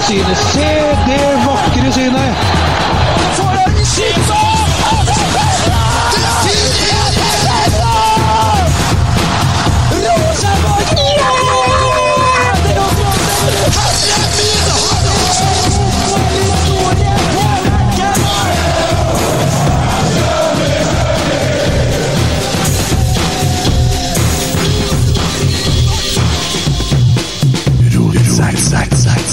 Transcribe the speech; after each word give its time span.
det 0.00 0.06
synet! 0.06 0.36
Se 0.36 0.60
det 1.06 1.46
vakre 1.46 1.92
synet! 1.92 2.34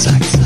Hei. 0.05 0.36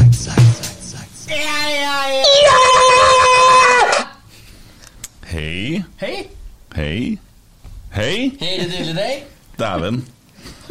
Hei. 6.91 7.16
Hei. 7.96 8.16
Hei, 8.41 8.56
det 8.59 8.66
deilig 8.68 8.94
deg. 8.97 9.22
Dæven. 9.56 10.02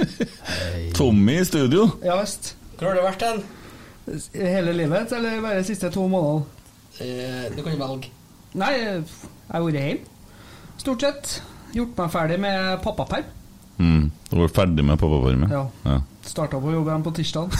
Tommy 0.98 1.38
i 1.41 1.44
studio. 1.48 1.86
Ja 2.04 2.19
visst. 2.19 2.50
Hvor 2.76 2.91
har 2.91 2.98
du 2.98 3.00
vært 3.06 3.25
hen? 3.25 3.41
Hele 4.34 4.75
livet, 4.76 5.14
eller 5.16 5.41
bare 5.41 5.62
de 5.62 5.64
siste 5.70 5.88
to 5.94 6.04
månedene? 6.12 6.44
Eh, 7.00 7.47
du 7.54 7.62
kan 7.64 7.72
jo 7.72 7.81
velge. 7.81 8.12
Nei, 8.53 8.69
jeg 8.76 9.00
har 9.48 9.64
vært 9.64 9.81
hjemme. 9.81 10.04
Stort 10.84 11.06
sett. 11.06 11.32
Gjort 11.72 11.97
meg 12.03 12.12
ferdig 12.12 12.37
med 12.44 12.84
pappaperm. 12.84 13.32
Mm. 13.81 14.06
Du 14.28 14.37
var 14.42 14.54
ferdig 14.60 14.84
med 14.92 15.00
pappapermen? 15.00 15.56
Ja. 15.56 15.64
ja. 15.88 15.98
Starta 16.28 16.60
på 16.60 16.76
jobb 16.76 16.92
igjen 16.92 17.08
på 17.08 17.16
tirsdag. 17.16 17.48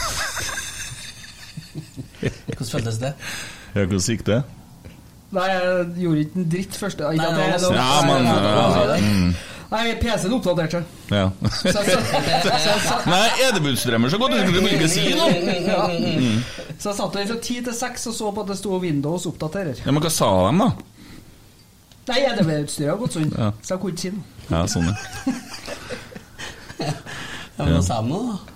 Hvordan 2.21 2.73
føltes 2.75 3.01
det? 3.07 3.15
Ja, 3.73 3.87
Hvordan 3.87 4.05
gikk 4.05 4.27
det? 4.29 4.43
Nei, 5.31 5.45
jeg 5.47 5.85
gjorde 6.03 6.19
ikke 6.25 6.35
en 6.41 6.49
dritt 6.51 6.75
første 6.75 7.07
Nei, 7.07 7.15
det- 7.15 7.61
det 7.61 7.71
Ja, 7.75 8.01
men 8.07 8.25
ja, 8.27 8.97
mm. 8.99 9.35
Nei, 9.71 9.93
PC-en 10.01 10.33
oppdaterte 10.35 10.71
seg. 10.81 10.83
ja. 11.15 11.29
Så 11.47 11.71
så 11.71 11.83
jeg 11.85 12.81
satt- 12.83 13.05
Nei, 13.13 13.29
Edebudstrømmer 13.47 14.11
så 14.11 14.17
godt, 14.19 14.33
du 14.35 14.39
skulle 14.51 14.73
ikke 14.75 14.89
si 14.91 15.05
noe! 15.15 15.31
Ja. 15.63 15.85
Mm. 15.87 16.43
Så 16.77 16.89
jeg 16.91 16.97
satt 16.97 17.13
der 17.15 17.29
fra 17.31 17.37
ti 17.47 17.61
til 17.63 17.73
seks 17.77 18.07
og 18.11 18.13
så 18.17 18.33
på 18.35 18.43
at 18.43 18.51
det 18.51 18.57
sto 18.59 18.75
Windows 18.83 19.25
oppdaterer. 19.31 19.79
Ja, 19.85 19.91
Men 19.95 20.03
hva 20.03 20.11
sa 20.11 20.27
de, 20.49 20.57
da? 20.59 20.71
Nei, 22.11 22.19
EDB-utstyret 22.33 22.89
har 22.91 22.97
gått 22.99 23.15
sånn, 23.15 23.31
Ja. 23.37 23.51
så 23.63 23.75
jeg 23.77 23.79
kunne 23.79 23.95
ikke 23.95 24.01
si 24.01 24.09
noe. 24.11 24.23
Ja, 24.51 24.65
sånn, 24.67 24.91
ja. 24.91 24.95
Ja, 27.57 27.65
men 27.67 27.83
sa 27.85 28.01
de 28.01 28.09
noe, 28.09 28.33
da? 28.33 28.50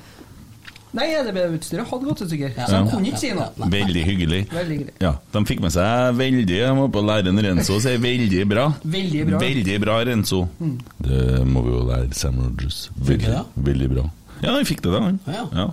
Nei, 0.95 1.06
EDB-utstyret 1.19 1.89
hadde 1.89 2.07
gått 2.07 2.22
i 2.23 2.28
stykker, 2.29 2.53
så 2.56 2.78
jeg 2.79 2.89
kunne 2.94 3.09
ikke 3.11 3.19
si 3.19 3.31
noe. 3.35 3.69
Veldig 3.75 4.03
hyggelig. 4.07 4.41
Veldig. 4.53 4.78
Ja, 5.03 5.13
De 5.33 5.41
fikk 5.50 5.59
med 5.66 5.73
seg 5.75 6.16
veldig 6.19 6.56
Jeg 6.59 6.75
må 6.78 6.88
på 6.94 7.01
å 7.03 7.07
lære 7.09 7.33
en 7.33 7.41
Renzo 7.44 7.79
si 7.83 7.95
veldig 8.00 8.44
bra. 8.51 8.67
Veldig 8.83 9.25
bra. 9.29 9.41
Veldig 9.44 9.79
bra, 9.84 9.97
Renzo. 10.07 10.44
Mm. 10.59 10.75
Det 11.07 11.23
må 11.51 11.66
vi 11.66 11.73
jo 11.75 11.81
lære 11.89 12.13
Sam 12.16 12.39
Rogers. 12.45 12.85
Veldig, 12.95 13.41
veldig 13.67 13.89
bra. 13.91 14.05
Ja, 14.41 14.53
han 14.55 14.67
fikk 14.67 14.84
det, 14.85 14.94
da. 14.95 15.01
han. 15.03 15.19
Ja. 15.28 15.67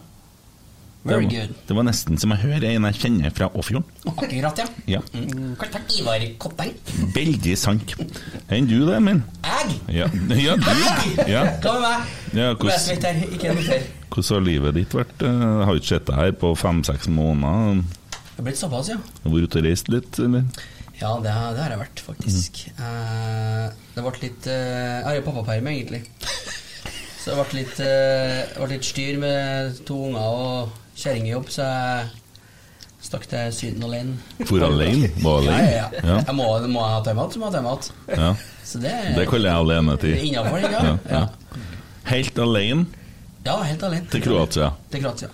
Very 1.02 1.24
det, 1.26 1.38
var, 1.38 1.46
good. 1.48 1.54
det 1.66 1.74
var 1.74 1.86
nesten 1.88 2.18
som 2.22 2.30
å 2.30 2.36
høre 2.38 2.68
en 2.70 2.84
jeg 2.86 2.98
kjenner 3.02 3.32
fra 3.34 3.48
Åfjorden. 3.58 3.86
Akkurat, 4.06 4.60
ja. 4.62 4.66
Ja. 4.86 5.00
Mm, 5.16 5.56
Kan 5.58 5.72
ta 5.74 5.80
Ivar 5.98 6.22
Kotteng. 6.38 6.76
Veldig 7.16 7.54
sant. 7.58 7.94
Enn 8.46 8.68
du, 8.70 8.76
det, 8.86 9.00
min? 9.02 9.24
Jeg? 9.42 9.74
Ja, 9.96 10.06
ja 10.38 10.54
du. 10.54 11.24
Ja. 11.26 11.42
Hva 11.58 11.72
med 11.74 11.88
meg? 11.88 12.12
Ja, 12.38 12.52
hvordan, 12.54 12.84
har 14.30 14.44
livet 14.46 14.76
ditt 14.78 14.94
vært? 14.94 15.24
Eh, 15.26 15.42
Jeg 15.42 15.66
har 15.66 15.80
ikke 15.80 15.90
sett 15.90 16.06
deg 16.06 16.20
her 16.20 16.36
på 16.38 16.52
fem-seks 16.60 17.10
måneder. 17.10 17.82
Det 18.12 18.38
har 18.38 18.46
blitt 18.46 18.60
såpass, 18.62 18.92
ja. 18.92 19.00
Vært 19.24 19.48
ute 19.48 19.58
og 19.58 19.66
reist 19.66 19.90
litt, 19.90 20.20
eller? 20.22 20.46
Ja, 21.00 21.16
det, 21.18 21.32
har- 21.34 21.56
det 21.56 21.64
har 21.64 21.74
jeg 21.74 21.80
vært, 21.82 22.04
faktisk. 22.06 22.60
Eh, 22.78 23.66
det 23.96 24.04
ble 24.06 24.12
litt 24.22 24.46
uh, 24.46 24.54
Jeg 24.54 25.08
har 25.08 25.18
jo 25.18 25.24
pappaperm, 25.26 25.66
egentlig. 25.72 26.04
Så 27.24 27.34
det 27.34 27.42
ble 27.50 27.58
litt, 27.64 27.82
uh, 27.82 28.62
ble 28.62 28.70
litt 28.76 28.86
styr 28.86 29.18
med 29.22 29.82
to 29.88 29.98
unger 30.12 30.38
og 30.46 30.78
kjerring 31.02 31.26
i 31.28 31.32
jobb, 31.34 31.48
så 31.50 31.66
jeg 31.66 32.10
stakk 33.02 33.24
til 33.30 33.52
Syden 33.56 33.82
alene. 33.88 34.14
For 34.46 34.62
alene? 34.62 35.10
Var 35.22 35.38
alene? 35.42 35.62
ja, 35.72 35.86
ja. 35.92 36.02
Ja. 36.06 36.16
Jeg 36.28 36.34
må, 36.38 36.46
må 36.70 36.84
jeg 36.86 36.94
ha 36.96 37.02
timeout, 37.08 37.34
så 37.34 37.42
må 37.42 37.48
jeg 37.48 37.52
ha 37.52 37.58
timeout. 37.58 37.92
Ja. 38.14 38.32
Så 38.64 38.78
det, 38.82 38.92
Det 39.18 39.26
kaller 39.28 39.50
jeg 39.50 39.64
alene 39.66 39.96
Det 39.98 40.00
til. 40.00 40.32
Ja, 40.32 40.44
Ja. 40.86 40.96
ja. 41.10 41.24
Helt 42.12 42.38
alene 42.38 42.86
Ja, 43.44 43.56
helt 43.66 43.82
alene. 43.82 44.06
til 44.10 44.22
Kroatia. 44.22 44.70
Til 44.90 45.02
Kroatia. 45.02 45.28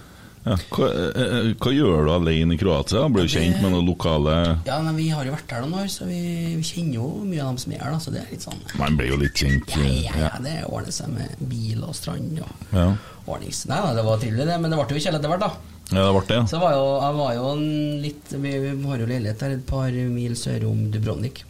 Ja. 0.49 0.56
Hva, 0.73 0.87
eh, 0.89 1.23
eh, 1.23 1.49
hva 1.61 1.73
gjør 1.75 2.06
du 2.09 2.11
alene 2.15 2.55
i 2.56 2.59
Kroatia? 2.61 3.03
Blir 3.12 3.27
du 3.29 3.33
kjent 3.35 3.61
med 3.61 3.73
noen 3.75 3.85
lokale 3.89 4.35
Ja, 4.67 4.79
men 4.83 4.97
Vi 4.97 5.09
har 5.12 5.27
jo 5.29 5.35
vært 5.35 5.49
der 5.50 5.65
noen 5.67 5.83
år, 5.83 5.89
så 5.93 6.06
vi, 6.09 6.21
vi 6.56 6.65
kjenner 6.65 6.95
jo 7.00 7.09
mye 7.29 7.43
av 7.45 7.50
dem 7.53 7.59
som 7.65 7.73
er 7.77 7.83
her. 7.85 7.93
da, 7.97 7.99
Så 8.03 8.15
det 8.15 8.23
er 8.25 8.31
litt 8.33 8.47
sånn 8.47 8.62
Man 8.81 8.97
blir 8.97 9.12
jo 9.12 9.19
litt 9.21 9.35
kjent. 9.37 9.75
Ja, 9.77 9.89
ja, 10.09 10.15
ja, 10.29 10.31
det 10.45 10.55
ordner 10.69 10.95
seg 10.95 11.12
med 11.12 11.37
bil 11.53 11.83
og 11.85 11.95
strand 11.99 12.39
og 12.41 12.73
Ja. 12.75 12.87
ordnings... 13.27 13.67
Nei, 13.69 13.81
da, 13.85 13.93
det 13.99 14.06
var 14.09 14.23
trivelig, 14.23 14.47
det, 14.49 14.56
men 14.62 14.71
det 14.73 14.79
ble 14.81 14.89
jo 14.97 15.03
kjedelig 15.05 15.21
etter 15.21 15.35
hvert, 15.35 15.45
da. 15.45 15.53
ja, 15.93 16.06
det 16.06 16.15
ble 16.17 16.25
det. 16.31 16.41
Så 16.55 16.62
var 16.62 16.73
jo, 16.79 16.87
jeg 17.05 17.19
var 17.21 17.35
jo 17.37 17.50
en 17.53 17.69
litt 18.06 18.33
vi, 18.39 18.55
vi 18.65 18.73
har 18.89 19.03
jo 19.05 19.11
leilighet 19.12 19.45
her 19.45 19.56
et 19.59 19.67
par 19.69 19.91
mil 20.17 20.37
sør 20.39 20.65
om 20.71 20.87
Dubrovnik. 20.95 21.45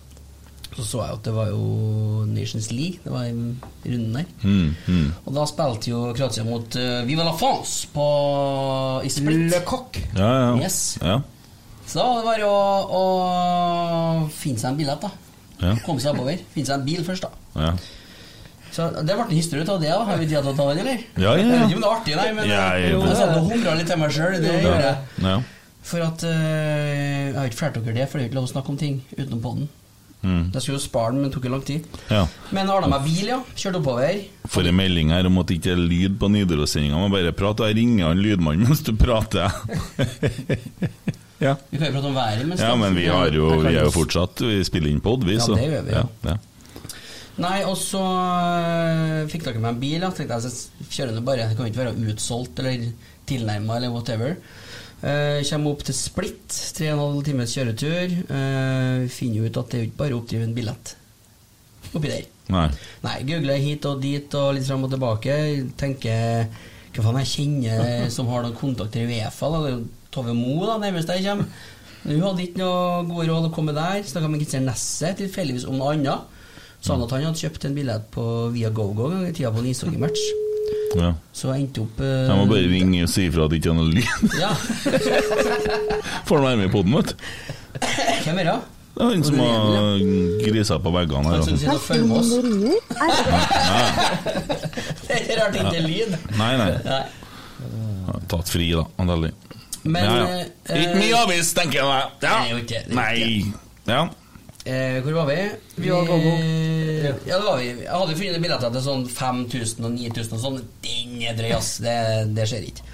Så 0.77 0.85
så 0.87 0.99
jeg 1.03 1.17
at 1.17 1.23
det 1.25 1.33
var 1.35 1.49
jo 1.51 2.25
Nations 2.29 2.69
League, 2.71 3.01
det 3.03 3.11
var 3.11 3.25
i 3.27 3.33
runden 3.33 4.13
der. 4.15 4.27
Mm, 4.45 4.75
mm. 4.87 5.07
Og 5.27 5.33
da 5.35 5.47
spilte 5.49 5.91
jo 5.91 6.03
Kroatia 6.15 6.45
mot 6.47 6.77
uh, 6.79 7.01
Viva 7.09 7.25
la 7.27 7.33
France 7.35 7.89
på, 7.95 8.05
i 9.03 9.11
Split. 9.11 9.49
Le 9.51 9.61
Coq. 9.67 9.99
Ja, 10.15 10.29
ja. 10.29 10.53
Yes. 10.63 10.99
ja. 11.03 11.17
Så 11.89 11.99
da 11.99 12.23
var 12.23 12.37
det 12.39 12.45
å, 12.47 12.61
å 13.01 14.29
finne 14.31 14.61
seg 14.61 14.71
en 14.75 14.79
billett, 14.79 15.03
da. 15.03 15.11
Ja. 15.65 15.73
Komme 15.87 15.99
seg 16.05 16.13
oppover. 16.15 16.39
Finne 16.55 16.69
seg 16.69 16.77
en 16.79 16.85
bil 16.87 17.03
først, 17.07 17.25
da. 17.27 17.63
ja. 17.65 17.73
Så 18.69 18.85
det 19.01 19.15
ble 19.17 19.25
en 19.25 19.33
historie 19.33 19.65
ut 19.65 19.71
av 19.73 19.81
det. 19.81 19.89
da 19.91 20.05
Har 20.05 20.19
vi 20.21 20.27
tid 20.29 20.37
til 20.45 20.51
å 20.53 20.55
ta 20.55 20.67
den, 20.69 20.83
eller? 20.85 21.01
Ja, 21.17 21.33
ja, 21.33 21.41
ja. 21.41 21.47
Jeg 21.49 21.49
vet 21.49 21.71
ikke 21.73 21.79
om 21.79 21.83
det 21.83 21.89
er 21.89 21.95
artig, 21.97 22.17
nei, 22.21 22.27
men 22.37 22.47
Ja, 22.51 22.65
jeg- 22.77 22.93
jeg 22.93 23.17
satt 23.17 23.37
og 23.41 23.49
humra 23.51 23.75
litt 23.81 23.89
til 23.89 23.99
meg 23.99 24.13
sjøl. 24.15 24.37
Det 24.45 24.53
gjør 24.63 24.83
jeg. 24.85 24.97
ja. 25.25 25.37
For 25.89 26.05
at 26.05 26.23
eh, 26.29 27.33
Jeg 27.33 27.35
har 27.35 27.49
ikke 27.49 27.59
fortalt 27.65 27.85
dere 27.89 27.95
det, 27.97 28.07
for 28.13 28.19
det 28.21 28.27
er 28.27 28.29
ikke 28.29 28.39
lov 28.39 28.47
å 28.47 28.53
snakke 28.53 28.69
om 28.75 28.77
ting 28.77 29.01
utenom 29.17 29.41
podden. 29.43 29.69
Mm. 30.19 30.49
Jeg 30.51 30.63
skulle 30.63 30.79
jo 30.81 30.83
spare 30.83 31.13
den, 31.13 31.21
men 31.23 31.31
det 31.31 31.37
tok 31.37 31.45
jo 31.47 31.53
lang 31.53 31.65
tid. 31.67 31.85
ja. 32.11 32.25
Men 32.55 32.71
ordna 32.75 32.91
meg 32.91 33.07
bil, 33.07 33.29
ja. 33.31 33.39
Kjørte 33.55 33.79
oppover. 33.79 34.19
Får 34.51 34.71
en 34.71 34.79
melding 34.79 35.13
her 35.15 35.29
om 35.29 35.39
at 35.43 35.51
det 35.51 35.61
ikke 35.61 35.75
er 35.77 35.83
lyd 35.83 36.19
på 36.19 36.31
Nidaros-sendinga. 36.35 36.99
Må 36.99 37.13
bare 37.13 37.35
prate, 37.37 37.63
og 37.63 37.71
jeg 37.71 37.79
ringer 37.79 38.11
han 38.11 38.23
lydmannen 38.25 38.67
mens 38.67 38.83
du 38.87 38.93
prater. 38.99 39.55
ja. 41.47 41.55
Vi 41.71 41.79
kan 41.79 41.87
jo 41.87 41.95
prate 41.95 42.11
om 42.11 42.19
været 42.19 42.45
mens 42.49 42.65
ja, 42.65 42.75
men 42.79 42.99
vi, 42.99 43.07
har 43.07 43.31
jo, 43.35 43.53
vi 43.63 43.75
er 43.77 43.85
jo 43.87 43.95
fortsatt 43.95 44.43
Vi 44.43 44.59
spiller 44.67 44.91
inn 44.91 45.03
pod, 45.05 45.23
vi, 45.27 45.37
Ja, 45.39 45.47
det 45.55 45.69
gjør 45.69 45.87
vi, 45.87 45.95
ja. 45.95 46.05
ja. 46.27 46.39
Nei, 47.39 47.59
og 47.71 47.77
så 47.79 48.01
øh, 48.03 49.29
fikk 49.31 49.45
dere 49.47 49.61
meg 49.63 49.77
en 49.77 49.83
bil. 49.83 50.01
Ja. 50.03 50.11
Tenkte 50.11 50.41
jeg 50.41 50.51
så 50.51 50.89
kjører 50.91 51.15
nå 51.15 51.23
bare. 51.27 51.47
Det 51.47 51.55
kan 51.55 51.69
jo 51.69 51.71
ikke 51.71 51.85
være 51.85 52.11
utsolgt 52.11 52.59
eller 52.65 52.89
tilnærma 53.31 53.77
eller 53.79 53.95
whatever. 53.95 54.35
Uh, 54.99 55.39
kommer 55.47 55.77
opp 55.77 55.85
til 55.87 55.95
Split, 55.95 56.55
tre 56.75 56.89
og 56.91 56.97
en 56.97 57.03
halv 57.05 57.27
times 57.29 57.53
kjøretur. 57.55 58.17
Uh, 58.31 59.05
finner 59.13 59.47
ut 59.47 59.61
at 59.61 59.71
det 59.71 59.79
er 59.79 59.87
ikke 59.87 60.01
bare 60.01 60.17
å 60.17 60.23
oppdrive 60.23 60.49
en 60.49 60.57
billett 60.57 60.97
oppi 61.95 62.11
der. 62.11 62.27
Nei. 62.53 62.67
Nei, 63.05 63.15
googler 63.29 63.63
hit 63.63 63.87
og 63.89 64.03
dit 64.03 64.35
og 64.37 64.55
litt 64.57 64.67
fram 64.69 64.87
og 64.87 64.93
tilbake. 64.93 65.37
Tenker 65.81 66.49
hva 66.97 67.05
faen 67.05 67.21
jeg 67.23 67.33
kjenner 67.35 68.09
som 68.15 68.31
har 68.33 68.45
noen 68.45 68.57
kontakter 68.59 69.05
i 69.05 69.21
Uefa. 69.21 69.53
Da. 69.53 69.63
Det 69.65 69.71
er 69.71 69.77
jo 69.77 69.85
Tove 70.15 70.35
Mo 70.37 70.57
da, 70.65 70.79
nærmest 70.83 71.13
jeg 71.13 71.27
kommer. 71.29 71.67
Hun 72.09 72.23
hadde 72.25 72.45
ikke 72.45 72.63
noe 72.63 73.07
gode 73.09 73.29
råd 73.29 73.49
å 73.51 73.55
komme 73.55 73.75
der. 73.77 74.03
Snakka 74.07 74.31
med 74.33 74.43
Kristian 74.43 74.69
Nesset 74.69 75.19
tilfeldigvis 75.21 75.67
om 75.69 75.79
noe 75.81 75.95
annet. 75.97 76.38
Sa 76.81 76.95
han 76.95 77.03
at 77.05 77.13
han 77.15 77.25
hadde 77.27 77.41
kjøpt 77.43 77.65
en 77.69 77.75
billett 77.77 78.05
på 78.15 78.25
Via 78.55 78.71
GoGo 78.71 79.09
en 79.09 79.17
gang 79.17 79.27
i 79.31 79.35
tida 79.37 79.51
på 79.55 79.63
en 79.65 79.73
ishockeymatch. 79.73 80.23
Ja. 80.97 81.11
Så 81.37 81.51
jeg 81.53 81.67
endte 81.67 81.83
opp 81.85 81.99
uh, 82.01 82.07
Jeg 82.09 82.37
må 82.37 82.45
bare 82.49 82.69
ringe 82.69 83.03
og 83.05 83.11
si 83.13 83.27
ifra 83.29 83.45
at 83.45 83.53
det 83.53 83.59
ikke 83.61 83.71
er 83.75 83.77
noe 83.77 83.93
lyd. 83.93 84.09
Ja. 84.43 84.51
Får 86.29 86.35
han 86.39 86.47
være 86.47 86.59
med 86.61 86.67
i 86.69 86.73
poden, 86.73 86.97
vet 86.97 87.13
du. 87.13 87.15
Hvem 88.25 88.41
er 88.41 88.49
det? 88.49 88.57
Det 88.99 89.05
er 89.05 89.11
han 89.13 89.25
som 89.29 89.37
har 89.39 90.01
grisa 90.43 90.79
på 90.83 90.91
veggene 90.97 91.29
her. 91.29 91.37
Han 91.37 91.43
altså. 91.45 91.57
sitter 91.61 91.77
og 91.77 91.81
følger 91.85 92.07
med 92.09 92.17
oss. 92.19 92.31
Det 95.05 95.19
er 95.19 95.39
rart 95.39 95.55
ikke 95.61 95.77
er 95.77 95.87
lyd. 95.87 96.17
Nei, 96.41 96.53
nei. 96.59 96.73
Nei. 96.89 97.05
Ja, 98.09 98.17
Tatt 98.33 98.51
fri, 98.51 98.73
da. 98.75 98.85
Antallig. 98.99 99.31
Men 99.85 100.05
ja, 100.05 100.17
ja. 100.19 100.41
eh, 100.67 100.83
Ikke 100.83 100.97
mye 100.99 101.21
avis, 101.23 101.53
tenker 101.55 101.79
jeg 101.79 101.87
er 101.87 102.89
Nei. 102.97 103.53
Ja. 103.87 104.03
Eh, 104.67 104.99
hvor 105.05 105.15
var 105.21 105.29
vi? 105.31 105.37
vi 105.77 105.91
var 105.91 106.07
Gogo. 106.09 106.33
Ja, 107.29 107.39
det 107.39 107.45
var 107.45 107.59
vi. 107.61 107.69
Jeg 107.69 107.93
hadde 107.93 108.17
funnet 108.19 108.43
billetter 108.43 108.73
til 108.75 108.85
sånn 108.85 109.05
5000 109.09 109.87
og 109.87 109.95
9000 109.95 110.37
og 110.37 110.43
sånn. 110.43 110.59
Den 110.85 111.23
er 111.23 111.39
drøy, 111.39 111.53
ass. 111.57 111.77
Det, 111.85 111.95
det 112.37 112.49
skjer 112.51 112.67
ikke. 112.69 112.89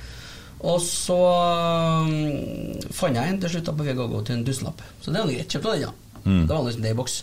Og 0.65 0.79
så 0.81 1.17
um, 2.05 2.13
fant 2.95 3.17
jeg 3.19 3.33
en 3.33 3.41
til 3.41 3.53
slutt 3.53 3.73
på 3.77 3.85
Via 3.85 3.97
Gogo 3.97 4.23
til 4.25 4.39
en 4.39 4.45
tusenlapp. 4.47 4.85
Så 5.01 5.13
det 5.13 5.21
var 5.21 5.33
greit. 5.33 5.51
Kjøpte 5.51 5.75
den, 5.75 5.83
ja. 5.87 6.21
Mm. 6.25 6.45
Det 6.45 6.53
var 6.55 6.63
liksom 6.69 6.85
det 6.85 6.95
i 6.95 7.01
boks. 7.01 7.19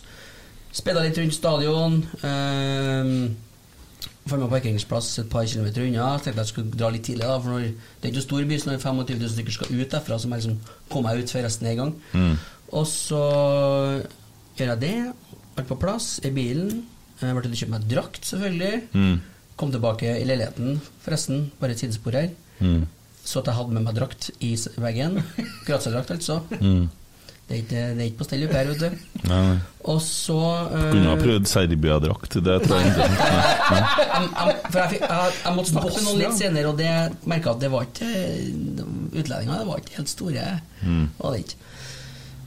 Spilla 0.72 1.02
litt 1.06 1.18
rundt 1.18 1.38
stadion. 1.38 1.98
Um, 2.22 3.16
Fant 4.22 4.38
meg 4.38 4.52
parkeringsplass 4.52 5.08
et 5.18 5.30
par 5.30 5.46
kilometer 5.50 5.82
unna. 5.82 6.12
Tenkte 6.22 6.44
jeg 6.44 6.50
skulle 6.52 6.78
dra 6.78 6.92
litt 6.94 7.02
tidlig, 7.08 7.26
da 7.26 7.40
for 7.42 7.56
når, 7.56 7.72
det 7.98 8.06
er 8.06 8.12
ikke 8.12 8.22
stor 8.22 8.44
by, 8.46 8.58
så 8.62 8.70
når 8.70 8.82
25 8.84 9.16
000 9.18 9.32
stykker 9.32 9.56
skal 9.56 9.72
ut 9.72 9.94
derfra, 9.96 10.18
så 10.18 10.28
må 10.30 10.38
jeg 10.38 10.44
liksom 10.44 10.76
komme 10.92 11.10
meg 11.10 11.24
ut 11.24 11.32
før 11.34 11.46
resten 11.48 11.66
er 11.66 11.74
i 11.74 11.80
gang. 11.80 11.90
Mm. 12.14 12.36
Og 12.78 12.86
så 12.86 13.22
gjør 14.56 14.72
jeg 14.74 14.80
det. 14.82 14.96
Alt 15.58 15.68
på 15.68 15.78
plass 15.80 16.16
i 16.24 16.32
bilen. 16.34 16.82
Jeg 17.22 17.36
ble 17.36 17.52
kjøpe 17.54 17.74
meg 17.76 17.84
drakt, 17.90 18.24
selvfølgelig. 18.26 18.80
Mm. 18.96 19.20
Kom 19.60 19.70
tilbake 19.74 20.16
i 20.18 20.24
leiligheten, 20.26 20.80
forresten. 21.04 21.46
Bare 21.60 21.76
et 21.76 21.82
sidespor 21.82 22.16
her. 22.18 22.32
Mm. 22.58 22.88
Så 23.22 23.42
at 23.42 23.50
jeg 23.50 23.58
hadde 23.60 23.76
med 23.76 23.86
meg 23.86 23.94
drakt 23.94 24.32
i 24.42 24.56
veggen. 24.82 25.20
Grazia-drakt, 25.68 26.10
altså. 26.16 26.40
Mm. 26.58 26.88
Det 27.52 27.58
er 27.58 27.62
ikke, 27.66 27.80
det 27.92 28.00
er 28.00 28.06
ikke 28.08 28.18
på 28.22 28.26
stell 28.26 28.44
her, 28.48 28.68
vet 28.70 28.80
du. 28.80 29.18
Nei. 29.28 29.56
Og 29.92 29.98
så 30.00 30.38
uh, 30.38 30.76
Kunne 30.88 31.10
ha 31.10 31.16
prøvd 31.20 31.48
Serbia-drakt. 31.50 32.38
Det 32.46 32.54
tror 32.64 32.80
jeg 32.80 32.92
ikke. 32.92 33.08
For 34.72 34.78
jeg, 34.78 35.00
jeg, 35.02 35.34
jeg 35.42 35.54
måtte 35.58 35.72
snakke 35.74 35.90
med 35.90 36.06
noen 36.06 36.22
litt 36.22 36.38
senere, 36.38 36.70
og 36.70 36.78
det 36.80 36.92
merka 37.28 37.52
at 37.52 37.60
det 37.60 37.70
var 37.72 37.84
ikke 37.90 38.08
Utlendinger 39.12 39.60
det 39.60 39.68
var 39.68 39.82
ikke 39.82 39.98
helt 39.98 40.12
store. 40.14 40.46
Mm. 40.80 41.04
Var 41.18 41.34
det 41.34 41.42
ikke. 41.44 41.60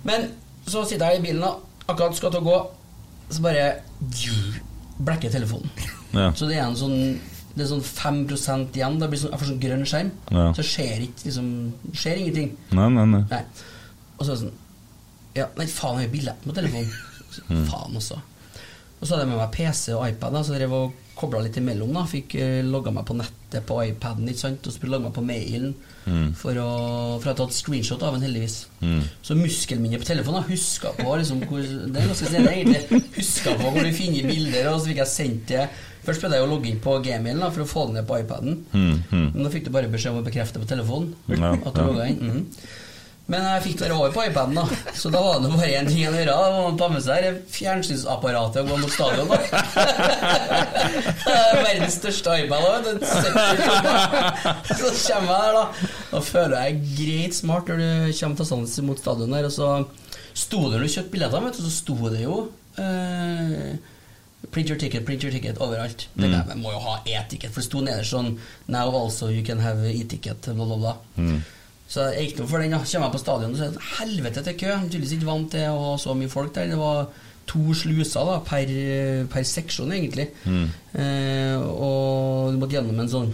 Men 0.10 0.28
så 0.66 0.84
sitter 0.90 1.14
jeg 1.14 1.22
i 1.22 1.26
bilen, 1.28 1.44
da, 1.46 1.54
akkurat 1.86 2.18
skal 2.18 2.34
til 2.34 2.44
å 2.44 2.48
gå, 2.50 2.58
så 3.30 3.46
bare 3.46 3.66
blekker 5.06 5.34
telefonen. 5.34 5.72
Ja. 6.16 6.30
Så 6.38 6.50
det 6.50 6.60
er 6.60 6.68
en 6.68 6.78
sånn 6.80 7.00
det 7.56 7.64
er 7.64 7.70
sånn 7.70 7.86
5% 7.88 8.76
igjen. 8.76 8.98
Det 9.00 9.08
blir 9.08 9.20
sånn, 9.22 9.32
jeg 9.32 9.40
får 9.40 9.50
sånn 9.50 9.62
grønn 9.64 9.86
skjerm. 9.88 10.10
Ja. 10.36 10.50
Så 10.58 10.64
skjer 10.68 11.06
ikke 11.06 11.30
liksom, 11.30 11.50
skjer 11.96 12.20
ingenting. 12.20 12.50
Nei, 12.76 12.88
nei, 12.92 13.06
nei. 13.14 13.22
Nei. 13.32 13.42
Og 14.18 14.26
så 14.26 14.34
er 14.34 14.34
det 14.34 14.42
sånn 14.42 14.62
Ja, 15.36 15.46
nei, 15.60 15.68
faen, 15.68 16.02
jeg 16.02 16.10
har 16.10 16.14
billetten 16.14 16.52
på 16.52 16.56
telefonen. 16.56 16.92
Så. 17.32 17.46
Faen 17.72 18.00
også. 18.00 18.20
Og 19.00 19.08
så 19.08 19.16
hadde 19.16 19.24
jeg 19.26 19.32
med 19.32 19.40
meg 19.40 19.56
PC 19.56 19.96
og 19.96 20.06
iPad, 20.08 20.36
da, 20.36 20.44
så 20.44 20.56
jeg 20.56 20.64
drev 20.64 20.76
og 20.78 21.05
kobla 21.16 21.42
litt 21.46 21.58
imellom. 21.62 21.94
da 21.96 22.06
Fikk 22.10 22.38
uh, 22.40 22.60
logga 22.66 22.94
meg 22.96 23.08
på 23.08 23.18
nettet 23.18 23.66
på 23.68 23.80
iPaden, 23.88 24.30
ikke 24.30 24.42
sant? 24.42 24.68
og 24.68 24.76
så 24.76 24.90
logga 24.90 25.08
meg 25.08 25.16
på 25.16 25.24
mailen. 25.26 25.74
Mm. 26.06 26.28
For 26.38 26.60
å 26.62 26.70
For 27.22 27.32
jeg 27.32 27.40
tatt 27.40 27.58
screenshot 27.58 28.04
av 28.06 28.18
den, 28.18 28.28
heldigvis. 28.28 28.60
Mm. 28.84 29.02
Så 29.26 29.40
muskelminnet 29.40 30.04
på 30.04 30.10
telefonen 30.12 30.46
huska 30.50 30.94
på 31.00 31.18
liksom, 31.18 31.42
hvor, 31.50 31.66
Det 31.66 32.02
er 32.02 32.12
ganske 32.12 32.30
stille, 32.30 32.54
egentlig. 32.54 33.02
Huska 33.18 33.58
på 33.60 33.74
hvor 33.74 33.82
du 33.84 33.92
finner 33.96 34.30
bilder, 34.30 34.72
og 34.74 34.80
så 34.80 34.92
fikk 34.92 35.04
jeg 35.04 35.14
sendt 35.16 35.52
det 35.56 35.68
Først 36.06 36.22
prøvde 36.22 36.38
jeg 36.38 36.46
å 36.46 36.50
logge 36.50 36.70
inn 36.70 36.82
på 36.84 37.00
gmailen 37.02 37.42
da, 37.42 37.48
for 37.50 37.64
å 37.64 37.70
få 37.70 37.88
det 37.88 37.96
ned 37.96 38.06
på 38.06 38.20
iPaden. 38.22 38.60
Mm, 38.76 38.98
mm. 39.10 39.30
Men 39.34 39.40
da 39.42 39.52
fikk 39.54 39.64
du 39.66 39.72
bare 39.74 39.90
beskjed 39.90 40.14
om 40.14 40.20
å 40.22 40.26
bekrefte 40.28 40.62
på 40.62 40.68
telefonen. 40.70 41.16
At 41.32 41.74
du 41.74 41.82
ja. 41.82 41.88
logget 41.88 42.12
inn. 42.14 42.44
Men 43.26 43.42
jeg 43.42 43.62
fikk 43.64 43.80
det 43.82 43.88
over 43.90 44.12
på 44.14 44.24
iPaden, 44.28 44.54
da. 44.60 44.66
Så 44.94 45.10
da 45.10 45.22
var 45.24 45.40
det 45.42 45.50
bare 45.50 45.70
én 45.80 45.88
ting 45.90 46.04
å 46.06 46.12
gjøre. 46.14 46.30
Da 46.30 46.50
var 46.54 46.68
man 46.68 46.76
ta 46.78 46.90
med 46.94 47.02
seg 47.02 47.24
det 47.26 47.32
fjernsynsapparatet 47.56 48.60
og 48.62 48.70
gå 48.70 48.78
mot 48.84 48.94
stadion, 48.94 49.32
da. 49.32 49.40
Det 51.26 51.34
er 51.34 51.58
Verdens 51.66 51.98
største 51.98 52.36
iPad. 52.44 52.86
Så 54.70 54.92
kommer 55.08 55.32
jeg 55.32 55.32
der, 55.32 55.58
da. 55.58 55.64
Da 56.12 56.22
føler 56.28 56.56
jeg 56.68 56.84
greit 57.00 57.40
smart 57.40 57.72
når 57.72 57.82
du 57.82 57.90
kommer 58.20 58.38
til 58.42 58.50
sans 58.52 58.78
mot 58.86 59.02
stadion 59.02 59.34
der. 59.34 59.50
Og 59.50 59.58
så 59.58 59.72
sto 60.38 60.62
det 60.68 60.78
når 60.78 60.86
du 60.86 60.94
kjøpte 61.00 61.16
billetter, 61.18 61.46
vet 61.48 61.58
du, 61.58 61.66
så 61.66 61.74
sto 61.74 61.98
det 62.14 62.22
jo 62.28 62.40
eh, 62.82 63.76
Print 64.54 64.70
your 64.70 64.78
ticket, 64.78 65.06
print 65.08 65.24
your 65.26 65.34
ticket 65.34 65.58
overalt. 65.58 66.06
Mm. 66.14 66.22
der, 66.22 66.38
jeg, 66.38 66.46
men 66.52 66.62
må 66.62 66.76
jo 66.76 66.86
ha 66.86 67.00
e-ticket, 67.10 67.50
for 67.50 67.64
det 67.64 67.70
sto 67.72 67.82
nederst 67.82 68.14
sånn 68.14 68.36
Now 68.70 68.94
also 68.94 69.32
you 69.34 69.42
can 69.48 69.64
have 69.66 69.82
e-ticket, 69.90 70.54
bla, 70.54 70.70
bla, 70.70 70.78
bla. 70.78 70.98
Mm. 71.18 71.40
Så 71.88 72.08
jeg 72.16 72.30
gikk 72.32 72.40
nå 72.42 72.48
for 72.50 72.64
den. 72.64 72.72
da 72.74 72.80
Kommer 72.82 73.08
jeg 73.08 73.14
på 73.16 73.22
stadion, 73.22 73.52
og 73.54 73.60
så 73.60 73.68
er 73.68 73.76
det 73.76 73.90
helvete 74.00 74.44
til 74.48 74.58
kø. 74.64 74.72
Tydeligvis 74.88 75.16
ikke 75.20 75.30
vant 75.30 75.52
til 75.54 75.68
å 75.70 75.82
ha 75.84 75.96
så 76.02 76.16
mye 76.18 76.32
folk 76.32 76.54
der. 76.56 76.72
Det 76.74 76.80
var 76.82 77.06
to 77.46 77.76
sluser 77.78 78.26
da 78.26 78.40
per, 78.42 78.72
per 79.30 79.44
seksjon, 79.46 79.92
egentlig. 79.94 80.30
Mm. 80.50 80.64
Eh, 80.98 81.62
og 81.62 82.56
du 82.56 82.58
måtte 82.62 82.74
gjennom 82.80 83.04
en 83.04 83.12
sånn 83.12 83.30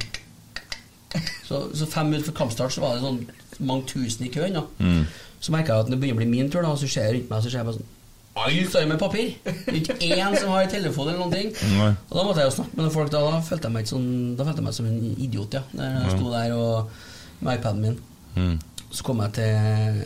så, 1.48 1.62
så 1.76 1.88
fem 1.92 2.12
minutter 2.12 2.32
før 2.32 2.42
kampstart 2.44 2.76
så 2.76 2.84
var 2.84 2.98
det 2.98 3.06
sånn 3.06 3.22
mange 3.68 3.88
tusen 3.92 4.28
i 4.28 4.34
køen. 4.34 4.60
da 4.60 4.66
Mm. 4.80 5.06
Så 5.42 5.50
merka 5.56 5.74
jeg 5.74 5.88
at 5.88 5.90
når 5.90 5.96
det 5.96 6.02
begynner 6.04 6.20
å 6.20 6.22
bli 6.22 6.30
min 6.30 6.52
tur, 6.54 6.62
da 6.62 6.70
og 6.70 6.78
så 6.78 6.86
ser 6.92 7.08
jeg 7.08 7.16
rundt 7.16 7.32
meg, 7.32 7.42
så 7.42 7.50
ser 7.50 7.62
jeg 7.64 7.66
bare 7.72 7.80
sånn 7.80 7.98
Alle 8.42 8.66
står 8.70 8.84
med 8.92 9.00
papir! 9.02 9.32
Ikke 9.80 9.96
én 10.06 10.36
som 10.38 10.52
har 10.54 10.68
telefon 10.70 11.10
eller 11.10 11.18
noen 11.24 11.34
ting. 11.34 11.50
Nei. 11.80 11.88
Og 12.12 12.14
da 12.20 12.24
måtte 12.28 12.44
jeg 12.44 12.52
jo 12.52 12.54
snakke 12.60 12.76
med 12.78 12.84
noen 12.86 12.94
folk. 12.94 13.10
Da, 13.16 13.24
da 13.26 13.40
følte 13.48 13.68
jeg 13.68 13.74
meg 13.76 13.84
ikke 13.88 13.94
sånn 13.96 14.12
Da 14.38 14.46
følte 14.46 14.62
jeg 14.62 14.68
meg 14.68 14.78
som 14.78 14.92
en 14.92 15.02
idiot, 15.26 15.58
ja. 15.58 15.64
Der 15.74 15.98
jeg 15.98 16.14
sto 16.14 16.30
der 16.36 16.54
og 16.56 16.94
med 17.42 17.58
iPaden 17.58 17.82
min. 17.88 17.98
Mm. 18.36 18.71
Så 18.92 19.06
kom 19.08 19.22
jeg 19.24 19.32
til, 19.38 20.02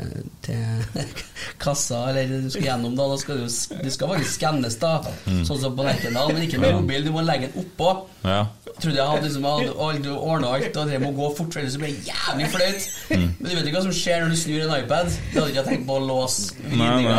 til 0.46 1.06
kassa, 1.63 2.04
eller 2.12 2.30
du 2.46 2.50
skal 2.54 2.68
gjennom 2.68 2.94
da. 2.98 3.08
da 3.10 3.18
skal 3.18 3.39
du, 3.42 3.48
du 3.50 3.89
skal 3.94 4.12
faktisk 4.13 4.36
skannes, 4.38 4.75
da. 4.82 4.92
Mm. 5.25 5.42
Sånn 5.48 5.62
som 5.63 5.74
på 5.77 5.86
Lerkendal, 5.88 6.30
men 6.36 6.46
ikke 6.46 6.60
med 6.62 6.75
mobil. 6.77 7.06
Du 7.08 7.12
må 7.15 7.24
legge 7.25 7.50
den 7.50 7.63
oppå. 7.65 7.96
Ja. 8.25 8.44
Trodde 8.75 8.98
jeg 8.98 9.08
hadde 9.08 9.27
liksom 9.27 9.46
ordna 9.48 10.51
alt 10.58 10.77
og 10.77 10.89
drev 10.89 11.01
med 11.01 11.10
å 11.12 11.15
gå 11.18 11.27
fort, 11.38 11.54
for 11.54 11.62
ellers 11.62 11.77
ble 11.80 11.92
det 11.94 12.10
jævlig 12.10 12.48
flaut. 12.54 12.88
Mm. 13.15 13.25
Men 13.39 13.50
du 13.50 13.54
vet 13.56 13.68
ikke 13.70 13.77
hva 13.80 13.84
som 13.88 13.96
skjer 13.96 14.24
når 14.25 14.34
du 14.36 14.39
snur 14.42 14.65
en 14.65 14.74
iPad. 14.80 15.13
Du 15.32 15.38
hadde 15.39 15.51
ikke 15.54 15.65
tenkt 15.70 15.86
på 15.89 15.98
å 16.00 16.06
låse 16.06 16.58
vinninga. 16.65 17.18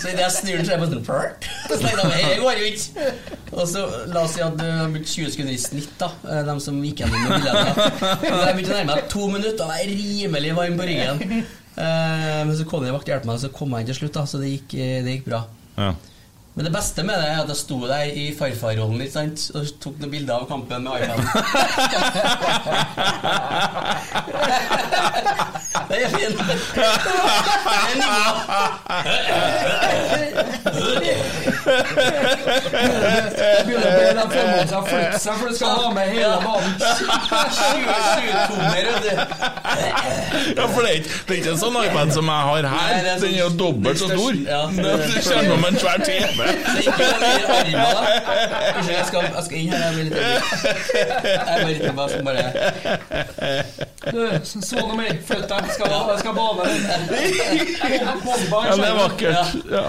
Så 0.00 0.10
idet 0.12 0.24
jeg 0.24 0.36
snur 0.38 0.56
den, 0.56 0.66
så 0.66 0.72
er 0.72 0.76
jeg 0.76 0.82
bare 0.84 0.92
sånn 0.94 1.06
«Pert». 1.10 1.50
Så 1.70 1.78
tenkte 1.82 2.08
jeg 2.16 2.30
det 2.30 2.40
går 2.42 2.62
jo 2.64 2.70
ikke. 2.70 3.12
Og 3.50 3.64
så 3.66 3.80
la 4.14 4.22
oss 4.24 4.34
si 4.36 4.42
at 4.46 4.54
du 4.60 4.64
har 4.66 4.90
blitt 4.94 5.08
20 5.10 5.32
sekunder 5.34 5.54
i 5.56 5.58
snitt, 5.60 5.90
da. 5.98 6.08
eh, 6.30 6.42
De 6.46 6.54
som 6.62 6.76
gikk 6.86 7.02
gjennom 7.02 7.24
med 7.26 7.32
billetter. 7.34 7.96
Jeg 8.22 8.54
begynte 8.56 8.70
å 8.70 8.76
nærme 8.78 8.94
meg 8.94 9.08
to 9.10 9.26
minutter, 9.32 9.64
og 9.66 9.74
jeg 9.74 9.88
er 9.88 9.94
rimelig 9.98 10.52
varm 10.60 10.78
på 10.80 10.88
ryggen. 10.90 11.42
Eh, 11.80 12.40
Men 12.44 12.50
så 12.58 12.64
kom 12.68 12.82
det 12.82 12.90
en 12.90 12.96
vakt 12.96 13.06
og 13.06 13.12
hjalp 13.14 13.26
meg, 13.28 13.36
og 13.38 13.40
så 13.44 13.48
kom 13.54 13.70
jeg 13.72 13.84
inn 13.84 13.88
til 13.88 13.96
slutt, 14.00 14.16
da. 14.18 14.24
Så 14.28 14.40
det 14.42 14.48
gikk, 14.50 14.72
eh, 14.74 14.98
det 15.06 15.12
gikk 15.14 15.28
bra. 15.30 15.38
Ja. 15.78 15.92
Men 16.60 16.66
det 16.66 16.72
beste 16.78 17.02
med 17.02 17.14
det 17.14 17.28
er 17.28 17.40
at 17.40 17.48
jeg 17.48 17.56
sto 17.56 17.86
der 17.88 18.02
i 18.04 18.34
farfarrollen 18.38 19.00
ikke 19.00 19.12
sant? 19.14 19.50
og 19.56 19.66
tok 19.80 19.94
noen 20.02 20.10
bilder 20.12 20.34
av 20.34 20.48
kampen 20.50 20.82
med 20.84 20.92
iPaden. 21.00 21.24
det 25.88 25.96
er 26.04 26.08
fint. 26.18 26.36
Det 26.36 26.44
er 33.40 33.64
Begynner 33.64 33.86
å 33.86 33.90
be 33.94 34.00
dem 34.16 34.30
fremover 34.32 34.66
seg 34.70 34.82
flytte 34.90 35.18
seg, 35.22 35.34
for 35.40 35.46
du 35.48 35.54
skal 35.56 35.70
ha 35.80 35.88
med 35.94 36.06
hele 36.14 36.36
banen. 36.44 36.72
Sjutommer, 37.56 38.82
vet 38.88 39.02
du. 39.04 39.10
Ja, 40.56 40.64
for 40.66 40.80
det 40.84 40.90
er 40.90 40.94
ikke, 41.00 41.50
en 41.54 41.60
sånn 41.60 41.76
iPad 41.84 42.08
som 42.16 42.24
jeg 42.30 42.42
har 42.50 42.62
her. 42.74 42.90
Er 42.96 43.00
sånn- 43.10 43.20
Den 43.24 43.32
er 43.34 43.38
jo 43.40 43.48
dobbelt 43.64 43.98
så 44.00 44.06
stor. 44.12 44.32
Ja. 44.46 44.62
Det 44.80 44.84
kommer 45.24 45.56
med 45.56 45.68
en 45.74 45.78
svær 45.80 45.98
TV. 46.04 46.38
Det 46.50 46.82
ikke 46.86 46.96
da. 47.00 47.88
Unnskyld, 48.76 48.96
jeg 48.96 49.06
skal, 49.10 49.22
jeg 49.24 49.44
skal 49.46 49.56
inn 49.58 49.70
her. 49.72 49.80
Jeg 49.80 49.92
blir 49.94 50.04
litt 50.06 50.16
Jeg 51.84 51.94
bare 51.94 52.08
Du, 54.10 54.20
så 54.44 54.80
meg. 54.96 55.20
Flytt 55.28 55.48
deg. 55.50 55.62
Skal, 55.74 55.86
jeg 55.92 56.18
skal 56.22 56.34
bade. 56.36 56.62
Ja, 58.00 58.76
det 58.76 58.88
er 58.88 58.96
vakkert. 58.98 59.54
Ja. 59.70 59.84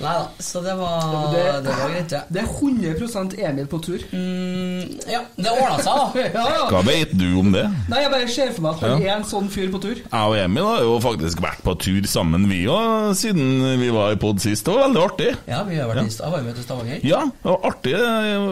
Nei 0.00 0.14
da, 0.14 0.24
så 0.42 0.62
det 0.64 0.74
var, 0.78 1.32
Det- 1.34 1.62
det 1.64 1.72
var 1.80 1.88
greit, 1.90 2.12
ja. 2.14 2.20
Det 2.28 2.40
er 2.42 2.46
100% 2.46 3.34
Emil 3.48 3.66
på 3.66 3.78
tur. 3.82 3.98
Mm, 4.12 5.00
ja, 5.10 5.20
det 5.36 5.50
ordna 5.50 5.78
seg, 5.82 5.94
da. 5.94 6.06
Ja, 6.20 6.46
ja. 6.54 6.68
Hva 6.70 6.82
vet 6.86 7.12
du 7.18 7.26
om 7.40 7.52
det? 7.54 7.64
Nei, 7.90 8.00
jeg 8.04 8.10
bare 8.14 8.28
ser 8.28 8.52
for 8.56 8.62
meg 8.66 8.72
at 8.74 8.80
han 8.86 9.02
er 9.02 9.12
en 9.16 9.24
sånn 9.28 9.50
fyr 9.52 9.70
på 9.72 9.80
tur. 9.82 9.96
Jeg 10.00 10.30
og 10.30 10.36
Emil 10.38 10.64
har 10.68 10.82
jo 10.86 10.96
faktisk 11.02 11.42
vært 11.44 11.62
på 11.66 11.74
tur 11.82 12.06
sammen, 12.10 12.46
vi 12.50 12.62
òg, 12.70 13.10
siden 13.18 13.80
vi 13.80 13.90
var 13.94 14.14
i 14.14 14.20
pod 14.20 14.40
sist. 14.42 14.64
Det 14.66 14.74
var 14.74 14.86
veldig 14.88 15.02
artig. 15.04 15.30
Ja, 15.50 15.62
vi 15.68 15.79
har 15.82 15.90
vært 15.94 16.06
i 16.06 16.14
Sta- 16.14 16.30
var 16.32 16.42
med 16.46 16.54
til 16.58 16.64
Stavanger. 16.64 17.00
Ja, 17.06 17.20
det 17.26 17.50
var 17.50 17.66
artig. 17.70 17.94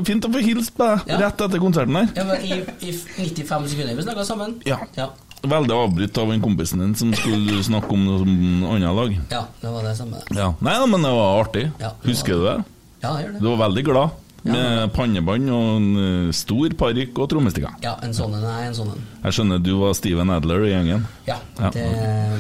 Fint 0.08 0.25
å 0.28 0.32
få 0.35 0.42
hilst 0.44 0.75
på 0.76 0.87
deg 1.06 1.16
rett 1.23 1.40
etter 1.47 1.62
konserten 1.62 1.97
her. 2.00 2.08
Ja, 2.16 2.25
men 2.28 2.44
i, 2.44 2.61
I 2.88 2.92
95 2.92 3.68
sekunder 3.73 3.97
vi 3.99 4.06
snakka 4.06 4.25
sammen. 4.28 4.54
Ja. 4.68 4.78
ja. 4.99 5.08
Veldig 5.42 5.70
avbrutt 5.76 6.18
av 6.18 6.32
en 6.35 6.40
kompisen 6.42 6.80
din 6.82 6.94
som 6.99 7.12
skulle 7.14 7.62
snakke 7.70 7.92
om 7.94 8.06
noe 8.06 8.23
som 8.25 8.32
annet 8.75 8.97
lag. 9.00 9.18
Ja, 9.30 9.44
det 9.62 9.75
var 9.75 9.85
det 9.87 9.97
samme. 10.00 10.23
Ja. 10.35 10.52
Nei 10.61 10.78
men 10.87 11.04
det 11.06 11.12
var 11.14 11.42
artig. 11.44 11.68
Ja, 11.78 11.92
det 12.02 12.11
Husker 12.11 12.35
du 12.40 12.47
det? 12.49 12.56
Ja, 13.04 13.12
jeg 13.20 13.28
gjør 13.28 13.37
det. 13.37 13.42
Du 13.44 13.50
var 13.52 13.61
veldig 13.68 13.85
glad. 13.87 14.25
Med 14.49 14.92
pannebånd 14.94 15.49
og 15.50 15.64
en 15.76 15.87
eh, 16.00 16.28
stor 16.32 16.73
parykk 16.78 17.18
og 17.20 17.26
trommestikker. 17.32 17.73
Ja, 17.82 17.97
en 18.06 18.14
sånn 18.16 18.37
en 18.38 18.44
en 18.47 18.75
sånn. 18.76 18.92
Jeg 19.25 19.35
skjønner 19.35 19.58
du 19.61 19.73
var 19.80 19.97
Steven 19.99 20.30
Adler 20.30 20.62
i 20.64 20.70
gjengen. 20.70 21.02
Ja, 21.26 21.37
Ja. 21.58 21.70
det, 21.75 21.85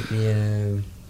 vi, 0.08 0.22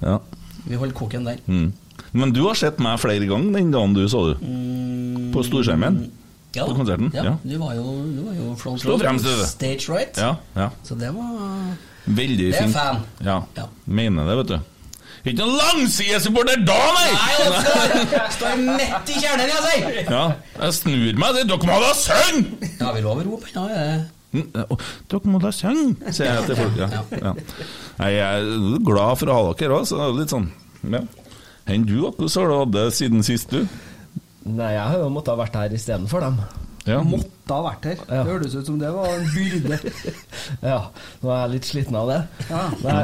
Ja. 0.00 0.16
vi 0.64 0.80
holdt 0.80 0.96
koken 0.96 1.28
der. 1.28 1.36
Mm. 1.46 1.68
Men 2.12 2.32
du 2.32 2.42
har 2.46 2.56
sett 2.58 2.78
meg 2.82 3.00
flere 3.02 3.26
ganger 3.28 3.58
den 3.58 3.72
dagen 3.74 3.96
du 3.96 4.04
så 4.08 4.24
det. 4.30 4.38
På 5.34 5.44
storskjermen. 5.44 6.06
Ja, 6.56 6.64
På 6.64 6.74
konserten, 6.74 7.10
Ja, 7.14 7.24
ja. 7.24 7.34
Du 7.44 7.58
var 7.60 7.74
jo, 7.76 7.82
du 8.08 8.22
var 8.24 8.34
jo 8.34 8.54
front 8.56 8.84
row. 8.88 8.98
Stage 9.46 9.88
right. 9.92 10.16
Ja, 10.16 10.36
ja. 10.56 10.70
Så 10.82 10.96
det 10.98 11.12
var 11.14 11.76
Veldig 12.08 12.54
fint. 12.54 12.56
Det 12.56 12.64
er 12.64 12.72
fan. 12.72 13.02
Ja. 13.20 13.42
Ja. 13.54 13.66
Mener 13.84 14.24
det, 14.24 14.36
vet 14.40 14.52
du. 14.54 14.58
Ikke 15.28 15.42
noen 15.42 15.58
langsidesupporter 15.58 16.60
da, 16.64 16.76
nei! 16.94 17.08
Nei! 17.52 18.20
Står 18.32 18.60
midt 18.62 19.10
i 19.12 19.16
kjernen, 19.18 19.50
jeg 19.50 19.64
sier! 19.66 19.98
Ja, 20.08 20.22
jeg 20.62 20.76
snur 20.78 21.18
meg, 21.20 21.34
sier 21.36 21.48
Dere 21.50 21.68
må 21.68 21.80
da 21.82 21.90
synge! 21.98 22.70
Ja, 22.78 22.92
vi 22.94 23.02
lover 23.04 23.26
rop 23.28 23.44
ennå. 23.50 23.66
Mm, 24.32 24.46
og 24.68 24.86
Dere 25.10 25.32
må 25.34 25.40
da 25.42 25.50
synge, 25.52 26.12
sier 26.14 26.30
jeg 26.30 26.46
til 26.48 26.60
folk. 26.62 26.78
Ja. 26.80 27.02
Ja. 27.18 27.34
Jeg 27.98 28.22
er 28.24 28.80
glad 28.86 29.20
for 29.20 29.34
å 29.34 29.36
ha 29.40 29.52
dere 29.58 29.80
òg, 29.82 29.88
så 29.90 30.08
litt 30.16 30.32
sånn 30.32 30.48
ja. 30.86 31.02
Enn 31.68 31.84
du, 31.84 31.98
da? 32.00 32.12
hvordan 32.16 32.42
har 32.42 32.48
du 32.48 32.56
hatt 32.58 32.72
det 32.78 32.86
siden 32.96 33.26
sist, 33.26 33.52
du? 33.52 33.66
Nei, 34.48 34.72
jeg 34.72 34.84
har 34.88 35.02
jo 35.02 35.10
måttet 35.12 35.34
ha 35.34 35.40
vært 35.42 35.58
her 35.60 35.74
istedenfor 35.76 36.24
dem. 36.24 36.40
Ja. 36.88 37.02
Måtte 37.04 37.52
ha 37.52 37.58
vært 37.66 37.86
her. 37.90 37.98
Ja. 38.08 38.22
Det 38.24 38.32
hørtes 38.32 38.54
ut 38.56 38.68
som 38.70 38.78
det 38.80 38.90
var 38.94 39.10
en 39.12 39.26
byrde. 39.34 39.78
Ja, 40.70 40.78
nå 41.20 41.28
er 41.28 41.42
jeg 41.42 41.52
litt 41.52 41.66
sliten 41.68 41.96
av 42.00 42.08
det. 42.08 42.18
Ja. 42.48 42.62
Nei, 42.80 43.02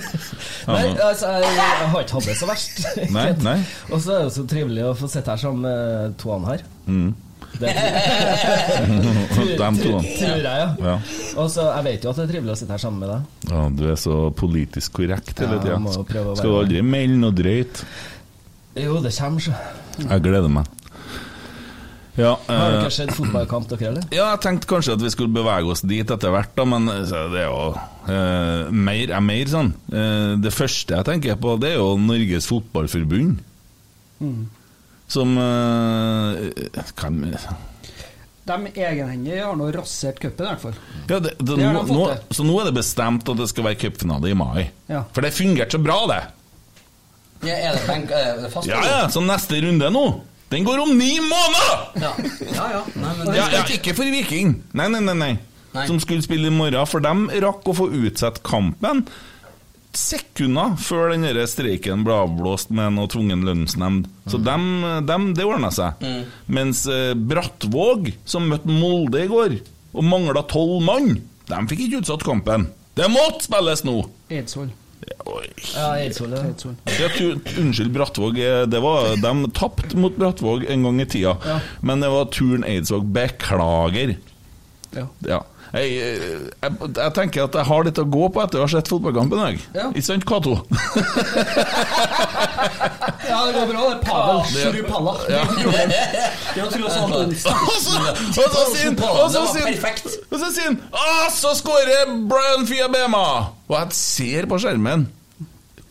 nei 0.72 0.80
altså, 0.96 1.30
jeg, 1.30 1.52
jeg 1.60 1.90
har 1.92 2.02
ikke 2.02 2.16
hatt 2.18 2.30
det 2.32 2.38
så 2.40 2.48
verst. 2.50 2.80
Nei, 3.16 3.28
nei. 3.46 3.58
Og 3.92 4.02
så 4.02 4.16
er 4.16 4.24
det 4.24 4.26
jo 4.26 4.32
så 4.40 4.46
trivelig 4.50 4.88
å 4.88 4.96
få 4.98 5.10
sitte 5.12 5.36
her 5.36 5.44
sammen 5.44 5.62
med 5.68 6.16
to 6.18 6.34
andre 6.34 6.56
her. 6.56 6.66
Mm. 6.90 7.12
Det 7.60 7.72
to. 9.58 9.74
tror 9.82 10.00
jeg, 10.22 10.44
ja. 10.44 10.68
Ja. 10.80 10.94
Og 11.36 11.50
så, 11.52 11.66
Jeg 11.76 11.84
vet 11.86 12.04
jo 12.06 12.12
at 12.12 12.20
det 12.20 12.24
er 12.24 12.30
trivelig 12.32 12.54
å 12.54 12.58
sitte 12.58 12.74
her 12.74 12.82
sammen 12.82 13.02
med 13.04 13.12
deg. 13.12 13.50
ja, 13.52 13.64
du 13.76 13.84
er 13.92 13.98
så 14.00 14.18
politisk 14.36 14.96
korrekt 15.00 15.42
hele 15.42 15.60
tida. 15.62 15.78
Skal 16.38 16.48
du 16.48 16.58
aldri 16.62 16.84
melde 16.86 17.18
noe 17.20 17.36
drøyt? 17.36 17.84
Jo, 18.80 19.00
det 19.04 19.12
kommer, 19.18 19.44
så. 19.44 19.52
Jeg 20.00 20.24
gleder 20.24 20.48
meg. 20.52 20.70
Ja, 22.12 22.34
Har 22.44 22.74
eh, 22.74 22.74
dere 22.82 22.92
sett 22.92 23.12
fotballkamp, 23.16 23.70
dere, 23.70 23.86
heller? 23.86 24.02
Ja, 24.12 24.26
jeg 24.34 24.42
tenkte 24.44 24.68
kanskje 24.68 24.96
at 24.98 25.04
vi 25.04 25.10
skulle 25.14 25.32
bevege 25.32 25.70
oss 25.72 25.80
dit 25.88 26.10
etter 26.12 26.32
hvert, 26.34 26.50
da, 26.58 26.66
men 26.68 26.88
det 26.90 27.40
er 27.40 27.46
jo 27.46 27.70
eh, 27.72 28.68
mer 28.68 29.14
er 29.16 29.24
mer 29.24 29.48
sånn. 29.48 29.70
Eh, 29.88 30.34
det 30.44 30.52
første 30.52 30.98
jeg 30.98 31.08
tenker 31.08 31.40
på, 31.40 31.54
det 31.62 31.72
er 31.72 31.80
jo 31.80 31.94
Norges 32.00 32.48
Fotballforbund. 32.52 33.40
Som 35.12 35.34
uh, 35.36 36.38
kan, 36.96 37.18
De 38.48 38.56
egenhendig 38.72 39.36
har 39.42 39.56
nå 39.58 39.68
rasert 39.76 40.20
cupen, 40.22 40.46
i 40.46 40.48
hvert 40.48 40.62
fall. 40.62 40.78
ja, 41.10 41.18
det, 41.20 41.34
det, 41.38 41.56
Det 41.58 41.68
nå, 41.68 41.82
de 41.86 41.96
nå. 41.98 42.06
Så 42.32 42.46
nå 42.48 42.56
er 42.62 42.70
det 42.70 42.76
bestemt 42.80 43.28
at 43.28 43.42
det 43.42 43.48
skal 43.52 43.68
være 43.68 43.80
cupfinale 43.84 44.32
i 44.32 44.36
mai. 44.38 44.62
Ja. 44.88 45.04
For 45.12 45.24
det 45.24 45.34
fungerte 45.36 45.76
så 45.76 45.82
bra, 45.84 45.98
det! 46.10 46.22
ja. 47.44 47.54
Er 47.58 47.76
det 47.76 47.86
benk? 47.88 48.10
Er 48.14 48.36
det 48.40 48.50
fast? 48.54 48.68
Ja, 48.70 48.80
ja, 48.86 49.08
Så 49.10 49.20
neste 49.26 49.60
runde 49.64 49.88
nå, 49.92 50.04
den 50.52 50.64
går 50.66 50.82
om 50.84 50.92
ni 50.98 51.12
måneder! 51.20 51.78
ja. 52.06 52.12
Ja, 52.52 52.66
ja. 52.78 52.82
Nei, 52.94 53.14
men 53.18 53.26
det, 53.26 53.36
Ja, 53.36 53.48
ja, 53.58 53.64
ikke 53.76 53.94
for 53.98 54.08
Viking. 54.16 54.56
Nei, 54.72 54.88
nei, 54.94 55.00
nei, 55.10 55.16
nei. 55.18 55.32
Nei. 55.72 55.86
Som 55.88 56.00
skulle 56.02 56.20
spille 56.24 56.50
i 56.50 56.52
morgen, 56.52 56.84
for 56.86 57.00
de 57.00 57.40
rakk 57.40 57.68
å 57.72 57.74
få 57.76 57.86
utsatt 58.04 58.42
kampen 58.44 59.06
sekunder 59.98 60.76
før 60.80 61.12
den 61.12 61.24
streiken 61.48 62.04
ble 62.06 62.14
avblåst 62.24 62.70
med 62.74 62.94
noe 62.96 63.10
tvungen 63.12 63.42
lønnsnemnd. 63.46 64.06
Så 64.30 64.38
dem, 64.42 64.82
dem, 65.08 65.32
det 65.36 65.44
ordna 65.44 65.70
seg. 65.74 66.00
Mens 66.46 66.86
eh, 66.90 67.12
Brattvåg, 67.14 68.12
som 68.24 68.48
møtte 68.48 68.68
Molde 68.72 69.24
i 69.24 69.30
går, 69.30 69.58
og 69.92 70.04
mangla 70.08 70.42
tolv 70.48 70.80
mann, 70.86 71.18
de 71.48 71.64
fikk 71.68 71.86
ikke 71.86 72.00
utsatt 72.02 72.24
kampen. 72.24 72.68
Det 72.96 73.08
måtte 73.12 73.46
spilles 73.48 73.84
nå! 73.88 73.98
Eidsvoll. 74.32 74.70
Ja, 75.02 75.86
Eidsvoll. 75.98 76.32
ja. 76.36 77.08
Unnskyld, 77.58 77.90
Brattvåg. 77.92 78.38
eh, 78.38 78.62
Det 78.70 78.80
var, 78.80 79.16
de 79.16 79.50
tapte 79.56 79.96
mot 79.98 80.16
Brattvåg 80.16 80.64
en 80.70 80.82
gang 80.86 81.00
i 81.00 81.06
tida. 81.06 81.36
Ja. 81.44 81.58
Men 81.80 82.00
det 82.00 82.08
var 82.12 82.28
turen 82.32 82.64
Eidsvåg. 82.64 83.04
Beklager. 83.12 84.16
Ja. 84.94 85.06
Ja. 85.26 85.40
Jeg, 85.72 85.92
eh, 85.96 86.40
jeg, 86.62 86.72
jeg 86.98 87.12
tenker 87.16 87.46
at 87.46 87.54
jeg 87.56 87.64
har 87.64 87.84
litt 87.86 87.98
å 87.98 88.04
gå 88.12 88.26
på 88.34 88.42
etter 88.42 88.60
å 88.60 88.66
ha 88.66 88.68
sett 88.68 88.90
fotballkampen. 88.92 89.38
Jeg. 89.48 89.60
Ja. 89.72 89.86
Ikke 89.92 90.04
sant, 90.04 90.26
Cato? 90.28 90.58
Ja, 93.32 93.38
det 93.46 93.52
går 93.54 93.66
bra. 93.70 93.82
Det 93.92 94.02
er 94.02 94.02
Pavel 94.02 95.16
det- 95.26 95.32
Ja. 95.32 95.44
Det 96.54 96.62
er 96.62 96.70
tross 96.70 96.96
alt 96.98 97.14
onsdag. 97.16 97.56
Og 97.62 97.78
så, 97.80 98.64
sier 98.74 98.90
han 98.90 98.98
og 99.00 99.30
så 99.32 99.40
var 99.40 99.52
sier 99.54 99.64
han- 99.64 99.72
perfekt. 99.72 100.06
Og 100.30 100.38
så 100.42 100.50
sier 100.52 100.66
han 100.68 100.78
«Å, 100.92 101.30
så 101.32 101.54
skårer 101.56 102.12
Brian 102.28 102.66
Fiabema! 102.68 103.24
Og 103.68 103.76
jeg 103.78 103.92
ser 103.96 104.46
på 104.50 104.58
skjermen 104.60 105.08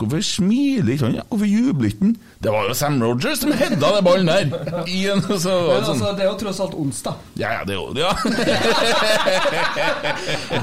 Hvorfor 0.01 0.21
smiler 0.25 0.93
ikke 0.95 1.05
han? 1.09 1.19
Hvorfor 1.29 1.45
jubler 1.49 1.89
ikke 1.91 2.01
han? 2.07 2.15
Det 2.41 2.49
var 2.49 2.67
jo 2.67 2.73
Sam 2.73 3.03
Rogers 3.03 3.39
som 3.39 3.51
hedda 3.53 3.95
den 3.95 4.03
ballen 4.03 4.25
der! 4.25 4.87
I 4.89 5.09
en, 5.13 5.21
så, 5.21 5.27
Men 5.29 5.75
altså, 5.75 5.93
sånn, 5.93 6.01
altså, 6.01 6.13
det 6.17 6.23
er 6.23 6.29
jo 6.31 6.37
tross 6.41 6.59
alt 6.63 6.73
onsdag. 6.73 7.19
ja, 7.37 7.51
ja, 7.53 7.61
det 7.69 7.75
er 7.75 7.77
jo 7.77 7.93
det, 7.93 8.01
ja. 8.01 8.13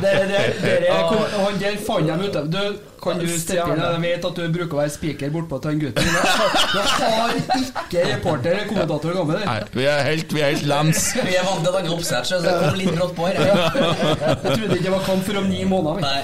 Det, 0.02 0.10
det, 0.30 0.40
det 0.62 0.90
han 0.90 1.58
der 1.60 1.76
fant 1.86 2.06
dem 2.08 2.24
ute. 2.26 2.42
Du, 2.50 2.58
kan 3.02 3.20
du 3.22 3.26
steppe 3.30 3.76
inn? 3.76 3.82
Jeg 3.82 4.00
vet 4.02 4.26
at 4.26 4.40
du 4.40 4.48
bruker 4.56 4.74
å 4.74 4.80
være 4.80 4.92
spiker 4.94 5.30
bortpå 5.34 5.60
til 5.62 5.70
han 5.70 5.82
gutten. 5.84 6.08
Du 6.08 6.80
har 6.82 7.30
ikke 7.38 8.02
reporter 8.08 8.50
eller 8.56 8.66
kommentator 8.72 9.14
gammel 9.20 9.38
Nei, 9.38 9.46
der. 9.46 9.70
vi 9.78 9.86
er 9.92 10.02
helt, 10.08 10.34
vi 10.34 10.42
er 10.42 10.52
helt 10.56 10.66
lens. 10.72 11.04
vi 11.28 11.38
er 11.38 11.46
vant 11.46 11.62
til 11.62 11.70
et 11.70 11.78
annet 11.82 11.94
oppsett, 11.94 12.26
så 12.32 12.42
det 12.42 12.56
kom 12.58 12.80
litt 12.80 12.92
brått 12.98 13.14
på 13.18 13.30
her. 13.30 13.38
Ja. 13.38 13.70
Jeg 14.18 14.58
trodde 14.58 14.74
ikke 14.80 14.82
det 14.88 14.96
var 14.96 15.06
kamp 15.06 15.24
for 15.30 15.40
om 15.44 15.48
ni 15.52 15.62
måneder. 15.68 16.02
Nei. 16.02 16.20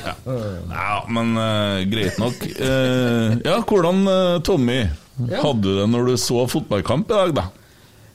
Ja, 0.75 0.99
men 1.15 1.33
uh, 1.39 1.79
greit 1.95 2.19
nok. 2.23 2.43
Uh, 2.59 3.39
ja, 3.39 3.61
hvordan, 3.63 4.05
uh, 4.11 4.43
Tommy, 4.45 4.83
Ja. 5.15 5.41
hadde 5.45 5.63
du 5.63 5.77
det 5.79 5.87
når 5.93 6.09
du 6.09 6.15
så 6.19 6.43
fotballkamp 6.51 7.11
i 7.11 7.15
dag, 7.15 7.35
da? 7.37 7.45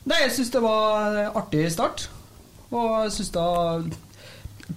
Nei, 0.10 0.18
jeg 0.25 0.34
syns 0.36 0.51
det 0.51 0.62
var 0.63 1.20
artig 1.38 1.68
start. 1.72 2.08
Og 2.70 2.89
jeg 3.06 3.13
syns 3.18 3.32
det 3.36 3.44
var 3.46 3.86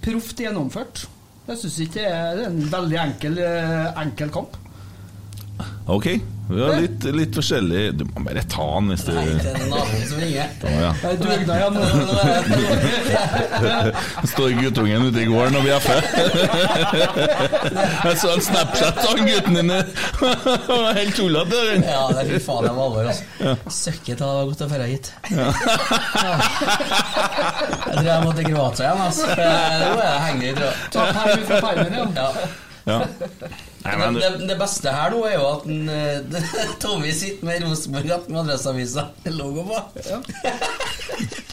proft 0.03 0.43
gjennomført. 0.43 1.05
Jeg 1.47 1.59
syns 1.59 1.79
ikke 1.83 1.99
det 1.99 2.05
er 2.07 2.43
en 2.47 2.61
veldig 2.71 2.99
enkel, 3.03 3.39
eh, 3.43 3.89
enkel 4.05 4.31
kamp. 4.33 4.55
Ok. 5.91 6.07
Vi 6.49 6.59
har 6.61 6.73
litt, 6.81 7.03
litt 7.15 7.33
forskjellig 7.37 7.81
Du 7.97 8.01
må 8.09 8.21
bare 8.25 8.41
ta 8.51 8.65
den 8.75 8.89
hvis 8.91 9.03
du 9.07 9.11
Nei, 9.15 9.23
det 9.39 9.51
er 9.53 9.61
naboen 9.71 10.03
som 10.09 10.17
ringer. 10.21 10.47
Ja. 10.67 10.89
Jeg 11.03 11.15
dugna 11.21 11.53
igjen. 11.57 11.75
Står 14.33 14.49
guttungen 14.59 15.05
ute 15.07 15.19
i 15.23 15.27
gården 15.29 15.55
og 15.59 15.63
bjeffer. 15.65 15.99
Jeg 18.03 18.15
så 18.21 18.27
en 18.33 18.43
Snapchat 18.49 18.99
av 19.07 19.15
gutten 19.23 19.53
din. 19.61 19.71
Han 19.71 20.83
var 20.83 20.93
helt 20.99 21.15
tullete. 21.17 21.61
Ja, 21.79 22.03
det 22.11 22.19
er 22.25 22.27
fy 22.33 22.39
faen, 22.43 22.63
det 22.67 22.73
var 22.75 22.83
alvor, 22.89 23.03
altså. 23.13 23.23
Søkket 23.79 24.19
hadde 24.23 24.35
vært 24.39 24.49
godt 24.51 24.63
å 24.65 24.69
dra 24.73 24.87
hit. 24.91 25.05
Jeg 27.83 27.95
tror 27.95 28.09
jeg 28.09 28.21
måtte 28.27 28.43
gråte 28.49 28.83
igjen, 28.83 28.99
altså. 29.07 29.25
Jeg- 29.31 29.79
Nå 29.83 29.89
er 29.95 30.05
jeg 30.09 30.21
henger 30.27 30.47
i 30.47 30.53
tråd. 30.59 30.73
Ta 30.91 30.99
perm 31.17 31.41
fra 31.47 31.57
permen, 31.69 31.93
ja. 32.19 32.29
Ja. 32.83 32.99
Ja. 32.99 33.05
Nei, 33.83 33.97
men, 33.97 34.13
det, 34.13 34.29
det 34.47 34.55
beste 34.59 34.91
her 34.91 35.11
nå 35.11 35.21
er 35.27 35.33
jo 35.37 35.43
at 35.49 35.65
en, 35.67 35.89
eh, 35.91 36.19
Tommy 36.83 37.11
sitter 37.15 37.45
med 37.47 37.63
Rosenborg 37.63 38.27
med 38.27 38.39
Adresseavisa 38.41 39.05
logo 39.35 39.63
på. 39.67 39.81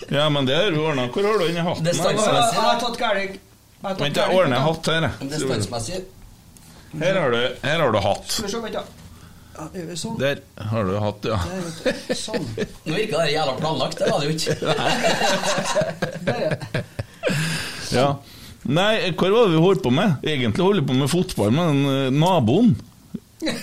ja, 0.09 0.29
men 0.31 0.47
det 0.47 0.57
har 0.57 0.71
du 0.71 0.81
ordna. 0.83 1.09
Hvor 1.11 1.27
har 1.27 1.39
du 1.39 1.47
den 1.49 1.57
hatten? 1.67 1.85
Det 1.87 1.95
står 1.99 2.11
her? 2.19 2.41
Jeg 2.41 2.63
har 2.63 2.81
tatt 2.83 2.99
tatt 3.03 3.39
Vent, 3.81 4.17
jeg 4.17 4.37
ordner 4.37 4.61
hatt 4.61 4.91
her. 4.93 5.01
Det. 5.07 6.01
Her 7.01 7.21
har 7.21 7.31
du, 7.31 7.43
her 7.63 7.79
har 7.81 7.93
du 7.95 8.01
hatt. 8.05 8.27
Skal 8.31 8.45
vi 8.47 8.51
se, 8.53 8.61
vent 8.65 8.75
da. 8.75 8.85
Ja, 9.55 9.67
det 9.73 9.81
gjør 9.81 9.89
vi 9.91 9.97
sånn. 10.01 10.19
Der 10.21 10.37
har 10.71 10.83
du 10.89 10.93
hatt, 11.03 11.27
ja. 11.31 11.39
Der. 11.85 12.15
Sånn. 12.19 12.47
Nå 12.57 12.95
virka 12.95 13.23
det 13.23 13.33
jævla 13.35 13.55
planlagt, 13.61 13.99
det 14.01 14.11
var 14.11 14.19
det 14.21 14.27
jo 14.29 14.35
ikke. 14.39 14.55
Ja. 17.95 18.11
Nei, 18.69 19.11
hva 19.17 19.31
var 19.33 19.49
det 19.49 19.57
vi 19.57 19.65
holdt 19.65 19.83
på 19.85 19.93
med? 19.95 20.19
Egentlig 20.27 20.65
holder 20.65 20.83
vi 20.85 20.89
på 20.91 20.97
med 20.99 21.11
fotball 21.11 21.53
men 21.57 21.85
eh, 21.89 22.09
naboen. 22.13 22.75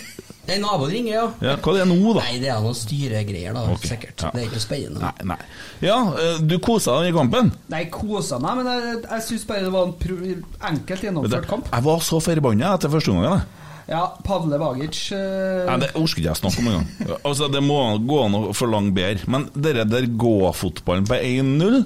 Den 0.47 0.61
naboen 0.63 0.93
ringer, 0.93 1.11
ja. 1.11 1.23
Ja, 1.43 1.53
hva 1.59 1.73
er 1.75 1.81
det 1.83 1.87
nå, 1.91 2.13
da? 2.15 2.21
Nei, 2.23 2.37
det 2.39 2.47
er 2.53 2.61
noen 2.63 2.75
styregreier, 2.77 3.51
da, 3.51 3.65
Okay, 3.73 3.89
sikkert. 3.91 4.23
ja. 4.23 4.29
Det 4.31 4.41
er 4.41 4.47
ikke 4.47 4.61
spennende. 4.63 5.01
Nei, 5.03 5.25
nei. 5.33 5.37
Ja, 5.83 5.97
eh, 6.15 6.39
du 6.39 6.55
kosa 6.63 6.95
deg 7.01 7.11
i 7.11 7.17
kampen? 7.17 7.51
Nei, 7.73 7.83
kosa 7.91 8.39
meg, 8.39 8.61
men 8.61 8.69
jeg, 8.71 9.01
jeg 9.09 9.25
syns 9.27 9.43
bare 9.49 9.65
det 9.67 9.73
var 9.75 9.91
en 9.91 10.45
enkelt 10.71 11.03
gjennomført 11.03 11.49
kamp. 11.51 11.67
Jeg 11.73 11.87
var 11.89 12.05
så 12.07 12.21
forbanna 12.23 12.73
etter 12.77 12.93
første 12.95 13.11
omgang. 13.11 13.43
Ja, 13.87 14.01
Pavle 14.23 14.57
Vagic 14.59 14.97
uh... 15.15 15.67
Nei, 15.67 15.77
Det 15.83 15.93
orker 15.95 16.19
ikke 16.19 16.25
jeg 16.27 16.39
snakke 16.41 16.63
om 16.63 16.71
engang. 16.71 16.87
Altså, 17.27 17.47
det 17.51 17.61
må 17.63 17.77
gå 18.07 18.17
an 18.25 18.35
å 18.35 18.41
forlange 18.55 18.91
bedre. 18.95 19.27
Men 19.31 19.45
dere 19.55 19.85
der 19.87 20.07
gå-fotballen 20.19 21.07
på 21.07 21.19
1-0 21.19 21.83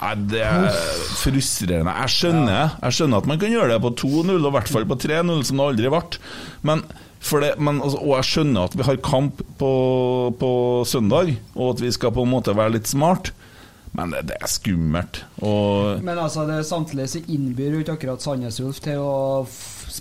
Nei, 0.00 0.14
Det 0.32 0.40
er 0.40 0.70
frustrerende. 1.20 1.92
Jeg 1.92 2.14
skjønner 2.14 2.76
Jeg 2.80 2.96
skjønner 2.96 3.20
at 3.20 3.28
man 3.28 3.40
kan 3.42 3.52
gjøre 3.52 3.74
det 3.74 3.82
på 3.84 3.92
2-0, 4.00 4.32
og 4.38 4.48
i 4.48 4.54
hvert 4.56 4.72
fall 4.72 4.88
på 4.88 4.98
3-0, 5.02 5.42
som 5.44 5.60
det 5.60 5.66
aldri 5.66 5.92
ble. 5.92 6.02
Men, 6.66 6.84
for 7.20 7.44
det, 7.44 7.52
men 7.60 7.82
altså, 7.84 8.00
og 8.00 8.16
jeg 8.16 8.30
skjønner 8.30 8.70
at 8.70 8.78
vi 8.78 8.86
har 8.88 9.02
kamp 9.04 9.42
på, 9.60 9.72
på 10.40 10.50
søndag, 10.88 11.34
og 11.54 11.74
at 11.74 11.84
vi 11.84 11.92
skal 11.92 12.14
på 12.16 12.24
en 12.24 12.32
måte 12.32 12.56
være 12.56 12.78
litt 12.78 12.88
smart. 12.88 13.32
Men 13.92 14.12
det, 14.14 14.24
det 14.30 14.38
er 14.38 14.50
skummelt. 14.50 15.24
Og 15.42 16.00
Men 16.06 16.18
altså, 16.18 16.46
det 16.48 16.62
samtidig 16.68 17.08
så 17.10 17.22
innbyr 17.26 17.74
jo 17.74 17.84
ikke 17.84 17.98
akkurat 17.98 18.22
Sandnes 18.24 18.60
Ulf 18.62 18.80
til 18.84 19.02
å 19.02 19.14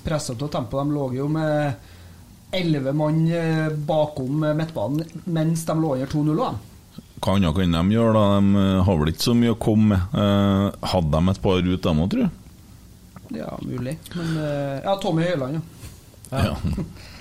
presse 0.05 0.31
opp 0.31 0.43
til 0.43 0.51
tempo. 0.53 0.79
De 0.79 0.93
lå 0.95 1.07
jo 1.17 1.27
med 1.33 1.87
elleve 2.55 2.93
mann 2.97 3.25
eh, 3.33 3.67
bakom 3.69 4.43
eh, 4.45 4.55
midtbanen 4.57 5.25
mens 5.29 5.65
de 5.67 5.75
lå 5.77 5.95
under 5.97 6.09
2-0 6.09 6.43
òg. 6.47 6.61
Hva 7.19 7.35
annet 7.35 7.55
kan 7.55 7.75
de 7.75 7.95
gjøre, 7.95 8.13
da? 8.15 8.39
De 8.39 8.63
eh, 8.63 8.81
har 8.87 8.99
vel 9.01 9.11
ikke 9.13 9.27
så 9.27 9.35
mye 9.37 9.55
å 9.55 9.59
komme 9.59 9.93
med. 9.93 10.17
Eh, 10.23 10.87
hadde 10.93 11.11
de 11.15 11.33
et 11.33 11.41
par 11.43 11.69
ut, 11.69 11.83
dem 11.85 12.01
òg, 12.03 12.09
tror 12.13 12.25
jeg? 12.25 12.31
Ja, 13.39 13.51
mulig. 13.61 13.95
Men 14.15 14.33
eh, 14.41 14.79
Ja, 14.85 14.95
Tommy 15.03 15.27
Høiland, 15.27 15.59
ja. 15.59 15.63
Ja. 16.29 16.55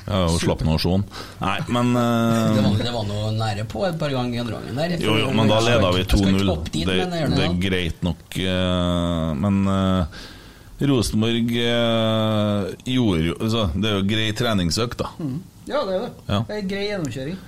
Ja, 0.08 0.22
og 0.24 0.38
slapp 0.40 0.62
nå 0.64 0.72
å 0.76 0.80
se 0.80 0.88
han. 0.94 1.04
Nei, 1.42 1.58
men 1.74 1.90
eh, 2.00 2.54
Det 2.56 2.64
var, 2.64 2.78
det 2.80 2.94
var 2.94 3.04
noe 3.10 3.32
nære 3.36 3.66
på 3.68 3.84
et 3.88 3.98
par 4.00 4.12
ganger 4.14 4.38
i 4.38 4.40
andre 4.40 4.56
gangen 4.56 4.80
der. 4.80 4.96
Jo, 5.04 5.18
jo, 5.20 5.28
men 5.36 5.50
da 5.50 5.60
leda 5.64 5.92
vi 5.92 6.06
2-0. 6.08 6.30
ikke 6.32 6.54
opp 6.54 6.70
dit, 6.72 6.88
Det, 6.88 6.96
det 7.12 7.22
det 7.34 7.44
er 7.44 7.60
greit 7.66 8.02
nok, 8.06 8.40
eh, 8.40 9.28
men 9.44 9.60
eh, 9.74 10.24
Rosenborg 10.88 11.52
eh, 11.58 12.72
gjorde 12.86 13.22
jo 13.26 13.36
altså, 13.36 13.64
Det 13.74 13.88
er 13.90 13.96
jo 13.98 14.08
grei 14.08 14.26
treningsøkt, 14.38 15.02
da. 15.02 15.10
Ja, 15.68 15.82
det 15.84 15.94
er 15.98 16.00
det. 16.06 16.10
Ja. 16.28 16.38
Det 16.48 16.56
er 16.56 16.62
Grei 16.70 16.84
gjennomkjøring. 16.88 17.38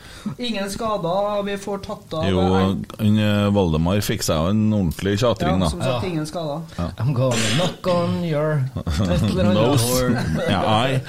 Ingen 0.45 0.67
skader, 0.73 1.39
vi 1.47 1.55
får 1.61 1.79
tatt 1.87 2.17
av 2.19 2.27
Jo, 2.29 2.43
han, 2.53 2.83
eh, 3.01 3.47
Valdemar 3.57 4.03
fikk 4.05 4.23
seg 4.27 4.37
jo 4.37 4.51
en 4.53 4.67
ordentlig 4.77 5.15
tjatring, 5.23 5.57
da. 5.63 5.65
ja, 5.65 5.71
Som 5.73 5.81
sagt, 5.87 6.05
ingen 6.11 6.27
skader. 6.29 6.61
I'm 7.01 7.15
gonna 7.17 7.55
knock 7.57 7.87
on 7.89 8.21
your. 8.25 8.61
Nose. 9.55 10.11
Ja, 10.51 10.61
ai. 10.67 11.01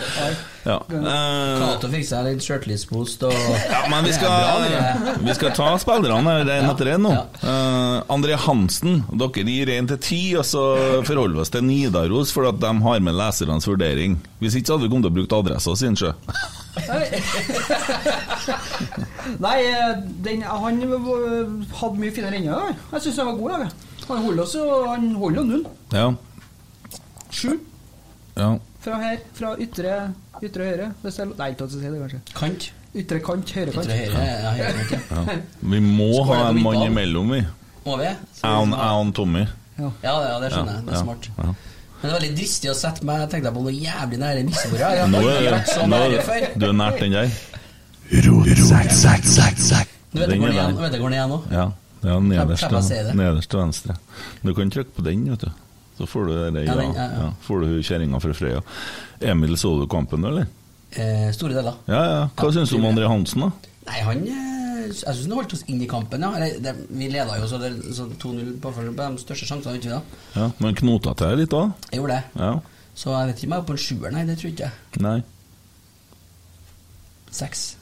Ja. 0.63 0.77
Eh, 0.93 1.57
Cato 1.57 1.89
fikk 1.89 2.05
seg 2.05 2.27
litt 2.27 2.43
shirtless-post 2.45 3.23
og 3.25 3.33
Ja, 3.33 3.79
men 3.89 4.05
vi 4.05 4.11
skal, 4.13 4.67
vi 5.25 5.33
skal 5.33 5.55
ta 5.57 5.71
spillerne 5.81 6.35
en 6.45 6.69
etter 6.69 6.91
en 6.93 7.07
nå. 7.07 7.13
ja. 7.17 7.23
Eh, 7.41 7.97
André 8.13 8.37
Hansen, 8.39 9.01
dere 9.11 9.45
gir 9.51 9.73
én 9.73 9.89
til 9.89 9.99
ti, 10.05 10.21
og 10.37 10.45
så 10.47 10.63
forholder 11.07 11.39
vi 11.39 11.43
oss 11.43 11.51
til 11.53 11.65
Nidaros 11.67 12.31
for 12.31 12.47
at 12.47 12.61
de 12.61 12.71
har 12.85 13.03
med 13.03 13.17
lesernes 13.17 13.67
vurdering. 13.67 14.19
Hvis 14.39 14.55
ikke 14.55 14.69
så 14.71 14.77
hadde 14.77 14.87
vi 14.87 14.93
kommet 14.93 15.09
til 15.09 15.15
å 15.15 15.19
bruke 15.19 15.41
adressa 15.43 15.75
si, 15.75 15.91
sjø. 15.97 16.13
Nei, 19.45 19.57
eh, 19.67 19.95
den, 20.23 20.43
han 20.47 20.77
eh, 20.85 20.91
hadde 21.81 21.97
mye 21.99 22.13
finere 22.15 22.35
ennå. 22.39 22.59
Jeg 22.93 23.01
syns 23.05 23.17
han 23.21 23.27
var 23.31 23.37
god. 23.39 23.51
Jeg. 23.65 23.71
Han 24.07 24.19
holder 24.25 24.43
oss 24.43 24.55
Han 24.87 25.03
holder 25.19 25.37
jo 25.41 25.45
null. 25.49 25.65
Ja. 25.93 26.05
Sju 27.31 27.51
ja. 28.35 28.57
fra 28.83 28.93
her. 29.03 29.17
Fra 29.37 29.49
ytre, 29.61 29.91
ytre 30.43 30.63
høyre. 30.69 30.87
Hvis 31.03 31.17
jeg, 31.21 31.25
nei, 31.39 31.49
ikke 31.55 31.65
å 31.67 31.69
si 31.71 31.77
det, 31.83 31.89
kanskje. 32.03 32.19
kant. 32.37 32.61
Ytre 33.01 33.17
kant, 33.23 33.47
høyre 33.55 33.71
kant. 33.75 33.85
Ytre 33.87 33.97
høyre. 33.99 34.19
Ja, 34.27 34.31
høyre 34.59 34.81
kant, 34.91 35.05
ja. 35.11 35.17
ja. 35.27 35.33
Vi 35.73 35.79
må 35.85 36.09
ha 36.29 36.35
en 36.49 36.59
mann 36.63 36.81
imellom, 36.87 37.27
vi. 37.35 37.41
Må 37.85 37.91
vi? 37.97 38.03
Jeg 38.05 38.15
og- 38.51 38.77
jeg 38.77 39.13
Tommy. 39.17 39.43
Ja, 39.81 39.89
ja, 40.03 40.11
det 40.39 40.49
skjønner 40.53 40.73
jeg. 40.75 40.81
Det 40.85 40.91
er 40.91 40.95
Ja, 40.97 41.03
smart. 41.03 41.23
Men 42.01 42.09
det 42.09 42.11
er 42.11 42.15
veldig 42.19 42.35
dristig 42.37 42.69
å 42.71 42.73
sette 42.75 43.03
meg 43.05 43.19
Jeg 43.21 43.29
tenkte 43.35 43.51
på 43.53 43.61
noe 43.61 43.71
jævlig 43.77 44.17
nære 44.21 44.43
nissebordet. 44.47 44.91
Jeg 44.97 45.09
Nå 45.11 45.17
har 45.21 45.29
er, 45.29 45.35
aldri 45.37 45.51
vært 45.53 45.69
så 45.69 45.81
nå, 45.85 45.97
nære 45.97 46.21
før. 46.25 46.41
du 46.57 46.65
er 46.65 46.73
nært 46.73 46.99
den 46.99 47.11
der? 47.11 47.29
Det 48.11 48.25
Den 50.27 50.39
går 50.41 50.47
er 50.47 50.51
ned 50.51 50.57
igjen- 50.57 50.75
du 50.75 50.81
vet 50.81 50.91
det 50.91 50.99
går 50.99 51.09
ned 51.09 51.17
igjen 51.19 51.29
nå? 51.31 51.41
Ja. 51.51 51.71
ja 52.03 52.19
nederst, 52.19 52.71
nederst 53.15 53.49
til 53.49 53.59
venstre. 53.59 53.93
Du 54.43 54.53
kan 54.53 54.69
trykke 54.73 54.91
på 54.97 55.01
den, 55.05 55.29
vet 55.29 55.39
du. 55.45 55.51
Så 55.97 56.05
får 56.09 56.25
du 56.27 56.33
det, 56.51 56.65
ja, 56.65 56.73
Ja, 56.75 56.81
ja. 57.21 57.29
Får 57.45 57.59
du 57.61 57.67
kjerringa 57.83 58.19
fra 58.19 58.33
Frøya. 58.33 58.61
Emil, 59.21 59.55
så 59.55 59.79
du 59.79 59.87
kampen, 59.87 60.25
eller? 60.25 60.45
Eh, 60.97 61.31
store 61.31 61.53
deler. 61.53 61.73
Ja, 61.87 62.03
ja. 62.03 62.27
Hva 62.35 62.43
Ja, 62.49 62.51
syns 62.51 62.69
du 62.69 62.75
om. 62.77 62.83
André 62.89 63.07
Hansen, 63.07 63.41
da? 63.45 63.51
Nei, 63.87 63.99
han 64.01 64.17
eh, 64.27 64.50
Jeg 64.91 65.15
syns 65.15 65.27
han 65.27 65.35
holdt 65.39 65.53
oss 65.57 65.63
inn 65.71 65.81
i 65.81 65.87
kampen, 65.89 66.21
ja. 66.25 66.29
Eller, 66.37 66.59
det, 66.63 66.75
vi 66.89 67.07
leda 67.13 67.37
jo 67.39 67.47
så, 67.49 67.59
det- 67.61 67.95
så 67.97 68.05
2-0 68.21 68.53
på 68.61 68.71
på 68.75 68.85
de 68.97 69.09
største 69.23 69.47
sjansene, 69.49 69.79
ikke 69.79 69.95
da? 69.95 70.01
Ja, 70.35 70.49
Men 70.59 70.75
knota 70.75 71.13
til 71.17 71.37
litt 71.41 71.49
da? 71.53 71.63
Jeg 71.91 71.99
gjorde 72.01 72.17
det. 72.19 72.23
Ja. 72.43 72.53
Så 72.95 73.13
jeg 73.15 73.27
vet 73.31 73.37
ikke 73.39 73.47
om 73.47 73.53
jeg 73.55 73.61
er 73.63 73.69
på 73.71 73.77
en 73.77 73.85
sjuer, 73.87 74.11
nei, 74.11 74.25
det 74.27 74.37
tror 74.37 74.49
jeg 74.51 74.57
ikke. 74.59 74.71
Nei. 75.07 75.19
Seks. 77.31 77.77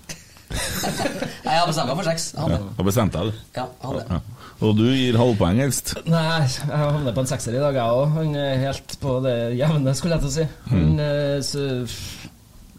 nei, 0.50 1.54
jeg 1.54 1.60
har 1.62 1.68
bestemt 1.70 1.90
meg 1.90 1.98
for 2.00 2.08
seks. 2.10 2.28
Jeg 2.36 2.42
Ja. 2.50 2.58
deg 3.16 3.30
jeg. 3.30 3.34
Ja, 3.58 3.66
hadde. 3.84 4.04
Ja. 4.10 4.20
Og 4.60 4.76
du 4.76 4.84
gir 4.92 5.16
halvpoeng 5.18 5.60
helst? 5.64 5.94
Nei, 6.10 6.22
jeg 6.44 6.68
havner 6.68 7.14
på 7.16 7.22
en 7.24 7.30
sekser 7.30 7.56
i 7.56 7.62
dag, 7.62 7.74
jeg 7.78 7.96
òg. 7.96 8.10
Han 8.18 8.34
er 8.36 8.58
helt 8.66 8.96
på 9.00 9.14
det 9.24 9.36
jevne, 9.58 9.94
skulle 9.96 10.18
jeg 10.18 10.26
til 10.26 10.30
å 10.30 10.36
si. 10.36 10.48
Mm. 10.68 10.74
Han 10.74 11.00
eh, 11.06 11.38
så, 11.48 11.66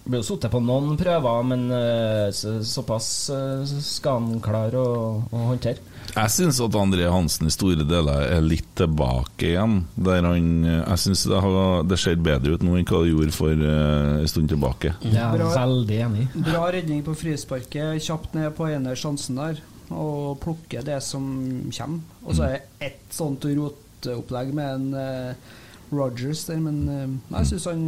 blir 0.04 0.22
jo 0.22 0.26
sittet 0.30 0.50
på 0.52 0.60
noen 0.64 0.96
prøver, 0.98 1.42
men 1.46 1.66
eh, 1.76 2.30
så, 2.34 2.56
såpass 2.66 3.08
eh, 3.34 3.64
skal 3.84 4.20
han 4.20 4.40
klare 4.44 4.80
å, 4.80 4.94
å 5.30 5.42
håndtere. 5.52 5.82
Jeg 6.10 6.32
syns 6.34 6.58
at 6.64 6.74
André 6.74 7.04
Hansen 7.12 7.46
i 7.46 7.52
store 7.54 7.84
deler 7.86 8.24
er 8.34 8.40
litt 8.42 8.66
tilbake 8.80 9.52
igjen. 9.52 9.76
Der 9.94 10.24
han 10.26 10.48
Jeg 10.64 10.98
syns 11.04 11.22
det, 11.30 11.38
har- 11.44 11.84
det 11.86 11.98
ser 12.02 12.16
bedre 12.18 12.56
ut 12.56 12.64
nå 12.66 12.74
enn 12.80 12.88
hva 12.88 13.02
det 13.04 13.12
gjorde 13.12 13.36
for 13.36 13.52
eh, 13.54 14.16
en 14.24 14.30
stund 14.32 14.50
tilbake. 14.50 14.94
Ja, 15.06 15.28
Bra. 15.36 15.52
veldig 15.54 16.00
enig. 16.08 16.26
Bra 16.48 16.64
redning 16.74 17.04
på 17.06 17.14
frisparket. 17.14 18.00
Kjapt 18.02 18.34
ned 18.34 18.50
på 18.58 18.66
ene 18.72 18.96
sjansen 18.98 19.38
der. 19.38 19.60
Og 19.90 20.40
plukke 20.42 20.82
det 20.86 20.98
som 21.02 21.28
kommer. 21.70 22.02
Og 22.24 22.34
så 22.38 22.48
er 22.48 22.56
det 22.56 22.90
ett 22.90 23.14
sånt 23.14 23.46
roteopplegg 23.46 24.52
med 24.56 24.74
en 24.74 24.94
eh, 24.94 25.56
Rogers 25.94 26.44
der, 26.46 26.58
men 26.62 26.76
eh, 26.88 27.06
jeg 27.38 27.52
syns 27.52 27.64
han 27.70 27.86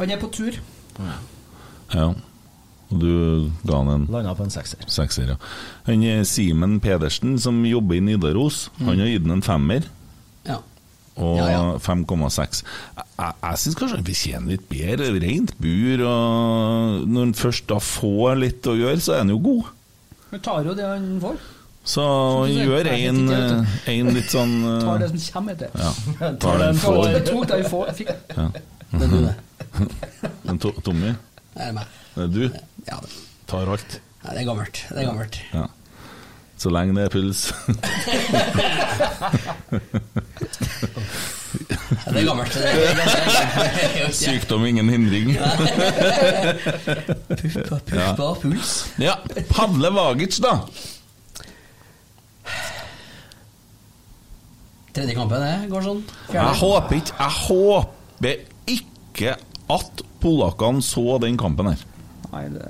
Han 0.00 0.10
er 0.10 0.20
på 0.20 0.30
tur. 0.34 0.56
Ja. 1.94 2.08
Og 2.90 2.98
du 2.98 3.10
ga 3.68 3.76
han 3.78 3.90
en 3.92 4.06
Landa 4.10 4.32
på 4.34 4.42
en 4.46 4.50
sekser. 4.50 4.82
sekser, 4.90 5.34
ja. 5.34 5.36
Han 5.86 6.02
er 6.06 6.24
Simen 6.26 6.80
Pedersen, 6.82 7.36
som 7.38 7.60
jobber 7.66 7.98
i 8.00 8.02
Nidaros, 8.02 8.64
han 8.80 8.98
har 8.98 9.06
gitt 9.12 9.22
den 9.26 9.36
en 9.38 9.44
femmer. 9.46 9.86
Ja. 10.48 10.56
Og 11.20 11.36
Ja, 11.38 11.46
ja. 11.52 11.62
5,6. 11.78 12.62
Jeg, 12.96 13.04
jeg, 13.18 13.34
jeg 13.44 13.58
syns 13.62 13.78
kanskje 13.78 13.96
han 14.00 14.08
fortjener 14.08 14.54
litt 14.54 14.66
bedre. 14.70 15.10
Rent 15.22 15.54
bur. 15.60 16.02
Og 16.08 17.06
når 17.10 17.26
han 17.28 17.34
først 17.36 17.68
da 17.70 17.78
får 17.84 18.40
litt 18.40 18.66
å 18.70 18.74
gjøre, 18.78 19.00
så 19.04 19.14
er 19.14 19.22
han 19.24 19.34
jo 19.34 19.38
god. 19.44 19.70
Han 20.30 20.44
tar 20.46 20.64
jo 20.70 20.74
det 20.78 20.86
han 20.86 21.08
får. 21.22 21.36
Så 21.90 22.02
han 22.04 22.50
gjør 22.54 22.88
en, 22.92 23.20
en 23.32 24.10
litt 24.14 24.32
sånn 24.32 24.56
Tar 24.84 24.98
det 25.00 25.12
som 25.12 25.22
kommer 25.38 25.56
til. 25.60 25.70
Ja. 25.80 25.92
Tar 26.42 26.58
det 26.60 26.66
den 26.66 26.82
får. 26.82 27.00
Det 27.14 27.22
tok 27.28 27.46
det 27.50 27.60
han 27.62 27.70
får. 27.70 27.94
Fikk. 28.00 28.12
Ja. 28.34 28.48
Det 28.90 29.10
det. 29.14 29.36
Men 30.44 30.58
To- 30.62 30.76
Tommy, 30.84 31.12
Det 31.54 31.66
er 31.68 31.72
meg. 31.76 31.86
det 32.14 32.22
er 32.24 32.32
du? 32.34 32.42
Ja, 32.88 32.96
Tar 33.50 33.70
alt. 33.74 34.00
ja, 34.24 34.30
det 34.34 34.40
er 34.42 34.48
gammelt. 34.48 34.84
Det 34.88 34.98
er 35.02 35.06
gammelt. 35.10 35.40
Ja. 35.54 35.66
Så 36.60 36.68
lenge 36.70 36.92
det 36.98 37.04
er 37.08 37.12
puls. 37.14 37.46
Ja, 41.70 42.12
det 42.12 42.20
er 42.20 42.26
gammelt. 42.28 42.54
Det 42.54 42.62
er 42.64 42.96
ganske 43.00 44.12
Sykdom, 44.14 44.64
ingen 44.68 44.88
hindring. 44.92 45.32
Puppa, 47.40 47.78
puppa, 47.80 47.96
ja. 47.96 48.34
puls. 48.42 48.72
Ja, 49.02 49.14
Pavle 49.50 49.90
Vagic, 49.94 50.38
da. 50.44 50.52
Tredje 54.94 55.14
kampen, 55.14 55.42
det 55.42 55.70
går 55.70 55.84
sånn. 55.86 56.00
Jeg 56.34 56.54
håper 56.60 56.96
ikke 56.98 57.14
Jeg 57.18 57.36
håper 57.46 58.34
ikke 58.74 59.36
at 59.70 60.02
polakkene 60.22 60.82
så 60.84 61.18
den 61.22 61.38
kampen 61.40 61.70
her? 61.72 61.86
Nei, 62.30 62.44
det... 62.54 62.66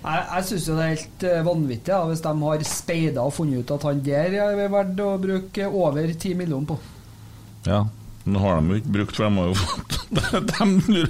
Jeg, 0.00 0.20
jeg 0.32 0.60
jo 0.64 0.74
det 0.78 0.84
er 0.84 0.94
helt 0.94 1.24
eh, 1.28 1.40
vanvittig 1.44 1.92
ja, 1.92 2.00
hvis 2.08 2.22
de 2.24 2.30
har 2.40 2.62
speida 2.64 3.24
og 3.26 3.34
funnet 3.36 3.60
ut 3.60 3.72
at 3.74 3.82
han 3.84 3.98
der 4.04 4.36
er 4.46 4.70
verdt 4.72 5.02
å 5.04 5.10
bruke 5.20 5.66
over 5.68 6.14
ti 6.16 6.32
millioner 6.38 6.70
på. 6.70 6.78
Ja, 7.66 7.82
men 8.24 8.36
det 8.36 8.44
har 8.44 8.56
de 8.56 8.72
jo 8.72 8.80
ikke 8.80 8.94
brukt, 8.96 9.18
for 9.18 9.26
de 9.26 9.42
har 9.42 9.50
jo 9.50 9.58
fått 9.60 9.98
De, 10.50 11.04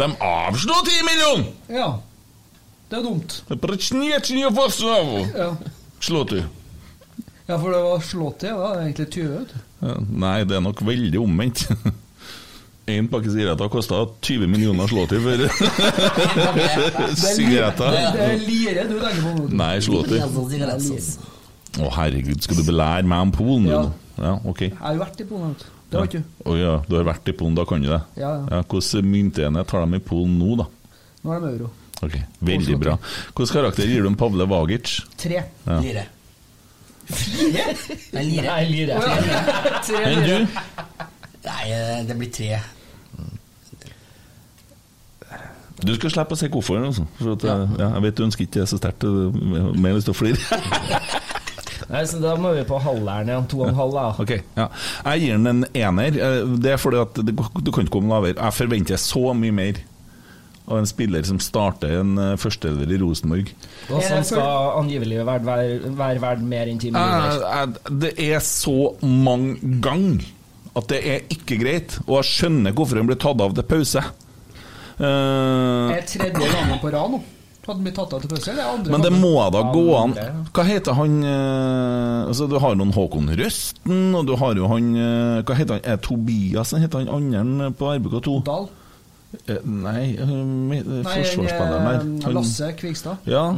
de 0.00 0.10
avslo 0.26 0.80
ti 0.88 0.98
millioner! 1.06 1.46
Ja. 1.70 1.88
Det 2.90 2.98
er 2.98 3.06
dumt. 3.06 3.38
Ja. 5.34 5.48
Slåty. 6.04 6.42
Ja, 7.46 7.56
for 7.56 7.70
det 7.70 7.80
var 7.86 8.02
Slåty, 8.04 8.50
da. 8.50 8.72
Egentlig 8.82 9.08
20, 9.14 9.32
vet 9.38 9.54
du. 9.54 9.62
Ja, 9.84 9.96
nei, 10.24 10.36
det 10.48 10.58
er 10.58 10.64
nok 10.64 10.82
veldig 10.84 11.22
omvendt. 11.22 11.68
Én 12.84 13.06
pakke 13.08 13.30
sigaretter 13.32 13.70
kosta 13.72 14.02
20 14.20 14.48
millioner 14.52 14.90
slå 14.90 15.06
til 15.08 15.22
for 15.24 15.40
sigaretter. 17.16 17.94
Det 18.16 18.26
er 18.26 18.42
lire 18.44 18.84
du 18.90 18.98
tenker 19.00 19.22
på 19.24 19.30
nå. 19.38 19.46
Nei, 19.56 19.76
slå 19.84 20.02
til. 20.04 20.20
Å, 21.80 21.88
herregud, 21.96 22.42
skal 22.44 22.60
du 22.60 22.66
belære 22.68 23.06
meg 23.08 23.24
om 23.24 23.32
Polen, 23.34 23.64
du? 23.66 23.72
Ja. 23.72 23.80
nå? 23.86 23.94
Ja, 24.20 24.34
ok. 24.46 24.60
Jeg 24.66 24.76
har 24.82 24.98
jo 24.98 25.00
vært 25.00 25.22
i 25.24 25.26
Polen. 25.30 25.54
Det 25.90 25.98
har 25.98 26.10
ikke 26.10 26.20
du. 26.20 26.34
Å 26.44 26.58
ja, 26.58 26.74
du 26.86 26.98
har 26.98 27.08
vært 27.08 27.32
i 27.32 27.34
Polen, 27.40 27.56
da 27.56 27.64
kan 27.70 27.82
du 27.82 27.88
det? 27.88 28.02
Ja, 28.20 28.34
ja. 28.52 28.60
Hvordan 28.68 29.08
myntenhet 29.14 29.74
har 29.74 29.86
de 29.88 29.98
i 29.98 30.04
Polen 30.12 30.36
nå, 30.42 30.58
da? 30.60 30.68
Nå 31.24 31.34
er 31.34 31.42
de 31.42 31.50
euro. 31.54 31.70
Ok, 32.04 32.18
Veldig 32.44 32.76
bra. 32.82 32.98
Hvilken 33.32 33.54
karakter 33.54 33.88
gir 33.88 34.04
du 34.04 34.10
om 34.12 34.18
Pavle 34.20 34.44
Vagic? 34.50 34.98
Tre. 35.24 35.40
Ja. 35.64 35.80
Lire. 35.80 36.04
Fire? 37.08 37.64
Nei, 38.12 38.24
lire. 38.28 38.46
Nei, 38.52 38.62
lire. 38.68 39.00
Lire. 39.88 40.28
du? 40.28 41.04
Nei, 41.44 41.64
eh, 41.72 42.00
det 42.08 42.16
blir 42.20 42.30
tre. 42.32 42.60
Du 45.84 45.94
skal 45.98 46.10
slippe 46.14 46.36
å 46.36 46.38
se 46.40 46.48
hvorfor. 46.52 46.80
Altså. 46.88 47.04
For 47.20 47.34
at, 47.36 47.44
ja. 47.44 47.56
jeg 47.96 48.02
vet 48.06 48.16
du 48.18 48.24
ønsker 48.26 48.46
ikke 48.46 48.60
det 48.62 48.68
så 48.70 48.78
sterkt. 48.80 49.04
har 49.04 49.78
Mer 49.84 49.96
lyst 49.98 50.08
til 50.08 50.14
å 50.14 50.18
flire. 50.18 50.60
Nei, 51.90 52.04
så 52.08 52.18
da 52.22 52.34
må 52.40 52.54
vi 52.56 52.62
på 52.66 52.78
halveren 52.80 53.28
igjen. 53.28 53.48
To 53.52 53.58
og 53.64 53.68
en 53.68 53.76
halv, 53.76 53.96
da. 53.96 54.04
Ok, 54.22 54.30
ja. 54.56 54.68
Jeg 55.04 55.24
gir 55.24 55.34
den 55.36 55.50
en 55.50 55.64
ener. 55.76 56.16
Eh, 56.16 56.54
Det 56.64 56.72
er 56.74 56.80
fordi 56.80 57.00
at 57.02 57.18
du 57.20 57.34
kan 57.74 57.84
ikke 57.84 57.98
komme 57.98 58.08
lavere. 58.14 58.38
Jeg 58.38 58.56
forventer 58.56 59.00
så 59.00 59.34
mye 59.36 59.52
mer 59.54 59.82
av 60.64 60.78
en 60.80 60.88
spiller 60.88 61.26
som 61.28 61.36
starter 61.44 61.98
en 62.00 62.14
eh, 62.16 62.30
førsteelver 62.40 62.94
i 62.96 63.00
Rosenborg. 63.02 63.50
Og 63.92 64.00
som 64.06 64.24
skal 64.24 64.78
angivelig 64.80 65.20
være 65.28 65.44
være- 65.44 65.92
være 65.98 66.22
verdt 66.24 66.46
mer 66.54 66.70
enn 66.72 66.80
ti 66.80 66.88
millioner. 66.94 67.74
Det 67.90 68.14
er 68.30 68.40
så 68.40 68.94
mange 69.04 69.58
ganger 69.84 70.24
at 70.74 70.88
det 70.90 71.02
er 71.06 71.20
ikke 71.30 71.60
greit, 71.60 71.98
og 72.08 72.16
jeg 72.22 72.30
skjønner 72.32 72.72
hvorfor 72.74 72.98
han 72.98 73.06
blir 73.06 73.20
tatt 73.20 73.44
av 73.44 73.52
til 73.54 73.62
pause. 73.70 74.00
Eh, 74.98 75.96
Er 75.96 76.04
tredje 76.06 76.50
gangen 76.52 76.78
på 76.82 76.92
rad 76.94 77.10
nå. 77.16 77.20
Hadde 77.64 77.80
blitt 77.80 77.96
tatt 77.96 78.12
av 78.12 78.20
til 78.20 78.28
pause? 78.28 78.52
men 78.92 79.00
det 79.00 79.10
må 79.16 79.32
da 79.50 79.62
gå 79.72 79.84
an. 79.96 80.12
Hva 80.52 80.64
heter 80.68 80.92
han 80.98 81.14
eh, 81.24 82.28
altså 82.28 82.46
Du 82.50 82.58
har 82.60 82.74
noen 82.76 82.92
Håkon 82.92 83.30
Røsten, 83.40 84.14
og 84.14 84.26
du 84.28 84.34
har 84.36 84.52
jo 84.60 84.68
han 84.68 84.90
eh, 84.94 85.38
Hva 85.48 85.56
heter 85.56 85.78
han? 85.78 85.84
Er 85.94 85.96
Tobias 86.04 86.74
han 86.76 86.84
heter 86.84 87.00
han 87.06 87.08
andre 87.08 87.70
på 87.72 87.88
RBK2? 87.96 88.36
Dahl? 88.44 88.68
Nei, 89.64 90.12
forsvarsspilleren 91.02 92.20
der. 92.20 92.34
Lasse 92.36 92.68
Kvikstad. 92.78 93.24
Ja. 93.26 93.48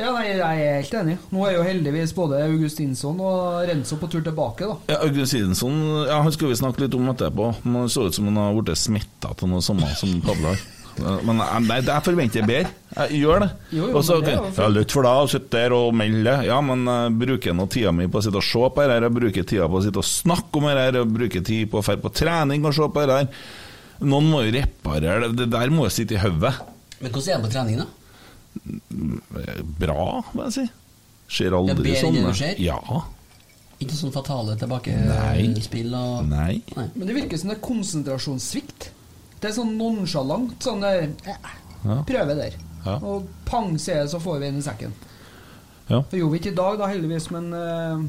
Ja, 0.00 0.10
nei, 0.16 0.26
Jeg 0.30 0.40
er 0.40 0.80
helt 0.80 0.96
enig. 1.02 1.16
Nå 1.34 1.44
er 1.46 1.54
jo 1.58 1.62
heldigvis 1.66 2.14
både 2.16 2.40
Augustinsson 2.46 3.20
og 3.20 3.62
Renzo 3.68 3.98
på 4.00 4.08
tur 4.10 4.24
tilbake. 4.24 4.66
da 4.66 4.94
Ja, 4.94 4.98
Augustinsson 5.04 5.78
ja, 6.08 6.20
han 6.24 6.32
skulle 6.32 6.54
vi 6.54 6.60
snakke 6.62 6.86
litt 6.86 6.96
om 6.96 7.08
etterpå. 7.12 7.52
Det 7.64 7.86
så 7.92 8.06
ut 8.08 8.16
som 8.16 8.30
han 8.30 8.40
har 8.40 8.56
blitt 8.56 8.80
smitta 8.80 9.34
til 9.36 9.52
noe 9.52 9.64
samme 9.64 9.90
som 10.00 10.20
Pavle 10.24 10.54
har. 10.54 10.68
Men 11.00 11.40
eh, 11.40 11.52
nei, 11.64 11.78
jeg 11.86 12.04
forventer 12.04 12.46
bedre. 12.48 12.72
Jeg 12.96 13.20
gjør 13.22 13.44
det. 13.44 13.50
Jo, 13.72 13.86
jo, 13.88 13.92
Og 13.96 14.04
så 14.04 14.18
men 14.18 14.26
det 14.26 14.34
ja, 14.34 14.86
for 14.90 15.06
deg 15.06 15.22
og 15.24 15.30
sitte 15.32 15.52
der 15.54 15.74
og 15.76 15.94
melde 15.96 16.24
det. 16.26 16.48
Ja, 16.50 16.58
men 16.64 16.84
jeg 16.88 17.14
bruker 17.22 17.56
nå 17.56 17.68
tida 17.72 17.92
mi 17.94 18.08
på 18.10 18.20
å 18.20 18.24
sitte 18.26 18.40
og 18.40 18.46
se 18.46 18.64
på 18.74 18.84
det 18.84 18.96
her. 18.96 19.06
Jeg 19.08 19.16
bruker 19.20 19.46
tida 19.52 19.68
på 19.70 19.80
å 19.80 19.84
sitte 19.86 20.02
og 20.02 20.08
snakke 20.08 20.60
om 20.60 20.68
det 20.68 20.76
her. 20.80 21.00
Jeg 21.00 21.12
bruker 21.14 21.46
tid 21.46 21.70
på 21.72 21.80
å 21.80 21.86
dra 21.86 21.96
på 22.00 22.12
trening 22.20 22.66
og 22.66 22.76
se 22.76 22.90
på 22.96 23.06
det. 23.12 23.22
Noen 24.00 24.28
må 24.32 24.44
jo 24.46 24.52
reparere 24.56 25.28
det. 25.28 25.32
Det 25.44 25.48
der 25.54 25.72
må 25.72 25.86
jo 25.88 25.94
sitte 25.94 26.16
i 26.16 26.20
hodet. 26.20 26.54
Men 27.00 27.14
hvordan 27.14 27.32
er 27.32 27.40
det 27.40 27.46
på 27.46 27.54
trening, 27.54 27.80
da? 27.80 27.88
Bra, 29.80 30.04
må 30.34 30.46
jeg 30.48 30.52
si. 30.56 30.64
Skjer 31.30 31.52
Ja, 31.54 31.58
aldri 31.60 31.74
bedre 31.92 32.08
enn 32.08 32.14
det 32.16 32.20
sånn. 32.22 32.30
du 32.32 32.38
ser? 32.40 32.60
Ja. 32.62 32.78
Ikke 33.80 33.96
sånn 33.96 34.12
fatale 34.12 34.56
tilbakespill 34.60 35.94
og 35.96 36.26
Nei. 36.28 36.62
Nei. 36.76 36.88
Men 36.94 37.06
det 37.08 37.14
virker 37.16 37.38
som 37.40 37.48
det 37.52 37.56
er 37.58 37.62
konsentrasjonssvikt. 37.64 38.90
Det 39.40 39.48
er 39.48 39.54
sånn 39.56 39.76
nonsjalant. 39.78 40.56
Sånn 40.60 40.82
der 40.84 41.06
eh, 41.24 41.52
Ja. 41.80 42.02
Prøve 42.04 42.34
der. 42.36 42.58
Ja. 42.84 42.98
Og 43.00 43.28
pang, 43.48 43.70
sier 43.80 44.02
det, 44.02 44.10
så 44.12 44.18
får 44.20 44.40
vi 44.42 44.46
en 44.50 44.58
i 44.60 44.64
sekken. 44.66 44.92
Ja. 45.88 46.02
Det 46.10 46.18
gjorde 46.20 46.32
vi 46.34 46.38
ikke 46.42 46.52
i 46.52 46.58
dag, 46.58 46.76
da, 46.78 46.88
heldigvis, 46.90 47.30
men 47.32 47.46
eh, 47.56 48.02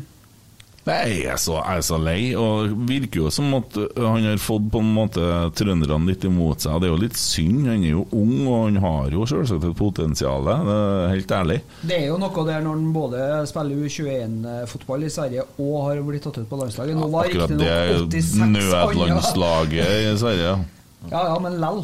Nei, 0.81 0.95
jeg 1.13 1.25
er, 1.29 1.37
så, 1.37 1.59
jeg 1.59 1.77
er 1.77 1.83
så 1.85 1.97
lei, 2.01 2.19
og 2.33 2.71
virker 2.89 3.19
jo 3.21 3.31
som 3.33 3.51
at 3.53 3.75
han 4.01 4.23
har 4.25 4.39
fått 4.41 4.65
på 4.73 4.79
en 4.81 4.87
måte 4.95 5.25
trønderne 5.53 6.09
litt 6.09 6.25
imot 6.25 6.63
seg. 6.65 6.79
Det 6.81 6.89
er 6.89 6.93
jo 6.95 7.01
litt 7.03 7.19
synd, 7.21 7.67
han 7.69 7.85
er 7.85 7.93
jo 7.93 8.07
ung, 8.17 8.33
og 8.47 8.63
han 8.63 8.79
har 8.81 9.13
jo 9.13 9.27
selvsagt 9.29 9.67
et 9.69 9.77
potensial, 9.77 10.49
det 10.49 10.55
er 10.73 11.13
helt 11.13 11.35
ærlig. 11.37 11.59
det 11.85 11.99
er 11.99 12.07
jo 12.09 12.17
noe 12.21 12.47
der 12.49 12.65
når 12.65 12.79
han 12.79 12.89
både 12.95 13.27
spiller 13.51 13.85
U21-fotball 13.85 15.05
i 15.05 15.13
Sverige 15.13 15.45
og 15.61 15.77
har 15.85 16.01
blitt 16.07 16.25
tatt 16.25 16.41
ut 16.41 16.49
på 16.49 16.61
landslaget. 16.63 16.97
Nå 16.97 17.11
var 17.13 17.29
Akkurat 17.29 17.53
riktignok 17.53 18.09
det 18.09 18.25
86 18.25 18.33
andre. 18.41 18.65
nødlandslaget 18.65 19.95
i 20.09 20.17
Sverige. 20.25 20.59
Ja 21.09 21.23
ja, 21.31 21.37
men 21.41 21.55
lell. 21.57 21.79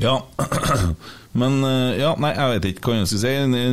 Ja, 0.00 0.14
men 1.40 1.58
uh, 1.64 1.92
ja, 1.98 2.14
nei, 2.20 2.32
jeg 2.32 2.54
vet 2.54 2.68
ikke 2.70 2.88
hva 2.88 2.96
jeg 3.02 3.10
skal 3.10 3.20
si. 3.20 3.32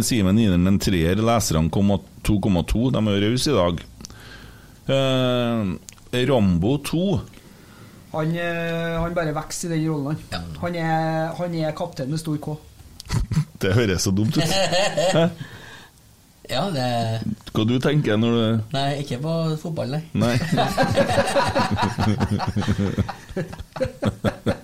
Simen 0.10 0.40
gir 0.42 0.52
den 0.54 0.68
en 0.68 0.80
treer, 0.82 1.22
leserne 1.24 1.72
kom 1.74 1.94
at 1.96 2.09
2,2. 2.30 2.92
De 2.96 3.00
er 3.10 3.22
rause 3.26 3.50
i 3.52 3.58
dag. 3.58 3.76
Eh, 4.90 5.62
Rambo 6.30 6.72
2 6.82 7.20
Han, 8.16 8.32
eh, 8.34 8.96
han 8.98 9.14
bare 9.14 9.36
vokser 9.38 9.70
i 9.70 9.72
den 9.78 9.86
rollen, 9.92 10.18
han. 10.34 10.48
Han, 10.64 10.74
er, 10.76 11.30
han 11.38 11.54
er 11.60 11.76
kaptein 11.78 12.10
med 12.10 12.20
stor 12.22 12.38
K. 12.42 12.56
Det 13.62 13.72
høres 13.76 14.02
så 14.08 14.12
dumt 14.16 14.38
ut. 14.38 14.44
Ja, 16.50 16.64
det 16.74 16.86
Hva 17.54 17.64
du 17.70 17.76
tenker 17.84 18.18
når 18.18 18.32
du 18.34 18.42
Nei, 18.74 18.88
ikke 19.04 19.18
på 19.22 19.34
fotball, 19.62 19.90
nei. 19.94 20.02
Nei. 20.18 20.34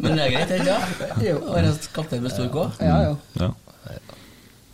Men 0.01 0.09
det 0.17 0.23
er 0.23 0.31
greit, 0.33 0.49
ikke 0.55 0.65
sant? 0.65 1.21
Jo. 1.21 1.35
Å 1.45 1.53
være 1.53 1.69
kaptein 1.93 2.25
med 2.25 2.31
stor 2.33 2.49
K. 2.53 2.55
Ja, 2.81 2.97
ja. 3.05 3.13
Ja. 3.43 3.49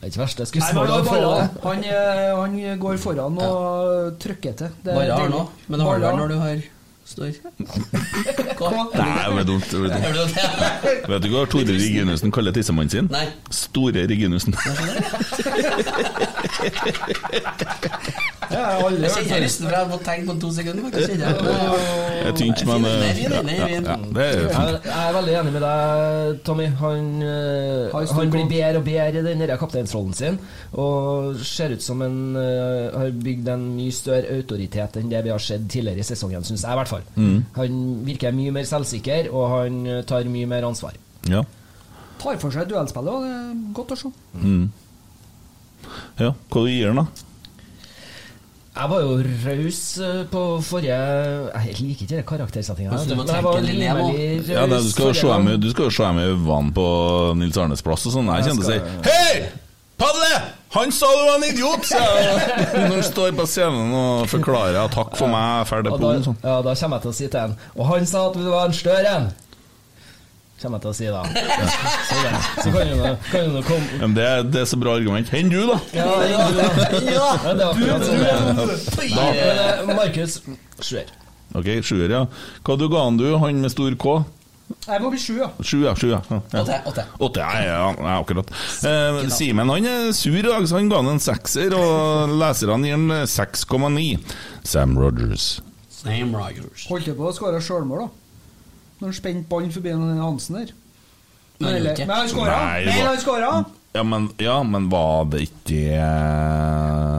Det 0.01 0.07
er 0.07 0.09
ikke 0.09 0.21
verst, 0.23 0.39
Jeg 0.39 0.47
skulle 0.47 0.65
svart 0.65 0.87
på 1.05 1.13
han, 1.13 1.21
det. 1.21 1.49
han, 1.63 1.83
eh, 1.85 2.41
han 2.41 2.79
går 2.81 2.97
foran 2.97 3.37
og 3.37 4.17
trykker 4.17 4.53
til. 4.57 4.67
Det 4.81 4.89
er 4.93 4.95
Bare 4.97 5.13
har 5.19 5.29
nå. 5.29 5.49
Men 5.67 5.79
det 5.79 5.85
vel 5.91 6.01
når 6.17 6.27
du 6.27 6.37
har 6.41 6.57
stor 7.05 7.25
Nei, 7.27 7.33
det 9.29 9.39
er 9.41 9.43
dumt. 9.45 9.65
Det 9.69 9.77
ble 9.77 9.89
dumt. 9.93 10.05
Du 10.09 10.13
det? 10.33 10.41
Vet 11.11 11.21
du 11.21 11.29
hva 11.35 11.45
Tore 11.53 11.69
Reginussen 11.69 12.31
kaller 12.33 12.49
tissemannen 12.55 12.89
sin? 12.89 13.05
Nei. 13.13 13.27
Store 13.53 14.01
Reginussen. 14.09 14.53
Ja, 18.51 18.63
jeg 18.89 18.99
Jeg 19.01 19.11
kjenner 19.15 19.43
lysten, 19.45 19.67
fra 19.69 19.81
jeg 19.81 19.99
tenke 20.05 20.25
på 20.27 20.35
to 20.41 20.49
sekunder. 20.55 20.83
jeg. 20.91 21.17
Det 22.21 22.29
er 22.29 22.35
tynt, 22.37 22.63
men 22.67 22.85
Jeg, 22.85 23.25
er 24.91 25.13
veldig 25.15 25.35
enig 25.39 25.53
med 25.55 25.63
deg, 25.65 26.41
Tommy. 26.47 26.67
Han, 26.81 27.07
eh, 27.25 28.11
han 28.17 28.33
blir 28.33 28.49
bedre 28.49 28.81
og 28.81 28.85
bedre 28.85 29.21
i 29.21 29.25
den 29.25 29.55
kapteinsrollen 29.61 30.13
sin. 30.17 30.39
Og 30.73 31.39
ser 31.45 31.75
ut 31.75 31.83
som 31.85 32.03
han 32.03 32.19
eh, 32.35 32.99
har 32.99 33.15
bygd 33.23 33.49
en 33.55 33.65
mye 33.77 33.95
større 33.95 34.37
autoritet 34.37 34.99
enn 35.01 35.09
det 35.11 35.23
vi 35.25 35.33
har 35.33 35.41
sett 35.41 35.65
tidligere 35.71 36.03
i 36.03 36.09
sesongen, 36.11 36.45
syns 36.47 36.65
jeg 36.65 36.75
i 36.75 36.81
hvert 36.81 36.91
fall. 36.91 37.07
Han 37.57 37.81
virker 38.07 38.35
mye 38.35 38.53
mer 38.55 38.67
selvsikker, 38.69 39.31
og 39.31 39.49
han 39.55 39.81
tar 40.07 40.29
mye 40.31 40.49
mer 40.49 40.67
ansvar. 40.69 40.95
Ja. 41.29 41.43
Tar 42.21 42.37
for 42.41 42.53
seg 42.53 42.69
duellspillet, 42.69 43.11
og 43.11 43.25
det 43.25 43.33
er 43.33 43.59
godt 43.77 43.95
å 43.95 43.99
se. 44.03 44.13
ja. 46.21 46.31
Hva 46.51 46.63
du 46.65 46.69
gir 46.69 46.91
han, 46.91 47.01
da? 47.01 47.30
Jeg 48.71 48.88
var 48.88 49.01
jo 49.03 49.15
raus 49.19 49.79
eh, 49.99 50.19
på 50.31 50.41
forrige 50.63 50.95
Jeg 50.95 51.73
liker 51.81 51.89
ikke 51.91 52.05
den 52.15 52.23
karaktersettinga. 52.23 52.91
Ja, 52.95 54.65
du 54.67 54.89
skal 54.91 55.07
jo 55.10 55.13
se 55.13 55.27
dem 55.27 55.47
i- 55.51 55.57
du 55.57 55.69
skal 55.73 55.84
jo 55.84 55.89
se 55.91 56.03
dem 56.03 56.17
i 56.19 56.27
øynene 56.31 56.73
på 56.73 56.86
Nils 57.36 57.57
Arnes 57.57 57.81
plass 57.84 58.05
og 58.07 58.13
sånn. 58.15 58.31
Jeg 58.38 58.47
kjente 58.47 58.63
å 58.63 58.71
si 58.71 58.79
Hei! 59.10 59.49
Padle! 60.01 60.31
Han 60.73 60.89
sa 60.95 61.05
du 61.12 61.23
var 61.27 61.36
en 61.36 61.43
idiot! 61.51 61.84
Når 61.91 62.93
han 62.95 63.03
står 63.03 63.31
på 63.38 63.45
scenen 63.45 63.91
og 63.93 64.27
forklarer 64.31 64.88
'takk 64.89 65.17
for 65.19 65.27
meg, 65.27 65.67
ferdig 65.67 65.91
på' 65.91 65.99
da, 65.99 66.07
og 66.15 66.23
sånn. 66.25 66.38
ja, 66.43 66.62
da 66.62 66.73
kommer 66.75 66.95
jeg 66.97 67.01
til 67.01 67.12
å 67.12 67.13
si 67.13 67.27
til 67.27 67.39
han 67.39 67.57
Og 67.75 67.86
han 67.91 68.05
sa 68.05 68.27
at 68.29 68.34
du 68.39 68.49
var 68.49 68.65
en 68.65 68.73
større 68.73 69.15
en. 69.17 69.27
Kommer 70.62 70.78
jeg 70.78 70.84
til 70.84 70.91
å 70.91 70.93
si 70.93 71.08
da. 71.10 71.21
Så, 71.26 72.17
det, 72.21 72.32
så 72.62 72.74
kan 72.74 72.89
du 72.91 72.95
nå- 73.00 73.15
kan 73.32 73.47
jo 73.56 73.62
komme 73.65 73.97
Men 74.04 74.13
det, 74.13 74.28
det 74.54 74.60
er 74.62 74.67
så 74.69 74.78
bra 74.78 74.93
argument. 75.00 75.32
Enn 75.34 75.50
du, 75.50 75.58
da? 75.65 75.78
Ja, 75.97 76.10
ja, 76.30 76.43
ja. 76.54 76.67
ja 77.15 77.56
det 77.58 77.65
var 77.65 77.71
akkurat 77.74 78.06
sånn. 78.06 78.21
det. 78.21 79.08
Men, 79.15 79.41
eh, 79.41 79.95
Markus 79.97 80.38
Sjuer. 80.86 81.10
Ok, 81.58 81.67
sjuer, 81.84 82.13
ja. 82.13 82.21
Hva 82.63 82.78
du 82.80 82.86
ga 82.93 83.02
han 83.08 83.17
du, 83.19 83.26
han 83.41 83.58
med 83.63 83.74
stor 83.74 83.97
K? 84.00 84.13
Jeg 84.86 85.02
må 85.04 85.10
bli 85.12 85.19
sju, 85.19 85.34
ja. 85.41 85.50
Sju, 85.60 85.82
ja. 85.84 85.91
Sju, 86.00 86.08
ja. 86.13 86.21
ja. 86.30 86.38
Åtte, 86.62 86.78
åtte. 86.88 87.04
Åtte, 87.28 87.41
ja, 87.43 87.65
ja, 87.65 87.89
ja, 87.97 88.13
akkurat. 88.21 88.54
Eh, 88.88 89.19
Simen 89.34 89.67
han 89.74 89.89
er 89.89 90.13
sur 90.15 90.38
i 90.38 90.45
dag, 90.45 90.63
så 90.69 90.78
han 90.80 90.88
ga 90.93 91.02
han 91.02 91.12
en 91.12 91.19
sekser, 91.19 91.76
og 91.76 92.32
leserne 92.39 92.88
gir 92.88 92.95
han 92.95 93.28
6,9. 93.28 94.08
Sam 94.63 94.95
Rogers. 95.02 95.50
Sam 95.91 96.32
Rogers. 96.38 96.86
Holdt 96.88 97.12
på 97.17 97.28
å 97.28 97.36
skåre 97.36 97.60
sjølmål, 97.65 98.06
da. 98.06 98.20
Når 99.01 99.09
han 99.09 99.17
spente 99.17 99.49
ballen 99.49 99.71
forbi 99.73 99.89
den 99.89 100.19
Hansen 100.21 100.59
der. 100.59 100.73
Gjorde 101.61 101.75
Eller-. 101.75 102.01
Men 102.05 102.15
han 102.15 102.29
skåra! 102.29 102.57
Nei, 102.61 102.83
Nei, 102.85 102.97
han 103.05 103.21
skåra! 103.21 103.53
Ja, 103.91 104.03
men, 104.07 104.29
ja, 104.39 104.63
men 104.63 104.85
var 104.87 105.25
det 105.33 105.41
ikke 105.49 105.97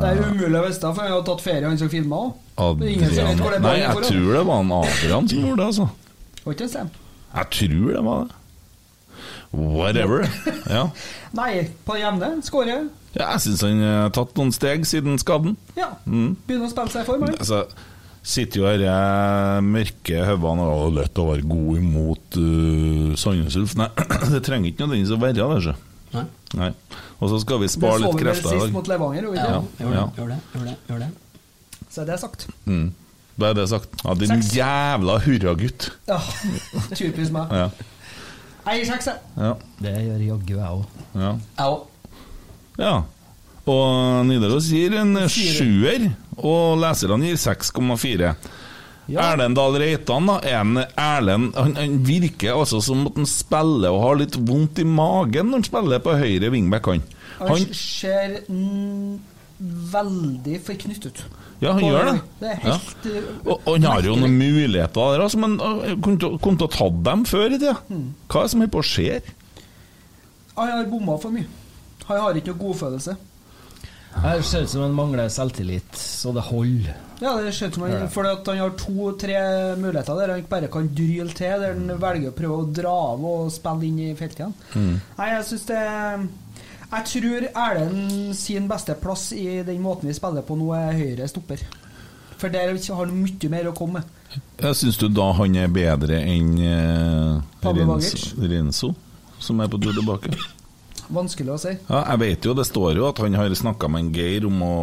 Det 0.00 0.08
er 0.08 0.20
umulig 0.24 0.56
å 0.56 0.62
vite, 0.64 0.80
for 0.94 1.02
han 1.02 1.12
har 1.12 1.24
tatt 1.26 1.42
ferie, 1.44 1.66
han 1.68 1.76
som 1.80 1.90
filma 1.92 2.20
òg. 2.22 2.78
Nei, 2.80 2.94
jeg 2.96 4.06
tror 4.06 4.30
det 4.38 4.44
var 4.48 4.62
en 4.62 4.72
Adrian 4.78 5.28
som 5.28 5.42
gjorde 5.42 5.58
det, 5.60 5.66
altså. 5.66 5.88
Var 6.44 6.56
ikke 6.56 6.64
det 6.64 6.72
Sam? 6.72 6.88
Jeg 7.34 7.50
tror 7.58 7.92
det 7.92 8.04
var 8.06 8.24
det. 8.24 8.38
Whatever. 9.52 10.24
Ja. 10.70 10.86
Nei, 11.40 11.50
på 11.84 11.96
det 11.98 12.04
jevne. 12.06 12.30
Skårer. 12.46 12.86
ja 13.12 13.28
jeg 13.34 13.44
syns 13.44 13.64
han 13.66 13.82
har 13.84 14.12
tatt 14.16 14.32
noen 14.40 14.52
steg 14.56 14.86
siden 14.88 15.20
skaden. 15.20 15.58
Ja. 15.76 15.90
Mm. 16.06 16.38
Begynner 16.46 16.70
å 16.70 16.72
spille 16.72 16.94
seg 16.94 17.04
i 17.04 17.08
form. 17.10 17.26
han. 17.28 17.36
Altså, 17.36 17.66
sitter 18.22 18.60
jo 18.60 18.66
her 18.68 18.82
jeg 18.84 19.64
mørke 19.66 20.20
hodene 20.28 20.66
og 20.68 20.82
«Å, 20.86 20.90
lett 21.00 21.18
å 21.18 21.24
være 21.30 21.46
god 21.50 21.80
imot 21.80 22.36
uh, 22.38 23.14
Sandnes 23.18 23.56
Ulf. 23.58 23.74
Nei, 23.80 23.88
det 24.34 24.42
trenger 24.46 24.70
ikke 24.70 24.84
nødvendigvis 24.86 25.14
å 25.16 25.20
være 25.22 25.66
det. 25.66 25.74
Nei. 26.12 26.24
Nei. 26.60 26.70
Og 27.22 27.30
så 27.32 27.38
skal 27.42 27.62
vi 27.62 27.68
Det 27.70 27.74
spare 27.74 27.98
så 27.98 28.02
litt 28.04 28.12
vi 28.12 28.18
vel 28.18 28.26
krefter 28.26 28.56
i 28.56 28.60
sist 28.60 28.74
mot 28.74 28.88
Levanger, 28.90 29.22
gjorde 29.26 29.32
vi 29.32 29.38
Ja, 29.40 29.62
gjør 29.80 29.92
det, 29.92 29.96
Ja. 29.96 30.08
gjør 30.18 30.28
det, 30.32 30.40
gjør 30.54 30.66
det, 30.68 30.74
gjør 30.90 31.00
det. 31.04 31.10
Så 31.92 32.02
er 32.02 32.10
det 32.10 32.18
sagt. 32.20 32.46
Mm. 32.66 32.84
Da 33.40 33.48
er 33.48 33.56
det 33.56 33.64
sagt. 33.72 33.96
Ja, 34.04 34.14
din 34.20 34.28
Seks. 34.34 34.50
jævla 34.58 35.16
hurragutt. 35.24 35.88
Ja, 36.10 36.18
typisk 36.98 37.32
meg. 37.34 37.50
Ja. 37.56 37.70
Jeg 38.66 38.82
gir 38.82 38.90
seks, 38.92 39.08
jeg. 39.10 39.18
Ja. 39.40 39.54
Det 39.82 39.94
gjør 40.04 40.20
jaggu 40.28 40.52
jeg 40.54 40.68
òg. 40.68 40.84
Jeg 41.16 41.66
òg. 41.66 41.80
ja. 42.78 42.94
Og 43.72 44.26
Nidaros 44.26 44.66
gir 44.74 44.94
en 44.98 45.14
sjuer, 45.30 46.08
og 46.38 46.78
leserne 46.80 47.26
gir 47.28 47.36
6,4. 47.40 48.34
Erlend 49.12 49.56
Dahl 49.58 49.74
Reitan, 49.82 50.26
da. 50.30 50.36
Er 50.46 50.60
en 50.62 50.78
Erlend 50.96 51.56
han, 51.58 51.74
han 51.76 51.98
virker 52.06 52.54
altså 52.54 52.78
som 52.84 53.02
at 53.10 53.16
han 53.18 53.26
spiller 53.28 53.90
og 53.92 54.00
har 54.06 54.20
litt 54.22 54.36
vondt 54.38 54.78
i 54.80 54.86
magen 54.88 55.50
når 55.50 55.58
han 55.60 55.66
spiller 55.68 55.98
på 56.04 56.14
høyre 56.16 56.52
wingback, 56.54 56.86
han. 56.86 57.02
Han 57.40 57.48
han 57.50 57.66
ser 57.74 58.38
mm, 58.48 59.18
veldig 59.92 60.60
forknyttet 60.64 61.10
ut. 61.10 61.24
ja, 61.62 61.72
han 61.74 61.82
På- 61.82 61.90
gjør 61.90 62.08
det. 62.12 62.14
Det 62.40 62.54
helt, 62.62 63.04
Ja. 63.10 63.10
uh, 63.10 63.50
Og, 63.52 63.60
og 63.66 63.72
han 63.74 63.82
har 63.90 64.02
jo 64.06 64.14
noen 64.16 64.38
muligheter 64.38 65.12
der, 65.16 65.24
altså, 65.26 65.38
men 65.42 65.58
uh, 65.60 65.92
kunne 66.02 66.18
til- 66.18 66.38
å 66.38 66.70
tatt 66.70 67.02
dem 67.10 67.24
før 67.28 67.46
i 67.50 67.58
tida. 67.58 67.76
Hmm. 67.88 68.14
Hva 68.28 68.40
er 68.40 68.42
det 68.46 68.50
som 68.54 68.60
holder 68.62 68.72
på 68.78 68.82
å 68.82 68.88
skje? 68.94 69.20
Han 70.56 70.68
har 70.70 70.84
bomma 70.86 71.18
for 71.20 71.30
mye. 71.34 71.46
Han 72.08 72.20
har 72.20 72.34
ikke 72.38 72.54
noe 72.54 72.62
godfølelse. 72.62 73.16
Det 74.12 74.42
ser 74.44 74.66
ut 74.66 74.70
som 74.70 74.84
han 74.84 74.94
mangler 74.94 75.28
selvtillit, 75.32 75.96
så 75.96 76.32
det 76.36 76.44
holder. 76.46 76.94
Ja, 77.22 77.36
det 77.40 77.52
ser 77.54 77.70
ut 77.70 77.74
som 77.74 77.82
han, 77.86 77.96
at 78.02 78.46
han 78.50 78.60
har 78.60 78.74
to-tre 78.78 79.40
muligheter 79.78 80.18
der 80.18 80.34
han 80.34 80.46
bare 80.50 80.70
kan 80.72 80.88
dryle 80.94 81.32
til, 81.32 81.60
der 81.62 81.74
han 81.74 82.00
velger 82.02 82.32
å 82.32 82.36
prøve 82.36 82.58
å 82.58 82.70
dra 82.80 82.94
av 83.12 83.26
og 83.32 83.52
spille 83.54 83.88
inn 83.88 84.00
i 84.02 84.14
feltet. 84.18 84.64
Mm. 84.74 84.96
Nei, 85.18 85.28
jeg 85.36 85.46
syns 85.50 85.68
det 85.70 85.82
Jeg 86.92 87.06
tror 87.08 87.46
Erlend 87.48 88.34
sin 88.36 88.66
beste 88.68 88.98
plass 89.00 89.30
i 89.32 89.62
den 89.64 89.80
måten 89.80 90.10
vi 90.10 90.16
spiller 90.18 90.44
på 90.44 90.58
nå, 90.60 90.72
er 90.76 90.98
høyre 90.98 91.28
stopper. 91.30 91.62
For 92.36 92.52
der 92.52 92.74
har 92.74 93.04
han 93.04 93.14
mye 93.22 93.48
mer 93.52 93.70
å 93.70 93.76
komme 93.76 94.02
med. 94.02 94.18
Jeg 94.62 94.76
Syns 94.76 94.98
du 94.98 95.06
da 95.08 95.28
han 95.38 95.56
er 95.56 95.70
bedre 95.72 96.18
enn 96.26 96.56
eh, 96.58 98.50
Renzo, 98.50 98.92
som 99.38 99.60
er 99.62 99.70
på 99.70 99.80
tur 99.80 99.94
tilbake? 99.94 100.34
Vanskelig 101.12 101.52
å 101.52 101.58
si. 101.60 101.72
Ja, 101.88 102.02
jeg 102.12 102.20
vet 102.22 102.46
jo, 102.46 102.54
Det 102.56 102.64
står 102.68 102.96
jo 102.96 103.08
at 103.08 103.18
han 103.20 103.34
har 103.36 103.52
snakka 103.58 103.88
med 103.90 104.06
en 104.06 104.12
Geir 104.16 104.46
om 104.48 104.62
å 104.64 104.76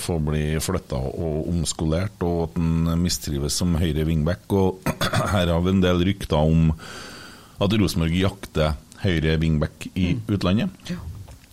få 0.00 0.18
bli 0.22 0.54
flytta 0.62 0.96
og 0.96 1.48
omskolert, 1.50 2.16
og 2.24 2.46
at 2.48 2.60
han 2.60 3.02
mistrives 3.02 3.58
som 3.60 3.74
høyre 3.80 4.06
wingback. 4.08 4.46
Og 4.54 4.80
her 5.34 5.50
har 5.52 5.60
vi 5.64 5.74
en 5.74 5.82
del 5.84 6.04
rykter 6.08 6.40
om 6.40 6.70
at 7.60 7.76
Rosenborg 7.80 8.16
jakter 8.16 8.78
høyre 9.04 9.36
wingback 9.42 9.88
i 9.94 10.14
utlandet. 10.32 10.94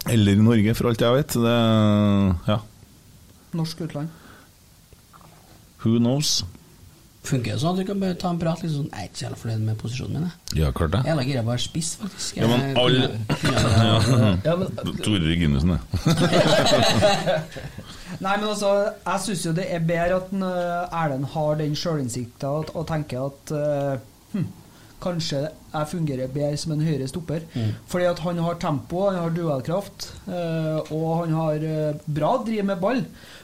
Eller 0.09 0.39
i 0.39 0.41
Norge, 0.41 0.73
for 0.77 0.89
alt 0.89 1.03
jeg 1.03 1.17
vet. 1.17 1.35
Det, 1.43 1.57
ja, 2.47 2.59
Norsk 3.53 3.81
utland. 3.83 4.09
who 5.83 5.99
knows? 5.99 6.43
Funker 7.21 7.53
det 7.53 7.61
sånn 7.61 7.75
at 7.75 7.79
du 7.83 7.85
kan 7.85 7.99
bare 8.01 8.15
ta 8.17 8.31
en 8.33 8.39
prat? 8.41 8.57
Liksom, 8.63 8.87
sånn, 8.87 8.89
jeg 8.89 8.97
er 9.05 9.09
ikke 9.11 9.19
så 9.19 9.23
jævla 9.27 9.37
fornøyd 9.37 9.65
med 9.67 9.75
posisjonen 9.77 10.15
min. 10.17 10.23
jeg. 10.25 10.31
Ja, 10.63 10.71
klart 10.73 10.89
det. 10.95 11.01
Jeg 11.05 11.05
er 11.05 11.13
jævla 11.13 11.25
gira 11.27 11.43
på 11.43 11.45
å 11.45 11.51
være 11.51 11.65
spiss, 11.67 11.89
faktisk. 12.01 12.31
Ja, 12.39 12.45
men 12.49 12.61
alle 12.81 13.01
Ja, 14.47 14.53
men 14.57 14.65
Tore 15.05 15.21
Reginussen, 15.27 15.69
det. 15.75 15.81
Nei, 18.25 18.33
men 18.33 18.47
altså, 18.49 18.69
jeg 19.05 19.19
syns 19.27 19.45
jo 19.45 19.53
det 19.61 19.67
er 19.69 19.85
bedre 19.85 20.17
at 20.17 20.29
eh, 20.33 20.97
Erlend 21.03 21.29
har 21.35 21.51
den 21.61 21.77
sjølinnsikta 21.77 22.47
og, 22.57 22.81
tenker 22.89 23.17
at 23.29 23.53
uh, 23.53 23.93
hm, 24.33 24.49
kanskje 25.01 25.39
jeg 25.45 25.91
fungerer 25.93 26.33
bedre 26.33 26.57
som 26.59 26.73
en 26.73 26.85
høyre 26.85 27.07
stopper. 27.09 27.41
Fordi 27.89 28.05
at 28.09 28.19
han 28.25 28.37
har 28.41 28.55
tempo, 28.61 28.97
han 29.07 29.17
har 29.21 29.29
duellkraft, 29.37 29.99
uh, 30.25 30.79
og 30.89 31.09
han 31.21 31.31
har 31.37 31.57
uh, 31.69 31.93
bra 32.05 32.31
driv 32.49 32.63
med 32.73 32.81
ball. 32.81 33.01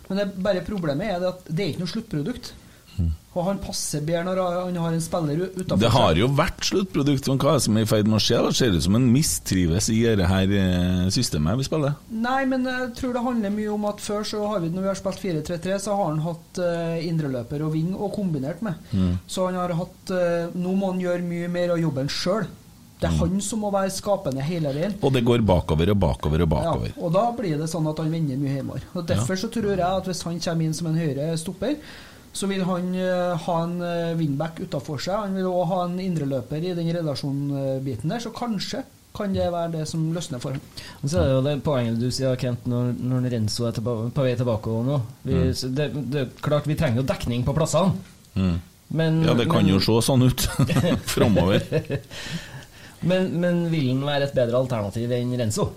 Men 0.09 0.15
det, 0.23 0.27
bare 0.41 0.65
problemet 0.65 1.05
er 1.13 1.29
at 1.29 1.39
det 1.45 1.61
er 1.61 1.69
ikke 1.75 1.85
noe 1.85 1.93
sluttprodukt. 1.93 2.45
Og 3.37 3.45
han 3.45 3.59
passer 3.61 4.01
bedre 4.05 4.23
når 4.25 4.39
han 4.41 4.79
har 4.81 4.95
en 4.95 5.03
spiller 5.03 5.43
utafor 5.45 5.81
Det 5.81 5.91
har 5.93 6.17
jo 6.17 6.29
vært 6.37 6.65
sluttprodukt, 6.65 7.29
hva 7.29 7.53
er 7.53 7.59
det 7.59 7.65
som 7.67 7.77
er 7.77 7.85
i 7.85 7.89
ferd 7.89 8.09
med 8.09 8.17
å 8.17 8.23
skje? 8.23 8.41
Det 8.47 8.57
ser 8.57 8.77
ut 8.77 8.85
som 8.87 8.97
en 8.97 9.07
mistrives 9.13 9.89
i 9.93 9.99
dette 10.07 10.29
her 10.31 10.55
eh, 10.57 11.03
systemet 11.13 11.59
vi 11.61 11.67
spiller. 11.67 11.97
Nei, 12.09 12.41
men 12.49 12.65
jeg 12.67 12.91
tror 12.97 13.13
det 13.15 13.25
handler 13.27 13.53
mye 13.53 13.73
om 13.75 13.87
at 13.91 14.01
før 14.03 14.25
så 14.27 14.43
har 14.49 14.63
vi, 14.63 14.71
når 14.73 14.87
vi 14.87 14.91
har 14.91 14.99
spilt 14.99 15.23
4-3-3, 15.23 15.79
så 15.85 15.97
har 15.99 16.09
han 16.11 16.23
hatt 16.25 16.61
uh, 16.63 16.97
indreløper 17.05 17.65
og 17.65 17.75
ving 17.75 17.93
og 17.95 18.13
kombinert 18.15 18.63
med. 18.65 18.79
Så 19.29 19.47
han 19.47 19.57
har 19.59 19.75
hatt 19.77 20.13
eh, 20.13 20.55
Nå 20.57 20.73
må 20.77 20.93
han 20.93 21.01
gjøre 21.01 21.25
mye 21.25 21.49
mer 21.51 21.75
av 21.75 21.81
jobben 21.81 22.09
sjøl. 22.11 22.47
Det 22.97 23.05
er 23.05 23.17
han 23.19 23.37
som 23.45 23.61
må 23.61 23.69
være 23.73 23.93
skapende 23.93 24.41
hele 24.41 24.71
veien. 24.73 24.95
Og 25.05 25.13
det 25.13 25.21
går 25.25 25.43
bakover 25.45 25.91
og 25.93 25.99
bakover 26.01 26.43
og 26.47 26.49
bakover. 26.49 26.89
Ja, 26.95 27.01
og 27.05 27.13
da 27.13 27.27
blir 27.37 27.59
det 27.61 27.69
sånn 27.69 27.85
at 27.91 27.99
han 28.01 28.09
vender 28.13 28.39
mye 28.41 28.55
hjemover. 28.57 28.87
Og 28.97 29.05
Derfor 29.11 29.37
så 29.37 29.51
tror 29.53 29.69
jeg 29.75 29.85
at 29.85 30.09
hvis 30.09 30.23
han 30.25 30.39
kommer 30.41 30.65
inn 30.65 30.77
som 30.77 30.89
en 30.89 30.97
høyre 30.97 31.29
stopper, 31.37 31.77
så 32.37 32.49
vil 32.49 32.61
han 32.67 32.91
eh, 32.93 33.47
ha 33.47 33.55
en 33.63 33.79
uh, 33.81 34.17
wingback 34.19 34.61
utafor 34.61 35.01
seg. 35.01 35.25
Han 35.25 35.37
vil 35.37 35.49
òg 35.49 35.65
ha 35.71 35.79
en 35.87 35.97
indreløper 36.03 36.61
i 36.61 36.75
den 36.77 36.91
relasjonbiten 36.93 38.13
der, 38.13 38.21
så 38.21 38.33
kanskje 38.35 38.83
kan 39.17 39.33
det 39.33 39.47
være 39.49 39.71
det 39.73 39.85
som 39.89 40.03
løsner 40.13 40.41
for 40.41 40.53
ham. 40.53 40.61
Og 41.01 41.09
så 41.09 41.21
er 41.21 41.29
det 41.29 41.35
jo 41.35 41.45
det 41.47 41.55
poenget 41.65 41.97
du 42.01 42.09
sier, 42.13 42.37
Kent, 42.37 42.67
når, 42.69 42.91
når 43.01 43.29
Renzo 43.33 43.65
er 43.65 43.73
tilbake, 43.73 44.11
på 44.13 44.25
vei 44.27 44.35
tilbake 44.37 44.75
nå. 44.85 44.99
Vi, 45.23 45.39
mm. 45.39 45.53
det, 45.79 45.87
det 46.13 46.21
er 46.21 46.35
klart 46.45 46.69
vi 46.69 46.77
trenger 46.77 47.01
jo 47.01 47.07
dekning 47.09 47.45
på 47.47 47.55
plassene. 47.57 47.97
Mm. 48.37 48.59
Men, 48.97 49.23
Ja, 49.25 49.33
det 49.35 49.49
kan 49.49 49.65
men, 49.65 49.73
jo 49.73 49.81
se 49.83 49.97
sånn 50.05 50.27
ut 50.27 50.45
framover. 51.15 51.65
Men, 53.05 53.29
men 53.41 53.59
vil 53.71 53.91
han 53.91 54.05
være 54.07 54.27
et 54.29 54.37
bedre 54.37 54.57
alternativ 54.57 55.11
enn 55.13 55.35
Renzo? 55.37 55.67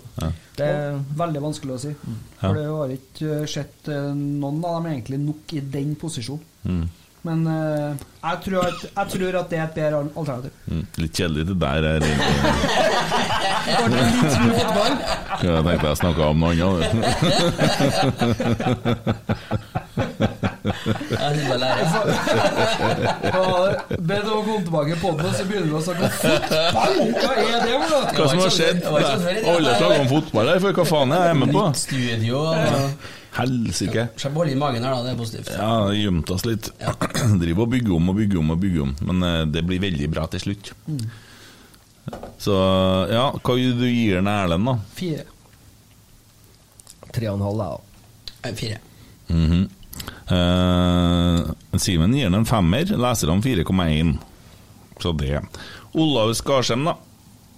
Det, 0.57 0.65
er 0.65 0.97
Veldig 1.19 1.43
vanskelig 1.43 1.75
å 1.75 1.81
si. 1.81 1.91
For 2.39 2.57
det 2.57 2.65
har 2.65 2.95
ikke 2.95 3.35
eh, 3.41 3.49
sett 3.49 3.91
eh, 3.91 4.09
noen 4.17 4.63
av 4.65 4.79
dem 4.79 4.89
egentlig 4.95 5.21
nok 5.21 5.53
i 5.57 5.61
den 5.75 5.93
posisjonen. 6.01 6.47
Mm. 6.65 6.83
Men 7.21 7.47
uh, 7.47 7.93
jeg, 8.23 8.37
tror 8.45 8.65
at, 8.65 8.79
jeg 8.95 9.05
tror 9.13 9.35
at 9.41 9.49
det 9.51 9.57
er 9.59 9.63
et 9.63 9.75
bedre 9.75 9.97
alternativ. 10.17 10.51
Mm. 10.65 10.85
Litt 11.03 11.13
kjedelig 11.19 11.43
det 11.51 11.57
der. 11.61 11.81
Er. 11.91 11.99
Ble 12.01 12.09
det 13.93 14.01
litt 14.07 14.33
fotball? 14.57 14.95
Jeg 15.41 15.61
tenkte 15.67 15.87
jeg 15.87 15.97
snakka 16.01 16.21
om 16.31 16.37
noe 16.41 16.53
annet. 16.69 16.91
Jeg 20.61 21.35
synes 21.35 21.47
bare 21.47 21.57
lærer. 21.59 21.85
Ja, 23.23 23.41
Be 24.07 24.17
deg 24.17 24.29
å 24.31 24.41
komme 24.45 24.63
tilbake 24.65 24.97
på 25.01 25.13
den, 25.17 25.25
og 25.25 25.33
så 25.35 25.45
begynner 25.47 25.69
vi 25.69 25.75
å 25.77 25.81
snakke 25.85 26.01
om 26.07 26.13
fotball! 26.17 26.95
Hva 27.15 27.31
er 27.37 27.65
det 27.65 27.73
for 27.73 27.87
noe? 27.93 28.03
Hva 28.17 28.27
som 28.31 28.43
har 28.43 28.53
skjedd? 28.57 28.77
Alle 28.91 29.73
snakker 29.77 30.03
om 30.03 30.11
fotball 30.11 30.51
her, 30.53 30.61
for 30.65 30.79
hva 30.79 30.85
faen 30.91 31.15
er 31.17 31.25
jeg 31.29 31.39
med 31.41 31.55
på? 31.55 31.65
Nytt 31.71 31.81
studio 31.85 32.43
og 32.43 32.59
Helsike. 33.37 34.07
Så 34.17 34.27
jeg 34.27 34.35
holde 34.35 34.53
i 34.53 34.59
magen 34.59 34.83
her, 34.83 34.95
da. 34.95 35.03
Det 35.05 35.13
er 35.13 35.19
positivt. 35.19 35.51
Ja, 35.55 35.73
gjemt 35.95 36.31
oss 36.33 36.45
litt. 36.47 36.71
Driver 37.41 37.65
og 37.65 37.73
bygger 37.75 37.97
om 37.97 38.11
og 38.11 38.21
bygger 38.21 38.41
om 38.41 38.55
og 38.55 38.63
bygger 38.63 38.85
om, 38.87 38.95
men 39.07 39.27
eh, 39.27 39.41
det 39.51 39.65
blir 39.67 39.83
veldig 39.83 40.09
bra 40.11 40.27
til 40.31 40.45
slutt. 40.45 40.73
Mm. 40.87 41.03
Så 42.41 42.55
ja, 43.11 43.27
hva 43.37 43.55
du 43.55 43.85
gir 43.87 44.17
den 44.17 44.31
Erlend, 44.31 44.67
da? 44.67 44.77
Fire. 44.97 45.27
Tre 47.11 47.29
og 47.29 47.37
en 47.37 47.45
halv, 47.47 47.65
jeg, 47.65 47.75
da. 47.75 48.55
Fire. 48.55 48.55
Fire. 48.61 48.81
-hmm. 49.31 49.69
Eh, 50.31 51.79
Simen 51.79 52.13
gir 52.13 52.29
den 52.29 52.39
en 52.41 52.45
femmer, 52.45 52.85
leserne 52.85 53.41
4,1. 53.41 54.17
Så 55.01 55.11
det. 55.11 55.41
Olaus 55.93 56.37
Skarsheim, 56.37 56.85
da? 56.85 56.95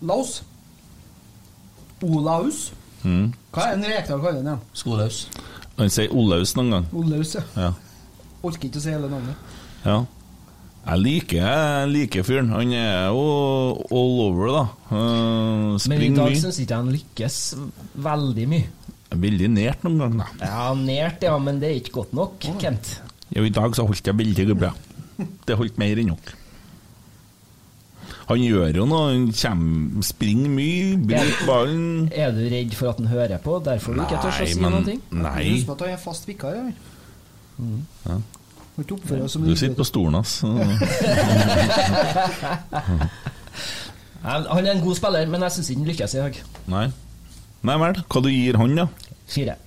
Laus. 0.02 0.42
Olaus. 2.02 2.72
Mm. 3.04 3.34
Hva 3.52 3.68
er 3.68 3.78
en 3.78 3.86
Rekdal 3.86 4.22
kaller 4.24 4.44
den? 4.44 4.62
Skolaus. 4.74 5.28
Han 5.80 5.90
sier 5.94 6.12
Olaus 6.14 6.54
noen 6.58 6.70
gang. 6.76 6.86
Olaus, 6.94 7.34
ja. 7.38 7.44
Ja. 7.58 7.72
Orker 8.44 8.68
ikke 8.70 8.82
å 8.82 8.84
si 8.84 8.92
hele 8.94 9.10
navnet. 9.12 9.56
ja. 9.86 10.04
Jeg 10.84 11.00
liker, 11.00 11.38
jeg 11.40 11.88
liker 11.94 12.26
fyren. 12.28 12.50
Han 12.52 12.74
er 12.76 13.06
jo 13.08 13.22
all 13.88 14.18
over, 14.26 14.50
da. 14.52 14.64
Uh, 14.92 15.78
Men 15.88 16.02
i 16.04 16.10
dag 16.12 16.34
syns 16.36 16.58
ikke 16.60 16.76
han 16.82 16.90
lykkes 16.92 17.38
veldig 18.04 18.48
mye. 18.52 18.66
Veldig 19.24 19.48
nært 19.54 19.86
noen 19.88 20.02
ganger, 20.02 20.34
da. 20.42 20.50
Ja, 20.50 20.66
nært, 20.76 21.24
ja, 21.24 21.38
men 21.40 21.62
det 21.62 21.70
er 21.70 21.78
ikke 21.80 21.94
godt 22.02 22.12
nok, 22.20 22.36
Kent. 22.60 22.98
Jo, 23.32 23.46
i 23.48 23.54
dag 23.56 23.72
så 23.80 23.86
holdt 23.88 24.12
jeg 24.12 24.20
veldig 24.20 24.58
bra. 24.60 24.74
Det 25.48 25.56
holdt 25.56 25.80
mer 25.80 26.02
enn 26.04 26.12
nok. 26.12 26.34
Han 28.30 28.40
gjør 28.40 28.78
jo 28.80 28.86
noe, 28.88 29.08
han 29.12 29.26
kommer, 29.36 30.04
springer 30.08 30.52
mye, 30.54 30.94
bruker 31.10 31.42
ballen 31.50 31.88
Er 32.16 32.32
du 32.36 32.40
redd 32.52 32.76
for 32.78 32.94
at 32.94 33.02
han 33.02 33.10
hører 33.12 33.42
på, 33.44 33.58
derfor 33.66 33.98
du 33.98 34.04
ikke 34.06 34.22
tør 34.24 34.32
å 34.32 34.48
si 34.48 34.62
noen 34.64 34.88
ting? 34.88 35.02
Nei. 35.12 35.44
Husk 35.58 35.74
at 35.76 35.84
han 35.84 35.92
er 35.98 36.00
fast 36.02 36.30
vikar 36.30 36.56
her. 36.56 36.72
Ja. 38.08 38.16
Du 38.80 39.54
sitter 39.54 39.76
på 39.78 39.86
stolen 39.86 40.16
hans. 40.18 40.40
Han 44.24 44.66
er 44.66 44.72
en 44.72 44.82
god 44.82 44.96
spiller, 44.96 45.28
men 45.30 45.44
jeg 45.46 45.52
syns 45.58 45.70
ikke 45.70 45.82
han 45.82 45.90
lykkes 45.92 46.14
i 46.16 46.22
dag. 46.22 46.38
Nei. 46.72 46.86
Nei 47.68 47.76
vel. 47.82 48.00
Hva 48.08 48.22
du 48.24 48.30
gir 48.32 48.58
han, 48.60 48.76
da? 48.80 48.86
Fire. 49.30 49.58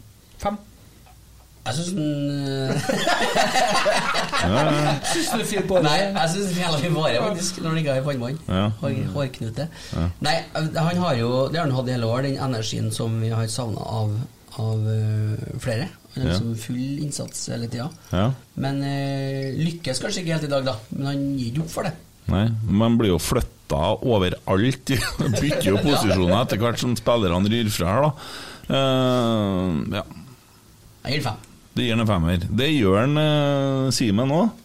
Jeg 1.66 1.74
syns 1.74 1.92
den 1.96 2.76
Syns 5.10 5.30
du 5.34 5.42
fint 5.48 5.66
på? 5.68 5.78
Nei, 5.84 5.96
jeg 6.04 6.30
syns 6.34 6.48
den 6.52 6.60
jævla 6.62 6.78
fin 6.82 6.94
vare, 6.96 7.18
faktisk, 7.24 7.52
når 7.62 7.70
den 7.74 7.80
ikke 7.82 7.94
har 7.96 8.04
pannebånd. 8.06 8.38
Ja. 8.48 8.64
Hår, 8.82 8.92
hårknute. 9.16 9.64
Ja. 9.96 10.04
Nei, 10.26 10.36
han 10.54 11.00
har 11.02 11.14
jo 11.18 11.28
Det 11.50 11.58
har 11.60 11.66
han 11.66 11.76
hatt 11.76 11.88
i 11.90 11.94
hele 11.96 12.08
år, 12.10 12.20
den 12.26 12.38
energien 12.48 12.88
som 12.94 13.10
vi 13.22 13.30
har 13.34 13.46
savna 13.52 13.82
av, 14.00 14.08
av 14.62 14.78
uh, 14.86 15.34
flere. 15.62 15.86
Han 16.14 16.22
har 16.22 16.28
Ja. 16.30 16.36
liksom 16.36 16.54
full 16.56 16.98
innsats 17.04 17.48
hele 17.52 17.68
tida. 17.68 17.88
Ja. 18.12 18.28
Men 18.62 18.74
uh, 18.84 19.44
lykkes 19.60 20.00
kanskje 20.02 20.20
ikke 20.24 20.34
helt 20.36 20.48
i 20.48 20.52
dag, 20.54 20.62
da. 20.70 20.74
Men 20.94 21.04
han 21.10 21.20
gir 21.36 21.48
ikke 21.52 21.64
opp 21.66 21.74
for 21.74 21.82
det. 21.90 21.94
Nei, 22.32 22.46
man 22.82 22.92
blir 22.98 23.10
jo 23.14 23.20
flytta 23.22 23.82
overalt. 24.02 24.86
Bytter 25.40 25.68
jo 25.72 25.76
posisjoner 25.82 26.38
etter 26.40 26.58
hvert 26.62 26.80
som 26.82 26.96
spillerne 26.98 27.50
ryr 27.52 27.68
fra 27.74 27.86
her, 27.96 28.02
da. 28.06 28.10
Uh, 28.66 29.70
ja. 30.00 30.04
Jeg 31.06 31.12
gir 31.20 31.26
fem. 31.28 31.38
Det 31.76 31.84
gir 31.84 31.92
den 31.96 32.06
en 32.06 32.08
femmer. 32.08 32.44
Det 32.48 32.70
gjør 32.72 33.02
han 33.02 33.18
uh, 33.20 33.94
Simen 33.94 34.32
òg. 34.32 34.62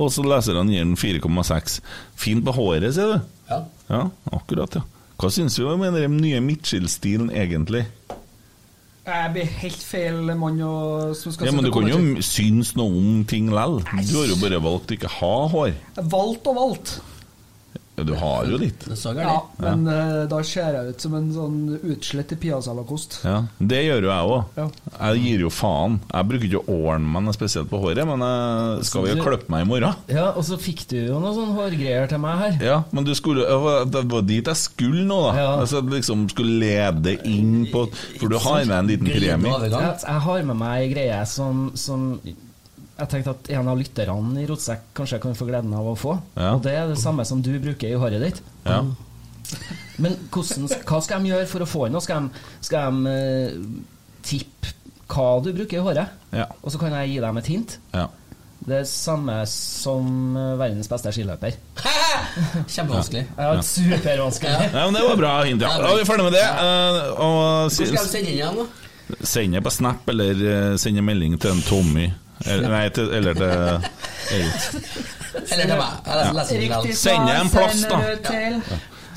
Og 0.00 0.10
så 0.14 0.22
leserne 0.22 0.70
gir 0.70 0.84
den 0.84 0.98
4,6. 1.00 1.80
Fint 2.20 2.44
på 2.46 2.54
håret, 2.54 2.92
sier 2.94 3.14
du? 3.16 3.30
Ja. 3.50 3.60
Ja, 3.90 4.02
akkurat, 4.36 4.76
ja. 4.78 4.84
Hva 5.20 5.28
syns 5.32 5.56
du 5.58 5.66
om 5.68 5.82
den 5.82 6.20
nye 6.20 6.40
Mitchell-stilen, 6.44 7.32
egentlig? 7.34 7.86
Jeg 9.10 9.30
blir 9.34 9.48
helt 9.62 9.82
feil 9.82 10.18
mann 10.38 10.60
å, 10.62 10.74
som 11.16 11.32
skal 11.32 11.48
Ja, 11.48 11.54
Men 11.56 11.66
du 11.66 11.72
kan 11.74 11.88
jo 11.88 11.98
synes 12.24 12.74
noe 12.78 12.92
om 13.00 13.24
ting 13.28 13.48
likevel. 13.50 13.80
Du 14.06 14.18
har 14.20 14.28
jo 14.30 14.36
bare 14.42 14.60
valgt 14.62 14.92
å 14.92 14.98
ikke 14.98 15.10
ha 15.16 15.34
hår. 15.50 15.72
Valgt 16.12 16.50
og 16.52 16.60
valgt. 16.60 16.92
Ja, 18.00 18.06
du 18.08 18.14
har 18.16 18.48
jo 18.48 18.58
litt. 18.60 18.86
Ja, 19.20 19.36
men 19.60 19.84
eh, 19.90 20.22
da 20.30 20.40
ser 20.46 20.76
jeg 20.78 20.94
ut 20.94 21.04
som 21.04 21.16
en 21.18 21.26
sånn 21.34 21.58
utslett 21.92 22.32
piazzalakost. 22.40 23.18
Ja, 23.26 23.42
Det 23.58 23.82
gjør 23.84 24.06
jo 24.06 24.12
jeg 24.12 24.30
òg. 24.34 24.56
Ja. 24.56 24.66
Jeg 24.96 25.22
gir 25.26 25.44
jo 25.44 25.50
faen. 25.52 25.98
Jeg 26.08 26.28
bruker 26.30 26.48
ikke 26.48 26.62
å 26.64 26.78
ordne 26.90 27.12
meg 27.12 27.26
noe 27.26 27.36
spesielt 27.36 27.68
på 27.70 27.80
håret, 27.82 28.06
men 28.08 28.24
jeg 28.24 28.88
skal 28.88 29.08
jo 29.10 29.18
klippe 29.24 29.52
meg 29.52 29.66
i 29.66 29.68
morgen. 29.68 30.00
Ja, 30.10 30.30
og 30.32 30.46
så 30.48 30.58
fikk 30.60 30.86
du 30.90 30.96
jo 30.98 31.20
noen 31.20 31.36
sånne 31.36 31.56
hårgreier 31.58 32.08
til 32.10 32.22
meg 32.22 32.40
her. 32.44 32.58
Ja, 32.70 32.78
men 32.96 33.06
du 33.08 33.12
skulle, 33.18 33.44
det 33.92 34.04
var 34.14 34.26
dit 34.28 34.50
jeg 34.52 34.60
skulle 34.64 35.04
nå, 35.06 35.20
da. 35.28 35.32
Ja. 35.36 35.50
Altså, 35.60 35.82
liksom 35.84 36.28
skulle 36.32 36.56
lede 36.62 37.16
inn 37.28 37.66
på 37.72 37.86
For 38.20 38.30
du 38.32 38.38
har 38.40 38.64
med 38.64 38.76
en 38.78 38.90
liten 38.90 39.10
premie. 39.10 39.58
Jeg 39.70 40.22
har 40.26 40.46
med 40.48 40.56
meg 40.60 40.86
ei 40.86 40.92
greie 40.94 41.20
som, 41.28 41.68
som 41.78 42.14
jeg 43.00 43.10
tenkte 43.14 43.32
at 43.32 43.50
en 43.56 43.70
av 43.72 43.78
lytterne 43.80 44.42
i 44.42 44.46
Rotsekk 44.48 44.90
kanskje 44.96 45.20
kan 45.22 45.36
få 45.38 45.48
gleden 45.48 45.72
av 45.76 45.88
å 45.88 45.96
få. 45.98 46.18
Ja. 46.36 46.52
Og 46.56 46.64
det 46.66 46.74
er 46.76 46.90
det 46.90 47.00
samme 47.00 47.24
som 47.28 47.40
du 47.44 47.54
bruker 47.62 47.88
i 47.88 47.98
håret 48.00 48.22
ditt. 48.22 48.42
Ja. 48.66 48.82
Men 50.00 50.16
hvordan, 50.30 50.68
hva 50.86 51.00
skal 51.04 51.22
de 51.22 51.32
gjøre 51.32 51.48
for 51.50 51.64
å 51.64 51.68
få 51.68 51.86
den? 51.88 51.98
Skal 52.04 52.28
de, 52.28 52.44
skal 52.66 53.00
de 53.00 53.10
uh, 53.10 53.98
tippe 54.26 54.76
hva 55.10 55.26
du 55.42 55.52
bruker 55.56 55.80
i 55.80 55.84
håret? 55.84 56.16
Ja. 56.36 56.46
Og 56.62 56.72
så 56.72 56.80
kan 56.80 56.94
jeg 56.94 57.14
gi 57.14 57.20
dem 57.24 57.40
et 57.40 57.50
hint. 57.50 57.78
Ja. 57.96 58.06
Det 58.60 58.82
er 58.82 58.84
samme 58.84 59.38
som 59.48 60.36
eh, 60.36 60.50
verdens 60.60 60.88
beste 60.90 61.10
skiløper. 61.16 61.54
Kjempevanskelig. 62.74 63.22
Ja, 63.38 63.54
supervanskelig. 63.64 64.66
ja, 64.74 64.82
men 64.84 64.98
det 64.98 65.04
var 65.06 65.16
bra 65.16 65.30
hint, 65.48 65.64
ja. 65.64 65.70
Da 65.80 65.94
er 65.94 66.02
vi 66.02 66.04
ferdig 66.04 66.26
med 66.28 66.36
det. 66.36 66.44
Eh, 66.44 66.98
og 67.16 67.40
Hvor 67.72 67.72
skal 67.72 67.96
de 67.96 68.02
sende 68.04 68.20
inn 68.20 68.36
igjen, 68.36 68.60
da? 68.60 69.24
Send 69.26 69.56
det 69.56 69.64
på 69.64 69.72
Snap, 69.74 70.12
eller 70.12 70.76
send 70.78 71.00
en 71.00 71.08
melding 71.08 71.40
til 71.40 71.56
en 71.56 71.64
Tommy. 71.66 72.10
Eller, 72.46 72.68
nei, 72.72 72.86
til, 72.94 73.10
eller 73.12 73.34
til 73.36 73.50
eller, 75.50 75.66
til 75.66 75.76
meg. 75.76 75.92
Vel. 76.06 76.94
Send 76.96 77.28
deg 77.28 77.36
en 77.36 77.52
plass, 77.52 77.84
da. 77.90 78.00
Til 78.24 78.62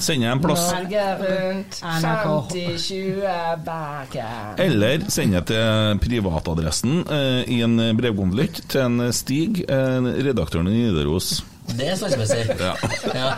Send 0.03 0.25
en 0.27 0.41
plass. 0.41 0.65
Norge 0.73 1.03
rundt, 1.21 1.77
50-20 1.79 3.63
baker. 3.63 4.55
Eller 4.65 5.05
send 5.13 5.37
det 5.37 5.45
til 5.53 6.01
privatadressen 6.03 7.03
eh, 7.07 7.41
i 7.53 7.61
en 7.63 7.77
brevkonvolutt 7.97 8.63
til 8.73 8.81
en 8.83 9.13
Stig, 9.15 9.63
eh, 9.69 10.09
redaktøren 10.27 10.67
i 10.67 10.75
Nidaros. 10.81 11.37
Det 11.71 11.93
er 11.93 11.95
sansemessig. 11.99 12.43
Ja. 12.59 12.73
Ja. 13.13 13.31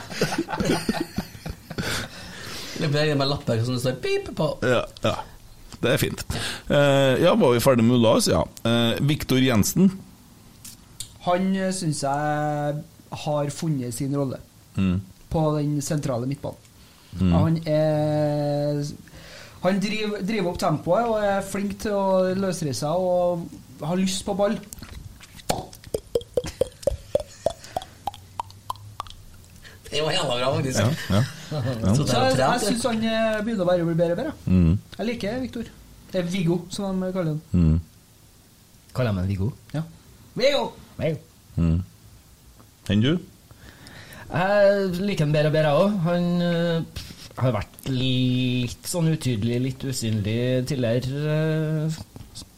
Løper 2.81 3.05
jeg 3.05 3.17
med 3.19 3.29
lapper 3.29 3.61
som 3.63 3.77
det 3.77 3.83
står 3.83 4.01
pip 4.03 4.33
på. 4.35 4.49
Ja, 4.65 4.81
ja. 5.05 5.15
Det 5.81 5.91
er 5.93 5.97
fint. 6.01 6.23
Eh, 6.69 7.21
ja, 7.23 7.33
var 7.35 7.53
vi 7.53 7.59
ferdig 7.63 7.83
med 7.85 7.97
Ulas? 7.99 8.27
Ja. 8.31 8.43
Uh, 8.65 8.95
Viktor 9.05 9.37
Jensen. 9.41 9.91
Han 11.25 11.49
syns 11.73 12.03
jeg 12.05 12.83
har 13.25 13.49
funnet 13.55 13.93
sin 13.97 14.13
rolle 14.17 14.37
Mm. 14.75 14.99
på 15.31 15.41
den 15.57 15.77
sentrale 15.81 16.27
midtbanen. 16.27 16.57
Mm. 17.15 17.31
Han 17.31 17.57
er 17.65 18.81
Han 19.63 19.79
driver, 19.79 20.19
driver 20.21 20.49
opp 20.51 20.57
tempoet 20.59 21.07
og 21.07 21.23
er 21.23 21.39
flink 21.47 21.77
til 21.81 21.91
å 21.95 22.33
løsrive 22.35 22.73
seg 22.75 22.91
og 22.91 23.47
har 23.81 23.95
lyst 23.97 24.25
på 24.27 24.35
ball. 24.37 24.57
Det 29.95 30.03
var 30.03 30.11
jævla 30.15 30.37
bra, 30.41 30.51
faktisk. 30.55 30.79
Ja, 30.79 31.15
ja. 31.15 31.23
Så 31.95 32.05
Så 32.09 32.19
jeg, 32.19 32.37
jeg 32.41 32.61
syns 32.65 32.85
han 32.89 32.99
begynner 33.01 33.41
begynner 33.45 33.63
å 33.65 33.69
bare 33.69 33.85
bli 33.87 33.97
bedre 34.01 34.15
og 34.15 34.19
bedre. 34.21 34.33
Mm. 34.45 34.73
Jeg 34.97 35.07
liker 35.11 35.41
Viktor. 35.45 35.69
Det 36.11 36.21
er 36.21 36.29
Viggo, 36.31 36.57
som 36.73 36.99
de 37.03 37.11
kaller 37.15 37.33
han. 37.35 37.41
Mm. 37.51 37.77
Kaller 38.95 39.11
de 39.11 39.17
meg 39.21 39.29
Viggo? 39.31 39.49
Ja. 39.75 39.81
Viggo! 40.35 40.65
Viggo. 40.99 41.19
Mm. 41.55 41.77
Enn 42.93 43.01
du? 43.03 43.11
Jeg 44.29 44.89
liker 44.99 45.25
han 45.27 45.35
bedre 45.35 45.51
og 45.51 45.55
bedre 45.55 45.73
òg. 45.79 45.95
Han 46.07 46.27
pff, 46.95 47.13
har 47.39 47.51
vært 47.55 47.89
litt 47.91 48.87
sånn 48.87 49.09
utydelig, 49.11 49.57
litt 49.69 49.83
usynlig 49.91 50.37
tidligere. 50.71 51.25
øh, 51.35 52.01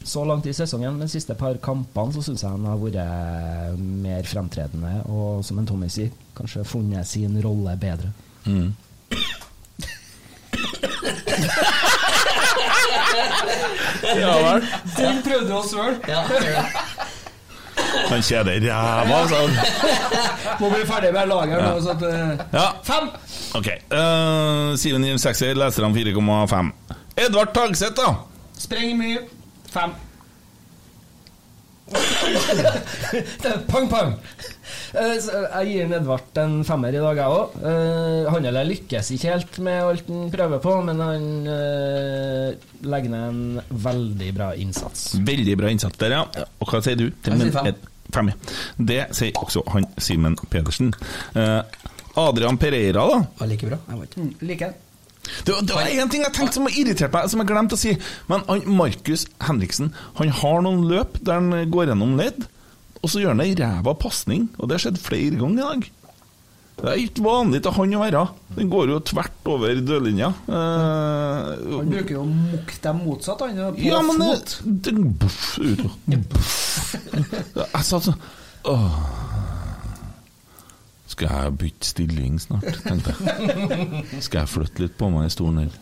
Så 0.08 0.21
langt 0.23 0.45
i 0.47 0.54
sesongen, 0.56 0.93
men 0.95 1.04
de 1.04 1.12
siste 1.12 1.36
par 1.36 1.58
kampene 1.60 2.13
så 2.15 2.21
syns 2.23 2.43
jeg 2.45 2.54
han 2.54 2.63
har 2.69 2.78
vært 2.80 3.82
mer 3.82 4.23
fremtredende. 4.30 4.93
Og 5.12 5.41
som 5.43 5.60
en 5.60 5.67
Tommy 5.67 5.89
sier, 5.91 6.13
kanskje 6.38 6.63
funnet 6.67 7.08
sin 7.08 7.41
rolle 7.43 7.76
bedre. 7.82 8.12
Mm. 8.45 8.73
Ja 14.17 14.34
vel. 14.43 14.63
Den 14.97 15.19
prøvde 15.26 15.58
å 15.58 15.63
svøle. 15.67 15.97
Ja. 16.10 16.23
Han 18.08 18.23
kjeder 18.26 18.62
ræva, 18.63 19.19
sa 19.30 19.41
han. 19.43 20.58
Må 20.62 20.69
bli 20.73 20.84
ferdig 20.89 21.12
med 21.15 21.30
laget 21.30 21.62
nå. 21.62 21.73
Så 21.84 21.93
at, 21.93 22.04
eh, 22.08 22.45
Ja. 22.54 22.67
Fem! 22.84 23.10
Ok. 23.58 23.69
Uh, 23.91 24.76
Siven 24.80 25.06
gir 25.06 25.13
en 25.15 25.21
sekser, 25.21 25.56
leserne 25.58 25.93
4,5. 25.95 26.72
Edvard 27.18 27.53
Tagseth, 27.53 27.95
da? 27.97 28.16
Sprenger 28.57 28.97
mye. 28.97 29.24
Fem. 29.72 29.93
Pang, 33.72 33.88
pang! 33.90 34.14
Eh, 34.98 35.16
Jeg 35.18 35.68
gir 35.70 35.94
Edvard 35.98 36.40
en 36.42 36.58
femmer 36.68 36.96
i 36.96 37.02
dag, 37.02 37.20
jeg 37.20 37.38
òg. 37.40 37.58
Han 38.34 38.48
eller 38.50 38.68
lykkes 38.68 39.12
ikke 39.16 39.34
helt 39.36 39.60
med 39.64 39.84
alt 39.86 40.10
han 40.12 40.32
prøver 40.34 40.62
på, 40.64 40.74
men 40.88 41.02
han 41.04 41.28
eh, 41.54 42.48
legger 42.88 43.14
ned 43.14 43.28
en 43.28 43.78
veldig 43.88 44.32
bra 44.38 44.50
innsats. 44.60 45.10
Veldig 45.28 45.58
bra 45.60 45.72
innsats 45.74 46.00
der, 46.02 46.18
ja. 46.18 46.24
Og 46.60 46.72
hva 46.72 46.82
sier 46.86 47.00
du? 47.00 47.08
Jeg 47.12 47.40
sier 47.44 47.54
fem. 47.56 47.72
Fem, 48.16 48.32
ja. 48.32 48.58
Det 48.92 49.02
sier 49.18 49.40
også 49.42 49.64
han 49.74 49.88
Simen 50.00 50.38
Pedersen. 50.52 50.94
Eh, 51.36 51.62
Adrian 52.18 52.58
Pereira, 52.58 53.04
da. 53.12 53.18
Var 53.42 53.50
like 53.52 53.68
bra. 53.70 53.78
Jeg 53.92 54.04
vet. 54.04 54.18
Mm, 54.18 54.30
Like. 54.50 54.70
Det, 55.45 55.53
var- 55.53 55.61
det 55.67 55.75
var 55.75 55.88
en 56.03 56.09
ting 56.13 56.23
jeg 56.23 56.34
tenkte 56.34 56.53
som 56.59 56.67
har 56.69 56.78
irritert 56.80 57.13
meg, 57.13 57.30
som 57.30 57.39
jeg 57.43 57.47
glemte 57.51 57.78
å 57.78 57.82
si. 57.82 57.95
Men 58.30 58.45
han, 58.47 58.63
Markus 58.80 59.25
Henriksen 59.47 59.93
han 60.21 60.30
har 60.41 60.61
noen 60.65 60.86
løp 60.89 61.19
der 61.23 61.39
han 61.41 61.71
går 61.71 61.91
gjennom 61.91 62.17
ledd, 62.19 62.47
og 63.03 63.09
så 63.13 63.21
gjør 63.21 63.36
han 63.36 63.41
ei 63.45 63.53
ræva 63.55 63.93
pasning. 63.99 64.49
Og 64.57 64.67
det 64.67 64.78
har 64.78 64.88
skjedd 64.88 64.97
flere 65.01 65.38
ganger 65.39 65.59
i 65.61 65.67
dag. 65.67 65.91
Det 66.78 66.86
er 66.91 66.99
ikke 67.01 67.23
vanlig 67.25 67.63
til 67.65 67.73
han 67.73 67.93
å 67.97 68.01
være. 68.03 68.19
Den 68.53 68.67
går 68.69 68.89
jo 68.91 68.97
tvert 69.01 69.47
over 69.49 69.80
dørlinja. 69.82 70.28
Eh, 70.45 71.47
Han 71.73 71.89
bruker 71.89 72.11
jo 72.13 72.21
å 72.21 72.28
mukke 72.30 72.75
dem 72.84 72.99
motsatt, 73.01 73.41
han. 73.41 73.57
På 73.73 73.82
ja, 73.82 74.01
men 74.05 74.21
fot. 74.21 74.53
det 74.86 74.93
buff, 75.17 75.57
ut, 75.57 75.82
og- 75.88 75.97
Jeg 77.73 77.84
sa 77.84 77.97
sånn 77.99 78.19
Åh. 78.67 78.99
Skal 81.18 81.32
jeg 81.34 81.57
bytte 81.57 81.88
stilling 81.88 82.36
snart, 82.41 82.68
tenkte 82.86 83.15
jeg. 83.18 84.03
Skal 84.22 84.43
jeg 84.43 84.49
flytte 84.51 84.84
litt 84.84 84.97
på 84.99 85.09
meg 85.09 85.26
i 85.26 85.34
stolen 85.34 85.63
her? 85.63 85.80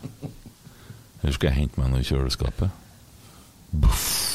Eller 1.19 1.35
skal 1.35 1.49
jeg 1.49 1.57
hente 1.57 1.81
meg 1.81 1.91
noe 1.91 1.99
i 1.99 2.07
kjøleskapet? 2.07 2.71
Buff. 3.75 4.34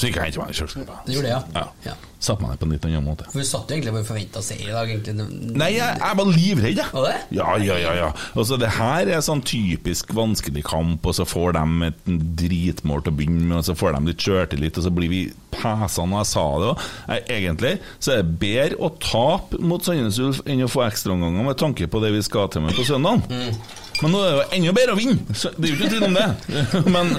Så 0.00 0.08
gikk 0.08 0.16
jeg 0.16 0.22
og 0.22 0.26
hentet 0.30 0.40
meg 0.40 0.54
i 0.54 0.56
kjøleskapet. 0.56 1.10
Gjorde 1.12 1.26
det, 1.26 1.32
ja. 1.34 1.40
Ja. 1.52 1.90
Ja. 1.90 1.94
Satte 2.20 2.44
meg 2.44 2.52
ned 2.54 2.60
på 2.60 2.66
en 2.66 2.72
litt 2.72 2.86
annen 2.88 3.04
måte. 3.04 3.26
For 3.28 3.40
vi 3.40 3.44
satt 3.48 3.68
jo 3.68 3.76
egentlig 3.76 3.92
bare 3.96 4.06
forventa 4.08 4.40
seier 4.44 4.70
i 4.70 4.72
dag, 4.72 4.92
egentlig. 4.92 5.26
Nei, 5.60 5.68
jeg, 5.74 5.98
jeg 6.00 6.18
var 6.20 6.30
livredd, 6.30 6.80
jeg. 6.80 6.92
Var 6.94 7.06
det? 7.06 7.18
Ja, 7.36 7.48
ja, 7.60 7.76
ja. 7.80 7.92
ja. 7.98 8.08
Altså, 8.32 8.56
det 8.60 8.70
her 8.78 9.10
er 9.12 9.24
sånn 9.24 9.42
typisk 9.44 10.14
vanskelig 10.16 10.64
kamp, 10.68 11.04
og 11.04 11.16
så 11.16 11.26
får 11.28 11.56
de 11.58 11.90
et 11.90 12.00
dritmål 12.40 13.04
til 13.04 13.12
å 13.12 13.18
begynne 13.20 13.44
med, 13.44 13.58
og 13.60 13.68
så 13.68 13.76
får 13.76 13.96
de 13.98 14.02
litt 14.08 14.24
sjøltillit, 14.24 14.80
og 14.80 14.88
så 14.88 14.94
blir 14.96 15.12
vi 15.12 15.20
pesa 15.52 16.06
når 16.08 16.22
jeg 16.22 16.30
sa 16.32 16.46
det 16.62 16.70
òg. 16.70 16.88
Egentlig 17.36 17.74
så 17.98 18.14
er 18.14 18.22
det 18.22 18.38
bedre 18.40 18.80
å 18.80 18.92
tape 19.04 19.60
mot 19.60 19.84
Sandnes 19.84 20.20
Ulf 20.24 20.40
enn 20.48 20.64
å 20.64 20.70
få 20.70 20.86
ekstraomganger 20.88 21.48
med 21.50 21.60
tanke 21.60 21.88
på 21.92 22.04
det 22.04 22.14
vi 22.16 22.24
skal 22.24 22.48
til 22.52 22.64
med 22.64 22.76
på 22.76 22.88
søndag. 22.88 23.24
Men 24.00 24.14
nå 24.14 24.20
er 24.24 24.30
det 24.30 24.36
jo 24.36 24.44
enda 24.56 24.74
bedre 24.76 24.94
å 24.94 24.98
vinne! 24.98 25.36
Så 25.36 25.50
det 25.56 25.68
er 25.68 25.72
jo 25.72 25.78
ikke 25.78 25.90
tvil 25.92 26.06
om 26.08 26.16
det. 26.16 26.28
Men, 26.94 27.10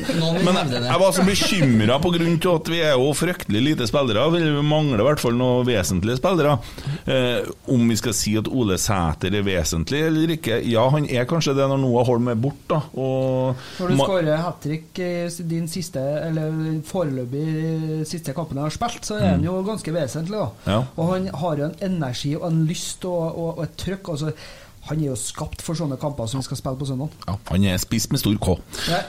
men 0.44 0.58
jeg 0.74 1.00
var 1.00 1.14
så 1.16 1.24
bekymra 1.26 1.98
til 2.02 2.50
at 2.52 2.70
vi 2.72 2.80
er 2.84 2.96
jo 2.96 3.12
fryktelig 3.16 3.62
lite 3.64 3.88
spillere. 3.90 4.24
Vi 4.34 4.42
mangler 4.66 5.02
i 5.02 5.06
hvert 5.06 5.22
fall 5.22 5.36
noen 5.38 5.66
vesentlige 5.68 6.18
spillere. 6.20 6.56
Eh, 7.06 7.48
om 7.72 7.84
vi 7.90 7.98
skal 8.00 8.16
si 8.18 8.34
at 8.40 8.50
Ole 8.50 8.78
Sæter 8.82 9.36
er 9.38 9.46
vesentlig 9.46 10.02
eller 10.08 10.34
ikke? 10.36 10.60
Ja, 10.68 10.88
han 10.94 11.08
er 11.10 11.28
kanskje 11.30 11.56
det 11.58 11.68
når 11.72 11.82
Noah 11.84 12.08
Holm 12.08 12.32
er 12.34 12.40
borte, 12.40 12.80
Når 12.96 13.94
du 13.94 13.98
skårer 14.02 14.42
hat 14.42 14.62
trick 14.64 15.00
i 15.02 15.12
din 15.52 15.68
siste, 15.72 16.02
eller 16.02 16.82
foreløpig 16.88 18.06
siste 18.10 18.36
kampen 18.38 18.60
jeg 18.60 18.70
har 18.70 18.78
spilt, 18.78 19.06
så 19.08 19.20
er 19.20 19.36
han 19.36 19.46
jo 19.46 19.60
ganske 19.68 19.94
vesentlig. 19.96 20.40
da. 20.40 20.50
Mm. 20.66 20.74
Ja. 20.74 20.82
Og 20.96 21.14
han 21.14 21.30
har 21.44 21.62
jo 21.62 21.70
en 21.70 21.80
energi 21.92 22.36
og 22.40 22.50
en 22.50 22.66
lyst 22.70 23.06
og, 23.10 23.24
og, 23.30 23.58
og 23.58 23.64
et 23.68 23.78
trøkk. 23.86 24.14
altså 24.16 24.34
Han 24.90 25.00
er 25.00 25.12
jo 25.12 25.16
skapt 25.20 25.62
for 25.62 25.78
sånne 25.78 25.98
kamper 26.02 26.26
som 26.28 26.40
vi 26.42 26.48
skal 26.48 26.58
spille 26.58 26.80
på 26.82 26.88
søndag. 26.90 27.10
ja, 27.28 27.36
han 27.52 27.64
er 27.70 27.78
spist 27.78 28.12
med 28.12 28.20
stor 28.24 28.36
K. 28.42 28.58
Ja. 28.92 29.02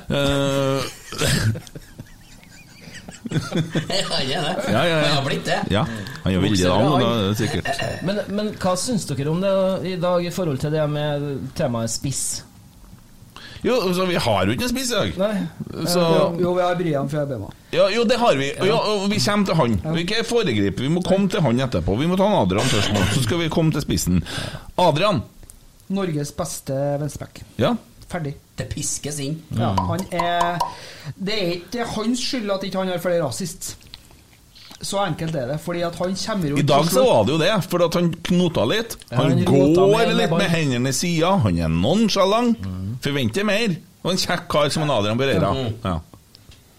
han 3.32 4.30
er 4.30 4.42
det. 4.42 4.72
ja, 4.72 4.82
ja, 4.84 4.96
Jeg 4.98 5.12
har 5.14 5.24
blitt 5.26 5.44
det. 5.46 5.58
ja, 5.70 5.82
han 6.24 6.32
er 6.34 6.40
veldig 6.42 6.64
lang, 6.68 6.86
da 7.00 7.08
han. 7.08 7.26
er 7.30 7.36
sikkert 7.38 7.68
Men, 8.06 8.18
men 8.34 8.48
hva 8.60 8.72
syns 8.80 9.04
dere 9.08 9.30
om 9.30 9.40
det 9.42 9.52
i 9.92 9.96
dag 10.02 10.24
i 10.26 10.32
forhold 10.34 10.58
til 10.62 10.72
det 10.74 10.82
med 10.90 11.28
temaet 11.58 11.92
spiss? 11.92 12.24
Jo, 13.62 13.76
så 13.94 14.08
vi 14.10 14.16
har 14.18 14.46
jo 14.48 14.56
ikke 14.56 14.66
en 14.66 14.72
spiss 14.72 14.88
i 14.90 14.94
dag. 14.96 15.12
Nei. 15.22 15.84
Så 15.86 16.00
Jo, 16.02 16.22
jo, 16.42 16.54
vi 16.56 16.62
har 16.66 16.74
Brian 16.80 17.06
fra 17.12 17.22
Bema. 17.30 17.46
Ja, 17.70 17.84
jo, 17.94 18.02
det 18.10 18.16
har 18.18 18.34
vi. 18.34 18.48
Ja, 18.58 18.74
og 18.74 19.04
vi 19.12 19.20
kommer 19.22 19.46
til 19.46 19.54
han. 19.60 19.76
Vi 19.94 20.02
ikke 20.02 20.24
foregripe, 20.26 20.82
vi 20.82 20.90
må 20.90 21.02
komme 21.06 21.30
til 21.30 21.44
han 21.46 21.60
etterpå. 21.62 21.94
Vi 22.00 22.08
må 22.10 22.18
ta 22.18 22.26
han 22.26 22.40
Adrian 22.42 22.66
først 22.66 22.90
nå, 22.90 23.04
så 23.14 23.22
skal 23.22 23.38
vi 23.44 23.46
komme 23.54 23.70
til 23.76 23.84
spissen. 23.86 24.18
Adrian. 24.82 25.22
Norges 25.92 26.32
beste 26.36 26.76
venstreback. 27.00 27.42
Ja. 27.60 27.74
Ferdig. 28.12 28.34
Det 28.58 28.66
piskes 28.68 29.18
inn. 29.24 29.38
Ja, 29.56 29.70
han 29.88 30.02
er 30.12 30.58
Det 31.16 31.36
er 31.38 31.52
ikke 31.56 31.86
hans 31.94 32.20
skyld 32.20 32.50
at 32.52 32.66
ikke 32.68 32.82
han 32.82 32.90
har 32.92 33.00
flere 33.00 33.24
assist. 33.28 33.76
Så 34.82 34.98
enkelt 35.06 35.34
er 35.38 35.46
det. 35.52 35.60
Fordi 35.62 35.80
at 35.86 35.94
han 36.02 36.14
kommer 36.18 36.48
jo 36.52 36.56
I 36.58 36.62
dag 36.66 36.84
så 36.90 37.04
var 37.06 37.24
det 37.24 37.32
jo 37.36 37.38
det, 37.40 37.50
for 37.70 37.84
at 37.86 37.94
han 37.94 38.10
knota 38.28 38.64
litt. 38.68 38.96
Ja, 39.10 39.16
Han 39.16 39.30
han 39.38 39.44
går 39.44 39.96
med- 39.96 40.16
litt 40.18 40.30
med 40.36 40.50
hendene 40.50 40.88
i 40.88 40.92
sida. 40.92 41.36
Han 41.46 41.58
er 41.58 41.68
nonchalant. 41.68 42.58
Forventer 43.02 43.44
mer. 43.44 43.76
Og 44.02 44.10
en 44.10 44.18
kjekk 44.18 44.48
kar 44.50 44.68
som 44.74 44.82
en 44.82 44.90
Adrian 44.90 45.18
Pereira. 45.18 45.54
Ja. 45.84 46.00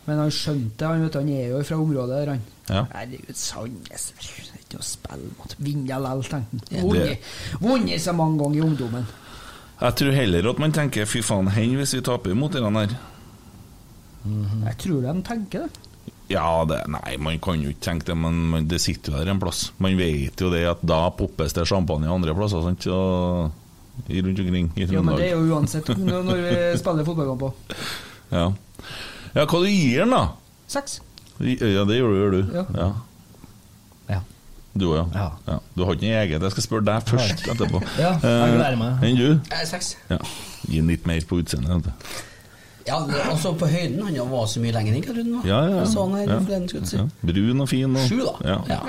Men 0.05 0.17
han 0.19 0.29
skjønte 0.35 0.77
det. 0.77 0.87
Han, 0.87 1.09
han 1.13 1.29
er 1.29 1.47
jo 1.53 1.63
fra 1.63 1.75
området 1.79 2.17
der, 2.19 2.31
han. 2.33 2.41
Ja. 2.69 2.85
Herregud, 2.93 3.35
Sandnes 3.35 4.11
det 4.19 4.27
er 4.27 4.52
Ikke 4.73 4.81
å 4.81 4.85
spille 4.87 5.29
mot. 5.37 5.53
Vinne 5.61 5.85
likevel, 5.85 6.23
tenkte 6.25 6.79
han. 6.79 6.89
Vunnet- 7.61 8.01
så 8.01 8.13
mange 8.17 8.39
ganger 8.41 8.57
i 8.57 8.61
ungdommen. 8.65 9.05
Jeg 9.83 9.95
tror 9.99 10.13
heller 10.15 10.49
at 10.49 10.59
man 10.59 10.71
tenker 10.71 11.05
'fy 11.05 11.21
faen, 11.21 11.47
hen 11.47 11.75
hvis 11.77 11.93
vi 11.93 12.01
taper 12.01 12.33
mot 12.33 12.51
den 12.51 12.63
her'. 12.73 12.95
Jeg 14.65 14.77
tror 14.79 15.01
de 15.01 15.21
tenker 15.21 15.59
det. 15.67 15.69
Ja, 16.29 16.63
det, 16.65 16.87
nei, 16.87 17.17
man 17.19 17.37
kan 17.39 17.61
jo 17.61 17.69
ikke 17.69 17.83
tenke 17.83 18.05
det, 18.05 18.15
men 18.17 18.33
man, 18.49 18.67
det 18.67 18.79
sitter 18.81 19.11
jo 19.11 19.17
der 19.19 19.31
en 19.31 19.39
plass. 19.39 19.71
Man 19.77 19.97
vet 19.97 20.39
jo 20.39 20.49
det 20.49 20.63
at 20.65 20.81
da 20.81 21.09
poppes 21.11 21.53
det 21.53 21.67
champagne 21.67 22.07
andre 22.09 22.33
plasser, 22.33 22.63
sant? 22.63 22.87
Og 22.87 23.51
i 24.09 24.21
rundt 24.21 24.39
omkring 24.39 24.71
i 24.75 24.87
Ja, 24.87 25.01
men 25.01 25.15
det 25.17 25.27
er 25.31 25.35
jo 25.37 25.53
uansett 25.53 25.85
når 25.97 26.39
vi 26.41 26.77
spiller 26.79 27.03
fotballkamper. 27.05 27.51
Ja. 28.31 28.53
ja, 29.35 29.45
hva 29.45 29.59
du 29.61 29.67
gir 29.69 29.99
den, 30.05 30.09
da? 30.15 30.23
Seks. 30.67 31.01
Ja, 31.39 31.83
det 31.85 31.99
gjør 31.99 32.09
du, 32.09 32.17
gjør 32.21 32.31
du. 32.31 32.53
Ja. 32.55 32.65
Ja. 32.79 32.91
Du 34.73 34.87
òg, 34.89 34.97
ja. 34.97 35.05
Ja. 35.13 35.29
ja. 35.47 35.59
Du 35.77 35.85
har 35.85 35.93
ikke 35.93 36.07
noe 36.07 36.19
eget. 36.23 36.41
Jeg 36.41 36.55
skal 36.55 36.65
spørre 36.65 36.85
deg 36.87 37.09
først 37.13 37.47
etterpå. 37.53 37.81
Ja, 38.01 38.13
jeg 38.17 38.53
gleder 38.57 38.77
meg. 38.79 38.93
Eh, 38.99 39.09
Enn 39.11 39.19
du? 39.19 39.27
Jeg 39.29 39.59
er 39.61 39.69
seks. 39.69 39.95
Ja. 40.09 40.21
Gi 40.65 40.79
den 40.79 40.89
litt 40.89 41.09
mer 41.09 41.25
på 41.29 41.41
utseendet. 41.43 41.91
Ja, 42.83 42.97
altså 43.29 43.53
på 43.55 43.67
høyden 43.67 44.01
Han 44.03 44.31
var 44.31 44.47
så 44.51 44.59
mye 44.59 44.73
lenger 44.75 44.97
enn 44.97 45.05
hva 45.05 45.13
Rune. 45.15 45.41
Ja, 45.47 45.59
ja, 45.69 45.75
ja. 45.77 45.83
Sånn 45.87 46.15
her 46.17 46.25
ja. 46.27 46.39
jeg 46.51 46.97
ja. 46.97 47.05
Brun 47.29 47.63
og 47.63 47.69
fin. 47.71 47.95
Og, 47.95 48.09
Sju, 48.09 48.19
da. 48.25 48.33
Ja. 48.49 48.57
Ja. 48.67 48.81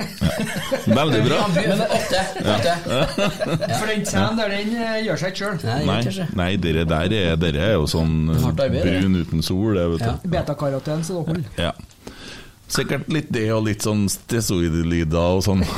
Veldig 0.98 1.20
bra. 1.28 1.38
Men 1.54 1.84
åtte. 1.86 2.22
åtte. 2.42 2.74
For 3.76 3.92
den 3.92 4.04
scenen 4.08 4.40
der, 4.40 4.56
den 4.56 4.74
eh, 4.74 4.98
gjør 5.06 5.22
seg 5.22 5.34
ikke 5.34 5.42
sjøl. 5.44 5.86
Nei, 5.86 6.28
Nei, 6.40 6.50
dere 6.64 6.86
der 6.90 7.16
er, 7.20 7.38
dere 7.40 7.68
er 7.68 7.76
jo 7.76 7.86
sånn 7.90 8.34
eh, 8.34 8.48
brun 8.80 9.20
uten 9.20 9.46
sol. 9.46 9.78
Betakaroten, 10.24 11.06
så 11.06 11.20
det 11.20 11.26
holder. 11.30 11.50
Ja. 11.68 11.74
Sikkert 12.68 13.08
litt 13.12 13.28
det 13.30 13.50
og 13.52 13.64
litt 13.66 13.82
sånn 13.84 14.06
stesoidlyder 14.10 15.18
og 15.36 15.42
sånn. 15.44 15.60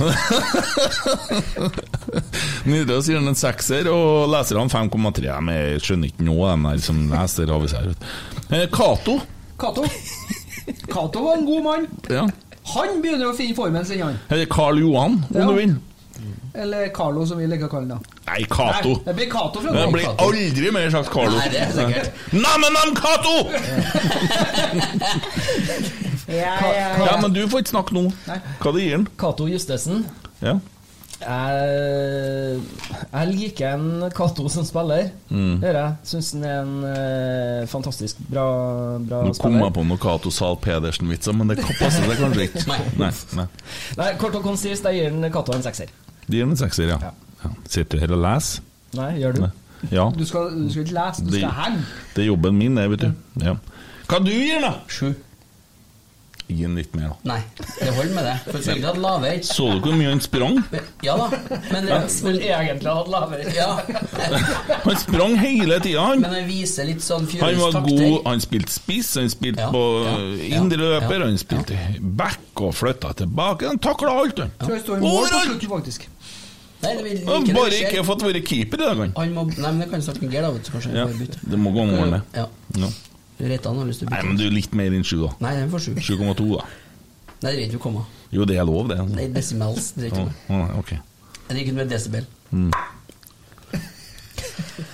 Nydelig 2.70 3.03
sier 3.05 3.18
han 3.18 3.28
en 3.32 3.37
sekser, 3.39 3.89
og 3.93 4.28
leserne 4.32 4.68
5,3. 4.72 5.24
Jeg 5.26 5.74
er- 5.74 5.80
skjønner 5.82 6.07
ikke 6.12 6.24
noe, 6.28 6.55
de 6.55 6.62
der 6.70 6.78
som 6.87 6.97
leser 7.11 7.47
aviser. 7.53 7.87
Eh, 8.51 8.66
Cato. 8.72 9.14
Cato. 9.59 9.84
Cato 10.91 11.18
var 11.26 11.34
en 11.41 11.47
god 11.47 11.62
mann. 11.66 11.87
Ja. 12.11 12.26
Han 12.76 13.03
begynner 13.03 13.26
å 13.32 13.37
finne 13.39 13.55
formen 13.59 13.84
sin, 13.87 14.01
han. 14.03 14.18
Eller 14.30 14.47
Karl 14.51 14.78
Johan, 14.80 15.12
om 15.28 15.37
Ja. 15.37 15.47
du 15.47 15.53
vil. 15.55 15.74
Eller 16.57 16.89
Carlo, 16.89 17.26
som 17.28 17.37
vi 17.39 17.47
liker 17.47 17.66
å 17.66 17.68
kalle 17.70 17.93
ham. 17.99 18.03
Nei, 18.26 18.45
Cato. 18.49 18.95
Det 19.05 19.12
blir 19.14 19.28
Cato 19.30 19.61
fra 19.61 19.72
Det 19.72 19.84
nå. 19.84 19.91
blir 19.93 20.07
aldri 20.16 20.70
mer 20.72 20.91
sagt 20.91 21.11
Carlo. 21.12 21.37
Nei, 21.37 21.49
det 21.53 21.61
er 21.61 21.70
sikkert. 21.76 22.11
Neimen, 22.32 22.72
nam, 22.72 22.95
Cato! 22.97 23.45
Ja, 26.27 26.55
ja, 26.59 26.70
ja. 26.74 27.05
Ja, 27.07 27.18
men 27.22 27.35
du 27.35 27.45
får 27.51 27.62
ikke 27.62 27.77
snakke 27.77 27.95
nå. 27.95 28.09
Hva 28.27 28.72
det 28.74 28.87
gir 28.87 28.97
den? 28.99 29.07
Cato 29.20 29.47
Justesen. 29.51 30.07
Ja. 30.43 30.59
Jeg, 31.16 32.61
jeg 33.09 33.29
liker 33.31 33.77
en 33.79 34.09
Cato 34.12 34.49
som 34.53 34.66
spiller. 34.68 35.09
Mm. 35.31 35.62
Gjør 35.64 35.79
jeg. 35.79 35.95
Syns 36.11 36.33
han 36.35 36.45
er 36.45 36.57
en 36.61 36.74
uh, 36.85 37.68
fantastisk 37.70 38.20
bra, 38.29 38.47
bra 39.01 39.22
Nå 39.24 39.33
kom 39.41 39.57
jeg 39.57 39.74
på 39.79 39.85
noe 39.89 40.03
Cato 40.03 40.33
Zahl 40.35 40.59
Pedersen-vitser, 40.62 41.37
men 41.39 41.53
det 41.53 41.61
passer 41.64 42.05
seg 42.05 42.20
kanskje 42.20 42.49
ikke. 42.51 42.64
Nei. 42.72 42.81
Nei, 43.01 43.12
nei. 43.39 43.47
Nei, 44.01 44.11
Kort 44.20 44.37
og 44.37 44.45
konsist, 44.45 44.85
jeg 44.85 45.01
gir 45.01 45.14
den 45.14 45.33
Cato 45.33 45.57
en 45.57 45.64
sekser. 45.64 45.93
De 46.27 46.37
gir 46.37 46.45
den 46.45 46.57
en 46.57 46.61
sekser, 46.61 46.93
ja. 46.93 47.14
ja. 47.41 47.55
Sitter 47.64 47.97
du 47.97 48.05
her 48.05 48.16
og 48.18 48.20
leser? 48.27 48.66
Nei, 48.97 49.12
gjør 49.22 49.39
du? 49.39 49.47
Nei. 49.47 49.55
Ja. 49.93 50.11
Du 50.12 50.24
skal, 50.29 50.51
du 50.57 50.68
skal 50.72 50.85
ikke 50.85 50.97
lese, 50.97 51.24
du 51.24 51.33
skal 51.37 51.53
henge. 51.62 51.87
det 52.16 52.24
er 52.24 52.29
jobben 52.31 52.57
min, 52.59 52.77
det, 52.77 52.91
vet 52.93 53.07
du. 53.07 53.11
Ja. 53.45 53.57
Hva 54.07 54.20
du 54.22 54.31
gir 54.33 54.61
da? 54.62 54.77
Sju. 54.91 55.14
Gi 56.47 56.62
han 56.62 56.76
litt 56.78 56.92
mer, 56.94 57.09
da. 57.11 57.16
Nei, 57.26 57.40
det 57.59 57.88
holder 57.97 58.12
med 58.14 58.26
det. 58.28 58.34
For 58.47 58.62
du 58.62 58.84
hadde 58.86 59.01
lavere. 59.03 59.38
Så 59.42 59.64
du 59.66 59.80
hvor 59.88 59.97
mye 59.99 60.12
han 60.12 60.20
sprang? 60.22 60.61
Ja 61.03 61.16
da, 61.18 61.26
men, 61.72 61.88
men, 61.88 62.05
men 62.22 62.38
egentlig 62.38 62.92
hadde 62.92 63.11
lavere. 63.11 63.55
ja. 63.57 63.72
Han 64.86 64.99
sprang 65.01 65.34
hele 65.40 65.80
tida, 65.82 66.05
han. 66.07 66.20
men 66.22 66.30
han 66.30 66.44
viser 66.47 66.86
litt 66.86 67.03
sånn 67.03 67.24
Han 67.40 67.57
var 67.59 67.74
god, 67.82 68.20
han 68.26 68.42
spilte 68.42 68.70
spiss, 68.70 69.09
han 69.18 69.30
spilte 69.32 69.64
Ja, 69.64 69.70
på 69.74 69.82
ja, 70.07 70.61
indreløper, 70.61 71.16
ja, 71.18 71.26
han 71.26 71.40
spilte 71.40 71.78
back 72.20 72.62
og 72.62 72.74
flytta 72.78 73.11
tilbake. 73.18 73.66
Han 73.72 73.82
takla 73.82 74.14
alt, 74.22 74.44
han. 74.44 74.55
Overalt! 75.01 76.07
Nei, 76.76 76.92
det 76.92 77.05
vil 77.07 77.20
har 77.26 77.40
ikke 77.40 77.57
bare 77.57 77.72
det, 77.72 77.82
ikke 77.88 78.05
fått 78.07 78.22
være 78.26 78.42
keeper 78.47 78.82
i 78.82 78.86
dag, 78.86 79.03
han. 79.03 79.34
Må, 79.34 79.47
nei, 79.57 79.70
men 79.72 79.82
det 79.82 79.90
kan 79.90 80.05
snakke 80.05 80.26
med 80.26 80.36
Geir, 80.36 80.47
da, 80.47 80.72
kanskje. 80.76 80.94
Ja, 80.94 81.07
det 81.51 81.61
må 81.61 81.72
gå 81.74 81.82
om 81.82 81.94
å 81.97 82.03
ordne. 82.05 82.22
Ja. 82.36 82.47
Ja. 82.76 82.90
Reitan 83.39 83.76
har 83.76 83.89
lyst 83.89 84.01
til 84.01 84.09
å 84.09 84.14
Nei, 84.14 84.22
men 84.24 84.39
du 84.41 84.47
er 84.47 84.55
litt 84.55 84.74
mer 84.76 84.95
enn 84.97 85.05
sju, 85.05 85.18
da. 85.20 85.32
Nei, 85.45 85.55
den 85.59 85.72
får 85.72 85.89
sju. 85.89 85.95
7,2, 86.01 86.47
da. 86.57 86.64
Nei, 87.43 87.51
det 87.51 87.59
vet 87.59 87.74
du 87.76 87.80
komma. 87.82 88.07
Jo, 88.32 88.47
det 88.49 88.57
er 88.57 88.64
lov, 88.68 88.89
det. 88.89 88.97
Nei, 89.12 89.28
decimals. 89.34 89.93
Det 89.97 90.09
er 90.09 90.14
ikke 90.14 90.24
noe. 90.24 90.37
å, 90.49 90.80
ok. 90.80 90.95
Det 91.47 91.55
er 91.55 91.62
ikke 91.62 91.74
med 91.76 91.93
desibel. 91.93 92.24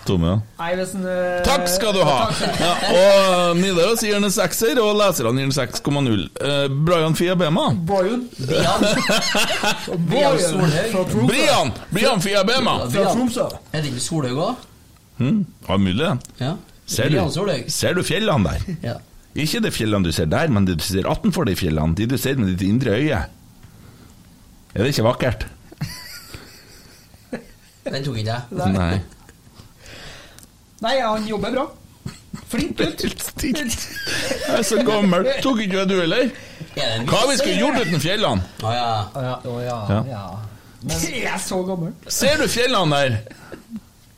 Tomme, 0.07 0.27
ja. 0.27 0.39
Nei, 0.59 0.71
hvis 0.79 0.93
en, 0.99 1.07
Takk 1.47 1.69
skal 1.71 1.95
du 1.95 2.01
ha! 2.07 2.17
Ja, 2.59 2.73
og 2.91 3.61
Nidaros 3.61 4.03
gir 4.03 4.17
den 4.17 4.27
en 4.27 4.35
sekser, 4.35 4.79
og 4.83 4.97
leserne 4.99 5.45
gir 5.45 5.51
den 5.51 5.55
6,0. 5.55 6.27
Uh, 6.43 6.67
Brian 6.87 7.15
Fiabema. 7.19 7.69
Brian. 7.87 8.27
Brian. 10.11 10.43
Brian! 11.31 11.73
Brian 11.95 12.25
Fiabema! 12.25 12.81
Fra 12.91 13.07
Tromsø. 13.15 13.47
Er 13.71 13.79
det 13.85 13.93
ikke 13.93 14.03
Solhaug 14.03 14.45
òg? 14.49 14.69
Hm? 15.23 15.43
Ja, 15.69 15.79
mulig, 15.79 15.99
det. 16.03 16.13
Ja. 16.43 16.57
Ser 16.93 17.09
du, 17.13 17.17
ser 17.73 17.97
du 17.97 18.03
fjellene 18.07 18.53
der? 18.53 18.61
Ja. 18.93 18.97
Ikke 19.33 19.63
de 19.65 19.71
fjellene 19.73 20.05
du 20.05 20.13
ser 20.13 20.27
der, 20.29 20.51
men 20.53 20.67
de 20.69 20.75
du 20.77 20.83
ser 20.85 21.07
attenfor 21.09 21.47
de 21.49 21.55
fjellene. 21.57 21.95
De 21.97 22.05
du 22.11 22.19
ser 22.21 22.37
med 22.37 22.51
ditt 22.53 22.67
indre 22.69 22.99
øye. 23.01 23.21
Er 24.75 24.83
det 24.85 24.91
ikke 24.93 25.07
vakkert? 25.07 25.47
Den 27.89 28.05
tok 28.05 28.19
ikke 28.21 28.35
jeg. 28.35 28.43
Nei. 28.77 28.99
Nei, 30.83 30.97
han 31.01 31.25
jobber 31.31 31.55
bra. 31.57 31.65
Flink 32.53 32.77
gutt. 32.77 33.01
Jeg 33.43 34.59
er 34.59 34.63
så 34.67 34.83
gammel. 34.85 35.25
Tok 35.45 35.61
ikke 35.65 35.85
du 35.89 35.95
heller? 36.03 36.29
Er 36.77 36.99
det 36.99 37.07
Hva 37.09 37.23
vi 37.31 37.37
skulle 37.41 37.57
gjort 37.59 37.81
uten 37.87 38.01
fjellene? 38.03 38.43
Å 38.65 38.73
ja. 38.75 38.91
Å 39.17 39.23
ja, 39.25 39.35
å 39.49 39.51
ja, 39.65 39.79
Ja. 39.89 40.01
ja. 40.13 40.25
Jeg 40.93 41.23
er 41.31 41.39
så 41.41 41.61
gammel. 41.65 41.93
Ser 42.11 42.37
du 42.43 42.47
fjellene 42.51 42.99
der? 42.99 43.13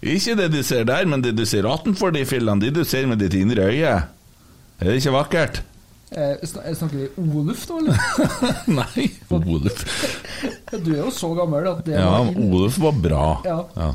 Ikke 0.04 0.34
det 0.36 0.50
du 0.52 0.58
ser 0.66 0.84
der, 0.88 1.06
men 1.08 1.22
det 1.24 1.32
du 1.38 1.44
ser 1.48 1.64
attenfor 1.70 2.12
de 2.12 2.24
fjellene, 2.28 2.60
de 2.60 2.70
du 2.76 2.82
ser 2.84 3.06
med 3.08 3.18
ditt 3.24 3.34
indre 3.38 3.70
øye. 3.72 3.94
Er 4.80 4.90
det 4.90 4.98
ikke 5.00 5.14
vakkert? 5.14 5.62
Eh, 6.14 6.36
Snakker 6.46 6.94
vi 6.94 7.06
Oluf, 7.18 7.64
da, 7.66 7.78
eller? 7.80 7.96
Nei, 8.78 9.06
Oluf. 9.34 9.84
Du 10.74 10.90
er 10.92 11.00
jo 11.00 11.10
så 11.14 11.30
gammel 11.38 11.66
at 11.72 11.80
det 11.86 11.96
Ja, 11.96 12.10
var 12.20 12.34
Oluf 12.44 12.76
var 12.82 12.98
bra. 13.06 13.24
Ja. 13.48 13.56
Ja. 13.78 13.92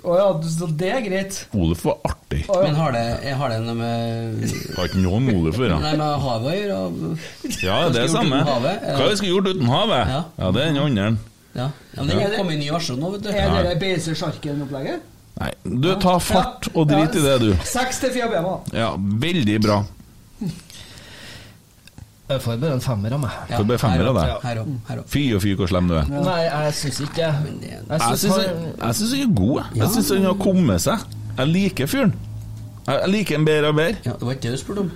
Å 0.00 0.14
ja, 0.16 0.28
så 0.48 0.64
det 0.80 0.88
er 0.96 1.02
greit. 1.04 1.42
Oluf 1.52 1.82
var 1.84 1.98
artig. 2.08 2.46
Å, 2.48 2.62
Men 2.64 2.78
har 2.78 2.94
det, 2.96 3.02
har 3.36 3.52
det 3.52 3.58
noe 3.66 3.74
med 3.76 4.46
Har 4.78 4.86
ikke 4.88 5.02
noe 5.02 5.18
med 5.20 5.36
Oluf 5.42 5.58
å 5.60 5.66
gjøre. 5.66 5.80
Nei, 5.82 5.90
med 6.00 6.22
havet 6.24 6.48
å 6.48 6.54
gjøre? 6.56 6.78
og- 6.86 7.58
Ja, 7.66 7.76
det 7.90 8.00
er 8.00 8.06
det 8.06 8.14
samme. 8.14 8.38
Hva 8.46 9.10
vi 9.10 9.16
skulle 9.18 9.34
gjort 9.34 9.50
uten 9.52 9.68
havet? 9.68 10.14
Ja. 10.14 10.22
Ja, 10.40 10.50
det 10.56 10.62
er 10.62 10.72
den 10.72 10.80
andre. 10.86 11.10
Ja. 11.54 11.70
ja, 11.96 12.02
men 12.04 12.10
det 12.12 12.18
er 12.28 12.36
kommet 12.38 12.54
en 12.54 12.60
ny 12.62 12.68
versjon 12.70 13.00
nå, 13.02 13.10
vet 13.16 13.24
du. 13.26 13.30
Er 13.34 13.50
det 13.56 13.62
det 13.72 13.78
Beise 13.82 14.14
Sjarken-opplegget? 14.14 15.06
Nei, 15.40 15.48
du 15.64 15.88
tar 16.02 16.18
fart 16.22 16.68
og 16.74 16.86
drit 16.90 17.16
i 17.16 17.22
det, 17.24 17.36
du. 17.42 17.48
Seks 17.66 17.98
til 18.02 18.12
Fiabema. 18.14 18.58
Ja, 18.76 18.92
veldig 18.98 19.56
bra. 19.64 19.80
Jeg 22.30 22.42
får 22.44 22.58
bare 22.62 22.76
en 22.76 22.82
femmer 22.84 23.14
av 23.16 23.22
meg. 23.24 23.38
Ja, 23.50 23.58
Får 23.58 23.64
bare 23.66 23.80
femmer 23.82 24.08
av 24.12 24.18
deg. 24.20 25.00
Fy 25.10 25.22
og 25.34 25.42
fy, 25.42 25.54
hvor 25.58 25.70
slem 25.70 25.88
du 25.90 25.96
er. 25.98 26.10
Nei, 26.12 26.36
jeg 26.46 26.74
syns 26.78 27.00
ikke 27.08 27.26
Jeg 27.26 28.20
syns 28.20 28.26
han 28.30 29.24
er 29.24 29.32
god. 29.40 29.56
jeg. 29.64 29.80
Jeg 29.80 29.88
syns 29.96 30.12
han 30.14 30.28
har 30.28 30.36
kommet 30.44 30.84
seg. 30.84 31.08
Jeg 31.40 31.50
liker 31.50 31.90
fyren. 31.90 32.14
Jeg 32.86 33.10
liker 33.10 33.38
ham 33.40 33.44
bedre 33.48 33.72
og 33.72 33.80
bedre. 33.80 33.98
Ja, 34.06 34.14
det 34.20 34.28
var 34.28 34.36
ikke 34.36 34.46
det 34.46 34.52
du 34.54 34.60
spurte 34.62 34.84
om. 34.86 34.92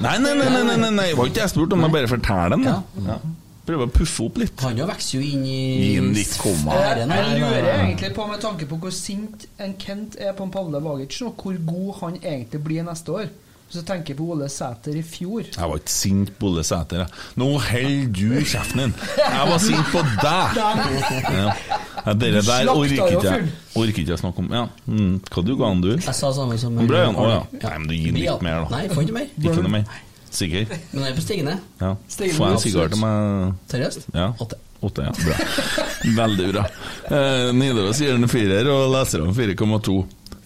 Nei, 0.00 0.16
nei, 0.20 0.34
nei, 0.36 0.48
nei, 0.48 0.62
nei, 0.64 0.76
nei, 0.80 0.90
nei. 0.96 1.08
det 1.12 1.16
var 1.18 1.28
ikke 1.28 1.38
det 1.38 1.44
jeg 1.46 1.52
spurte 1.54 1.76
om, 1.76 1.82
jeg 1.86 1.92
bare 1.96 2.08
forteller 2.08 2.56
den. 2.56 2.68
det. 2.68 3.08
Ja. 3.08 3.16
Ja. 3.60 3.66
Prøver 3.70 3.86
å 3.86 3.92
puffe 3.92 4.24
opp 4.24 4.38
litt. 4.40 4.60
Han 4.64 4.78
jo 4.80 4.86
vokser 4.88 5.20
jo 5.20 5.26
inn 5.26 5.44
i 5.46 5.58
Gi 5.94 6.00
litt 6.16 6.32
komma. 6.40 6.74
Jeg 6.80 7.06
lurer 7.06 7.68
egentlig 7.84 8.14
på, 8.16 8.26
med 8.26 8.40
tanke 8.42 8.66
på 8.66 8.78
hvor 8.80 8.90
sint 8.94 9.46
en 9.60 9.76
Kent 9.78 10.16
er 10.18 10.32
på 10.34 10.46
en 10.48 10.50
Pavle 10.54 10.80
Vagic 10.82 11.20
nå, 11.22 11.34
hvor 11.38 11.60
god 11.68 11.94
han 12.00 12.18
egentlig 12.22 12.60
blir 12.64 12.82
neste 12.88 13.12
år. 13.14 13.30
Hvis 13.70 13.84
du 13.84 13.86
tenker 13.86 14.16
på 14.18 14.24
Ole 14.34 14.48
Sæter 14.50 14.96
i 14.98 15.02
fjor 15.06 15.44
Jeg 15.46 15.62
var 15.62 15.76
ikke 15.78 15.92
sint 15.94 16.32
på 16.40 16.48
Ole 16.48 16.64
Sæter. 16.66 17.04
jeg. 17.04 17.20
Nå 17.38 17.52
holder 17.68 18.08
du 18.10 18.40
kjeften 18.42 18.80
din! 18.82 18.94
Jeg 19.20 19.44
var 19.52 19.62
sint 19.62 19.92
på 19.92 20.02
deg! 20.24 20.58
Ja. 21.30 21.52
Ja, 22.00 22.12
Dere 22.16 22.40
der 22.42 22.70
orker 22.72 22.96
ikke 22.96 23.22
jeg. 23.28 23.48
Orker 23.76 24.00
ikke 24.02 24.10
jeg 24.14 24.18
snakke 24.18 24.42
om. 24.42 24.48
Ja. 24.56 24.64
Mm. 24.88 25.20
Hva 25.30 25.42
du 25.44 25.52
ga 25.60 25.68
han, 25.68 25.82
du? 25.84 25.90
Jeg 25.92 26.16
sa 26.16 26.32
samme 26.34 26.56
som 26.58 26.78
Brian? 26.88 27.14
Å 27.14 27.26
ja. 27.28 27.40
Ja. 27.60 27.68
Nei, 27.68 27.78
men 27.78 27.88
du 27.90 27.94
gir 27.94 28.16
litt 28.16 28.42
mer, 28.42 28.64
da. 28.64 28.70
Nei, 28.74 28.86
får 28.90 29.04
ikke 29.06 29.18
mer. 29.20 29.28
Ikke 29.38 29.62
noe 29.62 29.74
mer? 29.76 30.00
Sikker? 30.30 30.68
Men 30.92 31.04
jeg 31.04 31.12
er 31.12 31.16
på 31.16 31.24
stigende. 31.24 31.56
Ja. 31.80 31.94
Stigende 32.08 32.36
Får 32.38 32.46
jeg 32.46 32.58
en 32.58 32.62
sigar 32.64 32.92
til 32.92 33.02
meg? 33.02 33.54
Seriøst? 33.72 34.06
Ja. 34.14 34.28
Åtte. 34.40 34.58
Åtte, 34.80 35.08
ja. 35.08 35.12
Bra. 35.12 35.86
Veldig 36.22 36.46
bra. 36.54 36.62
Eh, 37.10 37.50
Nidaros 37.56 38.00
gir 38.00 38.14
den 38.14 38.24
en 38.24 38.32
firer, 38.32 38.70
og 38.72 38.86
leserne 38.94 39.34
4,2. 39.36 39.98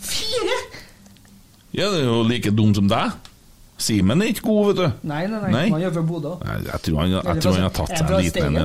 Fire?! 0.09 0.59
Ja, 1.75 1.91
det 1.91 2.01
er 2.01 2.09
jo 2.09 2.19
like 2.27 2.51
dum 2.55 2.75
som 2.75 2.89
deg. 2.91 3.15
Simen 3.85 4.23
er 4.23 4.31
ikke 4.33 4.47
god, 4.47 4.67
vet 4.71 4.81
du. 4.81 5.07
Nei, 5.11 5.23
nei, 5.27 5.41
nei. 5.43 5.53
Nei. 5.55 5.65
Han 5.75 5.83
gjør 5.83 5.97
fra 5.99 6.05
Bodø. 6.09 6.35
Jeg, 6.47 6.67
jeg, 6.71 6.83
tror 6.87 7.01
han, 7.03 7.15
jeg 7.17 7.43
tror 7.43 7.57
han 7.59 7.67
har 7.67 7.75
tatt 7.75 7.95
seg 7.95 8.05
en 8.11 8.23
liten 8.23 8.47
en. 8.49 8.61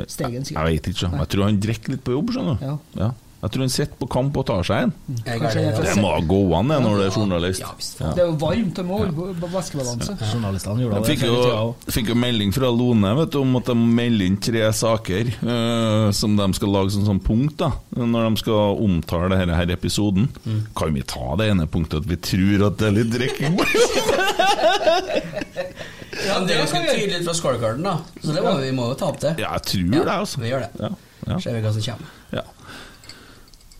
Jeg, 0.00 0.12
sikkert. 0.14 0.52
jeg 0.54 0.68
vet 0.70 0.90
ikke. 0.94 1.10
Jeg 1.18 1.30
tror 1.34 1.44
han 1.44 1.58
drikker 1.66 1.94
litt 1.96 2.04
på 2.06 2.14
jobb, 2.14 2.30
skjønner 2.36 2.60
du. 2.60 2.68
Ja. 2.70 2.76
Ja. 3.02 3.10
Jeg 3.40 3.50
tror 3.54 3.62
han 3.64 3.70
sitter 3.72 3.96
på 3.96 4.06
kamp 4.12 4.36
og 4.36 4.44
tar 4.50 4.62
seg 4.68 4.82
en. 4.84 4.90
Får 5.24 5.84
Det 5.86 5.94
må 5.96 6.10
gå 6.28 6.40
an, 6.58 6.68
det, 6.68 6.76
når 6.84 6.98
du 6.98 7.02
er 7.06 7.14
journalist. 7.14 7.60
Ja. 7.62 7.70
Ja. 8.04 8.10
Det 8.16 8.20
er 8.20 8.26
jo 8.28 8.34
varmt, 8.42 8.74
det 8.76 8.84
må 8.84 8.98
holde 9.00 9.14
på- 9.16 9.28
på 9.40 9.48
væskebalanse. 9.54 10.16
Journalistene 10.34 10.82
gjorde 10.84 10.98
Jeg 10.98 11.06
det 11.06 11.10
fikk 11.14 11.24
jo, 11.24 11.74
fikk 11.96 12.08
jo 12.12 12.16
melding 12.20 12.52
fra 12.52 12.68
Lone 12.68 13.14
vet 13.16 13.30
du, 13.32 13.38
om 13.40 13.56
at 13.56 13.64
de 13.70 13.74
melder 13.80 14.26
inn 14.26 14.36
tre 14.44 14.66
saker 14.76 15.32
uh, 15.40 16.10
som 16.12 16.36
de 16.36 16.50
skal 16.58 16.68
lage 16.76 16.92
som 16.92 17.06
sånn 17.08 17.22
punkt 17.24 17.56
da 17.64 17.70
når 17.96 18.28
de 18.28 18.36
skal 18.44 18.76
omtale 18.84 19.32
denne 19.40 19.56
her 19.56 19.72
episoden. 19.72 20.28
Mm. 20.44 20.60
Kan 20.76 20.92
vi 20.94 21.02
ta 21.02 21.32
det 21.40 21.48
ene 21.54 21.66
punktet 21.66 22.04
at 22.04 22.10
vi 22.12 22.16
tror 22.20 22.66
at 22.68 22.76
det 22.78 22.86
er 22.90 22.96
litt 23.00 23.10
drikking? 23.16 23.56
Ja, 26.20 26.36
det 26.44 26.52
er 26.52 26.58
jo 26.58 26.64
ganske 26.66 26.80
tydelig 26.90 27.20
fra 27.24 27.32
scorecarden, 27.34 27.84
da. 27.86 27.92
Så 28.20 28.34
det 28.34 28.42
må 28.44 28.52
vi, 28.58 28.66
vi 28.68 28.72
må 28.76 28.88
jo 28.90 28.96
ta 28.98 29.08
opp 29.12 29.20
det. 29.22 29.30
ja, 29.40 29.54
jeg 29.56 29.62
tror 29.70 29.92
det, 30.04 30.14
altså. 30.14 30.40
Vi 30.42 30.50
gjør 30.50 30.64
det. 30.66 30.70
Ja, 30.82 30.90
ja, 31.30 31.38
Ser 31.40 31.54
vi 31.56 31.62
hva 31.64 31.72
som 31.76 31.84
kommer. 31.86 32.16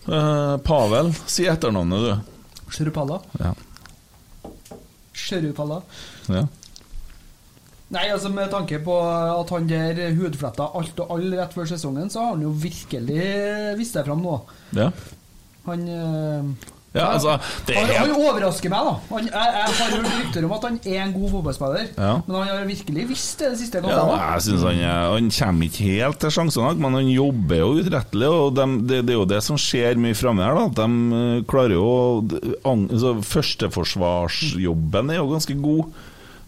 Eh, 0.08 0.56
Pavel, 0.64 1.12
si 1.28 1.44
etternavnet, 1.50 2.06
du. 2.06 2.70
Sjørupalla. 2.72 3.20
Ja. 3.40 3.52
Sjørupalla. 5.12 5.82
ja. 6.30 6.46
Nei, 7.90 8.04
altså 8.14 8.28
med 8.30 8.52
tanke 8.52 8.78
på 8.86 8.94
at 9.02 9.48
han 9.50 9.64
der 9.66 10.12
hudfletta 10.14 10.68
alt 10.78 11.00
og 11.02 11.10
alle 11.16 11.40
rett 11.40 11.56
før 11.56 11.66
sesongen, 11.66 12.06
så 12.12 12.22
har 12.22 12.36
han 12.36 12.44
jo 12.44 12.52
virkelig 12.54 13.24
vist 13.80 13.96
seg 13.98 14.06
fram 14.06 14.22
nå. 14.22 14.36
ja. 14.78 14.92
Han 15.66 15.82
eh, 15.90 16.68
Ja, 16.90 17.04
altså, 17.14 17.36
det 17.68 17.76
er 17.78 17.84
han, 17.86 17.90
han 18.00 18.12
overrasker 18.18 18.72
meg, 18.72 18.86
da. 18.88 18.94
Han, 19.12 19.26
jeg, 19.30 19.50
jeg 19.54 19.74
har 19.78 19.92
hørt 19.94 20.08
rykter 20.10 20.46
om 20.48 20.54
at 20.56 20.64
han 20.66 20.78
er 20.90 20.96
en 21.04 21.12
god 21.14 21.28
fotballspiller, 21.36 21.84
Ja. 21.94 22.12
men 22.26 22.34
han 22.34 22.48
har 22.50 22.64
virkelig 22.66 23.04
visst 23.12 23.38
det 23.44 23.50
de 23.52 23.58
siste 23.60 23.82
Ja, 23.84 24.00
jeg 24.34 24.42
synes 24.48 24.64
han, 24.66 24.80
han 24.82 25.28
kommer 25.36 25.68
ikke 25.68 25.86
helt 25.86 26.18
til 26.24 26.34
sjansene, 26.34 26.72
men 26.82 26.96
han 26.98 27.10
jobber 27.14 27.60
jo 27.62 27.68
utrettelig. 27.78 28.30
Og 28.40 28.56
de, 28.58 28.66
det, 28.90 28.98
det 29.06 29.14
er 29.14 29.20
jo 29.20 29.28
det 29.30 29.38
som 29.46 29.60
skjer 29.60 30.00
mye 30.02 30.18
framme 30.18 30.42
her. 30.42 30.58
da 30.58 30.66
De 30.82 31.18
eh, 31.20 31.44
klarer 31.50 31.76
jo 31.76 31.90
altså, 32.66 33.12
Førsteforsvarsjobben 33.36 35.12
er 35.14 35.20
jo 35.20 35.28
ganske 35.30 35.54
god. 35.62 36.00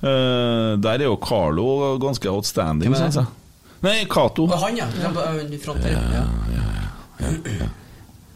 Uh, 0.03 0.74
der 0.82 0.99
er 0.99 1.07
jo 1.07 1.14
Carlo 1.22 1.95
ganske 2.03 2.26
outstanding, 2.26 2.90
syns 2.99 3.20
jeg. 3.20 3.30
Nei, 3.82 4.01
Cato. 4.11 4.49
Han, 4.51 4.76
ja. 4.78 4.88
Han 5.05 5.14
ja, 5.14 5.47
i 5.47 5.59
front. 5.62 5.86
Ja. 5.86 6.26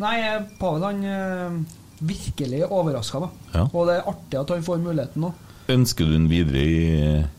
Nei, 0.03 0.15
eh, 0.21 0.43
Pavel 0.61 0.85
han 0.85 1.05
eh, 1.09 1.59
virkelig 2.01 2.63
overraska, 2.67 3.21
da. 3.25 3.29
Ja. 3.55 3.67
Og 3.73 3.89
det 3.89 3.99
er 3.99 4.09
artig 4.13 4.41
at 4.41 4.55
han 4.55 4.65
får 4.67 4.81
muligheten 4.85 5.25
nå. 5.25 5.33
Ønsker 5.73 6.07
du 6.07 6.15
den 6.15 6.29
videre 6.31 6.63
i, 6.63 6.81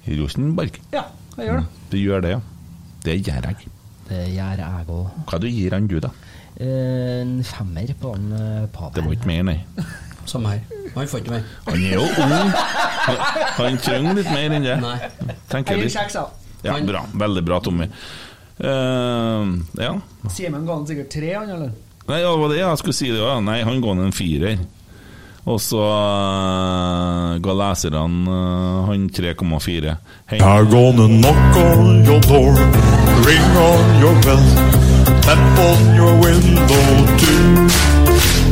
i 0.08 0.20
Rosenborg? 0.20 0.80
Ja, 0.91 1.05
jeg 1.38 1.47
gjør 1.47 1.62
det. 1.62 1.84
Du 1.91 1.97
gjør 1.97 2.24
det, 2.26 2.32
ja. 2.36 2.41
Det 3.05 3.16
gjør 3.22 3.47
jeg. 3.51 3.70
Det 4.08 4.24
gjør 4.34 4.64
jeg 4.64 4.89
òg. 4.91 5.22
Hva 5.30 5.39
du 5.39 5.47
gir 5.47 5.76
han 5.76 5.88
du, 5.88 5.97
da? 6.03 6.12
En 6.64 7.38
femmer 7.45 7.93
på 8.01 8.12
han 8.16 8.28
uh, 8.34 8.68
Pavel. 8.74 8.95
Det 8.97 9.05
var 9.05 9.18
ikke 9.20 9.30
mer, 9.30 9.47
nei. 9.51 9.58
Samme 10.32 10.55
her. 10.55 10.78
Han 10.95 11.08
får 11.08 11.22
ikke 11.24 11.36
mer. 11.38 11.43
Han 11.70 11.84
er 11.88 11.93
jo 11.93 12.03
ung. 12.03 12.55
Han, 13.62 13.78
trenger 13.80 14.18
litt 14.18 14.32
mer 14.34 14.55
enn 14.58 14.66
det. 14.66 14.78
Nei. 14.84 14.97
Tenker 15.51 15.78
Jeg 15.78 15.88
litt. 15.88 16.18
Ja, 16.66 16.76
bra. 16.84 17.05
Veldig 17.16 17.43
bra, 17.47 17.62
Tommy. 17.64 17.88
Uh, 18.58 19.53
ja. 19.78 19.93
Simen 20.34 20.66
ga 20.68 20.80
han 20.80 20.88
sikkert 20.89 21.14
tre, 21.14 21.32
han, 21.38 21.53
eller? 21.53 21.76
Nei, 22.08 22.22
det 22.24 22.34
var 22.39 22.51
det 22.53 22.60
jeg 22.62 22.80
skulle 22.80 22.95
si. 22.95 23.12
Det, 23.12 23.20
ja. 23.20 23.39
Nei, 23.43 23.62
han 23.68 23.82
ga 23.84 23.91
han 23.91 24.05
en 24.08 24.16
firer. 24.16 24.58
Og 25.47 25.60
så 25.64 25.80
uh, 25.80 27.36
ga 27.39 27.53
leserne 27.55 28.01
uh, 28.28 28.88
han 28.88 29.08
3,4. 29.12 29.93
Hei. 30.32 30.39
I'm 30.39 30.68
gonna 30.72 31.08
knock 31.08 31.60
on 31.62 32.03
your 32.08 32.20
door, 32.28 32.51
ring 33.28 33.60
on 33.64 34.01
your 34.03 34.16
bell, 34.24 34.43
tap 35.24 35.60
on 35.64 35.95
your 35.95 36.16
window 36.20 36.88
too. 37.20 37.68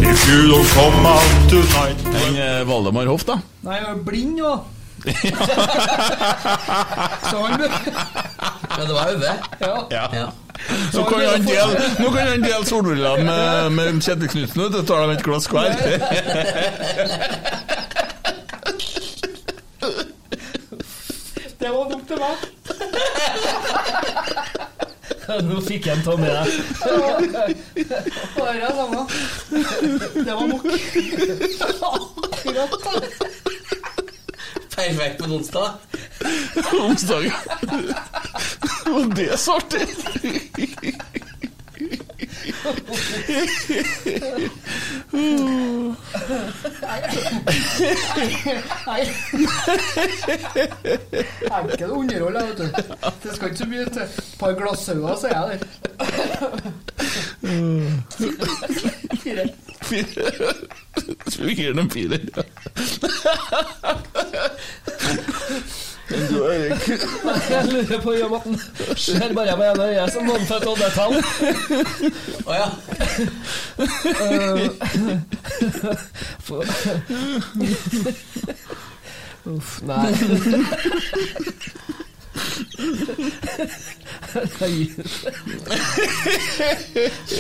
If 0.08 0.24
you 0.30 0.47
don't 0.51 0.70
come 0.72 1.03
out 1.08 1.36
tonight. 1.51 1.99
Enn 2.24 2.39
uh, 2.39 2.64
Valdemar 2.68 3.12
Hoff, 3.12 3.28
da? 3.28 3.39
Nei, 3.68 3.80
jeg 3.82 3.91
er 3.91 4.01
blind 4.08 4.39
jo. 4.39 4.56
Så 7.30 7.38
han 7.43 7.60
Men 7.60 8.88
det 8.88 8.95
var 8.95 9.12
øve. 9.12 9.36
Ja. 9.60 9.76
Ja. 9.91 10.08
Ja. 10.16 10.28
Så 10.91 11.03
kan 11.03 11.20
han 11.20 11.45
dele, 11.45 11.89
nå 11.99 12.12
kan 12.12 12.28
han 12.28 12.43
dele 12.43 12.66
solbrillene 12.66 13.24
med, 13.24 13.72
med 13.72 14.01
Kjetil 14.03 14.30
Knutsen, 14.30 14.62
og 14.62 14.72
så 14.74 14.82
Tar 14.86 15.08
de 15.08 15.14
et 15.18 15.24
glass 15.24 15.47
hver. 15.51 15.72
Det 21.60 21.70
var 21.74 21.89
nok 21.89 22.08
til 22.08 22.18
meg. 22.22 22.36
Nå 25.45 25.62
fikk 25.66 25.88
jeg 25.89 25.97
en 25.97 26.03
Tommy 26.06 26.28
der. 26.30 26.47
Bare 28.38 28.53
jeg 28.60 28.72
samme. 28.78 29.01
Det 30.16 30.34
var 30.34 30.45
nok. 30.51 30.66
Akkurat. 32.45 32.72
Perfekt 34.76 35.17
på 35.17 35.23
en 35.23 35.32
onsdag. 35.32 35.71
Onsdag. 36.73 37.34
Det 38.86 38.91
var 38.91 39.15
det 39.15 39.47
artig! 39.47 39.88
Noe 51.86 52.00
underhold, 52.00 52.38
vet 52.41 52.58
du. 52.58 52.66
Det 53.24 53.36
skal 53.36 53.48
ikke 53.48 53.58
så 53.58 53.66
mye 53.70 53.86
til. 53.86 54.02
Et 54.02 54.36
par 54.39 54.54
glass 54.60 54.80
sauer, 54.86 55.16
så 55.16 55.28
jeg 55.28 55.43
der. 55.50 55.60
Fire. 59.24 59.46
Fire. 59.82 61.54
Gir 61.56 61.74
dem 61.74 61.89
fire. 61.89 62.20
Du, 66.10 66.43
Erik. 66.45 66.88
Jeg 67.49 67.66
lurer 67.72 68.01
på 68.01 68.12
om 68.26 68.34
at 68.34 68.43
han 68.43 68.58
ser 68.97 69.34
bare 69.34 69.58
med 69.58 69.72
ene 69.72 69.84
øyet 69.89 70.14
som 70.14 70.28
vannfødt 70.30 70.64
født 70.64 70.68
oddetall. 70.74 71.14
Å 72.45 72.51
ja. 72.53 72.70
Uff, 79.56 79.82
nei. 79.86 80.12
Det 80.12 80.22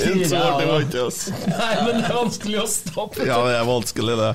er 0.01 0.27
så 0.27 0.37
artig, 0.37 0.67
var 0.67 0.79
ikke 0.79 0.91
det, 0.91 1.03
altså. 1.03 1.33
Nei, 1.49 1.73
men 1.81 1.93
det 1.97 2.05
er 2.05 2.17
vanskelig 2.17 2.59
å 2.61 2.67
stoppe. 2.69 3.25
Ja, 3.25 3.39
det 3.47 3.55
er 3.57 3.65
vanskelig, 3.69 4.17
det. 4.21 4.31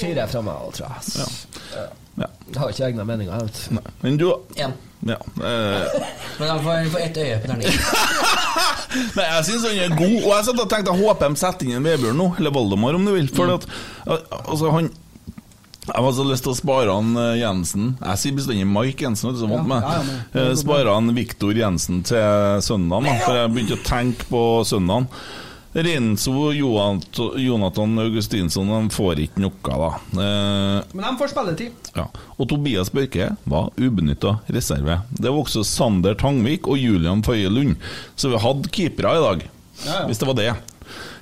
Fire 0.00 0.28
fra 0.30 0.44
meg 0.46 0.54
òg, 0.68 0.70
tror 0.78 0.86
jeg. 0.86 0.94
ass. 0.98 1.99
Ja. 2.18 2.26
Jeg 2.50 2.58
har 2.60 2.70
ikke 2.72 2.86
egne 2.88 3.04
meninger. 3.06 3.42
vet. 3.44 3.82
Men 4.02 4.16
du 4.18 4.26
Én. 4.56 4.72
ja, 5.06 5.16
eh, 5.16 6.00
Men 6.40 6.48
han 6.48 6.64
får, 6.64 6.90
får 6.92 7.00
ett 7.06 7.16
øye 7.22 7.36
på 7.40 7.46
terningen. 7.52 7.78
Nei, 9.16 9.26
jeg 9.28 9.44
syns 9.46 9.66
han 9.68 9.78
er 9.84 9.94
god. 9.96 10.16
Og 10.24 10.32
jeg 10.34 10.44
satt 10.48 10.60
og 10.64 10.68
tenkte 10.72 10.90
jeg 10.96 11.04
håper 11.04 11.30
de 11.30 11.40
setter 11.40 11.68
inn 11.70 11.78
en 11.78 11.86
Vebjørn 11.86 12.18
nå, 12.18 12.26
eller 12.40 12.50
Valdemar 12.56 12.98
om 12.98 13.06
du 13.06 13.12
vil. 13.14 13.30
For 13.32 13.54
at, 13.54 13.68
altså, 14.10 14.72
han 14.74 14.90
jeg 15.90 16.04
har 16.04 16.12
så 16.14 16.22
lyst 16.28 16.44
til 16.44 16.52
å 16.52 16.54
spare 16.58 16.92
han 16.92 17.14
eh, 17.18 17.38
Jensen. 17.40 17.86
Jeg 18.04 18.20
sier 18.20 18.34
bestandig 18.36 18.66
Mike 18.68 19.02
Jensen, 19.02 19.30
vet 19.30 19.38
du, 19.38 19.40
så 19.42 19.48
vant 19.50 19.66
med. 19.70 19.82
Ja, 19.82 19.94
ja, 19.96 20.02
men- 20.06 20.50
Eh, 20.50 20.52
Spare 20.60 20.92
han 20.94 21.14
Viktor 21.16 21.56
Jensen 21.56 22.02
til 22.06 22.60
søndagen, 22.62 23.08
for 23.24 23.34
jeg 23.40 23.50
begynte 23.54 23.78
å 23.78 23.86
tenke 23.88 24.28
på 24.28 24.42
søndagen. 24.68 25.08
Renzo 25.72 26.50
Jonat- 26.52 27.20
Jonathan 27.38 27.98
Augustinsson 28.02 28.66
de 28.72 28.94
får 28.94 29.20
ikke 29.22 29.38
noe, 29.44 29.52
da. 29.62 29.90
Eh, 30.18 30.82
Men 30.94 31.04
de 31.06 31.12
får 31.20 31.30
spilletid. 31.30 31.70
ja. 31.94 32.08
Og 32.38 32.48
Tobias 32.50 32.90
Børke 32.90 33.36
var 33.46 33.70
ubenytta 33.78 34.38
reserve. 34.50 35.00
Det 35.12 35.30
var 35.30 35.38
også 35.44 35.62
Sander 35.64 36.14
Tangvik 36.18 36.66
og 36.66 36.76
Julian 36.78 37.22
Føye 37.22 37.48
Lund. 37.48 37.76
Så 38.16 38.30
vi 38.32 38.38
hadde 38.42 38.68
keepere 38.74 39.14
i 39.16 39.22
dag, 39.22 39.48
Ja, 39.86 40.00
ja. 40.00 40.06
hvis 40.06 40.18
det 40.18 40.26
var 40.28 40.34
det. 40.34 40.54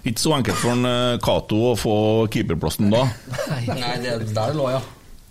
Ikke 0.07 0.19
så 0.23 0.33
enkelt 0.39 0.57
for 0.57 0.73
en 0.73 0.85
eh, 0.89 1.19
Cato 1.19 1.57
å 1.73 1.77
få 1.77 1.95
keeperplassen 2.33 2.89
da. 2.91 3.05
Nei, 3.69 3.99
det 4.01 4.33
der 4.35 4.55
lå, 4.57 4.71
ja. 4.73 4.81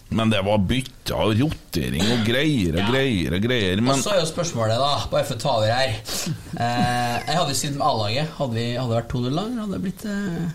Men 0.09 0.29
det 0.31 0.39
var 0.45 0.57
bytte 0.63 1.15
og 1.15 1.33
rotering 1.35 2.03
og 2.13 2.21
greier 2.25 2.77
og 2.77 2.79
Ja. 2.79 2.85
greier 2.91 3.33
og 3.35 3.41
greier. 3.43 3.81
Og 3.83 3.97
så 3.99 4.13
er 4.13 4.19
jo 4.21 4.29
spørsmålet, 4.29 4.77
da, 4.79 4.91
bare 5.11 5.25
for 5.27 5.35
å 5.35 5.39
ta 5.41 5.49
over 5.57 5.67
her 5.67 5.89
eh, 5.91 7.17
Jeg 7.27 7.35
hadde 7.35 7.49
jo 7.51 7.57
siden 7.59 7.77
med 7.77 7.87
A-laget. 7.87 8.29
Hadde, 8.37 8.53
vi- 8.53 8.77
hadde 8.77 8.93
det 8.93 9.01
vært 9.01 9.11
2-0 9.11 9.35
lag, 9.35 9.51
eller 9.51 9.61
hadde 9.65 9.73
det 9.73 9.81
blitt 9.83 10.05
eh, 10.05 10.47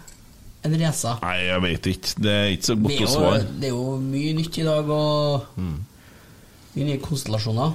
en 0.64 0.76
race? 0.80 1.12
Nei, 1.22 1.36
jeg 1.50 1.62
vet 1.66 1.86
ikke. 1.92 2.14
Det 2.22 2.32
er 2.38 2.48
ikke 2.56 2.68
så 2.70 2.76
godt 2.82 3.02
å 3.02 3.10
svare. 3.12 3.42
det 3.60 3.68
er 3.68 3.74
jo 3.74 3.98
mye 4.00 4.32
nytt 4.38 4.58
i 4.58 4.62
dag, 4.64 4.88
og 4.88 5.46
mye 5.58 6.86
nye 6.88 6.98
konstellasjoner. 7.04 7.72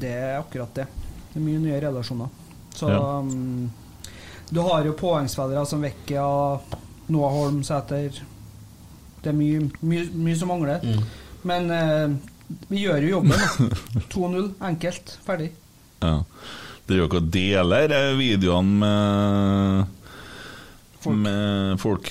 Det 0.00 0.14
er 0.14 0.38
akkurat 0.40 0.72
det. 0.80 0.86
Det 1.34 1.36
er 1.36 1.44
mye 1.44 1.58
nye 1.60 1.80
relasjoner. 1.84 2.28
Så 2.78 2.88
Ja. 2.88 3.00
um, 3.18 3.70
du 4.50 4.60
har 4.62 4.84
jo 4.84 4.92
poengspillere 4.96 5.66
som 5.66 5.82
Vekkia, 5.82 6.24
Noah 7.08 7.32
Holm, 7.32 7.62
Sæter 7.64 8.16
Det 9.28 9.34
er 9.34 9.36
mye, 9.36 9.68
mye, 9.84 10.06
mye 10.16 10.36
som 10.40 10.48
mangler. 10.48 10.84
Men 11.48 11.68
eh, 11.74 12.16
vi 12.70 12.86
gjør 12.86 13.04
jo 13.04 13.10
jobben. 13.18 13.74
2-0, 14.08 14.46
enkelt, 14.70 15.12
ferdig. 15.26 15.50
Ja. 16.00 16.14
Dere 16.88 17.02
jo 17.02 17.08
ikke 17.10 17.20
og 17.20 17.28
deler 17.34 17.92
eh, 17.92 18.14
videoene 18.16 18.78
med 18.80 19.96
Folk. 21.04 21.18
med 21.20 21.76
folk. 21.82 22.08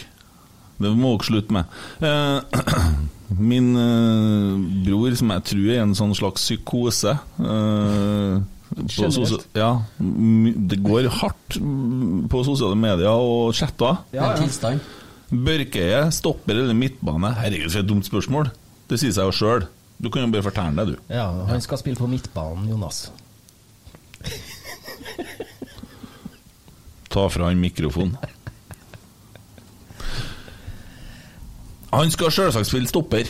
Det 0.78 0.92
må 0.94 1.16
dere 1.16 1.26
slutte 1.32 1.56
med. 1.58 1.80
Eh, 2.06 2.86
min 3.50 3.72
eh, 3.82 4.52
bror, 4.86 5.18
som 5.18 5.34
jeg 5.34 5.46
tror 5.50 5.72
er 5.74 5.82
en 5.88 5.98
sånn 5.98 6.14
slags 6.16 6.46
psykose 6.46 7.16
eh, 7.42 8.38
på 8.78 9.10
sosial, 9.10 9.42
ja, 9.58 9.72
Det 9.98 10.78
går 10.84 11.08
hardt 11.22 11.58
mm, 11.58 12.28
på 12.30 12.44
sosiale 12.46 12.78
medier 12.78 13.10
og 13.10 13.56
chatter. 13.58 14.04
Ja, 14.14 14.36
ja. 14.38 14.76
Børkeie, 15.28 16.06
stopper 16.16 16.56
eller 16.56 16.78
midtbane? 16.78 17.34
Herregud, 17.36 17.72
for 17.74 17.84
et 17.84 17.90
dumt 17.90 18.08
spørsmål. 18.08 18.52
Det 18.88 19.00
sier 19.02 19.12
seg 19.16 19.28
jo 19.28 19.36
sjøl. 19.36 19.66
Du 20.00 20.10
kan 20.14 20.24
jo 20.24 20.32
bare 20.32 20.46
fortelle 20.46 20.86
det, 20.86 20.94
du. 20.94 21.14
Ja, 21.14 21.26
han 21.50 21.62
skal 21.64 21.82
spille 21.82 22.00
på 22.00 22.08
midtbanen, 22.08 22.70
Jonas. 22.72 23.08
Ta 27.12 27.28
fra 27.34 27.50
han 27.50 27.60
mikrofonen. 27.60 28.16
Han 31.92 32.12
skal 32.12 32.32
selvsagt 32.32 32.68
spille 32.70 32.88
stopper. 32.88 33.30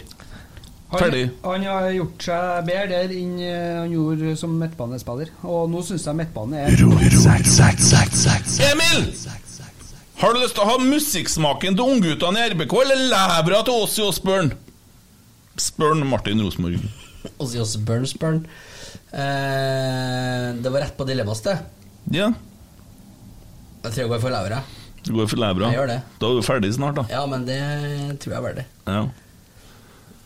Ferdig. 0.87 1.25
han 1.43 1.65
har 1.67 1.89
gjort 1.91 2.23
seg 2.23 2.67
bedre 2.69 2.85
der 2.93 3.11
enn 3.11 3.33
eh, 3.43 3.73
han 3.81 3.91
gjorde 3.91 4.37
som 4.39 4.53
midtbanespiller. 4.55 5.33
Og 5.43 5.67
nå 5.71 5.81
syns 5.83 6.05
jeg 6.07 6.15
midtbane 6.15 6.61
er 6.63 6.77
Emil! 8.69 9.09
Har 10.17 10.33
du 10.33 10.39
lyst 10.41 10.55
til 10.57 10.63
å 10.65 10.69
ha 10.71 10.77
musikksmaken 10.81 11.75
til 11.77 11.91
ungguttene 11.93 12.41
i 12.41 12.53
RBK 12.55 12.73
eller 12.81 13.03
levra 13.11 13.59
til 13.67 13.83
Åssi 13.83 14.01
i 14.01 14.07
Osbjørn? 14.07 14.49
Spør 15.61 15.99
Martin 16.09 16.41
Rosenborg. 16.41 16.81
Åssi 17.43 17.59
Osbourne, 17.61 18.09
spør 18.09 18.35
han. 18.37 18.41
Eh, 19.13 20.47
det 20.63 20.71
var 20.73 20.83
rett 20.85 20.97
på 20.97 21.05
dilemmas, 21.07 21.41
det. 21.45 21.57
Ja, 22.15 22.31
Jeg 23.83 23.91
tror 23.93 24.01
jeg 24.01 24.09
går 24.11 24.21
for 24.23 24.33
levra. 24.33 24.61
det 25.05 25.13
går 25.15 25.27
for 25.29 25.41
levra. 25.43 25.69
Jeg 25.69 25.77
gjør 25.79 25.89
det. 25.93 25.99
Da 26.19 26.27
er 26.27 26.35
du 26.39 26.45
ferdig 26.45 26.73
snart, 26.75 26.97
da. 26.97 27.05
Ja, 27.13 27.21
men 27.29 27.45
det 27.47 27.59
tror 28.23 28.33
jeg 28.35 28.49
er 28.51 28.57
det. 28.61 28.65
Ja. 28.87 29.01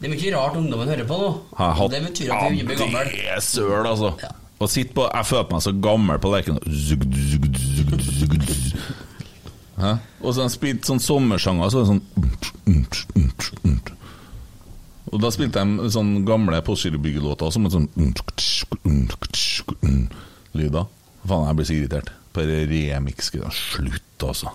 Det 0.01 0.07
er 0.09 0.13
mye 0.15 0.31
rart 0.33 0.55
ungdommen 0.57 0.89
hører 0.89 1.05
på 1.09 1.17
nå. 1.19 1.31
Har 1.59 1.75
hatt 1.77 1.91
Det 1.93 1.99
betyr 2.07 2.31
at 2.33 2.47
vi 2.55 2.63
blir 2.65 2.79
det 2.79 3.27
er 3.35 3.43
søl, 3.45 3.85
altså. 3.85 4.15
Ja. 4.23 4.31
På 4.61 4.69
Jeg 4.71 5.25
føler 5.25 5.51
meg 5.51 5.61
så 5.65 5.73
gammel 5.83 6.21
på 6.21 6.31
Lerkendal. 6.31 6.65
Hæ? 9.81 9.95
Og 10.21 10.35
så 10.35 10.45
spilte 10.45 10.45
han 10.45 10.53
spilt 10.53 10.89
sånn 10.89 11.01
sommersanger, 11.01 11.71
så 11.73 11.81
er 11.81 11.83
det 11.85 11.91
sånn 11.91 12.05
Og 15.11 15.17
da 15.19 15.31
spilte 15.33 15.63
de 15.65 15.89
sånn 15.91 16.11
gamle 16.27 16.61
Postgirobyggelåter 16.63 17.51
som 17.51 17.65
en 17.67 17.73
sånn 17.73 17.89
lyder. 20.55 20.85
Faen, 21.27 21.47
jeg 21.49 21.57
blir 21.57 21.67
så 21.67 21.75
irritert. 21.77 22.11
Bare 22.35 22.61
remix. 22.69 23.31
Slutt, 23.57 24.23
altså. 24.23 24.53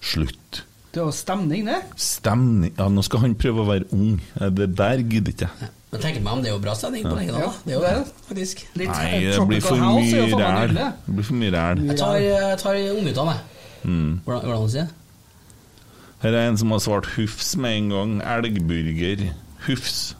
Slutt. 0.00 0.62
Det 0.90 1.02
var 1.06 1.14
stemning, 1.14 1.66
det. 1.68 1.80
Stemning 2.02 2.72
Ja, 2.74 2.88
nå 2.90 3.02
skal 3.06 3.22
han 3.22 3.36
prøve 3.38 3.62
å 3.62 3.68
være 3.68 3.86
ung. 3.94 4.16
Det 4.58 4.72
der 4.78 5.02
gidder 5.04 5.34
ikke 5.34 5.46
jeg. 5.50 5.70
Men 5.90 6.02
tenk 6.02 6.18
meg 6.22 6.32
om 6.32 6.42
det 6.42 6.50
er 6.50 6.54
jo 6.54 6.62
bra 6.62 6.74
stemning 6.78 7.06
på 7.06 7.14
lenge, 7.18 7.34
da. 7.34 7.50
Det 7.66 7.72
er 7.72 7.76
jo 7.76 7.82
det, 7.82 8.12
faktisk. 8.28 8.60
Litt 8.78 8.92
Nei, 8.94 9.22
det 9.26 9.46
blir 9.50 9.64
for 9.64 9.82
mye 9.82 10.26
ræl. 10.38 10.76
Det 10.76 11.14
blir 11.16 11.26
for 11.26 11.38
mye 11.38 11.54
ræl. 11.54 11.82
Jeg 11.90 11.98
tar, 11.98 12.18
jeg 12.22 12.60
tar 12.62 12.78
ungguttene, 12.94 13.34
jeg. 13.34 13.59
Mm. 13.82 14.20
Hvordan, 14.24 14.46
hvordan 14.46 14.70
sier 14.70 14.82
jeg? 14.82 14.90
Her 16.20 16.36
er 16.36 16.48
en 16.50 16.58
som 16.60 16.72
har 16.74 16.82
svart 16.84 17.06
Hufs 17.16 17.54
med 17.56 17.76
en 17.78 17.88
gang. 17.94 18.16
Elgburger. 18.20 19.30
Hufs. 19.66 20.16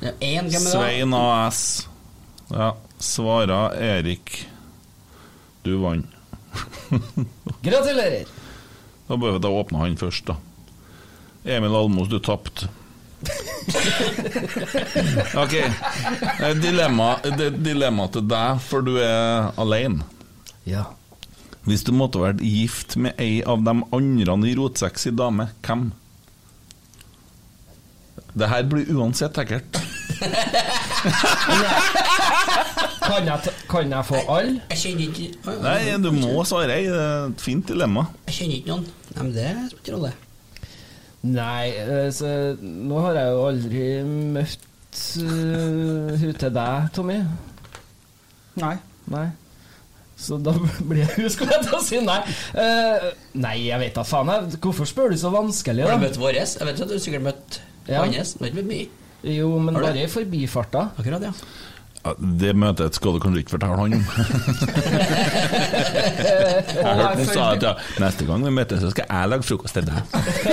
Ja, 0.00 0.10
en, 0.20 0.48
hvem 0.48 0.54
er 0.54 0.64
det? 0.64 0.72
Svein 0.72 1.14
AS. 1.14 1.60
Ja. 2.50 2.72
Svara 3.00 3.60
Erik. 3.78 4.48
Du 5.62 5.76
vant. 5.82 6.06
Gratulerer! 7.64 8.26
Da 9.06 9.16
bør 9.16 9.36
vi 9.36 9.42
da 9.42 9.50
åpne 9.54 9.84
han 9.84 9.96
først, 10.00 10.26
da. 10.30 10.36
Emil 11.44 11.74
Almos, 11.76 12.08
du 12.10 12.18
tapte. 12.22 12.68
ok. 15.42 15.54
Dilemma, 16.62 17.12
det, 17.36 17.50
dilemma 17.64 18.06
til 18.12 18.24
deg, 18.28 18.60
for 18.64 18.84
du 18.84 18.96
er 19.02 19.50
alene. 19.60 20.04
Ja. 20.68 20.84
Hvis 21.68 21.84
du 21.84 21.92
måtte 21.92 22.22
vært 22.22 22.40
gift 22.44 22.96
med 22.96 23.18
ei 23.20 23.42
av 23.44 23.64
de 23.66 23.74
andre 23.92 24.36
i 24.48 24.54
Rotsexy 24.56 25.12
dame, 25.12 25.50
hvem? 25.66 25.90
Det 28.32 28.48
her 28.48 28.62
blir 28.70 28.88
uansett 28.94 29.38
ekkelt. 29.42 29.80
Kan 33.00 33.26
jeg, 33.26 33.52
kan 33.70 33.92
jeg 33.92 34.04
få 34.06 34.18
alle? 34.28 34.60
Jeg 34.70 34.78
kjenner 34.78 35.06
ikke 35.08 35.54
Nei, 35.64 35.96
du 35.98 36.10
må 36.14 36.44
svare 36.46 36.76
ei. 36.76 36.84
Det 36.86 36.98
er 37.00 37.30
et 37.30 37.42
fint 37.42 37.64
dilemma. 37.66 38.04
Jeg 38.28 38.36
kjenner 38.36 38.58
ikke 38.58 38.74
noen. 38.74 38.84
Nei, 39.10 39.22
men 39.22 39.32
det 39.34 39.46
spiller 39.50 39.80
ikke 39.80 39.94
rolle. 39.96 40.12
Nei, 41.30 41.66
eh, 41.82 42.08
så 42.16 42.30
nå 42.60 43.00
har 43.04 43.18
jeg 43.18 43.32
jo 43.32 43.40
aldri 43.48 43.84
møtt 44.36 45.02
uh, 45.24 46.14
hun 46.22 46.38
til 46.44 46.54
deg, 46.56 46.86
Tommy. 46.96 47.18
Nei. 48.60 48.76
Nei. 49.10 49.26
Så 50.20 50.36
da 50.44 50.52
blir 50.84 50.98
jeg 51.00 51.14
Husk 51.24 51.40
jeg 51.46 51.62
til 51.64 51.74
å 51.78 51.80
si 51.84 51.96
nei. 52.04 52.18
Uh, 52.52 53.08
nei, 53.40 53.54
jeg 53.70 53.78
vet 53.80 53.94
da 53.96 54.04
faen. 54.04 54.28
Jeg. 54.34 54.58
Hvorfor 54.66 54.84
spør 54.90 55.08
du 55.14 55.18
så 55.20 55.30
vanskelig, 55.32 55.86
Har 55.88 55.96
du 55.96 56.04
møtt 56.04 56.20
våres? 56.20 56.50
Jeg 56.60 56.66
vet 56.68 56.82
at 56.84 56.88
du 56.92 56.96
har 56.98 57.04
sikkert 57.06 57.24
møtt 57.30 57.48
Ja. 57.88 58.02
hans. 58.04 58.34
Du 58.36 58.40
har 58.44 58.48
ikke 58.52 58.60
møtt 58.60 58.72
mye. 58.74 58.86
Jo, 59.32 59.48
men 59.58 59.74
Har 59.74 59.80
du? 59.82 59.86
bare 59.90 60.04
i 60.04 60.12
forbifarta. 60.12 60.80
Akkurat, 61.00 61.22
ja. 61.30 61.34
Ja, 62.00 62.14
det 62.40 62.54
møtet 62.56 62.94
skal 62.96 63.12
du 63.12 63.18
kanskje 63.20 63.42
ikke 63.42 63.52
fortelle 63.58 63.76
han 63.76 63.92
om. 63.98 64.00
jeg 66.74 66.96
hørte 67.00 67.18
hun 67.24 67.30
sa 67.34 67.46
at 67.54 67.62
ja, 67.68 67.72
neste 68.04 68.26
gang 68.28 68.44
vi 68.46 68.52
møtes, 68.60 68.80
så 68.84 68.90
skal 68.94 69.04
jeg 69.10 69.32
lage 69.34 69.46
frokost 69.48 69.74
til 69.78 69.88
deg. 69.88 69.98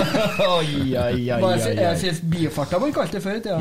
oi, 0.58 0.72
oi, 0.96 1.22
oi, 1.30 1.42
Bare 1.42 1.54
oi, 1.54 1.72
oi. 1.72 1.76
jeg 1.84 2.02
syns 2.04 2.20
bifarta, 2.32 2.80
man 2.82 2.94
kalte 2.96 3.18
det 3.20 3.24
før 3.26 3.38
i 3.38 3.44
tida. 3.46 3.60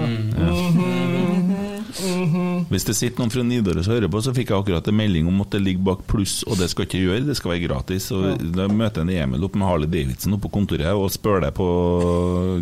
Hvis 2.71 2.85
det 2.89 2.95
sitter 2.99 3.23
noen 3.23 3.31
fra 3.33 3.43
Nidaros 3.47 3.87
og 3.89 3.95
hører 3.97 4.11
på, 4.13 4.21
så 4.25 4.33
fikk 4.37 4.51
jeg 4.53 4.59
akkurat 4.63 4.89
en 4.91 4.97
melding 4.99 5.29
om 5.31 5.39
at 5.45 5.55
det 5.55 5.61
ligger 5.63 5.85
bak 5.87 6.03
pluss, 6.11 6.41
og 6.51 6.59
det 6.61 6.69
skal 6.73 6.87
ikke 6.89 7.01
gjøre, 7.05 7.23
det 7.29 7.37
skal 7.39 7.53
være 7.55 7.65
gratis. 7.69 8.09
Og 8.15 8.43
Da 8.57 8.67
møter 8.71 9.05
en 9.05 9.13
Emil 9.15 9.47
opp 9.47 9.57
med 9.59 9.69
Harley 9.69 9.91
Davidson 9.93 10.35
oppe 10.37 10.49
på 10.49 10.55
kontoret 10.59 10.91
og 10.97 11.07
spør 11.15 11.47
deg 11.47 11.55
på 11.57 11.69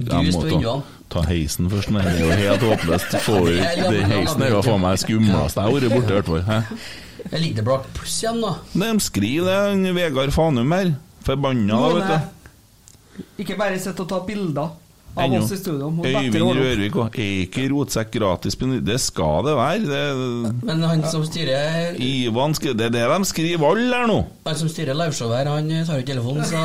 Grus 0.05 0.37
må 0.37 0.77
ta, 1.13 1.23
heisen 1.29 1.69
først, 1.71 1.91
men 1.95 2.03
det 2.07 2.15
er 2.15 2.21
jo 2.25 2.37
helt 2.43 2.63
håpløst. 2.69 3.17
Ikke- 3.21 3.91
det 3.93 4.05
Heisen 4.13 4.43
er 4.47 4.55
jo 4.55 4.63
faen 4.67 4.83
meg 4.83 4.99
skumleste 5.03 5.61
jeg 5.61 5.65
har 5.69 5.75
vært 5.79 5.97
borte, 5.97 6.11
i 6.11 6.17
hvert 6.21 6.31
fall. 6.31 6.43
Ligger 7.35 7.57
det 7.61 7.67
bak 7.67 7.89
pluss 7.97 8.21
igjen, 8.23 8.41
da. 8.45 8.55
De 8.79 8.93
skriver 9.03 9.49
det, 9.51 9.59
han 9.73 9.97
Vegard 9.97 10.33
Fanum 10.35 10.73
her. 10.77 10.95
Forbanna, 11.27 11.81
da, 11.81 11.93
vet 11.99 12.09
du. 12.09 13.23
Ikke 13.43 13.57
bare 13.59 13.79
sitt 13.83 13.99
og 14.03 14.09
ta 14.11 14.21
bilder 14.27 14.73
av 15.15 15.35
oss 15.39 15.53
i 15.55 15.59
studio. 15.59 15.89
Øyvind. 16.03 16.59
Rørvik 16.59 16.97
òg. 16.99 17.19
Er 17.23 17.45
ikke 17.45 17.67
rotsekk 17.71 18.11
gratis? 18.17 18.57
Det 18.59 18.97
skal 19.03 19.47
det 19.47 19.55
være. 19.59 19.83
Det, 19.87 20.55
Men 20.67 20.83
han 20.83 21.05
som 21.11 21.25
styrer 21.27 21.95
Ivan 22.03 22.55
skri... 22.59 22.73
det 22.75 22.89
er 22.89 22.95
det 22.97 23.05
de 23.13 23.29
skriver 23.31 23.67
alle 23.71 23.95
her 23.95 24.09
nå. 24.11 24.19
Han 24.47 24.59
som 24.59 24.71
styrer 24.73 24.99
liveshowet 24.99 25.39
her, 25.39 25.53
han 25.55 25.71
tar 25.87 26.01
jo 26.01 26.03
ikke 26.03 26.13
telefonen, 26.13 26.45
så 26.45 26.59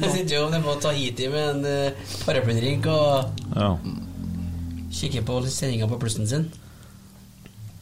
Jeg 0.00 0.12
sitter 0.16 0.34
jo 0.36 0.48
nede 0.50 0.62
på 0.66 0.74
Tahiti 0.82 1.28
med 1.30 1.44
en 1.54 1.62
uh, 1.66 2.16
paraplydrink 2.26 2.86
og 2.90 3.30
Ja. 3.56 3.74
kikker 4.90 5.22
på 5.22 5.38
sendinga 5.46 5.86
på 5.86 5.98
plussen 6.02 6.26
sin. 6.26 6.50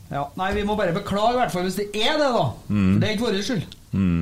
Ja, 0.09 0.25
nei, 0.41 0.53
vi 0.57 0.65
må 0.65 0.77
bare 0.79 0.95
beklage, 0.97 1.35
i 1.37 1.41
hvert 1.43 1.53
fall 1.53 1.67
hvis 1.69 1.77
det 1.77 1.89
er 2.01 2.17
det, 2.17 2.29
da. 2.33 2.45
Mm. 2.73 2.91
For 2.95 3.01
det 3.03 3.09
er 3.09 3.15
ikke 3.17 3.27
vår 3.27 3.41
skyld. 3.45 3.77
Mm. 3.93 4.21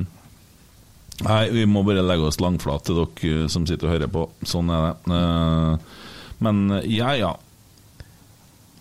Nei, 1.27 1.41
vi 1.55 1.63
må 1.65 1.81
bare 1.87 2.03
legge 2.05 2.27
oss 2.27 2.41
langflat 2.43 2.83
til 2.85 2.99
dere 2.99 3.31
eh, 3.45 3.47
som 3.49 3.65
sitter 3.69 3.87
og 3.89 3.95
hører 3.95 4.11
på. 4.13 4.25
Sånn 4.45 4.69
er 4.73 4.83
det. 4.89 5.17
Eh, 5.17 6.03
Men 6.45 6.59
eh, 6.77 6.89
ja, 6.97 7.13
ja. 7.17 7.31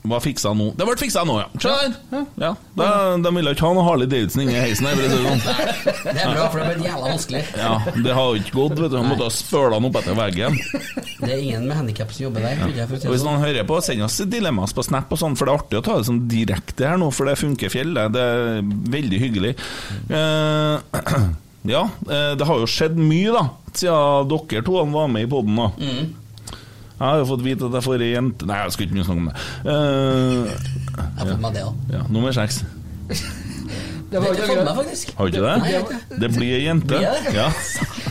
Hva 0.07 0.21
fiksa 0.23 0.53
nå? 0.57 0.71
Det 0.79 0.87
ble 0.89 0.97
fiksa 1.01 1.25
nå, 1.29 1.37
ja. 1.43 1.47
Se 1.63 1.73
der! 1.73 2.25
Ja. 2.41 2.51
De, 2.79 2.89
de 3.25 3.33
ville 3.37 3.53
ikke 3.57 3.67
ha 3.67 3.73
noe 3.77 3.85
Harley 3.87 4.09
Davidson 4.11 4.45
inni 4.45 4.57
heisen 4.59 4.89
her. 4.89 5.01
det 5.01 5.11
sånn. 5.13 5.43
Det 6.07 6.15
er 6.15 6.33
bra, 6.33 6.47
for 6.53 6.61
det 6.61 6.67
blir 6.77 6.87
jævla 6.89 7.13
vanskelig. 7.13 7.43
Ja, 7.59 7.73
det 8.07 8.17
har 8.19 8.41
ikke 8.41 8.55
gått. 8.57 8.77
vet 8.81 8.93
du 8.93 8.99
Han 9.01 9.09
måtte 9.11 9.29
ha 9.29 9.33
spøla 9.35 9.79
den 9.81 9.89
opp 9.91 9.99
etter 10.03 10.19
veggen. 10.19 10.59
Det 11.23 11.31
er 11.31 11.41
ingen 11.41 11.67
med 11.69 11.79
handikap 11.81 12.13
som 12.13 12.27
jobber 12.29 12.45
der. 12.47 12.61
Ja. 12.77 12.87
Og 12.87 13.09
Hvis 13.09 13.23
sånn. 13.25 13.31
noen 13.31 13.43
hører 13.45 13.67
på, 13.69 13.81
send 13.85 14.05
oss 14.07 14.19
dilemmas 14.31 14.77
på 14.77 14.85
Snap, 14.87 15.11
og 15.13 15.21
sånn 15.21 15.37
for 15.39 15.49
det 15.49 15.55
er 15.55 15.63
artig 15.63 15.81
å 15.81 15.87
ta 15.87 15.97
det 16.01 16.09
sånn 16.11 16.23
direkte 16.31 16.91
her 16.91 17.01
nå, 17.01 17.11
for 17.15 17.29
det 17.31 17.39
funker 17.41 17.73
fjellet. 17.73 18.13
det. 18.13 18.21
Det 18.21 18.27
er 18.27 18.71
veldig 18.97 19.23
hyggelig. 19.23 19.55
Uh, 20.11 20.77
ja, 21.75 21.83
eh, 22.11 22.31
det 22.39 22.47
har 22.49 22.63
jo 22.63 22.69
skjedd 22.71 22.97
mye, 23.01 23.33
da, 23.35 23.45
siden 23.73 24.31
dere 24.31 24.63
to 24.67 24.79
var 24.93 25.11
med 25.13 25.27
i 25.27 25.31
poden. 25.31 25.59
Mm. 25.81 26.15
Jeg 26.97 27.05
har 27.05 27.19
jo 27.21 27.27
fått 27.29 27.43
vite 27.45 27.67
at 27.69 27.75
jeg 27.77 27.85
får 27.85 28.03
ei 28.07 28.13
jente 28.15 28.47
Nei, 28.49 28.57
jeg 28.65 28.73
skal 28.73 28.87
ikke 28.87 29.05
snakke 29.05 29.21
om 29.21 29.27
det. 29.29 29.37
Uh, 29.67 30.47
Jeg 30.97 31.19
har 31.19 31.27
fått 31.29 31.43
meg 31.45 31.53
det, 31.59 31.65
òg. 31.69 31.75
ja, 31.93 32.03
nummer 32.09 32.33
seks. 32.33 32.63
Det 34.11 34.21
var 34.23 34.33
ikke 34.33 34.75
faktisk. 34.77 35.13
Har 35.19 35.27
du 35.27 35.37
ikke 35.37 35.47
det? 35.47 36.21
Det 36.21 36.29
blir 36.37 36.57
ei 36.57 36.65
jente. 36.67 37.01
Ja. 37.35 37.49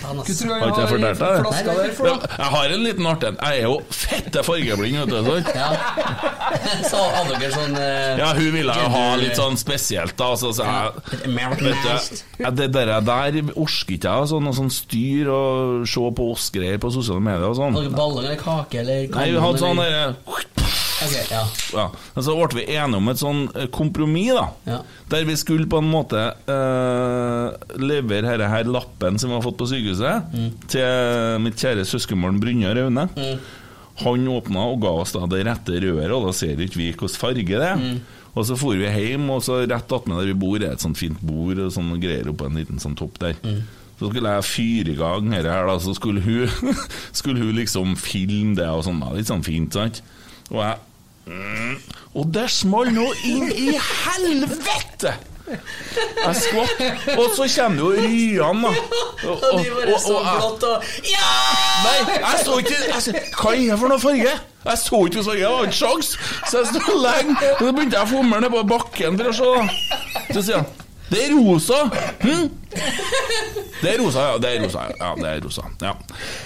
Har 0.05 0.19
ikke 0.21 0.33
jeg 0.35 0.89
fortalt 0.91 1.05
deg 1.07 1.77
det? 1.97 2.29
Jeg 2.37 2.49
har 2.55 2.73
en 2.75 2.83
liten 2.83 3.07
artig 3.09 3.29
en. 3.31 3.37
Jeg 3.41 3.61
er 3.61 3.69
jo 3.69 3.77
fette 3.89 4.43
fargeblind, 4.45 4.97
vet 4.99 5.13
du. 5.13 5.29
sant? 5.29 5.51
Ja. 5.55 5.69
Så 6.91 6.99
hadde 6.99 7.39
dere 7.39 7.51
sånn 7.53 7.77
eh, 7.79 8.19
Ja, 8.19 8.29
hun 8.37 8.51
ville 8.53 8.75
jo 8.75 8.89
ha 8.93 9.05
litt 9.19 9.39
sånn 9.39 9.57
spesielt, 9.59 10.15
da. 10.19 10.33
Så, 10.39 10.51
så 10.55 10.67
jeg, 10.67 11.31
vet 11.31 11.63
du, 11.63 12.61
det 12.61 12.69
der, 12.75 12.93
der 13.05 13.39
orker 13.55 13.95
ikke 13.95 14.17
jeg. 14.19 14.29
Sånn, 14.33 14.51
sånn 14.59 14.73
styr 14.73 15.31
og 15.31 15.87
se 15.89 16.11
på 16.19 16.29
oss 16.35 16.51
greier 16.53 16.81
på 16.81 16.91
sosiale 16.93 17.23
medier 17.23 17.47
og 17.49 17.57
sånn. 17.61 17.79
Hadde 17.79 17.89
dere 17.89 17.97
ballong 17.97 18.25
eller 18.25 18.39
kake 18.41 18.83
eller 18.83 19.09
Nei, 19.15 19.29
vi 19.31 19.41
hadde 19.47 19.63
sånn 19.63 19.81
derre 19.81 20.64
Ok, 21.05 21.15
ja. 21.31 21.41
ja. 21.73 21.85
Så 22.25 22.35
ble 22.35 22.59
vi 22.59 22.65
enige 22.75 22.99
om 22.99 23.11
et 23.11 23.21
sånn 23.21 23.43
eh, 23.53 23.67
kompromiss, 23.73 24.33
da. 24.35 24.45
Ja. 24.67 24.79
Der 25.11 25.27
vi 25.29 25.37
skulle 25.39 25.69
på 25.69 25.79
en 25.81 25.91
måte 25.91 26.23
uh, 26.49 27.53
levere 27.77 28.35
denne 28.35 28.49
her 28.51 28.69
lappen 28.69 29.19
som 29.21 29.31
vi 29.31 29.37
har 29.37 29.45
fått 29.45 29.59
på 29.59 29.69
sykehuset, 29.69 30.33
til 30.71 31.39
mitt 31.45 31.61
kjære 31.61 31.85
søskenbarn 31.87 32.41
Brynjar 32.41 32.81
Aune. 32.85 33.07
Han 34.01 34.27
åpna 34.27 34.65
og 34.73 34.81
ga 34.83 34.91
oss 35.05 35.13
da 35.15 35.23
det 35.31 35.45
rette 35.47 35.79
røret, 35.79 36.11
og 36.11 36.27
da 36.27 36.35
ser 36.35 36.59
ikke 36.59 36.81
vi 36.81 36.91
hvilken 36.91 37.15
farge 37.15 37.45
det 37.47 37.69
er. 37.69 37.85
Og 38.35 38.43
så 38.49 38.57
for 38.59 38.75
vi 38.75 38.89
hjem, 38.89 39.29
og 39.31 39.45
så 39.45 39.61
rett 39.63 39.93
attmed 39.95 40.19
der 40.19 40.33
vi 40.33 40.39
bor, 40.41 40.57
er 40.59 40.73
et 40.75 40.83
sånt 40.83 40.99
fint 40.99 41.21
bord 41.23 41.61
og 41.63 41.71
sånne 41.71 42.01
greier 42.03 42.27
oppå 42.31 42.49
en 42.49 42.59
liten 42.59 42.81
sånn 42.83 42.97
topp 42.99 43.21
der. 43.21 43.37
Så 43.95 44.09
skulle 44.09 44.33
jeg 44.35 44.47
fyre 44.49 44.91
i 44.91 44.97
gang 44.99 45.29
dette 45.31 45.53
her, 45.53 45.69
da, 45.69 45.77
så 45.79 45.93
skulle 45.95 46.23
hun, 46.25 46.51
skulle 47.15 47.39
hun 47.39 47.55
liksom 47.55 47.95
filme 47.95 48.57
det 48.57 48.67
og 48.67 48.83
sånn. 48.87 48.99
Litt 49.15 49.31
sånn 49.31 49.45
fint, 49.45 49.77
sant? 49.77 50.01
Og 50.51 50.59
jeg 50.59 50.75
mm, 51.27 51.77
Og 52.15 52.27
det 52.33 52.49
smalt 52.53 52.93
nå 52.95 53.07
inn 53.27 53.49
i 53.51 53.71
helvete! 53.77 55.15
Jeg 55.45 56.35
skvatt, 56.41 56.79
og 57.19 57.27
så 57.37 57.45
kommer 57.55 57.77
jo 57.83 57.89
Ryan, 57.93 58.63
da. 58.63 58.71
Og, 59.29 59.43
Og 59.43 60.07
og, 60.09 60.63
og 60.63 60.87
Ja! 61.05 61.27
Nei, 61.85 62.15
jeg 62.15 62.39
så 62.45 62.57
ikke 62.63 62.79
jeg 62.89 63.21
Hva 63.37 63.53
er 63.53 63.61
det 63.69 63.77
for 63.77 63.93
noe 63.93 64.01
farge? 64.01 64.31
Jeg 64.65 64.81
så 64.81 65.01
ikke 65.05 65.23
farge, 65.27 65.39
jeg 65.43 65.51
hadde 65.51 65.67
ikke 65.69 65.77
sjans 65.77 66.09
Så 66.49 66.63
jeg 66.63 66.71
stod 66.71 66.97
lenge, 67.03 67.35
så 67.59 67.69
begynte 67.69 67.99
jeg 67.99 68.07
å 68.07 68.11
fomle 68.15 68.41
ned 68.41 68.55
på 68.55 68.65
bakken 68.73 69.21
for 69.21 69.29
å 69.29 69.37
se. 69.37 69.53
Så 70.33 70.41
sier 70.49 70.63
han 70.63 70.84
det 71.11 71.21
er 71.21 71.33
rosa! 71.37 71.79
Hm? 72.23 72.47
Det 73.81 73.91
er 73.91 73.99
rosa, 74.01 74.21
ja. 74.25 74.37
Det 74.41 74.49
er 74.49 74.63
rosa, 74.63 74.85
ja. 74.89 75.09
det 75.19 75.27
er 75.29 75.43
rosa. 75.45 75.63
Ja. 75.83 75.91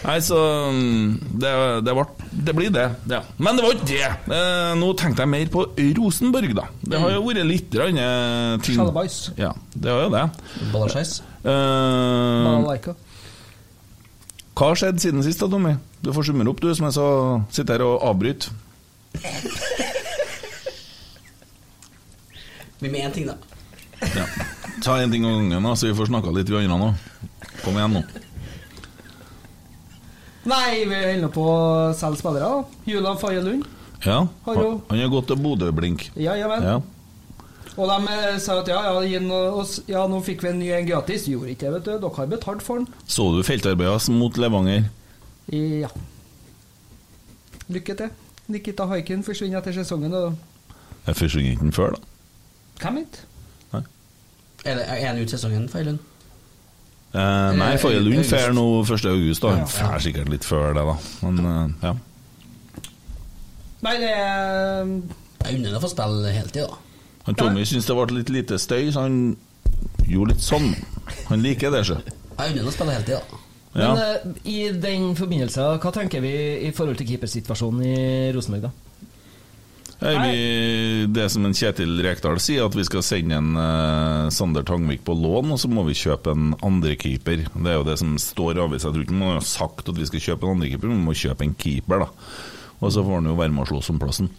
Nei, 0.03 0.17
så 0.25 0.39
mm, 0.75 1.13
det, 1.39 1.51
det, 1.87 1.93
ble, 1.95 2.05
det 2.47 2.55
blir 2.57 2.73
det. 2.75 2.87
Ja. 3.11 3.21
Men 3.39 3.59
det 3.59 3.63
var 3.65 3.77
ikke 3.77 3.89
det. 3.93 4.09
Eh, 4.35 4.71
nå 4.79 4.91
tenkte 4.99 5.23
jeg 5.23 5.31
mer 5.31 5.51
på 5.53 5.65
Rosenborg, 5.99 6.55
da. 6.57 6.67
Det 6.81 6.99
har 6.99 7.13
jo 7.15 7.23
vært 7.27 7.47
litt 7.47 7.69
grann, 7.73 7.99
eh, 8.03 8.55
ting 8.65 8.79
Sjalabais. 8.81 9.19
Ja, 9.39 9.53
det 9.75 9.93
har 9.93 10.03
jo 10.07 10.09
det. 10.17 10.25
Ballasjeis. 10.73 11.19
Eh, 11.39 12.89
hva 14.59 14.73
har 14.73 14.75
skjedd 14.81 14.99
siden 14.99 15.23
sist, 15.23 15.39
da, 15.39 15.47
Tommy? 15.47 15.77
Du 16.03 16.11
får 16.15 16.27
summere 16.27 16.51
opp, 16.51 16.59
du 16.59 16.67
som 16.75 16.89
er 16.89 16.95
så 16.95 17.07
sitter 17.55 17.79
her 17.79 17.85
og 17.87 18.03
avbryter. 18.09 18.51
Vi 22.79 22.87
med 22.91 23.07
én 23.07 23.13
ting, 23.15 23.27
da. 23.27 23.35
Ja. 24.01 24.25
Ta 24.83 24.97
én 25.03 25.11
ting 25.11 25.25
av 25.27 25.35
gangen, 25.35 25.63
da, 25.63 25.75
så 25.75 25.87
vi 25.89 25.95
får 25.97 26.07
snakka 26.11 26.31
litt, 26.35 26.49
vi 26.49 26.55
andre 26.63 26.77
nå. 26.79 26.89
Kom 27.63 27.75
igjen 27.75 27.97
nå. 27.97 28.03
Nei, 30.49 30.85
vi 30.87 30.95
holder 30.95 31.31
på 31.35 31.43
å 31.43 31.57
selge 31.97 32.21
spillere. 32.21 32.47
da. 32.47 32.79
Julian 32.87 33.17
Faye 33.19 33.41
Lund. 33.43 33.65
Ja, 34.05 34.21
han 34.45 35.01
har 35.01 35.11
gått 35.11 35.27
til 35.27 35.35
Bodø-blink. 35.43 36.07
Ja, 36.15 36.37
ja 36.39 36.47
vel. 36.47 36.63
Ja. 36.63 36.77
Og 37.79 37.87
de 37.91 38.13
eh, 38.13 38.37
sa 38.41 38.55
at 38.61 38.67
ja, 38.71 38.79
ja, 39.03 39.19
oss- 39.51 39.81
ja, 39.87 40.05
nå 40.07 40.21
fikk 40.23 40.41
vi 40.43 40.49
en 40.49 40.59
ny 40.59 40.69
en 40.75 40.87
gratis. 40.87 41.27
Gjorde 41.27 41.51
ikke 41.53 41.67
det, 41.67 41.73
vet 41.77 41.85
du. 41.85 41.91
Dere 41.99 42.15
har 42.15 42.31
betalt 42.31 42.63
for 42.63 42.79
den. 42.79 42.87
Så 43.07 43.27
du 43.35 43.43
feltarbeidet 43.43 44.09
mot 44.15 44.35
Levanger? 44.39 44.87
Ja. 45.51 45.91
Lykke 47.69 47.95
til. 47.99 48.09
Nikita 48.49 48.87
Haikin 48.89 49.23
forsvinner 49.23 49.59
etter 49.59 49.75
sesongen. 49.75 50.13
Og 50.15 50.35
Jeg 51.05 51.15
forsvinner 51.19 51.51
ikke 51.53 51.67
den 51.67 51.75
før, 51.75 51.95
da. 51.95 51.99
hvem 52.81 52.95
vet? 53.03 53.19
Er 54.65 54.75
det 54.79 54.85
er 54.89 55.05
en 55.13 55.21
ut 55.23 55.31
sesongen, 55.31 55.69
Feilund? 55.71 55.99
Eh, 57.13 57.51
nei, 57.57 57.71
for 57.81 57.89
Eilund 57.89 58.13
Lund 58.13 58.29
drar 58.29 58.53
nå 58.53 58.65
1. 58.83 59.05
august. 59.09 59.41
da 59.41 59.55
Ja, 59.55 59.65
Han 59.65 59.95
ja. 59.95 59.99
sikkert 60.03 60.29
litt 60.29 60.45
før 60.45 60.73
det, 60.77 60.85
da. 60.85 60.95
Men 61.25 61.39
eh, 61.45 61.87
ja. 61.87 61.93
Nei, 63.81 63.95
det 64.01 64.11
er 64.11 64.85
Jeg 64.85 65.55
unner 65.55 65.71
ham 65.71 65.79
å 65.79 65.83
få 65.85 65.91
spille 65.93 66.33
heltid, 66.35 66.67
da. 66.67 66.77
Han 67.29 67.37
Tommy 67.39 67.63
syntes 67.65 67.87
det 67.87 67.95
ble 67.95 68.17
litt 68.19 68.29
lite 68.33 68.57
støy, 68.59 68.89
så 68.91 69.05
han 69.05 69.19
gjorde 70.09 70.33
litt 70.33 70.43
sånn. 70.43 70.71
Han 71.29 71.43
liker 71.45 71.71
det, 71.73 71.85
sjø. 71.87 71.99
Jeg 72.01 72.51
unner 72.53 72.63
ham 72.63 72.71
å 72.71 72.75
spille 72.75 72.97
hele 72.97 73.07
da. 73.07 73.39
Ja. 73.77 73.89
Men 73.93 74.03
eh, 74.03 74.37
i 74.49 74.59
den 74.81 75.11
forbindelse, 75.17 75.65
hva 75.81 75.91
tenker 75.93 76.23
vi 76.25 76.33
i 76.67 76.71
forhold 76.75 76.97
til 76.99 77.09
keepersituasjonen 77.11 77.83
i 77.85 77.97
Rosenborg, 78.35 78.65
da? 78.69 78.88
Vi, 79.99 81.07
det 81.11 81.25
som 81.29 81.43
en 81.43 81.55
Kjetil 81.55 81.97
Rekdal 82.05 82.37
sier, 82.39 82.63
at 82.69 82.75
vi 82.77 82.85
skal 82.87 83.03
sende 83.03 83.35
en 83.35 83.49
uh, 83.59 84.29
Sander 84.31 84.63
Tangvik 84.63 85.01
på 85.03 85.15
lån, 85.17 85.51
og 85.51 85.59
så 85.59 85.67
må 85.71 85.83
vi 85.89 85.97
kjøpe 85.97 86.31
en 86.31 86.53
andrekeeper. 86.63 87.43
Det 87.51 87.73
er 87.73 87.75
jo 87.81 87.87
det 87.87 87.97
som 87.99 88.13
står 88.21 88.55
i 88.55 88.63
avisa. 88.63 88.87
Jeg 88.87 88.95
tror 88.95 89.03
ikke 89.03 89.17
man 89.19 89.35
har 89.35 89.43
sagt 89.47 89.91
at 89.91 89.99
vi 89.99 90.07
skal 90.07 90.23
kjøpe 90.29 90.47
en 90.47 90.55
andrekeeper, 90.55 90.87
men 90.87 91.01
vi 91.01 91.09
må 91.09 91.17
kjøpe 91.19 91.43
en 91.43 91.57
keeper, 91.59 92.05
da. 92.05 92.31
Og 92.79 92.95
så 92.95 93.03
får 93.03 93.19
han 93.19 93.27
jo 93.27 93.35
være 93.41 93.55
med 93.57 93.65
og 93.65 93.73
slåss 93.73 93.91
om 93.91 93.99
plassen. 93.99 94.31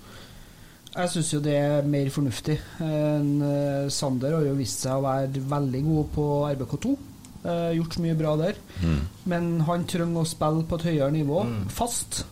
Jeg 0.95 1.13
syns 1.13 1.35
jo 1.37 1.43
det 1.45 1.59
er 1.61 1.87
mer 1.87 2.09
fornuftig. 2.11 2.57
En, 2.81 3.31
uh, 3.45 3.93
Sander 3.93 4.39
har 4.39 4.49
jo 4.49 4.57
vist 4.57 4.81
seg 4.87 4.97
å 4.97 5.05
være 5.05 5.45
veldig 5.53 5.87
god 5.91 6.13
på 6.17 6.27
RBK2. 6.55 6.97
Uh, 7.45 7.71
gjort 7.77 8.01
mye 8.01 8.17
bra 8.17 8.33
der. 8.41 8.57
Men 9.29 9.53
han 9.69 9.85
trenger 9.89 10.25
å 10.25 10.29
spille 10.29 10.65
på 10.65 10.81
et 10.81 10.89
høyere 10.89 11.13
nivå, 11.21 11.45
fast. 11.69 12.25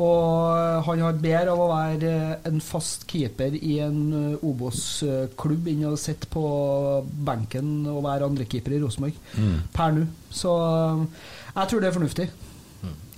Og 0.00 0.84
han 0.86 1.02
har 1.04 1.18
bedre 1.20 1.52
av 1.52 1.60
å 1.60 1.70
være 1.70 2.10
eh, 2.10 2.36
en 2.48 2.60
fast 2.64 3.04
keeper 3.10 3.56
i 3.58 3.76
en 3.84 3.98
eh, 4.16 4.44
Obos-klubb 4.46 5.68
enn 5.68 5.88
å 5.90 5.96
sitte 6.00 6.30
på 6.32 6.44
benken 7.26 7.82
og 7.90 8.04
være 8.06 8.28
andrekeeper 8.30 8.76
i 8.76 8.80
Rosenborg 8.80 9.18
per 9.74 9.96
nå. 9.96 10.06
Så 10.32 10.54
eh, 10.56 11.02
jeg 11.56 11.72
tror 11.72 11.82
det 11.82 11.90
er 11.90 11.98
fornuftig. 11.98 12.30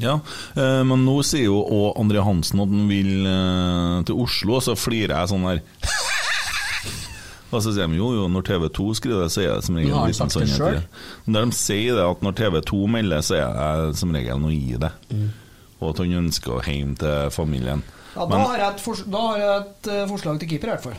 Ja, 0.03 0.17
men 0.59 1.05
nå 1.07 1.13
sier 1.23 1.45
jo 1.45 1.61
òg 1.63 2.01
André 2.01 2.25
Hansen 2.27 2.59
at 2.65 2.73
han 2.73 2.89
vil 2.91 3.29
til 4.09 4.19
Oslo, 4.25 4.57
og 4.57 4.65
så 4.67 4.75
flirer 4.75 5.13
jeg 5.15 5.31
sånn 5.31 5.47
der. 5.47 5.61
Og 7.53 7.61
så 7.61 7.75
sier 7.77 7.87
de 7.87 7.99
jo, 8.01 8.09
jo, 8.17 8.25
når 8.33 8.47
TV 8.49 8.65
2 8.73 8.87
skriver 8.97 9.27
det, 9.27 9.33
så 9.35 9.43
er 9.45 9.51
det 9.53 9.67
som 9.67 9.77
regel 9.77 9.93
en 9.93 10.09
liten 10.09 10.33
sannhet 10.33 10.57
i 10.57 10.71
det. 10.81 11.03
Men 11.27 11.37
Der 11.37 11.47
de 11.47 11.57
sier 11.61 11.99
det, 11.99 12.07
at 12.09 12.23
når 12.25 12.35
TV 12.41 12.57
2 12.73 12.81
melder, 12.97 13.23
så 13.27 13.39
er 13.39 13.83
det 13.93 13.99
som 14.01 14.15
regel 14.17 14.41
noe 14.41 14.57
i 14.57 14.79
det. 14.81 14.91
Og 15.83 15.91
at 15.91 15.99
han 16.05 16.13
ønsker 16.23 16.55
å 16.55 16.63
hjem 16.63 16.95
til 17.01 17.31
familien. 17.35 17.83
Ja, 18.15 18.23
da, 18.27 18.29
Men 18.37 18.47
har 18.47 18.59
jeg 18.61 18.69
et 18.77 18.81
fors 18.85 19.01
da 19.09 19.19
har 19.33 19.39
jeg 19.43 19.61
et 19.65 19.89
eh, 19.91 20.07
forslag 20.07 20.39
til 20.41 20.49
keeper, 20.53 20.69
i 20.69 20.77
hvert 20.77 20.85
fall. 20.85 20.99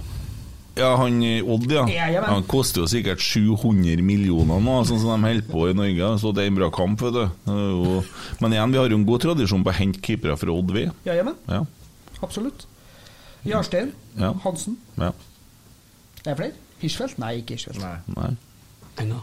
ja, 0.75 0.87
han 0.97 1.19
i 1.23 1.35
Odd, 1.45 1.67
ja. 1.71 1.83
Ja, 1.87 2.23
Han 2.25 2.43
koster 2.49 2.81
jo 2.81 2.87
sikkert 2.89 3.21
700 3.21 4.01
millioner 4.01 4.59
nå, 4.59 4.79
sånn 4.89 4.99
som 4.99 5.13
de 5.13 5.27
holder 5.29 5.45
på 5.51 5.67
i 5.69 5.75
Norge. 5.77 6.09
Så 6.19 6.33
det 6.33 6.43
er 6.43 6.47
en 6.51 6.57
bra 6.57 6.69
kamp, 6.73 6.99
vet 6.99 7.13
du. 7.13 7.21
Er 7.53 7.69
jo- 7.69 8.03
Men 8.41 8.51
igjen, 8.57 8.71
vi 8.73 8.77
har 8.81 8.89
jo 8.89 8.97
en 8.97 9.05
god 9.05 9.21
tradisjon 9.21 9.63
på 9.63 9.69
å 9.71 9.77
hente 9.77 10.01
keepere 10.01 10.35
fra 10.37 10.51
Odd, 10.51 10.71
vi. 10.73 10.89
Ja, 11.05 11.13
jamen, 11.13 11.35
Ja. 11.47 11.63
absolutt. 12.21 12.65
Jarstein, 13.45 13.91
Ja. 14.17 14.33
Hansen. 14.43 14.77
ja. 14.97 15.11
Er 16.25 16.33
det 16.33 16.37
flere? 16.37 16.53
Hirschfeldt? 16.81 17.17
Nei, 17.19 17.41
ikke 17.41 17.55
Hirschfeldt. 17.55 17.79
Nei. 18.15 18.35
Enga. 18.97 19.21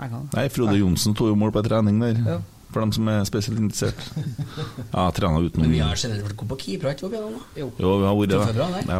Engang. 0.00 0.28
Nei, 0.34 0.48
Frode 0.48 0.76
Johnsen 0.78 1.14
tok 1.14 1.28
jo 1.28 1.34
mål 1.36 1.52
på 1.52 1.62
trening 1.62 2.00
der. 2.00 2.14
Ja. 2.26 2.38
For 2.78 2.86
dem 2.86 2.92
som 2.94 3.08
er 3.10 3.24
spesielt 3.26 3.58
interessert. 3.58 3.98
Ja, 4.92 5.08
trena 5.10 5.40
utenom 5.42 5.66
Men 5.66 5.72
vi 5.74 5.80
har 5.82 5.98
generelt 5.98 6.28
vært 6.28 6.36
gode 6.38 6.52
på 6.52 6.58
keeper, 6.62 6.92
ikke 6.94 7.08
vi? 7.10 7.18
Jo. 7.58 7.72
Jo, 7.74 7.96
vi 7.98 8.06
har 8.06 8.14
vært 8.14 8.30
det. 8.30 8.54
bra. 8.54 8.68
Ja. 8.86 8.98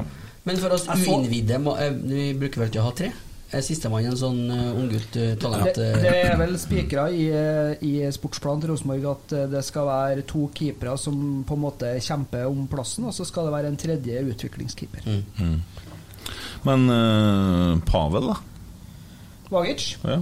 Men 0.48 0.58
for 0.58 0.74
oss 0.74 0.86
Jeg 0.88 1.06
uinnvidde, 1.06 1.60
eh, 1.78 1.92
vi 2.10 2.24
bruker 2.40 2.64
vel 2.64 2.72
ikke 2.72 2.82
å 2.82 2.88
ha 2.88 2.94
tre? 2.98 3.12
Er 3.48 3.62
sistemann 3.64 4.04
en 4.04 4.16
sånn 4.18 4.40
uh, 4.50 4.74
unggutt 4.76 5.14
uh, 5.16 5.30
talent? 5.40 5.70
Det, 5.78 5.86
eh, 5.94 6.02
det 6.02 6.10
er 6.26 6.34
vel 6.40 6.56
spikra 6.60 7.06
i, 7.08 7.28
eh, 7.32 7.70
i 7.86 7.92
sportsplanen 8.12 8.64
til 8.64 8.72
Rosenborg 8.74 9.06
at 9.12 9.36
eh, 9.38 9.46
det 9.54 9.62
skal 9.64 9.86
være 9.88 10.24
to 10.28 10.42
keepere 10.58 10.96
som 11.00 11.22
på 11.48 11.56
en 11.56 11.62
måte 11.62 11.94
kjemper 12.04 12.44
om 12.50 12.66
plassen, 12.68 13.06
og 13.08 13.14
så 13.16 13.24
skal 13.28 13.48
det 13.48 13.54
være 13.54 13.70
en 13.70 13.78
tredje 13.80 14.24
utviklingskeeper. 14.34 15.06
Mm. 15.06 15.62
Men 16.66 16.90
uh, 16.90 17.78
Pavel, 17.88 18.34
da? 18.34 18.36
Vagic? 19.54 19.94
Ja. 20.02 20.18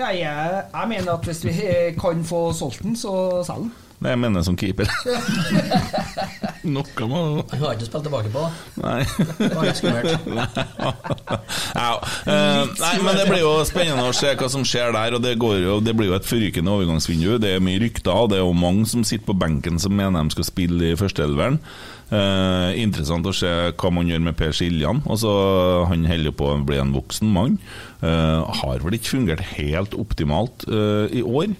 Ja, 0.00 0.06
jeg, 0.16 0.62
jeg 0.72 0.88
mener 0.88 1.12
at 1.12 1.24
hvis 1.28 1.44
vi 1.44 1.52
kan 2.00 2.24
få 2.24 2.52
solgt 2.56 2.82
den, 2.82 2.96
så 2.96 3.42
selg 3.44 3.66
den. 3.66 3.72
Nei, 4.00 4.14
jeg 4.14 4.18
mener 4.22 4.42
som 4.42 4.56
keeper. 4.56 4.88
Noe 6.68 7.06
må 7.08 7.20
Han 7.50 7.62
har 7.62 7.76
ikke 7.76 7.86
spilt 7.88 8.04
tilbake 8.04 8.32
på. 8.34 8.42
Nei. 8.82 8.98
Det 9.38 9.50
var 9.54 9.64
litt 9.64 9.78
skummelt. 9.78 10.26
ja, 11.80 11.92
eh, 12.28 12.72
nei, 12.80 12.92
men 13.04 13.16
det 13.16 13.28
blir 13.30 13.40
jo 13.40 13.54
spennende 13.68 14.08
å 14.10 14.16
se 14.16 14.34
hva 14.36 14.50
som 14.52 14.66
skjer 14.66 14.92
der. 14.96 15.16
Og 15.16 15.24
Det, 15.24 15.36
går 15.40 15.56
jo, 15.62 15.78
det 15.84 15.94
blir 15.96 16.10
jo 16.10 16.18
et 16.18 16.28
forrykende 16.28 16.74
overgangsvindu. 16.74 17.38
Det 17.40 17.54
er 17.56 17.64
mye 17.64 17.80
rykter, 17.80 18.12
og 18.12 18.32
det 18.32 18.40
er 18.40 18.44
jo 18.44 18.52
mange 18.56 18.84
som 18.90 19.06
sitter 19.06 19.30
på 19.30 19.38
benken 19.40 19.80
som 19.80 19.96
mener 19.96 20.20
de 20.20 20.36
skal 20.36 20.50
spille 20.50 20.92
i 20.92 20.98
førsteelveren. 21.00 21.60
Eh, 22.10 22.70
interessant 22.82 23.26
å 23.30 23.34
se 23.34 23.50
hva 23.70 23.90
man 23.94 24.08
gjør 24.10 24.22
med 24.24 24.36
Per 24.38 24.54
Siljan. 24.56 25.02
Altså, 25.06 25.30
han 25.90 26.08
holder 26.10 26.32
jo 26.32 26.38
på 26.40 26.48
å 26.50 26.62
bli 26.66 26.80
en 26.82 26.94
voksen 26.94 27.30
mann. 27.30 27.60
Eh, 28.02 28.56
har 28.60 28.82
vel 28.82 28.98
ikke 28.98 29.14
fungert 29.14 29.44
helt 29.54 29.94
optimalt 29.98 30.66
eh, 30.68 31.20
i 31.20 31.22
år. 31.22 31.54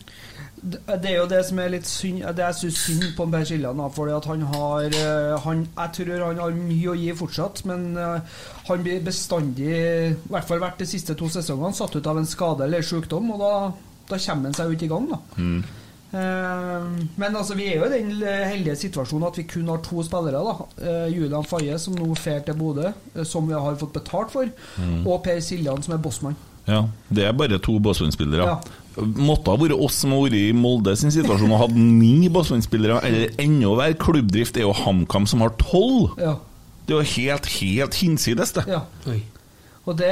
Det 0.60 1.08
er 1.08 1.16
jo 1.16 1.26
det 1.30 1.40
som 1.48 1.58
er 1.62 1.70
litt 1.72 1.88
synd 1.88 2.20
Det 2.36 2.44
jeg 2.44 2.56
syns 2.58 2.80
synd 2.84 3.04
på 3.16 3.24
Per 3.32 3.44
Siljan, 3.48 3.80
at 3.80 4.28
han 4.28 4.42
har 4.52 4.96
eh, 4.98 5.34
han, 5.44 5.62
Jeg 5.76 5.92
tror 5.96 6.24
han 6.26 6.40
har 6.42 6.56
mye 6.56 6.92
å 6.92 6.96
gi 7.00 7.10
fortsatt, 7.16 7.62
men 7.70 7.90
eh, 7.96 8.40
han 8.68 8.84
blir 8.84 9.04
bestandig, 9.04 9.70
i 9.70 10.32
hvert 10.32 10.48
fall 10.48 10.60
vært 10.62 10.82
de 10.82 10.88
siste 10.90 11.16
to 11.16 11.30
sesongene, 11.32 11.72
satt 11.76 11.96
ut 11.96 12.10
av 12.10 12.20
en 12.20 12.28
skade 12.28 12.66
eller 12.66 12.84
sykdom, 12.84 13.32
og 13.34 13.40
da, 13.40 13.52
da 14.10 14.18
kommer 14.20 14.50
han 14.50 14.58
seg 14.58 14.74
ikke 14.76 14.90
i 14.90 14.92
gang, 14.92 15.08
da. 15.10 15.20
Mm. 15.40 15.62
men 16.10 17.36
altså, 17.38 17.54
vi 17.54 17.68
er 17.70 17.76
jo 17.78 17.86
i 17.86 17.90
den 17.92 18.08
heldige 18.26 18.74
situasjonen 18.80 19.28
at 19.28 19.36
vi 19.38 19.44
kun 19.46 19.68
har 19.70 19.78
to 19.86 20.02
spillere. 20.02 20.40
da 20.42 20.56
Eh, 20.80 21.08
Julian 21.14 21.44
Faye, 21.44 21.78
som 21.78 21.94
nå 21.94 22.14
fer 22.18 22.40
til 22.44 22.56
Bodø, 22.58 22.90
eh, 23.14 23.24
som 23.24 23.46
vi 23.48 23.54
har 23.54 23.76
fått 23.80 23.92
betalt 23.96 24.32
for, 24.32 24.48
og 25.04 25.22
Per 25.24 25.40
Siljan, 25.44 25.82
som 25.82 25.94
er 25.94 26.02
bossmann. 26.02 26.36
Ja, 26.66 26.84
Det 27.08 27.24
er 27.24 27.32
bare 27.32 27.58
to 27.58 27.78
Båsvann-spillere. 27.78 28.46
Ja. 28.46 28.60
Måtte 28.98 29.52
ha 29.52 29.56
vært 29.60 29.76
oss 29.78 30.00
som 30.02 30.12
har 30.16 30.24
vært 30.24 30.38
i 30.40 30.52
Molde 30.56 30.96
sin 30.98 31.12
situasjon 31.14 31.52
og 31.54 31.60
hatt 31.62 31.76
ni 31.78 32.28
Båsvann-spillere, 32.32 32.98
eller 33.06 33.36
enda 33.40 33.74
verre. 33.78 33.98
Klubbdrift 34.02 34.58
er 34.58 34.66
jo 34.66 34.74
HamKam 34.76 35.28
som 35.30 35.44
har 35.44 35.54
tolv! 35.62 36.16
Ja. 36.18 36.38
Det 36.88 36.96
er 36.96 37.04
jo 37.04 37.12
helt, 37.14 37.46
helt 37.60 38.00
hinsides, 38.00 38.56
det. 38.56 38.64
ja. 38.66 38.82
Og 39.88 39.96
det 39.96 40.10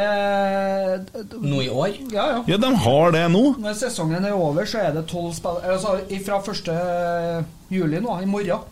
Nå 1.42 1.60
i 1.60 1.68
år? 1.68 1.96
Ja, 2.12 2.24
ja. 2.32 2.38
Ja, 2.54 2.56
de 2.56 2.70
har 2.84 3.12
det 3.14 3.24
nå! 3.34 3.42
Når 3.60 3.76
sesongen 3.78 4.24
er 4.24 4.36
over, 4.36 4.64
så 4.68 4.80
er 4.86 4.94
det 4.96 5.04
tolv 5.10 5.34
spillere 5.36 5.74
altså, 5.74 5.98
Fra 6.24 6.38
1. 6.40 7.44
juli 7.74 8.00
nå, 8.00 8.14
i 8.22 8.30
morgen, 8.30 8.64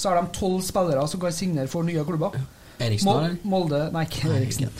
så 0.00 0.10
er 0.10 0.20
de 0.20 0.34
tolv 0.36 0.64
spillere 0.66 1.06
som 1.08 1.22
kan 1.22 1.36
signere 1.36 1.70
for 1.70 1.86
nye 1.86 2.02
klubber. 2.08 2.34
Eriksen, 2.80 3.12
har? 3.12 3.36
Molde 3.44 3.86
Nei, 3.94 4.06
ikke 4.08 4.32
Eriksen. 4.40 4.72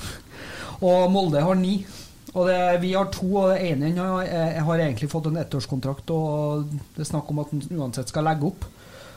Og 0.80 1.10
Molde 1.12 1.42
har 1.44 1.58
ni. 1.60 1.82
Og 2.30 2.46
det, 2.46 2.58
vi 2.82 2.92
har 2.94 3.10
to, 3.10 3.26
og 3.42 3.50
det 3.50 3.72
ene 3.72 3.90
eh, 4.22 4.60
har 4.62 4.82
egentlig 4.82 5.10
fått 5.10 5.26
en 5.30 5.40
ettårskontrakt, 5.40 6.12
og 6.14 6.68
det 6.94 7.02
er 7.02 7.10
snakk 7.10 7.30
om 7.32 7.42
at 7.42 7.50
han 7.50 7.64
uansett 7.74 8.12
skal 8.12 8.28
legge 8.28 8.52
opp. 8.52 8.68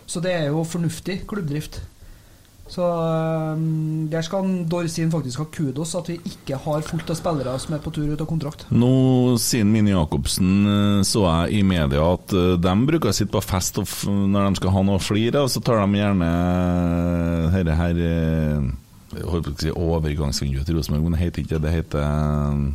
Så 0.10 0.22
det 0.24 0.34
er 0.34 0.48
jo 0.50 0.66
fornuftig 0.68 1.22
klubbdrift. 1.30 1.84
Så 2.68 2.82
øhm, 2.82 4.08
der 4.12 4.22
skal 4.22 4.68
Dorsin 4.72 5.12
faktisk 5.12 5.38
ha 5.38 5.46
kudos, 5.52 5.96
at 5.96 6.10
vi 6.10 6.16
ikke 6.26 6.58
har 6.64 6.82
fullt 6.82 7.10
av 7.12 7.18
spillere 7.20 7.56
som 7.60 7.76
er 7.76 7.82
på 7.84 7.92
tur 7.92 8.08
ut 8.08 8.22
av 8.24 8.28
kontrakt. 8.30 8.66
Nå, 8.72 8.92
siden 9.38 9.72
Mini 9.74 9.92
Jacobsen 9.92 10.54
eh, 10.72 11.02
så 11.06 11.26
jeg 11.28 11.60
i 11.60 11.64
media 11.68 12.06
at 12.16 12.34
eh, 12.34 12.56
de 12.64 12.76
bruker 12.88 13.12
å 13.12 13.16
sitte 13.16 13.36
på 13.36 13.44
fest 13.44 13.82
når 14.08 14.48
de 14.48 14.62
skal 14.62 14.74
ha 14.78 14.86
noe 14.88 15.02
å 15.02 15.04
flire 15.04 15.44
av, 15.44 15.52
så 15.52 15.62
tar 15.62 15.84
de 15.84 16.00
gjerne 16.00 16.30
eh, 16.32 17.60
dette 17.60 17.76
her 17.78 18.00
Jeg 19.14 19.58
si 19.60 19.76
overgangsvinduet 19.76 20.66
til 20.66 20.80
Rosenborg, 20.80 21.04
men 21.04 21.18
det 21.18 21.26
heter 21.28 21.44
ikke 21.44 21.62
det. 21.62 21.76
Heter 21.76 22.72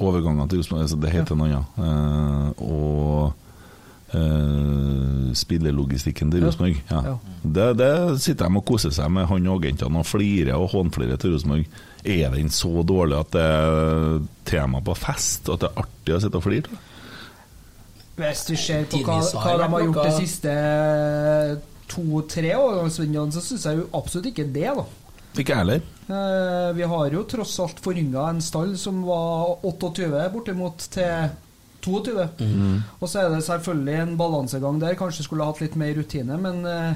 overganger 0.00 0.48
til 0.50 0.58
Rosenborg. 0.62 0.82
Altså 0.86 0.98
det 1.02 1.12
heter 1.14 1.38
noe 1.38 1.48
annet. 1.50 1.78
Eh, 1.84 2.48
og 2.64 3.32
eh, 4.16 5.30
spillelogistikken 5.38 6.30
til 6.32 6.40
Ja. 6.42 6.46
Rosenborg. 6.48 6.80
Ja. 6.90 7.00
Ja. 7.10 7.16
Det, 7.44 7.68
det 7.78 8.20
sitter 8.24 8.48
de 8.48 8.56
og 8.60 8.64
koser 8.68 8.90
seg 8.94 9.10
med, 9.14 9.26
han 9.30 9.46
og 9.52 9.60
agentene, 9.64 10.02
og 10.02 10.06
flirer 10.08 10.56
og 10.58 10.70
hånflirer 10.74 11.20
til 11.20 11.34
Rosenborg. 11.36 11.66
Er 12.04 12.30
den 12.34 12.48
så 12.50 12.82
dårlig 12.88 13.18
at 13.20 13.34
det 13.36 13.42
er 13.44 14.22
tema 14.48 14.80
på 14.80 14.94
fest, 14.96 15.48
og 15.48 15.58
at 15.58 15.66
det 15.66 15.70
er 15.74 15.82
artig 15.84 16.16
å 16.16 16.22
sitte 16.24 16.40
og 16.40 16.46
flire? 16.46 16.80
Hvis 18.20 18.42
du 18.48 18.54
ser 18.60 18.84
på 18.90 18.98
hva, 19.06 19.20
hva 19.20 19.52
de 19.56 19.68
har 19.72 19.84
gjort 19.86 20.04
de 20.04 20.16
siste 20.26 20.54
to-tre 21.90 22.50
årene, 22.56 22.90
så 22.92 23.40
syns 23.42 23.64
jeg 23.66 23.78
jo 23.80 23.86
absolutt 23.96 24.28
ikke 24.30 24.44
det, 24.54 24.68
da. 24.76 24.84
Ikke 25.38 25.54
jeg 25.54 25.62
heller. 25.62 25.84
Eh, 26.10 26.70
vi 26.74 26.86
har 26.90 27.14
jo 27.14 27.22
tross 27.28 27.54
alt 27.62 27.80
forynga 27.82 28.26
en 28.32 28.42
stall 28.42 28.74
som 28.80 29.02
var 29.06 29.60
28 29.66 30.26
bortimot 30.34 30.86
til 30.90 31.30
22. 31.84 32.28
Mm. 32.40 32.78
Og 32.98 33.08
så 33.08 33.22
er 33.22 33.34
det 33.34 33.44
selvfølgelig 33.46 33.98
en 34.02 34.16
balansegang 34.20 34.80
der. 34.82 34.98
Kanskje 34.98 35.26
skulle 35.26 35.46
hatt 35.46 35.62
litt 35.62 35.78
mer 35.80 35.94
rutine, 35.96 36.38
men 36.40 36.64
eh, 36.66 36.94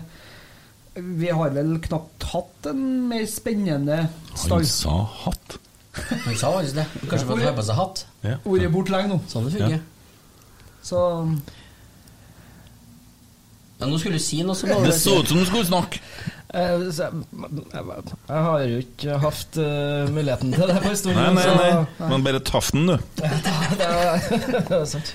vi 0.95 1.31
har 1.31 1.55
vel 1.55 1.77
knapt 1.83 2.27
hatt 2.35 2.71
en 2.71 2.85
mer 3.09 3.27
spennende 3.31 4.05
stall. 4.35 4.65
Han 4.65 4.71
sa 4.71 4.99
hatt. 5.25 5.59
Han 6.27 6.35
sa 6.35 6.51
faktisk 6.57 6.79
det. 6.81 6.87
Kanskje 7.07 7.27
for 7.27 7.39
å 7.39 7.43
ta 7.43 7.55
på 7.55 7.67
seg 7.67 7.79
hatt. 7.79 8.07
Ja. 8.27 8.39
Vært 8.47 8.73
borte 8.75 8.95
lenge 8.97 9.15
nå. 9.15 9.21
Sånn 9.31 9.47
det 9.47 9.55
funker. 9.55 9.83
Så 10.85 10.99
Men 13.79 13.91
nå 13.91 13.99
skulle 13.99 14.19
du 14.19 14.23
si 14.23 14.43
noe 14.45 14.57
som 14.59 14.69
Det 14.85 14.97
så 14.99 15.21
ut 15.23 15.31
som 15.31 15.39
du 15.41 15.47
skulle 15.49 15.67
snakke. 15.71 16.03
Eh, 16.55 16.83
så 16.95 17.09
jeg, 17.09 18.43
har 18.47 18.61
jo 18.63 18.77
ikke 18.85 19.17
hatt 19.25 19.57
eh, 19.59 20.11
muligheten 20.15 20.53
til 20.55 20.71
det 20.71 20.77
på 20.85 20.93
en 20.93 20.99
stund. 21.01 21.17
Nei, 21.19 21.33
nei, 21.35 21.47
så- 21.49 21.55
nei. 21.59 22.11
Men 22.13 22.27
bare 22.27 22.43
taften, 22.47 22.87
du. 22.87 22.95
Det 23.81 23.89
er, 23.89 24.85
sant. 24.87 25.11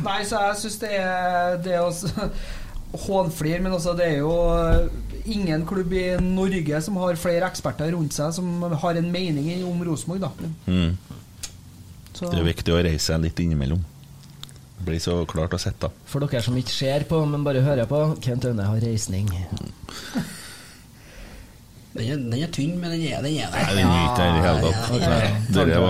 Nei, 0.00 0.22
så 0.26 0.40
jeg 0.48 0.56
syns 0.58 0.78
det 0.82 0.88
er 0.98 1.60
Det 1.62 1.76
å 1.78 1.90
hånflire, 1.92 2.30
hånflir, 3.04 3.60
men 3.62 3.76
altså 3.76 3.92
det 3.94 4.08
er 4.08 4.16
jo 4.22 4.32
eh, 4.56 4.88
ingen 5.30 5.66
klubb 5.68 5.92
i 5.94 6.06
Norge 6.24 6.80
som 6.82 6.96
har 6.98 7.20
flere 7.20 7.46
eksperter 7.46 7.92
rundt 7.94 8.16
seg 8.16 8.32
som 8.34 8.64
har 8.82 8.98
en 8.98 9.12
mening 9.12 9.52
om 9.68 9.84
Rosenborg, 9.86 10.24
da. 10.24 10.32
Mm. 10.66 10.96
Så, 12.16 12.30
Det 12.32 12.40
er 12.40 12.48
viktig 12.48 12.74
å 12.74 12.80
reise 12.82 13.12
seg 13.12 13.22
litt 13.28 13.44
innimellom. 13.44 13.84
Det 14.80 14.86
blir 14.88 15.00
så 15.04 15.18
klart 15.28 15.52
å 15.52 15.58
sitte. 15.60 15.90
For 16.08 16.24
dere 16.24 16.40
som 16.42 16.56
ikke 16.56 16.72
ser 16.72 17.04
på, 17.08 17.18
men 17.28 17.42
bare 17.44 17.60
hører 17.60 17.84
på, 17.90 17.98
Kent 18.24 18.46
Aune 18.48 18.64
har 18.64 18.80
reisning. 18.80 19.28
Den 21.90 22.06
er, 22.06 22.16
den 22.22 22.34
er 22.38 22.50
tynn, 22.54 22.76
men 22.80 22.94
den 22.94 23.02
er, 23.10 23.20
den 23.20 23.34
er 23.42 23.50
Nei, 23.50 23.62
der. 23.66 23.74
den 23.76 23.90
er 23.90 24.02
ikke 24.06 24.16
der 24.16 24.28
i 24.30 24.34
det 24.36 24.42
hele 24.46 24.60
Ja, 24.62 24.72
tatt. 24.72 25.00
ja, 25.02 25.08
ja. 25.10 25.80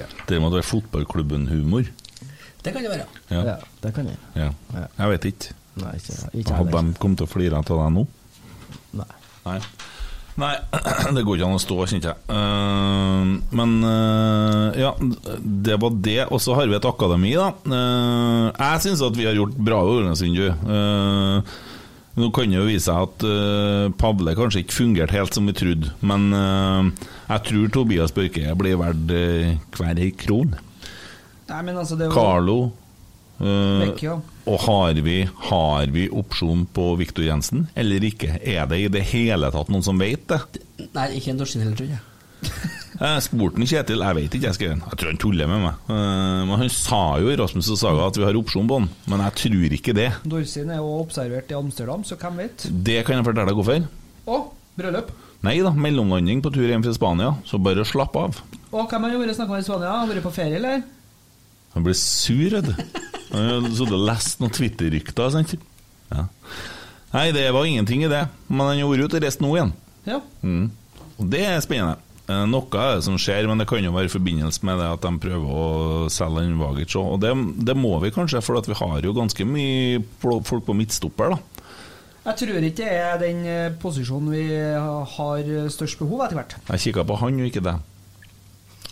ja. 0.00 0.06
Dere 0.26 0.40
måtte 0.42 0.56
være 0.58 0.66
fotballklubben-humor. 0.70 1.90
Det 2.64 2.72
kan 2.74 2.82
det 2.82 2.90
være. 2.90 3.06
Ja. 3.30 3.42
Ja, 3.52 3.56
det 3.84 3.92
kan 3.94 4.08
jeg. 4.10 4.18
ja. 4.34 4.48
Jeg 4.98 5.12
vet 5.14 5.28
ikke. 5.30 5.54
Nei, 5.78 5.92
ikke, 6.00 6.16
ikke 6.42 6.56
Hadde 6.58 6.80
de 6.88 6.98
kommet 6.98 7.20
til 7.20 7.28
å 7.28 7.30
flire 7.30 7.60
av 7.60 7.68
deg 7.68 7.92
nå? 7.94 8.06
Nei. 8.98 9.10
Nei. 9.44 9.58
Nei, 10.38 10.54
det 11.16 11.24
går 11.26 11.38
ikke 11.38 11.48
an 11.48 11.58
å 11.58 11.62
stå, 11.62 11.78
kjente 11.90 12.12
jeg. 12.12 12.18
Eh, 12.30 13.32
men 13.58 13.72
eh, 13.88 14.82
ja, 14.84 14.92
det 15.38 15.78
var 15.82 15.96
det. 16.04 16.20
Og 16.30 16.42
så 16.42 16.54
har 16.58 16.70
vi 16.70 16.78
et 16.78 16.90
akademi, 16.90 17.34
da. 17.38 17.50
Eh, 17.66 18.44
jeg 18.52 18.84
syns 18.86 19.02
at 19.06 19.18
vi 19.18 19.26
har 19.26 19.38
gjort 19.38 19.58
bra 19.58 19.82
i 19.82 19.96
overgangsvinduet. 19.96 20.62
Uh, 20.68 21.58
nå 22.18 22.30
kan 22.34 22.50
det 22.50 22.58
jo 22.58 22.66
vise 22.66 22.88
seg 22.88 23.04
at 23.06 23.24
eh, 23.28 23.84
Pavle 24.00 24.34
kanskje 24.34 24.64
ikke 24.64 24.74
fungerte 24.74 25.14
helt 25.14 25.36
som 25.36 25.46
vi 25.46 25.54
trodde, 25.54 25.92
men 26.02 26.32
eh, 26.34 27.06
jeg 27.28 27.44
tror 27.46 27.68
Tobias 27.76 28.14
Børke 28.16 28.56
blir 28.58 28.78
verdt 28.80 29.12
uh, 29.14 29.52
hver 29.76 30.00
ei 30.02 30.10
krone. 30.18 30.58
Nei, 31.48 31.60
men 31.62 31.78
altså, 31.78 31.96
det 32.00 32.10
var... 32.10 32.18
Carlo. 32.18 32.58
Carlo 32.72 32.88
eh, 33.38 33.86
Vecchio. 33.86 34.18
Og 34.48 34.62
har 34.64 34.98
vi, 35.04 35.18
har 35.50 35.90
vi 35.92 36.06
opsjon 36.08 36.62
på 36.72 36.84
Viktor 37.00 37.26
Jensen, 37.26 37.66
eller 37.76 38.04
ikke? 38.08 38.38
Er 38.40 38.64
det 38.70 38.78
i 38.80 38.90
det 38.92 39.02
hele 39.12 39.50
tatt 39.52 39.68
noen 39.72 39.84
som 39.84 40.00
vet 40.00 40.24
det? 40.30 40.38
Nei, 40.94 41.10
ikke 41.18 41.34
en 41.34 41.40
Dorsin 41.42 41.64
heller, 41.64 41.76
tror 41.78 41.90
jeg. 41.92 42.04
Jeg 42.98 43.22
spurte 43.22 43.62
Kjetil, 43.68 44.00
jeg 44.02 44.16
vet 44.16 44.32
ikke, 44.34 44.46
jeg 44.48 44.56
skrev. 44.56 44.70
Jeg 44.82 44.98
tror 44.98 45.08
han 45.12 45.18
tuller 45.22 45.46
med 45.50 45.60
meg. 45.62 45.82
Eh, 45.86 46.40
Men 46.48 46.58
han 46.64 46.70
sa 46.72 46.98
jo 47.22 47.28
i 47.30 47.36
Rasmus 47.38 47.68
og 47.70 47.78
Saga 47.78 48.08
at 48.08 48.16
vi 48.18 48.24
har 48.26 48.38
opsjon 48.40 48.66
på 48.66 48.78
han, 48.80 48.88
men 49.12 49.22
jeg 49.22 49.34
tror 49.38 49.74
ikke 49.76 49.94
det. 49.94 50.06
Dorsin 50.26 50.72
er 50.74 50.80
jo 50.80 50.96
observert 51.04 51.52
i 51.52 51.58
Amsterdam, 51.58 52.02
så 52.08 52.18
hvem 52.18 52.40
vet? 52.42 52.64
Det 52.88 52.96
kan 53.06 53.20
jeg 53.20 53.26
fortelle 53.28 53.52
deg 53.52 53.60
hvorfor. 53.60 53.86
Å, 54.34 54.40
bryllup. 54.80 55.12
Nei 55.46 55.54
da, 55.62 55.70
mellomlanding 55.86 56.42
på 56.42 56.50
tur 56.56 56.66
hjem 56.66 56.82
fra 56.88 56.96
Spania, 56.96 57.30
så 57.46 57.60
bare 57.62 57.86
slapp 57.86 58.18
av. 58.18 58.40
Å, 58.72 58.82
hvem 58.90 59.06
har 59.06 59.14
vært 59.22 59.38
snakka 59.38 59.54
med 59.54 59.62
i 59.62 59.68
Spania? 59.68 59.94
Vært 60.10 60.26
på 60.26 60.34
ferie, 60.34 60.58
eller? 60.58 60.82
Han 61.78 61.86
ble 61.86 61.94
sur, 61.94 62.56
vet 62.58 62.66
du. 62.66 62.74
Han 63.30 63.68
hadde 63.68 63.86
og 63.86 64.00
lest 64.08 64.40
noen 64.42 64.50
Twitter-rykter, 64.56 65.30
sant? 65.30 65.52
Ja. 66.10 66.24
Nei, 67.12 67.28
det 67.36 67.44
var 67.54 67.68
ingenting 67.68 68.02
i 68.02 68.10
det, 68.10 68.24
men 68.50 68.66
han 68.66 68.80
har 68.80 68.90
vært 68.90 69.06
ute 69.06 69.20
og 69.20 69.22
reist 69.24 69.44
nå 69.44 69.52
igjen. 69.54 69.70
Ja. 70.08 70.18
Mm. 70.42 70.64
Og 71.20 71.28
det 71.30 71.44
er 71.46 71.60
spennende. 71.62 72.00
Eh, 72.28 72.42
Noe 72.50 72.66
er 72.82 72.98
det 72.98 73.04
som 73.06 73.14
skjer, 73.20 73.46
men 73.48 73.62
det 73.62 73.68
kan 73.70 73.84
jo 73.84 73.92
være 73.94 74.10
i 74.10 74.12
forbindelse 74.12 74.66
med 74.66 74.82
det 74.82 74.88
at 74.96 75.06
de 75.06 75.12
prøver 75.22 75.60
å 75.62 75.68
selge 76.12 76.42
en 76.48 76.58
Vagic 76.60 76.96
òg. 76.98 77.12
Og 77.14 77.22
det, 77.22 77.30
det 77.70 77.76
må 77.78 77.94
vi 78.02 78.10
kanskje, 78.16 78.42
for 78.44 78.58
at 78.58 78.66
vi 78.68 78.76
har 78.80 79.06
jo 79.06 79.14
ganske 79.16 79.46
mye 79.48 80.02
folk 80.20 80.66
på 80.66 80.76
midtstopper, 80.76 81.36
da. 81.36 81.68
Jeg 82.28 82.40
tror 82.42 82.58
ikke 82.66 82.82
det 82.82 82.90
er 82.98 83.22
den 83.22 83.46
eh, 83.48 83.70
posisjonen 83.80 84.34
vi 84.34 84.42
har 84.50 85.54
størst 85.72 86.02
behov 86.02 86.26
etter 86.26 86.42
hvert. 86.42 86.58
Jeg 86.74 86.88
kikka 86.88 87.06
på 87.06 87.22
han 87.22 87.38
og 87.38 87.48
ikke 87.52 87.64
det. 87.70 87.78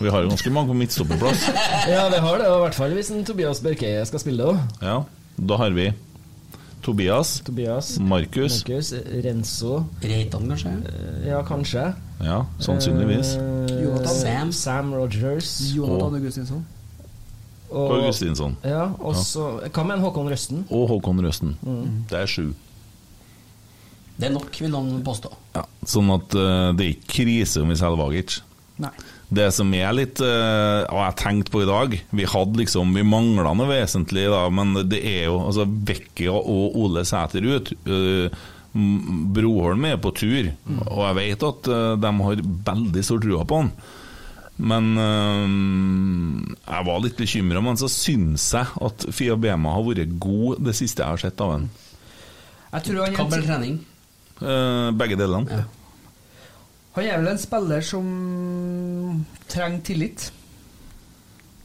Vi 0.01 0.11
har 0.13 0.23
jo 0.27 0.29
ganske 0.29 0.51
mange 0.53 0.69
på 0.69 0.77
midtstopperplass. 0.77 1.47
Ja, 1.93 2.09
vi 2.13 2.19
har 2.21 2.39
det, 2.43 2.49
og 2.51 2.59
i 2.59 2.65
hvert 2.67 2.75
fall 2.77 2.93
hvis 2.99 3.11
en 3.15 3.25
Tobias 3.25 3.61
Børkeie 3.65 4.03
skal 4.09 4.21
spille 4.21 4.43
det 4.43 4.51
òg. 4.53 4.83
Ja, 4.85 4.97
da 5.39 5.57
har 5.63 5.71
vi 5.77 5.87
Tobias, 6.85 7.41
Tobias, 7.47 7.95
Markus 7.99 8.61
Markus, 8.61 8.93
Renzo 9.25 9.81
Reitan, 10.05 10.45
kanskje? 10.53 10.75
eh, 10.93 11.29
Ja, 11.31 11.41
kanskje. 11.49 11.87
Ja, 12.23 12.43
sannsynligvis. 12.63 13.33
Eh, 13.41 13.73
Jonathan. 13.83 14.15
Sam. 14.21 14.53
Sam 14.53 14.93
Rogers. 14.95 15.55
Jonathan 15.75 16.15
Augustinsson. 16.21 16.63
Og 17.71 17.97
Augustinsson. 17.97 18.55
Ja, 18.63 18.85
og 19.03 19.17
så 19.19 19.49
Hva 19.75 19.83
med 19.89 19.99
Håkon 20.05 20.29
Røsten? 20.31 20.63
Og 20.71 20.87
Håkon 20.93 21.19
Røsten. 21.25 21.57
Det 22.11 22.21
er 22.21 22.31
sju. 22.31 22.53
Det 24.17 24.29
er 24.31 24.33
nok, 24.33 24.53
vil 24.61 24.71
noen 24.73 25.03
påstå. 25.05 25.33
Ja, 25.57 25.65
sånn 25.85 26.09
at 26.15 26.37
uh, 26.39 26.71
det 26.77 26.87
er 26.87 26.93
ikke 26.95 27.11
krise 27.19 27.65
om 27.65 27.73
vi 27.73 27.77
selger 27.77 27.99
Vagic. 28.01 28.39
Nei. 28.81 28.93
Det 29.29 29.49
som 29.51 29.73
er 29.75 29.91
litt 29.97 30.21
eh, 30.23 30.85
Og 30.87 31.01
jeg 31.01 31.17
tenkte 31.19 31.51
på 31.51 31.65
i 31.65 31.67
dag 31.67 31.95
Vi 32.15 32.27
hadde 32.31 32.61
liksom 32.61 32.93
Vi 32.95 33.03
mangla 33.03 33.57
noe 33.59 33.67
vesentlig, 33.67 34.29
da, 34.31 34.45
men 34.55 34.77
det 34.87 35.01
er 35.03 35.25
jo 35.27 35.41
altså 35.49 35.67
Vecchia 35.67 36.31
og 36.37 36.77
Ole 36.79 37.03
Sæter 37.09 37.43
ut. 37.43 37.73
Eh, 37.91 38.45
Broholm 39.35 39.87
er 39.89 39.97
på 39.97 40.11
tur, 40.13 40.51
og 40.85 40.99
jeg 41.01 41.17
vet 41.17 41.45
at 41.49 41.69
eh, 41.73 41.95
de 42.03 42.11
har 42.27 42.43
veldig 42.69 43.05
stor 43.09 43.23
trua 43.25 43.47
på 43.49 43.63
han. 43.63 43.71
Men 44.57 44.87
jeg 44.97 46.87
var 46.89 47.01
litt 47.05 47.17
bekymra, 47.19 47.61
men 47.65 47.81
så 47.81 47.89
syns 47.93 48.47
jeg 48.53 48.69
at 48.89 49.07
Fia 49.17 49.37
Bema 49.41 49.75
har 49.75 49.85
vært 49.85 50.15
god 50.21 50.63
det 50.65 50.77
siste 50.77 51.03
jeg 51.05 51.13
har 51.17 51.25
sett 51.25 51.43
av 51.45 51.55
han. 51.55 51.67
Jeg 52.77 52.87
tror 52.89 53.03
han 53.03 53.11
er, 53.11 53.17
Kamp 53.17 53.37
trening? 53.37 53.77
Eh, 54.37 54.91
begge 54.97 55.17
delene. 55.17 55.65
Han 56.97 57.05
er 57.05 57.21
vel 57.21 57.31
en 57.35 57.41
spiller 57.41 57.85
som 57.85 58.07
trenger 59.53 59.83
tillit. 59.85 60.31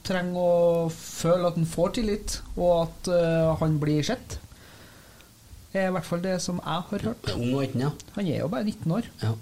Trenger 0.04 0.40
å 0.42 0.90
føle 0.92 1.48
at 1.48 1.60
han 1.60 1.70
får 1.70 1.94
tillit, 2.00 2.40
og 2.58 2.72
at 2.82 3.12
uh, 3.14 3.54
han 3.62 3.78
blir 3.80 4.04
sett. 4.04 4.40
Det 5.72 5.80
er 5.80 5.88
i 5.88 5.96
hvert 5.96 6.08
fall 6.08 6.24
det 6.24 6.36
som 6.44 6.60
jeg 6.60 6.84
har 6.90 7.08
hørt. 7.08 7.32
Ung 7.38 7.54
og 7.54 7.64
18, 7.64 7.86
ja. 7.86 7.94
Han 8.18 8.28
er 8.28 8.44
jo 8.44 8.52
bare 8.52 8.68
19 8.68 8.98
år. 8.98 9.08
ja. 9.24 9.38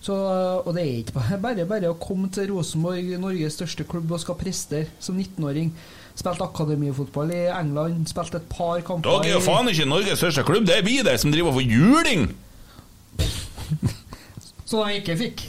Så, 0.00 0.14
og 0.64 0.72
det 0.72 0.82
er 0.82 1.00
ikke 1.02 1.12
bare 1.18 1.36
bare, 1.42 1.64
bare 1.68 1.90
å 1.92 1.96
komme 2.00 2.30
til 2.32 2.48
Rosenborg, 2.54 3.10
Norges 3.20 3.58
største 3.58 3.84
klubb, 3.84 4.08
og 4.08 4.22
skal 4.22 4.38
prestere 4.40 4.88
som 4.96 5.18
19-åring. 5.20 5.74
Spilt 6.16 6.40
akademifotball 6.40 7.32
i 7.36 7.42
England, 7.52 8.08
spilt 8.08 8.34
et 8.36 8.48
par 8.48 8.80
kamper 8.84 9.20
Dere 9.20 9.28
er 9.28 9.36
jo 9.36 9.44
faen 9.44 9.68
ikke 9.68 9.88
Norges 9.88 10.22
største 10.24 10.44
klubb, 10.48 10.64
det 10.68 10.80
er 10.80 10.86
vi 10.88 10.98
der 11.04 11.20
som 11.20 11.32
driver 11.32 11.52
og 11.52 11.60
får 11.60 11.68
juling! 11.68 12.30
Som 14.70 14.86
de 14.86 15.00
ikke 15.00 15.16
fikk. 15.18 15.44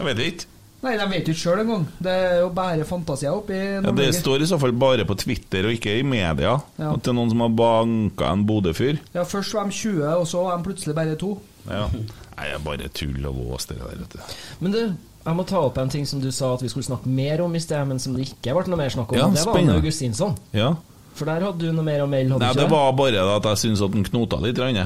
Jeg 0.00 0.06
vet 0.10 0.22
ikke. 0.26 0.46
Nei, 0.80 0.94
de 0.96 1.04
vet 1.10 1.26
jo 1.28 1.32
ikke 1.34 1.42
sjøl 1.42 1.60
engang. 1.60 1.82
Det 2.00 2.12
er 2.12 2.38
jo 2.40 2.46
bare 2.56 2.84
fantasier 2.88 3.34
oppi 3.36 3.56
Ja, 3.58 3.90
det 3.92 4.06
står 4.16 4.40
i 4.40 4.46
så 4.48 4.56
fall 4.62 4.72
bare 4.80 5.04
på 5.04 5.12
Twitter 5.20 5.66
og 5.68 5.74
ikke 5.76 5.98
i 5.98 6.04
media 6.08 6.54
Ja. 6.80 6.92
at 6.94 7.02
det 7.04 7.10
er 7.12 7.16
noen 7.18 7.28
som 7.34 7.42
har 7.44 7.50
banka 7.52 8.30
en 8.32 8.46
Bodø-fyr. 8.48 8.96
Ja, 9.12 9.26
først 9.28 9.52
var 9.58 9.68
de 9.68 9.76
20, 9.76 10.06
og 10.16 10.24
så 10.30 10.44
var 10.46 10.56
de 10.56 10.64
plutselig 10.70 10.94
bare 10.96 11.18
to. 11.20 11.34
Ja. 11.68 11.82
Nei, 11.92 12.46
det 12.48 12.54
er 12.56 12.64
bare 12.64 12.88
tull 12.96 13.26
og 13.28 13.36
vås, 13.36 13.66
det 13.68 13.76
der, 13.76 13.92
vet 13.92 14.14
du. 14.16 14.36
Men 14.64 14.72
du, 14.72 14.80
jeg 15.26 15.36
må 15.36 15.44
ta 15.50 15.60
opp 15.68 15.76
en 15.82 15.92
ting 15.92 16.06
som 16.08 16.22
du 16.24 16.30
sa 16.32 16.54
at 16.54 16.62
vi 16.64 16.70
skulle 16.72 16.88
snakke 16.88 17.12
mer 17.12 17.42
om 17.44 17.52
i 17.54 17.60
sted, 17.60 17.84
men 17.90 18.00
som 18.00 18.16
det 18.16 18.30
ikke 18.30 18.54
ble 18.56 18.72
noe 18.72 18.80
mer 18.80 18.88
snakk 18.96 19.12
om. 19.12 19.18
Ja, 19.20 19.28
det 19.28 19.44
var 19.44 19.52
spennende. 19.52 19.76
Augustinsson. 19.82 20.38
Ja. 20.56 20.70
For 21.12 21.28
der 21.28 21.44
hadde 21.44 21.60
du 21.60 21.74
noe 21.76 21.84
mer 21.84 22.00
å 22.00 22.08
melde, 22.08 22.38
Nei, 22.40 22.54
det 22.56 22.70
var 22.70 22.92
bare 22.96 23.20
at 23.36 23.44
jeg 23.52 23.60
syns 23.66 23.84
at 23.84 23.92
han 23.92 24.06
knota 24.08 24.40
litt. 24.40 24.56
grann, 24.56 24.80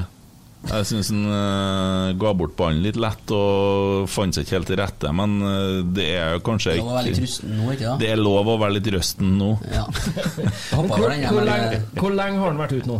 Jeg, 0.65 0.85
syns 0.89 1.09
han 1.13 1.25
uh, 1.29 2.13
ga 2.17 2.31
bort 2.37 2.55
ballen 2.57 2.79
litt 2.81 2.97
lett 2.97 3.31
og 3.35 4.07
fant 4.09 4.33
seg 4.33 4.47
ikke 4.47 4.55
helt 4.57 4.69
til 4.71 4.79
rette, 4.79 5.11
men 5.13 5.35
uh, 5.43 5.81
det 5.95 6.07
er 6.17 6.31
jo 6.35 6.41
kanskje 6.47 6.73
Det 6.79 6.85
var 6.87 6.97
veldig 7.03 7.27
ikke 7.27 7.49
nå, 7.51 7.67
ikke 7.75 7.85
da? 7.85 7.95
Det 8.01 8.09
er 8.15 8.21
lov 8.21 8.49
å 8.49 8.55
være 8.63 8.77
litt 8.79 8.89
røsten 8.95 9.35
nå. 9.39 9.51
Ja. 9.71 9.83
Hvor, 10.73 10.87
hvor, 10.89 11.05
lenge, 11.11 11.29
eh, 11.53 11.85
hvor 11.99 12.15
lenge 12.17 12.41
har 12.41 12.49
han 12.49 12.59
vært 12.63 12.73
ute 12.79 12.89
nå? 12.89 12.97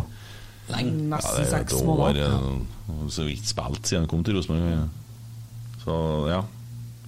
Lenge. 0.70 0.92
Ja, 0.94 1.10
Nesten 1.16 1.40
det 1.40 1.46
er 1.48 1.52
seks 1.56 1.74
et 1.74 1.80
år, 1.82 1.90
måneder. 1.90 2.38
eh, 2.38 3.08
så 3.18 3.26
vidt 3.28 3.50
spilt 3.50 3.82
siden 3.90 4.06
han 4.06 4.12
kom 4.14 4.22
til 4.26 4.38
Rosenborg. 4.38 4.86
Så 5.86 5.98
ja. 6.32 6.40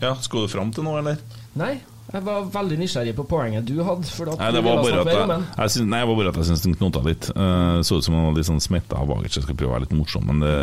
ja. 0.03 0.11
Skal 0.25 0.45
du 0.45 0.51
fram 0.51 0.73
til 0.73 0.85
noe, 0.85 0.99
eller? 1.01 1.21
Nei, 1.57 1.75
Jeg 2.07 2.23
var 2.23 2.45
veldig 2.53 2.77
nysgjerrig 2.79 3.13
på 3.17 3.25
poenget 3.27 3.65
du 3.67 3.81
hadde. 3.83 4.07
For 4.07 4.31
at 4.31 4.39
Nei, 4.39 4.51
det 4.55 4.61
var 4.63 4.77
bare 4.79 5.01
at 5.01 5.09
jeg, 5.11 5.27
jeg, 5.27 5.47
jeg 5.57 5.73
synes, 5.73 5.89
nei, 5.91 5.99
det 5.99 6.07
var 6.07 6.19
bare 6.19 6.31
at 6.31 6.37
jeg 6.39 6.47
syntes 6.47 6.63
den 6.63 6.77
knota 6.79 7.01
litt. 7.03 7.27
Uh, 7.35 7.79
så 7.83 7.99
ut 7.99 8.07
som 8.07 8.15
han 8.15 8.29
var 8.29 8.37
litt 8.37 8.47
sånn 8.47 8.63
smitta 8.63 9.01
av. 9.01 9.11
Jeg 9.25 9.43
skal 9.43 9.57
prøve 9.57 9.73
å 9.73 9.75
være 9.75 9.87
litt 9.87 9.95
morsom, 9.97 10.23
men 10.29 10.39
det, 10.43 10.53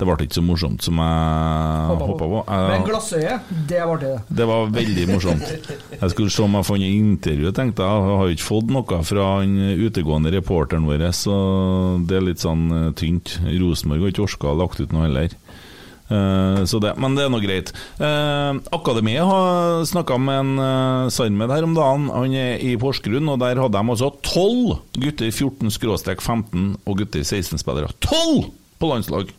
det 0.00 0.08
ble 0.08 0.16
ikke 0.26 0.38
så 0.40 0.44
morsomt 0.46 0.82
som 0.82 0.98
jeg 0.98 2.02
håpa 2.02 2.18
på. 2.18 2.42
Men 2.50 2.86
glassøyet, 2.88 3.46
glassøye, 3.46 3.66
det 3.70 3.84
var 3.92 4.02
det. 4.02 4.12
Det 4.42 4.48
var 4.50 4.74
veldig 4.74 5.06
morsomt. 5.12 5.54
Jeg 5.94 6.14
skulle 6.16 6.34
se 6.34 6.42
om 6.48 6.58
jeg 6.58 6.68
fant 6.72 6.88
intervju, 6.88 7.54
tenkte 7.54 7.86
jeg. 7.86 8.02
Jeg 8.02 8.18
har 8.18 8.30
jo 8.32 8.38
ikke 8.38 8.48
fått 8.48 8.74
noe 8.74 9.02
fra 9.06 9.28
den 9.44 9.86
utegående 9.86 10.34
reporteren 10.34 10.90
vår, 10.90 11.06
så 11.14 11.36
det 12.08 12.18
er 12.18 12.26
litt 12.26 12.42
sånn 12.42 12.66
eh, 12.74 12.90
tynt. 12.98 13.36
Rosenborg 13.46 14.08
har 14.08 14.14
ikke 14.14 14.26
orka 14.26 14.50
å 14.50 14.58
lagt 14.64 14.82
ut 14.82 14.94
noe 14.94 15.06
heller. 15.06 15.38
Eh, 16.12 16.64
så 16.68 16.80
det, 16.82 16.94
men 17.00 17.16
det 17.16 17.26
er 17.26 17.32
nå 17.32 17.40
greit. 17.42 17.72
Eh, 18.02 18.50
Akademiet 18.76 19.24
har 19.28 19.84
snakka 19.88 20.18
med 20.20 20.40
en 20.42 20.64
eh, 20.64 21.12
Sarmed 21.14 21.54
her 21.54 21.66
om 21.66 21.76
dagen. 21.76 22.10
Han 22.12 22.36
er 22.36 22.60
i 22.62 22.74
Porsgrunn, 22.80 23.30
og 23.32 23.40
der 23.42 23.60
hadde 23.62 23.78
de 23.78 23.94
altså 23.94 24.12
tolv 24.24 24.76
gutter 24.98 25.30
14-15 25.32 26.68
og 26.84 27.00
gutter 27.00 27.24
16-spillere. 27.24 27.94
Tolv 28.04 28.52
på 28.78 28.92
landslag! 28.92 29.32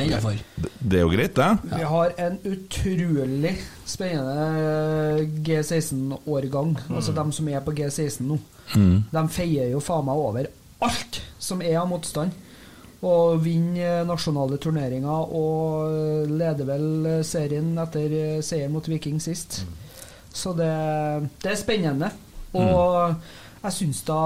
Det 0.00 0.06
er. 0.16 0.22
Det, 0.56 0.68
det 0.80 0.96
er 0.96 1.02
jo 1.02 1.10
greit, 1.12 1.34
det. 1.36 1.48
Vi 1.74 1.86
har 1.90 2.12
en 2.24 2.38
utrolig 2.48 3.50
spennende 3.84 5.26
G16-årgang. 5.44 6.78
Altså 6.88 7.12
dem 7.12 7.34
som 7.36 7.50
er 7.52 7.60
på 7.66 7.74
G16 7.76 8.24
nå. 8.24 8.38
Mm. 8.70 9.02
De 9.12 9.24
feier 9.34 9.74
jo 9.74 9.82
faen 9.84 10.06
meg 10.06 10.22
over 10.22 10.48
alt 10.80 11.20
som 11.42 11.60
er 11.60 11.76
av 11.82 11.90
motstand. 11.90 12.32
Og 13.06 13.38
vinner 13.40 14.02
nasjonale 14.04 14.58
turneringer 14.60 15.30
og 15.32 16.28
leder 16.28 16.66
vel 16.68 16.88
serien 17.24 17.70
etter 17.80 18.42
seier 18.44 18.68
mot 18.68 18.84
Viking 18.84 19.20
sist. 19.24 19.62
Så 20.32 20.52
det, 20.58 20.68
det 21.40 21.54
er 21.54 21.58
spennende. 21.58 22.10
Og 22.52 23.14
jeg 23.60 23.76
syns 23.76 24.02
da 24.08 24.18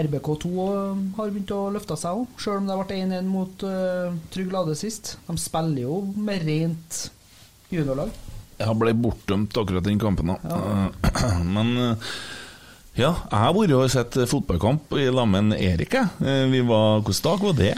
RBK2 0.00 0.50
har 1.16 1.30
begynt 1.32 1.50
å 1.56 1.62
løfte 1.74 1.96
seg 2.00 2.20
òg, 2.22 2.38
sjøl 2.40 2.62
om 2.62 2.68
det 2.68 2.76
ble 2.80 3.00
1-1 3.04 3.26
mot 3.28 3.64
uh, 3.68 4.14
Trygg 4.32 4.52
Lade 4.54 4.76
sist. 4.80 5.16
De 5.26 5.36
spiller 5.40 5.82
jo 5.84 5.98
med 6.16 6.44
rent 6.48 7.02
juniorlag. 7.72 8.12
Jeg 8.58 8.76
ble 8.80 8.94
bortdømt 8.96 9.56
akkurat 9.60 9.84
den 9.86 10.00
kampen, 10.02 10.32
da. 10.32 10.38
Ja. 10.48 11.38
Men 11.56 11.74
eh, 11.78 12.08
ja, 12.98 13.12
jeg 13.12 13.38
har 13.38 13.52
vært 13.54 13.74
og 13.76 13.92
sett 13.92 14.16
fotballkamp 14.26 14.96
i 14.98 15.04
lag 15.14 15.28
med 15.30 15.54
Erik. 15.60 15.94
Eh, 15.94 16.46
Vi 16.50 16.64
var, 16.66 17.04
Hvilken 17.06 17.28
dag 17.28 17.44
var 17.44 17.54
det? 17.60 17.74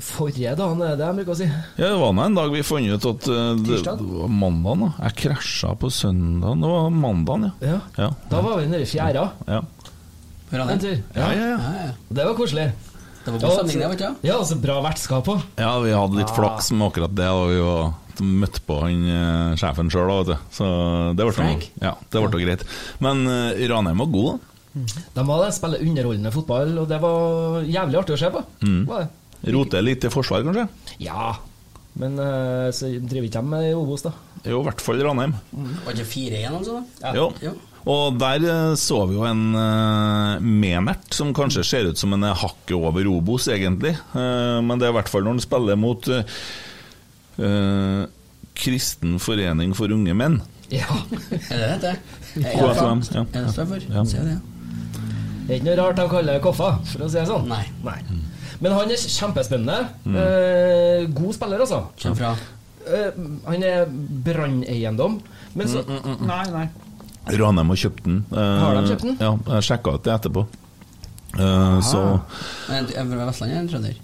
Forrige 0.00 0.54
dagen 0.56 0.80
er 0.82 0.96
det 0.96 1.04
jeg 1.06 1.16
bruker 1.18 1.32
å 1.34 1.36
si. 1.36 1.46
Ja, 1.76 1.88
Det 1.92 1.98
var 2.00 2.12
nå 2.16 2.22
en 2.24 2.34
dag 2.38 2.52
vi 2.54 2.62
fant 2.64 2.88
ut 2.88 3.06
at 3.10 3.28
eh, 3.28 3.50
det, 3.60 3.80
var 3.84 3.96
det 3.98 4.06
var 4.22 4.28
mandag. 4.32 4.92
Jeg 5.02 5.16
krasja 5.24 5.74
på 5.78 5.90
søndagen. 5.92 6.62
Det 6.64 6.70
var 6.72 6.90
mandagen, 6.90 7.50
ja. 7.60 7.78
Ja. 7.98 8.08
Da 8.30 8.40
var 8.44 8.60
vi 8.60 8.66
nede 8.70 8.86
i 8.86 8.90
fjæra. 8.92 9.26
Ja. 9.48 9.60
En 10.52 10.78
tur. 10.82 10.98
Ja, 11.16 11.28
ja, 11.32 11.46
ja. 11.56 11.90
Det 12.12 12.24
var 12.28 12.34
koselig. 12.36 12.70
Det 13.24 13.30
var 13.32 13.38
god 13.40 13.52
stemning 13.54 13.78
det, 13.80 13.88
vet 13.94 13.98
du. 14.02 14.28
Ja, 14.28 14.36
altså 14.42 14.56
bra 14.60 14.80
vertskap 14.84 15.28
òg. 15.30 15.42
Ja, 15.56 15.78
vi 15.80 15.92
hadde 15.94 16.18
litt 16.18 16.32
Ah. 16.32 16.36
flaks 16.36 16.72
med 16.72 16.88
akkurat 16.90 17.14
det. 17.14 17.28
Og 17.30 17.48
vi 17.52 17.60
var, 17.62 17.92
møtte 18.20 18.60
på 18.66 18.80
han 18.82 19.04
eh, 19.08 19.54
sjefen 19.56 19.88
sjøl, 19.92 20.10
vet 20.20 20.32
du. 20.34 20.36
Så 20.52 20.66
det 21.16 21.24
ble 21.24 21.32
Frank? 21.36 21.68
noe- 21.70 21.86
Ja, 21.88 21.94
det 22.10 22.24
ble 22.26 22.42
greit. 22.44 22.64
Men 23.00 23.26
eh, 23.26 23.62
Ranheim 23.70 23.98
var 24.04 24.10
god, 24.12 24.32
da. 24.32 24.48
De 25.14 25.24
var 25.28 25.44
det, 25.44 25.54
spiller 25.54 25.82
underholdende 25.84 26.30
fotball, 26.32 26.78
og 26.80 26.86
det 26.88 26.98
var 27.00 27.62
jævlig 27.68 27.98
artig 28.00 28.14
å 28.14 28.20
se 28.22 28.30
på. 28.32 28.40
Mm. 28.64 28.86
Var 28.88 29.02
det? 29.02 29.08
Roter 29.42 29.82
litt 29.82 30.04
i 30.06 30.12
forsvar, 30.12 30.44
kanskje? 30.46 30.68
Ja, 31.02 31.34
men 31.98 32.16
eh, 32.18 32.70
så 32.72 32.88
driver 33.00 33.26
ikke 33.26 33.42
de 33.42 33.50
med 33.52 33.66
i 33.68 33.74
Obos, 33.76 34.04
da. 34.06 34.14
Jo, 34.46 34.62
i 34.62 34.66
hvert 34.66 34.80
fall 34.82 35.02
Ranheim. 35.04 35.34
Var 35.84 35.94
ikke 35.94 36.08
4-1 36.08 36.56
altså? 36.56 36.78
Ja. 37.02 37.28
Jo. 37.42 37.52
Og 37.92 38.16
der 38.20 38.46
eh, 38.46 38.74
så 38.78 39.02
vi 39.10 39.16
jo 39.18 39.26
en 39.26 39.56
uh, 39.58 40.38
Menert 40.42 41.12
som 41.14 41.32
kanskje 41.34 41.64
ser 41.66 41.90
ut 41.90 41.98
som 41.98 42.14
en 42.14 42.28
hakke 42.28 42.40
hakket 42.44 42.76
over 42.78 43.10
Obos, 43.10 43.48
egentlig. 43.50 43.96
Uh, 44.14 44.62
men 44.62 44.78
det 44.78 44.88
er 44.88 44.94
i 44.94 44.98
hvert 45.00 45.10
fall 45.10 45.26
når 45.26 45.36
han 45.36 45.44
spiller 45.44 45.80
mot 45.80 46.08
uh, 46.12 46.22
eh, 47.42 48.02
Kristen 48.62 49.18
forening 49.22 49.74
for 49.76 49.92
unge 49.92 50.14
menn. 50.16 50.40
Ja. 50.72 50.86
Er 51.50 51.58
det 51.58 51.60
det 51.60 51.70
heter? 51.74 52.02
KFUM, 52.32 53.02
ja. 53.12 53.26
Det? 53.28 53.42
Ja. 53.42 54.04
Det, 54.06 54.26
ja. 54.30 54.38
Det 55.42 55.50
er 55.50 55.58
ikke 55.58 55.66
noe 55.66 55.80
rart 55.80 55.98
de 55.98 56.04
kaller 56.08 56.38
det 56.38 56.44
Koffa, 56.44 56.76
for 56.92 57.04
å 57.04 57.10
si 57.10 57.18
det 57.18 57.26
sånn. 57.28 57.50
Nei. 57.50 57.64
Men 58.62 58.74
han 58.76 58.90
er 58.94 59.00
kjempespennende. 59.02 59.78
Mm. 60.06 60.16
Eh, 60.22 61.06
god 61.16 61.34
spiller, 61.36 61.64
altså. 61.66 61.84
Kjem 61.98 62.18
fra 62.18 62.34
Eh, 62.82 63.14
han 63.46 63.62
er 63.62 63.84
branneiendom. 64.26 65.20
Men 65.54 65.68
så 65.70 65.84
Nei, 65.86 66.42
nei. 66.50 66.64
Ranheim 67.38 67.70
har 67.70 67.78
kjøpt 67.78 68.02
den. 68.08 68.16
Eh, 68.32 68.58
Har 68.58 68.74
de 68.74 68.88
kjøpt 68.90 69.04
den? 69.06 69.16
Ja, 69.22 69.36
jeg 69.54 69.66
sjekka 69.68 69.94
ut 69.94 70.02
det 70.08 70.14
etterpå. 70.16 70.42
Uh, 71.32 71.78
så 71.80 72.20
Men 72.68 72.90
Er 72.92 73.06
fra 73.08 73.24
Vestlandet 73.24 73.56
eller 73.56 73.70
trønder? 73.72 73.94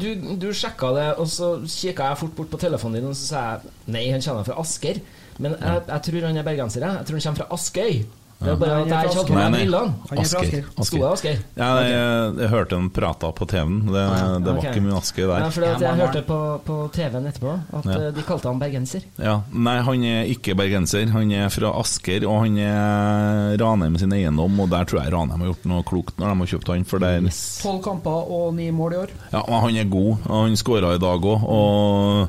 du, 0.00 0.06
du 0.40 0.46
sjekka 0.56 0.88
det, 0.96 1.08
og 1.20 1.26
så 1.28 1.50
kikka 1.68 2.06
jeg 2.08 2.20
fort 2.22 2.32
bort 2.38 2.48
på 2.54 2.60
telefonen 2.62 2.96
din, 2.96 3.10
og 3.10 3.18
så 3.18 3.26
sa 3.26 3.42
jeg 3.50 3.74
nei, 3.92 4.06
han 4.08 4.24
kommer 4.24 4.46
fra 4.46 4.56
Asker. 4.62 5.02
Men 5.36 5.56
jeg, 5.58 5.82
jeg 5.90 6.02
tror 6.06 6.28
han 6.30 6.38
er 6.40 6.46
bergenser. 6.46 6.86
jeg. 6.86 6.96
Jeg 7.02 7.06
tror 7.10 7.18
han 7.18 7.26
kommer 7.26 7.42
fra 7.42 7.58
Askøy. 7.58 7.98
Det 8.40 8.50
er 8.52 8.56
bare 8.60 8.74
at 8.74 8.78
han 8.80 8.88
jeg 8.90 9.08
ikke 9.08 9.14
hadde 9.14 9.24
på 9.28 9.34
meg 9.34 9.44
Nei, 9.44 9.50
nei. 9.50 9.58
brillene. 9.60 9.92
Er 10.10 10.20
Asker. 10.20 10.64
Asker. 10.82 11.04
Asker? 11.10 11.36
Ja, 11.56 11.68
jeg, 11.80 12.34
jeg 12.42 12.48
hørte 12.52 12.76
han 12.76 12.88
prata 12.92 13.30
på 13.38 13.46
TV-en. 13.48 13.76
Det, 13.86 14.02
det 14.02 14.48
var 14.50 14.58
okay. 14.58 14.72
ikke 14.74 14.82
mye 14.84 14.96
Asker 14.98 15.30
der. 15.30 15.46
fordi 15.54 15.70
for 15.74 15.86
jeg 15.86 16.00
hørte 16.02 16.22
på, 16.28 16.38
på 16.66 16.76
TV-en 16.96 17.28
etterpå 17.30 17.52
at 17.78 17.88
Ja. 17.88 17.96
eh, 18.00 18.10
de 18.18 18.24
kalte 18.26 18.50
han 18.50 18.60
bergenser. 18.60 19.06
Ja, 19.22 19.36
Nei, 19.54 19.76
han 19.86 20.04
er 20.10 20.28
ikke 20.34 20.56
bergenser. 20.58 21.06
Han 21.14 21.32
er 21.32 21.48
fra 21.54 21.72
Asker, 21.80 22.26
og 22.28 22.42
han 22.44 22.58
er 22.58 23.56
Ranheim 23.62 23.96
sin 24.02 24.12
eiendom. 24.12 24.60
Og 24.60 24.68
der 24.74 24.84
tror 24.90 25.04
jeg 25.04 25.14
Ranheim 25.14 25.40
har 25.40 25.52
gjort 25.54 25.64
noe 25.70 25.86
klokt 25.88 26.18
når 26.20 26.34
de 26.34 26.44
har 26.44 26.52
kjøpt 26.54 26.74
han. 26.74 26.84
For 26.90 26.98
det 27.06 27.14
Tolv 27.62 27.80
kamper 27.86 28.28
og 28.34 28.52
ni 28.58 28.68
mål 28.74 28.92
i 28.92 29.00
år. 29.06 29.14
Ja, 29.32 29.40
men 29.48 29.60
han 29.68 29.80
er 29.80 29.88
god, 29.94 30.12
og 30.28 30.36
han 30.48 30.56
skåra 30.60 30.94
i 30.98 31.00
dag 31.00 31.24
òg. 31.32 31.48
Og 31.48 32.28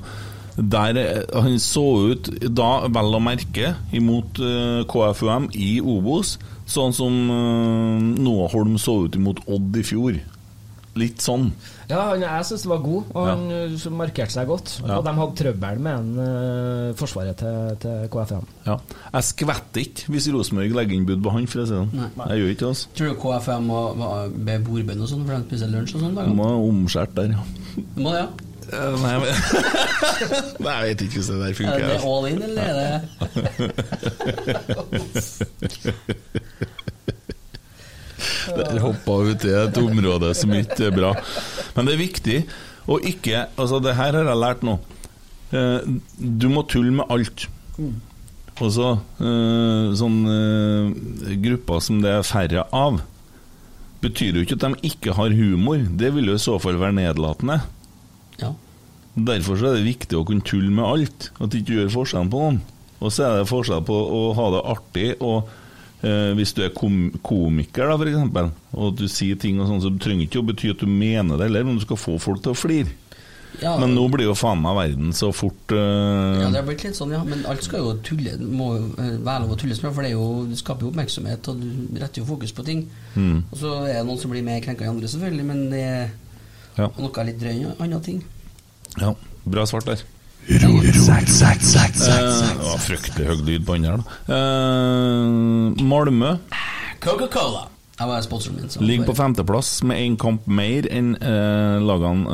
der, 0.55 0.97
eh, 0.97 1.41
han 1.41 1.59
så 1.59 1.85
ut 2.11 2.29
da, 2.47 2.87
vel 2.87 3.17
å 3.17 3.23
merke, 3.23 3.75
imot 3.95 4.39
eh, 4.39 4.83
KFUM 4.87 5.49
i 5.51 5.77
Obos, 5.81 6.37
sånn 6.65 6.95
som 6.95 7.17
uh, 7.29 7.99
Noah 7.99 8.49
Holm 8.55 8.79
så 8.81 9.03
ut 9.05 9.19
imot 9.19 9.43
Odd 9.51 9.75
i 9.77 9.83
fjor. 9.85 10.15
Litt 10.95 11.19
sånn. 11.19 11.49
Ja, 11.89 12.05
han, 12.07 12.21
jeg 12.23 12.45
syns 12.47 12.63
det 12.63 12.69
var 12.71 12.79
god, 12.85 13.09
og 13.11 13.25
han 13.27 13.41
ja. 13.51 13.89
markerte 13.91 14.31
seg 14.31 14.47
godt. 14.47 14.77
Ja. 14.79 14.95
Og 14.95 15.03
de 15.03 15.13
hadde 15.17 15.37
trøbbel 15.41 15.81
med 15.83 15.97
en, 15.99 16.21
eh, 16.23 16.93
forsvaret 16.97 17.35
til, 17.41 17.75
til 17.83 18.07
KFM. 18.13 18.47
Ja. 18.65 18.77
Jeg 19.11 19.27
skvetter 19.27 19.83
ikke 19.83 20.15
hvis 20.15 20.29
Rosenborg 20.33 20.79
legger 20.79 20.95
inn 20.95 21.05
bud 21.09 21.21
på 21.25 21.35
han, 21.35 21.49
for 21.51 21.61
å 21.61 21.67
si 21.67 21.75
det 21.75 21.83
sånn. 21.83 22.09
Jeg 22.31 22.41
gjør 22.41 22.55
ikke. 22.55 22.71
Altså. 22.71 22.95
Tror 22.95 23.11
du 23.11 23.19
KFM 23.25 23.69
må 23.69 23.83
be 24.47 24.57
bordbønn 24.71 25.03
og 25.03 25.11
sånn, 25.11 25.27
for 25.27 25.35
de 25.35 25.51
spiser 25.51 25.75
lunsj 25.75 25.99
og 25.99 26.07
sånn? 26.07 26.19
Må 26.39 26.49
ha 26.49 26.57
omskjært 26.71 27.19
der, 27.19 27.35
ja. 27.35 27.45
Må 27.99 28.15
det, 28.15 28.23
ja? 28.23 28.44
Eh, 28.73 28.95
Nei, 29.01 29.15
men 29.21 29.29
Nei, 30.65 30.73
jeg 30.73 30.83
vet 30.89 31.01
ikke 31.05 31.19
hvordan 31.21 31.41
det 31.41 31.49
der 31.59 31.65
Er 31.65 31.67
det 31.77 31.85
altså. 31.91 32.07
all 32.09 32.25
in, 32.31 32.41
eller 32.41 32.63
er 32.63 32.73
det 32.79 32.85
Der 38.55 38.79
hoppa 38.83 39.15
ut 39.27 39.43
i 39.45 39.51
et 39.57 39.77
område 39.81 40.29
som 40.37 40.53
ikke 40.55 40.85
er 40.89 40.93
bra. 40.95 41.11
Men 41.75 41.85
det 41.87 41.93
er 41.95 41.99
viktig 42.01 42.37
å 42.89 42.99
ikke 43.01 43.45
Altså, 43.57 43.79
det 43.83 43.95
her 43.97 44.13
har 44.17 44.25
jeg 44.29 44.39
lært 44.41 44.63
nå. 44.65 44.75
Eh, 45.51 45.79
Du 46.17 46.47
må 46.53 46.63
tulle 46.69 46.93
med 46.95 47.05
alt. 47.11 47.47
Og 48.55 48.69
så 48.71 48.89
eh, 49.19 49.93
sånne 49.99 50.35
grupper 51.43 51.79
som 51.83 51.99
det 52.03 52.11
er 52.15 52.23
færre 52.27 52.63
av, 52.71 53.01
betyr 54.05 54.37
jo 54.39 54.43
ikke 54.45 54.55
at 54.55 54.63
de 54.69 54.75
ikke 54.93 55.11
har 55.17 55.29
humor. 55.35 55.79
Det 55.99 56.09
vil 56.15 56.27
jo 56.31 56.35
i 56.37 56.43
så 56.45 56.55
fall 56.63 56.77
være 56.79 56.95
nedlatende. 57.01 57.57
Ja. 58.41 58.53
Derfor 59.15 59.59
så 59.59 59.69
er 59.69 59.77
det 59.77 59.87
viktig 59.87 60.17
å 60.19 60.25
kunne 60.27 60.43
tulle 60.45 60.71
med 60.73 60.85
alt, 60.85 61.29
at 61.39 61.51
du 61.51 61.61
ikke 61.61 61.77
gjør 61.79 61.93
forskjellen 61.93 62.31
på 62.33 62.41
noen. 62.41 62.57
Og 62.99 63.13
så 63.13 63.27
er 63.27 63.39
det 63.39 63.51
forskjell 63.51 63.85
på 63.87 63.95
å 63.95 64.25
ha 64.35 64.49
det 64.55 64.65
artig 64.71 65.07
og 65.19 65.49
eh, 66.03 66.33
hvis 66.35 66.55
du 66.55 66.63
er 66.65 66.75
kom 66.75 67.09
komiker, 67.23 67.91
da, 67.91 67.97
eksempel, 68.09 68.51
og 68.75 68.99
du 68.99 69.07
sier 69.11 69.39
ting 69.39 69.59
og 69.59 69.69
sånn, 69.69 69.81
så 69.83 69.91
det 69.93 70.03
trenger 70.03 70.27
ikke 70.27 70.43
å 70.43 70.47
bety 70.49 70.71
at 70.73 70.83
du 70.83 70.91
mener 70.91 71.39
det 71.39 71.49
heller, 71.49 71.67
men 71.67 71.79
du 71.79 71.85
skal 71.85 71.99
få 71.99 72.17
folk 72.21 72.43
til 72.43 72.55
å 72.55 72.59
flire. 72.59 73.01
Ja. 73.61 73.77
Men 73.79 73.93
nå 73.95 74.03
blir 74.11 74.27
jo 74.27 74.35
faen 74.35 74.59
meg 74.59 74.75
verden 74.75 75.13
så 75.15 75.29
fort 75.31 75.71
uh... 75.71 76.41
Ja, 76.41 76.49
det 76.51 76.59
har 76.59 76.67
blitt 76.67 76.83
litt 76.83 76.97
sånn, 76.97 77.13
ja. 77.15 77.21
Men 77.23 77.45
alt 77.47 77.63
skal 77.63 77.83
jo 77.83 77.93
tulle, 78.03 78.35
må 78.43 78.73
eh, 78.75 79.15
være 79.23 79.45
lov 79.45 79.55
å 79.55 79.59
tulles 79.61 79.79
med, 79.83 79.93
for 79.95 80.03
det, 80.03 80.11
jo, 80.11 80.25
det 80.49 80.59
skaper 80.59 80.87
jo 80.87 80.91
oppmerksomhet, 80.91 81.51
og 81.51 81.61
du 81.63 82.01
retter 82.01 82.21
jo 82.21 82.27
fokus 82.27 82.51
på 82.55 82.65
ting. 82.67 82.85
Mm. 83.15 83.45
Og 83.45 83.57
så 83.61 83.73
er 83.85 83.99
det 84.01 84.05
noen 84.09 84.19
som 84.21 84.33
blir 84.33 84.43
mer 84.45 84.59
krenka 84.65 84.83
enn 84.83 84.97
andre, 84.97 85.11
selvfølgelig, 85.11 85.47
men 85.47 85.63
det 85.71 85.83
er 85.87 86.13
Ja. 86.77 86.89
noe 86.99 87.23
litt 87.27 87.39
drøy 87.39 87.65
andre 87.79 87.99
ting. 88.03 88.23
Ja, 88.99 89.13
bra 89.45 89.65
svart 89.69 89.85
der. 89.89 90.01
Eh, 90.45 90.57
det 92.05 92.65
var 92.67 92.81
fryktelig 92.83 93.25
høy 93.31 93.39
lyd 93.47 93.63
på 93.65 93.77
den 93.77 93.87
her, 93.89 93.97
da. 93.97 94.35
Eh, 94.35 95.23
Malmö 95.85 96.35
Coca-Cola! 97.01 97.67
Jeg 97.95 98.07
var 98.09 98.21
sponsoren 98.25 98.57
min. 98.59 98.67
ligger 98.83 99.05
på 99.07 99.15
femteplass 99.15 99.69
med 99.87 99.97
én 100.03 100.17
kamp 100.19 100.45
mer 100.51 100.83
enn 100.91 101.13
eh, 101.15 101.77
lagene 101.79 102.27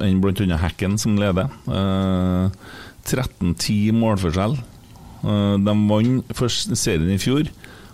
eh, 0.00 0.06
enn 0.08 0.22
bl.a. 0.24 0.56
Hacken, 0.62 0.96
som 0.98 1.18
leder. 1.20 1.50
Eh, 1.68 2.48
13-10 3.04 3.92
målforskjell. 3.92 4.56
Eh, 5.20 5.56
De 5.68 5.74
vant 5.92 6.32
først 6.38 6.72
serien 6.80 7.12
i 7.12 7.20
fjor, 7.20 7.50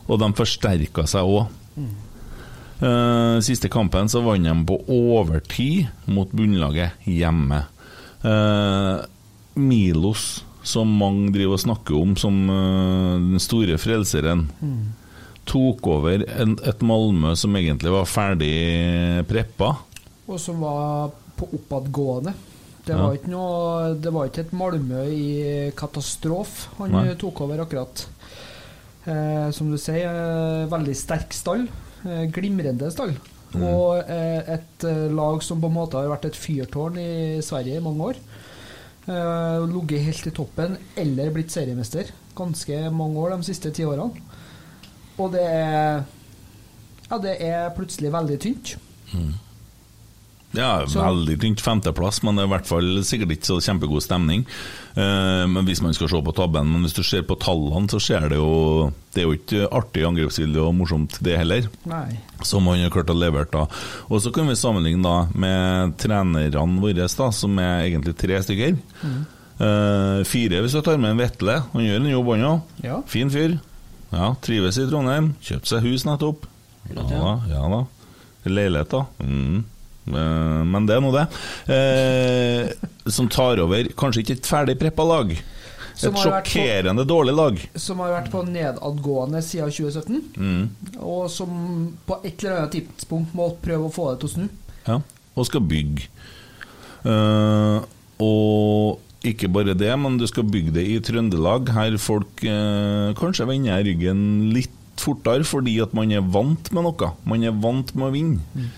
og 0.07 0.21
de 0.23 0.31
forsterka 0.39 1.07
seg 1.11 1.27
òg. 1.27 1.51
Siste 3.45 3.71
kampen 3.73 4.11
så 4.13 4.21
vant 4.25 4.45
de 4.45 4.55
på 4.69 4.77
overtid 4.93 5.87
mot 6.11 6.31
bunnlaget 6.37 7.07
hjemme. 7.09 7.63
Uh, 8.25 9.05
Milos, 9.55 10.45
som 10.65 10.91
mange 10.99 11.31
driver 11.35 11.57
og 11.57 11.63
snakker 11.63 11.97
om 11.97 12.15
som 12.19 12.39
uh, 12.51 13.17
den 13.21 13.43
store 13.43 13.79
frelseren, 13.81 14.47
tok 15.49 15.87
over 15.93 16.25
en, 16.25 16.57
et 16.65 16.85
Malmö 16.85 17.35
som 17.37 17.57
egentlig 17.57 17.93
var 17.93 18.09
ferdig 18.09 18.55
preppa. 19.29 19.75
Og 20.25 20.41
som 20.41 20.61
var 20.65 21.13
på 21.37 21.49
oppadgående. 21.59 22.35
Det 22.85 22.97
var 22.97 23.15
ikke 23.17 23.33
noe 23.33 23.95
Det 23.97 24.11
var 24.13 24.29
ikke 24.29 24.43
et 24.45 24.57
Malmö 24.57 25.07
i 25.09 25.29
katastrofe 25.77 26.75
han 26.79 26.93
Nei. 26.93 27.15
tok 27.21 27.41
over 27.47 27.65
akkurat. 27.65 28.05
Eh, 29.05 29.49
som 29.57 29.71
du 29.73 29.79
sier, 29.81 30.67
veldig 30.73 30.97
sterk 30.97 31.33
stall. 31.37 31.67
Eh, 32.05 32.25
glimrende 32.33 32.91
stall. 32.93 33.15
Mm. 33.55 33.63
Og 33.69 34.11
eh, 34.11 34.41
et 34.57 34.85
eh, 34.89 35.05
lag 35.15 35.43
som 35.47 35.61
på 35.63 35.71
en 35.71 35.77
måte 35.77 35.97
har 36.01 36.11
vært 36.11 36.27
et 36.29 36.39
fyrtårn 36.39 36.99
i 37.01 37.41
Sverige 37.45 37.79
i 37.79 37.85
mange 37.85 38.11
år. 38.11 38.19
Eh, 39.07 39.65
Ligget 39.71 40.05
helt 40.09 40.29
i 40.29 40.35
toppen, 40.35 40.77
eller 41.01 41.33
blitt 41.35 41.55
seriemester. 41.55 42.11
Ganske 42.37 42.81
mange 42.91 43.21
år 43.23 43.37
de 43.37 43.49
siste 43.49 43.71
ti 43.75 43.87
årene. 43.87 44.25
Og 45.19 45.33
det 45.37 45.45
er 45.47 46.05
Ja, 47.11 47.19
det 47.21 47.35
er 47.45 47.69
plutselig 47.77 48.11
veldig 48.11 48.39
tynt. 48.41 48.77
Ja, 50.55 50.87
Så- 50.87 51.01
veldig 51.03 51.37
tynt 51.41 51.61
femteplass, 51.61 52.23
men 52.23 52.37
det 52.37 52.45
er 52.45 52.47
i 52.47 52.53
hvert 52.55 52.67
fall 52.67 53.03
sikkert 53.03 53.33
ikke 53.35 53.49
så 53.51 53.57
kjempegod 53.61 54.03
stemning. 54.03 54.45
Eh, 54.97 55.47
men 55.51 55.65
Hvis 55.67 55.83
man 55.83 55.93
skal 55.95 56.09
se 56.09 56.21
på 56.23 56.35
tabben, 56.35 56.71
men 56.71 56.83
hvis 56.85 56.95
du 56.95 57.03
ser 57.03 57.23
på 57.23 57.37
tallene, 57.39 57.89
så 57.91 58.01
ser 58.01 58.29
det 58.29 58.37
jo 58.39 58.93
Det 59.13 59.23
er 59.23 59.27
jo 59.27 59.35
ikke 59.37 59.69
artig, 59.71 60.03
angrepsvilje 60.07 60.59
og 60.63 60.75
morsomt, 60.75 61.19
det 61.23 61.37
heller. 61.39 61.69
Nei. 61.87 62.19
Som 62.43 62.67
han 62.67 62.79
har 62.81 62.91
klart 62.91 63.07
å 63.11 63.19
levere 63.19 63.49
da. 63.51 63.67
Og 64.11 64.21
så 64.21 64.33
kan 64.33 64.47
vi 64.49 64.55
sammenligne 64.55 65.03
da 65.03 65.27
med 65.39 65.97
trenerne 65.99 66.51
våre, 66.81 66.95
da, 67.17 67.31
som 67.31 67.57
er 67.59 67.85
egentlig 67.91 68.17
tre 68.17 68.39
stykker. 68.43 68.77
Eh, 69.61 70.25
fire 70.27 70.63
hvis 70.63 70.73
du 70.73 70.81
tar 70.83 70.99
med 70.99 71.13
en 71.13 71.19
Vetle. 71.23 71.61
Han 71.73 71.83
gjør 71.83 71.97
en 72.01 72.11
jobb, 72.11 72.31
han 72.35 72.41
òg. 72.49 72.63
Ja. 72.83 73.01
Fin 73.07 73.31
fyr. 73.31 73.61
Ja, 74.13 74.35
Trives 74.43 74.79
i 74.79 74.87
Trondheim. 74.91 75.35
Kjøpte 75.43 75.67
seg 75.77 75.83
hus 75.83 76.05
nettopp. 76.05 76.45
Ja 76.91 77.03
da. 77.03 77.41
Ja, 77.49 77.63
da. 77.71 77.85
Leilighet, 78.47 78.91
da. 78.91 79.07
Mm. 79.23 79.65
Eh, 80.07 80.63
Men 80.65 80.87
det 80.87 80.97
er 80.97 81.01
nå 81.01 81.13
det. 81.15 81.27
Eh, 81.75 83.11
som 83.11 83.29
tar 83.29 83.59
over 83.65 83.85
kanskje 83.97 84.23
ikke 84.25 84.37
et 84.39 84.47
ferdig 84.49 84.79
preppa 84.81 85.05
lag. 85.07 85.33
Et 85.95 86.11
sjokkerende 86.19 87.05
på- 87.05 87.09
dårlig 87.09 87.35
lag. 87.37 87.61
som 87.77 87.99
har 88.03 88.11
vært 88.11 88.31
på 88.33 88.43
nedadgående 88.49 89.41
siden 89.43 89.71
2017, 89.71 90.23
Mm. 90.37 90.69
og 90.99 91.31
som 91.31 91.97
på 92.07 92.19
et 92.25 92.43
eller 92.43 92.57
annet 92.67 92.73
tidspunkt 92.73 93.33
må 93.35 93.55
prøve 93.63 93.87
å 93.89 93.93
få 93.95 94.11
det 94.11 94.21
til 94.21 94.29
å 94.29 94.33
snu. 94.35 94.49
Ja, 94.89 95.01
og 95.37 95.47
skal 95.47 95.61
bygge. 95.61 96.09
Eh, 97.05 97.81
og 98.25 99.01
ikke 99.25 99.49
bare 99.53 99.75
det, 99.77 99.93
men 99.99 100.19
du 100.21 100.27
skal 100.27 100.45
bygge 100.45 100.73
det 100.77 100.85
i 100.87 100.99
Trøndelag, 101.01 101.69
her 101.73 101.97
folk 101.97 102.43
eh, 102.45 103.13
kanskje 103.15 103.47
vender 103.49 103.85
ryggen 103.87 104.53
litt 104.53 104.71
fortere 105.01 105.45
fordi 105.45 105.79
at 105.83 105.95
man 105.97 106.13
er 106.13 106.21
vant 106.23 106.71
med 106.73 106.85
noe. 106.87 107.13
Man 107.25 107.43
er 107.45 107.53
vant 107.53 107.95
med 107.95 108.09
å 108.09 108.13
vinne. 108.15 108.69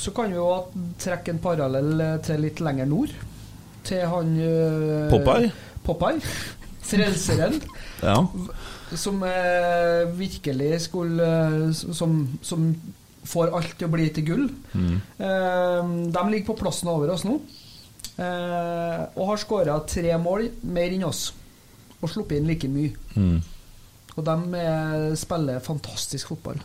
Så 0.00 0.14
kan 0.16 0.32
vi 0.32 0.38
jo 0.38 0.46
trekke 1.00 1.34
en 1.34 1.42
parallell 1.44 2.00
til 2.24 2.40
litt 2.46 2.62
lenger 2.64 2.88
nord. 2.88 3.12
Til 3.84 4.06
han 4.08 4.32
øh, 4.40 5.10
Popeye? 5.12 5.50
Popeye. 5.84 6.20
Frelseren. 6.90 7.60
Ja. 8.00 8.16
Som 8.96 9.18
eh, 9.28 10.06
virkelig 10.16 10.78
skulle 10.86 11.26
eh, 11.26 11.66
som, 11.76 12.14
som 12.40 12.70
får 13.28 13.50
alt 13.52 13.74
til 13.76 13.90
å 13.90 13.92
bli 13.92 14.06
til 14.16 14.24
gull. 14.24 14.46
Mm. 14.72 14.94
Eh, 15.20 15.90
de 16.14 16.22
ligger 16.32 16.46
på 16.48 16.56
plassen 16.62 16.88
over 16.88 17.12
oss 17.12 17.26
nå. 17.28 17.34
Eh, 18.16 19.02
og 19.20 19.28
har 19.34 19.42
skåra 19.42 19.76
tre 19.84 20.16
mål 20.20 20.48
mer 20.72 20.96
enn 20.96 21.04
oss. 21.10 21.26
Og 22.00 22.08
sluppet 22.08 22.40
inn 22.40 22.48
like 22.48 22.72
mye. 22.72 22.96
Mm. 23.20 23.36
Og 24.16 24.24
de 24.30 24.64
eh, 24.64 25.06
spiller 25.20 25.60
fantastisk 25.64 26.32
fotball. 26.32 26.64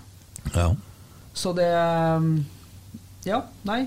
ja. 0.55 0.71
Så 1.35 1.51
det 1.51 1.67
eh, 1.67 2.27
Ja, 3.25 3.43
nei. 3.67 3.85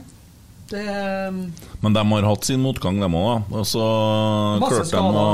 Det 0.69 0.83
eh, 0.85 1.37
Men 1.81 1.95
de 1.97 2.03
har 2.11 2.27
hatt 2.29 2.49
sin 2.49 2.61
motgang, 2.61 2.99
dem 3.01 3.17
òg. 3.17 3.47
Og 3.55 3.65
så 3.69 3.85
klarte 4.67 4.91
de 4.93 5.23
å 5.23 5.29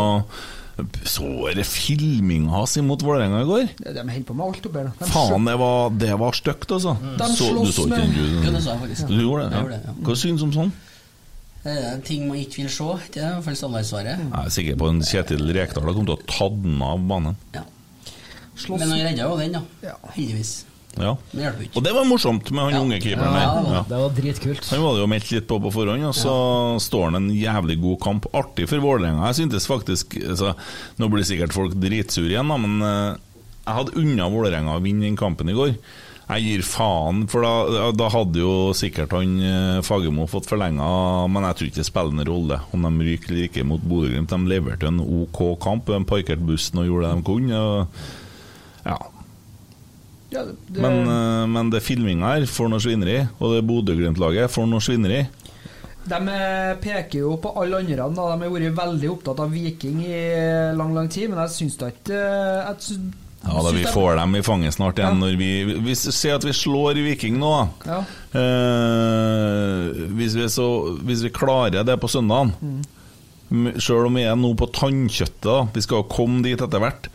Så 1.07 1.27
dere 1.47 1.65
filminga 1.67 2.51
hans 2.55 2.77
imot 2.81 3.03
Vålerenga 3.07 3.43
i 3.43 3.49
går? 3.49 3.67
De 3.81 3.93
holder 3.95 4.25
på 4.27 4.35
med 4.35 4.47
alt 4.47 4.67
oppi 4.71 4.83
her. 4.83 4.91
Faen, 5.11 5.47
det 5.47 5.55
var, 5.61 5.93
det 6.03 6.17
var 6.19 6.35
stygt, 6.35 6.75
altså. 6.75 6.97
Mm. 6.99 7.15
Så, 7.35 7.51
du 7.55 7.71
så 7.71 7.87
ikke 7.87 8.01
du? 8.03 8.25
Ja, 8.43 8.51
det 8.51 8.65
så 8.65 8.75
jeg 8.75 8.83
faktisk. 8.83 9.07
Du 9.11 9.21
gjorde 9.23 9.47
det? 9.47 9.55
Jeg 9.55 9.63
gjorde 9.63 9.79
det, 9.79 9.93
Ja. 9.93 9.97
Hva 10.09 10.19
syns 10.19 10.43
du 10.43 10.49
om 10.49 10.57
sånn? 10.59 10.75
Det 11.65 11.73
er 11.81 12.01
ting 12.05 12.27
man 12.29 12.37
ikke 12.37 12.61
vil 12.61 12.69
se. 12.69 12.91
Det 13.15 13.23
er 13.23 13.31
i 13.31 13.37
hvert 13.39 13.47
fall 13.47 13.55
standardsvaret. 13.57 14.25
Jeg 14.27 14.41
er 14.43 14.51
sikker 14.59 14.83
på 14.83 14.91
en 14.93 15.01
Kjetil 15.09 15.47
Rekdal 15.57 15.87
har 15.87 15.97
kommet 15.97 16.11
til 16.11 16.19
å 16.19 16.35
ta 16.35 16.49
den 16.53 16.83
av 16.85 17.07
banen. 17.09 17.39
Ja. 17.55 17.63
slåss 18.59 18.83
Men 18.83 18.93
han 18.93 19.07
redda 19.07 19.31
jo 19.31 19.39
den, 19.41 19.57
da. 19.57 19.63
Ja. 19.87 19.95
Heldigvis. 20.13 20.53
Ja. 21.01 21.17
Og 21.75 21.81
det 21.83 21.93
var 21.97 22.05
morsomt 22.07 22.51
med 22.55 22.65
han 22.69 22.77
Ja. 22.77 22.81
unge 22.85 23.01
keeperen 23.03 23.35
der. 23.35 23.73
Ja. 23.75 23.83
Det 23.89 23.99
var 23.99 24.11
dritkult. 24.15 24.69
Han 24.71 24.83
var 24.85 24.95
det 24.95 25.03
jo 25.03 25.11
meldt 25.11 25.31
litt 25.35 25.49
på 25.51 25.59
på 25.65 25.73
forhånd, 25.75 26.05
og 26.07 26.15
så 26.15 26.35
står 26.81 27.11
han 27.11 27.17
en 27.23 27.31
jævlig 27.35 27.81
god 27.83 28.01
kamp. 28.01 28.27
Artig 28.35 28.69
for 28.71 28.79
Vålerenga. 28.85 29.27
Jeg 29.33 29.41
syntes 29.43 29.67
faktisk 29.67 30.15
altså, 30.23 30.55
Nå 30.99 31.09
blir 31.11 31.25
sikkert 31.27 31.53
folk 31.57 31.75
dritsure 31.75 32.31
igjen, 32.31 32.49
da, 32.49 32.57
men 32.57 32.83
uh, 32.83 33.17
jeg 33.67 33.75
hadde 33.81 33.97
unna 33.99 34.29
Vålerenga 34.31 34.77
å 34.79 34.83
vinne 34.85 35.07
den 35.09 35.17
kampen 35.17 35.49
i 35.51 35.57
går. 35.57 35.75
Jeg 36.25 36.41
gir 36.41 36.63
faen, 36.65 37.27
for 37.29 37.45
da, 37.45 37.91
da 37.93 38.07
hadde 38.09 38.41
jo 38.41 38.73
sikkert 38.73 39.13
han 39.13 39.35
eh, 39.45 39.81
Fagermo 39.85 40.25
fått 40.27 40.47
forlenga, 40.49 40.87
men 41.29 41.45
jeg 41.51 41.57
tror 41.59 41.69
ikke 41.69 41.81
det 41.83 41.85
spiller 41.91 42.15
noen 42.17 42.29
rolle 42.31 42.61
om 42.73 42.87
de 42.87 43.05
ryker 43.11 43.35
eller 43.35 43.49
ikke 43.51 43.65
mot 43.69 43.83
Bodø-Glimt. 43.85 44.33
De 44.33 44.49
leverte 44.49 44.89
en 44.89 45.03
OK 45.05 45.43
kamp, 45.61 45.85
de 45.93 46.01
parkerte 46.09 46.41
bussen 46.49 46.81
og 46.81 46.87
gjorde 46.89 47.11
det 47.11 47.19
de 47.19 47.27
kunne. 47.29 47.61
Og, 47.61 48.01
ja, 48.87 48.97
Ja, 50.35 50.43
det, 50.45 50.81
men, 50.83 51.01
eh, 51.07 51.47
men 51.55 51.71
det 51.71 51.85
filminga 51.87 52.35
her 52.35 52.47
får 52.51 52.73
noe 52.73 52.83
svineri, 52.83 53.21
og 53.39 53.55
det 53.55 53.65
Bodø-Glimt-laget 53.69 54.51
får 54.53 54.67
noe 54.71 54.83
svineri. 54.83 55.23
De 56.05 56.21
eh, 56.29 56.77
peker 56.83 57.23
jo 57.23 57.37
på 57.41 57.53
alle 57.61 57.81
andre. 57.81 57.97
Da. 57.97 58.09
De 58.13 58.45
har 58.45 58.53
vært 58.53 58.77
veldig 58.77 59.11
opptatt 59.13 59.41
av 59.41 59.53
Viking 59.55 60.03
i 60.05 60.17
lang 60.77 60.93
lang 60.97 61.09
tid, 61.13 61.31
men 61.33 61.41
jeg 61.45 61.55
syns 61.55 61.79
da 61.81 61.93
ikke 61.93 62.19
eh, 62.19 62.97
Ja, 63.45 63.61
da 63.65 63.73
Vi 63.77 63.85
får 63.89 64.19
dem 64.21 64.37
i 64.37 64.43
fanget 64.45 64.77
snart 64.77 65.01
igjen 65.01 65.17
Ja. 65.17 65.21
når 65.21 65.39
vi 65.41 65.79
vi 65.87 65.95
ser 65.97 66.37
at 66.37 66.45
vi 66.45 66.53
slår 66.57 67.01
Viking 67.05 67.39
nå. 67.41 67.55
Ja. 67.89 68.03
Eh, 68.41 70.05
hvis, 70.19 70.37
vi 70.37 70.49
så, 70.53 70.69
hvis 71.05 71.25
vi 71.25 71.33
klarer 71.33 71.87
det 71.87 71.97
på 72.01 72.11
søndagen 72.11 72.53
mm. 72.61 72.83
Selv 73.79 74.09
om 74.09 74.17
vi 74.17 74.25
er 74.27 74.37
nå 74.41 74.55
på 74.59 74.67
tannkjøttet, 74.75 75.45
da. 75.47 75.59
Vi 75.73 75.83
skal 75.85 76.09
komme 76.11 76.41
dit 76.43 76.59
etter 76.59 76.81
hvert. 76.83 77.07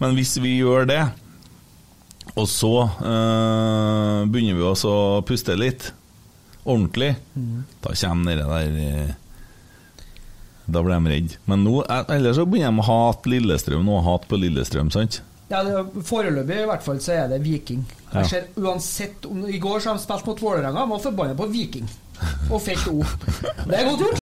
Men 0.00 0.14
hvis 0.16 0.38
vi 0.40 0.54
gjør 0.56 0.86
det, 0.88 1.02
og 2.34 2.46
så 2.48 2.70
eh, 2.86 4.20
begynner 4.30 4.56
vi 4.56 4.64
også 4.64 4.92
å 4.92 5.24
puste 5.26 5.56
litt 5.58 5.90
ordentlig, 6.62 7.16
da 7.82 7.94
kommer 7.98 8.38
det 8.38 8.46
der 8.46 8.78
eh, 8.78 9.18
Da 10.72 10.82
blir 10.84 10.94
de 10.94 11.10
redde. 11.10 11.40
Men 11.50 11.64
nå, 11.66 11.80
eh, 11.82 12.04
ellers 12.16 12.38
så 12.38 12.46
begynner 12.46 12.70
de 12.72 12.84
å 12.84 12.86
hate 12.86 13.32
Lillestrøm 13.32 13.84
nå. 13.84 13.98
Hat 14.06 14.28
på 14.30 14.38
Lillestrøm, 14.38 14.92
sant? 14.94 15.20
Ja, 15.50 15.60
det, 15.66 15.82
Foreløpig 16.08 16.62
i 16.62 16.70
hvert 16.70 16.86
fall 16.86 17.02
så 17.04 17.16
er 17.18 17.28
det 17.34 17.42
Viking. 17.44 17.82
Jeg 18.14 18.30
ser 18.30 18.48
uansett 18.62 19.26
om, 19.28 19.44
I 19.50 19.60
går 19.60 19.82
så 19.82 19.92
har 19.92 20.00
de 20.00 20.06
spilt 20.06 20.30
mot 20.30 20.46
Vålerenga, 20.46 20.86
var 20.94 21.02
forbanna 21.02 21.36
på 21.36 21.50
Viking. 21.52 21.90
Og 22.48 22.60
felt 22.62 22.88
O. 22.88 23.02
Det 23.68 23.76
er 23.76 23.88
godt 23.90 24.06
gjort. 24.06 24.21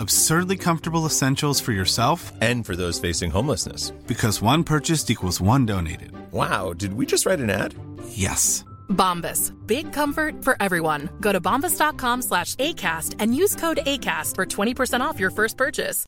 Absurdly 0.00 0.56
comfortable 0.56 1.04
essentials 1.04 1.60
for 1.60 1.72
yourself 1.72 2.32
and 2.40 2.64
for 2.64 2.74
those 2.74 2.98
facing 2.98 3.30
homelessness. 3.30 3.90
Because 4.06 4.40
one 4.40 4.64
purchased 4.64 5.10
equals 5.10 5.42
one 5.42 5.66
donated. 5.66 6.12
Wow, 6.32 6.72
did 6.72 6.94
we 6.94 7.04
just 7.04 7.26
write 7.26 7.38
an 7.38 7.50
ad? 7.50 7.74
Yes. 8.08 8.64
Bombas. 8.88 9.52
Big 9.66 9.92
comfort 9.92 10.42
for 10.42 10.56
everyone. 10.58 11.10
Go 11.20 11.32
to 11.32 11.40
bombas.com 11.40 12.22
slash 12.22 12.54
ACAST 12.54 13.16
and 13.18 13.34
use 13.34 13.54
code 13.54 13.80
ACAST 13.84 14.36
for 14.36 14.46
20% 14.46 15.02
off 15.02 15.20
your 15.20 15.30
first 15.30 15.58
purchase. 15.58 16.06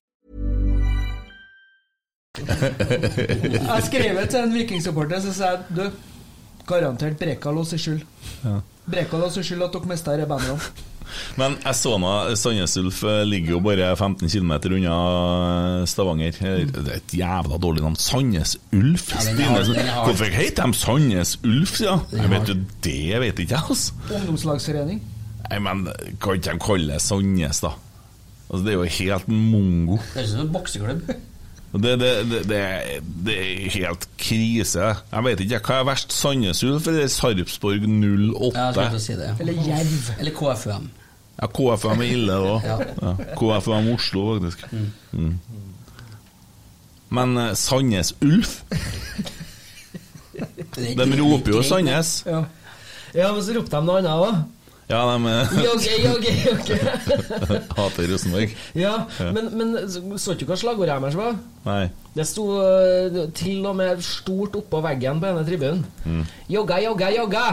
Jeg 2.38 3.82
skrev 3.84 4.28
til 4.28 4.40
en 4.40 4.54
vikingsupporter 4.54 5.20
så 5.20 5.34
sa 5.34 5.50
du, 5.76 5.90
garantert 6.66 7.18
Brekal 7.18 7.58
og 7.58 7.66
seg 7.66 7.80
skyld. 7.80 8.08
Ja. 8.44 8.56
Brekal 8.88 9.28
og 9.28 9.36
seg 9.36 9.44
skyld 9.44 9.68
at 9.68 9.76
dere 9.76 9.92
mista 9.92 10.16
disse 10.16 10.30
bandene. 10.32 10.88
Men 11.40 11.56
jeg 11.64 11.78
så 11.78 11.94
nå 12.02 12.12
Sandnes 12.38 12.76
Ulf 12.80 13.02
eh, 13.08 13.22
ligger 13.28 13.56
jo 13.56 13.60
bare 13.64 13.90
15 13.96 14.28
km 14.32 14.52
unna 14.72 14.96
eh, 15.82 15.86
Stavanger. 15.90 16.38
Eh, 16.40 16.64
Det 16.72 16.82
er 16.86 16.98
et 17.00 17.16
jævla 17.22 17.58
dårlig 17.62 17.84
navn. 17.84 17.96
Sandnes 18.00 18.56
Ulf? 18.72 19.08
Hvorfor 19.12 20.30
heter 20.36 20.66
de 20.72 20.78
Sandnes 20.82 21.36
Ulf, 21.44 21.78
ja? 21.84 21.98
Jeg 22.12 22.30
vet 22.32 22.52
jo 22.54 22.58
det, 22.84 23.20
vet 23.26 23.42
ikke 23.46 23.56
jeg, 23.56 23.64
altså. 23.68 23.98
Ungdomslagsforening. 24.20 25.02
Nei, 25.50 25.58
men 25.60 25.86
kan 26.22 26.38
ikke 26.38 26.52
de 26.54 26.62
kalle 26.64 26.94
det 26.94 27.02
Sandnes, 27.04 27.60
da? 27.64 27.74
Altså, 28.52 28.62
det 28.66 28.72
er 28.72 28.80
jo 28.80 28.88
helt 29.00 29.28
mongo. 29.32 29.98
Det 30.14 30.22
er 30.22 30.26
ikke 30.28 30.42
en 30.46 30.52
bokseklubb. 30.54 31.12
Det, 31.72 31.92
det, 31.96 32.08
det, 32.28 32.40
det, 32.50 32.56
er, 32.60 33.04
det 33.24 33.34
er 33.40 33.70
helt 33.72 34.02
krise. 34.20 34.90
Jeg 35.12 35.24
vet 35.24 35.40
ikke, 35.40 35.60
hva 35.64 35.78
er 35.80 35.86
verst? 35.88 36.12
Sandnes 36.12 36.60
Ulf 36.68 36.88
eller 36.90 37.06
Sarpsborg 37.08 37.86
08? 37.88 38.50
Ja, 38.76 38.90
jeg 38.92 39.00
si 39.00 39.16
det. 39.16 39.30
Eller 39.40 39.56
Jerv. 39.70 40.10
Eller 40.20 40.34
KFUM. 40.36 40.90
Ja, 41.40 41.48
KFM 41.48 42.02
er 42.04 42.08
ille 42.12 42.38
da. 42.44 42.56
Ja. 42.66 43.14
KFM 43.38 43.92
Oslo, 43.94 44.26
faktisk. 44.34 44.66
Mm. 45.12 45.38
Men 47.12 47.36
uh, 47.36 47.52
Sandnes 47.58 48.14
Ulf 48.24 48.62
De 50.96 51.06
roper 51.20 51.52
jo 51.52 51.62
Sandnes. 51.62 52.22
Ja. 52.26 52.44
ja, 53.14 53.32
men 53.32 53.42
så 53.44 53.56
ropte 53.56 53.76
de 53.76 53.86
noe 53.86 54.00
annet 54.00 54.12
òg. 54.12 54.42
Ja, 54.92 55.02
de 55.08 55.18
Jogge, 55.64 55.92
jogge, 56.04 56.32
jogge. 56.46 56.76
hater 57.76 58.08
Rosenborg. 58.12 58.56
Ja, 58.74 58.94
men, 59.32 59.48
men 59.56 60.18
så 60.18 60.34
du 60.34 60.44
hva 60.48 60.56
slagordet 60.58 60.98
deres 61.00 61.16
var? 61.16 61.38
Nei. 61.64 61.86
Det 62.12 62.26
sto 62.28 62.44
eh, 62.60 63.22
til 63.36 63.64
og 63.68 63.78
med 63.78 64.02
stort 64.04 64.56
oppå 64.58 64.82
veggen 64.84 65.22
på 65.22 65.30
ene 65.30 65.46
tribunen. 65.48 65.86
Mm. 66.04 66.26
Jogga, 66.52 66.80
jogga, 66.84 67.08
jogga! 67.16 67.46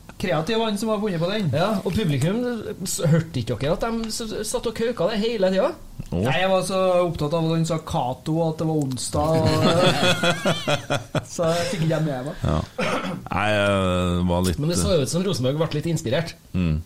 Kreativ 0.16 0.62
han 0.64 0.78
som 0.80 0.88
har 0.88 1.00
funnet 1.02 1.20
på 1.20 1.28
den. 1.28 1.50
Ja, 1.52 1.66
Og 1.84 1.92
publikum 1.92 2.38
hørte 3.12 3.40
ikke 3.42 3.58
dere 3.60 3.74
at 3.76 3.84
de 3.84 4.44
satt 4.48 4.68
og 4.70 4.74
kauka 4.78 5.10
det 5.12 5.18
hele 5.20 5.50
tida? 5.52 5.74
Oh. 6.08 6.22
Nei, 6.22 6.36
Jeg 6.40 6.50
var 6.52 6.64
så 6.64 6.80
opptatt 7.02 7.34
av 7.36 7.44
at 7.44 7.56
han 7.56 7.68
sa 7.68 7.78
Cato, 7.84 8.36
og 8.40 8.54
at 8.54 8.62
det 8.62 8.68
var 8.70 8.82
onsdag. 8.86 9.28
Og, 9.36 9.46
så 11.34 11.50
jeg 11.52 11.70
fikk 11.72 11.86
ikke 11.88 12.02
med 12.06 12.28
meg. 12.30 12.34
Ja. 12.46 12.58
Nei, 13.28 13.46
jeg 13.52 14.26
var 14.30 14.44
litt 14.46 14.60
Men 14.62 14.72
det 14.72 14.78
så 14.80 14.96
ut 14.96 15.12
som 15.12 15.24
Rosenborg 15.26 15.60
ble 15.60 15.72
litt 15.80 15.90
inspirert. 15.92 16.36
mm. 16.56 16.76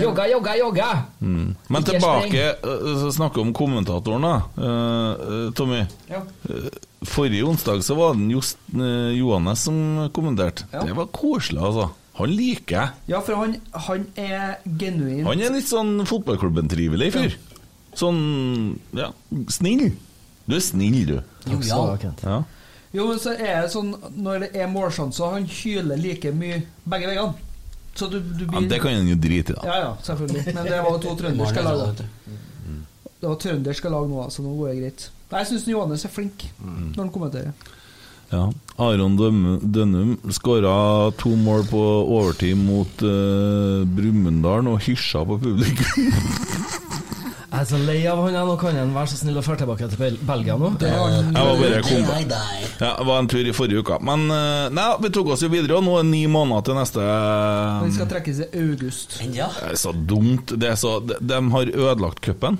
Jogga, 0.00 0.24
jogga, 0.30 0.54
jogga! 0.56 0.86
Mm. 1.20 1.50
Men 1.68 1.82
Ikke 1.82 1.98
tilbake 1.98 2.44
eh, 2.56 2.86
så 3.02 3.10
snakke 3.12 3.42
om 3.42 3.50
kommentatoren, 3.54 4.24
da. 4.24 4.36
Eh, 4.56 5.10
eh, 5.12 5.50
Tommy. 5.54 5.82
Ja. 6.08 6.22
Eh, 6.48 6.70
Forrige 7.04 7.44
onsdag 7.44 7.82
så 7.84 7.94
var 7.98 8.16
det 8.16 8.32
eh, 8.32 9.12
Johannes 9.18 9.66
som 9.68 10.08
kommenterte. 10.16 10.64
Ja. 10.72 10.86
Det 10.88 10.96
var 10.96 11.12
koselig, 11.12 11.60
altså. 11.60 11.90
Han 12.14 12.30
liker 12.30 12.76
jeg. 12.76 12.90
Ja, 13.10 13.20
for 13.26 13.40
han, 13.40 13.56
han 13.88 14.04
er 14.20 14.58
genuin. 14.78 15.24
Han 15.26 15.40
er 15.42 15.54
litt 15.54 15.66
sånn 15.66 15.96
fotballklubben-trivelig 16.06 17.08
fyr. 17.14 17.34
Sånn 17.98 18.20
ja, 18.94 19.08
snill. 19.50 19.88
Du 20.46 20.54
er 20.58 20.62
snill, 20.62 21.00
du. 21.08 21.16
Jo, 21.50 21.58
Ja. 22.22 22.42
Jo, 22.94 23.08
men 23.08 23.18
så 23.18 23.32
er 23.34 23.64
det 23.64 23.70
sånn 23.72 23.88
Når 24.22 24.44
det 24.44 24.48
er 24.62 24.68
målsjanser, 24.70 25.32
han 25.34 25.48
hyler 25.50 25.98
like 25.98 26.30
mye 26.30 26.60
begge 26.86 27.08
veiene. 27.10 27.34
Så 27.94 28.06
du, 28.10 28.20
du 28.22 28.44
ja, 28.46 28.60
Det 28.70 28.78
kan 28.82 28.94
han 28.94 29.08
jo 29.10 29.16
drite 29.18 29.54
i, 29.54 29.56
da. 29.56 29.64
Ja, 29.66 29.76
ja, 29.82 29.90
selvfølgelig. 30.06 30.54
Men 30.54 30.68
det 30.70 30.78
var 30.86 30.98
to 31.02 31.14
trønderske 31.18 31.62
lag. 31.66 31.82
da. 31.98 32.06
Det 33.24 33.28
var 33.30 33.36
trønderske 33.42 33.90
lag 33.90 34.06
nå, 34.10 34.24
så 34.30 34.42
nå 34.46 34.54
går 34.58 34.70
det 34.70 34.78
greit. 34.80 35.04
Nei, 35.30 35.40
Jeg 35.42 35.50
syns 35.50 35.66
Johannes 35.70 36.04
er 36.06 36.12
flink 36.14 36.46
når 36.62 37.00
han 37.02 37.12
kommenterer. 37.14 37.73
Ja. 38.34 38.44
Aron 38.84 39.14
Dønnum 39.16 40.16
skåra 40.34 41.12
to 41.20 41.36
mål 41.38 41.62
på 41.70 41.82
overtid 42.16 42.58
mot 42.58 43.04
uh, 43.06 43.84
Brumunddal 43.86 44.66
og 44.72 44.80
hysja 44.82 45.22
på 45.28 45.38
publikum. 45.44 46.10
Jeg 47.54 47.62
er 47.62 47.66
så 47.70 47.78
lei 47.78 48.00
av 48.10 48.18
han 48.18 48.34
her. 48.34 48.48
Nå 48.48 48.56
kan 48.58 48.74
han 48.74 48.90
være 48.96 49.12
så 49.12 49.20
snill 49.20 49.38
å 49.38 49.42
dra 49.46 49.54
tilbake 49.60 49.86
til 49.92 50.16
Belgia 50.26 50.56
nå. 50.58 50.72
Det 50.80 50.90
var, 50.90 51.12
Jeg 51.14 51.46
var 51.46 51.60
bare 51.60 51.82
kom 51.86 52.32
ja, 52.82 52.90
var 53.06 53.20
en 53.20 53.28
tur 53.30 53.46
i 53.46 53.54
forrige 53.54 53.84
uke. 53.84 54.00
Men 54.02 54.26
eh, 54.34 54.66
nei, 54.74 54.88
vi 55.04 55.12
tok 55.14 55.30
oss 55.36 55.44
jo 55.46 55.52
videre, 55.52 55.78
og 55.78 55.86
nå 55.86 55.94
er 56.00 56.02
det 56.02 56.10
ni 56.10 56.24
måneder 56.26 56.66
til 56.66 56.78
neste 56.80 57.04
Den 57.06 57.94
skal 57.94 58.10
trekkes 58.10 58.42
i 58.42 58.48
august. 58.58 59.20
Ja. 59.30 59.52
Det 59.54 59.70
er 59.70 59.78
så 59.84 59.94
dumt. 59.94 60.56
Det 60.58 60.72
er 60.72 60.80
så, 60.80 60.96
de, 60.98 61.20
de 61.22 61.38
har 61.54 61.70
ødelagt 61.70 62.24
cupen. 62.26 62.58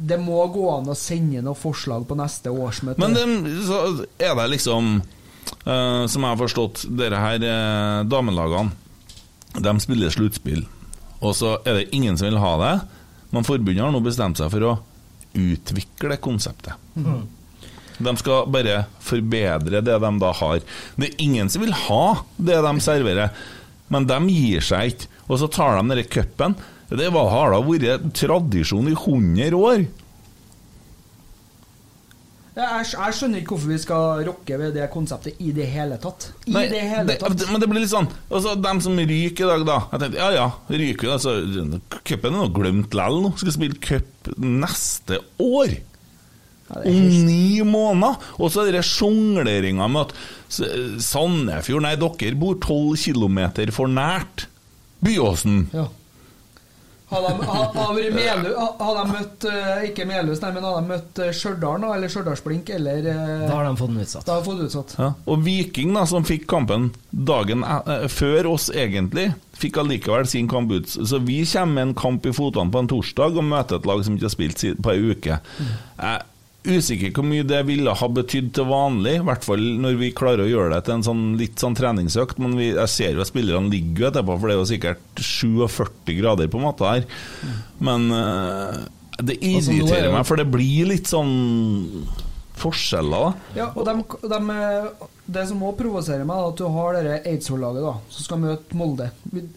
Det 0.00 0.16
må 0.20 0.40
gå 0.52 0.66
an 0.72 0.88
å 0.88 0.96
sende 0.96 1.42
noen 1.44 1.58
forslag 1.58 2.06
på 2.08 2.16
neste 2.18 2.52
årsmøte. 2.52 3.00
Men 3.02 3.16
de, 3.16 3.54
så 3.66 3.80
er 4.16 4.36
det 4.38 4.46
liksom 4.54 4.94
uh, 5.00 6.04
Som 6.08 6.24
jeg 6.24 6.28
har 6.28 6.40
forstått, 6.40 6.84
dere 6.96 7.20
her 7.20 7.44
uh, 7.44 8.00
damelagene 8.08 9.60
De 9.60 9.74
spiller 9.82 10.14
sluttspill, 10.14 10.64
og 11.20 11.34
så 11.36 11.58
er 11.66 11.80
det 11.80 11.90
ingen 11.96 12.16
som 12.16 12.30
vil 12.30 12.40
ha 12.40 12.54
det. 12.62 12.74
Men 13.34 13.46
forbundet 13.46 13.82
har 13.84 13.92
nå 13.92 14.00
bestemt 14.04 14.40
seg 14.40 14.50
for 14.52 14.66
å 14.68 14.78
utvikle 15.36 16.16
konseptet. 16.22 16.74
De 18.00 18.16
skal 18.16 18.48
bare 18.50 18.84
forbedre 19.04 19.82
det 19.84 19.96
de 20.02 20.10
da 20.22 20.32
har. 20.40 20.60
Det 20.96 21.10
er 21.10 21.22
ingen 21.22 21.50
som 21.52 21.64
vil 21.64 21.74
ha 21.76 22.04
det 22.40 22.58
de 22.64 22.72
serverer, 22.82 23.34
men 23.92 24.06
de 24.08 24.18
gir 24.32 24.64
seg 24.64 24.94
ikke. 24.94 25.10
Og 25.28 25.42
så 25.42 25.50
tar 25.52 25.76
de 25.76 25.82
denne 25.84 26.06
cupen. 26.10 26.56
Det 26.90 27.08
var- 27.14 27.30
har 27.30 27.50
da 27.54 27.60
vært 27.62 28.12
tradisjon 28.18 28.88
i 28.90 28.94
100 28.94 29.54
år. 29.54 29.86
Jeg, 32.60 32.86
jeg 32.92 33.14
skjønner 33.14 33.40
ikke 33.40 33.54
hvorfor 33.54 33.70
vi 33.70 33.76
skal 33.80 34.24
rokke 34.26 34.56
ved 34.58 34.72
det 34.74 34.88
konseptet 34.92 35.38
i 35.40 35.52
det 35.54 35.68
hele 35.70 35.96
tatt. 36.02 36.26
I 36.50 36.54
Nei, 36.56 36.64
det 36.68 36.80
hele 36.82 37.14
tatt. 37.16 37.36
det- 37.38 37.46
men 37.50 37.60
det 37.62 37.68
blir 37.70 37.80
litt 37.80 37.92
sånn 37.92 38.08
altså, 38.28 38.56
Dem 38.60 38.80
som 38.80 38.96
ryker 38.98 39.44
i 39.46 39.50
dag, 39.58 39.64
da. 39.66 39.78
Jeg 39.92 40.00
tenkte, 40.00 40.18
ja 40.18 40.30
ja, 40.34 40.48
ryker. 40.68 41.12
Altså, 41.14 41.36
Cupen 42.04 42.34
er 42.34 42.38
nå 42.42 42.48
glemt 42.52 42.90
likevel 42.90 43.22
nå. 43.22 43.32
Skal 43.38 43.52
spille 43.54 43.80
cup 43.80 44.34
neste 44.36 45.20
år. 45.38 45.78
Ja, 46.70 46.82
Om 46.86 47.26
ni 47.26 47.60
måneder! 47.62 48.16
Og 48.38 48.50
så 48.50 48.66
er 48.68 48.72
det 48.72 48.84
sjongleringa 48.84 49.88
med 49.90 50.06
at 50.06 50.12
Sandefjord 51.02 51.82
Nei, 51.82 51.96
dere 51.96 52.34
bor 52.38 52.54
tolv 52.62 52.96
kilometer 52.98 53.70
for 53.72 53.86
nært 53.88 54.46
Byåsen. 55.02 55.70
Ja. 55.72 55.86
Hadde 57.10 57.30
de, 57.40 57.46
hadde 57.50 58.02
de 58.04 58.10
Melu- 58.14 58.54
hadde 58.78 59.00
de 59.00 59.12
møtt 59.16 59.44
eh, 59.50 59.84
Ikke 59.88 60.04
Melhus, 60.06 60.40
nei, 60.44 60.52
men 60.54 60.62
hadde 60.68 60.82
de 60.84 60.90
møtt 60.92 61.20
eh, 61.24 61.32
Stjørdal, 61.34 61.80
da, 61.82 61.90
eller 61.96 62.12
Stjørdalsblink, 62.12 62.70
eller 62.76 63.08
eh, 63.10 63.44
Da 63.48 63.56
har 63.56 63.66
de 63.66 63.72
fått 63.80 63.90
den 63.94 64.04
utsatt. 64.04 64.26
Da 64.28 64.36
har 64.36 64.44
de 64.44 64.50
fått 64.50 64.64
utsatt. 64.68 64.94
Ja. 65.00 65.08
Og 65.34 65.42
Viking, 65.46 65.92
da, 65.96 66.04
som 66.06 66.26
fikk 66.28 66.46
kampen 66.50 66.90
dagen 67.10 67.64
eh, 67.66 68.06
før 68.12 68.52
oss 68.54 68.68
egentlig, 68.70 69.30
fikk 69.60 69.80
allikevel 69.82 70.28
sin 70.30 70.46
kamp 70.48 70.70
ut. 70.72 70.86
Så 70.88 71.18
vi 71.26 71.42
kommer 71.50 71.74
med 71.80 71.88
en 71.90 71.94
kamp 71.98 72.26
i 72.30 72.32
fotene 72.36 72.70
på 72.72 72.80
en 72.84 72.88
torsdag 72.94 73.36
og 73.42 73.48
møter 73.50 73.80
et 73.82 73.90
lag 73.90 74.04
som 74.06 74.14
ikke 74.16 74.28
har 74.30 74.36
spilt 74.38 74.64
på 74.80 74.94
ei 74.94 75.10
uke. 75.10 75.40
Jeg, 75.60 76.22
usikker 76.66 77.12
hvor 77.16 77.24
mye 77.24 77.44
det 77.48 77.60
ville 77.68 77.94
ha 77.96 78.08
betydd 78.12 78.50
til 78.56 78.68
vanlig, 78.68 79.16
i 79.18 79.26
hvert 79.26 79.44
fall 79.46 79.62
når 79.80 79.98
vi 80.00 80.12
klarer 80.16 80.44
å 80.44 80.50
gjøre 80.50 80.74
det 80.74 80.80
til 80.86 80.98
en 80.98 81.04
sånn, 81.06 81.22
litt 81.40 81.62
sånn 81.62 81.76
treningsøkt. 81.78 82.40
Men 82.42 82.56
vi, 82.58 82.70
jeg 82.74 82.92
ser 82.92 83.14
jo 83.16 83.24
at 83.24 83.30
spillerne 83.32 83.72
ligger 83.72 84.06
jo 84.06 84.08
etterpå, 84.10 84.38
for 84.38 84.50
det 84.50 84.56
er 84.56 84.60
jo 84.60 84.70
sikkert 84.72 85.22
47 85.24 86.16
grader 86.20 86.50
på 86.52 86.62
matta 86.62 86.96
her. 86.96 87.06
Men 87.80 88.10
eh, 88.16 88.82
det 89.24 89.38
irriterer 89.40 90.12
meg, 90.12 90.26
for 90.28 90.40
det 90.40 90.48
blir 90.52 90.90
litt 90.92 91.10
sånn 91.10 91.32
forskjeller, 92.60 93.24
da. 93.24 93.56
Ja, 93.56 93.70
og 93.72 93.86
dem, 93.88 94.02
dem, 94.28 94.52
det 95.32 95.46
som 95.48 95.62
òg 95.64 95.78
provoserer 95.78 96.26
meg, 96.28 96.36
er 96.36 96.52
at 96.52 96.60
du 96.60 96.66
har 96.74 96.96
dette 96.98 97.32
Eidsvoll-laget 97.32 97.86
da, 97.86 97.94
som 98.12 98.26
skal 98.26 98.42
møte 98.42 98.76
Molde. 98.76 99.10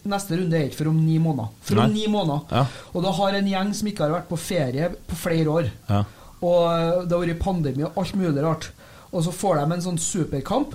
Neste 0.08 0.38
runde 0.40 0.58
er 0.58 0.68
ikke 0.70 0.80
for 0.80 0.92
om 0.92 1.00
ni 1.04 1.18
måneder. 1.22 1.52
For 1.68 1.84
om 1.84 1.94
ni 1.94 2.06
måneder. 2.10 2.44
Ja. 2.48 2.90
Og 2.94 3.04
da 3.04 3.14
har 3.20 3.38
en 3.38 3.50
gjeng 3.50 3.72
som 3.76 3.90
ikke 3.90 4.06
har 4.06 4.16
vært 4.18 4.30
på 4.30 4.40
ferie 4.40 4.92
på 5.10 5.18
flere 5.20 5.58
år. 5.58 5.72
Ja. 5.90 6.04
Og 6.44 7.06
det 7.08 7.14
har 7.14 7.24
vært 7.24 7.42
pandemi 7.42 7.86
og 7.86 7.96
alt 8.02 8.16
mulig 8.18 8.44
rart. 8.44 8.68
Og 9.14 9.24
så 9.24 9.32
får 9.32 9.60
de 9.62 9.76
en 9.76 9.84
sånn 9.84 10.00
superkamp, 10.02 10.74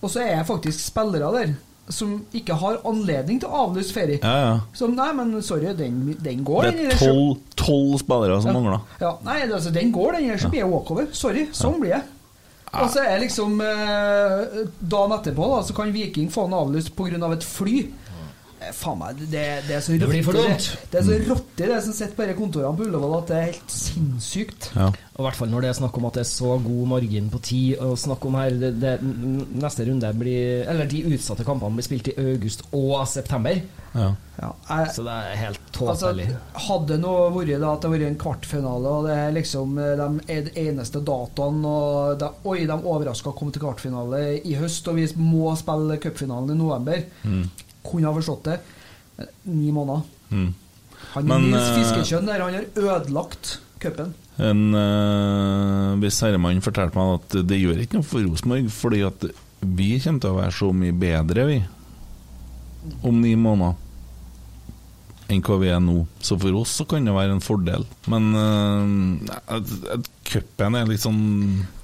og 0.00 0.10
så 0.12 0.22
er 0.24 0.38
jeg 0.38 0.48
faktisk 0.48 0.80
spillere 0.82 1.30
der 1.34 1.54
som 1.92 2.16
ikke 2.34 2.56
har 2.58 2.80
anledning 2.88 3.38
til 3.42 3.50
å 3.50 3.66
avlyse 3.66 3.94
ferie. 3.94 4.18
Ja, 4.18 4.36
ja. 4.42 4.54
Som 4.74 4.96
nei, 4.98 5.06
men 5.14 5.36
sorry, 5.44 5.70
den, 5.78 6.00
den 6.22 6.42
går, 6.46 6.70
Det 6.70 6.72
den. 6.80 6.90
er 6.90 7.36
tolv, 7.54 7.98
spillere 8.02 8.40
som 8.42 8.50
ja. 8.50 8.56
mangler. 8.58 8.80
Ja, 9.02 9.12
nei, 9.26 9.38
altså, 9.46 9.70
den 9.74 9.92
går, 9.94 10.16
den. 10.16 10.30
Ellers 10.32 10.46
så 10.46 10.50
blir 10.50 10.64
jeg 10.64 10.72
walkover. 10.72 11.08
Sorry, 11.14 11.46
sånn 11.54 11.78
blir 11.82 11.94
jeg. 11.94 12.08
Og 12.76 12.90
så 12.92 13.04
er 13.06 13.22
liksom 13.22 13.60
eh, 13.62 14.64
Dagen 14.82 15.14
etterpå 15.16 15.46
da, 15.52 15.60
så 15.64 15.76
kan 15.76 15.92
Viking 15.94 16.26
få 16.32 16.48
den 16.48 16.58
avlyst 16.58 16.92
pga. 16.98 17.32
et 17.32 17.46
fly. 17.46 17.76
Eh, 18.66 18.72
Faen 18.76 18.98
meg, 19.00 19.20
det, 19.30 19.44
det 19.68 19.76
er 19.78 19.84
så 19.84 19.96
Det 19.96 20.08
rotte, 20.08 20.32
dumt. 20.36 20.66
Det, 20.66 20.90
det 20.92 21.00
er 21.00 21.06
så 21.06 21.18
råttig, 21.30 21.68
det 21.70 21.80
som 21.86 21.96
sitter 21.96 22.14
på 22.18 22.26
disse 22.26 22.38
kontorene 22.40 22.78
på 22.78 22.86
Ullevål, 22.88 23.16
at 23.20 23.30
det 23.32 23.36
er 23.38 23.48
helt 23.52 23.76
sinnssykt. 23.76 24.70
Og 24.76 25.22
i 25.22 25.26
hvert 25.26 25.38
fall 25.38 25.48
når 25.52 25.64
det 25.64 25.70
er 25.70 25.78
snakk 25.78 25.96
om 25.96 26.08
at 26.10 26.18
det 26.18 26.24
er 26.26 26.30
så 26.30 26.56
god 26.60 26.86
margin 26.90 27.30
på 27.32 27.40
tid. 27.46 27.78
Og 27.86 27.96
snakk 28.00 28.26
om 28.28 28.36
her 28.36 28.50
det, 28.60 28.74
det, 28.82 28.94
Neste 29.56 29.86
runde 29.88 30.10
blir 30.18 30.66
Eller 30.68 30.88
de 30.90 31.00
utsatte 31.14 31.44
kampene 31.46 31.78
blir 31.78 31.86
spilt 31.86 32.10
i 32.12 32.16
august 32.20 32.66
og 32.76 33.00
september. 33.08 33.62
Ja. 33.96 34.10
så 34.92 35.04
det 35.06 35.12
er 35.12 35.38
helt 35.40 35.60
Altså, 35.80 36.10
tåpelig. 36.10 36.26
hadde 36.66 36.90
det 36.90 36.98
nå 37.00 37.12
vært 37.32 37.62
da 37.62 37.70
at 37.72 37.84
det 37.84 37.90
vært 37.94 38.06
en 38.10 38.18
kvartfinale, 38.20 38.90
og 38.92 39.06
det 39.08 39.14
er 39.16 39.32
liksom 39.32 39.78
eh, 39.80 39.94
de 39.96 40.34
er 40.34 40.42
de 40.50 40.66
eneste 40.66 41.00
datoene 41.00 41.70
og 41.70 42.18
de, 42.20 42.28
Oi, 42.44 42.58
de 42.68 42.76
overraska 42.76 43.32
å 43.32 43.36
komme 43.38 43.54
til 43.56 43.64
kvartfinale 43.64 44.20
i 44.44 44.56
høst, 44.60 44.88
og 44.92 44.98
vi 45.00 45.06
må 45.16 45.54
spille 45.56 45.96
cupfinalen 46.02 46.52
i 46.52 46.58
november. 46.60 47.06
Mm. 47.24 47.46
Kunne 47.86 48.10
ha 48.10 48.16
forstått 48.16 48.50
det. 48.50 48.58
Eh, 49.18 49.32
Ni 49.50 49.72
måneder. 49.74 50.02
Mm. 50.30 50.52
Han 51.14 51.30
Men, 51.30 51.48
Nils 51.50 51.62
eh, 51.62 51.78
Fiskekjønn 51.78 52.28
der, 52.28 52.42
han 52.44 52.56
har 52.58 52.68
ødelagt 52.74 53.58
cupen. 53.82 54.14
En 54.36 54.62
uh, 54.76 55.96
viss 56.02 56.18
herremann 56.24 56.60
fortalte 56.64 56.98
meg 56.98 57.14
at 57.14 57.36
det 57.48 57.60
gjør 57.60 57.80
ikke 57.80 58.00
noe 58.00 58.08
for 58.08 58.24
Rosenborg, 58.24 58.68
fordi 58.74 59.00
at 59.06 59.24
vi 59.64 59.94
kommer 60.02 60.22
til 60.22 60.34
å 60.34 60.38
være 60.40 60.56
så 60.58 60.68
mye 60.76 60.96
bedre, 61.00 61.46
vi, 61.48 61.56
om 63.06 63.22
ni 63.22 63.32
måneder, 63.40 63.78
enn 65.32 65.42
hva 65.42 65.56
vi 65.58 65.70
er 65.74 65.80
nå. 65.82 66.04
Så 66.22 66.36
for 66.40 66.54
oss 66.60 66.74
så 66.78 66.86
kan 66.88 67.04
det 67.06 67.14
være 67.16 67.34
en 67.34 67.42
fordel. 67.42 67.86
Men 68.12 68.28
uh, 68.38 69.98
cupen 70.26 70.78
er 70.78 70.86
litt 70.86 71.02
sånn 71.02 71.20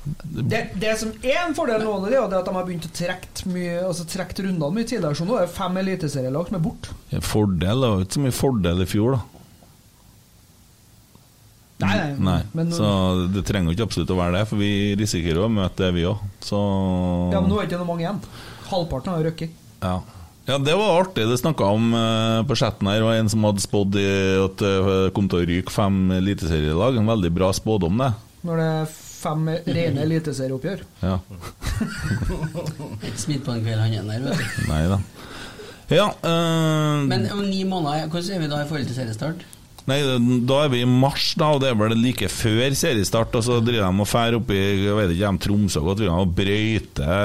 Det, 0.04 0.60
det 0.82 0.94
som 0.98 1.10
er 1.22 1.40
en 1.44 1.54
fordel 1.58 1.82
nå, 1.86 1.96
det 2.06 2.16
er 2.18 2.22
at 2.38 2.46
de 2.48 2.54
har 2.54 2.66
begynt 2.66 2.86
å 2.88 2.92
trekke 2.94 3.50
mye 3.54 3.80
Altså 3.86 4.06
trekke 4.10 4.46
rundene 4.46 4.70
mye 4.78 4.86
tidligere. 4.88 5.18
Så 5.18 5.26
nå 5.26 5.36
er 5.38 5.46
det 5.46 5.56
fem 5.56 5.76
eliteserielag 5.82 6.48
som 6.50 6.58
er 6.58 6.64
borte. 6.64 6.96
Fordel? 7.26 7.82
Var 7.86 8.00
jo 8.00 8.06
ikke 8.08 8.18
så 8.18 8.24
mye 8.28 8.38
fordel 8.42 8.82
i 8.86 8.90
fjor, 8.94 9.18
da. 9.18 9.22
Nei, 11.82 12.14
nei, 12.14 12.40
men- 12.54 12.70
så 12.70 12.88
det 13.32 13.42
trenger 13.48 13.72
jo 13.72 13.74
ikke 13.74 13.86
absolutt 13.88 14.10
å 14.14 14.18
være 14.18 14.36
det, 14.38 14.46
for 14.46 14.56
vi 14.60 14.94
risikerer 14.94 15.42
å 15.42 15.50
møte 15.50 15.82
det, 15.82 15.94
vi 15.96 16.04
òg. 16.06 16.20
Så 16.40 16.58
Ja, 17.32 17.40
Men 17.40 17.50
nå 17.50 17.58
er 17.58 17.66
det 17.66 17.72
ikke 17.72 17.82
noe 17.82 17.90
mange 17.90 18.04
igjen. 18.06 18.20
Halvparten 18.70 19.10
har 19.10 19.18
jo 19.22 19.30
røkket. 19.30 19.50
Ja. 19.82 19.96
Ja, 20.48 20.58
det 20.58 20.74
var 20.78 21.00
artig. 21.00 21.28
Det 21.28 21.38
snakka 21.40 21.70
om 21.76 21.92
uh, 21.94 22.42
på 22.48 22.56
chatten 22.58 22.90
her. 22.90 23.04
Var 23.06 23.20
en 23.20 23.30
som 23.32 23.46
hadde 23.48 23.64
spådd 23.64 23.98
at 24.42 24.62
det 24.62 25.14
kom 25.16 25.30
til 25.30 25.42
å 25.42 25.48
ryke 25.48 25.74
fem 25.74 26.04
eliteserielag. 26.18 26.98
En 26.98 27.10
veldig 27.12 27.32
bra 27.34 27.52
spådom, 27.56 28.02
det. 28.02 28.12
Når 28.42 28.62
det 28.62 28.68
er 28.74 28.94
fem 29.22 29.48
rene 29.66 30.06
eliteserieoppgjør. 30.06 30.82
Ja. 31.02 31.18
Ikke 33.02 33.18
smitt 33.26 33.44
på 33.46 33.54
en 33.54 33.62
kveld, 33.64 33.82
han 33.82 33.94
er 33.94 34.08
der, 34.08 34.26
vet 34.26 34.42
du. 34.42 34.66
Nei 34.70 34.82
da. 34.90 35.02
Ja 35.92 36.06
uh, 36.08 37.02
Men 37.04 37.26
om 37.34 37.42
ni 37.44 37.64
måneder, 37.68 38.06
hvordan 38.08 38.36
er 38.36 38.40
vi 38.40 38.50
da 38.52 38.62
i 38.62 38.68
forhold 38.68 38.88
til 38.88 38.96
seriestart? 38.96 39.42
Nei, 39.90 39.98
da 40.46 40.60
er 40.62 40.70
vi 40.70 40.82
i 40.84 40.86
mars, 40.86 41.32
da, 41.38 41.48
og 41.50 41.62
det 41.62 41.72
er 41.72 41.78
vel 41.78 41.96
like 41.98 42.28
før 42.30 42.74
seriestart. 42.78 43.34
Og 43.38 43.42
så 43.46 43.58
driver 43.64 43.88
de 43.88 44.04
og 44.04 44.10
drar 44.12 44.36
opp 44.38 44.52
i 44.54 44.60
jeg 44.60 44.94
vet 44.98 45.14
ikke, 45.14 45.32
de 45.32 45.42
Tromsø 45.42 45.82
og 45.82 45.98
driver 45.98 46.22
og 46.22 46.34
brøyter 46.38 47.18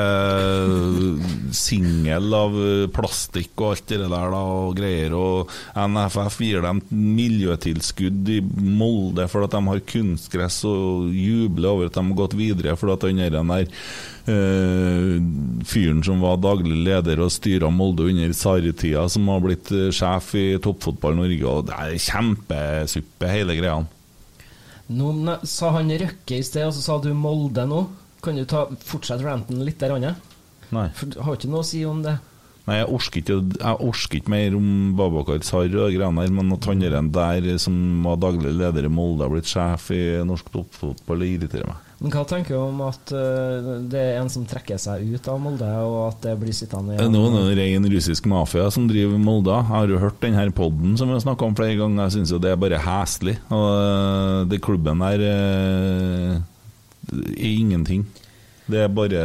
singel 1.56 2.34
av 2.34 2.58
eh, 2.58 2.88
plastikk 2.94 3.54
og 3.62 3.76
alt 3.76 3.88
det 3.94 4.02
der 4.02 4.10
da, 4.34 4.42
og 4.42 4.76
greier. 4.80 5.14
Og 5.18 5.54
NFF 5.78 6.42
gir 6.48 6.66
dem 6.66 6.82
miljøtilskudd 6.90 8.34
i 8.34 8.42
Molde 8.42 9.28
for 9.32 9.46
at 9.46 9.54
de 9.54 9.62
har 9.70 9.88
kunstgress, 9.94 10.64
og 10.68 11.14
jubler 11.14 11.74
over 11.76 11.92
at 11.92 11.98
de 11.98 12.06
har 12.10 12.22
gått 12.26 12.38
videre 12.38 12.78
for 12.80 12.96
at 12.96 13.06
den 13.06 13.22
der 13.22 13.38
eh, 13.38 13.68
fyren 14.28 16.02
som 16.04 16.20
var 16.20 16.40
daglig 16.44 16.76
leder 16.84 17.22
og 17.24 17.32
styra 17.32 17.70
Molde 17.72 18.10
under 18.10 18.34
Sarri-tida, 18.36 19.06
som 19.10 19.28
har 19.32 19.44
blitt 19.44 19.72
eh, 19.72 19.88
sjef 19.96 20.34
i 20.36 20.48
Toppfotball 20.64 21.16
Norge, 21.16 21.46
og 21.48 21.70
det 21.70 21.78
er 21.78 22.02
kjempesuppe, 22.10 23.30
hele 23.32 23.56
greia. 23.60 23.78
Nå 24.88 25.38
sa 25.48 25.72
han 25.78 25.92
Røkke 25.92 26.40
i 26.40 26.44
sted, 26.44 26.68
og 26.68 26.76
så 26.76 26.84
sa 26.84 27.00
du 27.04 27.14
Molde 27.16 27.68
nå. 27.68 27.86
Kan 28.24 28.40
du 28.40 28.44
ta, 28.50 28.66
fortsette 28.88 29.24
ranten 29.24 29.64
litt 29.64 29.80
der, 29.80 29.96
Anne? 29.96 30.16
Nei. 30.76 30.90
For 30.98 31.12
du 31.12 31.22
har 31.24 31.38
ikke 31.38 31.52
noe 31.52 31.64
å 31.64 31.70
si 31.70 31.86
om 31.88 32.04
det. 32.04 32.18
Nei, 32.68 32.82
jeg 32.82 32.92
orsker 32.98 33.22
ikke, 33.22 33.36
jeg 33.56 33.84
orsker 33.88 34.20
ikke 34.20 34.34
mer 34.34 34.56
om 34.58 34.70
Babakar 35.00 35.40
Sarr 35.48 35.72
og 35.72 35.94
greiene 35.96 36.26
der, 36.26 36.34
men 36.36 36.52
at 36.58 36.68
han 36.68 37.12
der 37.16 37.52
som 37.64 37.78
var 38.04 38.20
daglig 38.20 38.52
leder 38.60 38.90
i 38.90 38.92
Molde, 38.92 39.24
har 39.24 39.32
blitt 39.32 39.48
sjef 39.48 39.92
i 39.96 40.02
norsk 40.28 40.52
toppfotball, 40.52 41.24
det 41.24 41.36
irriterer 41.38 41.72
meg. 41.72 41.87
Men 41.98 42.14
hva 42.14 42.22
tenker 42.30 42.54
du 42.54 42.60
om 42.62 42.82
at 42.86 43.10
uh, 43.10 43.70
det 43.90 43.98
er 43.98 44.20
en 44.20 44.30
som 44.30 44.44
trekker 44.46 44.78
seg 44.78 45.08
ut 45.16 45.30
av 45.32 45.40
Molde, 45.42 45.70
og 45.82 45.96
at 46.12 46.20
det 46.28 46.36
blir 46.38 46.54
sittende 46.54 46.94
Det 46.94 47.08
er 47.08 47.10
det 47.10 47.22
en 47.26 47.58
ren 47.58 47.88
russisk 47.90 48.28
mafia 48.30 48.68
som 48.74 48.86
driver 48.90 49.18
Molde. 49.18 49.56
Jeg 49.56 49.70
har 49.72 49.90
jo 49.90 50.02
hørt 50.04 50.20
denne 50.22 50.44
podden 50.54 50.94
som 51.00 51.10
vi 51.10 51.16
har 51.18 51.24
snakka 51.26 51.48
om 51.48 51.56
flere 51.58 51.80
ganger. 51.80 52.04
Jeg 52.06 52.20
syns 52.20 52.34
jo 52.36 52.42
det 52.44 52.52
er 52.54 52.60
bare 52.62 52.78
heslig. 52.84 53.34
Og 53.50 53.66
øh, 53.72 54.44
det 54.52 54.62
klubben 54.62 55.02
der 55.02 55.24
uh, 55.26 56.38
er 57.34 57.50
ingenting. 57.50 58.06
Det 58.68 58.84
er 58.84 58.94
bare, 58.94 59.24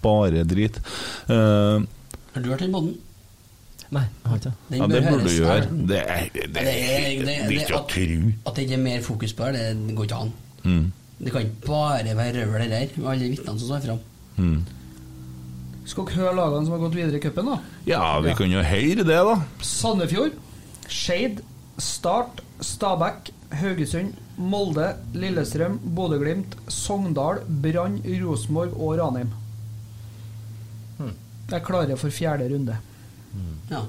bare 0.00 0.46
drit. 0.48 0.80
Uh, 1.28 1.84
Har 2.32 2.40
du 2.40 2.48
hørt 2.54 2.64
den 2.64 2.72
poden? 2.72 2.94
Nei, 3.90 4.04
jeg 4.06 4.30
har 4.30 4.38
ikke 4.38 4.52
Den 4.70 4.78
ja, 4.78 4.86
det 4.86 5.02
burde 5.02 5.26
du 5.26 5.34
gjøre. 5.34 5.60
Det 5.90 6.00
er, 6.06 6.24
det, 6.32 6.46
Det 6.54 6.62
er, 6.62 7.04
det, 7.20 7.26
det 7.26 7.36
er 7.36 7.54
ikke 7.58 7.74
å 7.74 7.82
at, 7.82 7.92
tro. 7.92 8.32
at 8.46 8.56
det 8.56 8.64
ikke 8.64 8.76
er 8.78 8.82
mer 8.86 9.04
fokus 9.04 9.34
på 9.34 9.50
det, 9.56 9.66
det 9.82 9.96
går 9.98 10.08
ikke 10.08 10.20
an. 10.24 10.32
Mm. 10.62 10.84
Det 11.20 11.32
kan 11.32 11.44
ikke 11.44 11.66
bare 11.66 12.14
være 12.16 12.44
røvel 12.46 12.62
det 12.64 12.70
der, 12.72 12.94
med 12.96 13.10
alle 13.12 13.32
vitnene 13.34 13.60
som 13.60 13.68
står 13.68 13.82
fram. 13.84 13.98
Mm. 14.40 14.60
Skal 15.90 16.06
dere 16.08 16.20
høre 16.22 16.36
lagene 16.38 16.64
som 16.66 16.76
har 16.76 16.82
gått 16.84 16.96
videre 16.96 17.18
i 17.18 17.24
cupen, 17.24 17.50
da? 17.50 17.58
Ja, 17.88 18.04
vi 18.24 18.32
kan 18.38 18.52
jo 18.52 18.62
høre 18.64 19.04
det, 19.04 19.20
da. 19.28 19.36
Sandefjord, 19.64 20.38
Skeid, 20.88 21.42
Start, 21.80 22.40
Stabæk, 22.64 23.30
Haugesund, 23.60 24.16
Molde, 24.40 24.94
Lillestrøm, 25.12 25.78
Bodø-Glimt, 25.96 26.56
Sogndal, 26.72 27.42
Brann, 27.62 27.98
Rosenborg 28.22 28.76
og 28.78 28.96
Ranheim. 29.00 29.32
De 31.00 31.56
er 31.58 31.64
klare 31.66 31.96
for 31.98 32.14
fjerde 32.14 32.46
runde. 32.52 32.76
Ja. 33.70 33.80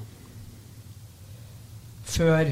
Før 2.12 2.50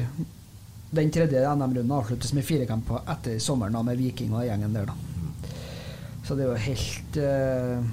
den 0.91 1.11
tredje 1.11 1.41
NM-runden 1.55 1.91
avsluttes 1.95 2.33
med 2.35 2.45
fire 2.45 2.67
kamper 2.67 3.03
etter 3.11 3.39
sommeren 3.39 3.75
da, 3.77 3.83
med 3.87 3.99
Viking 3.99 4.33
og 4.35 4.45
gjengen 4.45 4.75
der, 4.75 4.91
da. 4.91 4.95
Så 6.27 6.35
det 6.35 6.45
er 6.45 6.51
jo 6.51 6.63
helt 6.67 7.19
uh, 7.19 7.83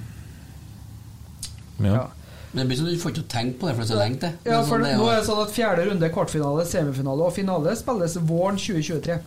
Ja. 1.85 2.07
Men 2.51 2.63
det 2.63 2.69
blir 2.69 2.79
sånn 2.79 2.87
at 2.89 2.95
du 2.97 3.01
får 3.03 3.11
ikke 3.13 3.29
tenkt 3.29 3.59
på 3.61 3.67
det, 3.67 3.75
for 3.77 3.83
det 3.83 3.87
er 3.87 3.93
så 3.93 3.97
lenge 3.99 4.19
til. 4.23 4.37
Ja, 4.49 4.59
for 4.63 4.71
sånn, 4.73 4.85
det 4.87 4.93
er 4.95 4.97
nå 4.97 5.09
er 5.11 5.19
det 5.19 5.25
sånn 5.27 5.41
at 5.43 5.51
fjerde 5.53 5.83
runde, 5.85 6.07
kvartfinale, 6.15 6.63
semifinale 6.65 7.27
og 7.27 7.35
finale 7.35 7.75
spilles 7.77 8.15
våren 8.25 8.57
2023. 8.57 9.17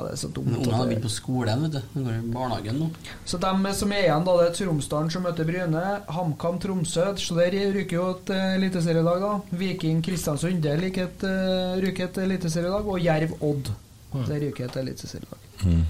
Ja, 0.00 0.06
det 0.06 0.12
er 0.14 0.20
så 0.22 0.28
dumt. 0.32 0.54
Ungene 0.56 0.76
har 0.78 0.86
begynt 0.88 1.02
på 1.04 1.10
skolen, 1.12 1.62
vet 1.66 1.74
du. 1.74 1.80
De 1.92 2.02
går 2.06 2.14
i 2.16 2.28
barnehagen 2.32 2.78
nå. 2.80 2.86
Så 3.28 3.36
de 3.42 3.72
som 3.76 3.90
er 3.92 4.06
igjen, 4.06 4.24
da, 4.24 4.36
det 4.38 4.46
er 4.48 4.54
Tromsdalen 4.56 5.10
som 5.12 5.26
møter 5.26 5.44
Bryne, 5.44 5.82
HamKam 6.08 6.56
Tromsø. 6.62 7.04
Så 7.20 7.36
der 7.36 7.52
ryker 7.74 7.98
jo 7.98 8.06
et 8.14 8.30
eh, 8.32 8.54
eliteserielag, 8.56 9.20
da. 9.20 9.32
Viking 9.60 10.00
Kristiansund, 10.06 10.62
det 10.64 10.78
ryker 10.80 11.10
et, 11.10 11.24
eh, 11.28 11.74
ryker 11.84 12.06
et 12.08 12.20
eliteserielag. 12.24 12.88
Og 12.88 13.00
Jerv 13.04 13.36
Odd, 13.44 13.72
Mm. 14.10 14.24
det 14.26 14.40
ryker 14.42 14.64
et 14.64 14.76
eliteserielag. 14.80 15.42
Mm. 15.62 15.84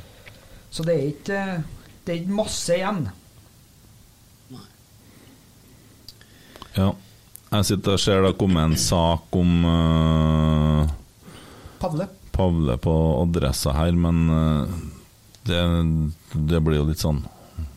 Så 0.70 0.85
det 0.85 0.95
er 0.99 1.07
ikke 1.09 1.37
eh, 1.39 1.61
Det 2.05 2.12
er 2.12 2.19
ikke 2.24 2.35
masse 2.43 2.74
igjen. 2.74 2.99
Nei. 4.51 4.66
Ja. 6.77 6.91
Jeg 7.53 7.65
sitter 7.70 7.93
og 7.97 8.01
ser 8.03 8.20
det 8.20 8.32
har 8.32 8.39
kommet 8.43 8.65
en 8.65 8.77
sak 8.77 9.37
om 9.39 9.65
uh 9.65 10.89
Padle. 11.81 12.09
Pavle 12.35 12.78
på 12.81 12.94
adressa 13.23 13.74
her, 13.77 13.93
men 13.97 14.24
eh, 14.36 14.81
det, 15.48 15.61
det 16.32 16.61
blir 16.65 16.81
jo 16.81 16.89
litt 16.90 17.01
sånn 17.01 17.23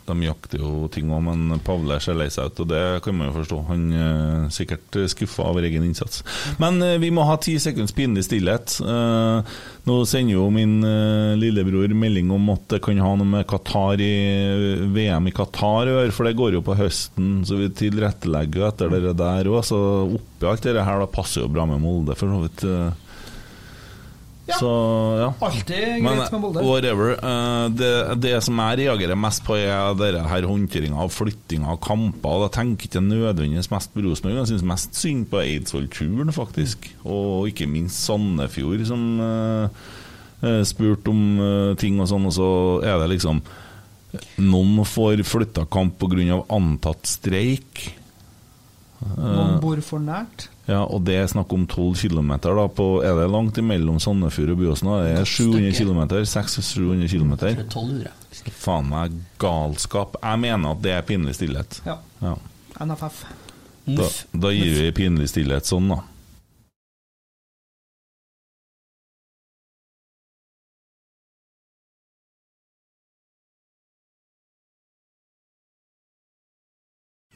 De 0.03 0.15
jakter 0.25 0.59
jo 0.59 0.89
ting 0.91 1.07
òg, 1.15 1.21
men 1.30 1.61
Pavle 1.63 1.95
ser 2.03 2.17
lei 2.19 2.27
seg 2.34 2.51
ut, 2.51 2.57
og 2.59 2.67
det 2.73 2.81
kan 3.05 3.15
man 3.15 3.30
jo 3.30 3.38
forstå. 3.38 3.59
Han 3.69 3.84
er 3.95 4.49
sikkert 4.51 4.97
skuffa 5.07 5.45
over 5.47 5.63
egen 5.63 5.85
innsats. 5.88 6.25
Men 6.59 6.81
eh, 6.84 6.97
vi 6.99 7.07
må 7.15 7.23
ha 7.23 7.38
ti 7.39 7.53
sekunds 7.63 7.95
pinlig 7.95 8.25
stillhet. 8.27 8.75
Eh, 8.84 9.53
nå 9.88 9.95
sender 10.09 10.35
jo 10.35 10.49
min 10.51 10.75
eh, 10.84 11.38
lillebror 11.39 11.95
melding 11.95 12.34
om 12.35 12.51
at 12.51 12.67
det 12.75 12.81
kan 12.84 12.99
ha 12.99 13.13
noe 13.15 13.30
med 13.31 13.47
Qatar 13.47 14.03
i 14.03 14.11
VM 14.91 15.31
i 15.31 15.35
Qatar 15.38 15.88
å 15.88 15.95
gjøre, 15.95 16.15
for 16.17 16.27
det 16.27 16.35
går 16.41 16.59
jo 16.59 16.65
på 16.67 16.75
høsten, 16.81 17.31
så 17.47 17.61
vi 17.61 17.71
tilrettelegger 17.71 18.67
etter 18.73 18.91
det 18.91 19.15
der 19.23 19.53
òg. 19.53 19.61
Så 19.71 19.80
oppi 20.19 20.51
alt 20.51 20.67
det 20.67 20.84
her 20.84 20.99
da 20.99 21.07
passer 21.07 21.45
jo 21.45 21.53
bra 21.55 21.63
med 21.69 21.80
Molde, 21.80 22.19
for 22.19 22.27
så 22.27 22.43
vidt. 22.43 22.67
Eh. 24.48 24.57
Så 24.60 24.70
ja. 25.22 25.30
Alltid 25.48 26.03
Men 26.03 26.18
greit 26.20 26.34
med 26.34 26.41
Molde. 26.44 26.64
whatever. 26.68 27.14
eh, 27.15 27.65
det, 27.80 27.91
det 28.22 28.34
som 28.44 28.60
jeg 28.60 28.80
reagerer 28.84 29.15
mest 29.15 29.44
på, 29.48 29.56
er 29.56 29.95
denne 29.99 30.28
her 30.28 30.48
håndteringa 30.49 30.99
av 30.99 31.11
flyttinga 31.15 31.72
av 31.74 31.80
kamper. 31.84 32.45
Jeg 32.48 32.56
tenker 32.60 32.90
ikke 32.90 33.03
nødvendigvis 33.07 33.72
mest 33.72 33.94
på 33.94 34.03
Rosenborg, 34.03 34.41
jeg 34.41 34.52
syns 34.53 34.68
mest 34.74 34.99
synd 34.99 35.28
på 35.32 35.41
Eidsvollturen, 35.41 36.34
faktisk. 36.36 36.91
Og 37.06 37.49
ikke 37.53 37.70
minst 37.72 38.03
Sandefjord, 38.03 38.84
som 38.90 39.03
uh, 39.24 40.64
spurte 40.68 41.14
om 41.14 41.76
ting 41.80 42.02
og 42.03 42.10
sånn, 42.11 42.28
og 42.28 42.34
så 42.36 42.49
er 42.84 42.99
det 42.99 43.14
liksom 43.15 43.40
Noen 44.44 44.84
får 44.86 45.24
flytta 45.26 45.64
kamp 45.74 45.95
pga. 45.98 46.44
antatt 46.53 47.07
streik. 47.10 47.88
Noen 49.18 49.57
bor 49.64 49.80
for 49.82 50.03
nært. 50.03 50.49
Ja, 50.64 50.80
og 50.88 51.02
det 51.03 51.18
er 51.19 51.26
snakk 51.27 51.52
om 51.52 51.65
12 51.68 52.06
km. 52.06 52.30
Da, 52.40 52.68
på, 52.72 52.85
er 53.03 53.18
det 53.19 53.26
langt 53.31 53.57
imellom 53.60 53.98
Sandefjord 53.99 54.53
og 54.53 54.61
Byåsen? 54.61 54.91
Det 55.03 55.10
er 55.18 55.27
700 55.27 55.73
km. 55.76 55.99
600-700 56.23 57.11
km. 57.11 57.34
1200. 57.35 58.14
Faen 58.56 58.88
meg 58.88 59.18
galskap. 59.44 60.15
Jeg 60.23 60.40
mener 60.45 60.72
at 60.72 60.85
det 60.85 60.95
er 60.95 61.03
pinlig 61.07 61.35
stillhet. 61.35 61.81
Ja. 61.88 61.98
Ja. 62.23 62.38
NFF. 62.80 63.26
Da, 63.84 64.07
da 64.31 64.53
gir 64.56 64.80
vi 64.80 64.88
pinlig 64.95 65.27
stillhet 65.34 65.68
sånn, 65.68 65.91
da. 65.91 65.99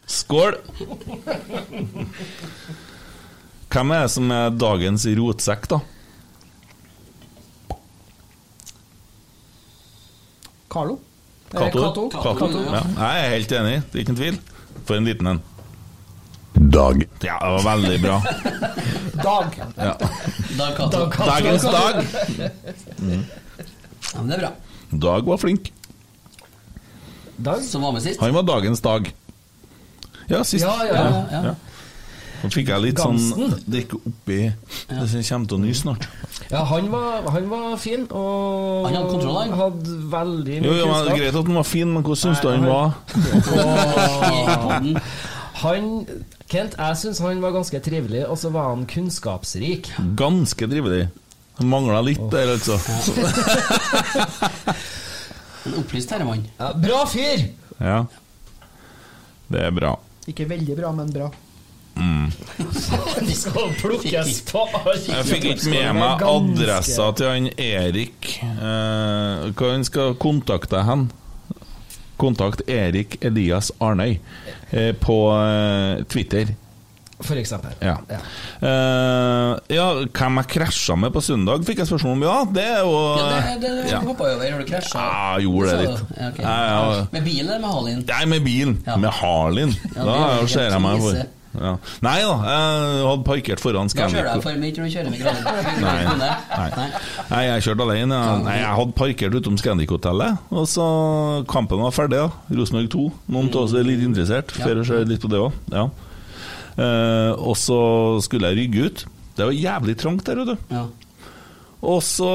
Skål! 0.07 0.55
Hvem 3.73 3.91
er 3.91 4.05
det 4.05 4.11
som 4.13 4.31
er 4.31 4.53
dagens 4.55 5.05
rotsekk, 5.19 5.67
da? 5.73 5.79
Carlo. 10.71 10.97
Eh, 11.53 11.59
Cato? 11.59 12.09
Cato. 12.11 12.47
Ja, 12.67 12.81
jeg 12.97 13.25
er 13.25 13.29
helt 13.35 13.53
enig, 13.59 13.75
det 13.91 13.99
er 13.99 14.03
ikke 14.03 14.13
en 14.15 14.19
tvil. 14.19 14.39
For 14.87 14.99
en 14.99 15.07
liten 15.07 15.31
en. 15.33 15.41
Dag. 16.57 17.03
Ja, 17.23 17.37
det 17.43 17.51
var 17.53 17.65
veldig 17.67 17.97
bra. 18.03 18.17
Dag. 19.27 19.57
Ja. 19.77 19.93
Dag 20.57 20.77
Cato. 20.77 21.03
Dagens 21.17 21.63
dag. 21.63 22.01
Mm. 22.97 23.23
Ja, 24.13 24.21
men 24.21 24.27
det 24.31 24.37
er 24.37 24.43
bra. 24.45 24.51
Dag 25.07 25.27
var 25.27 25.39
flink. 25.41 25.71
Dag? 27.37 27.63
Som 27.65 27.81
var 27.85 27.91
med 27.95 28.03
sist? 28.05 28.21
Han 28.21 28.33
var 28.33 28.45
dagens 28.47 28.81
dag. 28.81 29.09
Ja, 30.27 30.43
sist. 30.43 30.63
Ja, 30.65 30.75
ja, 30.85 31.03
ja, 31.31 31.41
ja. 31.51 31.55
Nå 32.43 32.49
fikk 32.53 32.67
jeg 32.69 32.81
litt 32.83 32.97
Gansen. 32.99 33.31
sånn 33.33 33.63
Det 33.65 33.79
gikk 33.81 33.93
oppi 33.97 34.37
Det 34.89 35.23
kommer 35.29 35.47
til 35.49 35.57
å 35.57 35.59
nyse 35.63 35.81
snart. 35.81 36.03
Ja, 36.51 36.61
han 36.69 36.85
var, 36.93 37.25
han 37.33 37.47
var 37.49 37.77
fin, 37.81 38.03
og 38.11 38.85
Han 38.85 38.93
hadde 38.95 39.09
kontroll, 39.09 39.37
han. 39.41 39.53
hadde 39.57 39.95
veldig 40.13 40.55
Jo, 40.55 40.61
mye 40.61 40.77
jo, 40.77 40.85
men 40.85 40.93
det 40.93 41.11
er. 41.11 41.17
Greit 41.17 41.35
at 41.35 41.45
han 41.49 41.55
var 41.59 41.67
fin, 41.67 41.93
men 41.93 42.03
hvordan 42.03 42.21
syns 42.23 42.41
du 42.41 42.47
han 42.47 42.63
han- 42.63 42.69
var? 42.69 42.87
Han 45.63 45.83
Kent, 46.47 46.75
jeg 46.79 46.95
syns 47.01 47.19
han 47.19 47.41
var 47.43 47.51
ganske 47.51 47.79
trivelig, 47.83 48.21
og 48.31 48.37
så 48.39 48.49
var 48.53 48.69
han 48.69 48.85
kunnskapsrik. 48.87 49.89
Ganske 50.15 50.67
trivelig. 50.71 51.09
Mangla 51.59 51.99
litt 52.05 52.21
der, 52.31 52.53
altså. 52.53 52.77
En 55.67 55.73
opplyst 55.81 56.13
herremann. 56.13 56.45
Ja, 56.61 56.69
bra 56.79 57.01
fyr! 57.11 57.41
Ja. 57.83 57.97
Det 59.51 59.59
er 59.65 59.73
bra. 59.75 59.95
Ikke 60.31 60.45
veldig 60.47 60.77
bra, 60.79 60.93
men 60.95 61.11
bra. 61.11 61.27
Mm. 61.97 62.31
De 63.27 63.35
skal 63.35 63.71
plukkes 63.81 64.41
på 64.51 64.63
Jeg 65.07 65.25
fikk 65.27 65.47
ikke 65.53 65.71
med 65.73 65.95
meg 65.97 66.23
adressa 66.29 67.09
til 67.17 67.31
han 67.31 67.49
Erik. 67.57 68.29
Eh, 68.43 69.47
hva 69.57 69.71
han 69.73 69.85
skal 69.87 70.15
kontakte 70.21 70.83
hen? 70.87 71.07
Kontakt 72.17 72.63
Erik 72.69 73.19
Elias 73.25 73.71
Arnøy 73.83 74.15
eh, 74.71 74.93
på 74.97 75.17
eh, 75.37 76.05
Twitter. 76.09 76.55
For 77.17 77.33
eksempel. 77.41 77.71
Ja. 77.81 77.95
Eh, 78.61 79.51
ja, 79.73 79.85
hvem 80.05 80.37
jeg 80.41 80.49
krasja 80.53 80.97
med 81.01 81.13
på 81.15 81.21
søndag, 81.25 81.63
fikk 81.65 81.81
jeg 81.81 81.89
spørsmål 81.89 82.13
om. 82.13 82.25
Ja, 82.27 82.35
det 82.53 82.65
er 82.75 82.83
jo 82.85 82.91
Ja, 83.17 83.29
det, 83.31 83.55
det, 83.63 83.71
det 83.79 83.87
Ja. 83.91 84.01
hoppa 84.05 84.27
jo 84.29 84.35
over. 84.37 84.51
Har 84.51 84.61
du 84.61 84.69
krasja? 84.69 85.01
Ja, 85.01 85.23
jeg 85.37 85.47
gjorde 85.47 85.71
det 85.71 85.79
litt. 85.81 85.97
du? 85.97 86.19
Ja. 86.19 86.29
Ja, 86.43 86.57
ja. 86.67 87.07
Med 87.15 87.25
bilen 87.25 87.49
eller 87.49 87.63
med 87.65 87.73
Harlin? 87.73 88.03
Nei, 88.11 88.21
med 88.33 88.45
bilen. 88.45 88.77
Med 88.85 89.09
Harlin. 89.21 89.73
Ja, 89.95 90.05
da 90.05 90.19
er 90.35 90.53
ser 90.53 90.69
jeg 90.69 90.83
meg 90.85 91.01
for. 91.01 91.25
Ja. 91.57 91.71
Nei 92.05 92.15
da, 92.21 92.33
jeg 92.45 93.05
hadde 93.07 93.23
parkert 93.25 93.61
foran 93.63 93.89
Da 93.89 94.07
kjører 94.07 94.11
Scandic. 94.11 94.33
jeg 94.33 94.43
for, 94.43 94.65
ikke 94.67 94.83
du 94.83 94.89
kjører 94.93 95.09
med. 95.13 95.21
Nei. 95.81 96.67
Nei. 96.75 96.87
Nei, 97.31 97.41
jeg 97.47 97.65
kjørte 97.67 97.87
alene. 97.87 98.19
Nei, 98.45 98.57
jeg 98.59 98.73
hadde 98.81 98.97
parkert 98.99 99.37
utom 99.39 99.57
Scandic-hotellet, 99.61 100.43
og 100.53 100.67
så 100.69 100.87
kampen 101.49 101.81
var 101.85 101.95
ferdig. 101.95 102.19
Ja. 102.21 102.29
Rosenborg 102.59 102.91
2. 102.93 103.07
Noen 103.33 103.49
av 103.53 103.63
oss 103.63 103.73
er 103.77 103.87
litt 103.87 104.03
interessert. 104.05 104.53
Før 104.57 104.83
å 104.83 104.85
se 104.87 105.01
litt 105.09 105.23
på 105.23 105.31
det 105.31 105.41
òg. 105.41 105.57
Ja. 105.73 105.87
Eh, 106.77 107.33
og 107.41 107.57
så 107.57 107.79
skulle 108.25 108.51
jeg 108.51 108.61
rygge 108.61 108.85
ut. 108.91 109.05
Det 109.37 109.45
var 109.49 109.57
jævlig 109.57 109.97
trangt 110.01 110.25
der, 110.29 110.43
vet 110.43 110.53
du. 110.53 110.75
Ja. 110.75 110.85
Og 111.87 111.99
så 112.05 112.29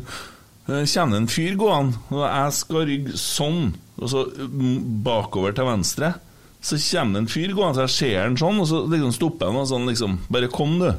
kjenner 0.92 1.18
en 1.18 1.30
fyr 1.30 1.56
gående, 1.58 1.98
og 2.14 2.22
jeg 2.26 2.58
skal 2.58 2.84
rygge 2.90 3.16
sånn, 3.18 3.72
og 3.98 4.10
så 4.10 4.26
mm, 4.30 5.02
bakover 5.06 5.54
til 5.56 5.66
venstre. 5.68 6.12
Så 6.62 6.78
kommer 6.78 7.18
det 7.18 7.22
en 7.24 7.30
fyr 7.32 7.52
gående, 7.56 7.74
så 7.74 7.86
jeg 7.88 7.94
ser 7.96 8.20
han 8.22 8.36
sånn, 8.38 8.60
og 8.62 8.68
så 8.70 8.82
liksom 8.86 9.14
stopper 9.16 9.50
han 9.50 9.58
og 9.64 9.66
sånn 9.66 9.88
liksom 9.90 10.18
Bare 10.30 10.50
kom, 10.52 10.76
du. 10.78 10.92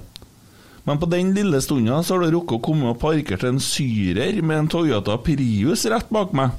Men 0.84 1.00
på 1.00 1.08
den 1.08 1.30
lille 1.36 1.62
stunda 1.64 2.02
så 2.04 2.18
har 2.18 2.26
det 2.26 2.34
rukket 2.36 2.58
å 2.58 2.64
komme 2.66 2.90
og 2.92 2.98
parkere 3.00 3.40
til 3.40 3.54
en 3.54 3.62
syrer 3.64 4.42
med 4.44 4.58
en 4.66 4.68
Toyota 4.74 5.16
Prius 5.24 5.86
rett 5.88 6.10
bak 6.12 6.34
meg. 6.36 6.58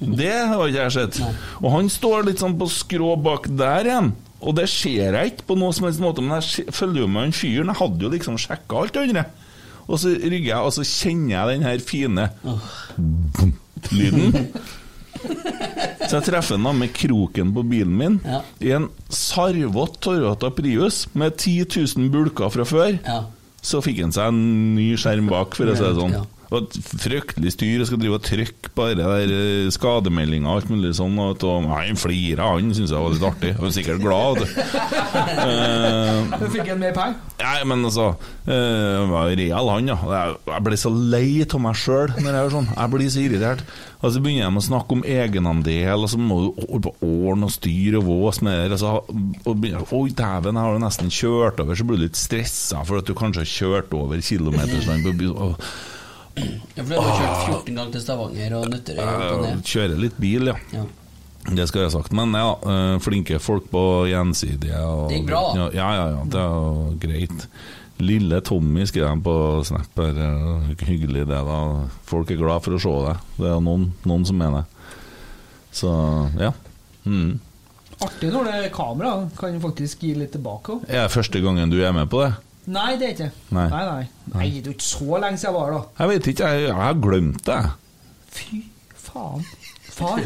Det 0.00 0.32
har 0.50 0.64
ikke 0.66 0.80
jeg 0.88 0.94
sett. 0.96 1.20
Og 1.62 1.70
han 1.76 1.90
står 1.92 2.26
litt 2.26 2.42
sånn 2.42 2.56
på 2.58 2.66
skrå 2.72 3.12
bak 3.22 3.46
der 3.54 3.86
igjen. 3.92 4.10
Og 4.42 4.54
det 4.58 4.66
ser 4.70 5.14
jeg 5.14 5.32
ikke 5.32 5.46
på 5.52 5.56
noe 5.58 5.74
som 5.76 5.86
helst 5.86 6.02
måte, 6.02 6.22
men 6.24 6.40
jeg 6.40 6.74
følger 6.74 7.04
jo 7.04 7.08
med 7.10 7.28
han 7.28 7.36
fyren. 7.36 7.70
Jeg 7.70 7.80
hadde 7.84 8.06
jo 8.06 8.10
liksom 8.16 8.38
sjekka 8.40 8.82
alt 8.82 8.94
det 8.96 9.04
andre. 9.06 9.24
Og 9.88 10.02
så 10.02 10.12
rygger 10.18 10.50
jeg, 10.50 10.58
og 10.58 10.74
så 10.74 10.84
kjenner 10.88 11.32
jeg 11.36 11.54
den 11.54 11.66
her 11.68 11.86
fine 11.86 12.26
lyden. 13.94 14.34
Så 16.08 16.16
jeg 16.16 16.24
treffer 16.30 16.56
ham 16.56 16.78
med 16.80 16.92
kroken 16.96 17.50
på 17.52 17.62
bilen 17.68 17.92
min 17.98 18.14
i 18.64 18.70
en 18.72 18.88
sarvete 19.12 20.00
Toyota 20.00 20.48
Prius 20.56 21.02
med 21.12 21.36
10 21.36 21.66
000 21.98 22.08
bulker 22.14 22.48
fra 22.54 22.64
før. 22.64 22.96
Så 23.60 23.82
fikk 23.84 24.00
han 24.04 24.12
seg 24.14 24.30
en 24.32 24.74
ny 24.76 24.94
skjerm 24.96 25.28
bak, 25.28 25.54
for 25.58 25.68
å 25.68 25.74
si 25.76 25.84
det 25.84 25.94
sånn. 25.98 26.14
Og 26.48 26.62
et 26.64 26.76
fryktelig 27.02 27.50
styr 27.52 27.82
og 27.82 27.88
skal 27.90 28.00
drive 28.00 28.16
og 28.16 28.24
trykke 28.24 28.70
bare 28.78 28.94
der 28.96 29.32
eh, 29.34 29.66
skademeldinger 29.74 30.48
og 30.48 30.60
alt 30.62 30.70
mulig 30.72 30.94
sånn. 30.96 31.18
Og, 31.20 31.42
og 31.44 31.66
han 31.74 31.98
flira, 32.00 32.46
han 32.54 32.70
syntes 32.72 32.94
jeg 32.94 33.04
var 33.04 33.12
litt 33.12 33.26
artig. 33.28 33.50
Han 33.58 33.66
var 33.66 33.74
sikkert 33.76 34.00
glad. 34.00 34.44
Eh, 35.38 36.46
fikk 36.54 36.70
en 36.72 36.80
mer 36.80 36.94
penger? 36.96 37.18
Nei, 37.38 37.58
men 37.70 37.84
altså 37.86 38.06
uh, 38.18 39.02
var 39.12 39.28
real, 39.38 39.68
han, 39.70 39.90
ja. 39.92 39.96
Jeg, 40.10 40.38
jeg 40.50 40.64
ble 40.66 40.78
så 40.80 40.90
lei 40.90 41.28
av 41.44 41.60
meg 41.62 41.76
sjøl 41.78 42.14
når 42.16 42.30
jeg 42.32 42.40
gjør 42.40 42.54
sånn. 42.56 42.70
Jeg 42.74 42.92
blir 42.94 43.12
så 43.14 43.22
irritert. 43.22 43.62
Og 43.98 44.14
så 44.14 44.22
begynner 44.22 44.48
de 44.54 44.60
å 44.60 44.64
snakke 44.68 44.94
om 44.96 45.04
egenandel, 45.06 46.04
og 46.06 46.10
så 46.12 46.18
må 46.22 46.40
du 46.46 46.48
holde 46.64 46.82
på 46.88 46.94
ordne 47.28 47.48
og 47.48 47.54
styre 47.54 48.00
og 48.00 48.08
våse 48.08 48.44
med 48.46 48.58
det. 48.72 48.78
Og 48.78 48.82
så, 48.82 48.94
og 49.44 49.52
begynner, 49.60 49.84
Oi, 49.98 50.08
dæven, 50.16 50.58
jeg 50.58 50.64
har 50.68 50.76
jo 50.78 50.82
nesten 50.86 51.12
kjørt 51.14 51.62
over, 51.64 51.78
så 51.78 51.86
blir 51.88 52.00
du 52.00 52.06
litt 52.08 52.18
stressa 52.18 52.82
for 52.88 53.02
at 53.02 53.08
du 53.10 53.14
kanskje 53.18 53.44
har 53.44 53.52
kjørt 53.54 53.94
over 53.98 54.24
kilometersland 54.32 55.06
på 55.06 55.14
by- 55.22 55.32
og- 55.34 55.70
Ja, 56.74 56.84
for 56.84 56.92
du 56.92 57.00
har 57.00 57.18
kjørt 57.18 57.42
14 57.48 57.74
ganger 57.74 57.92
til 57.96 58.04
Stavanger 58.04 58.56
og 58.58 58.68
Nøtterøy 58.72 59.02
Jeg 59.02 59.60
kjører 59.72 60.00
litt 60.06 60.18
bil, 60.22 60.52
ja. 60.52 60.56
Ja. 60.74 60.84
Det 61.48 61.64
skal 61.70 61.82
jeg 61.82 61.88
ha 61.88 61.94
sagt. 61.94 62.12
Men 62.16 62.34
ja, 62.36 62.52
eh, 62.68 62.94
flinke 63.00 63.38
folk 63.40 63.70
på 63.72 63.82
gjensidige. 64.10 64.78
Og, 64.84 65.08
Det 65.08 65.20
gikk 65.20 65.28
bra. 65.30 65.42
Ja, 65.56 65.68
ja, 65.72 66.06
ja, 66.12 66.22
det 66.28 66.42
er 66.44 66.96
greit. 67.04 67.46
Lille 67.98 68.40
Tommy 68.46 68.84
skrev 68.86 69.08
han 69.08 69.22
på 69.24 69.34
Snapper 69.66 70.18
eh, 70.22 70.68
Hyggelig 70.86 71.24
det, 71.26 71.40
da. 71.48 71.58
Folk 72.06 72.30
er 72.30 72.38
glad 72.38 72.62
for 72.66 72.76
å 72.76 72.82
se 72.82 72.94
deg. 73.08 73.24
Det 73.40 73.50
er 73.50 73.62
noen, 73.64 73.88
noen 74.06 74.26
som 74.28 74.38
mener 74.38 74.62
det. 74.62 74.92
Så 75.78 75.90
ja. 76.40 76.52
Mm. 77.08 77.38
Artig 78.04 78.30
når 78.30 78.46
det 78.46 78.58
er 78.58 78.74
kamera. 78.74 79.14
Kan 79.38 79.58
faktisk 79.62 80.04
gi 80.06 80.12
litt 80.18 80.34
tilbake 80.36 80.76
òg. 80.76 80.84
Er 80.90 81.06
det 81.06 81.14
første 81.16 81.42
gangen 81.42 81.72
du 81.72 81.80
er 81.82 81.96
med 81.96 82.10
på 82.12 82.22
det? 82.26 82.34
Nei, 82.68 82.90
det 83.00 83.06
er 83.06 83.14
ikke 83.14 83.30
Nei. 83.56 83.68
Nei, 83.72 83.84
nei. 83.88 84.02
nei 84.34 84.48
det 84.60 84.66
er 84.66 84.74
ikke 84.76 84.84
så 84.84 85.20
lenge 85.22 85.40
siden 85.40 85.48
jeg 85.48 85.56
var 85.56 85.70
da. 85.72 85.80
Jeg 86.00 86.12
vet 86.12 86.26
ikke, 86.32 86.50
jeg, 86.52 86.66
jeg 86.68 86.76
har 86.82 86.98
glemt 87.06 87.46
det. 87.48 87.62
Fy 88.38 88.60
faen. 89.08 89.46
Far. 89.98 90.20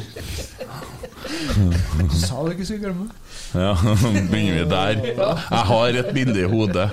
Sa 2.27 2.43
du 2.45 2.51
ikke 2.53 2.67
skulle 2.67 2.83
glemme. 2.83 3.07
Ja, 3.55 3.73
begynner 4.33 4.59
vi 4.59 4.65
der. 4.69 5.01
Jeg 5.15 5.65
har 5.71 5.99
et 6.03 6.11
bilde 6.17 6.43
i 6.43 6.51
hodet. 6.51 6.91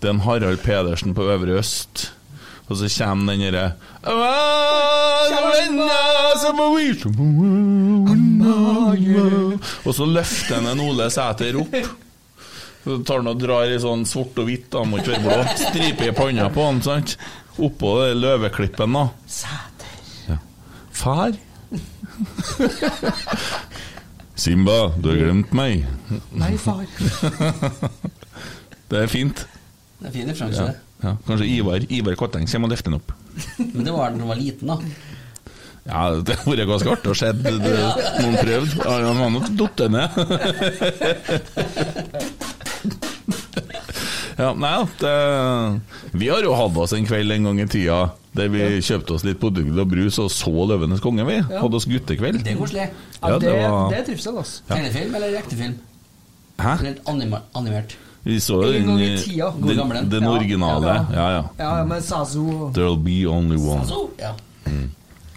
Det 0.00 0.08
er 0.08 0.14
en 0.16 0.24
Harald 0.24 0.58
Pedersen 0.64 1.14
på 1.14 1.28
Øvre 1.30 1.60
Øst. 1.60 2.08
Og 2.70 2.76
så 2.80 2.88
kommer 2.96 3.36
den 3.36 3.52
derre 3.52 3.72
Og 9.84 9.94
så 9.94 10.06
løfter 10.06 10.54
han 10.58 10.70
en 10.72 10.80
Ole 10.88 11.10
Sæter 11.10 11.60
opp. 11.60 11.76
Så 12.84 12.96
tar 13.06 13.20
han 13.22 13.30
og 13.30 13.38
drar 13.38 13.70
i 13.70 13.78
sånn 13.82 14.02
svart 14.08 14.38
og 14.42 14.48
hvitt, 14.48 14.68
da, 14.74 14.82
må 14.84 14.98
ikke 14.98 15.14
være 15.14 15.22
blå. 15.22 15.56
Stripe 15.60 16.08
i 16.08 16.14
panna 16.16 16.48
på 16.52 16.64
han, 16.66 16.80
sant? 16.82 17.16
Oppå 17.62 17.92
det 18.02 18.16
løveklippen, 18.18 18.96
da. 18.96 19.04
Ja. 20.28 20.38
Far? 20.96 21.32
Simba, 24.34 24.78
du 24.98 25.08
har 25.12 25.16
glemt 25.20 25.52
meg. 25.54 25.84
Nei, 26.34 26.52
far. 26.58 26.82
det 28.90 29.02
er 29.04 29.10
fint. 29.12 29.44
Det 30.00 30.08
er 30.10 30.14
fin 30.16 30.30
referanse. 30.32 30.62
Ja. 30.62 30.72
det. 30.72 30.78
Ja, 31.02 31.16
kanskje 31.26 31.46
Ivar 31.50 31.82
Ivar 31.90 32.14
Kotteng 32.18 32.46
kommer 32.46 32.68
og 32.70 32.72
løfter 32.76 32.90
den 32.92 32.98
opp. 33.00 33.12
Men 33.58 33.82
det 33.86 33.92
var 33.94 34.10
da 34.14 34.18
han 34.22 34.28
var 34.30 34.38
liten, 34.38 34.70
da. 34.70 34.76
Ja, 35.82 36.02
det 36.22 36.36
har 36.38 36.46
vært 36.46 36.68
ganske 36.70 36.92
artig 36.94 37.10
å 37.10 37.16
se 37.18 37.30
det- 37.34 37.54
noen 38.22 38.36
prøvd. 38.38 38.76
Ja, 38.84 38.92
Han 39.02 39.18
har 39.18 39.30
nok 39.34 39.46
falt 39.58 39.78
ned. 39.90 40.10
Ja, 44.38 44.52
nei, 44.56 44.70
det, 44.98 45.10
vi 46.16 46.28
har 46.32 46.42
jo 46.42 46.54
hatt 46.56 46.76
oss 46.80 46.94
en 46.96 47.04
kveld 47.06 47.34
en 47.34 47.44
gang 47.50 47.58
i 47.60 47.66
tida 47.70 47.98
der 48.32 48.48
vi 48.48 48.62
kjøpte 48.80 49.12
oss 49.18 49.24
litt 49.28 49.36
produkter 49.42 49.82
og 49.82 49.90
brus 49.92 50.16
og 50.22 50.30
så 50.32 50.48
'Løvenes 50.50 51.02
konge'. 51.04 51.26
vi 51.28 51.34
Ja. 51.36 51.60
Hadde 51.60 51.76
oss 51.76 51.84
guttekveld. 51.84 52.40
Det 52.44 52.54
er 52.54 52.56
koselig. 52.56 52.86
Ja, 53.20 53.38
det, 53.38 53.52
var- 53.52 53.90
det 53.92 53.98
er 53.98 54.04
trivsel, 54.06 54.38
altså. 54.40 54.62
Ja. 54.70 54.74
Tegnefilm 54.74 55.14
eller 55.14 55.36
ekte 55.38 55.56
film? 55.58 55.74
Hæ? 56.58 56.72
Eller 56.80 56.94
anima 57.06 57.42
animert? 57.54 57.96
Vi 58.24 58.38
så 58.40 58.62
jo 58.62 58.72
En 58.72 58.86
gang 58.86 59.00
i 59.00 59.08
den, 59.08 59.18
tida. 59.18 59.52
Den, 59.60 60.10
den 60.10 60.24
originale. 60.30 60.86
ja. 60.86 61.04
Ja, 61.12 61.28
ja. 61.36 61.42
Ja, 61.58 61.76
ja, 61.78 61.84
med 61.84 62.02
Sazo 62.02 62.70
There'll 62.72 62.96
be 63.04 63.26
only 63.28 63.56
one. 63.56 63.84
Sazo? 63.84 64.10
ja. 64.18 64.32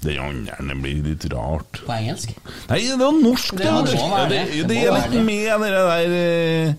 Den 0.05 0.19
andre 0.59 0.75
blir 0.81 1.03
litt 1.03 1.25
rart. 1.33 1.81
På 1.85 1.91
engelsk? 1.97 2.29
Nei, 2.69 2.79
det 2.87 2.99
var 2.99 3.11
norsk, 3.11 3.55
det. 3.57 3.65
Ja, 3.65 3.81
det 3.81 3.91
du. 3.91 3.97
må 3.97 4.17
det, 4.17 4.29
det. 4.29 4.53
det, 4.53 4.67
Det 4.69 4.83
er 4.85 5.09
litt 5.11 5.25
med 5.25 5.61
det 5.61 5.71
der 5.73 6.15
eh, 6.15 6.73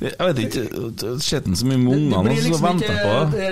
Jeg 0.00 0.26
vet 0.26 0.38
ikke 0.38 0.62
Skjedde 1.22 1.44
den 1.46 1.56
så 1.56 1.66
mye 1.66 1.78
med 1.78 1.92
ungene, 1.94 2.16
og 2.18 2.24
liksom 2.24 2.62
venter 2.64 2.96
på 2.98 3.12
det. 3.32 3.50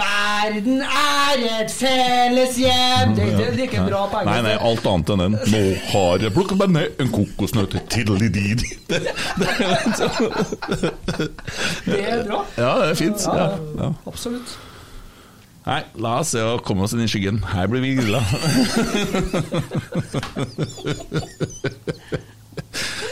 Verden 0.00 0.82
er 0.82 1.42
et 1.60 1.72
felles 1.74 2.58
hjem 2.60 3.14
Det, 3.16 3.26
er 3.32 3.62
ikke 3.66 3.86
bra 3.88 4.04
på 4.12 4.22
Nei, 4.28 4.38
nei, 4.46 4.54
alt 4.68 4.86
annet 4.90 5.14
enn 5.14 5.24
den. 5.24 5.38
Nå 5.54 5.62
har 5.90 6.22
jeg 6.22 6.34
plukket 6.36 6.60
meg 6.62 6.68
ned 6.76 7.02
en 7.02 7.10
kokosnøtt 7.14 7.74
til 7.92 8.14
i 8.14 8.28
de 8.28 8.44
det, 8.60 9.00
det, 9.40 9.48
Det 11.88 12.00
er 12.00 12.22
bra. 12.28 12.44
Ja, 12.56 12.70
det 12.82 12.88
er 12.92 12.94
fint. 12.98 13.26
Ja, 13.26 13.48
ja. 13.80 13.90
Absolutt. 14.06 14.58
Nei, 15.64 15.80
la 15.96 16.18
oss 16.20 16.34
se 16.34 16.40
å 16.44 16.58
komme 16.60 16.84
oss 16.84 16.92
inn 16.92 17.04
i 17.04 17.08
skyggen. 17.08 17.40
Her 17.54 17.66
blir 17.72 17.80
vi 17.80 17.94
grilla. 17.96 18.20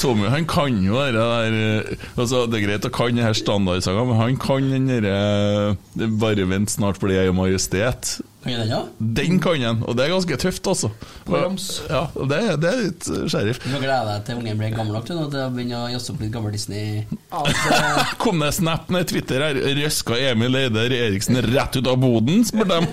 Tommy 0.00 0.30
han 0.32 0.46
kan 0.48 0.78
jo 0.84 0.96
det 0.96 1.14
der 1.14 1.56
eh, 1.58 1.96
altså, 2.16 2.46
Det 2.48 2.58
er 2.58 2.66
greit 2.66 2.88
å 2.88 2.92
kan 2.94 3.14
denne 3.14 3.34
standardsangene, 3.36 4.06
men 4.08 4.20
han 4.20 4.38
kan 4.40 4.68
den 4.72 4.88
derre 4.90 5.12
er 5.12 5.76
'Bare 6.22 6.48
vent, 6.48 6.72
snart 6.72 7.00
blir 7.02 7.20
jeg 7.20 7.34
majestet'. 7.36 8.20
Kan 8.42 8.50
jeg 8.50 8.58
den, 8.64 8.70
ja? 8.74 8.78
Den 9.20 9.36
kan 9.38 9.60
han, 9.62 9.82
og 9.86 9.94
det 9.94 10.02
er 10.02 10.10
ganske 10.10 10.36
tøft, 10.42 10.66
altså. 10.66 10.88
Ja, 11.30 12.00
det, 12.26 12.38
er- 12.42 12.56
det 12.58 12.70
er 12.72 12.80
litt 12.80 13.04
eh, 13.06 13.20
sheriff. 13.30 13.60
Du 13.62 13.76
gleder 13.76 14.08
deg 14.08 14.24
til 14.26 14.40
ungen 14.40 14.58
blir 14.58 14.72
gammel 14.74 14.96
nok 14.96 15.04
til 15.06 15.20
å 15.22 15.26
begynne 15.54 15.78
å 15.78 15.90
jazze 15.92 16.10
opp 16.10 16.24
litt 16.24 16.32
gammel 16.34 16.50
Disney. 16.56 17.04
Altså. 17.30 17.76
Kom 18.24 18.42
det 18.42 18.50
snap 18.58 18.90
ned 18.90 19.06
Twitter 19.12 19.44
her? 19.46 19.60
Røska 19.78 20.18
Emil 20.32 20.58
Eider 20.58 20.90
Eriksen 20.96 21.38
rett 21.46 21.78
ut 21.78 21.86
av 21.92 22.00
boden, 22.02 22.42
spør 22.48 22.66
dem. 22.72 22.88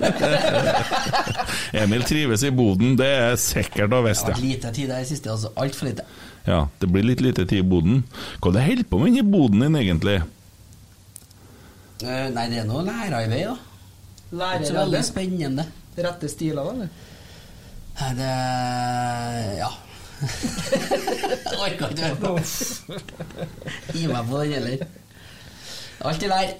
Emil 1.82 2.04
trives 2.06 2.44
i 2.46 2.52
boden, 2.54 2.94
det 3.00 3.08
er 3.10 3.34
sikkert 3.40 3.88
og 3.90 4.06
Det 4.06 4.14
har 4.14 4.30
vært 4.36 4.42
lite 4.44 4.70
tid 4.76 4.90
der 4.94 5.02
i 5.02 5.08
siste, 5.08 5.32
altså. 5.34 5.50
Altfor 5.58 5.90
lite. 5.90 6.06
ja. 6.46 6.60
Det 6.78 6.88
blir 6.94 7.04
litt 7.10 7.20
lite 7.26 7.42
tid 7.50 7.64
i 7.64 7.66
boden. 7.66 8.04
Hva 8.38 8.52
er 8.52 8.60
det 8.60 8.66
holder 8.68 8.86
på 8.94 9.02
med 9.02 9.10
inni 9.16 9.26
boden 9.26 9.66
din, 9.66 9.80
egentlig? 9.82 10.20
Uh, 12.00 12.30
nei, 12.32 12.46
det 12.48 12.62
er 12.62 12.70
noe 12.70 12.86
lærer 12.86 13.26
i 13.26 13.28
vei, 13.34 13.42
da. 13.50 13.56
Lærer 14.32 14.60
Ikke 14.60 14.70
så 14.70 14.74
veldig 14.78 14.98
det? 14.98 15.04
spennende. 15.06 15.64
Rette 16.00 16.28
stiler, 16.30 16.62
da? 16.64 16.70
eller? 16.70 16.88
Nei, 18.00 18.10
det 18.20 18.32
Ja. 19.60 19.70
Jeg 20.20 21.56
orker 21.56 21.92
ikke 21.94 22.04
høre 22.04 22.16
på. 22.20 22.32
Gi 23.96 24.06
meg 24.10 24.26
på 24.28 24.40
den 24.42 24.52
heller. 24.52 24.82
Alt 26.04 26.20
det 26.20 26.28
der. 26.30 26.52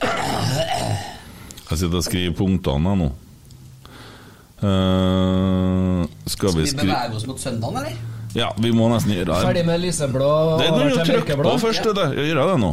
Jeg 1.70 1.78
sitter 1.78 1.96
og 2.00 2.04
skriver 2.04 2.36
punktene 2.36 2.94
nå. 3.02 3.10
Uh, 4.60 6.04
skal 6.28 6.50
Skal 6.50 6.56
vi 6.58 6.64
vi 6.68 6.76
bevege 6.82 7.16
oss 7.16 7.26
mot 7.28 7.40
søndagen, 7.40 7.76
eller? 7.80 7.96
Ja, 8.36 8.50
vi 8.60 8.70
må 8.76 8.88
nesten 8.92 9.14
gjøre 9.14 9.30
det. 9.32 9.38
Ferdig 9.46 9.64
med 9.66 9.80
lyseblå 9.82 10.30
Det 10.60 10.66
er 10.66 10.74
noe 10.74 10.84
når 10.84 10.90
du 10.90 11.12
trykker 11.12 11.40
på 11.40 11.54
først. 11.58 11.64
først, 11.64 11.96
det. 11.96 12.06
Gjør 12.28 12.42
det 12.52 12.58
nå. 12.62 12.72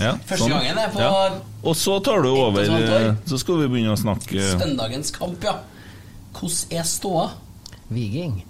Ja, 0.00 0.14
Første 0.24 0.46
sånn. 0.46 0.52
gangen 0.54 0.78
er 0.78 0.92
på 0.92 1.00
Ja. 1.02 1.40
Og 1.62 1.76
så 1.76 1.98
tar 2.02 2.22
du 2.22 2.28
over, 2.30 2.62
år. 2.62 3.10
eh, 3.10 3.14
så 3.26 3.38
skal 3.38 3.58
vi 3.60 3.68
begynne 3.68 3.92
å 3.92 3.98
snakke 4.00 4.58
søndagens 4.58 5.10
kamp, 5.12 5.42
ja. 5.44 5.58
Hvordan 6.32 6.78
er 6.78 6.82
ståa? 6.84 7.30
Viking. 7.90 8.44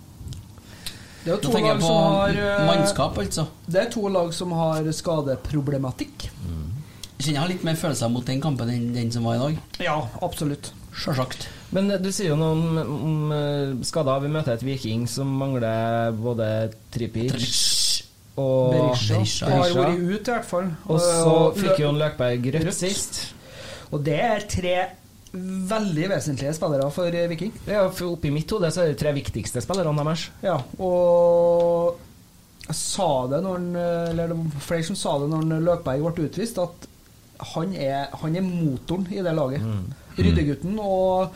Det 1.24 1.32
er 1.32 1.40
to 1.42 1.52
lag 1.52 1.80
som 1.80 1.96
har 2.14 2.28
eh, 2.30 2.66
mannskap, 2.66 3.18
altså. 3.18 3.46
Det 3.66 3.80
er 3.80 3.90
to 3.90 4.08
lag 4.08 4.32
som 4.34 4.52
har 4.52 4.84
skadeproblematikk. 4.84 6.30
Jeg 7.20 7.26
kjenner 7.26 7.34
jeg 7.34 7.40
har 7.42 7.48
litt 7.48 7.64
mer 7.64 7.74
følelser 7.76 8.08
mot 8.08 8.24
den 8.24 8.40
kampen 8.40 8.70
enn 8.70 8.94
den 8.94 9.10
som 9.12 9.24
var 9.24 9.34
i 9.34 9.38
dag. 9.38 9.58
Ja, 9.80 10.08
absolutt. 10.22 10.72
Sjølsagt. 10.94 11.48
Men 11.72 11.90
eh, 11.90 11.98
du 11.98 12.10
sier 12.12 12.28
jo 12.32 12.36
noe 12.36 12.52
om, 12.52 12.78
om 12.78 13.32
eh, 13.32 13.84
skader. 13.84 14.20
Vi 14.24 14.28
møter 14.28 14.54
et 14.54 14.62
Viking 14.62 15.06
som 15.08 15.26
mangler 15.26 16.12
både 16.16 16.70
Tripic 16.90 17.34
og 18.40 18.72
Berisha 18.74 19.18
Berisha. 19.20 19.50
har 19.52 19.74
vært 19.76 20.00
ute, 20.00 20.20
i 20.20 20.34
hvert 20.34 20.48
fall. 20.48 20.70
Og 20.88 21.00
så 21.04 21.36
fikk 21.60 21.82
Jon 21.84 22.00
Løkberg 22.00 22.48
rødt 22.56 22.66
Rødt. 22.70 22.78
sist. 22.80 23.20
Og 23.90 24.02
det 24.06 24.18
er 24.22 24.44
tre 24.50 24.74
veldig 25.70 26.08
vesentlige 26.10 26.52
spillere 26.56 26.88
for 26.94 27.14
eh, 27.14 27.28
Viking. 27.30 27.52
Ja, 27.68 27.84
for 27.94 28.16
Oppi 28.16 28.32
mitt 28.34 28.50
hode 28.50 28.70
så 28.74 28.82
er 28.82 28.92
det 28.92 28.98
tre 29.02 29.12
viktigste 29.14 29.62
spillerne 29.62 29.94
deres. 30.02 30.24
Ja, 30.42 30.56
og 30.82 32.00
jeg 32.66 32.76
sa 32.78 33.06
det 33.30 33.40
når 33.44 33.56
han, 33.58 33.68
Eller 34.10 34.30
det 34.30 34.36
var 34.38 34.64
flere 34.66 34.86
som 34.86 34.98
sa 34.98 35.16
det 35.22 35.30
når 35.32 35.62
Løkberg 35.68 36.04
ble 36.14 36.28
utvist, 36.30 36.58
at 36.62 36.86
han 37.54 37.72
er, 37.74 38.10
han 38.20 38.34
er 38.36 38.44
motoren 38.44 39.06
i 39.10 39.22
det 39.24 39.32
laget. 39.34 39.62
Ryddegutten 40.18 40.74
og, 40.82 41.30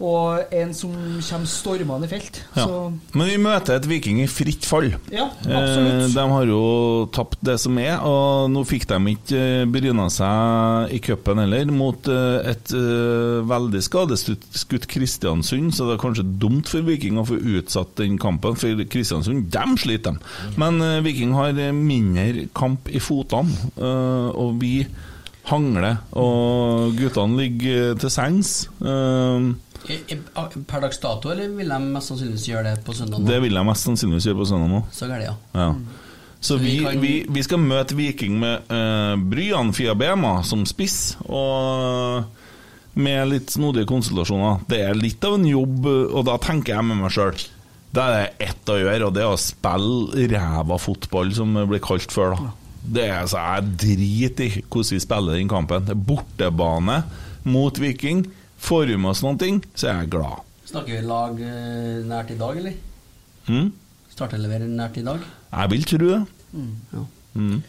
og 0.00 0.52
en 0.56 0.70
som 0.74 0.92
kommer 1.20 1.46
stormende 1.50 2.06
i 2.06 2.10
felt. 2.10 2.38
Ja. 2.56 2.64
Så 2.64 2.92
Men 3.12 3.26
vi 3.28 3.36
møter 3.36 3.76
et 3.76 3.86
Viking 3.90 4.22
i 4.22 4.26
fritt 4.26 4.64
fall. 4.64 4.90
Ja, 5.12 5.26
Eh, 5.44 5.56
absolutt. 5.56 6.14
de 6.14 6.24
har 6.32 6.46
jo 6.48 7.06
tapt 7.12 7.36
det 7.44 7.58
som 7.60 7.76
er, 7.78 7.98
og 8.00 8.48
nå 8.50 8.62
fikk 8.64 8.86
de 8.88 8.98
ikke 9.14 9.36
eh, 9.60 9.64
bryna 9.68 10.06
seg 10.10 10.94
i 10.96 11.00
cupen 11.04 11.38
heller, 11.42 11.66
mot 11.70 12.08
eh, 12.08 12.50
et 12.54 12.72
eh, 12.72 13.40
veldig 13.50 13.82
skadeskutt 13.84 14.86
Kristiansund, 14.90 15.74
så 15.76 15.86
det 15.88 15.98
er 15.98 16.02
kanskje 16.02 16.24
dumt 16.40 16.68
for 16.72 16.80
Viking 16.86 17.18
å 17.20 17.26
få 17.28 17.36
utsatt 17.36 17.94
den 18.00 18.16
kampen, 18.18 18.56
for 18.56 18.84
Kristiansund, 18.90 19.50
dem 19.52 19.76
sliter 19.76 20.16
de. 20.16 20.32
Men 20.60 20.80
eh, 20.80 21.00
Viking 21.04 21.32
har 21.36 21.52
eh, 21.58 21.72
mindre 21.76 22.48
kamp 22.56 22.88
i 22.88 22.98
fotene, 23.04 23.52
eh, 23.76 24.28
og 24.32 24.56
vi 24.62 24.86
hangler, 25.50 25.96
og 26.14 26.94
guttene 26.98 27.36
ligger 27.40 27.96
til 28.00 28.10
sengs. 28.12 28.68
Eh, 28.80 29.50
i- 29.50 29.69
Per 29.86 30.80
dags 30.84 30.98
dato, 31.00 31.30
eller 31.32 31.48
vil 31.56 31.68
de 31.72 31.78
mest 31.94 32.10
sannsynligvis 32.12 32.46
gjøre 32.50 32.74
det 32.76 32.84
på 32.84 32.94
søndag? 32.94 33.24
det 33.26 33.38
vil 33.42 33.54
de 33.56 33.62
mest 33.64 33.86
sannsynligvis 33.88 34.26
gjøre 34.28 34.40
på 34.42 34.48
søndag 34.50 34.68
nå. 34.74 34.80
Så 34.92 35.08
gærent, 35.08 35.24
ja. 35.30 35.34
Ja. 35.54 35.70
Så 36.40 36.54
Så 36.54 36.56
vi, 36.58 36.78
vi 36.78 36.84
kan- 36.84 37.00
vi, 37.00 37.12
vi 37.28 37.42
skal 37.42 37.58
møte 37.58 37.94
Viking 37.96 38.38
med 38.40 38.62
uh, 38.72 39.16
Bryan 39.16 39.72
Fiabema 39.76 40.42
som 40.44 40.64
spiss, 40.66 41.16
og 41.28 42.24
med 42.94 43.28
litt 43.28 43.50
snodige 43.52 43.86
konsultasjoner. 43.86 44.62
Det 44.68 44.80
er 44.88 44.94
litt 44.98 45.22
av 45.24 45.34
en 45.38 45.44
jobb, 45.46 45.86
og 45.86 46.24
da 46.26 46.36
tenker 46.38 46.74
jeg 46.74 46.84
med 46.84 46.96
meg 47.00 47.12
sjøl 47.14 47.36
Da 47.92 48.06
er 48.06 48.16
det 48.38 48.48
ett 48.48 48.70
å 48.72 48.78
gjøre, 48.78 49.06
og 49.08 49.14
det 49.14 49.22
er 49.22 49.32
å 49.34 49.38
spille 49.40 50.26
ræva 50.32 50.78
fotball, 50.78 51.32
som 51.34 51.54
det 51.54 51.66
blir 51.68 51.80
kalt 51.82 52.10
før. 52.14 52.36
da 52.38 52.52
Det 52.84 53.04
er 53.08 53.16
altså, 53.22 53.38
Jeg 53.38 53.76
driter 53.76 54.44
i 54.44 54.62
hvordan 54.62 54.90
vi 54.94 55.00
spiller 55.00 55.32
den 55.36 55.48
kampen. 55.48 55.84
Det 55.84 55.90
er 55.96 56.04
bortebane 56.06 57.02
mot 57.44 57.78
Viking. 57.78 58.26
Får 58.60 58.86
vi 58.92 59.00
med 59.00 59.14
oss 59.14 59.24
noen 59.24 59.40
ting, 59.40 59.60
så 59.74 59.90
er 59.90 60.02
jeg 60.02 60.12
glad. 60.14 60.46
Snakker 60.70 60.98
vi 60.98 61.02
lag 61.08 61.40
eh, 61.42 62.00
nært 62.06 62.30
i 62.34 62.38
dag, 62.38 62.60
eller? 62.60 62.76
Mm? 63.50 63.72
Starteleverer 64.12 64.70
nært 64.70 65.00
i 65.00 65.04
dag? 65.06 65.24
Jeg 65.50 65.72
vil 65.72 65.86
tro 65.88 66.00
det. 66.04 66.22
Ja. 66.94 67.04
Mm. 67.40 67.60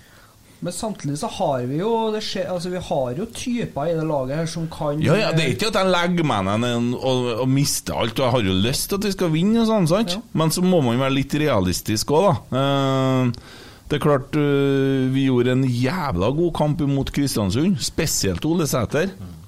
Men 0.62 0.74
samtidig 0.74 1.18
så 1.18 1.30
har 1.40 1.64
vi 1.70 1.80
jo 1.80 1.90
det 2.14 2.22
skjer, 2.26 2.52
altså 2.54 2.70
Vi 2.70 2.82
har 2.86 3.18
jo 3.18 3.26
typer 3.34 3.90
i 3.90 3.96
det 3.98 4.04
laget 4.06 4.38
her 4.38 4.50
som 4.50 4.68
kan 4.70 5.02
Ja, 5.02 5.16
ja, 5.18 5.32
Det 5.34 5.44
er 5.44 5.56
ikke 5.56 5.72
at 5.72 5.80
jeg 5.80 5.90
legger 5.90 6.28
meg 6.28 6.46
ned 6.62 6.92
og, 7.00 7.26
og 7.42 7.50
mister 7.50 7.98
alt, 7.98 8.20
og 8.20 8.28
jeg 8.28 8.36
har 8.36 8.46
jo 8.46 8.60
lyst 8.68 8.90
til 8.90 9.00
at 9.00 9.08
vi 9.10 9.14
skal 9.16 9.34
vinne, 9.34 9.64
og 9.64 9.70
sånn, 9.72 9.90
sant? 9.90 10.16
men 10.38 10.54
så 10.54 10.62
må 10.66 10.84
man 10.86 11.02
være 11.02 11.18
litt 11.18 11.34
realistisk 11.42 12.14
òg, 12.14 12.30
da. 12.30 12.62
Eh, 12.62 13.60
det 13.90 13.98
er 13.98 14.04
klart 14.06 14.38
eh, 14.40 15.10
vi 15.12 15.26
gjorde 15.28 15.58
en 15.58 15.66
jævla 15.66 16.30
god 16.38 16.54
kamp 16.62 16.86
mot 16.88 17.10
Kristiansund, 17.12 17.82
spesielt 17.84 18.46
Ole 18.48 18.70
Sæter. 18.70 19.10
Eh, 19.18 19.41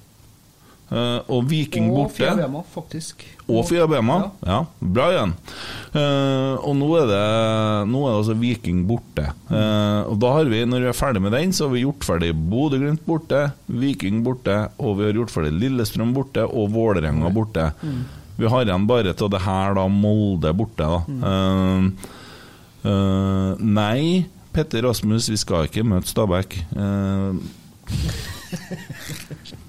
og 0.92 1.46
Viking 1.48 1.88
Og 1.90 1.96
borte. 1.96 2.18
Fiabema, 2.20 2.60
faktisk. 2.70 3.24
Og 3.48 3.64
Fiabema. 3.66 4.18
Ja. 4.46 4.58
bra 4.78 5.06
igjen. 5.12 5.32
Uh, 5.94 6.60
og 6.60 6.74
nå 6.78 6.88
er, 7.00 7.08
det, 7.10 7.22
nå 7.90 8.02
er 8.04 8.12
det 8.12 8.18
altså 8.20 8.36
Viking 8.38 8.82
borte. 8.88 9.24
Uh, 9.48 10.04
og 10.12 10.18
da 10.22 10.34
har 10.36 10.50
vi, 10.52 10.60
når 10.68 10.84
vi 10.84 10.90
er 10.92 10.98
ferdig 10.98 11.22
med 11.24 11.34
den, 11.34 11.54
så 11.56 11.66
har 11.66 11.74
vi 11.74 11.84
gjort 11.84 12.06
ferdig 12.06 12.32
Bodø-Glimt 12.34 13.04
borte, 13.08 13.46
Viking 13.66 14.22
borte, 14.26 14.58
og 14.78 15.00
vi 15.00 15.08
har 15.08 15.18
gjort 15.18 15.34
ferdig 15.34 15.54
Lillestrøm 15.56 16.12
borte 16.16 16.44
og 16.46 16.70
Vålerenga 16.76 17.32
borte. 17.34 17.70
Mm. 17.82 18.04
Vi 18.36 18.50
har 18.50 18.66
igjen 18.66 18.86
bare 18.90 19.14
til 19.14 19.30
det 19.30 19.42
her, 19.44 19.74
da, 19.78 19.86
Molde 19.88 20.54
borte, 20.56 20.84
da. 20.84 21.00
Uh, 21.24 22.12
eh, 22.90 23.50
nei, 23.62 24.26
Petter 24.54 24.82
Rasmus, 24.86 25.28
vi 25.30 25.38
skal 25.40 25.68
ikke 25.68 25.84
møte 25.86 26.10
Stabæk. 26.10 26.58
Eh, 26.76 27.32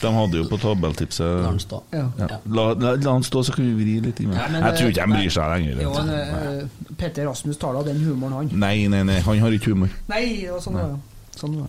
de 0.00 0.10
hadde 0.14 0.40
jo 0.40 0.46
på 0.48 0.58
tabelltipset 0.62 1.26
La 1.42 1.48
han 1.50 1.58
stå. 1.62 1.82
Ja. 1.92 2.04
La, 2.20 2.66
la, 2.74 2.94
la 2.96 3.12
han 3.16 3.24
stå, 3.26 3.42
så 3.46 3.54
kan 3.56 3.66
vi 3.66 3.74
vri 3.78 3.96
litt. 4.04 4.20
i 4.20 4.26
meg. 4.28 4.38
Nei, 4.54 4.60
jeg 4.66 4.78
tror 4.80 4.92
ikke 4.94 5.06
de 5.06 5.16
bryr 5.18 5.34
seg 5.36 5.52
lenger. 5.54 5.82
Jo, 5.84 5.92
men, 5.98 6.10
eh, 6.16 6.94
Petter 7.00 7.28
Rasmus 7.28 7.60
tar 7.60 7.76
da 7.78 7.82
den 7.90 8.00
humoren, 8.04 8.36
han. 8.38 8.52
Nei, 8.64 8.86
nei, 8.92 9.02
nei, 9.08 9.20
han 9.26 9.42
har 9.44 9.56
ikke 9.56 9.74
humor. 9.74 9.92
Nei, 10.12 10.24
var 10.50 10.62
sånn 10.64 10.78
det 10.80 10.86
var. 10.86 10.98
Sånn 11.40 11.58
det. 11.60 11.68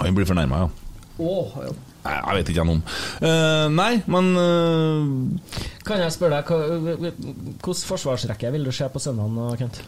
Han 0.00 0.16
blir 0.16 0.26
fornærma, 0.26 0.64
ja. 0.64 0.70
Oh, 1.22 1.52
ja. 1.62 1.70
Nei, 2.04 2.14
jeg 2.18 2.36
vet 2.40 2.48
ikke 2.50 2.60
jeg 2.60 2.68
noe 2.68 2.76
om. 2.80 2.82
Uh, 3.22 3.66
nei, 3.72 3.92
men 4.10 4.26
uh, 4.36 5.60
Kan 5.86 6.02
jeg 6.02 6.12
spørre 6.12 6.40
deg, 6.42 6.50
hvilken 7.04 7.78
forsvarsrekke 7.88 8.50
vil 8.52 8.66
du 8.66 8.72
se 8.74 8.88
på 8.92 9.00
søndag, 9.00 9.54
Kent? 9.60 9.78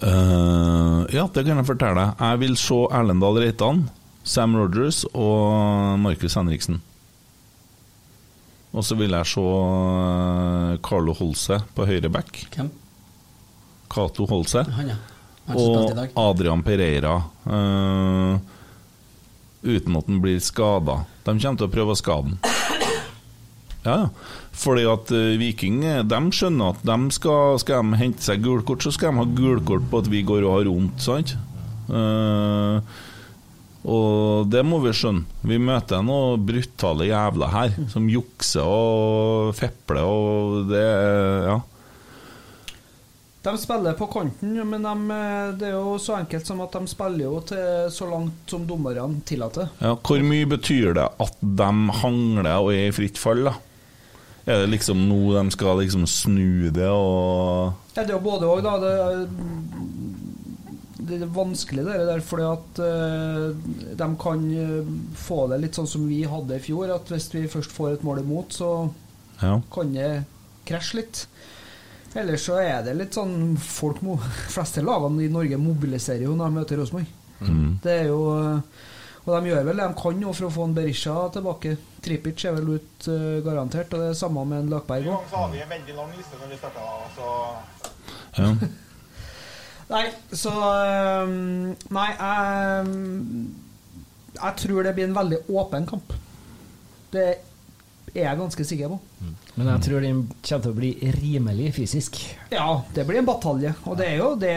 Uh, 0.00 1.02
Ja, 1.12 1.26
det 1.32 1.44
kan 1.46 1.58
jeg 1.60 1.66
fortelle 1.68 1.98
deg. 1.98 2.22
Jeg 2.22 2.40
vil 2.44 2.56
se 2.60 2.78
Erlendal 2.94 3.40
Reitan, 3.42 3.84
Sam 4.26 4.56
Rogers 4.58 5.04
og 5.14 5.98
Markus 6.02 6.34
Henriksen. 6.34 6.80
Og 8.76 8.84
så 8.84 8.96
vil 8.98 9.14
jeg 9.14 9.28
se 9.30 9.42
eh, 9.42 10.72
Carlo 10.84 11.14
Holse 11.16 11.60
på 11.76 11.86
høyre 11.88 12.10
back. 12.12 12.42
Hvem? 12.52 12.68
Cato 13.92 14.26
Holse. 14.28 14.66
Han, 14.76 14.90
ja. 14.90 14.98
Han 15.46 15.62
Og. 15.62 16.02
Adrian 16.18 16.64
Pereira. 16.66 17.14
Uh, 17.46 18.36
uten 19.62 19.96
at 19.96 20.10
han 20.10 20.20
blir 20.20 20.42
skada. 20.42 21.04
De 21.22 21.36
kommer 21.38 21.62
til 21.62 21.68
å 21.68 21.72
prøve 21.72 21.94
å 21.94 21.98
skade 22.02 22.34
han. 22.34 22.40
Ja. 23.86 23.98
Fordi 24.56 24.82
at 24.90 25.12
eh, 25.14 25.36
Viking 25.38 25.84
de 26.10 26.18
skjønner 26.34 26.72
at 26.74 26.80
de 26.82 27.14
skal, 27.14 27.60
skal 27.62 27.84
de 27.86 28.00
hente 28.00 28.24
seg 28.24 28.42
gulkort, 28.42 28.82
så 28.82 28.90
skal 28.90 29.14
de 29.14 29.22
ha 29.22 29.26
gulkort 29.38 29.86
på 29.92 30.00
at 30.02 30.10
vi 30.10 30.24
går 30.26 30.42
og 30.42 30.56
har 30.56 30.70
vondt. 30.72 31.04
sant? 31.06 31.36
Og 33.86 34.48
det 34.50 34.64
må 34.66 34.80
vi 34.82 34.90
skjønne. 34.96 35.24
Vi 35.46 35.60
møter 35.62 36.02
noen 36.02 36.42
brutale 36.48 37.06
jævler 37.06 37.52
her, 37.54 37.76
som 37.92 38.08
jukser 38.10 38.66
og 38.66 39.54
fepler 39.54 40.02
og 40.02 40.68
det 40.72 40.84
Ja. 41.46 41.60
De 43.46 43.52
spiller 43.62 43.94
på 43.94 44.08
kanten, 44.10 44.56
men 44.66 44.82
de, 44.82 44.92
eh, 45.14 45.52
det 45.54 45.68
er 45.68 45.76
jo 45.76 45.92
så 46.02 46.16
enkelt 46.18 46.48
som 46.48 46.58
at 46.64 46.72
de 46.74 46.88
spiller 46.90 47.28
jo 47.28 47.36
til 47.46 47.86
så 47.94 48.08
langt 48.10 48.50
som 48.50 48.64
dommerne 48.66 49.20
tillater. 49.22 49.68
Ja, 49.78 49.92
hvor 49.94 50.18
mye 50.26 50.48
betyr 50.50 50.96
det 50.98 51.04
at 51.22 51.36
de 51.40 51.68
hangler 52.00 52.56
og 52.58 52.72
er 52.74 52.88
i 52.88 52.96
fritt 52.96 53.20
fall, 53.22 53.44
da? 53.46 53.54
Er 54.46 54.64
det 54.64 54.72
liksom 54.72 54.98
nå 55.08 55.20
de 55.36 55.54
skal 55.54 55.78
liksom 55.78 56.08
snu 56.10 56.70
det 56.74 56.90
og 56.90 57.72
Ja, 57.94 58.02
det 58.02 58.10
er 58.10 58.16
jo 58.16 58.24
både 58.26 58.50
òg, 58.50 58.66
da. 58.66 58.74
Det, 58.82 58.92
det 61.08 61.20
er 61.22 61.30
vanskelig 61.32 61.84
det 61.86 61.96
der, 62.08 62.20
fordi 62.24 62.46
at 62.48 62.80
uh, 62.82 63.94
de 64.02 64.08
kan 64.22 64.46
eh, 64.52 64.88
få 65.22 65.46
det 65.52 65.60
litt 65.62 65.78
sånn 65.78 65.88
som 65.90 66.06
vi 66.08 66.22
hadde 66.28 66.56
i 66.58 66.62
fjor. 66.64 66.90
At 66.94 67.08
hvis 67.12 67.28
vi 67.34 67.44
først 67.52 67.72
får 67.74 67.96
et 67.98 68.06
mål 68.06 68.22
imot, 68.24 68.56
så 68.58 68.70
Ja. 69.42 69.60
kan 69.72 69.92
det 69.92 70.24
krasje 70.66 71.00
litt. 71.02 71.26
Ellers 72.16 72.46
så 72.48 72.56
er 72.62 72.82
det 72.86 72.94
litt 72.96 73.12
sånn 73.14 73.56
folk 73.60 74.00
må, 74.02 74.16
fleste 74.54 74.80
lagene 74.84 75.26
i 75.26 75.32
Norge 75.32 75.58
mobiliserer 75.60 76.24
jo 76.24 76.34
når 76.36 76.48
de 76.52 76.58
møter 76.60 76.80
Rosenborg. 76.80 77.10
Mm. 77.40 77.78
Det 77.84 77.92
er 78.00 78.06
jo 78.08 78.20
eh, 78.32 78.60
Og 79.26 79.32
de 79.34 79.50
gjør 79.50 79.64
vel 79.66 79.76
det 79.82 79.86
de 79.90 79.98
kan 80.00 80.20
nå 80.22 80.32
for 80.38 80.46
å 80.46 80.52
få 80.54 80.64
en 80.68 80.74
Berisha 80.76 81.14
tilbake. 81.34 81.74
Tripic 82.00 82.44
er 82.46 82.54
vel 82.54 82.76
ut 82.78 83.08
uh, 83.10 83.40
garantert, 83.42 83.90
og 83.92 83.98
det 84.04 84.12
er 84.12 84.18
samme 84.20 84.44
med 84.46 84.60
en 84.62 84.68
Lakberg 84.70 85.08
òg. 85.10 85.24
Så 85.32 85.40
har 85.40 85.50
vi 85.50 85.58
en 85.64 85.72
veldig 85.72 85.96
lang 85.98 86.12
liste 86.14 86.38
når 86.38 86.52
vi 86.52 86.58
starta, 86.60 86.84
så 87.16 87.32
Ja. 88.38 88.52
Nei, 89.86 90.06
så 90.34 90.50
øhm, 90.50 91.74
Nei, 91.94 92.08
jeg 92.18 92.94
Jeg 94.36 94.54
tror 94.62 94.82
det 94.82 94.94
blir 94.96 95.06
en 95.06 95.16
veldig 95.16 95.38
åpen 95.48 95.86
kamp. 95.88 96.14
Det 97.12 97.26
er 98.16 98.24
jeg 98.26 98.38
ganske 98.38 98.64
sikker 98.64 98.90
på. 98.92 98.98
Men 99.56 99.70
jeg 99.70 99.84
tror 99.86 100.02
den 100.04 100.18
kommer 100.44 100.64
til 100.64 100.72
å 100.72 100.76
bli 100.76 100.90
rimelig 101.16 101.70
fysisk. 101.78 102.18
Ja, 102.52 102.82
det 102.94 103.06
blir 103.08 103.22
en 103.22 103.28
batalje. 103.28 103.72
Og 103.86 103.96
det 103.96 104.10
er 104.10 104.18
jo 104.20 104.34
det 104.36 104.56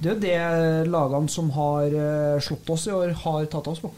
Det 0.00 0.10
er 0.10 0.14
jo 0.14 0.20
det 0.20 0.90
lagene 0.90 1.30
som 1.30 1.50
har 1.54 1.84
øh, 1.86 2.40
slått 2.42 2.70
oss 2.74 2.88
i 2.88 2.90
år, 2.90 3.12
har 3.22 3.44
tatt 3.46 3.68
oss 3.70 3.80
på. 3.80 3.92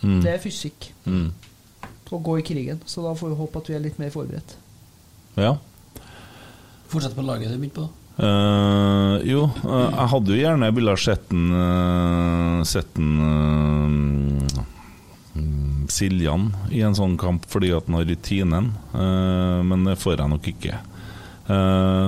Mm. 0.00 0.22
Det 0.24 0.30
er 0.32 0.40
fysikk. 0.40 0.88
Mm. 1.04 1.28
Å 2.10 2.18
gå 2.24 2.38
i 2.38 2.46
krigen. 2.46 2.80
Så 2.86 3.04
da 3.04 3.12
får 3.14 3.34
vi 3.34 3.38
håpe 3.42 3.60
at 3.60 3.68
vi 3.68 3.76
er 3.76 3.84
litt 3.84 4.00
mer 4.00 4.10
forberedt. 4.14 4.56
Ja. 5.36 5.56
Fortsett 6.88 7.14
på 7.16 7.26
laget 7.26 7.52
du 7.52 7.58
begynte 7.58 7.84
på. 7.84 8.03
Eh, 8.14 9.14
jo, 9.26 9.48
uh, 9.66 9.88
jeg 9.90 10.10
hadde 10.12 10.30
jo 10.30 10.38
gjerne 10.38 10.68
villet 10.70 11.00
sett 11.02 11.24
den 11.32 11.48
uh, 11.50 12.60
Sett 12.62 12.92
den 12.94 13.16
mm, 15.34 15.88
Siljan 15.90 16.52
i 16.70 16.84
en 16.86 16.94
sånn 16.94 17.16
kamp 17.18 17.48
fordi 17.50 17.72
at 17.74 17.88
han 17.88 17.98
har 17.98 18.06
rutinen, 18.08 18.70
men 19.68 19.82
det 19.86 19.98
får 20.00 20.16
jeg 20.16 20.30
nok 20.32 20.46
ikke. 20.50 20.78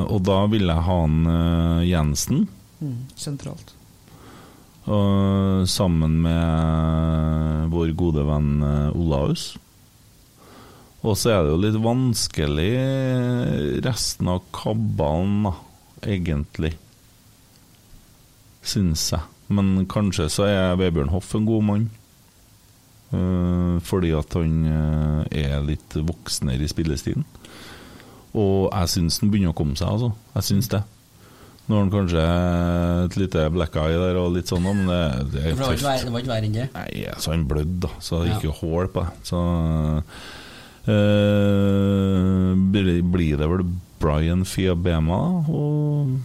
Og 0.08 0.16
da 0.26 0.38
vil 0.50 0.64
jeg 0.64 0.84
ha 0.86 0.96
han 1.02 1.28
Jensen. 1.86 2.46
Mm, 2.80 3.04
sentralt. 3.20 3.74
Sammen 5.76 6.16
med 6.24 7.68
vår 7.74 7.92
gode 8.00 8.24
venn 8.26 8.64
Olaus. 8.96 9.52
Og 11.04 11.14
så 11.20 11.36
er 11.36 11.44
det 11.44 11.52
jo 11.52 11.62
litt 11.68 11.78
vanskelig 11.84 12.72
resten 13.86 14.32
av 14.34 14.42
kabalen, 14.56 15.46
da, 15.46 15.54
egentlig. 16.06 16.74
Syns 18.66 19.10
jeg. 19.12 19.22
Men 19.48 19.86
kanskje 19.90 20.26
så 20.32 20.48
er 20.48 20.78
Vebjørn 20.80 21.12
Hoff 21.12 21.34
en 21.38 21.46
god 21.46 21.66
mann. 21.66 21.86
Eh, 23.14 23.76
fordi 23.86 24.10
at 24.18 24.34
han 24.34 24.66
eh, 24.66 25.46
er 25.46 25.62
litt 25.66 25.94
voksnere 25.94 26.66
i 26.66 26.70
spillestilen. 26.70 27.26
Og 28.36 28.68
jeg 28.72 28.92
syns 28.92 29.20
han 29.22 29.30
begynner 29.32 29.54
å 29.54 29.56
komme 29.56 29.78
seg, 29.78 29.88
altså. 29.88 30.10
Jeg 30.34 30.48
syns 30.50 30.70
det. 30.74 30.82
Nå 31.66 31.74
har 31.74 31.82
han 31.82 31.90
kanskje 31.90 32.24
et 33.06 33.16
lite 33.18 33.46
black 33.50 33.74
eye 33.82 33.96
der 33.98 34.18
og 34.20 34.36
litt 34.36 34.50
sånn, 34.50 34.62
men 34.62 34.84
det, 34.86 35.00
det 35.32 35.40
er 35.40 35.56
tøft. 35.58 35.82
det 35.82 36.12
var 36.14 36.22
ikke 36.22 36.30
verre 36.30 36.46
enn 36.46 36.54
det. 36.54 36.66
Nei, 36.76 37.06
så 37.18 37.32
han 37.32 37.46
blødde, 37.50 37.80
da. 37.86 37.90
Så 37.98 38.20
det 38.22 38.34
gikk 38.34 38.46
jo 38.46 38.54
hull 38.60 38.90
på 38.94 39.02
det. 39.02 39.14
Så 39.26 39.40
øh, 40.94 42.52
blir 42.70 43.40
det 43.40 43.50
vel 43.50 43.66
Brian 44.06 44.46
Fiabema. 44.46 45.20
Og 45.50 46.16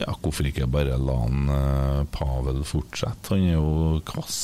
ja, 0.00 0.12
hvorfor 0.20 0.48
ikke 0.50 0.68
bare 0.70 0.98
la 0.98 1.16
han 1.22 1.50
eh, 1.54 2.04
Pavel 2.12 2.62
fortsette? 2.68 3.32
Han 3.32 3.48
er 3.48 3.56
jo 3.56 4.02
kvass. 4.08 4.40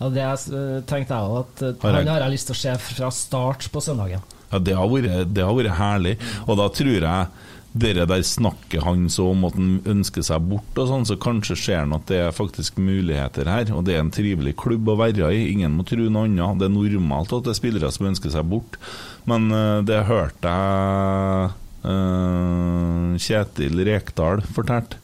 Ja, 0.00 0.08
det 0.08 0.24
jeg, 0.24 0.82
tenkte 0.88 1.16
jeg 1.16 1.30
også, 1.30 1.44
at 1.44 1.64
eh, 1.68 1.86
han 1.86 2.10
har 2.10 2.24
jeg 2.24 2.34
lyst 2.34 2.50
til 2.50 2.56
å 2.56 2.62
se 2.64 2.76
fra 2.88 3.12
start 3.14 3.68
på 3.72 3.84
søndagen. 3.84 4.24
Ja, 4.50 4.58
det 4.58 4.74
har 4.74 4.90
vært, 4.90 5.30
det 5.30 5.46
har 5.46 5.54
vært 5.54 5.78
herlig. 5.78 6.16
Og 6.48 6.58
da 6.58 6.66
tror 6.74 6.96
jeg 6.96 7.48
dere 7.70 8.02
der 8.10 8.22
snakker 8.26 8.82
han 8.82 9.04
så 9.14 9.28
om 9.30 9.44
at 9.46 9.54
han 9.54 9.76
ønsker 9.86 10.24
seg 10.26 10.48
bort 10.50 10.78
og 10.80 10.88
sånn, 10.90 11.04
så 11.06 11.14
kanskje 11.22 11.54
ser 11.54 11.84
han 11.84 11.94
at 11.94 12.08
det 12.10 12.18
er 12.24 12.34
faktisk 12.34 12.80
muligheter 12.82 13.46
her. 13.46 13.70
Og 13.76 13.84
det 13.86 13.94
er 13.94 14.02
en 14.02 14.10
trivelig 14.14 14.56
klubb 14.58 14.90
å 14.90 14.98
være 14.98 15.30
i. 15.36 15.44
Ingen 15.52 15.76
må 15.78 15.86
tro 15.86 16.08
noe 16.08 16.26
annet. 16.26 16.58
Det 16.58 16.66
er 16.66 16.74
normalt 16.74 17.36
at 17.36 17.46
det 17.46 17.54
er 17.54 17.60
spillere 17.60 17.92
som 17.94 18.10
ønsker 18.10 18.34
seg 18.34 18.50
bort. 18.50 18.80
Men 19.28 19.50
eh, 19.52 19.80
det 19.88 20.04
hørte 20.08 20.54
jeg 20.54 21.50
eh, 21.90 23.18
Kjetil 23.20 23.82
Rekdal 23.88 24.44
fortalte. 24.54 25.00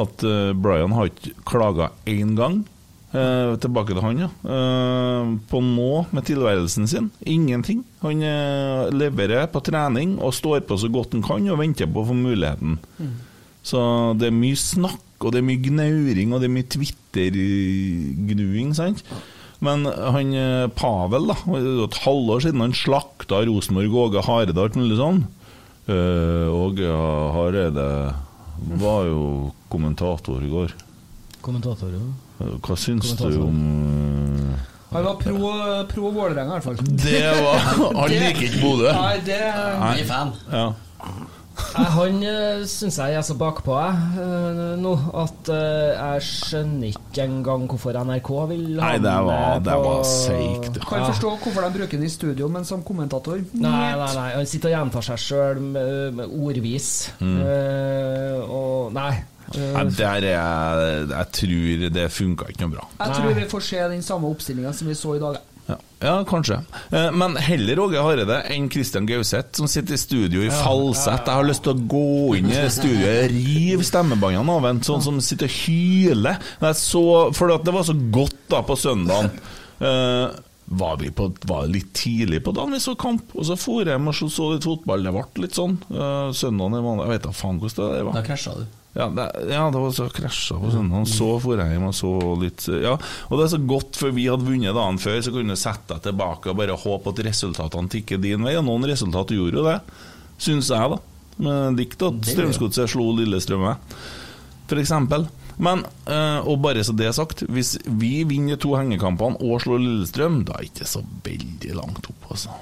At 0.00 0.24
eh, 0.26 0.54
Brian 0.56 0.94
har 0.96 1.10
ikke 1.10 1.34
klaga 1.48 1.92
én 2.08 2.36
gang. 2.38 2.62
Uh, 3.14 3.54
tilbake 3.62 3.94
til 3.94 4.02
han, 4.02 4.24
ja. 4.24 4.26
Uh, 4.42 5.36
på 5.46 5.60
nå 5.62 6.00
med 6.10 6.24
tilværelsen 6.26 6.88
sin. 6.90 7.12
Ingenting. 7.22 7.84
Han 8.02 8.24
uh, 8.26 8.90
leverer 8.90 9.46
på 9.52 9.62
trening 9.62 10.16
og 10.18 10.34
står 10.34 10.64
på 10.66 10.80
så 10.82 10.90
godt 10.90 11.14
han 11.14 11.22
kan 11.22 11.46
og 11.46 11.60
venter 11.60 11.86
på 11.86 12.02
å 12.02 12.08
få 12.08 12.16
muligheten. 12.18 12.74
Mm. 12.98 13.12
Så 13.62 13.78
det 14.18 14.28
er 14.28 14.34
mye 14.34 14.58
snakk, 14.58 15.06
og 15.22 15.30
det 15.30 15.40
er 15.40 15.46
mye 15.46 15.62
gnauring, 15.62 16.34
og 16.34 16.42
det 16.42 16.50
er 16.50 16.56
mye 16.56 16.72
Twitter-gnuing, 16.74 18.74
sant? 18.76 19.06
Men 19.62 19.86
han 19.86 20.34
eh, 20.34 20.66
Pavel, 20.74 21.30
da, 21.30 21.36
det 21.46 21.62
er 21.62 21.84
et 21.86 22.00
halvår 22.04 22.42
siden 22.46 22.64
han 22.64 22.74
slakta 22.76 23.44
Rosenborg, 23.46 23.94
Åge 24.08 24.24
Hareide 24.26 24.56
og 24.58 24.66
alt 24.68 24.80
mulig 24.80 24.98
sånn. 25.00 25.24
Åge 25.84 26.54
Åge 26.64 26.92
Hareide 27.36 27.88
var 28.80 29.04
jo 29.04 29.52
kommentator 29.68 30.42
i 30.44 30.48
går. 30.48 30.72
Kommentator, 31.44 31.92
ja. 31.92 32.04
Eh, 32.40 32.54
Hva 32.64 32.76
syns 32.78 33.12
du 33.20 33.26
om 33.42 33.58
eh, 34.54 34.70
Han 34.94 35.04
var 35.04 35.18
pro, 35.20 35.50
pro 35.90 36.10
Vålerenga, 36.14 36.56
i 36.56 36.60
hvert 36.60 36.64
fall. 36.64 36.78
Det 37.04 37.22
var 37.44 37.58
Han 38.00 38.10
liker 38.14 38.46
ikke 38.48 38.62
Bodø. 38.62 38.90
Nei, 38.94 39.16
det 39.26 39.40
Nei. 39.82 40.28
Ja. 40.52 40.66
Nei, 41.54 41.84
Han 41.94 42.16
uh, 42.26 42.64
syns 42.66 42.96
jeg 42.98 43.14
er 43.14 43.22
så 43.26 43.34
bakpå 43.38 43.74
jeg 43.78 44.24
eh, 44.24 44.72
nå 44.82 44.92
at 45.22 45.50
eh, 45.54 45.92
jeg 45.94 46.24
skjønner 46.26 46.88
ikke 46.90 47.22
engang 47.28 47.66
hvorfor 47.70 47.94
NRK 48.00 48.30
vil 48.50 48.64
ha 48.82 48.88
Nei, 48.88 48.96
det 49.04 49.12
var- 49.28 49.60
det 49.62 49.76
var 49.84 50.02
seigt, 50.08 50.80
Kan 50.88 51.04
ja. 51.04 51.10
forstå 51.12 51.30
hvorfor 51.44 51.62
de 51.68 51.70
bruker 51.78 51.94
den 51.98 52.06
i 52.08 52.10
studio, 52.10 52.48
men 52.50 52.66
som 52.66 52.82
kommentator 52.82 53.38
Nei, 53.54 53.70
nei, 53.94 54.10
nei. 54.18 54.26
Han 54.34 54.46
sitter 54.50 54.72
og 54.72 54.76
gjentar 54.78 55.06
seg 55.12 55.22
sjøl 55.28 55.60
med, 55.62 56.18
med 56.18 56.34
ordvis. 56.34 56.90
Mm. 57.22 57.38
Uh, 57.38 58.50
og 58.50 58.92
Nei. 58.98 59.12
eh, 59.54 59.72
Nei, 59.78 59.84
der 59.94 60.10
er 60.10 60.30
jeg 60.34 61.08
Jeg 61.14 61.32
tror 61.38 61.88
det 62.00 62.10
funka 62.18 62.50
ikke 62.50 62.66
noe 62.66 62.74
bra. 62.76 62.88
Jeg 62.98 63.14
tror 63.18 63.34
vi 63.38 63.48
får 63.54 63.66
se 63.70 63.82
den 63.94 64.02
samme 64.02 64.30
oppstillinga 64.34 64.72
som 64.74 64.88
vi 64.90 64.94
så 64.98 65.14
i 65.18 65.22
dag. 65.22 65.38
Ja, 65.66 65.76
ja 66.04 66.14
kanskje. 66.28 66.58
Eh, 66.90 67.10
Men 67.16 67.36
heller 67.40 67.80
Åge 67.86 68.02
Hareide 68.04 68.40
enn 68.52 68.68
Christian 68.72 69.06
Gauseth, 69.08 69.56
som 69.58 69.68
sitter 69.70 69.96
i 69.96 70.00
studio 70.00 70.44
i 70.44 70.52
falsett. 70.52 71.26
Jeg 71.26 71.40
har 71.40 71.48
lyst 71.48 71.64
til 71.64 71.74
å 71.74 71.84
gå 71.94 72.36
inn 72.38 72.50
i 72.52 72.64
studioet, 72.72 73.32
rive 73.32 73.86
stemmebåndene 73.86 74.58
av 74.58 74.70
en, 74.70 74.82
sånn 74.84 75.04
som 75.04 75.20
sitter 75.24 75.48
og 75.48 75.60
hyler. 75.64 76.42
For 76.60 77.54
det 77.64 77.76
var 77.76 77.86
så 77.88 77.96
godt 78.18 78.42
da 78.52 78.64
på 78.66 78.76
søndagen. 78.78 79.32
Eh, 79.80 80.42
var 80.64 80.96
vi 80.96 81.10
på, 81.10 81.28
var 81.44 81.66
litt 81.68 81.92
tidlig 81.92 82.40
på 82.44 82.52
dagen 82.56 82.72
vi 82.72 82.80
så 82.80 82.94
kamp, 82.96 83.34
og 83.36 83.44
så 83.44 83.56
for 83.60 83.84
jeg 83.84 83.92
hjem 83.92 84.08
og 84.08 84.16
så, 84.16 84.30
så 84.32 84.46
litt 84.54 84.64
fotball. 84.64 85.04
Det 85.04 85.12
ble 85.12 85.44
litt 85.44 85.58
sånn. 85.58 85.76
Uh, 85.90 86.32
søndagen. 86.32 86.78
Jeg 87.02 87.12
vet 87.12 87.26
da 87.26 87.34
faen 87.36 87.60
hvordan 87.60 87.92
det 87.92 88.06
var. 88.08 88.16
Da 88.16 88.24
krasja 88.24 88.56
du. 88.60 88.64
Ja, 88.94 89.08
det, 89.10 89.24
ja, 89.50 89.64
det 89.74 89.80
var 89.82 89.94
så 89.94 90.06
krasja 90.14 90.54
på 90.62 90.70
søndag. 90.70 91.08
Så 91.10 91.26
for 91.42 91.58
jeg 91.58 91.74
hjem 91.74 91.88
og 91.88 91.96
så 91.98 92.10
litt 92.38 92.66
Ja, 92.70 92.92
og 92.94 93.40
det 93.40 93.46
er 93.48 93.52
så 93.56 93.58
godt, 93.74 93.98
for 93.98 94.14
vi 94.14 94.28
hadde 94.30 94.46
vunnet 94.46 94.76
dagen 94.76 95.00
før, 95.02 95.18
så 95.24 95.32
kunne 95.34 95.56
du 95.56 95.58
sette 95.58 95.96
deg 95.96 96.04
tilbake 96.06 96.52
og 96.52 96.60
bare 96.60 96.76
håpe 96.78 97.10
at 97.10 97.22
resultatene 97.26 97.90
tikker 97.90 98.22
din 98.22 98.46
vei. 98.46 98.54
Og 98.60 98.66
noen 98.68 98.86
resultater 98.86 99.34
gjorde 99.40 99.58
jo 99.58 99.66
det, 99.66 99.78
syns 100.46 100.70
jeg, 100.70 100.92
da. 100.94 101.00
Med 101.42 101.80
Dikt 101.80 102.04
at 102.06 102.28
Strømsgodset 102.30 102.92
slo 102.92 103.08
Lillestrøm, 103.18 103.66
for 104.70 104.78
eksempel. 104.78 105.26
Men, 105.58 105.82
eh, 106.06 106.38
og 106.46 106.60
bare 106.62 106.82
så 106.86 106.94
det 106.94 107.08
er 107.08 107.14
sagt, 107.14 107.44
hvis 107.50 107.76
vi 107.86 108.24
vinner 108.26 108.58
to 108.58 108.76
hengekampene 108.78 109.38
og 109.42 109.60
slår 109.62 109.82
Lillestrøm, 109.82 110.40
da 110.46 110.54
er 110.54 110.64
det 110.64 110.70
ikke 110.72 110.88
så 110.90 111.02
veldig 111.26 111.74
langt 111.78 112.08
opp, 112.10 112.30
altså. 112.30 112.54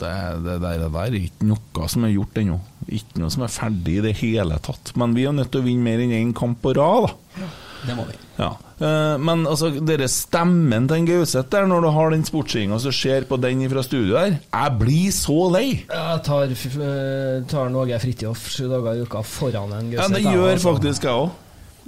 Det, 0.00 0.10
det, 0.44 0.56
der, 0.64 0.80
det 0.80 0.88
der 0.88 1.00
er 1.04 1.16
ikke 1.20 1.48
noe 1.48 1.88
som 1.92 2.04
er 2.08 2.14
gjort 2.14 2.40
ennå. 2.40 2.56
Ikke 2.90 3.22
noe 3.22 3.30
som 3.32 3.46
er 3.46 3.52
ferdig 3.54 3.98
i 3.98 4.04
det 4.08 4.16
hele 4.20 4.58
tatt. 4.64 4.94
Men 4.98 5.14
vi 5.16 5.26
er 5.28 5.36
nødt 5.36 5.52
til 5.54 5.62
å 5.62 5.66
vinne 5.66 5.86
mer 5.86 6.02
enn 6.02 6.16
én 6.16 6.32
kamp 6.36 6.62
på 6.64 6.74
rad, 6.78 7.10
da. 7.38 7.50
Det 7.80 7.94
må 7.96 8.04
vi. 8.04 8.16
Ja. 8.36 8.50
Eh, 8.80 9.16
men 9.20 9.44
altså, 9.48 9.70
dere 9.84 10.08
stemmen 10.10 10.88
til 10.90 11.06
Gauseth 11.08 11.48
der, 11.52 11.68
når 11.68 11.84
du 11.86 11.90
har 11.96 12.10
den 12.12 12.24
Og 12.72 12.80
så 12.80 12.92
ser 12.92 13.24
på 13.28 13.36
den 13.40 13.68
fra 13.70 13.82
studio 13.82 14.14
der 14.14 14.38
Jeg 14.52 14.78
blir 14.78 15.10
så 15.12 15.50
lei! 15.52 15.84
Jeg 15.88 16.22
tar, 16.24 16.44
eh, 16.44 17.44
tar 17.48 17.76
Åge 17.76 18.00
Fridtjof 18.00 18.48
sju 18.48 18.68
dager 18.68 18.96
i 18.96 19.04
uka 19.04 19.22
foran 19.22 19.72
en 19.72 19.92
Ja, 19.92 20.08
det 20.08 20.22
gjør 20.24 20.56
faktisk 20.58 21.04
jeg 21.04 21.12
òg. 21.12 21.30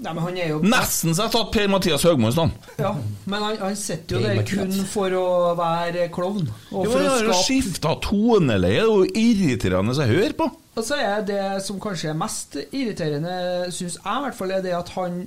Nei, 0.01 0.13
men 0.15 0.23
han 0.25 0.39
er 0.41 0.49
jo 0.55 0.61
Nesten 0.65 1.13
så 1.13 1.27
jeg 1.27 1.29
har 1.29 1.35
tatt 1.35 1.51
Per-Mathias 1.55 2.07
Høgmo 2.09 2.31
i. 2.31 2.47
Ja, 2.81 2.93
men 3.29 3.45
han, 3.45 3.59
han 3.61 3.77
sitter 3.79 4.17
jo 4.17 4.23
er 4.25 4.41
der 4.41 4.47
kun 4.49 4.73
for 4.89 5.17
å 5.19 5.27
være 5.59 6.07
klovn. 6.15 6.49
Og 6.73 6.87
Jo, 6.87 6.95
for 6.95 7.05
jeg 7.05 7.13
å 7.13 7.19
skape 7.21 7.39
skifta 7.45 7.95
toneleie, 8.07 8.81
det 8.81 8.87
er 8.87 8.91
jo 8.91 9.23
irriterende 9.23 9.95
å 9.95 10.09
høre 10.09 10.37
på. 10.39 10.49
Og 10.73 10.87
så 10.87 10.97
er 10.97 11.25
det 11.29 11.43
som 11.67 11.81
kanskje 11.83 12.13
er 12.13 12.19
mest 12.19 12.57
irriterende, 12.65 13.35
syns 13.75 13.99
jeg 13.99 14.05
i 14.07 14.27
hvert 14.27 14.39
fall, 14.39 14.55
er 14.57 14.65
det 14.65 14.73
at 14.79 14.95
han, 14.97 15.27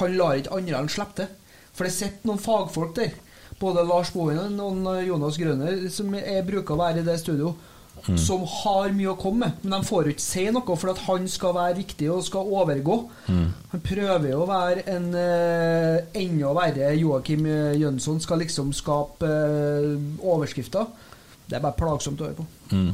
han 0.00 0.18
lar 0.18 0.36
ikke 0.36 0.58
andre 0.58 0.82
enn 0.82 0.92
slippe 0.92 1.22
det. 1.22 1.30
For 1.76 1.88
det 1.88 1.94
sitter 1.96 2.28
noen 2.28 2.40
fagfolk 2.42 2.92
der, 2.96 3.16
både 3.60 3.84
Lars 3.88 4.12
Bohinen 4.12 4.60
og 4.60 5.00
Jonas 5.04 5.40
Grønner, 5.40 5.86
som 5.92 6.12
er, 6.16 6.44
bruker 6.44 6.76
å 6.76 6.82
være 6.82 7.00
i 7.00 7.06
det 7.08 7.16
studio, 7.22 7.54
Mm. 8.06 8.18
som 8.22 8.44
har 8.46 8.92
mye 8.94 9.08
å 9.10 9.16
komme 9.18 9.38
med. 9.48 9.52
Men 9.64 9.80
de 9.80 9.86
får 9.88 10.08
ikke 10.12 10.22
si 10.22 10.44
noe, 10.54 10.76
for 10.78 10.90
at 10.92 10.98
han 11.08 11.24
skal 11.28 11.54
være 11.56 11.76
riktig 11.80 12.06
og 12.12 12.20
skal 12.22 12.46
overgå. 12.54 12.98
Mm. 13.26 13.48
Han 13.72 13.80
prøver 13.82 14.28
jo 14.30 14.42
å 14.44 14.46
være 14.46 14.84
en 14.92 15.08
eh, 15.18 16.04
enda 16.20 16.52
verre 16.54 16.92
Joakim 17.00 17.46
eh, 17.50 17.72
Jønsson, 17.80 18.20
skal 18.22 18.38
liksom 18.44 18.70
skape 18.76 19.26
eh, 19.26 19.96
overskrifter. 20.22 20.86
Det 21.48 21.58
er 21.58 21.64
bare 21.64 21.74
plagsomt 21.80 22.20
å 22.22 22.28
høre 22.28 22.38
på. 22.38 22.46
Mm. 22.70 22.92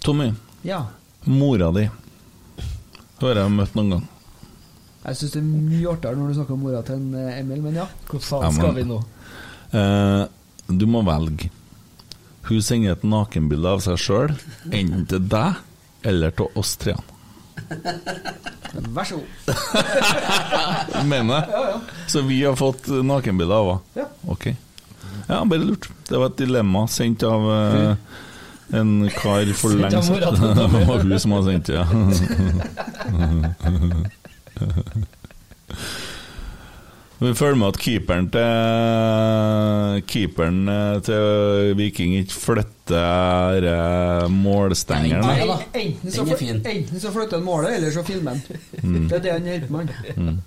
Tommy, 0.00 0.30
Ja. 0.64 0.84
mora 1.26 1.68
di 1.76 1.84
har 3.22 3.38
jeg 3.38 3.52
møtt 3.54 3.74
noen 3.78 3.90
gang. 3.96 4.08
Jeg 5.04 5.16
syns 5.18 5.32
det 5.36 5.40
er 5.42 5.46
mye 5.46 5.90
artigere 5.92 6.16
når 6.18 6.28
du 6.32 6.34
snakker 6.40 6.54
om 6.56 6.62
mora 6.64 6.80
til 6.86 6.96
en 6.96 7.14
eh, 7.18 7.40
Emil, 7.40 7.60
men 7.62 7.74
ja. 7.82 7.86
Hvor 8.08 8.20
Ja, 8.42 8.50
men- 8.50 9.04
Eh, 9.72 10.26
du 10.68 10.86
må 10.86 11.00
velge. 11.04 11.50
Hun 12.48 12.62
sender 12.64 12.92
et 12.96 13.04
nakenbilde 13.06 13.68
av 13.70 13.80
seg 13.84 13.96
sjøl, 14.02 14.30
enten 14.70 15.06
til 15.10 15.22
deg 15.30 15.52
eller 16.08 16.30
til 16.34 16.46
oss 16.58 16.76
tre. 16.80 16.94
Vær 18.72 19.04
så 19.06 19.14
god. 19.20 19.28
Mener 21.12 21.34
jeg? 21.36 21.44
Ja, 21.52 21.60
ja. 21.70 21.76
Så 22.10 22.18
vi 22.26 22.38
har 22.42 22.56
fått 22.58 22.84
nakenbilde 23.04 23.54
av 23.54 23.66
henne? 23.70 23.82
Ja. 24.02 24.06
Ok. 24.32 24.44
Ja, 25.28 25.44
bare 25.44 25.58
lurt. 25.62 25.88
Det 26.08 26.18
var 26.18 26.26
et 26.32 26.38
dilemma 26.40 26.88
sendt 26.90 27.22
av 27.24 27.40
uh, 27.46 27.96
en 28.76 29.10
kar 29.14 29.52
for 29.56 29.70
lenge 29.76 30.02
Tommy. 30.02 30.20
Det 30.58 30.66
var 30.88 30.98
hun 31.04 31.20
som 31.20 31.32
har 31.36 31.42
sendt 31.46 31.66
det, 31.66 31.74
ja. 31.78 31.86
Vi 37.22 37.30
følger 37.38 37.54
med 37.54 37.68
at 37.70 37.76
keeperen 37.78 38.28
til 38.34 40.00
Keeperen 40.10 40.56
eh, 40.72 40.96
til 41.06 41.76
Viking 41.78 42.16
ikke 42.18 42.34
flytter 42.34 43.66
eh, 43.70 44.24
målstengeren. 44.32 45.22
Nei, 45.28 45.58
enten, 45.84 46.10
så, 46.10 46.24
enten 46.26 47.02
så 47.02 47.12
flytter 47.14 47.38
han 47.38 47.46
målet, 47.46 47.76
eller 47.76 47.94
så 47.94 48.02
filmer 48.06 48.34
han. 48.34 48.42
Mm. 48.82 49.06
Det 49.06 49.18
er 49.20 49.22
det 49.22 49.34
han 49.36 49.46
hjelper 49.52 49.76
med. 49.76 49.92
Mm. 50.16 50.40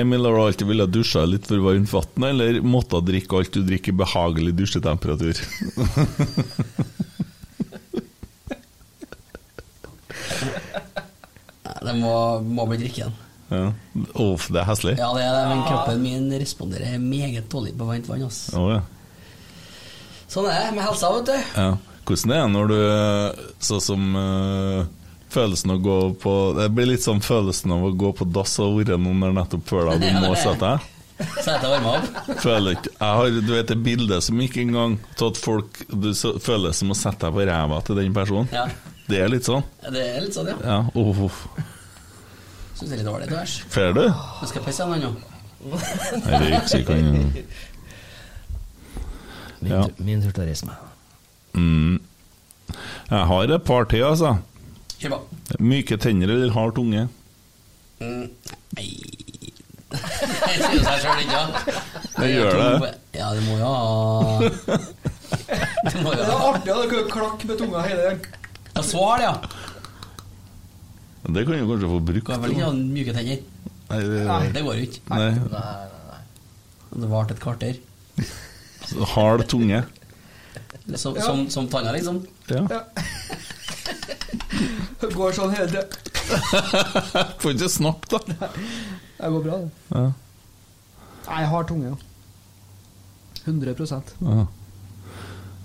Emil, 0.00 0.26
har 0.26 0.34
du 0.34 0.42
alltid 0.42 0.70
villet 0.72 0.96
dusje 0.96 1.22
litt 1.28 1.46
for 1.46 1.62
varmt 1.68 1.94
vann, 1.94 2.28
eller 2.32 2.58
måtte 2.66 3.02
drikke 3.06 3.38
alt 3.38 3.54
du 3.54 3.62
drikker 3.68 3.94
i 3.94 4.00
behagelig 4.02 4.56
dusjetemperatur? 4.58 5.38
Det 11.78 11.94
må, 11.94 12.12
må 12.42 12.66
bli 12.66 12.82
drikken. 12.82 13.14
Ja. 13.48 13.72
Uff, 14.20 14.48
det 14.52 14.60
er 14.62 14.68
heslig. 14.68 14.94
Ja, 15.00 15.08
det 15.16 15.24
er 15.24 15.34
det, 15.34 15.44
men 15.52 15.64
kroppen 15.64 16.02
min 16.04 16.28
responderer 16.40 16.98
meget 17.00 17.48
dårlig 17.52 17.74
på 17.78 17.88
varmt 17.88 18.08
vann. 18.10 18.26
Altså. 18.28 18.60
Oh, 18.60 18.70
ja. 18.74 18.82
Sånn 20.28 20.48
er 20.52 20.66
det 20.66 20.76
med 20.76 20.84
helsa, 20.84 21.10
vet 21.16 21.30
du. 21.30 21.36
Ja. 21.56 21.70
Hvordan 22.08 22.34
er 22.34 22.42
det 22.42 22.52
når 22.54 22.70
du 22.72 22.78
Sånn 23.68 23.82
som 23.84 24.04
uh, 24.16 24.84
følelsen 25.32 25.74
å 25.74 25.80
gå 25.84 25.96
på 26.22 26.34
Det 26.56 26.68
blir 26.72 26.88
litt 26.88 27.04
sånn 27.04 27.20
følelsen 27.24 27.74
av 27.74 27.88
å 27.88 27.90
gå 27.96 28.12
på 28.16 28.28
dass 28.32 28.54
og 28.64 28.78
være 28.80 29.00
noen 29.00 29.26
der 29.26 29.34
nettopp 29.36 29.66
før 29.68 29.90
deg, 29.92 30.06
du 30.06 30.20
må 30.24 30.32
sette 30.36 30.60
deg. 30.64 30.94
Sette 31.18 31.56
jeg 31.66 31.72
varme 31.72 31.96
opp. 31.96 32.36
Føler 32.44 32.76
ikke 32.76 32.92
Jeg 32.92 33.16
har, 33.18 33.40
du 33.42 33.50
vet 33.50 33.72
det 33.72 33.78
bildet 33.82 34.24
som 34.28 34.44
ikke 34.44 34.62
engang 34.62 34.94
tatt 35.18 35.40
folk 35.40 35.80
Du 35.90 36.12
så, 36.14 36.36
føler 36.42 36.76
som 36.76 36.94
å 36.94 36.98
sette 36.98 37.26
deg 37.26 37.34
på 37.34 37.48
ræva 37.48 37.80
til 37.86 37.98
den 37.98 38.14
personen. 38.14 38.52
Ja. 38.54 38.68
Det 39.08 39.24
er 39.24 39.32
litt 39.32 39.48
sånn. 39.48 39.64
Det 39.88 40.04
er 40.04 40.20
litt 40.20 40.36
sånn, 40.36 40.52
ja. 40.52 40.58
Ja, 40.60 40.78
oh, 41.00 41.24
uff. 41.26 41.46
Syns 42.78 42.90
det 42.90 42.94
er 42.94 43.00
litt 43.02 43.08
dårlig. 43.08 43.28
Det 43.30 43.38
er 43.42 43.54
Fer 43.74 43.92
du? 43.96 44.04
Jeg 44.06 44.48
skal 44.52 44.62
pisse 44.68 44.86
han 44.86 45.02
nå. 45.02 45.10
Nei, 45.58 46.50
røyk 46.54 46.86
kan 46.86 47.08
Min, 49.58 49.72
Ja. 49.72 49.80
min 49.98 50.22
tur 50.22 50.30
til 50.30 50.44
å 50.44 50.46
reise 50.46 50.66
meg. 50.68 50.76
mm. 51.58 51.96
Jeg 53.10 53.26
har 53.26 53.42
et 53.56 53.64
par 53.64 53.84
til, 53.90 54.04
altså. 54.04 54.36
Kjør 55.00 55.10
på. 55.16 55.18
Myke 55.64 55.96
tenner 55.98 56.28
eller 56.30 56.52
hard 56.54 56.74
tunge? 56.76 57.08
Mm. 58.00 58.28
Nei 58.76 58.88
Det 59.88 60.56
sier 60.60 60.82
seg 60.84 60.98
sjøl, 61.00 61.22
ikke? 61.24 61.42
Det 62.18 62.28
gjør 62.28 62.58
det. 62.60 62.90
Ja, 63.16 63.30
det 63.34 63.42
må 63.46 63.56
jo 63.56 63.64
ha 63.64 64.38
Det 65.88 66.02
må 66.04 66.12
Det 66.12 66.20
er 66.20 66.28
ha 66.28 66.50
artig 66.52 66.74
å 66.74 67.06
klakke 67.08 67.48
med 67.48 67.58
tunga 67.58 67.82
hele 67.86 68.02
tiden. 68.04 68.20
Ja, 68.76 68.82
svar, 68.84 69.22
ja. 69.24 69.32
Det 71.28 71.44
kan 71.44 71.52
du 71.58 71.66
kanskje 71.68 71.88
få 71.92 72.00
brukt. 72.00 72.26
Kan 72.26 72.40
vel 72.42 72.54
ikke 72.54 72.64
ha 72.64 72.72
myke 72.72 73.12
tenner? 73.16 73.40
Nei, 73.88 73.98
det, 74.04 74.24
Nei, 74.28 74.40
det 74.54 74.62
går 74.64 74.78
jo 74.78 74.86
ikke. 74.88 75.00
Nei. 75.12 75.18
Nei, 75.52 75.60
nei, 76.08 76.20
Det 77.02 77.08
varte 77.12 77.34
et 77.36 77.42
kvarter. 77.42 77.74
Hard 79.14 79.44
tunge. 79.48 79.82
Som, 80.96 81.14
Ja. 81.16 81.22
som, 81.22 81.48
som 81.52 81.68
tanna, 81.68 81.92
liksom? 81.92 82.22
Ja. 82.48 82.64
Det 85.00 85.10
Går 85.14 85.36
sånn 85.36 85.52
hele 85.54 85.68
tida. 85.68 85.84
Får 87.40 87.52
ikke 87.54 87.68
snakke, 87.70 88.08
da. 88.16 88.48
Det 89.18 89.30
går 89.34 89.44
bra, 89.44 89.58
det. 89.60 89.70
Ja. 89.92 90.06
Nei, 91.28 91.40
jeg 91.44 91.50
har 91.52 91.68
tunge, 91.68 91.92
ja. 91.92 91.96
100 93.44 94.02
Ja. 94.24 94.46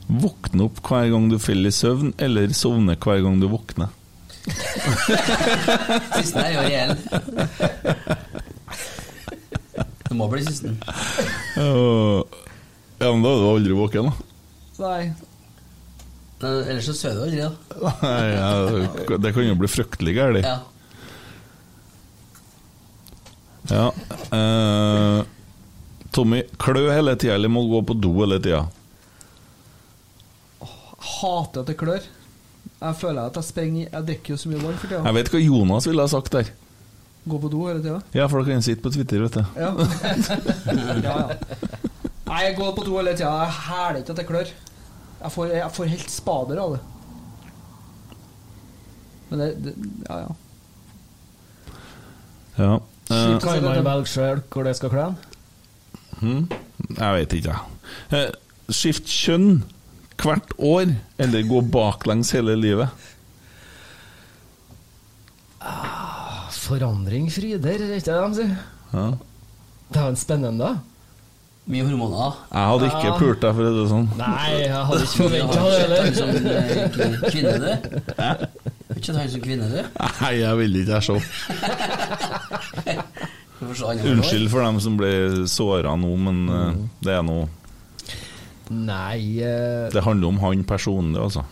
Våkne 0.07 0.67
opp 0.67 0.79
hver 0.83 1.09
gang 1.11 1.29
du 1.31 1.37
faller 1.39 1.71
i 1.71 1.75
søvn, 1.75 2.13
eller 2.19 2.51
sovne 2.55 2.95
hver 2.99 3.23
gang 3.23 3.39
du 3.41 3.47
våkner? 3.51 3.89
Sisten 6.17 6.41
er 6.43 6.51
jo 6.53 6.61
reell. 6.67 6.93
Det 10.03 10.17
må 10.19 10.27
bli 10.31 10.43
sisten. 10.45 10.75
Ja, 11.55 13.07
men 13.11 13.23
da 13.23 13.29
er 13.33 13.39
du 13.41 13.47
aldri 13.53 13.73
våken, 13.77 14.09
da. 14.09 14.13
Nei. 14.83 15.03
Men 16.43 16.51
Ellers 16.67 16.85
så 16.89 16.95
sover 16.97 17.15
du 17.15 17.23
aldri, 17.23 17.39
da. 17.47 17.51
Nei, 18.03 18.27
ja, 18.35 19.17
det 19.23 19.31
kan 19.35 19.47
jo 19.47 19.55
bli 19.59 19.69
fryktelig 19.71 20.13
galt. 20.19 20.43
Ja. 20.45 20.57
Ja. 23.71 23.85
eh, 24.35 25.19
Tommy, 26.13 26.41
klø 26.59 26.83
hele 26.91 27.15
tida, 27.17 27.37
eller 27.39 27.49
må 27.49 27.63
gå 27.71 27.79
på 27.87 27.95
do 27.97 28.11
hele 28.19 28.37
tida? 28.43 28.65
Hater 31.13 31.63
at 31.63 31.69
det 31.71 31.77
klør. 31.79 32.03
Jeg 32.83 32.95
føler 32.99 33.29
at 33.29 33.37
jeg 33.39 33.47
springer 33.47 33.85
Jeg 33.85 34.05
drikker 34.07 34.33
jo 34.33 34.37
så 34.41 34.49
mye 34.51 34.59
vann 34.59 34.75
for 34.75 34.91
tida. 34.91 35.01
Jeg 35.07 35.17
vet 35.17 35.31
hva 35.31 35.39
Jonas 35.39 35.87
ville 35.87 36.03
ha 36.03 36.11
sagt 36.11 36.35
der. 36.35 36.51
Gå 37.23 37.39
på 37.39 37.51
do 37.51 37.61
hele 37.69 37.79
tida. 37.79 37.99
Ja, 38.11 38.27
for 38.27 38.41
da 38.41 38.49
kan 38.49 38.59
han 38.59 38.65
sitte 38.65 38.83
på 38.83 38.91
Twitter, 38.91 39.23
vet 39.23 39.37
du. 39.37 39.43
Ja. 39.55 39.71
ja, 41.07 41.13
ja. 41.21 41.27
Nei, 42.27 42.39
jeg 42.49 42.57
går 42.57 42.73
på 42.75 42.83
do 42.83 42.97
hele 42.97 43.15
tida. 43.15 43.31
Jeg 43.45 43.55
hæler 43.69 44.01
ikke 44.01 44.15
at 44.15 44.23
jeg 44.23 44.27
klør. 44.27 44.51
Jeg 45.23 45.31
får, 45.31 45.53
jeg 45.55 45.71
får 45.77 45.91
helt 45.93 46.11
spader 46.11 46.59
av 46.59 46.75
det. 46.75 46.81
Men 49.29 49.39
det, 49.39 49.51
det 49.63 49.75
Ja, 50.09 50.17
ja. 50.25 50.31
Ja. 52.57 52.73
Uh, 53.11 53.39
Kan 53.41 53.63
man 53.63 53.85
velge 53.85 54.09
sjøl 54.11 54.41
hvor 54.51 54.67
det 54.67 54.75
skal 54.77 54.91
kle? 54.93 55.05
Hmm? 56.19 56.43
jeg 56.97 57.15
vet 57.15 57.33
ikke, 57.33 57.55
jeg. 57.55 58.27
Uh, 58.29 58.73
Skift 58.73 59.09
kjønn 59.09 59.63
hvert 60.21 60.53
år, 60.59 60.93
eller 61.19 61.41
gå 61.49 61.61
baklengs 61.73 62.31
hele 62.35 62.55
livet? 62.59 62.89
Forandring 66.63 67.27
fryder, 67.33 67.81
er 67.81 67.97
ikke 67.97 68.07
det 68.07 68.15
de 68.23 68.33
sier? 68.37 68.55
Ja. 68.93 69.05
Det 69.93 69.99
er 69.99 70.03
jo 70.07 70.13
en 70.13 70.19
spennende. 70.19 70.69
Mye 71.63 71.83
hormoner. 71.87 72.33
Jeg 72.51 72.65
hadde 72.69 72.85
ikke 72.89 73.07
Ja. 73.07 73.17
pult 73.17 73.39
deg, 73.41 73.53
for 73.55 73.61
å 73.63 73.65
si 73.69 73.73
det 73.79 73.89
sånn. 73.91 74.07
Nei, 74.19 74.49
jeg 74.63 74.71
hadde 74.89 75.03
ikke 75.03 75.19
forventa 75.23 75.59
det 75.63 75.63
du 75.63 75.69
sett 75.79 75.91
han 76.03 76.13
som 76.13 76.27
heller. 76.27 76.49
eh, 77.13 77.19
kvinne, 77.31 77.55
du? 77.59 77.71
Har 78.17 78.35
ikke 78.97 79.13
han 79.15 79.29
som 79.29 79.41
kvinne, 79.41 79.65
du? 79.71 79.79
Nei, 80.21 80.33
jeg 80.41 80.53
vil 80.57 80.75
ikke 80.81 80.93
jeg 80.93 81.03
andre 83.87 84.03
år. 84.03 84.11
Unnskyld 84.17 84.49
for 84.51 84.59
dem 84.65 84.79
som 84.83 84.97
ble 84.99 85.11
såra 85.47 85.95
nå, 85.95 86.11
men 86.19 86.37
eh, 86.49 86.73
det 87.01 87.13
er 87.15 87.23
noe 87.23 87.47
Nei 88.73 89.41
uh... 89.43 89.89
Det 89.93 90.03
handler 90.05 90.33
om 90.33 90.39
han 90.43 90.63
personlig, 90.67 91.21
altså. 91.21 91.43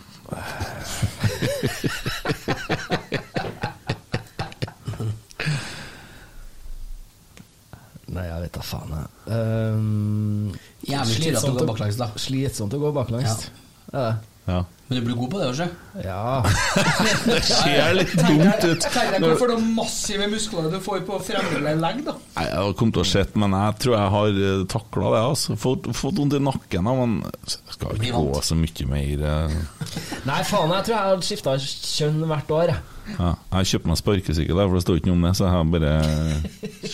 Nei, 8.12 8.26
jeg 8.28 8.42
vet 8.44 8.56
da 8.56 8.62
faen, 8.66 8.92
jeg. 8.92 9.06
Um, 9.32 10.50
Jævlig 10.84 11.16
slitsomt, 11.16 11.54
å 11.54 11.62
gå 11.62 11.68
baklengs, 11.70 11.96
da. 12.00 12.10
Slitsomt 12.20 12.76
å 12.76 12.80
gå 12.82 12.90
baklengs. 12.96 13.48
Ja. 13.92 13.96
Ja. 13.96 14.31
Men 14.46 14.98
du 14.98 15.06
blir 15.06 15.16
god 15.16 15.30
på 15.32 15.38
det, 15.40 15.46
også. 15.52 15.66
Ja. 16.04 16.42
det 17.28 17.38
ser 17.46 17.94
litt 17.96 18.12
dumt 18.18 18.64
ut. 18.66 18.82
Tenk 18.92 19.14
deg 19.14 19.24
hvorfor 19.24 19.52
de 19.54 19.56
massive 19.78 20.26
musklene 20.28 20.72
du 20.72 20.76
får 20.84 21.04
på 21.08 21.16
fremre 21.24 21.72
legg, 21.80 22.02
da. 22.04 22.14
Nei, 22.36 22.44
Jeg 22.50 22.58
har 22.58 22.74
kommet 22.76 22.98
til 22.98 23.04
å 23.04 23.08
se, 23.08 23.22
men 23.40 23.56
jeg 23.56 23.78
tror 23.84 23.96
jeg 23.96 24.12
har 24.16 24.66
takla 24.74 25.12
det. 25.14 25.22
Altså. 25.30 25.56
Fått, 25.62 25.88
fått 25.96 26.20
vondt 26.20 26.36
i 26.36 26.42
nakken, 26.44 26.90
da, 26.90 26.96
men 26.98 27.14
jeg 27.24 27.76
skal 27.78 27.96
ikke 27.96 28.20
gå 28.20 28.42
så 28.50 28.58
mye 28.58 28.88
mer. 28.92 29.24
eh. 29.30 29.56
Nei, 30.28 30.40
faen, 30.50 30.76
jeg 30.76 30.88
tror 30.90 30.96
jeg 30.96 31.02
har 31.06 31.24
skifta 31.30 31.56
kjønn 31.62 32.20
hvert 32.34 32.54
år. 32.58 32.74
jeg. 32.74 32.88
Ja, 33.16 33.32
jeg 33.32 33.56
har 33.56 33.70
kjøpt 33.72 33.90
meg 33.90 34.02
sparkesykkel, 34.02 34.60
for 34.66 34.76
det 34.76 34.84
står 34.84 35.00
ikke 35.00 35.12
noe 35.12 35.20
om 35.20 35.26
det, 35.28 35.34
så 35.38 35.48
jeg 35.48 35.56
har 35.56 35.72
bare 35.72 35.94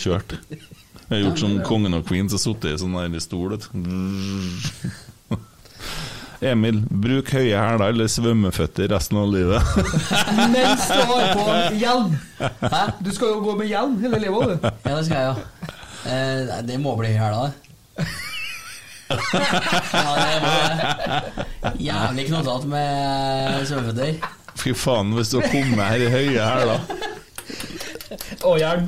kjørt. 0.05 0.39
Jeg 0.49 1.11
har 1.17 1.23
gjort 1.25 1.41
som 1.43 1.59
kongen 1.65 1.97
og 1.99 2.07
queen, 2.07 2.31
så 2.31 2.39
sittet 2.39 2.77
i 2.77 2.79
sånn 2.79 2.95
der 2.95 3.21
stol. 3.23 3.57
vet 3.57 3.67
du. 3.73 4.91
Emil, 6.39 6.77
bruk 6.87 7.33
høye 7.35 7.51
hæler 7.59 7.91
eller 7.91 8.07
svømmeføtter 8.07 8.87
resten 8.93 9.17
av 9.19 9.27
livet. 9.33 9.59
Mens 10.53 10.85
du 10.87 11.01
har 11.09 11.33
på 11.35 11.47
hjelm. 11.75 12.13
Du 13.03 13.09
skal 13.11 13.33
jo 13.33 13.41
gå 13.43 13.55
med 13.59 13.67
hjelm 13.67 13.97
hele 13.99 14.21
livet, 14.23 14.53
du. 14.53 14.69
Ja, 14.85 14.93
det 14.95 15.05
skal 15.09 15.17
jeg, 15.17 15.25
ja. 15.27 15.35
Eh, 16.07 16.53
det 16.69 16.79
må 16.79 16.95
bli 16.99 17.11
her, 17.11 17.35
da. 17.35 17.51
ja, 19.09 20.11
det 20.15 20.37
var. 20.45 21.75
Jævlig 21.75 22.27
knottete 22.29 22.71
med 22.71 23.67
svømmeføtter. 23.67 24.31
Fy 24.59 24.71
faen, 24.75 25.11
hvis 25.17 25.33
du 25.33 25.41
har 25.41 25.51
kommet 25.51 25.91
her 25.91 26.05
i 26.07 26.13
høye 26.13 26.39
hæler. 26.39 26.79
Og 28.47 28.55
hjelm. 28.61 28.87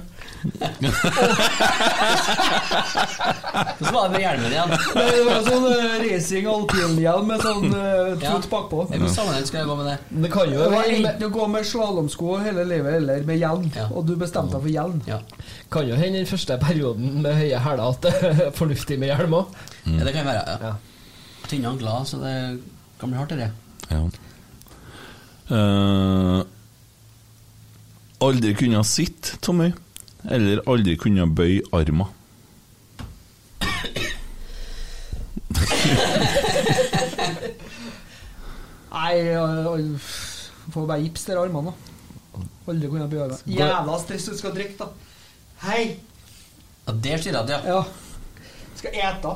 Hvordan 3.78 3.94
var 3.94 4.04
det 4.08 4.12
med 4.14 4.22
hjelmen 4.22 4.52
igjen? 4.52 4.70
Det 4.96 5.24
var 5.28 5.42
sånn 5.46 5.66
eh, 5.70 5.96
racing 6.06 6.48
alpinhjelm 6.50 7.26
med 7.30 7.44
sånn 7.46 7.68
uh, 7.74 8.16
Ja. 8.22 8.32
tot 8.36 8.48
bakpå. 8.52 8.84
I 8.88 8.96
hvilken 8.96 9.14
sammenheng 9.16 9.46
skal 9.48 9.60
jeg 9.62 9.70
gå 9.70 9.76
med 9.80 9.88
det? 9.92 9.98
Det 10.24 10.32
kan 10.34 10.52
jo 10.52 10.60
Det 10.64 10.70
var 10.74 10.88
hende 10.88 11.12
enten 11.12 11.28
å 11.28 11.32
gå 11.36 11.48
med 11.54 11.68
slalåmsko 11.72 12.28
hele 12.46 12.66
livet 12.70 12.98
eller 13.02 13.18
med 13.28 13.42
hjelm, 13.42 13.68
og 13.90 14.02
du 14.08 14.14
bestemte 14.20 14.56
deg 14.58 14.62
for 14.66 14.72
hjelm. 14.72 14.98
Kan 15.72 15.90
jo 15.90 15.96
hende 16.00 16.18
den 16.22 16.30
første 16.30 16.58
perioden 16.62 17.22
med 17.26 17.38
høye 17.38 17.60
hæler 17.66 17.86
at 17.94 18.00
det 18.08 18.14
er 18.32 18.52
fornuftig 18.58 18.98
med 19.02 19.08
hjelm 19.14 19.34
òg. 19.42 19.46
Ja, 19.86 20.02
det 20.08 20.14
kan 20.16 20.26
være, 20.28 20.58
ja. 20.62 20.74
Tynne 21.50 21.68
ankler, 21.74 22.04
så 22.08 22.16
det 22.22 22.36
kan 23.02 23.10
bli 23.12 23.18
hardt, 23.20 23.38
det. 23.38 23.52
Ja. 23.92 24.02
Uh, 25.52 26.40
aldri 28.24 28.54
kunne 28.56 28.84
sitte, 28.88 29.38
Tommy. 29.44 29.72
Eller 30.30 30.62
aldri 30.70 30.96
kunne 31.02 31.26
bøye 31.36 31.62
armer. 31.74 32.12
Nei, 38.92 39.14
jeg 39.18 40.00
får 40.72 40.86
bare 40.86 41.02
gips 41.02 41.24
til 41.26 41.40
armene, 41.42 41.72
da. 41.72 42.44
Aldri 42.70 42.90
kunne 42.92 43.10
bøye 43.12 43.28
meg. 43.32 43.40
Jævla 43.50 43.98
stress 44.04 44.30
du 44.30 44.38
skal 44.38 44.54
drikke, 44.56 44.78
da. 44.84 44.86
Hei! 45.66 45.84
Ja, 46.88 46.94
det 46.94 47.18
sier 47.24 47.38
jeg 47.38 47.50
ja. 47.54 47.60
Ja. 47.66 47.82
Skal 48.78 48.92
ete. 48.98 49.34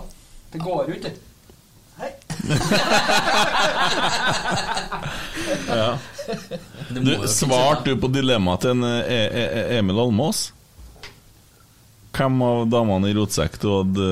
Det 0.53 0.60
går 0.64 0.90
jo 0.90 0.99
ikke. 0.99 1.16
Hei! 2.02 2.12
Ja. 5.66 5.98
Du, 6.90 7.28
svarte 7.30 7.91
du 7.91 7.99
på 8.02 8.07
dilemmaet 8.10 8.64
til 8.64 8.72
en, 8.74 8.84
e 8.86 9.20
e 9.36 9.78
Emil 9.78 9.99
Almås? 10.02 10.48
Hvem 12.16 12.42
av 12.48 12.64
damene 12.72 13.12
i 13.12 13.16
rotsekk 13.18 13.58
du 13.60 13.68
hadde 13.72 14.10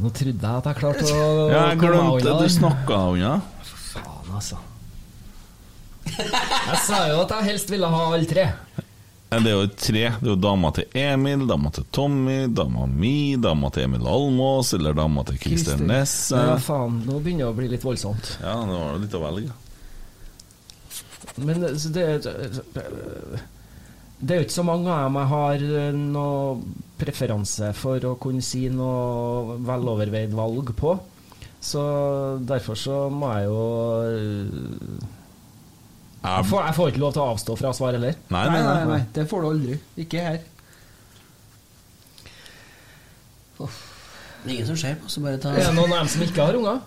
Nå 0.00 0.10
trodde 0.14 0.38
jeg 0.38 0.62
at 0.62 0.68
jeg 0.70 0.78
klarte 0.80 1.06
å 1.14 1.30
Ja, 1.50 1.62
jeg 1.70 1.80
glemte 1.82 2.34
Du 2.40 2.52
snakka 2.56 2.98
deg 2.98 3.20
unna. 3.20 3.32
Faen, 3.90 4.34
altså. 4.38 4.60
Jeg 6.10 6.78
sa 6.86 7.00
jo 7.10 7.24
at 7.24 7.34
jeg 7.36 7.48
helst 7.52 7.70
ville 7.72 7.88
ha 7.90 8.02
alle 8.10 8.28
tre. 8.28 8.46
Det 9.30 9.46
er 9.46 9.54
jo 9.54 9.66
tre. 9.70 10.04
Det 10.18 10.26
er 10.26 10.32
jo 10.32 10.36
dama 10.42 10.72
til 10.74 10.96
Emil, 10.98 11.44
dama 11.46 11.70
til 11.74 11.84
Tommy, 11.94 12.38
dama 12.50 12.86
mi, 12.90 13.36
dama 13.38 13.70
til 13.70 13.86
Emil 13.86 14.08
Almås 14.10 14.72
eller 14.74 14.96
dama 14.98 15.22
til 15.28 15.38
Christer 15.42 15.78
Nesse. 15.78 16.34
Ja, 16.34 16.56
faen, 16.62 17.02
nå 17.06 17.20
begynner 17.22 17.46
det 17.46 17.52
å 17.52 17.58
bli 17.60 17.70
litt 17.70 17.86
voldsomt. 17.86 18.32
Ja, 18.42 18.56
det 18.66 18.80
var 18.80 18.98
litt 19.04 19.14
å 19.14 19.22
velge. 19.22 19.54
Men 21.38 21.62
det, 21.62 21.76
så 21.78 21.92
det, 21.94 22.06
det 24.20 24.34
er 24.34 24.40
jo 24.40 24.46
ikke 24.46 24.58
så 24.58 24.66
mange 24.68 24.92
av 24.92 25.06
dem 25.06 25.16
jeg 25.16 25.30
har 25.30 25.62
eh, 25.80 25.94
noe 25.96 26.82
preferanse 27.00 27.70
for 27.78 28.04
å 28.04 28.16
kunne 28.20 28.44
si 28.44 28.66
noe 28.72 29.56
veloverveid 29.64 30.34
valg 30.36 30.74
på. 30.76 30.92
Så 31.60 31.80
derfor 32.48 32.76
så 32.80 32.98
må 33.12 33.32
jeg 33.36 33.48
jo 33.48 33.64
eh, 34.04 35.08
jeg 36.20 36.48
får, 36.50 36.64
jeg 36.66 36.76
får 36.76 36.90
ikke 36.92 37.00
lov 37.00 37.12
til 37.16 37.22
å 37.22 37.28
avstå 37.32 37.54
fra 37.56 37.72
svar 37.76 37.96
heller. 37.96 38.16
Nei, 38.28 38.44
Nei, 38.52 38.60
nei, 38.66 38.80
nei, 38.90 39.00
det 39.16 39.24
får 39.28 39.40
du 39.40 39.48
aldri. 39.54 39.76
Ikke 40.04 40.24
her. 40.26 40.40
Det 43.60 44.48
er 44.48 44.52
ingen 44.52 44.68
som 44.68 44.76
ser 44.80 44.98
på, 45.00 45.08
så 45.12 45.20
bare 45.24 45.40
ta 45.40 45.52
Er 45.52 45.64
det 45.68 45.72
noen 45.76 45.92
av 45.92 46.02
dem 46.02 46.10
som 46.12 46.24
ikke 46.24 46.44
har 46.44 46.56
unger? 46.60 46.78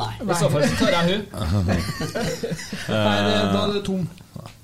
Nei. 0.00 0.10
I 0.20 0.36
så 0.38 0.48
fall 0.52 0.64
så 0.64 0.80
tar 0.80 0.96
jeg 0.96 1.12
hun. 1.12 1.22
Nei, 2.96 3.16
det, 3.26 3.36
da 3.52 3.62
er 3.66 3.72
det 3.76 3.84
tom. 3.84 4.04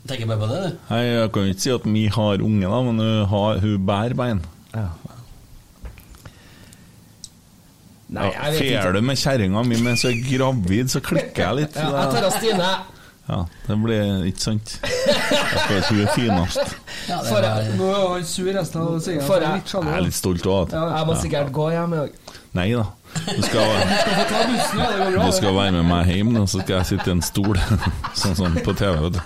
Tenker 0.07 0.27
bare 0.31 0.39
på 0.39 0.47
det, 0.51 0.59
du. 0.63 0.79
Nei, 0.91 1.03
Jeg 1.07 1.33
kan 1.35 1.43
jo 1.49 1.53
ikke 1.57 1.65
si 1.67 1.71
at 1.75 1.87
vi 1.91 2.07
har 2.15 2.43
unge, 2.47 2.63
da, 2.71 2.81
men 2.87 2.99
hun, 3.03 3.27
har, 3.33 3.59
hun 3.65 3.87
bærer 3.89 4.15
bein. 4.19 4.41
Ja. 4.75 4.87
Nei, 8.09 8.27
jeg 8.31 8.53
vet 8.53 8.59
Fer 8.61 8.69
ikke. 8.87 8.93
du 8.95 9.01
med 9.03 9.19
kjerringa 9.19 9.63
mi 9.67 9.79
mens 9.83 10.05
hun 10.07 10.13
er 10.13 10.21
gravid, 10.29 10.93
så 10.93 11.01
klikker 11.03 11.43
jeg 11.43 11.57
litt. 11.63 11.75
Ja, 11.81 11.89
jeg 11.91 12.13
tar 12.15 12.29
av 12.29 12.37
Stine. 12.37 12.69
Ja, 13.27 13.39
det 13.67 13.77
blir 13.83 14.21
ikke 14.29 14.43
sant. 14.45 14.77
Jeg 14.87 15.65
tror 15.67 15.97
hun 15.97 16.03
er 16.05 16.13
finest. 16.15 16.77
Ja, 17.11 17.19
det 17.23 17.75
nå 17.79 17.89
er 17.91 18.05
han 18.13 18.25
sur 18.27 18.47
resten 18.55 18.81
av 18.83 18.95
sendinga. 19.03 19.27
Jeg- 19.43 19.67
Jeg 19.75 19.97
er 19.97 20.05
litt 20.07 20.15
stolt 20.17 20.47
òg. 20.51 20.73
Jeg 20.75 21.07
må 21.11 21.15
sikkert 21.23 21.51
gå 21.55 21.67
hjem 21.75 21.93
i 21.95 22.01
dag. 22.05 22.15
Nei 22.59 22.69
da. 22.75 22.85
Du 23.37 23.43
skal, 23.43 23.71
du 25.17 25.33
skal 25.33 25.55
være 25.57 25.73
med 25.79 25.85
meg 25.89 26.11
hjem, 26.13 26.33
og 26.41 26.49
så 26.51 26.61
skal 26.63 26.77
jeg 26.81 26.87
sitte 26.93 27.11
i 27.11 27.15
en 27.17 27.23
stol. 27.25 27.57
Sånn 28.21 28.37
som 28.39 28.57
på 28.67 28.75
TV, 28.77 28.95
vet 29.07 29.17
du. 29.17 29.21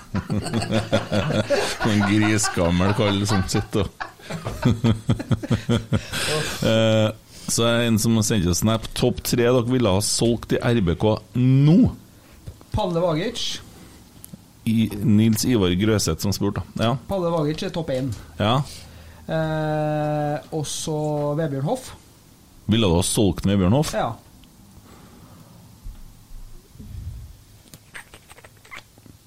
En 1.91 2.03
grisgammel 2.07 2.93
kall 2.97 3.19
som 3.29 3.41
sitter 3.51 3.87
og 3.87 3.91
Eh, 6.61 7.09
Så 7.51 7.65
er 7.67 7.79
det 7.81 7.87
en 7.89 7.97
som 7.99 8.15
har 8.15 8.23
sendt 8.23 8.45
en 8.47 8.55
snap. 8.55 8.85
Topp 8.95 9.17
tre 9.27 9.43
dere 9.43 9.63
ville 9.67 9.91
ha 9.91 9.99
solgt 10.05 10.53
i 10.55 10.59
RBK 10.61 11.03
nå? 11.41 11.79
Palle 12.71 13.01
Vagic. 13.03 13.41
I 14.71 14.85
Nils 15.03 15.43
Ivar 15.49 15.73
Grøseth 15.75 16.21
som 16.23 16.31
spurte. 16.35 16.61
Ja. 16.79 16.93
Palle 17.09 17.31
Vagic 17.33 17.65
er 17.67 17.73
topp 17.75 17.89
én. 17.97 18.13
ja. 18.39 18.61
Eh, 19.31 20.37
også 20.57 20.93
Vebjørn 21.39 21.63
Hoff. 21.69 21.91
Ville 22.71 22.87
du 22.87 22.95
ha 22.95 23.03
solgt 23.03 23.45
med 23.45 23.59
Bjørn 23.59 23.73
Hoff? 23.75 23.91
Ja. 23.93 24.13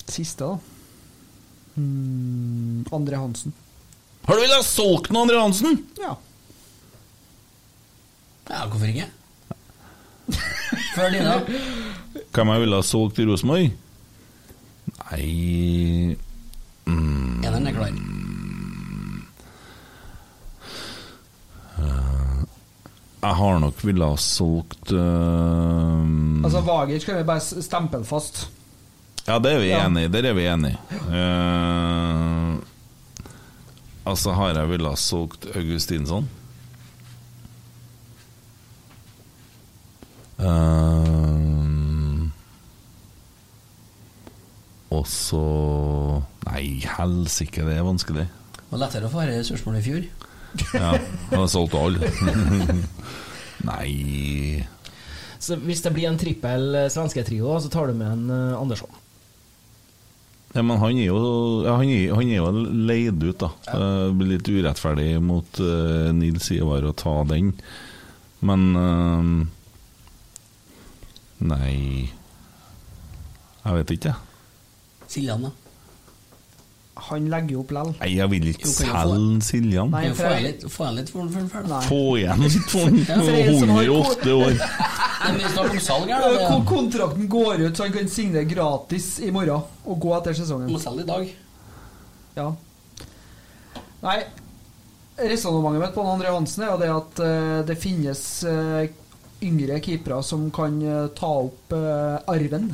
Siste, 0.08 0.44
da. 0.46 0.58
Mm, 1.74 2.86
André 2.90 3.18
Hansen. 3.20 3.52
Har 4.24 4.34
du 4.34 4.40
villet 4.40 4.56
ha 4.56 4.62
solgt 4.64 5.10
den, 5.10 5.16
Andre 5.20 5.42
Hansen? 5.42 5.76
Ja. 6.00 6.14
ja, 8.48 8.64
hvorfor 8.70 8.88
ikke? 8.88 9.10
Før 10.94 11.12
dine. 11.12 11.36
Hvem 12.32 12.54
jeg 12.54 12.64
ville 12.64 12.80
ha 12.80 12.86
solgt 12.94 13.20
i 13.20 13.28
Rosenborg? 13.28 13.74
Nei 15.04 16.16
mm, 16.86 17.44
Eneren 17.44 17.68
er 17.68 17.76
klar. 17.76 18.14
Jeg 23.24 23.36
har 23.38 23.58
nok 23.62 23.78
ville 23.86 24.04
ha 24.04 24.16
solgt 24.20 24.90
uh, 24.92 26.02
Altså, 26.44 26.60
Vager 26.66 27.00
skal 27.00 27.16
vi 27.22 27.24
bare 27.28 27.40
stemple 27.40 28.02
fast. 28.04 28.42
Ja, 29.24 29.38
det 29.40 29.54
er 29.54 29.60
vi 29.62 29.70
Ja. 29.70 29.86
enige 29.86 30.10
i. 30.10 30.12
Der 30.12 30.28
er 30.28 30.34
vi 30.36 30.44
enig. 30.50 30.74
Uh, 31.08 32.60
altså 34.04 34.34
har 34.36 34.52
jeg 34.58 34.68
ville 34.74 34.88
ha 34.92 34.96
solgt 35.00 35.46
Augustinsson. 35.56 36.28
Uh, 40.84 42.28
og 44.94 45.06
så 45.10 45.42
Nei, 46.44 46.84
helsike, 46.86 47.64
det 47.66 47.78
er 47.78 47.86
vanskelig. 47.86 48.26
Det 48.28 48.66
var 48.70 48.82
lettere 48.84 49.08
å 49.08 49.12
få 49.14 49.24
dette 49.24 49.46
spørsmålet 49.48 49.80
i 49.80 49.86
fjor. 49.88 50.04
Ja, 50.74 50.94
han 51.30 51.40
har 51.40 51.48
solgt 51.50 51.74
alle. 51.78 52.10
Nei 53.68 54.64
Så 55.42 55.56
hvis 55.62 55.82
det 55.84 55.92
blir 55.94 56.08
en 56.10 56.18
trippel 56.20 56.74
eh, 56.74 56.90
svensketrio, 56.92 57.56
så 57.60 57.70
tar 57.72 57.90
du 57.90 57.98
med 57.98 58.10
en 58.10 58.30
eh, 58.30 58.60
Andersson. 58.60 59.00
Ja, 60.54 60.62
men 60.62 60.78
han 60.78 60.98
er 61.00 61.08
jo, 61.08 61.18
ja, 61.66 61.74
han 61.80 61.90
er, 61.90 62.12
han 62.14 62.28
er 62.30 62.38
jo 62.38 62.50
leid 62.86 63.24
ut, 63.24 63.40
da. 63.42 63.50
Det 63.66 64.12
blir 64.14 64.36
litt 64.36 64.46
urettferdig 64.46 65.08
mot 65.18 65.58
uh, 65.58 66.12
Nils 66.14 66.46
Ivar 66.54 66.86
å 66.86 66.92
ta 66.94 67.16
den. 67.26 67.50
Men 68.38 68.68
uh, 68.78 69.24
Nei 71.42 71.74
Jeg 73.64 73.80
vet 73.80 73.94
ikke, 73.96 74.14
jeg. 74.14 75.10
Siljan, 75.10 75.48
da. 75.48 75.63
Han 76.96 77.24
legger 77.26 77.56
jo 77.56 77.60
opp 77.64 77.72
lell. 77.74 77.88
Nei, 77.98 78.08
jeg 78.14 78.30
vil 78.30 78.44
ikke 78.52 78.68
selge 78.70 79.40
Siljan. 79.42 79.90
Nei, 79.90 80.04
Få 80.14 80.28
igjen 80.30 80.44
litt, 80.46 80.66
for 80.70 81.00
for- 81.50 81.66
Nei. 81.66 81.80
Få 81.88 82.02
igjen 82.20 82.44
litt 82.44 82.70
for 82.70 82.86
den 82.86 83.00
Ja, 83.02 83.16
for 83.18 83.34
en 83.34 83.58
som 83.64 83.72
108 83.74 84.36
år. 84.38 84.54
Kontrakten 86.68 87.28
går 87.28 87.64
ut, 87.66 87.76
så 87.76 87.82
han 87.88 87.92
kan 87.92 88.08
signere 88.08 88.44
gratis 88.44 89.18
i 89.24 89.30
morgen 89.34 89.62
og 89.84 90.00
gå 90.00 90.14
etter 90.18 90.36
sesongen. 90.38 90.70
må 90.70 90.78
selge 90.78 91.02
i 91.02 91.08
dag. 91.08 91.34
Ja. 92.36 92.48
Nei, 94.04 94.18
resonnementet 95.16 95.80
mitt 95.82 95.94
på 95.96 96.04
André 96.14 96.32
Hansen 96.34 96.64
er 96.66 96.72
jo 96.74 96.80
det 96.82 96.90
at 96.92 97.20
eh, 97.24 97.60
det 97.70 97.76
finnes 97.80 98.22
eh, 98.48 98.88
yngre 99.44 99.78
keepere 99.84 100.22
som 100.26 100.46
kan 100.54 100.76
eh, 100.82 101.06
ta 101.16 101.30
opp 101.46 101.72
arven. 101.74 102.70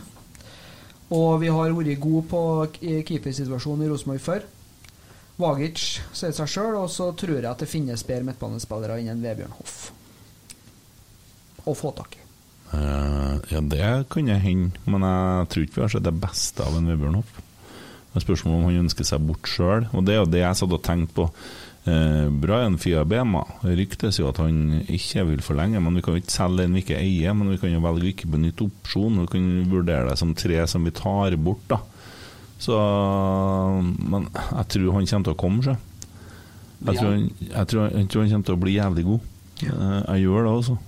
Og 1.10 1.40
vi 1.42 1.50
har 1.50 1.74
vært 1.74 2.02
gode 2.02 2.24
på 2.30 2.40
keepersituasjonen 2.78 3.86
i 3.86 3.90
Rosenborg 3.90 4.22
før. 4.22 4.46
Vagic 5.40 5.80
sier 6.14 6.34
seg 6.36 6.50
sjøl, 6.52 6.76
og 6.82 6.90
så 6.92 7.10
tror 7.18 7.38
jeg 7.38 7.48
at 7.48 7.62
det 7.62 7.70
finnes 7.70 8.04
bedre 8.06 8.28
midtbanespillere 8.28 9.00
enn 9.00 9.22
Vebjørn 9.24 9.56
Hoff. 9.56 9.78
Å 11.64 11.76
få 11.76 11.92
tak 11.96 12.18
i. 12.18 12.26
Uh, 12.70 13.40
ja, 13.50 13.62
det 13.66 13.86
kan 14.12 14.28
jeg 14.30 14.44
hende, 14.44 14.82
men 14.86 15.02
jeg 15.06 15.48
tror 15.50 15.64
ikke 15.66 15.80
vi 15.80 15.84
har 15.86 15.94
sett 15.96 16.06
det 16.06 16.18
beste 16.22 16.66
av 16.66 16.76
en 16.78 16.90
Vebjørn 16.92 17.18
Hoff. 17.18 17.32
Det 18.10 18.20
er 18.20 18.26
spørsmål 18.26 18.56
om 18.58 18.68
han 18.68 18.84
ønsker 18.84 19.06
seg 19.06 19.26
bort 19.26 19.48
sjøl, 19.48 19.88
og 19.94 20.06
det 20.06 20.14
er 20.14 20.20
jo 20.20 20.30
det 20.30 20.42
jeg 20.42 20.58
satt 20.58 20.76
og 20.76 20.82
tenkte 20.86 21.16
på. 21.16 21.26
Eh, 21.90 22.28
Brian 22.42 22.76
Fiabema 22.78 23.42
ryktes 23.66 24.18
jo 24.20 24.28
at 24.30 24.38
han 24.42 24.82
ikke 24.86 25.24
vil 25.30 25.42
forlenge, 25.42 25.80
men 25.82 25.96
vi 25.98 26.02
kan 26.06 26.14
jo 26.14 26.20
ikke 26.22 26.34
selge 26.36 26.62
den 26.64 26.76
vi 26.76 26.82
ikke 26.84 26.98
eier. 27.00 27.34
Men 27.34 27.50
vi 27.50 27.58
kan 27.62 27.72
jo 27.74 27.80
velge 27.84 28.12
ikke 28.12 28.30
benytte 28.30 28.66
opsjon, 28.68 29.18
vi 29.24 29.30
kan 29.34 29.48
vurdere 29.72 30.10
det 30.12 30.18
som 30.20 30.34
tre 30.38 30.60
som 30.70 30.84
vi 30.86 30.92
tar 30.94 31.34
bort. 31.40 31.64
da 31.72 31.80
Så 32.60 32.76
Men 34.12 34.28
jeg 34.34 34.68
tror 34.76 34.92
han 34.98 35.06
kommer 35.06 35.24
til 35.30 35.34
å 35.34 35.40
komme, 35.40 35.62
seg. 35.64 35.76
Jeg, 36.84 36.96
tror 36.96 37.10
han- 37.10 37.30
jeg, 37.40 37.50
jeg 37.52 37.66
tror 38.08 38.22
han 38.22 38.30
kommer 38.30 38.46
til 38.46 38.54
å 38.56 38.60
bli 38.64 38.76
jævlig 38.78 39.04
god. 39.04 39.20
Eh, 39.60 40.14
jeg 40.14 40.24
gjør 40.24 40.44
det, 40.46 40.52
altså. 40.58 40.78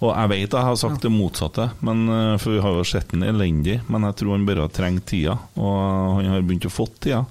Og 0.00 0.10
jeg 0.14 0.28
vet 0.30 0.50
jeg 0.54 0.66
har 0.68 0.76
sagt 0.78 1.02
det 1.02 1.10
motsatte, 1.10 1.64
men, 1.82 2.06
for 2.38 2.50
vi 2.54 2.60
har 2.62 2.76
jo 2.78 2.84
sett 2.86 3.08
den 3.10 3.22
elendig. 3.26 3.80
Men 3.90 4.02
jeg 4.06 4.16
tror 4.20 4.36
han 4.36 4.46
bare 4.46 4.62
har 4.66 4.68
trengt 4.74 5.04
tida, 5.10 5.36
og 5.56 6.16
han 6.20 6.30
har 6.30 6.42
begynt 6.46 6.66
å 6.68 6.70
få 6.72 6.86
tida. 7.00 7.24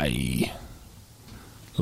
Nei 0.00 0.50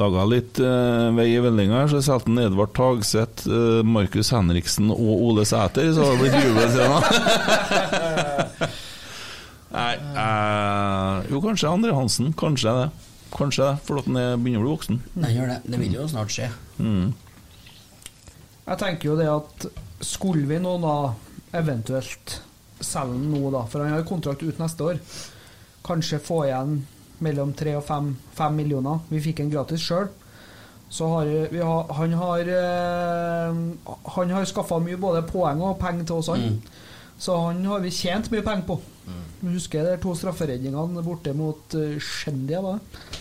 Laga 0.01 0.22
litt 0.24 0.56
uh, 0.64 1.10
vei 1.12 1.26
i 1.34 1.40
vellinga 1.44 1.82
her, 1.82 1.90
så 1.93 1.98
solgte 2.01 2.30
han 2.32 2.40
Edvard 2.47 2.70
Tagseth, 2.72 3.44
uh, 3.44 3.82
Markus 3.84 4.30
Henriksen 4.32 4.89
og 4.94 5.10
Ole 5.28 5.44
Sæter, 5.44 5.90
så 5.93 6.06
har 6.06 6.14
det 6.16 6.22
blitt 6.22 6.39
jubelscene. 6.47 7.01
Nei 9.76 9.90
uh, 10.16 11.18
Jo, 11.28 11.43
kanskje 11.44 11.68
André 11.68 11.93
Hansen. 11.97 12.32
Kanskje 12.40 12.72
det. 12.78 12.86
Kanskje 13.36 13.66
det, 13.68 13.74
for 13.84 14.01
at 14.01 14.09
han 14.09 14.16
er- 14.20 14.39
begynner 14.40 14.62
å 14.62 14.64
bli 14.64 14.72
voksen. 14.72 15.02
Nei, 15.20 15.34
gjør 15.36 15.52
det. 15.52 15.59
Det 15.68 15.82
vil 15.84 15.98
jo 15.98 16.09
snart 16.09 16.32
skje. 16.32 16.48
Mm. 16.80 17.12
Jeg 18.66 18.80
tenker 18.80 19.09
jo 19.10 19.18
det 19.20 19.28
at 19.32 19.68
skulle 20.05 20.48
vi 20.48 20.56
nå 20.62 20.74
da 20.82 20.97
eventuelt 21.60 22.39
selge 22.80 23.12
han 23.12 23.28
nå, 23.32 23.44
da, 23.55 23.66
for 23.68 23.84
han 23.84 23.93
har 23.93 24.09
kontrakt 24.09 24.40
ut 24.43 24.56
neste 24.60 24.89
år, 24.89 25.01
kanskje 25.86 26.18
få 26.22 26.43
igjen 26.48 26.78
mellom 27.23 27.55
tre 27.57 27.77
og 27.78 27.85
fem, 27.86 28.12
fem 28.36 28.59
millioner. 28.59 29.03
Vi 29.11 29.23
fikk 29.23 29.43
en 29.43 29.53
gratis 29.53 29.85
sjøl. 29.85 30.11
Så 30.93 31.09
har 31.09 31.28
vi 31.49 31.61
har, 31.65 31.93
han 31.97 32.12
har 32.20 32.49
eh, 32.53 33.61
Han 34.16 34.35
har 34.35 34.44
skaffa 34.44 34.77
mye 34.78 34.99
både 35.01 35.23
poeng 35.24 35.62
og 35.65 35.78
penger 35.81 36.05
til 36.05 36.20
oss, 36.20 36.28
han. 36.28 36.40
Mm. 36.40 36.82
Så 37.23 37.36
han 37.47 37.65
har 37.65 37.81
vi 37.81 37.94
tjent 37.94 38.31
mye 38.32 38.44
penger 38.44 38.66
på. 38.69 38.81
Jeg 39.43 39.57
husker 39.57 39.86
de 39.86 39.99
to 40.03 40.15
strafferedningene 40.15 41.03
borte 41.03 41.32
mot 41.35 41.74
uh, 41.74 41.97
Shendia, 41.99 42.61
var 42.62 42.78
det. 42.78 43.20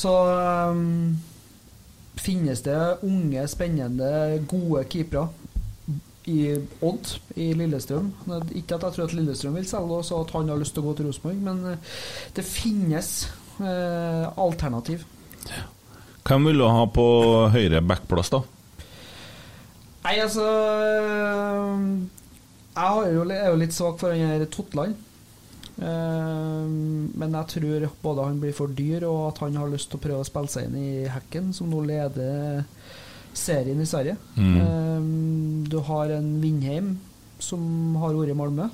Så 0.00 0.12
ehm, 0.32 1.18
finnes 2.20 2.62
det 2.64 2.78
unge, 3.02 3.46
spennende, 3.48 4.40
gode 4.48 4.84
keepere 4.92 5.28
i 6.28 6.40
Odd 6.84 7.14
i 7.40 7.50
Lillestrøm. 7.56 8.10
Ikke 8.52 8.76
at 8.76 8.84
jeg 8.84 8.96
tror 8.96 9.06
at 9.06 9.14
Lillestrøm 9.16 9.56
vil 9.56 9.68
selge 9.68 10.00
og 10.00 10.14
at 10.20 10.34
han 10.36 10.52
har 10.52 10.60
lyst 10.60 10.76
til 10.76 10.84
å 10.84 10.90
gå 10.90 10.96
til 10.98 11.08
Rosenborg, 11.08 11.42
men 11.46 11.62
eh, 11.72 11.98
det 12.36 12.46
finnes 12.46 13.10
eh, 13.60 14.26
alternativ. 14.36 15.06
Hvem 16.26 16.50
vil 16.50 16.60
du 16.60 16.66
ha 16.68 16.86
på 16.92 17.06
høyre 17.54 17.80
backplass, 17.82 18.32
da? 18.34 18.42
Nei, 20.00 20.16
altså 20.22 20.44
øh, 20.46 21.80
Jeg 22.76 23.14
jo, 23.14 23.24
er 23.28 23.48
jo 23.50 23.60
litt 23.60 23.76
svak 23.76 23.98
for 24.00 24.14
han 24.14 24.32
her 24.32 24.44
Totland. 24.52 24.98
Eh, 25.80 26.66
men 26.68 27.36
jeg 27.38 27.52
tror 27.54 27.88
både 28.02 28.28
han 28.28 28.40
blir 28.42 28.56
for 28.56 28.72
dyr, 28.76 29.08
og 29.08 29.30
at 29.30 29.42
han 29.46 29.56
har 29.60 29.72
lyst 29.72 29.90
til 29.92 30.00
å 30.00 30.04
prøve 30.04 30.24
å 30.24 30.28
spille 30.28 30.52
seg 30.52 30.68
inn 30.68 30.80
i 30.80 30.90
Hekken, 31.10 31.54
som 31.56 31.72
nå 31.72 31.82
leder 31.88 32.64
serien 33.36 33.80
i 33.80 33.88
Sverige. 33.88 34.16
Mm. 34.36 34.56
Eh, 34.60 35.68
du 35.70 35.78
har 35.86 36.12
en 36.16 36.30
Vindheim, 36.42 36.94
som 37.38 37.96
har 38.02 38.16
vært 38.16 38.34
i 38.34 38.38
Malmö. 38.38 38.68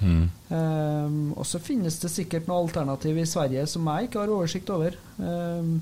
Mm. 0.00 0.24
Eh, 0.48 1.16
og 1.36 1.44
så 1.46 1.60
finnes 1.60 1.98
det 2.00 2.10
sikkert 2.12 2.48
noe 2.48 2.62
alternativ 2.64 3.18
i 3.20 3.28
Sverige 3.28 3.66
som 3.68 3.88
jeg 3.92 4.08
ikke 4.08 4.22
har 4.22 4.32
oversikt 4.32 4.72
over. 4.72 4.96
Eh, 5.20 5.72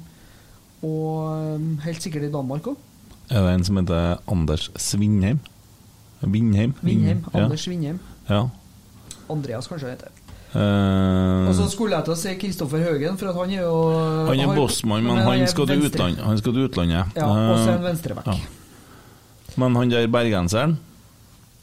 og 0.89 1.83
helt 1.85 2.05
sikkert 2.05 2.29
i 2.29 2.35
Danmark 2.35 2.71
òg. 2.71 2.85
Er 3.29 3.45
det 3.45 3.55
en 3.55 3.65
som 3.67 3.77
heter 3.77 4.23
Anders 4.31 4.71
Svindheim? 4.81 5.41
Vindheim? 6.23 6.73
Vindheim. 6.83 7.25
Ja. 7.33 7.45
Anders 7.45 7.67
Vindheim. 7.69 7.99
Ja. 8.29 8.47
Andreas, 9.29 9.69
kanskje 9.69 9.91
han 9.91 9.99
heter. 9.99 10.18
Eh, 10.59 11.49
Og 11.49 11.55
så 11.55 11.69
skulle 11.71 11.95
jeg 11.99 12.05
til 12.09 12.15
å 12.15 12.19
si 12.19 12.33
Kristoffer 12.41 12.83
Haugen, 12.83 13.17
for 13.21 13.31
at 13.31 13.37
han 13.39 13.51
er 13.55 13.63
jo 13.63 13.75
han 14.27 14.41
er 14.43 14.55
bossmann, 14.57 15.05
men, 15.07 15.19
er 15.23 15.27
han 15.29 15.47
skal 15.51 15.67
venstre. 15.71 16.09
Han 16.25 16.39
skal 16.41 16.53
til 16.57 16.67
utlandet. 16.69 17.15
Ja, 17.17 17.27
og 17.29 17.59
så 17.59 17.69
en 17.69 17.75
han 17.77 17.79
Eh, 17.79 17.87
venstreback. 17.93 18.27
ja. 18.27 18.39
Men 19.59 19.75
han 19.77 19.89
der 19.91 20.07
bergenseren 20.09 20.79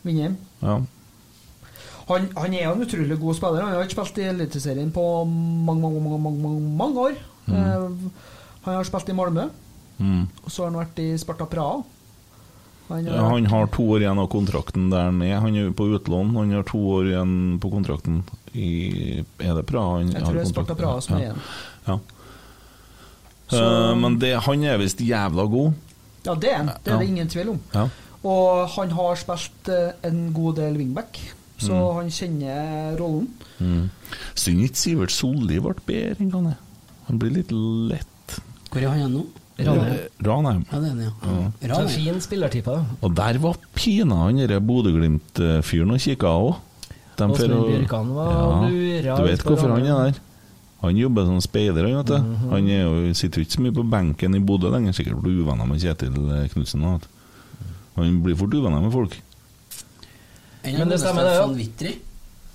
Vindheim. 0.03 0.37
ja. 0.61 0.81
Han, 2.07 2.27
han 2.37 2.53
er 2.53 2.67
en 2.69 2.81
utrolig 2.85 3.15
god 3.19 3.33
spiller. 3.35 3.63
Han 3.65 3.73
har 3.73 3.83
ikke 3.87 3.95
spilt 4.05 4.19
i 4.21 4.27
Eliteserien 4.29 4.91
på 4.93 5.03
mange, 5.25 5.81
mange, 5.81 5.99
mange, 6.03 6.19
mange, 6.21 6.41
mange, 6.43 6.61
mange 6.77 6.97
år. 7.07 7.15
Mm. 7.47 7.55
Eh, 7.55 8.25
han 8.65 8.75
har 8.75 8.83
spilt 8.83 9.09
i 9.09 9.13
Malmö, 9.17 9.49
Mm. 9.97 10.27
og 10.43 10.51
så 10.51 10.63
har 10.65 10.71
han 10.71 10.85
vært 10.85 10.97
i 10.99 11.17
Sparta 11.17 11.45
Praha. 11.47 11.83
Han, 12.89 13.05
Ja, 13.05 13.23
han 13.29 13.45
har 13.45 13.65
to 13.67 13.81
år 13.95 14.01
igjen 14.03 14.19
av 14.19 14.27
kontrakten 14.29 14.89
der 14.91 15.05
han 15.07 15.21
er. 15.23 15.39
Han 15.39 15.55
er 15.55 15.71
på 15.71 15.87
utlån. 15.95 16.35
Han 16.35 16.51
har 16.51 16.63
to 16.63 16.77
år 16.77 17.05
igjen 17.13 17.59
på 17.59 17.71
kontrakten 17.71 18.23
i 18.55 19.23
Er 19.39 19.53
det 19.59 19.65
Praha 19.69 19.97
han 19.99 20.11
Jeg 20.13 20.23
tror 20.23 20.33
det 20.33 20.41
er 20.45 20.49
Sparta? 20.51 20.75
Praha 20.79 21.01
som 21.01 21.15
er 21.17 21.21
igjen. 21.27 21.41
Ja. 21.87 21.97
Så- 23.49 23.61
uh, 23.61 23.95
men 23.99 24.17
det, 24.19 24.33
han 24.41 24.63
er 24.63 24.77
visst 24.81 24.99
jævla 25.05 25.45
god. 25.51 25.73
Ja, 26.25 26.33
det 26.33 26.49
er 26.51 26.57
han. 26.57 26.65
Det 26.83 26.93
er 26.93 26.97
det 26.97 27.05
Ja. 27.07 27.11
ingen 27.13 27.27
tvil 27.29 27.49
om. 27.49 27.59
Ja. 27.73 27.87
Og 28.23 28.69
han 28.69 28.89
har 28.91 29.15
spilt 29.15 29.69
eh, 29.69 29.91
en 30.03 30.33
god 30.33 30.55
del 30.55 30.77
wingback, 30.77 31.19
så 31.59 31.73
Mm. 31.75 31.95
han 31.95 32.09
kjenner 32.09 32.97
rollen. 32.99 33.27
Mm. 33.59 33.89
Synd 34.33 34.63
ikke 34.65 34.75
Sivert 34.77 35.11
Solli 35.11 35.59
ble 35.59 35.75
bedre 35.85 36.19
en 36.21 36.31
han 36.31 36.47
er. 36.47 36.55
Han 37.07 37.19
blir 37.19 37.29
litt 37.35 37.51
lett. 37.51 38.39
Hvor 38.71 38.81
er 38.81 38.87
han 38.89 38.97
igjen 38.97 39.13
nå? 39.13 39.25
Ranheim. 39.59 40.09
Ranheim. 40.25 40.65
Ja, 40.71 40.79
det 40.79 40.85
er 40.85 40.89
han, 40.89 41.51
ja. 41.61 41.75
Ja. 41.75 41.87
Fin 41.87 42.19
spillertype. 42.19 42.85
Og 43.03 43.13
der 43.15 43.37
var 43.37 43.55
pina 43.75 44.15
han 44.25 44.35
derre 44.37 44.59
Bodø-Glimt-fyren 44.59 45.91
og 45.93 45.99
kikka 45.99 46.25
òg. 46.27 46.55
Åsmund 47.15 47.67
Bjørkan 47.69 48.09
var 48.15 48.69
lura 48.69 49.17
Du 49.17 49.23
vet 49.29 49.43
hvorfor 49.43 49.71
han 49.75 49.85
er 49.85 50.11
der? 50.11 50.19
Han 50.81 50.97
jobber 50.97 51.25
som 51.25 51.41
speider, 51.41 51.87
han, 51.87 51.95
vet 51.97 52.11
du. 52.11 52.17
Mhm. 52.19 52.49
Han 52.51 52.67
er 52.69 52.81
jo, 52.83 53.13
sitter 53.17 53.41
jo 53.41 53.45
ikke 53.47 53.57
så 53.57 53.61
mye 53.65 53.73
på 53.73 53.85
benken 53.89 54.35
i 54.35 54.39
Bodø 54.39 54.69
lenger, 54.69 54.93
sikkert 54.93 55.21
blir 55.23 55.39
uvenner 55.41 55.65
med 55.65 55.81
Kjetil 55.81 56.13
eh, 56.35 56.47
Knutsen. 56.51 56.83
Han 57.95 58.21
blir 58.23 58.35
fort 58.35 58.53
uvenner 58.53 58.81
med 58.83 58.91
folk. 58.93 59.15
Men 60.65 60.89
det 60.89 60.99
stemmer, 60.99 61.23
det, 61.23 61.35
ja. 61.87 61.93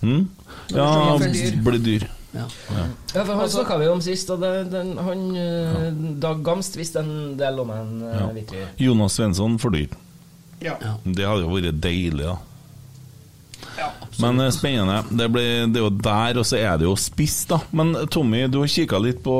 Mm? 0.02 0.28
Ja, 0.74 1.18
blir 1.64 1.78
dyr. 1.84 2.06
Ja. 2.32 2.44
Ja. 2.70 2.84
Ja, 3.14 3.24
for 3.24 3.32
Han 3.34 3.40
Altså- 3.40 3.58
snakka 3.64 3.78
vi 3.78 3.88
om 3.88 4.00
sist, 4.00 4.30
og 4.30 4.40
det, 4.40 4.70
den, 4.70 4.96
han 4.98 5.34
ja. 5.34 5.90
Dag 6.20 6.44
Gamst 6.44 6.76
visste 6.76 7.00
en 7.00 7.36
del 7.36 7.58
om 7.60 7.70
en 7.70 8.00
Ja. 8.00 8.28
uh, 8.28 8.34
Vitry. 8.34 8.64
Jonas 8.78 9.12
Svensson 9.12 9.58
for 9.58 9.70
dyr. 9.70 9.88
Ja. 10.62 10.74
Det 11.04 11.26
hadde 11.26 11.42
jo 11.42 11.48
vært 11.50 11.80
deilig, 11.80 12.24
da. 12.24 12.36
Men 14.20 14.40
eh, 14.44 14.52
spennende. 14.54 15.02
Det, 15.10 15.28
blir, 15.32 15.66
det 15.70 15.80
er 15.80 15.86
jo 15.86 15.92
der, 16.04 16.40
og 16.40 16.46
så 16.46 16.58
er 16.60 16.80
det 16.80 16.88
jo 16.88 16.96
spiss, 16.98 17.42
da. 17.50 17.60
Men 17.76 17.94
Tommy, 18.12 18.44
du 18.50 18.60
har 18.62 18.72
kikka 18.72 19.00
litt 19.02 19.22
på, 19.24 19.36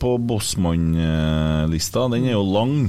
på 0.00 0.16
Bossmann-lista. 0.30 2.08
Den 2.12 2.28
er 2.28 2.36
jo 2.36 2.44
lang. 2.46 2.88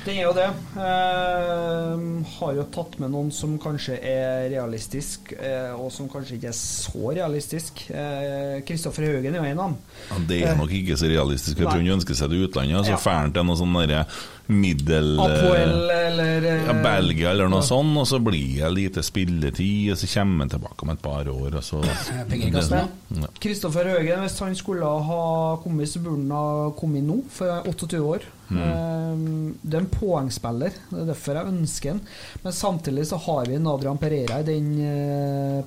Den 0.00 0.16
er 0.16 0.22
jo 0.24 0.32
det. 0.32 0.46
Eh, 0.80 2.04
har 2.38 2.54
jo 2.56 2.64
tatt 2.72 2.94
med 3.02 3.12
noen 3.12 3.28
som 3.34 3.58
kanskje 3.60 3.98
er 4.00 4.46
realistisk, 4.48 5.34
eh, 5.36 5.74
og 5.76 5.90
som 5.92 6.08
kanskje 6.08 6.38
ikke 6.38 6.48
er 6.48 6.56
så 6.56 7.12
realistisk. 7.18 7.82
Eh, 7.92 8.62
Kristoffer 8.64 9.04
Haugen 9.10 9.36
er 9.36 9.42
jo 9.42 9.50
en 9.50 9.60
av 9.60 9.74
dem. 9.74 9.76
Ja, 10.08 10.20
det 10.30 10.40
er 10.48 10.56
nok 10.56 10.72
ikke 10.72 10.96
så 10.96 11.10
realistisk. 11.10 11.60
Jeg 11.60 11.68
tror 11.68 11.82
han 11.82 11.92
ønsker 11.98 12.16
seg 12.16 12.32
til 12.32 12.46
utlandet, 12.48 12.78
og 12.80 12.88
så 12.88 12.94
Ja. 12.96 13.02
drar 13.04 13.20
han 13.26 13.32
til 13.36 13.44
noe 13.50 13.60
sånn 13.60 13.76
derre 13.76 14.06
middel... 14.48 15.12
Apoel 15.20 15.92
eller 15.94 16.48
eh, 16.48 16.64
ja, 16.66 16.78
Belgia 16.82 17.30
eller 17.34 17.52
noe 17.52 17.62
sånt, 17.62 17.92
og 18.00 18.08
så 18.08 18.18
blir 18.24 18.56
det 18.64 18.72
lite 18.72 19.04
spilletid, 19.04 19.92
og 19.92 20.00
så 20.00 20.08
kommer 20.16 20.46
han 20.46 20.54
tilbake 20.56 20.82
om 20.82 20.90
et 20.96 21.02
par 21.04 21.28
år, 21.28 21.60
og 21.60 21.62
så 21.62 21.84
Kristoffer 23.44 23.84
ja. 23.86 24.00
Haugen, 24.00 24.24
hvis 24.24 24.40
han 24.40 24.56
skulle 24.56 24.84
ha 25.12 25.22
kommet, 25.62 25.92
så 25.92 26.00
burde 26.00 26.24
han 26.24 26.30
ha 26.34 26.70
kommet 26.80 27.04
nå, 27.04 27.20
for 27.28 27.52
er 27.52 27.68
28 27.68 28.00
år. 28.00 28.30
Mm. 28.50 28.60
Eh, 28.66 29.54
det 29.62 29.78
er 29.78 29.84
en 29.84 29.92
poengspiller, 29.94 30.76
det 30.90 31.00
er 31.04 31.08
derfor 31.12 31.38
jeg 31.38 31.52
ønsker 31.54 31.94
han. 31.94 32.02
Men 32.44 32.56
samtidig 32.56 33.06
så 33.10 33.18
har 33.26 33.50
vi 33.50 33.62
Nadrian 33.62 33.98
Pereira 34.00 34.40
i 34.40 34.48
den 34.48 34.72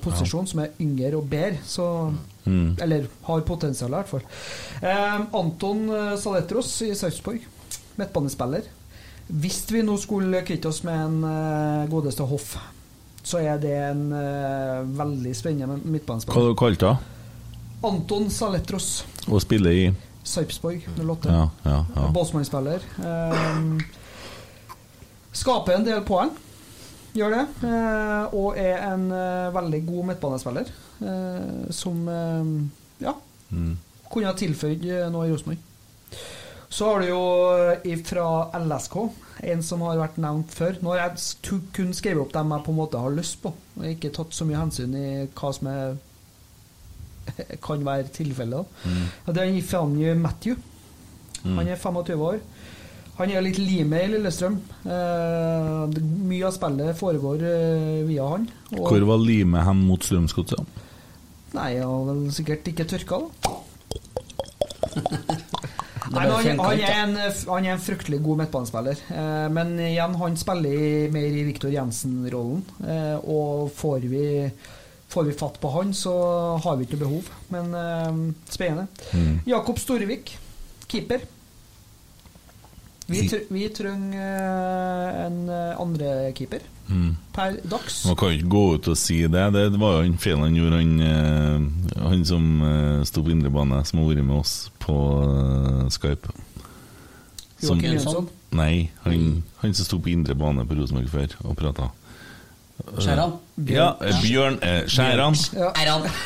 posisjonen, 0.04 0.50
som 0.50 0.64
er 0.64 0.72
yngre 0.80 1.16
og 1.18 1.28
bedre. 1.30 1.58
Så, 1.64 1.88
Mm. 2.44 2.76
Eller 2.80 3.06
har 3.22 3.40
potensial, 3.40 3.88
i 3.88 3.96
hvert 3.96 4.08
fall. 4.08 4.24
Eh, 4.82 5.20
Anton 5.32 5.88
eh, 5.88 6.16
Saletros 6.20 6.74
i 6.84 6.90
Sarpsborg, 6.94 7.40
midtbanespiller. 7.96 8.66
Hvis 9.32 9.62
vi 9.72 9.80
nå 9.80 9.96
skulle 10.00 10.42
kvitte 10.44 10.68
oss 10.68 10.82
med 10.84 10.98
en 11.06 11.24
eh, 11.24 11.86
godeste 11.88 12.26
Hoff, 12.28 12.58
så 13.24 13.40
er 13.40 13.60
det 13.62 13.72
en 13.86 14.10
eh, 14.12 14.82
veldig 14.98 15.32
spennende 15.36 15.78
midtbanespiller. 15.80 16.50
Hva 16.52 16.58
kalte 16.66 16.92
du 16.92 17.10
Anton 17.84 18.30
Saletros, 18.32 19.04
Og 19.28 19.42
spiller 19.44 19.72
i 19.76 19.88
Sarpsborg 20.24 20.86
08. 20.98 21.28
Ja, 21.28 21.48
ja, 21.68 21.78
ja. 21.96 22.06
Båtsmannsspiller. 22.14 22.84
Eh, 23.04 23.84
skaper 25.34 25.76
en 25.78 25.84
del 25.86 26.00
poeng, 26.06 26.30
gjør 27.14 27.34
det. 27.36 27.44
Eh, 27.68 28.34
og 28.38 28.58
er 28.60 28.80
en 28.92 29.08
eh, 29.14 29.50
veldig 29.54 29.80
god 29.88 30.08
midtbanespiller 30.12 30.70
eh, 31.04 31.70
som 31.74 32.08
eh, 32.08 32.54
ja, 33.06 33.14
Mm. 33.54 33.76
kunne 34.10 34.26
ha 34.26 34.34
tilføyd 34.34 34.82
eh, 34.88 35.04
noe 35.12 35.28
i 35.28 35.30
Rosenborg. 35.30 35.60
Så 36.74 36.88
har 36.88 37.04
du 37.04 37.06
jo 37.06 37.18
fra 38.08 38.24
LSK, 38.58 38.96
en 39.46 39.60
som 39.62 39.84
har 39.86 40.00
vært 40.00 40.16
nevnt 40.18 40.50
før. 40.56 40.80
Nå 40.82 40.90
har 40.96 41.04
jeg 41.04 41.60
kun 41.76 41.92
skrevet 41.94 42.22
opp 42.24 42.32
dem 42.34 42.50
jeg 42.50 42.64
på 42.66 42.72
en 42.72 42.78
måte 42.80 42.98
har 43.04 43.14
lyst 43.14 43.36
på, 43.44 43.52
og 43.76 43.84
ikke 43.86 44.10
tatt 44.16 44.34
så 44.34 44.46
mye 44.48 44.58
hensyn 44.58 44.96
i 44.98 45.04
hva 45.38 45.52
som 45.54 45.68
er, 45.70 45.94
kan 47.66 47.84
være 47.86 48.08
tilfellet. 48.14 48.66
Mm. 48.84 49.04
Er 49.34 49.44
Ifanyu 49.58 50.14
Matthew. 50.20 50.56
Mm. 51.44 51.56
Han 51.58 51.68
er 51.68 51.76
25 51.76 52.20
år. 52.28 52.38
Han 53.18 53.30
er 53.30 53.44
litt 53.46 53.58
limet 53.62 54.08
i 54.08 54.10
Lillestrøm. 54.10 54.56
Eh, 54.90 55.98
mye 56.26 56.46
av 56.48 56.54
spillet 56.56 56.96
foregår 56.98 57.44
eh, 57.46 58.00
via 58.08 58.26
han. 58.32 58.48
og- 58.74 58.88
Hvor 58.90 59.06
var 59.12 59.18
limet 59.22 59.62
hen 59.68 59.84
mot 59.86 60.02
Strømsgodset? 60.02 60.64
Nei, 61.54 61.76
han 61.78 62.08
har 62.08 62.08
vel 62.18 62.32
sikkert 62.34 62.66
ikke 62.72 62.84
tørka, 62.90 63.20
da. 63.22 63.28
Nei, 66.14 66.24
han, 66.28 66.58
han, 66.60 66.80
er 66.84 66.98
en, 67.04 67.14
han 67.48 67.64
er 67.66 67.72
en 67.74 67.80
fryktelig 67.82 68.18
god 68.22 68.42
midtbanespiller. 68.42 68.98
Eh, 69.14 69.46
men 69.54 69.72
igjen, 69.80 70.14
han 70.20 70.36
spiller 70.38 71.08
mer 71.14 71.38
i 71.40 71.44
Viktor 71.46 71.72
Jensen-rollen. 71.72 72.60
Eh, 72.84 73.16
og 73.24 73.70
får 73.78 74.04
vi, 74.10 74.24
får 75.14 75.28
vi 75.30 75.36
fatt 75.38 75.60
på 75.62 75.70
han, 75.76 75.94
så 75.94 76.12
har 76.64 76.76
vi 76.80 76.88
ikke 76.88 77.00
behov. 77.00 77.30
Men 77.54 77.70
uh, 77.74 78.34
spennende. 78.50 78.88
Mm. 79.14 79.40
Jakob 79.46 79.78
Storevik, 79.78 80.36
keeper. 80.90 81.24
Vi, 83.06 83.26
tr 83.28 83.42
vi 83.52 83.66
trenger 83.68 84.16
eh, 84.16 85.26
en 85.26 85.42
eh, 85.52 85.80
andre 85.80 86.32
keeper 86.32 86.62
Mm. 86.84 87.14
per 87.32 87.54
dags. 87.64 88.02
Man 88.04 88.16
kan 88.16 88.28
jo 88.28 88.36
ikke 88.36 88.48
gå 88.52 88.62
ut 88.74 88.88
og 88.92 88.96
si 89.00 89.14
det. 89.24 89.44
Det 89.54 89.80
var 89.80 89.94
jo 89.94 90.00
han 90.04 90.18
feilen 90.20 90.42
han 90.44 90.56
gjorde, 90.58 90.80
han, 90.82 91.68
han 91.96 92.24
som 92.28 92.44
sto 93.08 93.22
på 93.24 93.32
indre 93.32 93.48
bane, 93.52 93.78
som 93.88 94.02
har 94.02 94.10
vært 94.10 94.26
med 94.28 94.36
oss 94.36 94.52
på 94.84 94.96
Skype. 95.96 96.34
Joakim 97.64 97.94
Jønsson. 97.94 98.28
Nei, 98.54 98.90
han, 99.06 99.42
han 99.62 99.74
som 99.74 99.88
sto 99.88 99.98
på 99.98 100.12
indre 100.12 100.36
bane 100.38 100.66
på 100.68 100.76
Rosenborg 100.76 101.08
før 101.12 101.36
og 101.48 101.56
prata. 101.58 101.88
Skjæran? 102.98 103.32
Ja, 103.70 103.88
eh, 104.02 104.16
Bjørn 104.22 104.56
eh, 104.62 104.82
Skjæran. 104.90 105.36
Ja. 105.54 105.70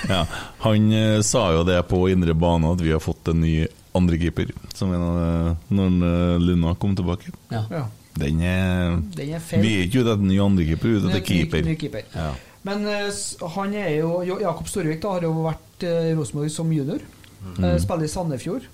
Ja, 0.09 0.21
han 0.65 0.93
eh, 0.93 1.21
sa 1.23 1.43
jo 1.55 1.65
det 1.69 1.79
på 1.91 2.01
indre 2.11 2.35
bane 2.35 2.71
at 2.73 2.81
vi 2.81 2.91
har 2.95 3.01
fått 3.05 3.29
en 3.33 3.41
ny 3.45 3.67
andrekeeper, 3.95 4.51
som 4.75 4.93
en 4.95 5.03
av 5.05 5.19
eh, 5.23 5.55
når 5.77 5.99
eh, 6.09 6.39
Luna 6.41 6.75
kom 6.81 6.97
tilbake. 6.97 7.33
Ja. 7.53 7.65
Ja. 7.71 7.85
Den 8.19 8.41
er, 8.43 8.97
Den 9.15 9.35
er 9.37 9.41
feil. 9.45 9.63
Vi 9.63 9.75
er 9.77 9.85
ikke 9.87 10.01
ute 10.03 10.15
etter 10.17 10.25
en 10.25 10.33
ny 10.33 10.39
andrekeeper, 10.43 10.89
vi 10.89 10.95
er 10.97 10.99
ute 11.05 11.11
etter 11.13 11.27
keeper. 11.29 11.63
ny- 11.63 11.71
ny 11.75 11.77
keeper. 11.79 12.09
Ja. 12.17 12.33
Men 12.67 12.87
eh, 12.91 13.05
s- 13.13 13.37
han 13.55 13.75
er 13.79 13.93
jo 14.01 14.23
Jo- 14.27 14.41
Jakob 14.43 14.67
Storvik 14.69 15.01
da, 15.05 15.13
har 15.19 15.23
jo 15.29 15.35
vært 15.45 15.85
eh, 15.87 16.09
i 16.11 16.17
Rosenborg 16.19 16.51
som 16.51 16.73
junior. 16.75 17.05
Mm. 17.45 17.63
Eh, 17.65 17.77
spiller 17.79 18.09
i 18.09 18.11
Sandefjord. 18.11 18.67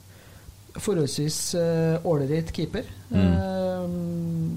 Forholdsvis 0.74 1.36
eh, 1.60 1.98
ålreit 2.09 2.48
keeper. 2.56 2.86
Eh, 3.14 3.84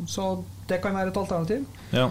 så 0.09 0.29
det 0.69 0.79
kan 0.81 0.95
være 0.95 1.11
et 1.11 1.19
alternativ. 1.19 1.65
Ja. 1.93 2.07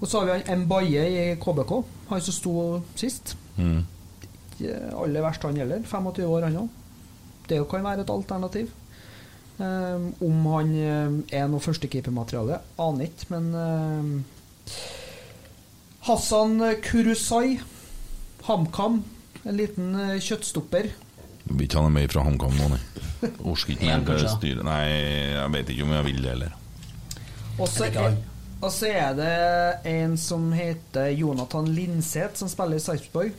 Og 0.00 0.08
så 0.08 0.20
har 0.20 0.28
vi 0.28 0.38
han 0.50 0.64
Mbaye 0.64 1.04
i 1.08 1.20
KBK, 1.40 1.76
han 2.10 2.24
som 2.24 2.36
sto 2.36 2.56
sist. 2.98 3.36
Mm. 3.56 3.84
Ikke 4.26 4.74
aller 4.96 5.24
verst 5.24 5.46
han 5.46 5.56
gjelder. 5.56 5.86
25 5.88 6.26
år, 6.28 6.48
han 6.48 6.58
òg. 6.64 6.82
Det 7.46 7.62
kan 7.70 7.86
være 7.86 8.04
et 8.04 8.12
alternativ. 8.12 8.72
Um, 9.56 10.10
om 10.20 10.48
han 10.52 10.72
eh, 10.76 11.38
er 11.38 11.46
noe 11.48 11.64
førstekeepermateriale, 11.64 12.58
aner 12.84 13.06
ikke, 13.06 13.28
men 13.32 13.46
um, 13.56 14.10
Hassan 16.04 16.60
Kurusai, 16.84 17.56
HamKam, 18.44 19.00
en 19.46 19.56
liten 19.56 19.96
eh, 19.96 20.18
kjøttstopper. 20.20 20.90
Vi 21.46 21.54
vil 21.54 21.64
ikke 21.70 21.80
ha 21.80 21.86
noe 21.86 21.94
mer 21.96 22.12
fra 22.12 22.26
HamKam 22.26 22.52
nå, 22.58 22.68
nei. 22.74 22.82
Orsker 23.48 23.78
ikke 23.78 23.96
mer 24.04 24.28
styre. 24.28 24.66
Nei, 24.66 24.82
jeg 25.38 25.50
vet 25.56 25.72
ikke 25.72 25.88
om 25.88 25.96
jeg 25.96 26.08
vil 26.10 26.20
det 26.20 26.32
heller. 26.34 26.56
Og 27.56 27.72
og 28.60 28.70
så 28.72 28.88
er 28.88 29.16
det 29.18 29.32
en 29.90 30.16
som 30.20 30.48
heter 30.56 31.12
Jonathan 31.16 31.68
Linseth, 31.76 32.38
som 32.40 32.50
spiller 32.50 32.80
i 32.80 32.84
Sarpsborg. 32.84 33.34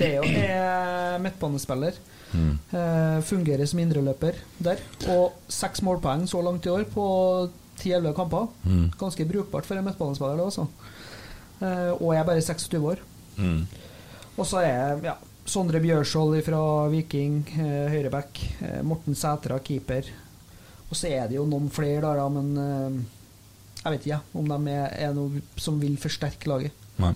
Det 0.00 0.14
er 0.18 1.18
midtbanespiller. 1.22 1.98
Mm. 2.30 2.52
Uh, 2.70 3.18
fungerer 3.26 3.66
som 3.66 3.80
indreløper 3.82 4.38
der. 4.62 4.82
Og 5.12 5.34
seks 5.50 5.82
målpoeng 5.86 6.26
så 6.30 6.42
langt 6.44 6.66
i 6.66 6.72
år 6.72 6.86
på 6.92 7.04
10-11 7.80 8.14
kamper. 8.16 8.48
Mm. 8.64 8.86
Ganske 8.98 9.26
brukbart 9.28 9.68
for 9.68 9.78
en 9.78 9.86
midtbanespiller, 9.86 10.38
det 10.38 10.46
også. 10.46 10.66
Uh, 11.60 11.92
og 11.98 12.14
jeg 12.14 12.22
er 12.22 12.30
bare 12.30 12.42
26 12.42 12.90
år. 12.94 13.02
Mm. 13.36 13.66
Og 14.36 14.46
så 14.46 14.62
er 14.64 15.04
ja, 15.04 15.14
Sondre 15.50 15.80
Bjørshol 15.82 16.38
fra 16.46 16.62
Viking, 16.92 17.42
uh, 17.58 17.86
høyreback. 17.90 18.42
Eh, 18.60 18.82
Morten 18.86 19.16
Sætra, 19.18 19.58
keeper. 19.64 20.06
Og 20.90 20.96
så 20.96 21.10
er 21.10 21.28
det 21.30 21.38
jo 21.38 21.46
noen 21.48 21.70
flere, 21.72 22.14
da, 22.18 22.26
men 22.32 22.48
eh, 22.58 23.19
jeg 23.80 23.92
vet 23.92 24.00
ikke 24.04 24.12
ja, 24.12 24.20
om 24.36 24.48
de 24.50 24.72
er, 24.74 24.96
er 25.08 25.12
noe 25.16 25.42
som 25.60 25.78
vil 25.80 25.96
forsterke 26.00 26.50
laget. 26.50 26.88
Nei. 27.00 27.14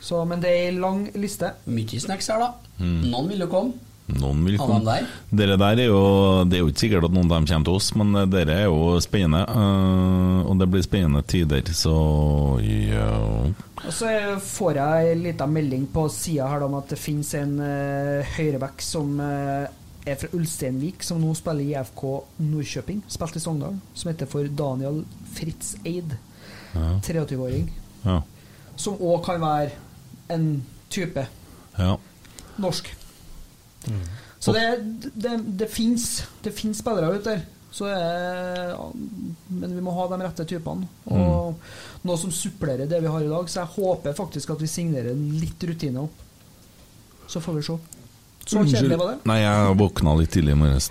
Så, 0.00 0.24
men 0.28 0.42
det 0.42 0.50
er 0.50 0.66
ei 0.70 0.74
lang 0.80 1.06
liste. 1.20 1.54
Mye 1.70 2.00
snacks 2.02 2.28
her, 2.32 2.42
da. 2.42 2.74
Mm. 2.80 3.08
Noen 3.12 3.30
vil 3.30 3.44
jo 3.44 3.48
komme. 3.52 3.90
Noen 4.18 4.42
vil 4.46 4.58
komme. 4.58 4.80
der? 4.86 5.06
Dere 5.30 5.56
der 5.60 5.82
er 5.84 5.90
jo 5.90 6.44
Det 6.48 6.56
er 6.58 6.64
jo 6.64 6.70
ikke 6.72 6.82
sikkert 6.82 7.06
at 7.06 7.14
noen 7.14 7.28
av 7.28 7.36
dem 7.36 7.48
kommer 7.50 7.68
til 7.68 7.76
oss, 7.78 7.90
men 7.98 8.14
eh, 8.18 8.28
dere 8.30 8.56
er 8.56 8.66
jo 8.66 8.96
spennende. 9.02 9.44
eh, 9.46 10.38
og 10.50 10.58
det 10.58 10.70
blir 10.72 10.82
spennende 10.82 11.22
tider, 11.22 11.62
så 11.76 11.94
ja 12.64 13.10
Og 13.84 13.92
så 13.94 14.10
får 14.42 14.80
jeg 14.80 15.10
ei 15.12 15.18
lita 15.20 15.46
melding 15.46 15.86
på 15.92 16.08
sida 16.12 16.48
her 16.50 16.66
om 16.66 16.74
at 16.80 16.90
det 16.90 16.98
finnes 17.00 17.30
en 17.38 17.54
uh, 17.62 18.34
høyreback 18.36 18.82
som 18.84 19.14
eh, 19.24 19.68
er 20.10 20.18
fra 20.20 20.30
Ulsteinvik, 20.36 21.04
som 21.06 21.20
nå 21.22 21.32
spiller 21.38 21.64
i 21.64 21.72
IFK 21.74 22.04
Nordkjøping. 22.42 23.02
Spilte 23.10 23.40
i 23.40 23.44
Sogndal. 23.44 23.78
Som 23.94 24.12
heter 24.12 24.30
for 24.30 24.48
Daniel 24.62 25.02
Fritz 25.36 25.74
Eid. 25.84 26.16
Ja. 26.74 26.96
23-åring. 27.06 27.70
Ja. 28.04 28.20
Som 28.80 29.00
òg 29.02 29.22
kan 29.26 29.40
være 29.42 29.70
en 30.30 30.50
type 30.90 31.26
ja. 31.78 31.94
norsk. 32.58 32.92
Så 34.40 34.52
det, 34.56 34.66
det, 35.14 35.36
det 35.60 35.68
fins 35.70 36.22
finnes 36.54 36.80
spillere 36.80 37.12
ute 37.16 37.34
der. 37.34 37.48
Så 37.70 37.86
er, 37.86 38.72
men 39.46 39.74
vi 39.76 39.82
må 39.84 39.92
ha 39.94 40.08
de 40.10 40.18
rette 40.24 40.46
typene. 40.48 40.88
Og 41.06 41.60
noe 42.02 42.18
som 42.18 42.32
supplerer 42.34 42.88
det 42.90 42.98
vi 43.04 43.12
har 43.12 43.22
i 43.22 43.30
dag. 43.30 43.46
Så 43.46 43.60
jeg 43.60 43.74
håper 43.76 44.16
faktisk 44.18 44.56
at 44.56 44.64
vi 44.64 44.70
signerer 44.70 45.14
litt 45.14 45.62
rutine 45.68 46.02
opp. 46.02 46.24
Så 47.30 47.42
får 47.44 47.60
vi 47.60 47.66
se. 47.68 47.76
Så 48.46 48.64
kjedelig 48.66 48.98
var 48.98 49.12
det. 49.12 49.18
Nei, 49.30 49.38
jeg 49.44 49.76
våkna 49.78 50.14
litt 50.18 50.30
tidlig 50.34 50.52
i 50.56 50.58
morges. 50.58 50.90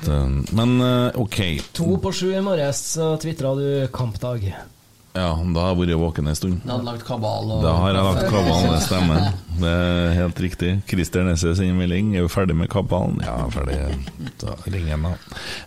Men 0.55 0.79
eh, 0.81 1.19
ok. 1.19 1.39
To 1.73 1.97
på 1.99 2.11
sju 2.15 2.33
i 2.37 2.41
morges 2.45 2.83
så 2.95 3.15
tvitra 3.19 3.55
du 3.57 3.87
'kampdag'. 3.91 4.53
Ja, 5.17 5.33
da 5.33 5.59
har 5.65 5.71
jeg 5.73 5.79
vært 5.89 5.97
våken 5.99 6.27
en 6.29 6.35
stund. 6.37 6.59
Du 6.63 6.69
hadde 6.69 6.85
lagt 6.85 7.03
kabal 7.03 7.49
og 7.51 7.63
Da 7.65 7.71
har 7.73 7.89
jeg 7.89 8.03
lagt 8.05 8.27
kabalen, 8.29 8.69
det 8.75 8.81
stemmer. 8.85 9.33
Det 9.59 9.71
er 9.73 10.13
helt 10.13 10.39
riktig. 10.39 10.69
Christer 10.87 11.23
Nesse 11.25 11.55
sender 11.57 11.73
melding. 11.75 12.15
Er 12.15 12.21
du 12.21 12.27
ferdig 12.29 12.55
med 12.55 12.69
kabalen? 12.69 13.17
Ja, 13.25 13.33
jeg 13.41 13.47
er 13.47 13.55
ferdig. 13.57 14.05
Da 14.39 14.53
ringer 14.69 14.91
han, 14.95 15.01
da. 15.09 15.13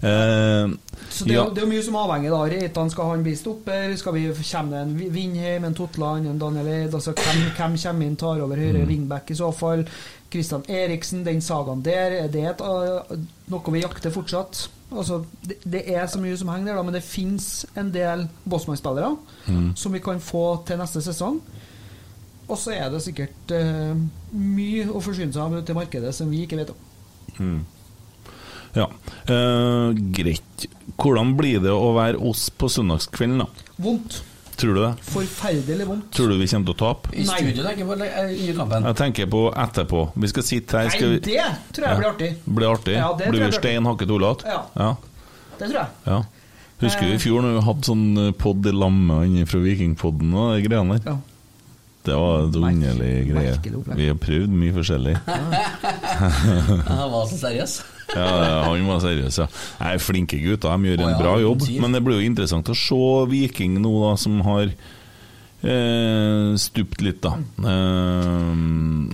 Eh, 0.09 0.71
Så 1.11 1.25
det, 1.27 1.35
er 1.35 1.41
ja. 1.43 1.49
det 1.51 1.63
er 1.65 1.67
mye 1.67 1.83
som 1.83 1.97
avhenger 1.97 2.31
da. 2.31 2.41
Reitan 2.55 2.91
skal 2.91 3.11
han 3.11 3.23
bli 3.27 3.35
stopper? 3.37 3.97
Skal 3.97 4.15
vi 4.15 4.23
Kommer 4.53 4.71
det 4.71 4.81
en 4.87 4.97
Vi- 4.99 5.11
Vindheim, 5.11 5.65
en 5.65 5.75
Totland, 5.75 6.27
en 6.27 6.39
Daniel 6.39 6.67
Eid? 6.69 6.95
Altså, 6.95 7.13
hvem, 7.13 7.43
hvem 7.59 7.77
kommer 7.83 8.07
inn, 8.07 8.17
tar 8.17 8.41
over 8.41 8.57
høyre 8.57 8.79
Mm. 8.87 8.89
wingback 8.89 9.31
i 9.31 9.35
så 9.35 9.53
fall? 9.53 9.85
Kristian 10.33 10.63
Eriksen, 10.69 11.25
den 11.27 11.43
sagaen 11.45 11.83
der, 11.85 12.15
er 12.25 12.31
det 12.33 12.45
et, 12.55 12.63
uh, 12.65 13.17
noe 13.53 13.75
vi 13.75 13.83
jakter 13.85 14.15
fortsatt? 14.15 14.65
Altså, 14.93 15.23
det, 15.45 15.59
det 15.65 15.83
er 15.95 16.07
så 16.13 16.21
mye 16.21 16.37
som 16.37 16.51
henger 16.53 16.73
der, 16.73 16.79
da, 16.81 16.85
men 16.85 16.97
det 16.97 17.05
fins 17.05 17.67
en 17.81 17.93
del 17.95 18.27
Bosman-spillere 18.45 19.15
Mm. 19.49 19.73
som 19.77 19.93
vi 19.93 19.99
kan 20.05 20.21
få 20.23 20.63
til 20.69 20.79
neste 20.79 21.01
sesong. 21.03 21.41
Og 22.49 22.59
så 22.61 22.75
er 22.77 22.91
det 22.93 23.01
sikkert 23.05 23.55
uh, 23.57 23.95
mye 24.37 24.85
å 24.93 25.01
forsyne 25.03 25.33
seg 25.35 25.43
av 25.43 25.63
til 25.67 25.79
markedet 25.79 26.13
som 26.15 26.29
vi 26.31 26.43
ikke 26.45 26.59
vet 26.61 26.71
om. 26.75 26.83
Mm. 27.39 27.63
Ja. 28.77 28.87
uh, 29.31 29.93
greit. 30.17 30.67
Hvordan 31.01 31.35
blir 31.39 31.61
det 31.65 31.73
å 31.73 31.93
være 31.97 32.21
oss 32.21 32.47
på 32.51 32.69
søndagskvelden, 32.73 33.43
da? 33.45 33.49
Vondt. 33.83 34.21
Tror 34.57 34.77
du 34.77 34.81
det? 34.83 34.91
Forferdelig 35.09 35.87
vondt. 35.89 36.11
Tror 36.15 36.29
du 36.33 36.37
vi 36.39 36.47
kommer 36.51 36.69
til 36.69 36.75
å 36.75 36.79
tape? 36.83 37.15
I 37.17 37.25
studio 37.27 37.65
tenker 37.67 37.89
på 37.89 37.97
eh, 38.05 38.19
under 38.35 38.59
kampen. 38.61 38.87
Jeg 38.91 38.99
tenker 39.01 39.33
på 39.33 39.43
etterpå. 39.65 40.05
Vi 40.15 40.31
skal 40.33 40.47
sitte 40.47 40.83
her 40.83 40.93
skal 40.93 41.17
Nei, 41.17 41.23
det 41.25 41.49
tror 41.73 41.89
jeg 41.89 42.01
blir 42.03 42.11
artig. 42.11 42.31
Blir 42.45 42.71
artig? 42.75 42.95
Ja, 42.99 43.11
det 43.19 43.33
blir 43.33 43.47
vi 43.47 43.51
stein 43.57 43.89
hakket 43.89 44.15
olate? 44.15 44.47
Ja. 44.49 44.63
ja. 44.77 44.93
Det 45.59 45.67
tror 45.67 45.81
jeg. 45.81 45.99
Ja. 46.07 46.23
Husker 46.83 47.07
du 47.07 47.15
i 47.15 47.21
fjor 47.23 47.45
når 47.45 47.59
vi 47.59 47.67
hadde 47.69 47.87
sånn 47.87 48.07
pod 48.41 48.67
i 48.67 48.73
lamme 48.75 49.45
fra 49.51 49.61
Vikingpodden 49.63 50.33
og 50.35 50.57
de 50.57 50.65
greiene 50.67 50.99
der? 50.99 51.13
Ja. 51.13 51.19
Det 52.03 52.15
var 52.19 52.49
et 52.49 52.57
underlig 52.59 53.11
greie. 53.29 53.59
Vi 53.95 54.09
har 54.09 54.17
prøvd 54.19 54.55
mye 54.59 54.75
forskjellig. 54.75 55.13
Han 56.89 57.11
var 57.13 57.29
så 57.31 57.39
seriøs. 57.39 57.77
Ja, 58.17 58.63
han 58.69 58.87
var 58.89 59.01
seriøs, 59.05 59.39
ja. 59.43 59.47
Nei, 59.81 59.93
flinke 60.03 60.39
gutter, 60.43 60.75
de 60.77 60.91
gjør 60.93 61.05
en 61.07 61.15
ja, 61.15 61.21
bra 61.21 61.37
jobb. 61.41 61.67
Men 61.81 61.97
det 61.97 62.03
blir 62.05 62.21
jo 62.21 62.27
interessant 62.33 62.69
å 62.73 62.77
se 62.77 62.99
Viking 63.31 63.79
nå, 63.81 63.93
da, 64.05 64.13
som 64.21 64.41
har 64.47 64.67
eh, 65.63 66.53
stupt 66.61 67.01
litt, 67.05 67.23
da. 67.25 67.37
Eh, 67.73 68.53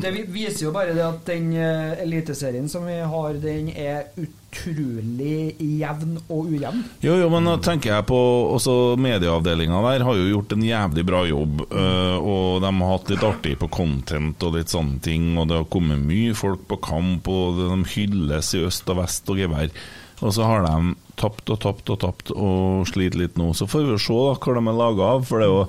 Det 0.03 0.13
viser 0.33 0.67
jo 0.69 0.75
bare 0.75 0.95
det 0.97 1.05
at 1.07 1.25
den 1.29 1.53
eh, 1.57 1.99
eliteserien 2.05 2.69
som 2.71 2.87
vi 2.89 2.99
har, 3.01 3.39
den 3.43 3.71
er 3.75 4.11
utrolig 4.49 5.55
jevn 5.59 6.17
og 6.29 6.49
ujevn. 6.49 6.83
Jo, 7.05 7.17
jo, 7.21 7.29
men 7.33 7.45
nå 7.45 7.57
tenker 7.65 7.93
jeg 7.93 8.07
på 8.09 8.19
også 8.55 8.97
Medieavdelinga 9.01 9.81
der 9.85 10.05
har 10.07 10.17
jo 10.17 10.29
gjort 10.33 10.55
en 10.57 10.65
jævlig 10.65 11.05
bra 11.07 11.23
jobb. 11.29 11.63
øh, 11.71 12.17
og 12.19 12.63
de 12.63 12.73
har 12.81 12.93
hatt 12.93 13.13
litt 13.13 13.25
artig 13.25 13.59
på 13.59 13.69
content 13.69 14.43
og 14.43 14.57
litt 14.57 14.73
sånne 14.73 15.01
ting. 15.05 15.37
Og 15.39 15.49
det 15.49 15.61
har 15.61 15.71
kommet 15.71 16.01
mye 16.01 16.35
folk 16.35 16.67
på 16.69 16.81
kamp, 16.81 17.29
og 17.29 17.61
de 17.61 17.83
hylles 17.95 18.55
i 18.55 18.65
øst 18.65 18.89
og 18.89 19.03
vest 19.03 19.29
og 19.29 19.41
gevær. 19.41 19.73
Og 20.19 20.33
så 20.35 20.47
har 20.49 20.65
de 20.65 20.95
tapt 21.19 21.51
og 21.51 21.61
tapt 21.63 21.91
og 21.93 21.99
tapt 22.03 22.33
og 22.35 22.87
sliter 22.91 23.21
litt 23.21 23.39
nå. 23.39 23.53
Så 23.55 23.69
får 23.71 23.87
vi 23.87 23.99
se 24.03 24.15
da 24.15 24.35
hva 24.35 24.55
de 24.57 24.63
er 24.63 24.79
laga 24.79 25.11
av. 25.15 25.27
For 25.29 25.45
jo, 25.45 25.61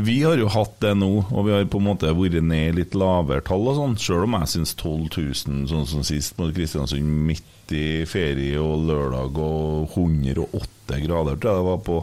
vi 0.00 0.18
har 0.24 0.40
jo 0.40 0.48
hatt 0.52 0.78
det 0.84 0.94
nå, 0.96 1.10
og 1.28 1.46
vi 1.46 1.54
har 1.54 1.68
på 1.68 1.80
en 1.80 1.88
måte 1.90 2.14
vært 2.16 2.40
ned 2.44 2.72
i 2.72 2.76
litt 2.80 2.96
lavere 2.98 3.44
tall 3.44 3.68
og 3.68 3.78
sånn. 3.78 3.96
Sjøl 4.00 4.24
om 4.24 4.38
jeg 4.40 4.52
syns 4.54 4.74
12 4.76 5.08
000, 5.16 5.64
sånn 5.72 5.88
som 5.92 6.06
sist 6.06 6.38
mot 6.40 6.52
Kristiansund, 6.56 7.16
midt 7.28 7.74
i 7.76 8.04
ferie 8.08 8.60
og 8.62 8.86
lørdag 8.88 9.40
og 9.44 9.96
108 9.96 11.02
grader, 11.04 11.36
tror 11.36 11.50
jeg 11.50 11.60
det 11.60 11.68
var 11.68 11.82
på 11.84 11.98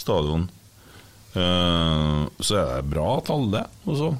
stadion. 0.00 0.48
Uh, 1.30 2.26
så 2.42 2.58
er 2.58 2.68
det 2.74 2.90
bra 2.90 3.14
tall, 3.24 3.48
det. 3.54 3.64
Også. 3.88 4.12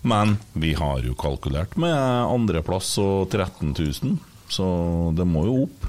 Men 0.00 0.38
vi 0.52 0.72
har 0.78 1.02
jo 1.04 1.16
kalkulert 1.18 1.76
med 1.80 1.92
andreplass 1.96 2.94
og 3.02 3.28
13 3.28 3.74
000, 3.76 4.14
så 4.50 4.68
det 5.16 5.26
må 5.28 5.46
jo 5.46 5.62
opp. 5.64 5.88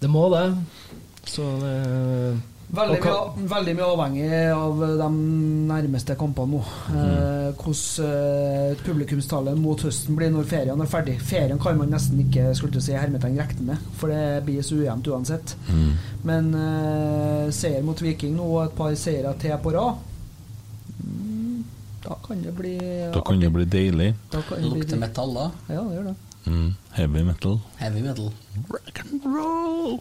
Det 0.00 0.10
må 0.10 0.26
det. 0.32 0.46
Så 1.26 1.46
det 1.60 1.76
Veldig 2.66 2.96
mye, 2.98 3.44
veldig 3.46 3.72
mye 3.78 3.88
avhengig 3.92 4.30
av 4.50 4.80
de 4.98 5.08
nærmeste 5.68 6.16
kampene 6.18 6.56
nå. 6.56 6.62
Eh, 6.98 7.60
hvordan 7.60 8.08
eh, 8.08 8.80
publikumstallet 8.82 9.60
mot 9.60 9.84
høsten 9.86 10.18
blir 10.18 10.32
når 10.34 10.48
ferien 10.50 10.82
er 10.82 10.90
ferdig. 10.90 11.14
Ferien 11.22 11.60
kan 11.62 11.78
man 11.78 11.94
nesten 11.94 12.24
ikke 12.24 12.48
skulle 12.58 12.74
til 12.74 12.82
si 12.88 12.96
hermetegn 12.98 13.38
regne 13.38 13.68
med, 13.70 13.86
for 14.00 14.10
det 14.10 14.42
blir 14.48 14.66
så 14.66 14.80
ujevnt 14.80 15.12
uansett. 15.14 15.54
Men 16.26 16.50
eh, 16.58 17.46
seier 17.54 17.86
mot 17.86 18.02
Viking 18.02 18.34
nå 18.34 18.50
og 18.50 18.64
et 18.64 18.76
par 18.80 18.98
seire 18.98 19.36
til 19.38 19.54
på 19.62 19.70
rad 19.76 20.02
mm, 21.06 21.60
Da 22.02 22.18
kan 22.26 22.42
det 22.42 22.54
bli 22.58 22.76
Da 23.14 23.22
kan 23.22 23.46
det 23.46 23.52
bli 23.54 23.70
deilig. 23.78 24.10
Da 24.34 24.42
kan 24.42 24.58
Det 24.58 24.72
det 24.72 24.74
lukter 24.74 25.04
metall 25.06 25.38
da. 25.38 25.50
Ja, 25.70 25.86
det 25.86 26.00
gjør 26.00 26.10
det. 26.10 26.18
Mm. 26.46 26.74
Heavy 26.96 27.22
metal. 27.26 27.56
Heavy 27.80 28.02
metal. 28.04 28.32
Rock 28.70 29.00
and 29.04 29.24
roll. 29.26 29.96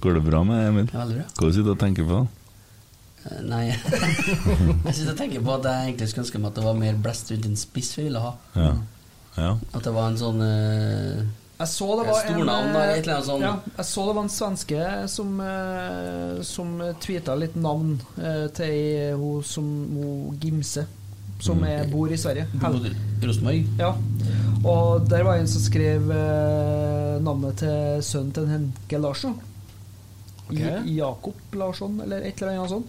Går 0.00 0.14
det 0.14 0.20
bra 0.26 0.42
med 0.46 0.68
Emil? 0.68 0.90
Ja, 0.92 1.00
veldig 1.02 1.16
bra. 1.20 1.24
Hva 1.40 1.48
sitter 1.52 1.66
du 1.70 1.72
og 1.74 1.80
tenker 1.80 2.06
på? 2.08 2.20
Uh, 3.26 3.40
Nei 3.50 3.64
Jeg 4.86 4.94
sitter 4.94 5.12
og 5.14 5.18
tenker 5.18 5.42
på 5.42 5.54
at 5.56 5.66
jeg 5.66 5.88
egentlig 5.90 6.08
skulle 6.12 6.24
ønske 6.26 6.38
meg 6.42 6.52
at 6.52 6.60
det 6.60 6.64
var 6.68 6.78
mer 6.78 7.00
blest 7.02 7.32
rundt 7.32 7.48
en 7.50 7.58
spiss 7.58 7.90
vi 7.98 8.04
ville 8.06 8.22
ha. 8.22 8.30
Ja. 8.54 8.68
ja. 9.40 9.50
At 9.74 9.82
det 9.88 9.94
var 9.96 10.12
en 10.12 10.20
sånn 10.20 10.38
uh, 10.44 11.24
Jeg 11.58 11.70
så 11.72 11.88
det 11.98 12.06
var 12.06 12.20
en 12.20 12.28
Stornavn, 12.36 12.70
da, 12.76 12.84
et 12.92 13.00
eller 13.02 13.16
annet 13.16 13.28
sånn. 13.32 13.44
ja, 13.48 13.54
Jeg 13.80 13.88
så 13.90 14.04
det 14.06 14.14
var 14.20 14.26
en 14.28 14.34
svenske 14.36 14.86
som, 15.16 15.34
uh, 15.42 16.42
som 16.46 16.76
tweeta 17.02 17.34
litt 17.40 17.56
navn 17.58 17.96
uh, 18.20 18.46
til 18.56 18.68
ei- 18.70 19.16
hun 19.18 19.42
som 19.44 19.66
hun 19.96 20.38
Gimse, 20.42 20.86
som 21.38 21.58
Mm. 21.58 21.64
er, 21.68 21.84
bor 21.90 22.08
i 22.08 22.16
Sverige. 22.16 22.46
Rosenborg? 23.22 23.66
Ja. 23.78 23.92
Og 24.64 25.08
der 25.08 25.22
var 25.22 25.36
en 25.36 25.46
som 25.46 25.62
skrev 25.62 26.10
eh, 26.10 27.20
navnet 27.22 27.56
til 27.60 28.02
sønnen 28.02 28.32
til 28.32 28.46
Henke 28.48 28.98
Larsson. 29.02 29.36
Okay. 30.50 30.82
Jakob 30.96 31.34
Larsson, 31.58 32.00
eller 32.00 32.22
et 32.22 32.40
eller 32.40 32.54
annet 32.58 32.70
sånt. 32.70 32.86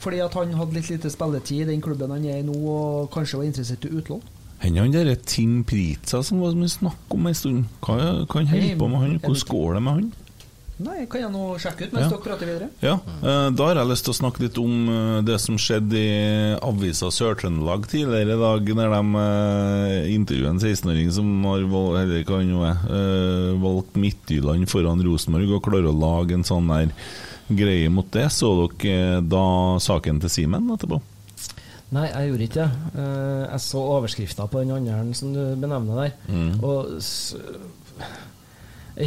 Fordi 0.00 0.20
at 0.24 0.32
han 0.38 0.54
hadde 0.56 0.72
litt 0.78 0.88
lite 0.90 1.10
spilletid 1.12 1.64
i 1.66 1.70
den 1.74 1.82
klubben 1.84 2.10
han 2.14 2.24
er 2.24 2.38
i 2.40 2.42
nå, 2.46 2.54
og 2.56 3.10
kanskje 3.12 3.36
var 3.40 3.44
interessert 3.50 3.84
i 3.84 3.90
utlån. 3.98 4.22
Hender 4.60 4.82
han 4.86 4.92
derre 4.94 5.16
Tim 5.16 5.62
Pritza 5.64 6.22
som 6.24 6.40
var 6.40 6.52
snakk 6.68 7.14
om 7.16 7.26
en 7.26 7.34
stund. 7.36 7.64
Hva 7.80 7.96
hva 8.26 8.38
han 8.40 8.46
holder 8.52 8.76
på 8.80 8.88
med 8.92 9.00
han? 9.00 9.18
Hvordan 9.20 9.46
går 9.50 9.74
det 9.74 9.82
med 9.82 9.92
han? 9.98 10.12
Nei, 10.80 11.02
kan 11.12 11.20
jeg 11.20 11.28
nå 11.34 11.42
sjekke 11.60 11.84
ut 11.88 11.92
mens 11.92 12.06
Ja. 12.06 12.10
dere 12.14 12.24
prater 12.24 12.48
videre? 12.48 12.68
Ja, 12.80 12.94
eh, 13.20 13.50
Da 13.52 13.66
har 13.68 13.74
jeg 13.76 13.88
lyst 13.90 14.04
til 14.06 14.14
å 14.14 14.18
snakke 14.20 14.40
litt 14.40 14.56
om 14.58 14.88
eh, 14.88 15.20
det 15.28 15.36
som 15.42 15.58
skjedde 15.60 15.92
i 16.00 16.56
avisa 16.56 17.10
Sør-Trøndelag 17.12 17.84
tidligere 17.90 18.32
i 18.32 18.40
dag, 18.40 18.70
når 18.78 18.94
de 18.94 19.02
uh, 19.20 20.14
intervjuet 20.14 20.48
en 20.54 20.62
16-åring 20.62 21.12
som 21.12 21.28
har 21.44 21.66
valgt, 21.68 22.00
eller 22.00 22.24
hva 22.24 22.38
han 22.40 22.48
nå 22.54 22.64
er, 22.64 22.80
eh, 22.96 23.60
valgt 23.60 24.00
Midtjylland 24.00 24.68
foran 24.72 25.04
Rosenborg, 25.04 25.52
og 25.52 25.62
klarer 25.68 25.90
å 25.92 26.00
lage 26.00 26.32
en 26.38 26.44
sånn 26.48 26.72
der 26.72 26.92
greie 27.50 27.90
mot 27.92 28.08
det. 28.14 28.30
Så 28.32 28.48
dere 28.80 29.18
eh, 29.18 29.20
da 29.20 29.44
saken 29.82 30.20
til 30.24 30.30
Simen 30.32 30.70
etterpå? 30.72 31.00
Nei, 31.92 32.06
jeg 32.06 32.30
gjorde 32.30 32.46
ikke 32.46 32.64
det. 32.64 33.00
Eh, 33.02 33.44
jeg 33.50 33.60
så 33.66 33.80
overskrifta 33.98 34.48
på 34.48 34.62
den 34.62 34.70
andre 34.76 35.14
som 35.18 35.32
du 35.34 35.40
benevner 35.60 36.04
der. 36.06 36.12
Mm. 36.30 36.52
Og 36.62 37.00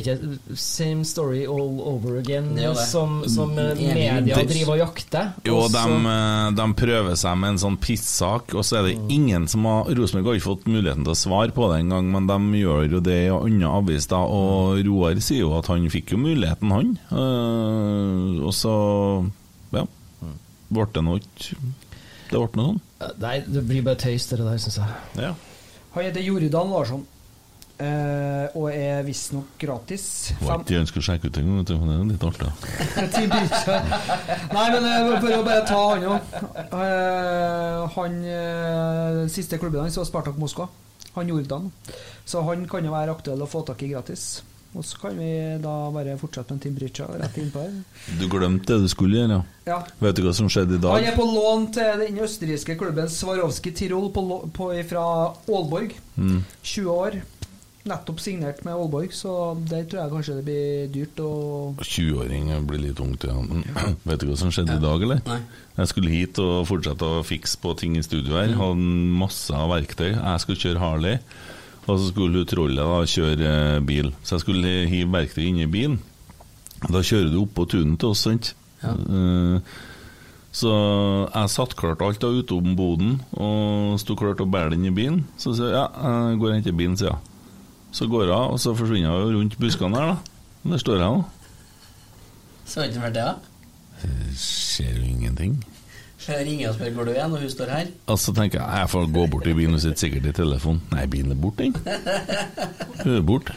ikke 0.02 0.58
same 0.60 1.04
story 1.06 1.44
all 1.46 1.80
over 1.82 2.18
again, 2.20 2.56
Det 2.56 2.64
det. 2.72 2.86
som, 2.90 3.24
som 3.30 3.52
eh, 3.60 3.74
media 3.76 4.20
Det- 4.22 4.48
driver 4.50 4.74
og 4.74 4.80
jakter? 4.80 5.34
Jo, 5.46 5.68
de, 5.68 5.84
eh, 6.14 6.52
de 6.58 6.68
prøver 6.80 7.16
seg 7.20 7.38
med 7.38 7.50
en 7.54 7.62
sånn 7.64 7.78
pissak, 7.78 8.54
og 8.56 8.64
så 8.66 8.80
er 8.80 8.88
det 8.90 8.96
ingen 9.14 9.48
som 9.48 9.66
har 9.66 9.86
Rosenborg 9.94 10.26
har 10.32 10.40
ikke 10.40 10.50
fått 10.50 10.68
muligheten 10.68 11.04
til 11.04 11.14
å 11.14 11.20
svare 11.20 11.52
på 11.54 11.70
det 11.72 11.82
engang, 11.84 12.12
men 12.12 12.28
de 12.28 12.62
gjør 12.64 12.90
jo 12.92 13.00
det 13.00 13.20
i 13.26 13.28
en 13.30 13.40
annen 13.40 13.64
avis, 13.70 14.08
da. 14.08 14.18
Og 14.24 14.80
Roar 14.86 15.16
sier 15.22 15.44
jo 15.46 15.58
at 15.58 15.68
han 15.68 15.86
fikk 15.90 16.12
jo 16.16 16.18
muligheten, 16.18 16.72
han. 16.72 16.94
Uh, 17.12 18.44
og 18.48 18.54
så 18.56 18.74
ja. 19.74 19.86
Ble 20.74 20.86
det 20.94 21.04
noe 21.06 21.20
ikke 21.22 21.58
Det 22.32 22.40
ble 22.40 22.48
noe 22.58 22.68
sånn. 22.74 22.82
Nei, 23.22 23.36
det 23.46 23.62
blir 23.68 23.84
bare 23.86 24.00
tøys, 24.00 24.26
det 24.32 24.40
der, 24.40 24.58
syns 24.64 24.78
jeg. 24.80 24.94
Ja. 25.22 25.34
Han 25.94 26.04
heter 26.08 26.24
Jordan 26.26 26.72
Larsson, 26.72 27.04
eh, 27.82 28.46
og 28.58 28.70
er 28.70 29.02
visstnok 29.08 29.56
gratis. 29.62 30.06
Hva 30.42 30.60
ikke 30.60 30.70
de 30.72 30.80
ønsker 30.84 31.02
å 31.02 31.06
sjekke 31.08 31.30
ut 31.30 31.40
engang, 31.42 31.60
vet 31.62 31.72
du, 31.72 31.76
men 31.80 31.92
det 31.92 31.98
er 31.98 32.12
litt 32.12 32.28
artig. 32.30 32.52
Bridge. 33.34 33.80
Nei, 34.54 34.68
men 34.76 34.88
eh, 34.92 35.12
for 35.18 35.36
å 35.38 35.42
bare 35.48 35.66
ta 35.68 35.82
han 35.90 36.08
òg. 36.12 36.38
Han 37.98 38.18
uh, 38.28 39.20
Siste 39.32 39.60
klubben 39.62 39.84
hans 39.84 40.00
var 40.00 40.10
Spartak 40.10 40.40
Moskva. 40.42 40.70
Han 41.18 41.30
Jordan. 41.30 41.70
Så 42.26 42.42
han 42.48 42.66
kan 42.70 42.86
jo 42.86 42.96
være 42.96 43.14
aktuell 43.14 43.46
å 43.46 43.50
få 43.50 43.66
tak 43.68 43.84
i 43.86 43.94
gratis. 43.94 44.42
Og 44.74 44.86
så 44.86 44.98
kan 44.98 45.18
vi 45.18 45.30
da 45.62 45.74
bare 45.94 46.16
fortsette 46.18 46.56
med 46.56 46.64
Team 46.64 46.78
Bridge 46.78 47.06
rett 47.20 47.36
innpå 47.38 47.62
her. 47.62 47.74
Du 48.18 48.26
glemte 48.32 48.74
det 48.74 48.88
du 48.88 48.90
skulle 48.90 49.20
gjøre, 49.22 49.44
Ja. 49.68 49.78
Vet 50.02 50.18
du 50.18 50.24
hva 50.26 50.34
som 50.34 50.50
skjedde 50.50 50.80
i 50.80 50.82
dag? 50.82 50.98
Han 50.98 51.12
er 51.12 51.16
på 51.16 51.28
lån 51.30 51.68
til 51.76 52.02
den 52.02 52.18
østerrikske 52.26 52.76
klubben 52.80 53.10
Swarovski 53.10 53.72
Tirol 53.78 54.10
på, 54.16 54.24
på, 54.56 54.72
fra 54.90 55.06
Aalborg. 55.46 55.94
Mm. 56.18 56.42
20 56.64 56.90
år. 56.90 57.20
Nettopp 57.84 58.22
signert 58.24 58.62
med 58.64 58.72
Aalborg, 58.78 59.12
så 59.12 59.32
der 59.68 59.84
tror 59.92 60.00
jeg 60.06 60.12
kanskje 60.14 60.36
det 60.38 60.44
blir 60.48 60.86
dyrt. 60.94 61.18
å 61.20 61.32
20-åring 61.84 62.52
blir 62.70 62.80
litt 62.80 63.00
ungt, 63.04 63.26
ja. 63.28 63.36
Men, 63.44 63.66
vet 64.08 64.22
du 64.24 64.30
hva 64.30 64.38
som 64.40 64.54
skjedde 64.56 64.78
i 64.78 64.84
dag, 64.84 65.04
eller? 65.04 65.20
Nei. 65.28 65.40
Jeg 65.82 65.90
skulle 65.92 66.14
hit 66.14 66.40
og 66.40 66.62
fortsette 66.70 67.04
å 67.18 67.24
fikse 67.28 67.60
på 67.60 67.74
ting 67.82 67.98
i 68.00 68.04
studio 68.06 68.38
her. 68.40 68.54
Hadde 68.56 68.94
masse 69.20 69.52
av 69.58 69.68
verktøy. 69.74 70.14
Jeg 70.14 70.44
skulle 70.46 70.62
kjøre 70.64 70.80
Harley, 70.86 71.20
og 71.84 71.98
så 72.00 72.08
skulle 72.14 72.40
hun 72.46 72.48
trollet 72.54 72.80
da 72.80 73.02
kjøre 73.18 73.52
eh, 73.76 73.80
bil. 73.84 74.14
Så 74.24 74.38
jeg 74.38 74.46
skulle 74.46 74.74
hive 74.88 75.12
verktøy 75.18 75.44
inn 75.50 75.60
i 75.66 75.68
bilen. 75.76 76.00
Da 76.88 77.04
kjører 77.04 77.34
du 77.36 77.42
oppå 77.44 77.68
tunet 77.72 78.00
til 78.00 78.14
oss, 78.16 78.24
sant? 78.30 78.54
Eh, 78.84 79.76
Så 80.54 80.70
jeg 81.34 81.50
satt 81.50 81.72
klart 81.80 82.02
alt 82.06 82.20
da 82.22 82.30
utom 82.30 82.76
boden 82.78 83.16
og 83.34 83.96
sto 84.00 84.14
klart 84.20 84.40
å 84.44 84.46
bære 84.46 84.76
den 84.76 84.86
i 84.86 84.92
bilen. 84.94 85.24
Så 85.42 85.52
sier 85.58 85.72
jeg 85.74 85.80
ja, 85.82 85.88
jeg 86.30 86.38
går 86.44 86.52
og 86.52 86.58
henter 86.60 86.76
bilen, 86.78 86.96
sier 87.00 87.10
jeg. 87.10 87.33
Så 87.94 88.08
går 88.10 88.26
jeg, 88.26 88.34
og 88.54 88.60
så 88.62 88.74
forsvinner 88.78 89.14
jo 89.14 89.34
rundt 89.38 89.58
buskene 89.62 90.00
her, 90.00 90.14
da. 90.16 90.70
Der 90.72 90.82
står 90.82 90.98
jeg 91.02 91.12
nå. 91.14 91.24
Så 92.66 92.88
ikke 92.88 93.04
vært 93.04 93.18
det, 93.18 93.26
da? 93.28 93.36
Ser 94.40 94.96
jo 94.98 95.04
ingenting. 95.06 95.60
Jeg 96.24 96.46
ringer 96.48 96.70
og 96.72 96.78
spør 96.78 96.94
hvor 96.96 97.08
du 97.10 97.12
er 97.12 97.28
når 97.28 97.44
hun 97.44 97.52
står 97.52 97.72
her. 97.74 97.90
Og 98.08 98.18
så 98.20 98.32
tenker 98.36 98.62
jeg 98.62 98.80
jeg 98.80 98.90
får 98.94 99.10
gå 99.12 99.26
bort 99.34 99.44
til 99.44 99.58
bilen 99.58 99.76
og 99.76 99.82
sitte 99.84 100.00
sikkert 100.06 100.30
i 100.32 100.36
telefonen. 100.38 100.80
Nei, 100.94 101.04
bilen 101.12 101.36
er 101.36 101.40
borte, 101.44 101.68
den. 101.68 101.76
Hun 103.04 103.18
er 103.18 103.26
borte. 103.28 103.56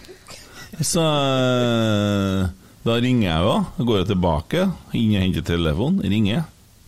Så 0.82 1.04
eh, 1.06 2.48
da 2.86 2.96
ringer 3.02 3.28
jeg. 3.30 3.62
Da 3.78 3.86
går 3.86 4.00
jeg 4.02 4.10
tilbake, 4.10 4.66
inn 4.98 5.14
og 5.14 5.22
henter 5.22 5.46
telefonen, 5.46 6.02
ringer. 6.10 6.42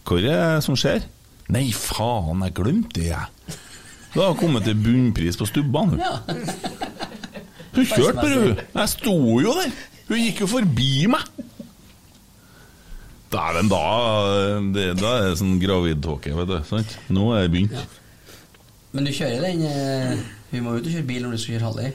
Hva 0.09 0.19
er 0.19 0.27
det 0.27 0.67
som 0.67 0.77
skjer? 0.79 1.07
Nei, 1.55 1.69
faen, 1.73 2.43
jeg 2.45 2.57
glemte 2.59 2.99
det, 2.99 3.09
jeg. 3.13 3.57
Da 4.13 4.19
har 4.25 4.33
jeg 4.35 4.41
kommet 4.43 4.67
til 4.67 4.77
bunnpris 4.83 5.39
på 5.39 5.47
stubbene. 5.49 5.95
hun. 5.95 6.03
Ja. 6.03 6.19
Hun 7.79 7.87
kjørte 7.93 8.19
bare, 8.19 8.41
hun. 8.43 8.63
Jeg 8.81 8.89
sto 8.95 9.15
jo 9.45 9.55
der. 9.61 9.73
Hun 10.09 10.23
gikk 10.25 10.43
jo 10.45 10.49
forbi 10.51 10.91
meg. 11.13 11.25
Dæven, 13.33 13.69
da, 13.69 13.83
det- 14.73 14.97
da 15.01 15.11
er 15.19 15.29
det 15.29 15.39
sånn 15.39 15.59
gravidtåke, 15.61 16.33
vet 16.35 16.49
du. 16.49 16.59
Sant? 16.65 16.95
Nå 17.13 17.27
er 17.37 17.43
det 17.47 17.53
begynt. 17.53 17.97
Men 18.93 19.05
du 19.05 19.11
kjører 19.13 19.43
den 19.45 19.63
eh, 19.69 20.19
Hun 20.51 20.63
må 20.65 20.77
ut 20.79 20.87
og 20.87 20.93
kjøre 20.95 21.07
bil 21.07 21.23
når 21.27 21.35
du 21.37 21.39
skal 21.43 21.59
kjøre 21.59 21.67
Harley. 21.67 21.93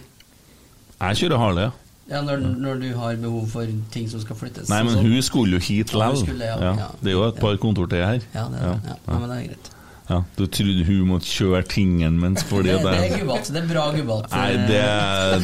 Jeg 1.01 1.17
kjører 1.23 1.37
Harley, 1.41 1.63
ja. 1.63 1.71
Ja, 2.11 2.19
når, 2.21 2.37
når 2.61 2.79
du 2.83 2.89
har 2.99 3.15
behov 3.15 3.47
for 3.49 3.65
ting 3.91 4.05
som 4.11 4.21
skal 4.21 4.35
flyttes. 4.37 4.69
Nei, 4.69 4.83
men 4.83 4.93
sånn. 4.93 5.07
hun 5.09 5.21
skulle 5.25 5.57
jo 5.57 5.63
hit 5.63 5.93
likevel. 5.95 6.39
ja, 6.43 6.57
Ja, 6.61 6.73
ja. 6.83 6.87
Det 7.01 7.09
er 7.09 7.15
jo 7.17 7.23
et 7.31 7.39
par 7.41 7.57
kontor 7.57 7.87
til 7.89 8.03
her. 8.05 8.19
Ja, 8.35 8.43
det 8.51 8.59
er. 8.61 8.67
Ja. 8.85 8.97
Ja, 9.07 9.17
men 9.17 9.29
det 9.31 9.37
er 9.39 9.47
greit. 9.47 9.72
Ja, 10.13 10.23
Du 10.37 10.45
trodde 10.45 10.85
hun 10.85 11.07
måtte 11.09 11.29
kjøre 11.29 11.63
tingen 11.69 12.19
mens 12.21 12.43
fordi 12.45 12.69
Det, 12.73 12.81
det, 12.83 12.91
det 12.93 13.05
er 13.07 13.21
gubbete. 13.23 13.53
Det 13.53 13.61
er 13.63 13.69
bra 13.69 13.85
gubbete. 13.95 14.31
Nei, 14.33 14.49
det 14.69 14.81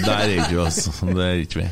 der 0.03 0.25
er 0.25 0.33
ikke 0.35 0.49
vi, 0.51 0.59
altså. 0.63 0.93
Det 1.09 1.25
er 1.25 1.43
ikke 1.45 1.61
vi. 1.63 1.69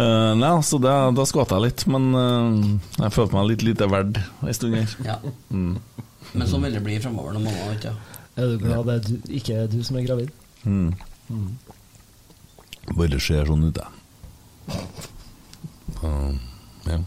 Uh, 0.00 0.32
nei, 0.38 0.48
altså, 0.48 0.78
det, 0.82 0.92
da 1.18 1.26
skvatt 1.26 1.52
jeg 1.54 1.64
litt, 1.66 1.84
men 1.90 2.10
uh, 2.14 2.58
jeg 3.02 3.14
følte 3.14 3.36
meg 3.36 3.48
litt 3.50 3.64
lite 3.66 3.88
verd 3.90 4.20
ei 4.46 4.54
stund 4.56 4.78
her. 4.78 4.96
Ja. 5.06 5.16
Mm. 5.50 5.78
Men 6.30 6.46
sånn 6.50 6.62
vil 6.66 6.76
det 6.78 6.82
bli 6.86 6.98
fremover 7.02 7.34
når 7.36 7.46
mamma 7.46 7.70
vet. 7.72 7.88
Er 8.38 8.52
du 8.52 8.60
glad 8.62 8.86
det 8.86 8.98
er 8.98 9.08
du, 9.08 9.32
ikke 9.40 9.62
er 9.64 9.70
du 9.70 9.80
som 9.86 9.98
er 9.98 10.06
gravid? 10.06 10.30
Mm. 10.62 10.92
Mm. 11.30 11.48
Bare 12.94 13.22
ser 13.22 13.50
sånn 13.50 13.66
ut, 13.66 13.82
jeg. 13.82 14.78
Uh, 16.00 16.38
ja. 16.86 17.02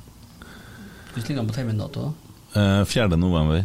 Hvordan 1.14 1.28
ligger 1.28 1.42
han 1.42 1.50
på 1.50 1.56
termindato? 1.56 2.10
da? 2.10 2.24
Eh, 2.54 2.86
4. 2.86 3.16
november. 3.18 3.64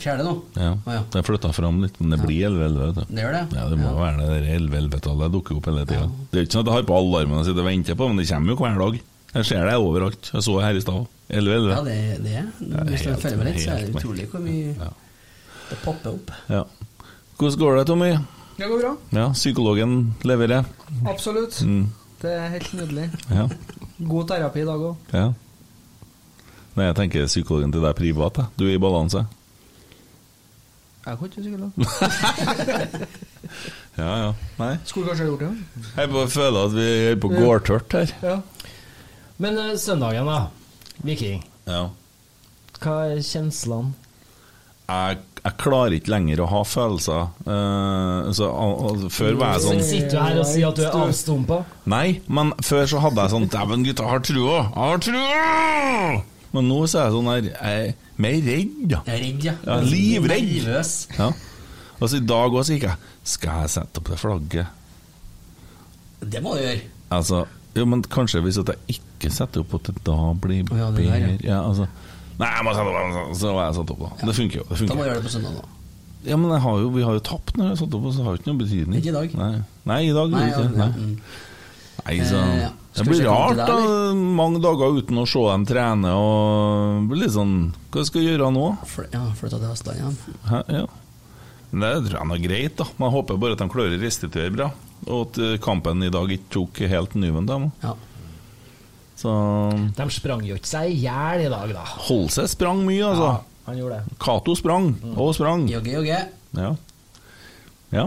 Fjerde 0.00 0.24
nå? 0.26 0.32
Ja. 0.58 0.72
Det 0.84 1.20
er 1.20 1.22
flytta 1.26 1.52
fram 1.54 1.78
litt, 1.84 1.98
men 2.00 2.10
det 2.10 2.18
blir 2.26 2.48
11-11. 2.50 3.04
Det 3.08 3.22
gjør 3.22 3.32
det? 3.36 3.42
Ja, 3.56 3.64
det 3.70 3.78
må 3.78 3.90
Ja. 3.92 3.94
være 4.00 4.16
det 4.18 4.28
der 4.32 4.58
11-11-tallet 4.58 5.32
dukker 5.32 5.56
opp 5.60 5.66
hele 5.70 5.84
tida. 5.86 6.08
Det 6.30 6.38
er 6.40 6.44
ikke 6.46 6.56
sånn 6.56 6.64
at 6.66 6.70
jeg 6.72 6.74
har 6.74 6.88
på 6.88 6.96
alarmen 6.98 7.38
og 7.38 7.44
sitter 7.46 7.62
og 7.62 7.68
venter 7.70 7.94
på, 7.94 8.08
men 8.08 8.16
det 8.18 8.26
kommer 8.28 8.50
jo 8.50 8.56
hver 8.56 8.78
dag. 8.82 9.00
Jeg 9.34 9.44
ser 9.46 9.64
det 9.66 9.74
overalt. 9.78 10.30
Jeg 10.34 10.42
så 10.42 10.56
det 10.58 10.64
her 10.64 10.74
i 10.74 10.80
stad. 10.84 11.06
11-11. 11.30 11.70
Ja, 11.70 11.80
det, 11.82 12.22
det 12.22 12.34
er 12.34 12.84
Hvis 12.90 13.02
du 13.06 13.14
følger 13.22 13.36
med 13.38 13.46
litt, 13.46 13.62
så 13.64 13.70
er 13.70 13.86
det 13.86 13.94
utrolig 13.94 14.26
hvor 14.30 14.40
mye 14.44 14.74
Ja. 14.78 14.90
det 15.70 15.78
popper 15.82 16.10
opp. 16.12 16.30
Ja. 16.50 16.62
Hvordan 17.38 17.58
går 17.58 17.76
det, 17.78 17.86
Tommy? 17.86 18.10
Det 18.58 18.68
går 18.70 18.80
bra. 18.82 18.96
Ja, 19.12 19.28
Psykologen 19.32 20.14
leverer. 20.22 20.64
Absolutt. 21.06 21.62
Mm. 21.66 21.88
Det 22.22 22.30
er 22.30 22.48
helt 22.50 22.72
nydelig. 22.74 23.08
Ja. 23.30 23.48
God 24.06 24.28
terapi 24.28 24.60
i 24.62 24.64
dag 24.68 24.78
òg. 24.90 24.96
ja. 25.12 25.32
Nei, 26.76 26.86
jeg 26.86 26.94
tenker 26.96 27.26
psykologen 27.30 27.70
til 27.70 27.82
deg 27.82 27.94
privat. 27.94 28.34
Da. 28.34 28.46
Du 28.58 28.64
er 28.66 28.74
i 28.74 28.78
balanse. 28.82 29.20
Jeg 31.04 31.18
kan 31.18 31.28
ikke 31.28 31.42
sikkert 31.44 31.60
det. 31.60 33.08
Ja, 33.94 34.14
ja. 34.18 34.30
Nei. 34.58 34.72
Skulle 34.88 35.06
kanskje 35.06 35.24
ha 35.24 35.30
gjort 35.30 35.42
det. 35.44 35.82
Jeg 35.94 36.10
bare 36.10 36.30
føler 36.32 36.64
at 36.66 36.72
vi 36.74 36.86
er 37.12 37.18
på 37.22 37.28
gårdtørt 37.30 37.94
her. 37.94 38.14
Ja. 38.24 38.38
Men 39.38 39.60
uh, 39.60 39.68
søndagen, 39.78 40.26
da. 40.26 40.40
Viking. 41.06 41.44
Ja. 41.68 41.84
Hva 42.80 42.96
er 43.12 43.22
kjenslene? 43.22 43.94
Jeg, 44.88 45.20
jeg 45.44 45.56
klarer 45.62 45.94
ikke 45.96 46.12
lenger 46.12 46.42
å 46.44 46.50
ha 46.50 46.64
følelser. 46.66 47.30
Uh, 47.46 48.32
så, 48.36 48.50
al 48.50 49.06
før 49.14 49.38
var 49.40 49.54
jeg 49.54 49.64
sånn 49.68 49.86
Sitter 49.86 50.18
du 50.18 50.20
her 50.20 50.42
og 50.42 50.50
sier 50.50 50.68
at 50.68 50.80
du 50.80 50.84
er 50.84 50.98
avstumpa? 51.04 51.62
Nei, 51.94 52.06
men 52.26 52.52
før 52.66 52.90
så 52.90 53.00
hadde 53.06 53.22
jeg 53.22 53.36
sånn 53.36 53.50
Dæven, 53.54 53.86
gutta, 53.86 54.10
har 54.10 54.24
trua! 54.26 54.60
Jeg 54.66 54.90
har 54.90 55.04
trua! 55.06 56.22
Men 56.54 56.70
nå 56.70 56.78
så 56.86 57.00
er 57.00 57.08
jeg 57.08 57.14
sånn 57.16 57.28
her 57.32 57.48
Jeg 57.48 57.82
er 57.88 58.14
mer 58.22 58.38
redd, 58.46 58.78
ja. 58.92 59.00
Jeg 59.08 59.14
er 59.14 59.22
redd, 59.24 59.44
ja. 59.48 59.54
ja 59.66 59.78
livredd. 59.82 60.48
Nervøs. 60.54 60.94
Ja. 61.18 61.28
Og 61.98 62.10
så 62.10 62.20
i 62.20 62.24
dag 62.26 62.56
også 62.60 62.76
gikk 62.76 62.88
jeg 62.88 63.12
Skal 63.34 63.64
jeg 63.64 63.74
sette 63.74 64.02
opp 64.02 64.10
det 64.12 64.18
flagget? 64.20 64.80
Det 66.24 66.40
må 66.40 66.54
du 66.56 66.62
gjøre. 66.62 66.80
Altså, 67.12 67.44
jo, 67.76 67.84
men 67.90 68.02
kanskje 68.08 68.40
hvis 68.44 68.56
jeg 68.60 68.76
ikke 68.94 69.30
setter 69.34 69.60
opp 69.64 69.74
at 69.76 69.90
det 69.90 70.02
da 70.06 70.16
blir 70.40 70.62
oh, 70.70 70.78
ja, 70.78 70.86
det 70.94 71.02
bedre 71.02 71.18
der, 71.20 71.42
ja. 71.44 71.58
altså. 71.60 71.88
Nei, 72.38 72.48
jeg 72.48 72.64
må 72.66 72.72
sette 72.74 72.92
opp 72.94 73.34
Så 73.38 73.52
var 73.52 73.66
jeg 73.66 73.76
satt 73.78 73.92
opp, 73.94 74.04
da. 74.06 74.28
Det 74.30 74.36
funker 74.38 74.60
jo. 74.60 74.66
Det 74.70 74.78
funker. 74.80 74.92
Da 74.92 74.96
må 74.96 75.04
du 75.04 75.10
gjøre 75.10 75.18
det 75.20 75.26
på 75.26 75.34
søndag, 75.34 75.58
da. 75.58 75.80
Ja, 76.24 76.38
men 76.40 76.54
jeg 76.54 76.62
har 76.64 76.78
jo, 76.80 76.88
vi 76.94 77.04
har 77.04 77.18
jo 77.18 77.24
tapt 77.24 77.58
når 77.58 77.66
jeg 77.66 77.74
har 77.74 77.80
satt 77.82 77.98
opp, 77.98 78.06
så 78.08 78.22
det 78.22 78.24
har 78.24 78.36
jo 78.36 78.40
ikke 78.40 78.50
noe 78.52 78.62
betydning. 78.62 79.00
Ikke 79.02 79.12
i 79.12 79.16
dag. 79.18 79.36
Nei, 79.42 79.50
Nei 79.90 80.00
i 80.06 80.14
dag 80.16 80.32
Nei, 80.32 80.46
det 80.46 80.64
ikke. 80.64 80.70
Nei. 80.78 81.10
Nei, 82.04 82.16
så 82.24 82.40
Eh, 82.40 82.56
ja. 82.62 82.70
Det 82.94 83.04
blir 83.08 83.24
rart, 83.26 83.56
da. 83.58 83.78
Mange 84.14 84.60
dager 84.62 84.94
uten 85.00 85.18
å 85.18 85.24
se 85.26 85.40
dem 85.50 85.64
trene 85.66 86.12
og 86.14 87.08
blir 87.10 87.24
litt 87.24 87.32
sånn 87.34 87.54
Hva 87.90 88.04
skal 88.06 88.22
jeg 88.22 88.36
gjøre 88.36 88.52
nå? 88.54 88.66
Fly- 88.86 89.08
Ja, 89.12 89.24
flytta 89.34 89.58
til 89.58 89.70
Vestlandet 89.72 90.02
igjen. 90.04 90.38
Hæ? 90.50 90.60
Ja. 90.76 90.84
Men 91.74 91.80
det 91.82 91.92
tror 92.06 92.20
jeg 92.20 92.36
er 92.38 92.44
greit, 92.48 92.76
da. 92.78 92.86
Man 93.02 93.10
håper 93.10 93.38
bare 93.42 93.56
at 93.56 93.62
de 93.64 93.66
klarer 93.72 93.96
å 93.96 94.02
restituere 94.02 94.52
bra. 94.54 94.68
Og 95.08 95.24
at 95.26 95.38
eh, 95.42 95.56
kampen 95.58 96.04
i 96.06 96.10
dag 96.14 96.30
ikke 96.30 96.52
tok 96.54 96.78
helt 96.92 97.16
nyven 97.18 97.48
dem. 97.50 97.64
Ja. 97.82 97.96
Så 99.18 99.32
De 99.96 100.06
sprang 100.14 100.44
jo 100.46 100.54
ikke 100.58 100.70
seg 100.70 100.92
i 100.92 101.00
hjel 101.02 101.44
i 101.46 101.50
dag, 101.50 101.72
da. 101.74 101.82
Holse 102.06 102.46
sprang 102.50 102.84
mye, 102.86 103.02
altså. 103.10 103.26
Ja, 103.32 103.64
han 103.66 103.78
gjorde 103.80 103.98
det. 104.04 104.16
Cato 104.22 104.54
sprang, 104.58 104.92
og 105.16 105.34
sprang. 105.34 105.66
Jogge, 105.70 105.96
jogge. 105.98 106.20
Ja. 106.58 106.70
ja. 107.94 108.06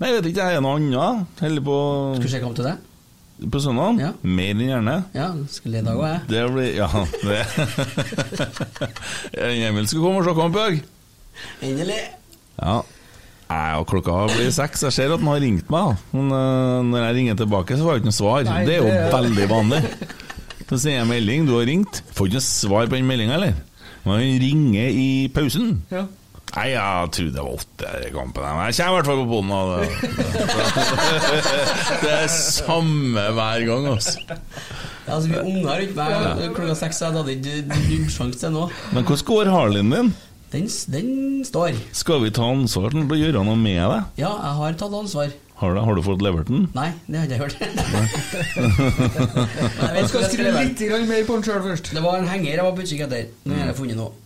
Nei, 0.00 0.10
jeg 0.10 0.18
vet 0.18 0.28
ikke, 0.32 0.48
jeg 0.50 0.58
er 0.58 0.64
noe 0.66 0.78
annet. 0.80 1.38
Heller 1.44 1.62
på 1.66 1.78
Skal 2.18 2.26
vi 2.26 2.34
se 2.34 2.42
kamp 2.42 2.58
til 2.58 2.66
det? 2.66 2.74
På 3.50 3.60
søndag? 3.60 3.98
Ja. 4.00 4.10
Mer 4.22 4.50
enn 4.54 4.62
gjerne. 4.64 4.94
Ja, 5.14 5.28
skulle 5.52 5.80
i 5.80 5.84
dag 5.84 5.98
òg, 5.98 6.06
jeg. 6.08 6.20
Det 6.30 6.42
blir 6.54 6.70
Ja, 6.78 6.88
det 7.24 7.40
Emil 9.68 9.88
skal 9.90 10.00
komme 10.04 10.20
og 10.22 10.28
se 10.28 10.34
kamp 10.38 10.54
i 10.56 10.62
dag. 10.62 10.78
Endelig. 11.68 12.00
Ja. 12.60 12.76
Nei, 13.50 13.70
og 13.78 13.86
klokka 13.90 14.24
blir 14.32 14.50
seks. 14.54 14.82
Jeg 14.86 14.96
ser 14.96 15.12
at 15.14 15.20
han 15.20 15.28
har 15.30 15.42
ringt 15.44 15.68
meg. 15.72 15.98
Men 16.14 16.32
uh, 16.32 16.80
når 16.88 17.04
jeg 17.08 17.16
ringer 17.20 17.38
tilbake, 17.42 17.76
så 17.76 17.84
får 17.86 17.92
jeg 17.98 18.02
ikke 18.04 18.10
noe 18.12 18.18
svar. 18.20 18.46
Nei, 18.48 18.60
det 18.68 18.74
er 18.78 18.82
jo 18.82 18.90
det- 18.90 19.12
veldig 19.14 19.48
vanlig. 19.52 19.82
Så 20.64 20.78
sier 20.80 20.96
jeg 21.00 21.08
melding. 21.10 21.44
Du 21.48 21.52
har 21.58 21.66
ringt. 21.68 22.00
Får 22.16 22.30
ikke 22.30 22.38
noe 22.40 22.46
svar 22.48 22.88
på 22.88 22.96
den 22.96 23.08
meldinga, 23.10 23.36
eller? 23.36 23.54
Men 24.04 24.14
han 24.16 24.40
ringer 24.42 24.88
i 25.04 25.08
pausen. 25.34 25.74
Ja. 25.92 26.06
Nei, 26.54 26.68
jeg 26.70 27.08
trodde 27.16 27.34
det 27.34 27.42
var 27.42 27.54
åtte 27.58 27.92
i 27.98 28.10
kampen. 28.14 28.44
Men 28.46 28.68
jeg 28.68 28.76
kommer 28.78 28.92
i 28.92 28.96
hvert 29.00 29.08
fall 29.10 29.22
på 29.26 29.38
og 29.42 29.70
Det, 29.82 29.88
det 32.04 32.12
er 32.14 32.28
samme 32.30 33.24
hver 33.34 33.64
gang, 33.66 33.88
altså. 33.90 34.14
Ja, 35.04 35.16
altså, 35.16 35.28
vi 35.32 35.40
unger 35.42 35.82
rundt 35.82 35.96
meg 35.98 36.54
klokka 36.54 36.76
seks, 36.78 37.00
så 37.00 37.10
jeg 37.10 37.18
hadde 37.18 37.34
ikke 37.34 37.80
nullsjanse 37.90 38.38
til 38.44 38.54
nå. 38.54 38.68
Men 38.94 39.02
hvordan 39.08 39.26
går 39.32 39.50
Harleyen 39.52 39.90
din? 39.96 40.12
Den, 40.54 40.68
den 40.94 41.08
står. 41.44 41.74
Skal 41.92 42.22
vi 42.22 42.30
ta 42.30 42.46
ansvar 42.46 42.94
til 42.94 43.02
å 43.02 43.18
gjøre 43.18 43.42
noe 43.42 43.58
med 43.58 43.82
det? 43.82 44.02
Ja, 44.22 44.30
jeg 44.30 44.54
har 44.60 44.78
tatt 44.78 44.94
ansvar. 44.94 45.34
Har 45.58 45.74
du, 45.74 45.80
har 45.86 45.98
du 45.98 46.02
fått 46.06 46.22
levert 46.22 46.46
den? 46.50 46.68
Nei, 46.74 46.88
det 47.06 47.18
har 47.18 47.26
jeg 47.26 47.34
ikke 47.34 47.46
gjort. 47.46 47.58
hørt. 47.62 47.74
Jeg 49.98 50.08
skal 50.10 50.26
skrive 50.30 50.64
litt 50.66 50.82
mer 51.10 51.26
på 51.26 51.38
den 51.38 51.46
sjøl 51.46 51.62
først. 51.66 51.90
Det 51.94 52.02
var 52.02 52.18
en 52.18 52.30
henger 52.30 52.50
jeg 52.56 52.66
var 52.66 52.74
på 52.74 52.82
utkikk 52.86 53.04
etter. 53.06 53.28
Nå 53.46 53.58
har 53.58 53.70
jeg 53.70 53.78
funnet 53.78 53.98
noe. 53.98 54.23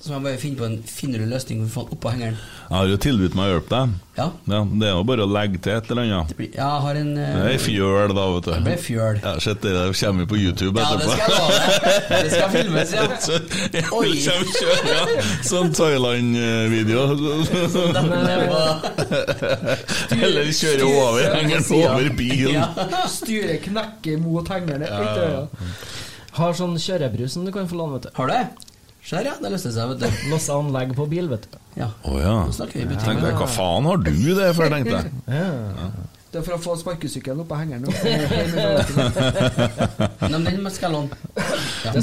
Så 0.00 0.14
må 0.14 0.16
jeg 0.16 0.24
bare 0.24 0.38
finne 0.40 0.56
på 0.56 0.64
en 0.64 0.78
finere 0.88 1.26
løsning 1.28 1.58
for 1.60 1.68
å 1.68 1.72
få 1.74 1.82
den 1.84 1.96
oppå 1.98 2.10
hengeren. 2.14 2.36
Jeg 2.70 2.72
har 2.72 2.86
jo 2.88 2.98
tilbudt 3.04 3.34
meg 3.36 3.44
å 3.44 3.50
hjelpe 3.50 3.68
deg. 3.74 3.90
Ja. 4.16 4.28
Det 4.48 4.86
er 4.88 4.94
jo 4.94 5.02
bare 5.10 5.26
å 5.26 5.28
legge 5.28 5.58
til 5.60 5.74
et 5.74 5.90
eller 5.92 6.06
annet. 6.06 6.30
Ja, 6.40 6.46
jeg 6.56 6.84
har 6.86 7.00
en 7.00 7.10
uh, 7.18 7.24
Det 7.36 7.50
er 7.50 7.60
fjøl, 7.60 8.14
da, 8.16 8.24
vet 8.32 8.46
du. 8.46 8.50
Det 8.54 8.62
ble 8.64 8.76
fjøl. 8.80 9.18
Ja, 9.20 9.34
Shit, 9.44 9.60
det 9.60 9.74
der 9.76 9.92
kommer 10.00 10.24
på 10.30 10.38
YouTube 10.40 10.80
Ja, 10.80 10.96
det 10.96 11.04
skal 11.04 11.20
jeg 11.20 11.28
love 11.34 11.58
deg. 11.58 11.68
Det 12.14 12.30
skal 12.32 12.48
filmes, 12.54 12.94
ja. 12.96 13.04
Ja, 13.80 13.84
Oi. 13.98 14.08
det 14.08 14.22
kommer 14.24 14.48
kjør, 14.56 14.78
ja. 14.88 15.04
Sånn 15.50 15.76
Thailand-video. 15.76 17.04
Eller 20.30 20.50
kjøre 20.62 20.88
over 20.94 21.28
hengeren 21.36 21.68
over 21.76 22.08
bilen. 22.16 22.56
Ja. 22.56 23.04
Styret 23.20 23.68
knekker 23.68 24.16
mot 24.24 24.48
hengerne. 24.48 24.88
Ja. 24.88 25.44
Har 26.40 26.56
sånn 26.56 26.80
kjørebrus 26.80 27.36
som 27.36 27.44
du 27.44 27.52
kan 27.52 27.68
få 27.68 27.76
låne, 27.82 27.98
vet 27.98 28.08
du. 28.08 28.12
Har 28.16 28.32
det? 28.32 28.42
Ser 29.06 29.24
ja, 29.24 29.32
det 29.40 29.50
løste 29.54 29.72
seg, 29.72 29.94
vet 29.94 30.02
du. 30.04 30.06
Masse 30.30 30.52
anlegg 30.52 30.94
på 30.96 31.06
bil, 31.10 31.28
vet 31.32 31.46
du. 31.48 31.58
Ja. 31.78 31.88
Oh, 32.04 32.18
ja. 32.20 32.36
Nå 32.44 32.52
snakker 32.54 32.78
vi 32.78 32.84
i 32.84 32.88
butikk. 32.90 33.06
Tenkte 33.08 33.30
jeg, 33.30 33.36
hva 33.40 33.48
faen 33.48 33.88
har 33.88 34.00
du 34.04 34.10
det 34.36 34.50
for, 34.58 34.72
tenkte 34.72 34.96
jeg. 34.98 35.12
Ja. 35.40 35.90
Det 36.30 36.38
er 36.38 36.44
for 36.46 36.54
å 36.54 36.60
få 36.62 36.76
sparkesykkelen 36.78 37.40
oppå 37.42 37.56
hengeren. 37.58 37.90
Nei, 40.20 40.28
men 40.30 40.44
den 40.46 40.68
skal 40.70 40.86
jeg 40.86 40.94
låne. 40.94 41.10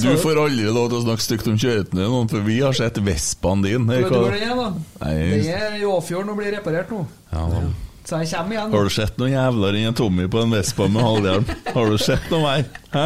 Du 0.04 0.10
får 0.20 0.42
aldri 0.42 0.68
lov 0.68 0.90
til 0.92 0.98
å 0.98 1.06
snakke 1.06 1.24
stygt 1.24 1.48
om 1.48 1.56
kjøretøyet 1.56 1.96
nå, 1.96 2.20
for 2.34 2.44
vi 2.44 2.58
har 2.60 2.76
sett 2.76 3.00
Vespaen 3.08 3.64
din. 3.64 3.88
Vet 3.88 4.10
du 4.10 4.18
hvor 4.18 4.36
den 4.36 4.44
er, 4.44 4.60
da? 4.60 4.68
Den 5.00 5.48
er 5.54 5.80
i 5.80 5.88
Åfjorden 5.88 6.34
og 6.34 6.42
blir 6.42 6.52
reparert 6.58 6.92
nå. 6.92 7.06
ja, 7.32 7.46
da. 7.56 7.64
Så 8.08 8.22
jeg 8.24 8.30
kommer 8.32 8.56
igjen. 8.56 8.72
Har 8.72 8.86
du 8.88 8.94
sett 8.96 9.18
noen 9.20 9.34
jævler 9.34 9.76
enn 9.82 9.96
Tommy 10.00 10.30
på 10.32 10.40
en 10.46 10.54
Vespa 10.56 10.86
med 10.88 11.04
halvhjelm? 11.04 11.50
Har 11.76 11.90
du 11.92 11.98
sett 12.00 12.30
noe 12.32 12.40
mer? 12.46 12.68
Hæ? 12.94 13.02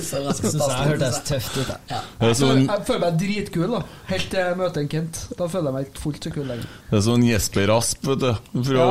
Så 0.00 0.20
Jeg 0.24 0.34
syns 0.38 0.54
jeg 0.56 0.86
hørtes 0.88 1.18
tøft 1.28 1.58
ut. 1.58 1.68
jeg. 1.68 1.76
Jeg 1.90 2.00
føler, 2.16 2.38
sånn, 2.38 2.62
jeg 2.70 2.84
føler 2.88 3.02
meg 3.04 3.18
dritkul, 3.20 3.66
da. 3.74 3.80
Helt 4.08 4.30
til 4.32 4.40
jeg 4.40 4.56
møter 4.56 4.80
en 4.80 4.88
Kent. 4.94 5.20
Da 5.36 5.48
føler 5.52 5.68
jeg 5.68 5.76
meg 5.76 5.90
ikke 5.90 6.02
fullt 6.06 6.24
så 6.24 6.32
kul 6.32 6.48
lenger. 6.48 6.70
det 6.88 6.96
er 6.98 7.04
sånn 7.04 7.26
Jesper 7.28 7.72
Asp, 7.76 8.08
vet 8.08 8.24
du. 8.24 8.30
Fra. 8.70 8.86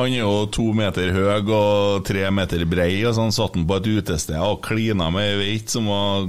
Han 0.00 0.08
er 0.16 0.22
jo 0.22 0.32
to 0.56 0.66
meter 0.80 1.12
høy 1.12 1.28
og 1.60 2.08
tre 2.08 2.24
meter 2.40 2.64
brei, 2.72 2.90
og 3.04 3.12
så 3.18 3.26
han 3.28 3.36
satt 3.36 3.60
han 3.60 3.68
på 3.68 3.76
et 3.82 3.90
utested 4.00 4.40
og 4.40 4.62
klina 4.64 5.10
med 5.12 5.28
ei 5.28 5.36
veit 5.44 5.76
som 5.76 5.92
var 5.92 6.24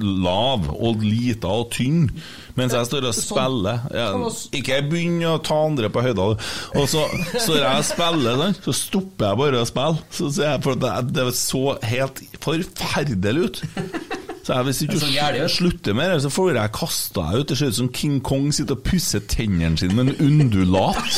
lav 0.00 0.70
og 0.70 1.02
lita 1.04 1.50
og 1.50 1.70
tynn, 1.74 2.06
mens 2.60 2.76
jeg 2.76 2.88
står 2.90 3.08
og 3.10 3.16
Sånn. 3.16 3.28
spiller. 3.32 3.76
Jeg, 3.96 4.08
ikke 4.60 4.78
begynn 4.92 5.18
å 5.30 5.34
ta 5.46 5.56
andre 5.66 5.88
på 5.92 6.04
høyda. 6.04 6.28
Og 6.76 6.84
så 6.92 7.02
står 7.40 7.58
jeg 7.64 7.72
og 7.72 7.88
spiller, 7.90 8.32
sånn. 8.44 8.56
så 8.68 8.72
stopper 8.84 9.24
jeg 9.32 9.40
bare 9.42 9.64
å 9.64 9.68
spille. 9.68 9.98
Så 10.20 10.24
ser 10.38 10.48
jeg 10.54 10.62
for 10.68 10.72
at 10.78 10.82
det, 10.84 10.92
det 11.18 11.26
så 11.40 11.64
helt 11.90 12.16
forferdelig 12.44 13.40
ut. 13.48 13.56
Så 14.40 14.54
jeg, 14.56 14.64
hvis 14.66 14.78
ikke 14.86 15.08
er 15.20 15.34
du 15.36 15.42
slutter 15.52 15.92
med 15.94 16.06
det, 16.14 16.20
så 16.24 16.30
får 16.32 16.54
jeg 16.56 16.72
kasta 16.74 17.20
deg 17.28 17.34
ut. 17.42 17.48
Det 17.50 17.56
ser 17.60 17.68
ut 17.70 17.76
som 17.76 17.90
King 17.94 18.16
Kong 18.24 18.46
sitter 18.56 18.74
og 18.78 18.84
pusser 18.86 19.20
tennene 19.30 19.76
sine 19.78 19.94
med 19.98 20.04
en 20.14 20.20
undulat. 20.26 21.10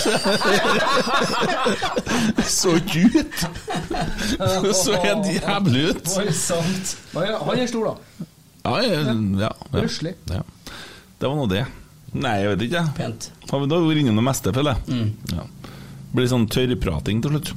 så 2.51 2.69
ikke 2.81 3.05
ut! 3.23 3.37
Så 4.75 4.91
helt 5.05 5.27
jævlig 5.39 5.83
ut. 5.93 6.07
Voldsomt. 6.17 6.87
Han 7.15 7.55
er- 7.59 7.71
stor, 7.71 7.85
da. 7.93 7.95
Ja, 8.65 8.75
ja, 8.83 8.91
ja, 8.91 8.97
ja. 9.47 9.53
Ja. 10.35 10.43
Det 11.23 11.29
var 11.31 11.39
nå 11.39 11.45
det. 11.47 11.63
Nei, 12.19 12.33
jeg 12.43 12.49
vet 12.57 12.63
ikke. 12.67 12.81
Pent. 12.97 13.29
Har 13.49 13.61
vi 13.63 13.69
da 13.71 13.77
vært 13.81 14.01
innom 14.03 14.19
det 14.19 14.25
meste, 14.27 14.53
føler 14.53 14.75
jeg. 14.75 15.13
Ja. 15.33 15.45
Blir 16.13 16.27
sånn 16.29 16.49
tørrprating 16.51 17.23
til 17.23 17.37
slutt. 17.37 17.53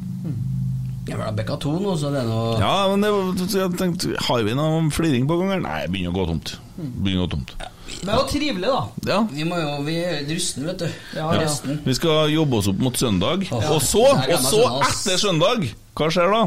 Jeg 1.06 1.18
vil 1.20 1.22
ha 1.26 1.32
bekka 1.38 1.58
to 1.62 1.74
nå, 1.82 1.94
så 2.02 2.10
det 2.14 2.24
er 2.24 2.30
noe 2.30 2.56
Ja, 2.58 2.88
men 2.90 3.04
det 3.04 3.12
var, 3.14 3.28
jeg 3.38 3.76
tenkte, 3.78 4.16
Har 4.26 4.42
vi 4.42 4.56
noe 4.58 4.80
fliring 4.90 5.28
på 5.30 5.36
gang 5.38 5.52
her? 5.54 5.60
Nei, 5.62 5.76
det 5.84 5.92
begynner 5.94 6.14
å 6.14 6.18
gå 6.18 6.26
tomt. 6.32 6.54
Begynner 6.78 7.20
å 7.20 7.28
gå 7.28 7.32
tomt. 7.36 7.54
Ja. 7.62 7.68
det 8.08 8.16
jo 8.16 8.24
trivelig, 8.32 8.72
da. 8.72 8.80
Ja. 9.12 9.20
Vi 9.30 9.46
må 9.50 9.60
jo 9.62 9.76
Vi 9.86 9.98
er 10.02 10.24
rusten, 10.30 10.66
vet 10.70 10.82
du. 10.82 10.88
Ja, 11.18 11.28
Ja. 11.42 11.76
Vi 11.86 11.98
skal 11.98 12.34
jobbe 12.34 12.58
oss 12.62 12.72
opp 12.72 12.82
mot 12.82 12.98
søndag. 12.98 13.46
Og 13.54 13.82
så, 13.86 14.06
er 14.18 14.34
og 14.38 14.48
så 14.48 14.64
etter 14.88 15.22
søndag, 15.22 15.68
hva 15.94 16.10
skjer 16.10 16.34
da? 16.34 16.42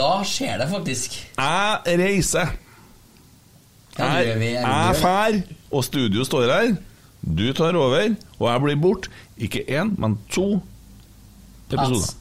Da 0.00 0.10
skjer 0.26 0.56
det 0.62 0.70
faktisk. 0.72 1.20
Jeg 1.36 2.00
reiser. 2.00 2.56
Jeg, 3.98 4.36
jeg 4.54 4.98
fær, 5.02 5.40
og 5.70 5.84
studio 5.84 6.24
står 6.26 6.52
her. 6.52 6.70
Du 7.22 7.48
tar 7.52 7.76
over, 7.76 8.14
og 8.38 8.46
jeg 8.46 8.64
blir 8.64 8.80
bort. 8.80 9.10
Ikke 9.38 9.64
én, 9.66 9.92
men 9.98 10.16
to 10.30 10.60
episoder. 11.70 12.14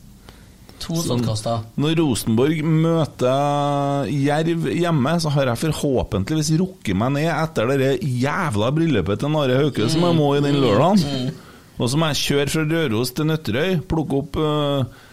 To 0.78 0.94
sånnkaster. 1.02 1.64
Når 1.82 1.96
Rosenborg 1.98 2.60
møter 2.62 4.10
Jerv 4.14 4.68
hjemme, 4.70 5.16
så 5.24 5.32
har 5.34 5.50
jeg 5.50 5.62
forhåpentligvis 5.64 6.52
rukket 6.62 6.98
meg 6.98 7.16
ned 7.16 7.32
etter 7.32 7.74
det 7.82 7.92
jævla 8.06 8.70
bryllupet 8.76 9.24
til 9.24 9.34
Nare 9.34 9.58
Hauke 9.58 9.90
som 9.90 10.06
jeg 10.06 10.18
må 10.20 10.30
i 10.36 10.44
den 10.46 10.60
lørdagen. 10.62 11.32
Og 11.78 11.90
så 11.90 11.98
må 11.98 12.12
jeg 12.12 12.22
kjøre 12.22 12.54
fra 12.54 12.66
Røros 12.70 13.14
til 13.14 13.30
Nøtterøy, 13.30 13.80
plukke 13.90 14.22
opp 14.22 14.38
øh, 14.42 15.04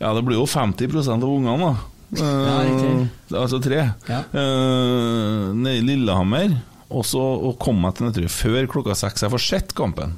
Ja, 0.00 0.14
det 0.16 0.22
blir 0.24 0.38
jo 0.40 0.46
50% 0.48 1.20
av 1.20 1.28
ungene, 1.28 1.66
da. 1.66 1.90
Ja. 2.16 2.28
Eh, 2.64 3.02
altså 3.36 3.60
tre. 3.62 3.82
Ja. 4.08 4.22
Uh, 4.32 5.52
nede 5.54 5.76
i 5.76 5.84
Lillehammer. 5.84 6.56
Og 6.90 7.06
så 7.06 7.20
å 7.20 7.52
komme 7.60 7.86
meg 7.86 7.96
til 7.96 8.08
Nøtterøy 8.08 8.32
før 8.34 8.66
klokka 8.72 8.96
seks. 8.98 9.22
Jeg 9.24 9.32
får 9.32 9.44
sett 9.46 9.74
kampen. 9.78 10.16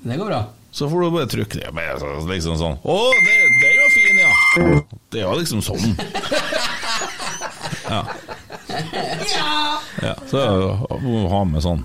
Det 0.00 0.16
går 0.16 0.30
bra. 0.32 0.40
Så 0.72 0.88
får 0.88 1.02
du 1.02 1.10
bare 1.10 1.28
trykke 1.28 1.58
det. 1.58 1.70
Bare 1.74 2.12
Liksom 2.30 2.56
sånn 2.60 2.76
Å, 2.78 2.98
det, 3.26 3.36
den 3.60 3.76
var 3.82 3.90
fin, 3.96 4.20
ja! 4.22 4.32
Det 5.10 5.24
var 5.26 5.40
liksom 5.40 5.62
sånn. 5.66 5.96
Ja. 7.90 8.04
ja 10.02 10.14
så 10.30 10.42
må 11.02 11.24
ha 11.32 11.40
med 11.48 11.64
sånn. 11.64 11.82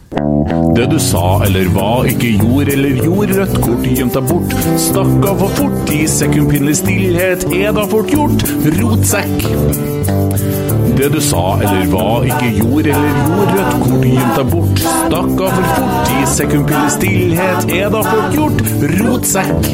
Det 0.76 0.86
du 0.91 0.99
sa 1.02 1.40
eller 1.48 1.72
hva, 1.74 2.03
ikke 2.06 2.36
gjorde 2.36 2.76
eller 2.76 2.99
gjorde, 3.02 3.40
rødt 3.40 3.57
kort 3.64 3.88
gjemt 3.90 4.14
deg 4.20 4.30
bort. 4.30 4.53
Stakk 4.86 5.26
av 5.32 5.41
for 5.41 5.57
fort, 5.57 5.94
i 5.95 6.03
sekund 6.12 6.53
pinlig 6.53 6.78
stillhet 6.84 7.48
er 7.49 7.74
da 7.74 7.88
fort 7.90 8.14
gjort. 8.14 8.45
Rotsekk. 8.78 10.65
Det 10.95 11.09
du 11.11 11.17
sa 11.19 11.41
eller 11.59 11.89
hva, 11.91 12.03
ikke 12.23 12.51
gjorde 12.55 12.93
eller 12.95 13.17
gjorde, 13.19 13.55
rødt 13.55 13.73
kort 13.84 14.05
gjemt 14.07 14.38
bort. 14.53 14.84
Stakk 14.85 15.41
av 15.43 15.57
for 15.57 15.65
fort, 15.76 16.11
i 16.15 16.22
sekundpille 16.31 16.91
stillhet 16.93 17.73
er 17.76 17.89
da 17.91 18.03
fort 18.05 18.38
gjort. 18.38 18.61
Rotsekk. 18.95 19.67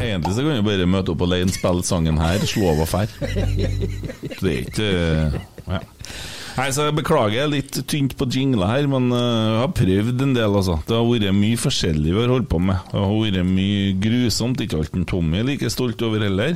Egentlig 0.00 0.32
så 0.32 0.46
kan 0.46 0.56
vi 0.56 0.64
bare 0.70 0.88
møte 0.94 1.12
opp 1.12 1.26
alene, 1.28 1.52
spille 1.52 1.84
sangen 1.84 2.22
her, 2.24 2.48
slå 2.48 2.72
av 2.72 2.82
og 2.86 2.90
fær. 2.94 3.12
Det 3.20 4.48
er 4.48 4.58
ikke 4.64 4.90
ja. 5.68 5.84
Nei, 6.54 6.68
så 6.70 6.84
jeg 6.86 6.94
Beklager, 6.94 7.42
er 7.42 7.50
litt 7.50 7.76
tynt 7.90 8.12
på 8.16 8.28
jingler 8.30 8.68
her, 8.70 8.84
men 8.86 9.08
øh, 9.10 9.22
jeg 9.26 9.60
har 9.60 9.72
prøvd 9.74 10.20
en 10.22 10.34
del. 10.36 10.56
altså 10.62 10.76
Det 10.86 10.94
har 10.94 11.08
vært 11.08 11.34
mye 11.34 11.58
forskjellig 11.58 12.12
vi 12.14 12.20
har 12.20 12.30
holdt 12.30 12.46
på 12.52 12.60
med. 12.62 12.78
Det 12.92 13.00
har 13.00 13.10
vært 13.10 13.48
mye 13.48 13.88
grusomt. 14.04 14.62
Ikke 14.62 14.78
alt 14.78 14.94
en 14.94 15.08
Tommy 15.10 15.40
er 15.40 15.48
like 15.48 15.70
stolt 15.74 16.04
over 16.06 16.22
heller. 16.22 16.54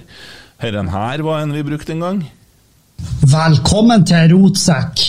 Herren 0.59 0.89
her 0.91 1.23
var 1.23 1.45
en 1.45 1.53
vi 1.55 1.63
brukte 1.63 1.93
en 1.95 2.01
gang. 2.03 2.17
Velkommen 3.23 4.03
til 4.11 4.33
Rotsekk. 4.33 5.03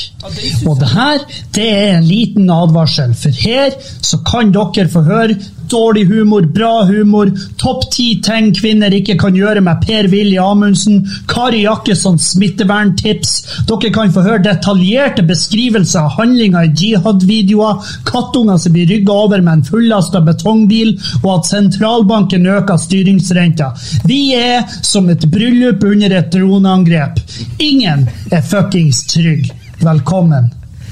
Og 0.68 0.80
det 0.80 0.90
her, 0.92 1.22
det 1.56 1.68
er 1.70 1.94
en 1.98 2.08
liten 2.08 2.50
advarsel, 2.52 3.14
for 3.16 3.32
her 3.46 3.72
så 4.04 4.20
kan 4.28 4.52
dere 4.56 4.90
få 4.92 5.06
høre 5.08 5.38
dårlig 5.70 6.06
humor, 6.10 6.48
bra 6.54 6.84
humor, 6.90 7.30
topp 7.62 7.86
ti 7.94 8.08
ting 8.26 8.50
kvinner 8.58 8.94
ikke 8.96 9.16
kan 9.22 9.36
gjøre 9.38 9.62
med 9.62 9.84
Per-Willy 9.86 10.40
Amundsen, 10.42 11.04
Kari 11.30 11.62
Jakkessons 11.64 12.32
smitteverntips. 12.34 13.36
Dere 13.70 13.92
kan 13.94 14.14
få 14.14 14.24
høre 14.26 14.42
detaljerte 14.48 15.26
beskrivelser 15.30 16.08
av 16.08 16.18
handlinger 16.18 16.68
i 16.68 16.74
jihad-videoer, 16.74 17.86
kattunger 18.10 18.60
som 18.62 18.76
blir 18.76 18.90
rygga 18.90 19.20
over 19.28 19.46
med 19.46 19.60
en 19.60 19.66
fullasta 19.70 20.24
betongbil, 20.26 20.96
og 21.22 21.32
at 21.38 21.52
sentralbanken 21.54 22.50
øker 22.50 22.82
styringsrenta. 22.82 23.72
Vi 24.10 24.22
er 24.38 24.66
som 24.82 25.10
et 25.14 25.30
bryllup 25.30 25.86
under 25.86 26.18
et 26.18 26.34
droneangrep. 26.34 27.22
Ingen 27.62 28.08
er 28.34 28.46
fuckings 28.46 29.06
trygg. 29.14 29.52
Velkommen. 29.80 30.44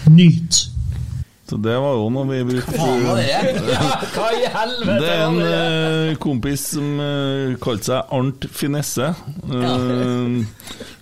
Nyt. 0.10 0.54
Så 1.50 1.58
det 1.58 1.74
var 1.80 1.98
jo 2.00 2.06
noe 2.12 2.28
vi 2.30 2.38
brukte 2.48 2.76
faen 2.76 3.02
var 3.04 3.18
det? 3.20 3.64
Hva 4.14 4.28
i 4.32 4.46
helvete 4.52 4.96
Det 5.02 5.10
er 5.12 5.24
en 5.26 5.40
uh, 5.42 6.14
kompis 6.24 6.64
som 6.74 6.94
uh, 7.00 7.58
kalte 7.64 7.90
seg 7.90 8.14
Arnt 8.16 8.48
Finesse. 8.52 9.10
Uh, 9.48 10.40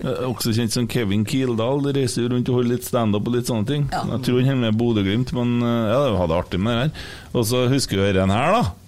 eh, 0.02 0.24
også 0.26 0.56
kjent 0.58 0.74
som 0.74 0.90
Kevin 0.90 1.28
Kildahl. 1.30 1.84
De 1.86 1.94
reiser 2.00 2.26
jo 2.26 2.32
rundt 2.34 2.50
og 2.50 2.58
holder 2.60 2.74
litt 2.74 2.90
standup 2.90 3.30
og 3.30 3.38
litt 3.38 3.54
sånne 3.54 3.70
ting. 3.70 3.86
Jeg 3.94 4.22
tror 4.26 4.42
han 4.42 4.50
holder 4.50 4.64
med 4.64 4.82
Bodø-Glimt, 4.82 5.36
men 5.38 5.60
ja, 5.62 6.02
det 6.08 6.18
hadde 6.24 6.42
artig 6.42 6.62
med 6.62 6.74
det 6.74 6.88
her. 6.88 7.06
Og 7.38 7.46
så 7.54 7.68
husker 7.70 8.02
vi 8.02 8.16
denne 8.18 8.42
her, 8.42 8.58
da. 8.58 8.85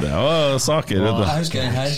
Det 0.00 0.10
var 0.10 0.58
saker, 0.58 1.00
vet 1.04 1.16
du. 1.16 1.22
Jeg 1.28 1.38
husker 1.38 1.62
den 1.62 1.70
her. 1.70 1.90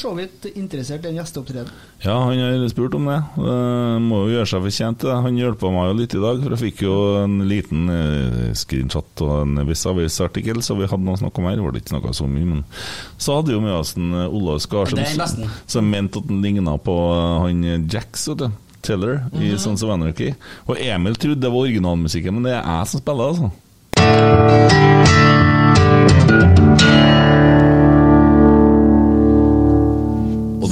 Så 0.03 0.11
vidt 0.17 0.45
interessert 0.53 1.05
i 1.07 1.09
en 1.13 1.17
gjesteopptreden. 1.21 1.69
Ja, 2.03 2.17
han 2.27 2.39
har 2.43 2.67
spurt 2.71 2.95
om 2.97 3.05
det. 3.07 3.17
Uh, 3.39 3.95
må 4.03 4.25
jo 4.25 4.33
gjøre 4.35 4.49
seg 4.51 4.65
fortjent 4.65 4.99
til 4.99 5.09
det. 5.09 5.17
Han 5.23 5.37
hjelpa 5.39 5.71
meg 5.71 5.87
jo 5.89 5.95
litt 6.01 6.15
i 6.17 6.23
dag, 6.23 6.41
for 6.43 6.55
jeg 6.57 6.61
fikk 6.65 6.83
jo 6.83 6.95
en 7.23 7.37
liten 7.47 7.87
uh, 7.87 8.51
screenshot 8.59 9.23
og 9.23 9.33
en 9.45 9.63
viss 9.69 9.85
avisartikkel, 9.87 10.59
så 10.65 10.75
vi 10.79 10.89
hadde 10.91 11.03
noe 11.07 11.15
å 11.15 11.21
snakke 11.23 11.39
om 11.39 11.47
her. 11.47 11.55
Det 11.61 11.65
var 11.69 11.79
ikke 11.79 11.95
noe 11.95 12.13
så 12.19 12.27
mye, 12.27 12.49
men 12.51 12.65
så 13.17 13.39
hadde 13.39 13.55
jo 13.55 13.63
med 13.63 13.73
oss 13.77 13.95
en 13.97 14.11
uh, 14.11 14.27
Olav 14.27 14.59
Skar 14.63 14.91
som, 14.91 15.87
mente 15.89 16.19
at 16.19 16.27
han 16.29 16.43
ligna 16.43 16.75
på 16.83 16.97
eh, 17.15 17.39
han 17.47 17.63
Jacks. 17.87 18.27
vet 18.33 18.43
du. 18.43 18.49
Teller 18.83 19.21
i 19.31 19.53
Mhm. 19.53 19.57
Sons 19.63 19.83
of 19.85 19.93
Anarchy. 19.95 20.33
Og 20.67 20.75
Emil 20.75 21.15
trodde 21.15 21.39
det 21.39 21.51
var 21.53 21.63
originalmusikken, 21.63 22.33
men 22.35 22.43
det 22.49 22.57
er 22.57 22.67
jeg 22.67 22.91
som 22.91 22.99
spiller, 22.99 23.31
altså. 23.31 25.12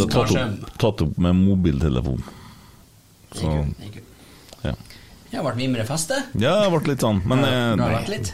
Det 0.01 0.07
er 0.09 0.13
tatt 0.17 0.35
opp, 0.41 0.71
tatt 0.81 1.03
opp 1.07 1.15
med 1.21 1.37
mobiltelefon. 1.39 2.19
Så 3.37 3.47
ja. 4.65 4.73
Det 5.31 5.37
har 5.39 5.45
vært 5.47 5.61
mimrefest, 5.61 6.09
det. 6.11 6.19
ja, 6.43 6.57
det 6.59 6.67
ble 6.73 6.81
litt 6.91 7.03
sånn. 7.05 7.19
Men 7.25 7.37
Ja, 7.45 7.51
eh, 7.51 7.75
det 7.79 7.83
har 7.85 7.93
vært 8.01 8.09
litt. 8.11 8.29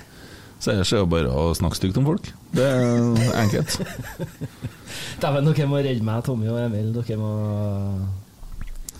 så 0.59 0.71
er 0.73 0.79
det 0.81 0.87
jo 0.89 1.05
bare 1.11 1.29
å 1.29 1.51
snakke 1.53 1.77
stygt 1.77 1.97
om 2.01 2.05
folk. 2.09 2.31
Det 2.57 2.65
er 2.65 3.37
enkelt. 3.43 3.75
Dæven, 5.21 5.45
dere 5.51 5.67
må 5.69 5.77
redde 5.85 6.01
meg, 6.07 6.23
Tommy 6.25 6.47
og 6.49 6.57
Emil. 6.63 6.87
Dere 6.95 7.17
må 7.21 7.31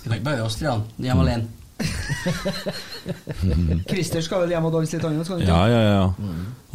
Vi 0.04 0.12
kan 0.12 0.18
ikke 0.20 0.28
bare 0.30 0.44
oss 0.46 0.60
tre. 0.60 0.76
De 0.98 1.02
er 1.08 1.10
hjemme 1.10 1.26
alene. 1.26 1.48
Christer 3.90 4.22
skal 4.26 4.44
vel 4.46 4.54
hjem 4.56 4.66
og 4.70 4.74
danse 4.78 4.98
litt 4.98 5.06
annet? 5.10 5.34
Ja, 5.48 5.62
ja, 5.70 5.82
ja. 5.88 6.06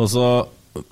Og 0.03 0.11
så 0.11 0.27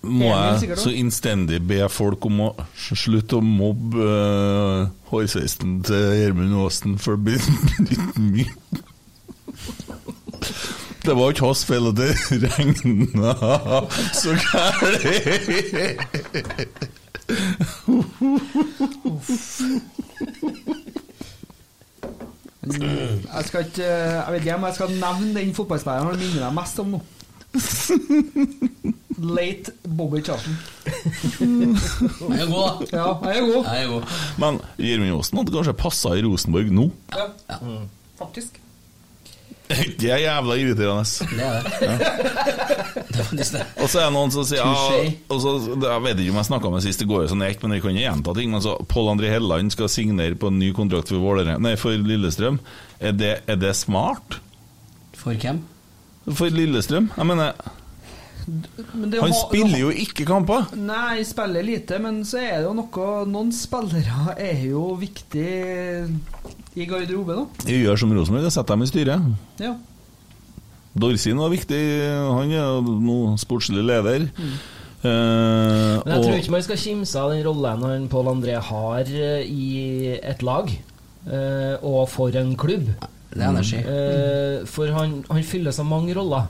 må 0.03 0.29
jeg 0.29 0.77
så 0.77 0.91
innstendig 0.93 1.61
be 1.65 1.89
folk 1.89 2.27
om 2.29 2.41
å 2.45 2.49
slutte 2.77 3.39
å 3.39 3.45
mobbe 3.45 4.05
uh, 4.05 4.91
hårsveisen 5.09 5.79
til 5.89 6.11
Gjermund 6.19 6.57
Aasen, 6.61 6.99
for 7.01 7.17
det 7.17 7.23
blir 7.31 7.41
mye. 8.21 8.49
Det 11.01 11.17
var 11.17 11.33
ikke 11.33 11.47
hans 11.47 11.65
feil 11.65 11.89
at 11.89 11.97
det 11.97 12.11
regna 12.45 13.33
så 14.13 14.35
Jeg 22.61 23.45
skal 23.47 23.65
ikke 23.65 23.85
Jeg 23.85 24.33
vet 24.33 24.41
ikke 24.43 24.55
om 24.55 24.65
jeg 24.65 24.75
skal 24.77 24.93
nevne 24.93 25.41
den 25.41 25.55
fotballspilleren 25.57 26.11
han 26.11 26.21
minner 26.21 26.45
meg 26.51 26.59
mest 26.61 26.83
om 26.83 26.93
nå. 26.97 27.01
Late 29.37 29.73
Bobby 29.83 30.23
Charlton. 30.23 30.57
jeg 32.31 32.41
er 32.41 32.49
god, 32.49 32.87
da. 32.87 32.97
Ja, 32.97 33.09
jeg 33.27 33.43
er 33.43 33.47
god. 33.53 33.65
Jeg 33.65 33.85
er 33.85 33.89
god. 33.91 34.17
Men 34.41 34.61
Gjermund 34.79 35.19
Aasen 35.19 35.41
hadde 35.41 35.55
kanskje 35.59 35.77
passa 35.83 36.17
i 36.17 36.25
Rosenborg 36.25 36.73
nå? 36.73 36.91
Ja. 37.17 37.29
Faktisk. 38.21 38.61
Det 39.71 40.09
er 40.11 40.19
jævla 40.25 40.57
irriterende. 40.59 41.05
Det 41.31 41.45
er 41.47 41.63
det. 41.63 41.71
Det 43.11 43.45
er 43.45 43.53
det. 43.55 43.65
Og 43.79 43.91
så 43.91 44.01
er 44.01 44.09
det 44.09 44.15
noen 44.15 44.33
som 44.35 44.47
sier 44.47 44.63
ja, 44.63 45.11
og 45.31 45.41
så, 45.43 45.51
Jeg 45.71 46.03
vet 46.03 46.23
ikke 46.23 46.33
om 46.33 46.39
jeg 46.41 46.49
snakka 46.49 46.71
med 46.73 46.83
sist, 46.83 47.03
det 47.03 47.07
går 47.11 47.25
jo 47.25 47.31
sånn 47.31 47.45
ekt, 47.47 47.63
men 47.63 47.77
jeg 47.77 47.85
kan 47.85 47.95
jo 47.95 48.03
gjenta 48.03 48.35
ting. 48.35 48.51
Men 48.55 48.65
så 48.65 48.75
Pål 48.91 49.13
André 49.13 49.31
Helland 49.31 49.75
skal 49.75 49.91
signere 49.93 50.39
på 50.39 50.51
en 50.51 50.59
ny 50.59 50.73
kontrakt 50.77 51.13
for, 51.13 51.23
Våler, 51.23 51.53
nei, 51.63 51.77
for 51.79 51.95
Lillestrøm. 51.95 52.59
Er 52.99 53.15
det, 53.15 53.35
er 53.51 53.61
det 53.61 53.75
smart? 53.79 54.41
For 55.21 55.39
hvem? 55.39 55.63
For 56.29 56.53
Lillestrøm? 56.53 57.09
Jeg 57.17 57.27
mener, 57.27 57.53
Men 58.93 59.11
det 59.13 59.21
han 59.23 59.33
spiller 59.37 59.79
jo 59.81 59.91
ikke 59.95 60.27
kamper! 60.29 60.67
Nei, 60.77 61.23
spiller 61.27 61.65
lite, 61.65 61.99
men 62.03 62.23
så 62.29 62.41
er 62.43 62.59
det 62.61 62.67
jo 62.69 62.75
noe 62.77 63.11
Noen 63.31 63.53
spillere 63.55 64.35
er 64.37 64.65
jo 64.69 64.91
viktig 65.01 65.47
i 66.79 66.87
garderoben, 66.87 67.41
da. 67.45 67.71
Jeg 67.71 67.85
gjør 67.85 67.99
som 67.99 68.13
Rosenborg, 68.15 68.51
setter 68.53 68.77
dem 68.77 68.85
i 68.85 68.91
styret. 68.91 69.31
Ja. 69.63 69.73
Dorsin 71.01 71.39
var 71.39 71.51
viktig, 71.53 71.81
han 72.11 72.53
er 72.53 72.61
jo 72.61 72.99
nå 73.03 73.17
sportslig 73.43 73.83
leder. 73.87 74.29
Mm. 74.37 74.53
Eh, 75.01 75.97
Men 76.05 76.13
jeg 76.13 76.23
tror 76.27 76.39
ikke 76.43 76.53
man 76.53 76.65
skal 76.67 76.81
kimse 76.83 77.21
av 77.21 77.31
den 77.33 77.45
rollen 77.47 77.85
han 77.87 78.09
Pål 78.13 78.27
André 78.35 78.59
har 78.61 79.09
eh, 79.09 79.47
i 79.49 80.11
et 80.21 80.43
lag, 80.45 80.69
eh, 81.25 81.75
og 81.81 82.03
for 82.13 82.37
en 82.37 82.53
klubb. 82.61 82.91
Det 83.31 83.43
er 83.45 83.49
energi. 83.53 83.79
Eh, 83.79 84.65
for 84.67 84.91
han, 84.97 85.25
han 85.31 85.43
fyller 85.47 85.71
så 85.77 85.85
mange 85.87 86.15
roller. 86.17 86.49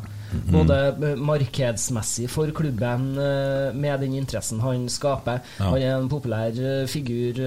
Både 0.50 0.76
eh, 0.94 1.17
markedsmessig 1.18 2.28
for 2.31 2.52
klubben 2.55 3.09
eh, 3.18 3.75
med 3.75 4.00
den 4.05 4.15
interessen 4.15 4.60
han 4.62 4.86
skaper. 4.89 5.41
Ja. 5.59 5.70
Han 5.73 5.83
er 5.83 5.97
en 5.99 6.09
populær 6.09 6.55
figur 6.89 7.41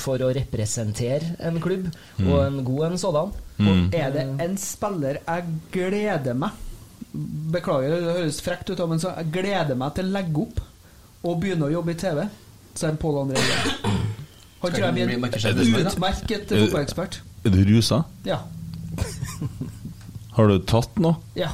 for 0.00 0.18
å 0.24 0.32
representere 0.34 1.34
en 1.44 1.60
klubb, 1.60 1.90
Mm. 2.18 2.28
og 2.32 2.40
en 2.46 2.60
god 2.64 2.84
en 2.92 2.98
sådan. 2.98 3.32
Mm. 3.58 3.90
Er 3.94 4.10
det 4.14 4.22
en 4.40 4.56
spiller 4.58 5.18
jeg 5.26 5.44
gleder 5.74 6.34
meg 6.34 6.50
Beklager, 7.14 7.92
det 8.02 8.14
høres 8.16 8.40
frekt 8.42 8.70
ut, 8.70 8.80
men 8.90 8.98
så 8.98 9.12
jeg 9.20 9.28
gleder 9.36 9.76
meg 9.78 9.92
til 9.94 10.08
å 10.08 10.14
legge 10.16 10.40
opp 10.42 10.58
og 11.24 11.36
begynne 11.42 11.68
å 11.68 11.72
jobbe 11.72 11.92
i 11.94 11.98
TV, 12.00 12.24
så 12.74 12.88
er 12.88 12.96
det 12.96 12.98
Pål 13.04 13.20
André. 13.20 13.44
Han 14.64 14.72
tror 14.72 14.80
jeg 14.82 14.94
blir 14.96 15.04
en 15.04 15.12
utmerket 15.20 15.44
Er- 15.44 16.64
fotballekspert. 16.64 17.20
Er 17.44 17.50
du 17.54 17.60
rusa? 17.68 18.00
Ja. 18.26 18.40
Har 20.36 20.50
du 20.50 20.58
tatt 20.66 20.98
noe? 21.02 21.18
Ja. 21.38 21.52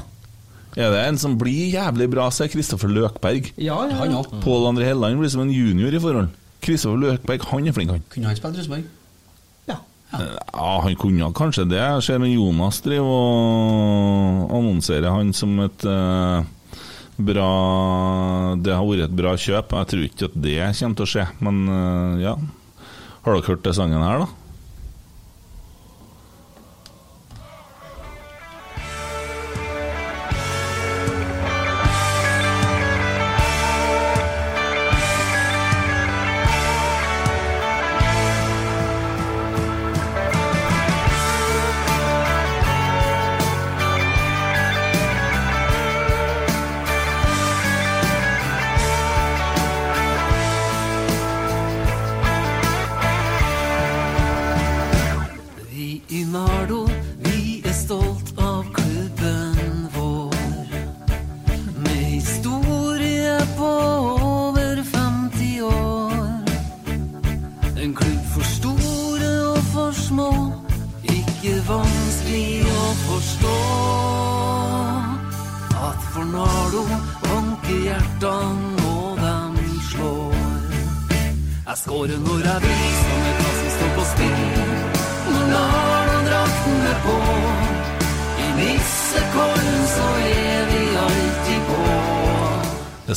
Er 0.78 0.92
det 0.94 1.00
en 1.02 1.18
som 1.18 1.34
blir 1.38 1.72
jævlig 1.74 2.06
bra, 2.12 2.28
så 2.30 2.44
er 2.46 2.52
Kristoffer 2.52 2.90
Løkberg. 2.92 3.50
Ja, 3.58 3.80
ja, 3.90 3.96
Han 3.98 4.14
ja. 4.14 4.22
Pål 4.44 4.68
André 4.70 4.86
Helland 4.86 5.18
blir 5.18 5.32
som 5.32 5.42
en 5.42 5.50
junior 5.52 5.94
i 5.94 6.00
forhold. 6.02 6.30
Kristoffer 6.62 7.00
Løkberg, 7.00 7.44
han 7.50 7.66
er 7.66 7.74
flink, 7.74 7.90
han. 7.90 8.06
Kunne 8.12 8.30
han 8.30 8.38
spilt 8.38 8.60
Rosenborg? 8.60 8.86
Ja, 9.68 9.80
ja. 10.12 10.70
han 10.84 10.96
kunne 11.00 11.32
kanskje 11.34 11.66
det. 11.70 11.80
Jeg 11.80 12.06
ser 12.06 12.22
en 12.22 12.30
Jonas 12.30 12.80
driver 12.86 13.10
og 13.10 14.54
annonserer 14.60 15.10
han 15.10 15.34
som 15.36 15.58
et 15.64 15.86
uh, 15.86 16.46
bra 17.20 17.50
Det 18.62 18.72
har 18.72 18.86
vært 18.86 19.08
et 19.08 19.18
bra 19.18 19.34
kjøp. 19.34 19.74
Jeg 19.74 19.90
tror 19.92 20.06
ikke 20.06 20.30
at 20.30 20.38
det 20.46 20.56
kommer 20.78 21.00
til 21.00 21.08
å 21.08 21.12
skje, 21.16 21.26
men 21.42 21.62
uh, 21.66 22.22
ja. 22.22 22.36
Har 23.20 23.36
dere 23.36 23.50
hørt 23.50 23.66
det 23.66 23.74
sangen 23.76 24.00
her, 24.00 24.22
da? 24.22 24.39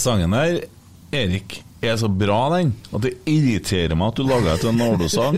Sangen 0.04 0.36
der, 0.36 0.64
Erik, 1.14 1.62
er 1.84 1.98
så 2.00 2.08
bra, 2.08 2.42
den, 2.56 2.70
at 2.96 3.04
det 3.04 3.14
irriterer 3.28 3.96
meg 4.00 4.14
at 4.14 4.20
du 4.20 4.24
laga 4.28 4.54
et 4.56 4.64
Nardo-sang. 4.78 5.36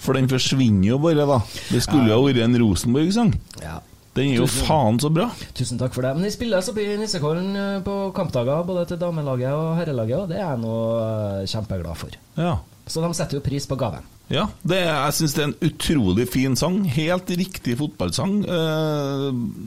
For 0.00 0.16
den 0.16 0.28
forsvinner 0.30 0.94
jo 0.94 0.98
bare, 1.02 1.26
da. 1.28 1.40
Det 1.68 1.82
skulle 1.84 2.08
jo 2.08 2.16
ha 2.16 2.26
vært 2.28 2.44
en 2.46 2.56
Rosenborg-sang. 2.62 3.34
Ja. 3.60 3.78
Den 4.16 4.28
er 4.32 4.38
jo 4.42 4.46
Tusen- 4.48 4.66
faen 4.68 4.98
så 5.00 5.08
bra. 5.12 5.26
Tusen 5.56 5.78
takk 5.80 5.94
for 5.96 6.04
det. 6.04 6.14
Men 6.18 6.26
de 6.26 6.32
spilles 6.34 6.66
oppe 6.68 6.82
i 6.84 6.96
Nissekollen 7.00 7.52
eh, 7.56 7.78
på 7.84 7.94
kampdager, 8.16 8.64
både 8.68 8.86
til 8.90 8.98
damelaget 9.00 9.52
og 9.56 9.70
herrelaget, 9.78 10.18
og 10.18 10.32
det 10.32 10.36
er 10.40 10.46
jeg 10.50 10.60
nå 10.64 10.74
eh, 11.04 11.46
kjempeglad 11.52 11.96
for. 12.00 12.18
Ja. 12.36 12.58
Så 12.92 13.00
de 13.04 13.12
setter 13.16 13.38
jo 13.38 13.44
pris 13.46 13.64
på 13.70 13.78
gaven. 13.80 14.04
Ja, 14.32 14.46
det, 14.68 14.78
er- 14.82 14.96
jeg 15.06 15.16
syns 15.20 15.36
det 15.36 15.42
er 15.44 15.48
en 15.50 15.56
utrolig 15.68 16.26
fin 16.32 16.56
sang. 16.60 16.80
Helt 16.92 17.32
riktig 17.40 17.76
fotballsang. 17.80 18.34
Eh, 18.48 19.26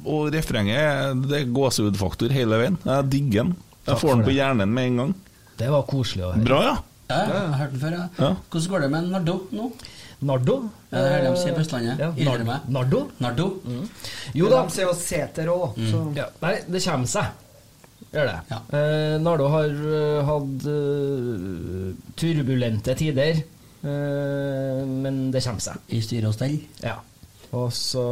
og 0.09 0.29
refrenget 0.33 1.21
det 1.29 1.39
er 1.43 1.51
gåsehudfaktor 1.53 2.33
hele 2.33 2.61
veien. 2.61 2.77
Jeg 2.85 3.09
digger 3.13 3.47
den. 3.47 3.55
Jeg 3.85 4.01
får 4.01 4.11
den 4.15 4.23
på 4.25 4.31
det. 4.31 4.37
hjernen 4.39 4.73
med 4.73 4.91
en 4.91 5.01
gang. 5.01 5.15
Det 5.59 5.71
var 5.71 5.85
koselig 5.89 6.25
å 6.25 6.33
høre. 6.33 6.45
Bra, 6.47 6.61
ja. 6.65 6.75
Ja, 7.05 7.15
ja, 7.15 7.33
jeg 7.35 7.49
har 7.51 7.59
hørt 7.59 7.71
den 7.75 7.81
før. 7.83 7.95
Ja. 7.95 8.05
Ja. 8.17 8.31
Hvordan 8.49 8.69
går 8.71 8.83
det 8.85 8.89
med 8.95 9.09
Nardo 9.13 9.35
nå? 9.53 9.69
Nardo? 10.25 10.55
Ja, 10.89 10.97
det 10.97 11.09
er 11.11 11.23
det 11.25 11.31
de 11.31 11.39
sier 11.41 11.55
på 11.55 11.61
Østlandet. 11.61 11.99
Ja, 12.01 12.11
Nardo? 12.25 12.45
Nardo? 12.73 13.01
Nardo? 13.21 13.47
Nardo. 13.67 13.87
Jo 14.33 14.49
da. 14.49 14.61
De 14.65 14.73
sier 14.73 14.87
jo 14.87 14.93
seter 14.97 15.51
òg, 15.53 15.81
så 15.91 16.03
Ja, 16.17 16.29
nei, 16.41 16.55
det 16.71 16.81
kommer 16.85 17.11
seg. 17.11 17.41
Gjør 18.15 18.29
det. 18.31 18.59
Eh, 18.79 19.15
Nardo 19.21 19.49
har 19.51 19.73
uh, 19.75 20.21
hatt 20.29 20.67
uh, 20.71 21.89
turbulente 22.15 22.95
tider, 22.95 23.41
uh, 23.83 24.81
men 24.87 25.27
det 25.35 25.43
kommer 25.43 25.63
seg. 25.67 25.83
I 25.91 25.99
styre 26.05 26.31
og 26.31 26.37
stell? 26.37 26.55
Ja. 26.83 26.95
Og 27.55 27.69
så 27.75 28.03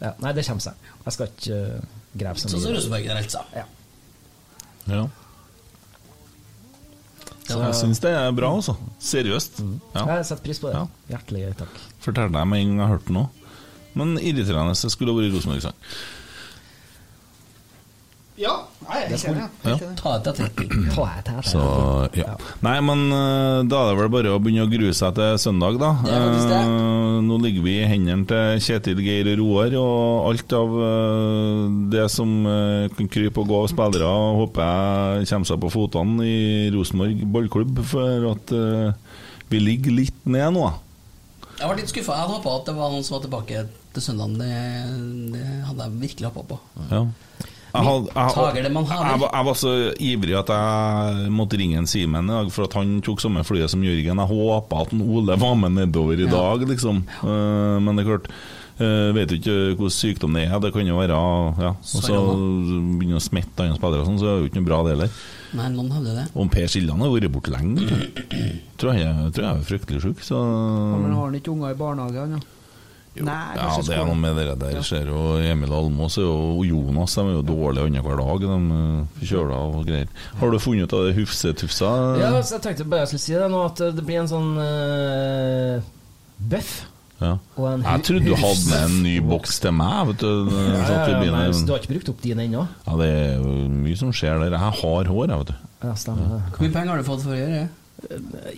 ja, 0.00 0.12
Nei, 0.22 0.32
det 0.36 0.44
kommer 0.46 0.64
seg. 0.64 0.92
Jeg 1.06 1.16
skal 1.16 1.32
ikke 1.32 1.56
uh, 1.56 1.96
grave 2.16 2.40
så 2.40 2.52
Sånn 2.52 2.60
som 2.60 2.70
mye. 2.70 2.76
Rosenborg 2.78 3.08
der, 3.08 3.22
altså. 3.24 3.42
Ja. 3.56 3.64
Ja. 4.90 5.06
Så 7.46 7.60
jeg 7.62 7.74
syns 7.78 8.00
det 8.02 8.10
er 8.10 8.32
bra, 8.34 8.48
altså. 8.58 8.74
Seriøst. 8.98 9.60
Ja. 9.94 10.02
Jeg 10.16 10.26
setter 10.26 10.42
pris 10.42 10.58
på 10.62 10.70
det. 10.72 10.80
Hjertelig 11.12 11.52
takk. 11.60 11.76
Fortell 12.02 12.32
deg 12.34 12.48
med 12.50 12.62
en 12.62 12.72
gang 12.72 12.80
jeg 12.80 12.88
har 12.88 12.96
hørt 12.96 13.12
noe. 13.14 13.52
Men 13.96 14.16
irriterende. 14.18 14.74
Det 14.74 14.90
skulle 14.92 15.14
vært 15.14 15.36
Rosenborg-sang. 15.36 15.76
Ja, 18.36 18.52
nei, 18.84 18.98
jeg 19.08 19.18
kjenner 19.22 19.46
det. 19.46 19.70
Ja. 19.70 19.90
Ta. 19.96 20.10
Ta 20.92 21.04
det 21.24 21.34
Så, 21.48 21.62
ja. 22.18 22.34
Nei, 22.64 22.74
men 22.84 23.06
eh, 23.08 23.62
da 23.64 23.80
er 23.80 23.94
det 23.94 24.00
vel 24.02 24.10
bare 24.12 24.34
å 24.34 24.40
begynne 24.42 24.66
å 24.66 24.70
grue 24.70 24.92
seg 24.96 25.16
til 25.16 25.38
søndag, 25.40 25.78
da. 25.80 25.94
Det 26.04 26.18
det. 26.50 26.58
Eh, 26.60 27.16
nå 27.24 27.38
ligger 27.40 27.64
vi 27.64 27.78
i 27.80 27.88
hendene 27.88 28.28
til 28.28 28.60
Kjetil, 28.66 29.00
Geir 29.06 29.32
Roar, 29.40 29.72
og 29.80 30.28
alt 30.28 30.56
av 30.58 30.76
eh, 30.90 31.62
det 31.96 32.06
som 32.12 32.36
eh, 32.50 32.92
kan 32.98 33.10
krype 33.16 33.40
og 33.40 33.48
gå 33.48 33.62
av 33.62 33.70
spillere, 33.72 34.12
håper 34.42 34.68
jeg 34.68 35.32
kommer 35.32 35.52
seg 35.52 35.62
på 35.64 35.72
fotene 35.72 36.28
i 36.28 36.38
Rosenborg 36.76 37.24
ballklubb, 37.32 37.80
for 37.88 38.30
at 38.34 38.56
vi 39.48 39.62
ligger 39.62 39.96
litt 39.96 40.24
ned 40.28 40.58
nå. 40.58 40.68
Jeg 41.56 41.70
var 41.70 41.78
litt 41.78 41.88
skuffa. 41.88 42.12
Jeg 42.12 42.26
hadde 42.26 42.36
håpa 42.36 42.56
at 42.58 42.68
det 42.68 42.76
var 42.76 42.92
noen 42.92 43.04
som 43.06 43.16
var 43.16 43.24
tilbake 43.24 43.66
til 43.96 44.04
søndagen. 44.04 44.36
Det, 44.36 44.56
det 45.32 45.44
hadde 45.70 45.86
jeg 45.86 46.00
virkelig 46.02 46.34
håpa 46.34 46.50
på. 46.50 46.58
Ja. 46.90 47.06
Jeg, 47.76 48.02
jeg, 48.10 48.34
Tager 48.36 48.62
det 48.66 48.72
man 48.74 48.84
haver. 48.90 49.26
jeg, 49.26 49.44
var- 49.48 49.58
så 49.60 49.72
ivrig 50.00 50.36
at 50.38 50.52
jeg 50.52 51.30
måtte 51.32 51.58
ringe 51.60 51.78
en 51.80 51.86
Simen 51.90 52.28
i 52.30 52.32
dag, 52.34 52.50
for 52.52 52.64
at 52.68 52.76
han 52.78 53.00
tok 53.04 53.20
samme 53.20 53.44
flyet 53.46 53.70
som 53.72 53.82
Jørgen. 53.84 54.20
Jeg 54.22 54.30
håpa 54.32 54.82
at 54.86 54.92
en 54.96 55.02
Ole 55.06 55.36
var 55.40 55.54
med 55.60 55.76
nedover 55.76 56.20
i 56.20 56.30
dag, 56.30 56.66
liksom. 56.68 57.02
Eh, 57.22 57.76
men 57.82 57.96
det 57.96 58.04
er 58.04 58.10
klart 58.10 58.28
uh, 58.80 59.12
Vet 59.16 59.32
jo 59.32 59.38
ikke 59.40 59.56
hvordan 59.78 59.94
sykdom 59.96 60.34
det 60.36 60.46
er. 60.48 60.58
Det 60.60 60.72
kan 60.74 60.86
jo 60.88 60.98
være 60.98 61.16
ja. 61.62 61.72
Og 61.76 62.04
så 62.04 62.18
begynner 62.98 63.20
å 63.20 63.24
smitte 63.24 63.64
andre 63.64 63.78
spillere, 63.78 64.02
og 64.04 64.10
sånn, 64.10 64.18
så 64.20 64.28
er 64.28 64.34
det 64.36 64.42
jo 64.44 64.50
ikke 64.50 64.60
noe 64.60 64.68
bra, 64.68 64.80
det 64.84 64.96
heller. 64.96 65.16
Nei, 65.56 65.68
noen 65.72 65.92
hadde 65.94 66.16
det. 66.18 66.26
Om 66.36 66.50
Per 66.52 66.66
Siljan 66.68 67.00
har 67.00 67.12
vært 67.14 67.32
borte 67.32 67.54
lenge. 67.54 67.86
Tror 68.76 68.98
jeg, 68.98 69.30
tror 69.32 69.46
jeg 69.46 69.52
er 69.54 69.64
fryktelig 69.70 70.02
sjuk, 70.04 70.20
så 70.26 70.36
Ja, 70.42 70.98
men 71.00 71.14
har 71.16 71.24
han 71.30 71.38
ikke 71.38 71.54
unger 71.54 71.72
i 71.72 71.78
barnehagen, 71.80 72.36
ja? 72.36 72.42
Nei, 73.24 73.56
Ja, 73.56 73.68
det 73.80 73.94
er 73.96 74.04
noe 74.04 74.18
med 74.20 74.36
det 74.36 74.58
der. 74.60 74.74
Ja. 74.76 74.82
Ser 74.84 75.06
jo 75.08 75.36
Emil 75.40 75.72
Almås 75.72 76.18
og 76.22 76.64
Jonas 76.66 77.14
de 77.16 77.22
er 77.24 77.36
jo 77.38 77.44
dårlige 77.46 77.86
annenhver 77.88 78.20
dag. 78.20 78.42
De 78.44 78.80
eh, 78.80 79.22
kjøler 79.30 79.54
av 79.56 79.78
og 79.80 79.86
greier. 79.88 80.10
Har 80.40 80.52
du 80.52 80.58
funnet 80.60 80.84
ut 80.90 80.96
av 80.98 81.06
det 81.06 81.14
Hufsetufsa? 81.20 81.92
Ja, 82.20 82.34
så 82.42 82.58
jeg 82.58 82.66
tenkte 82.66 82.88
bare 82.90 83.06
jeg 83.06 83.14
skulle 83.14 83.24
si 83.28 83.38
det 83.38 83.48
nå, 83.52 83.62
at 83.70 83.80
det 83.96 84.04
blir 84.04 84.20
en 84.20 84.30
sånn 84.30 84.52
uh, 84.60 85.88
bøff. 86.52 86.74
Ja. 87.16 87.38
Og 87.56 87.64
en 87.70 87.80
Jeg 87.86 88.04
trodde 88.04 88.28
du 88.28 88.34
hadde 88.36 88.66
med 88.68 88.82
en 88.90 88.98
ny 89.06 89.14
boks 89.24 89.60
til 89.64 89.72
meg. 89.72 90.10
Vet 90.10 90.20
du, 90.20 90.50
Ja, 90.52 90.66
ja, 90.76 90.98
ja, 91.08 91.20
bilen. 91.22 91.64
du 91.64 91.72
har 91.72 91.80
ikke 91.80 91.94
brukt 91.94 92.12
opp 92.12 92.20
din 92.22 92.42
ennå? 92.44 92.66
ja, 92.86 92.98
det 93.00 93.08
er 93.08 93.40
jo 93.40 93.56
mye 93.72 93.96
som 93.96 94.12
skjer 94.12 94.42
der. 94.44 94.52
Jeg 94.58 94.76
har 94.82 95.08
hår, 95.08 95.30
jeg, 95.32 95.38
vet 95.40 95.54
du. 95.54 95.56
Ja, 95.86 95.94
stemmer 95.96 96.28
det. 96.34 96.42
Hvor 96.52 96.66
mye 96.66 96.74
penger 96.76 96.92
har 96.92 97.00
du 97.00 97.08
fått 97.08 97.24
for 97.24 97.32
å 97.32 97.40
gjøre 97.40 97.62
det? 97.62 97.66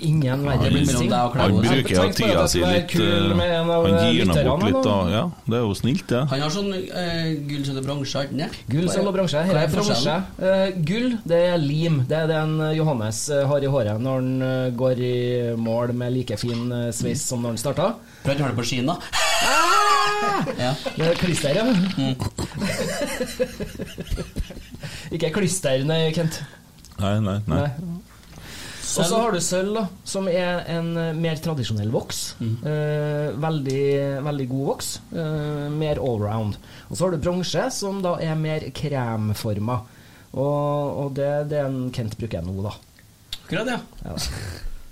Ingen 0.03 0.25
Ja, 0.27 0.35
verre 0.43 0.67
musikk. 0.75 1.13
Han 1.39 1.53
bruker 1.63 1.93
jo 1.95 2.07
tida 2.17 2.43
si 2.51 2.59
litt 2.59 2.91
eh, 2.99 3.31
Han 3.31 3.95
gir 4.11 4.27
nå 4.27 4.35
bort 4.35 4.65
litt, 4.67 4.83
da. 4.83 4.97
Ja, 5.13 5.21
det 5.47 5.55
er 5.61 5.63
jo 5.63 5.75
snilt, 5.79 6.03
det. 6.11 6.23
Han 6.33 6.43
har 6.43 6.51
sånn 6.53 6.73
uh, 6.75 6.81
gull, 7.47 7.63
sølv 7.69 7.79
og 7.81 7.85
bronse, 7.87 8.19
ikke 8.27 8.35
sant? 8.35 8.51
Gull, 8.73 8.89
sølv 8.91 9.07
og 9.13 9.15
bronse. 9.15 9.39
Her 9.47 9.55
er 9.63 9.71
bronse. 9.71 9.95
forskjellen? 9.95 10.23
Eh, 10.43 10.75
gull, 10.91 11.07
det 11.31 11.39
er 11.53 11.59
lim. 11.63 12.03
Det 12.11 12.17
er 12.19 12.27
det 12.33 12.39
en 12.41 12.57
Johannes 12.75 13.19
har 13.53 13.61
i 13.63 13.71
håret 13.71 13.95
når 14.03 14.15
han 14.19 14.31
går 14.83 14.97
i 15.07 15.15
mål 15.59 15.93
med 16.03 16.09
like 16.17 16.35
fin 16.41 16.63
sveis 16.95 17.23
som 17.31 17.39
når 17.45 17.51
han 17.55 17.59
starta. 17.63 17.87
For 18.25 18.31
han 18.35 18.43
har 18.43 18.51
det 18.53 18.59
på 18.59 18.67
skien, 18.73 18.87
da. 18.91 18.95
Ja. 20.59 20.73
Er 20.99 21.15
klister, 21.23 21.53
ja. 21.55 21.63
Ikke 25.15 25.31
klister, 25.39 25.79
nei, 25.87 26.11
Kent. 26.17 26.35
Nei, 26.99 27.21
nei, 27.23 27.39
nei. 27.47 27.69
Og 28.99 29.07
så 29.07 29.19
har 29.23 29.35
du 29.35 29.41
sølv, 29.45 29.75
da, 29.77 29.85
som 30.09 30.29
er 30.31 30.65
en 30.75 30.89
eh, 30.99 31.13
mer 31.17 31.39
tradisjonell 31.43 31.91
voks. 31.95 32.23
Eh, 32.43 33.29
veldig, 33.41 33.85
veldig 34.27 34.47
god 34.51 34.65
voks. 34.73 34.89
Eh, 35.13 35.69
mer 35.75 36.01
allround. 36.03 36.59
Og 36.89 36.97
så 36.97 37.07
har 37.07 37.15
du 37.15 37.23
bronse, 37.23 37.69
som 37.75 38.03
da 38.05 38.17
er 38.25 38.39
mer 38.39 38.67
kremforma. 38.75 39.81
Og, 40.35 41.05
og 41.05 41.13
det 41.17 41.31
det 41.53 41.63
er 41.63 41.69
en 41.71 41.93
Kent 41.95 42.19
bruker 42.21 42.43
nå, 42.45 42.57
da. 42.67 42.75
Akkurat, 43.45 43.71
ja. 43.77 43.79
Ja. 44.05 44.17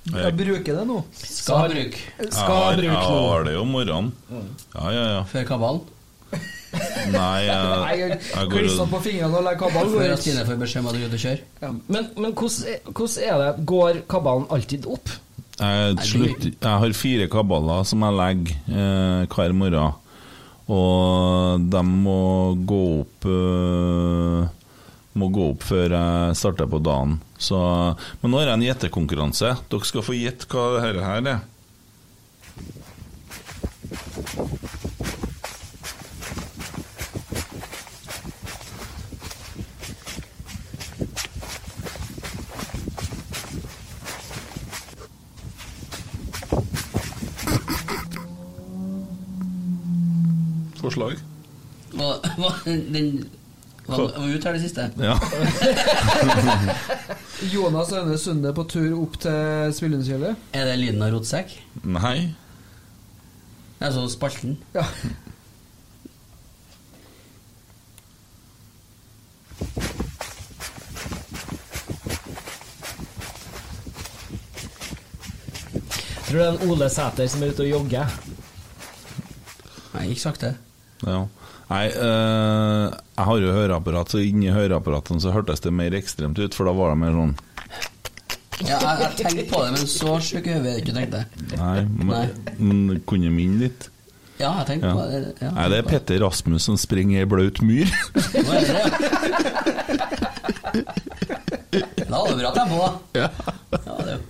Jeg 0.06 0.36
bruker 0.38 0.76
det 0.78 0.84
nå. 0.86 1.00
Skal 1.18 1.72
bruke. 1.72 2.02
Skal 2.30 2.76
bruke 2.78 2.92
nå. 2.92 2.94
Ja, 2.94 3.22
har 3.26 3.46
det 3.48 3.56
jo 3.56 3.64
om 3.64 3.72
morgenen. 3.74 4.12
Ja, 4.30 4.84
ja, 4.94 5.06
ja. 5.16 5.22
Før 5.26 5.48
kabalen? 5.48 5.82
Nei, 7.16 7.46
jeg, 7.46 8.16
jeg 8.32 8.50
går 8.50 8.88
på 8.90 9.00
fingrene 9.04 9.38
og 9.38 9.44
legger 9.46 9.60
kabalen 9.66 9.94
Før. 9.94 10.16
Stine 10.20 10.46
får 10.48 10.58
beskjed 10.60 10.82
om 10.82 10.88
at 10.90 10.96
du 10.96 10.98
er 10.98 11.06
ute 11.06 11.18
og 11.18 11.22
kjører? 11.22 11.44
Men, 11.86 12.08
men 12.16 12.32
hvordan, 12.32 12.72
er, 12.72 12.90
hvordan 12.90 13.28
er 13.28 13.42
det? 13.42 13.52
Går 13.72 14.00
kabalen 14.10 14.48
alltid 14.56 14.88
opp? 14.90 15.14
Jeg, 15.56 15.94
slutt, 16.04 16.42
jeg 16.52 16.80
har 16.82 16.96
fire 16.98 17.28
kabaler 17.32 17.86
som 17.88 18.02
jeg 18.04 18.18
legger 18.18 18.58
eh, 18.68 19.22
hver 19.32 19.54
morgen. 19.56 20.02
Og 20.66 21.62
de 21.70 21.82
må 21.86 22.20
gå 22.66 22.80
opp 23.04 23.26
eh, 23.30 24.40
Må 25.16 25.28
gå 25.30 25.44
opp 25.52 25.62
før 25.64 25.94
jeg 25.94 26.36
starter 26.36 26.66
på 26.68 26.82
dagen. 26.82 27.20
Så, 27.38 27.58
men 28.20 28.32
nå 28.32 28.40
har 28.42 28.50
jeg 28.50 28.58
en 28.58 28.66
gjettekonkurranse. 28.66 29.54
Dere 29.70 29.88
skal 29.88 30.04
få 30.04 30.16
gjette 30.18 30.50
hva 30.50 30.66
dette 30.76 31.06
her 31.06 31.30
er. 31.36 31.44
Forslag? 50.86 51.18
Hva, 51.96 52.12
hva, 52.38 52.52
den 52.66 53.26
Hva 53.86 53.96
hva 54.02 54.26
uttaler 54.30 54.58
det 54.58 54.66
siste? 54.68 54.84
Ja. 55.02 55.14
Jonas 57.54 57.92
Aune 57.94 58.18
Sunde 58.18 58.52
på 58.54 58.64
tur 58.70 58.96
opp 58.98 59.18
til 59.22 59.72
Spillundskjellet. 59.74 60.38
Er 60.54 60.66
det 60.70 60.76
lyden 60.80 61.02
av 61.02 61.10
rotsekk? 61.14 61.54
Nei. 61.86 62.34
Det 63.78 63.88
er 63.88 63.94
sånn 63.94 64.10
spalten? 64.10 64.56
Ja. 64.74 64.86
Tror 76.26 76.38
du 76.38 76.42
det 76.42 76.46
er 76.46 76.54
en 76.56 76.70
Ole 76.70 76.90
Sæter 76.90 77.30
som 77.30 77.42
er 77.42 77.54
ute 77.54 77.66
og 77.66 77.74
jogger? 77.74 78.16
Nei, 79.94 80.08
ikke 80.10 80.24
sagt 80.26 80.42
det. 80.46 80.54
Ja. 81.04 81.26
Nei, 81.68 81.86
øh, 81.90 82.92
jeg 82.94 83.24
har 83.26 83.38
jo 83.42 83.52
høreapparat, 83.56 84.12
så 84.14 84.20
inni 84.22 84.52
høreapparatene 84.54 85.20
så 85.20 85.32
hørtes 85.34 85.60
det 85.64 85.72
mer 85.74 85.96
ekstremt 85.98 86.38
ut, 86.38 86.54
for 86.54 86.64
da 86.68 86.72
var 86.78 86.94
det 86.94 87.00
mer 87.02 87.12
sånn 87.16 87.34
Ja, 88.62 88.78
jeg, 88.78 89.00
jeg 89.02 89.10
tenkte 89.18 89.44
på 89.50 89.58
det, 89.64 89.72
men 89.74 89.90
så 89.90 90.14
sjuk 90.24 90.46
i 90.48 90.54
hodet 90.54 90.70
er 90.72 90.78
ikke, 90.80 90.94
tenkte 90.96 91.18
jeg. 91.20 91.26
Nei, 91.58 91.80
men, 91.90 92.06
Nei. 92.14 92.54
men 92.56 93.02
kunne 93.10 93.28
minne 93.34 93.58
litt. 93.66 93.90
Ja, 94.38 94.54
jeg 94.62 94.66
tenkte 94.70 94.86
Ja. 94.88 94.94
på 94.96 95.02
det. 95.10 95.20
Ja, 95.42 95.50
Nei, 95.58 95.66
det 95.74 95.78
er 95.82 95.86
Petter 95.90 96.22
Rasmus 96.24 96.62
som 96.70 96.76
springer 96.80 97.20
i 97.24 97.28
blaut 97.28 97.60
myr. 97.66 97.90
Nå 98.14 98.56
er 98.56 98.60
det 98.62 98.72
det, 98.72 98.80
ja. 98.86 98.90
Da 102.06 102.18
var 102.22 102.28
det 102.30 102.36
bra 102.38 102.50
tempo, 102.54 102.76
da. 102.78 102.90
Ja. 103.18 103.28
Ja, 103.72 103.94
det 104.06 104.12
jo 104.12 104.20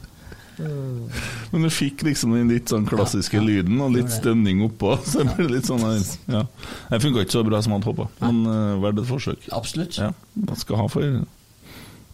Men 0.59 1.65
du 1.67 1.70
fikk 1.73 2.05
liksom 2.07 2.33
den 2.36 2.52
litt 2.52 2.73
sånn 2.73 2.86
klassiske 2.89 3.41
lyden 3.43 3.81
og 3.85 3.93
litt 3.97 4.12
stemning 4.15 4.62
oppå. 4.67 4.94
Så 5.09 5.25
det 5.25 5.35
ble 5.36 5.49
litt 5.57 5.68
sånn 5.68 5.85
ja. 5.85 6.44
Det 6.91 7.02
funka 7.05 7.26
ikke 7.26 7.36
så 7.36 7.44
bra 7.47 7.60
som 7.65 7.75
jeg 7.75 7.83
hadde 7.83 7.93
håpa, 7.93 8.09
men 8.25 8.44
uh, 8.49 8.78
verdt 8.85 9.02
et 9.02 9.10
forsøk. 9.10 9.51
Absolutt. 9.57 9.99
Ja, 10.01 10.12
man 10.39 10.62
skal 10.62 10.81
ha 10.83 10.89
for 10.93 11.25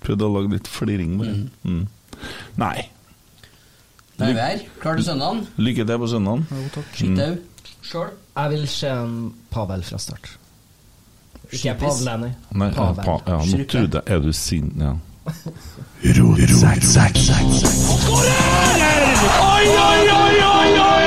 Prøvde 0.03 0.27
å 0.27 0.33
lage 0.35 0.51
litt 0.57 0.67
fliring 0.67 1.15
bare. 1.21 1.37
Mm. 1.63 1.85
Nei. 2.59 2.77
Da 4.19 4.27
er 4.27 4.35
vi 4.35 4.43
her. 4.43 4.65
Klar 4.83 4.99
til 4.99 5.07
søndagen. 5.07 5.45
Lykke 5.63 5.87
til 5.87 6.01
på 6.03 6.09
søndagen. 6.11 6.47
Skittau. 6.97 7.37
Sjøl? 7.83 8.11
Jeg 8.35 8.51
vil 8.55 8.67
se 8.71 8.91
en 8.91 9.17
Pavel 9.53 9.85
fra 9.87 10.01
start. 10.03 10.33
Ikke 11.53 11.75
Pavel, 11.79 12.11
nei. 12.23 12.33
Nei, 12.57 12.69
Pavel. 12.75 13.05
pa, 13.05 13.17
ja, 13.29 13.39
nå 13.45 13.65
trodde 13.69 14.01
jeg 14.01 14.15
Er 14.15 14.23
du 14.25 14.33
sint? 14.33 14.75
Ja. 14.81 14.95
Oi, 19.43 19.67
oi, 19.89 20.09
oi, 20.11 20.37
oi, 20.43 20.71
oi! 20.83 21.05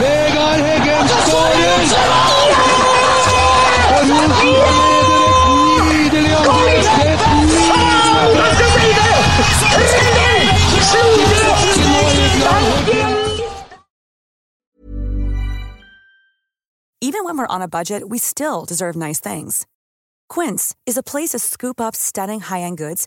Vegard 0.00 0.60
Heggen 0.62 1.08
skårer! 1.08 1.82
Og 3.90 4.02
Rosenborg 4.10 4.76
leder 4.86 5.22
et 5.66 5.84
nydelig 5.90 6.34
angrep. 6.44 7.20
Even 17.00 17.24
when 17.24 17.36
we're 17.36 17.46
on 17.46 17.62
a 17.62 17.68
budget, 17.68 18.08
we 18.08 18.18
still 18.18 18.64
deserve 18.64 18.96
nice 18.96 19.20
things. 19.20 19.66
Quince 20.28 20.74
is 20.86 20.96
a 20.96 21.02
place 21.02 21.30
to 21.30 21.38
scoop 21.38 21.80
up 21.80 21.94
stunning 21.94 22.40
high-end 22.40 22.78
goods 22.78 23.06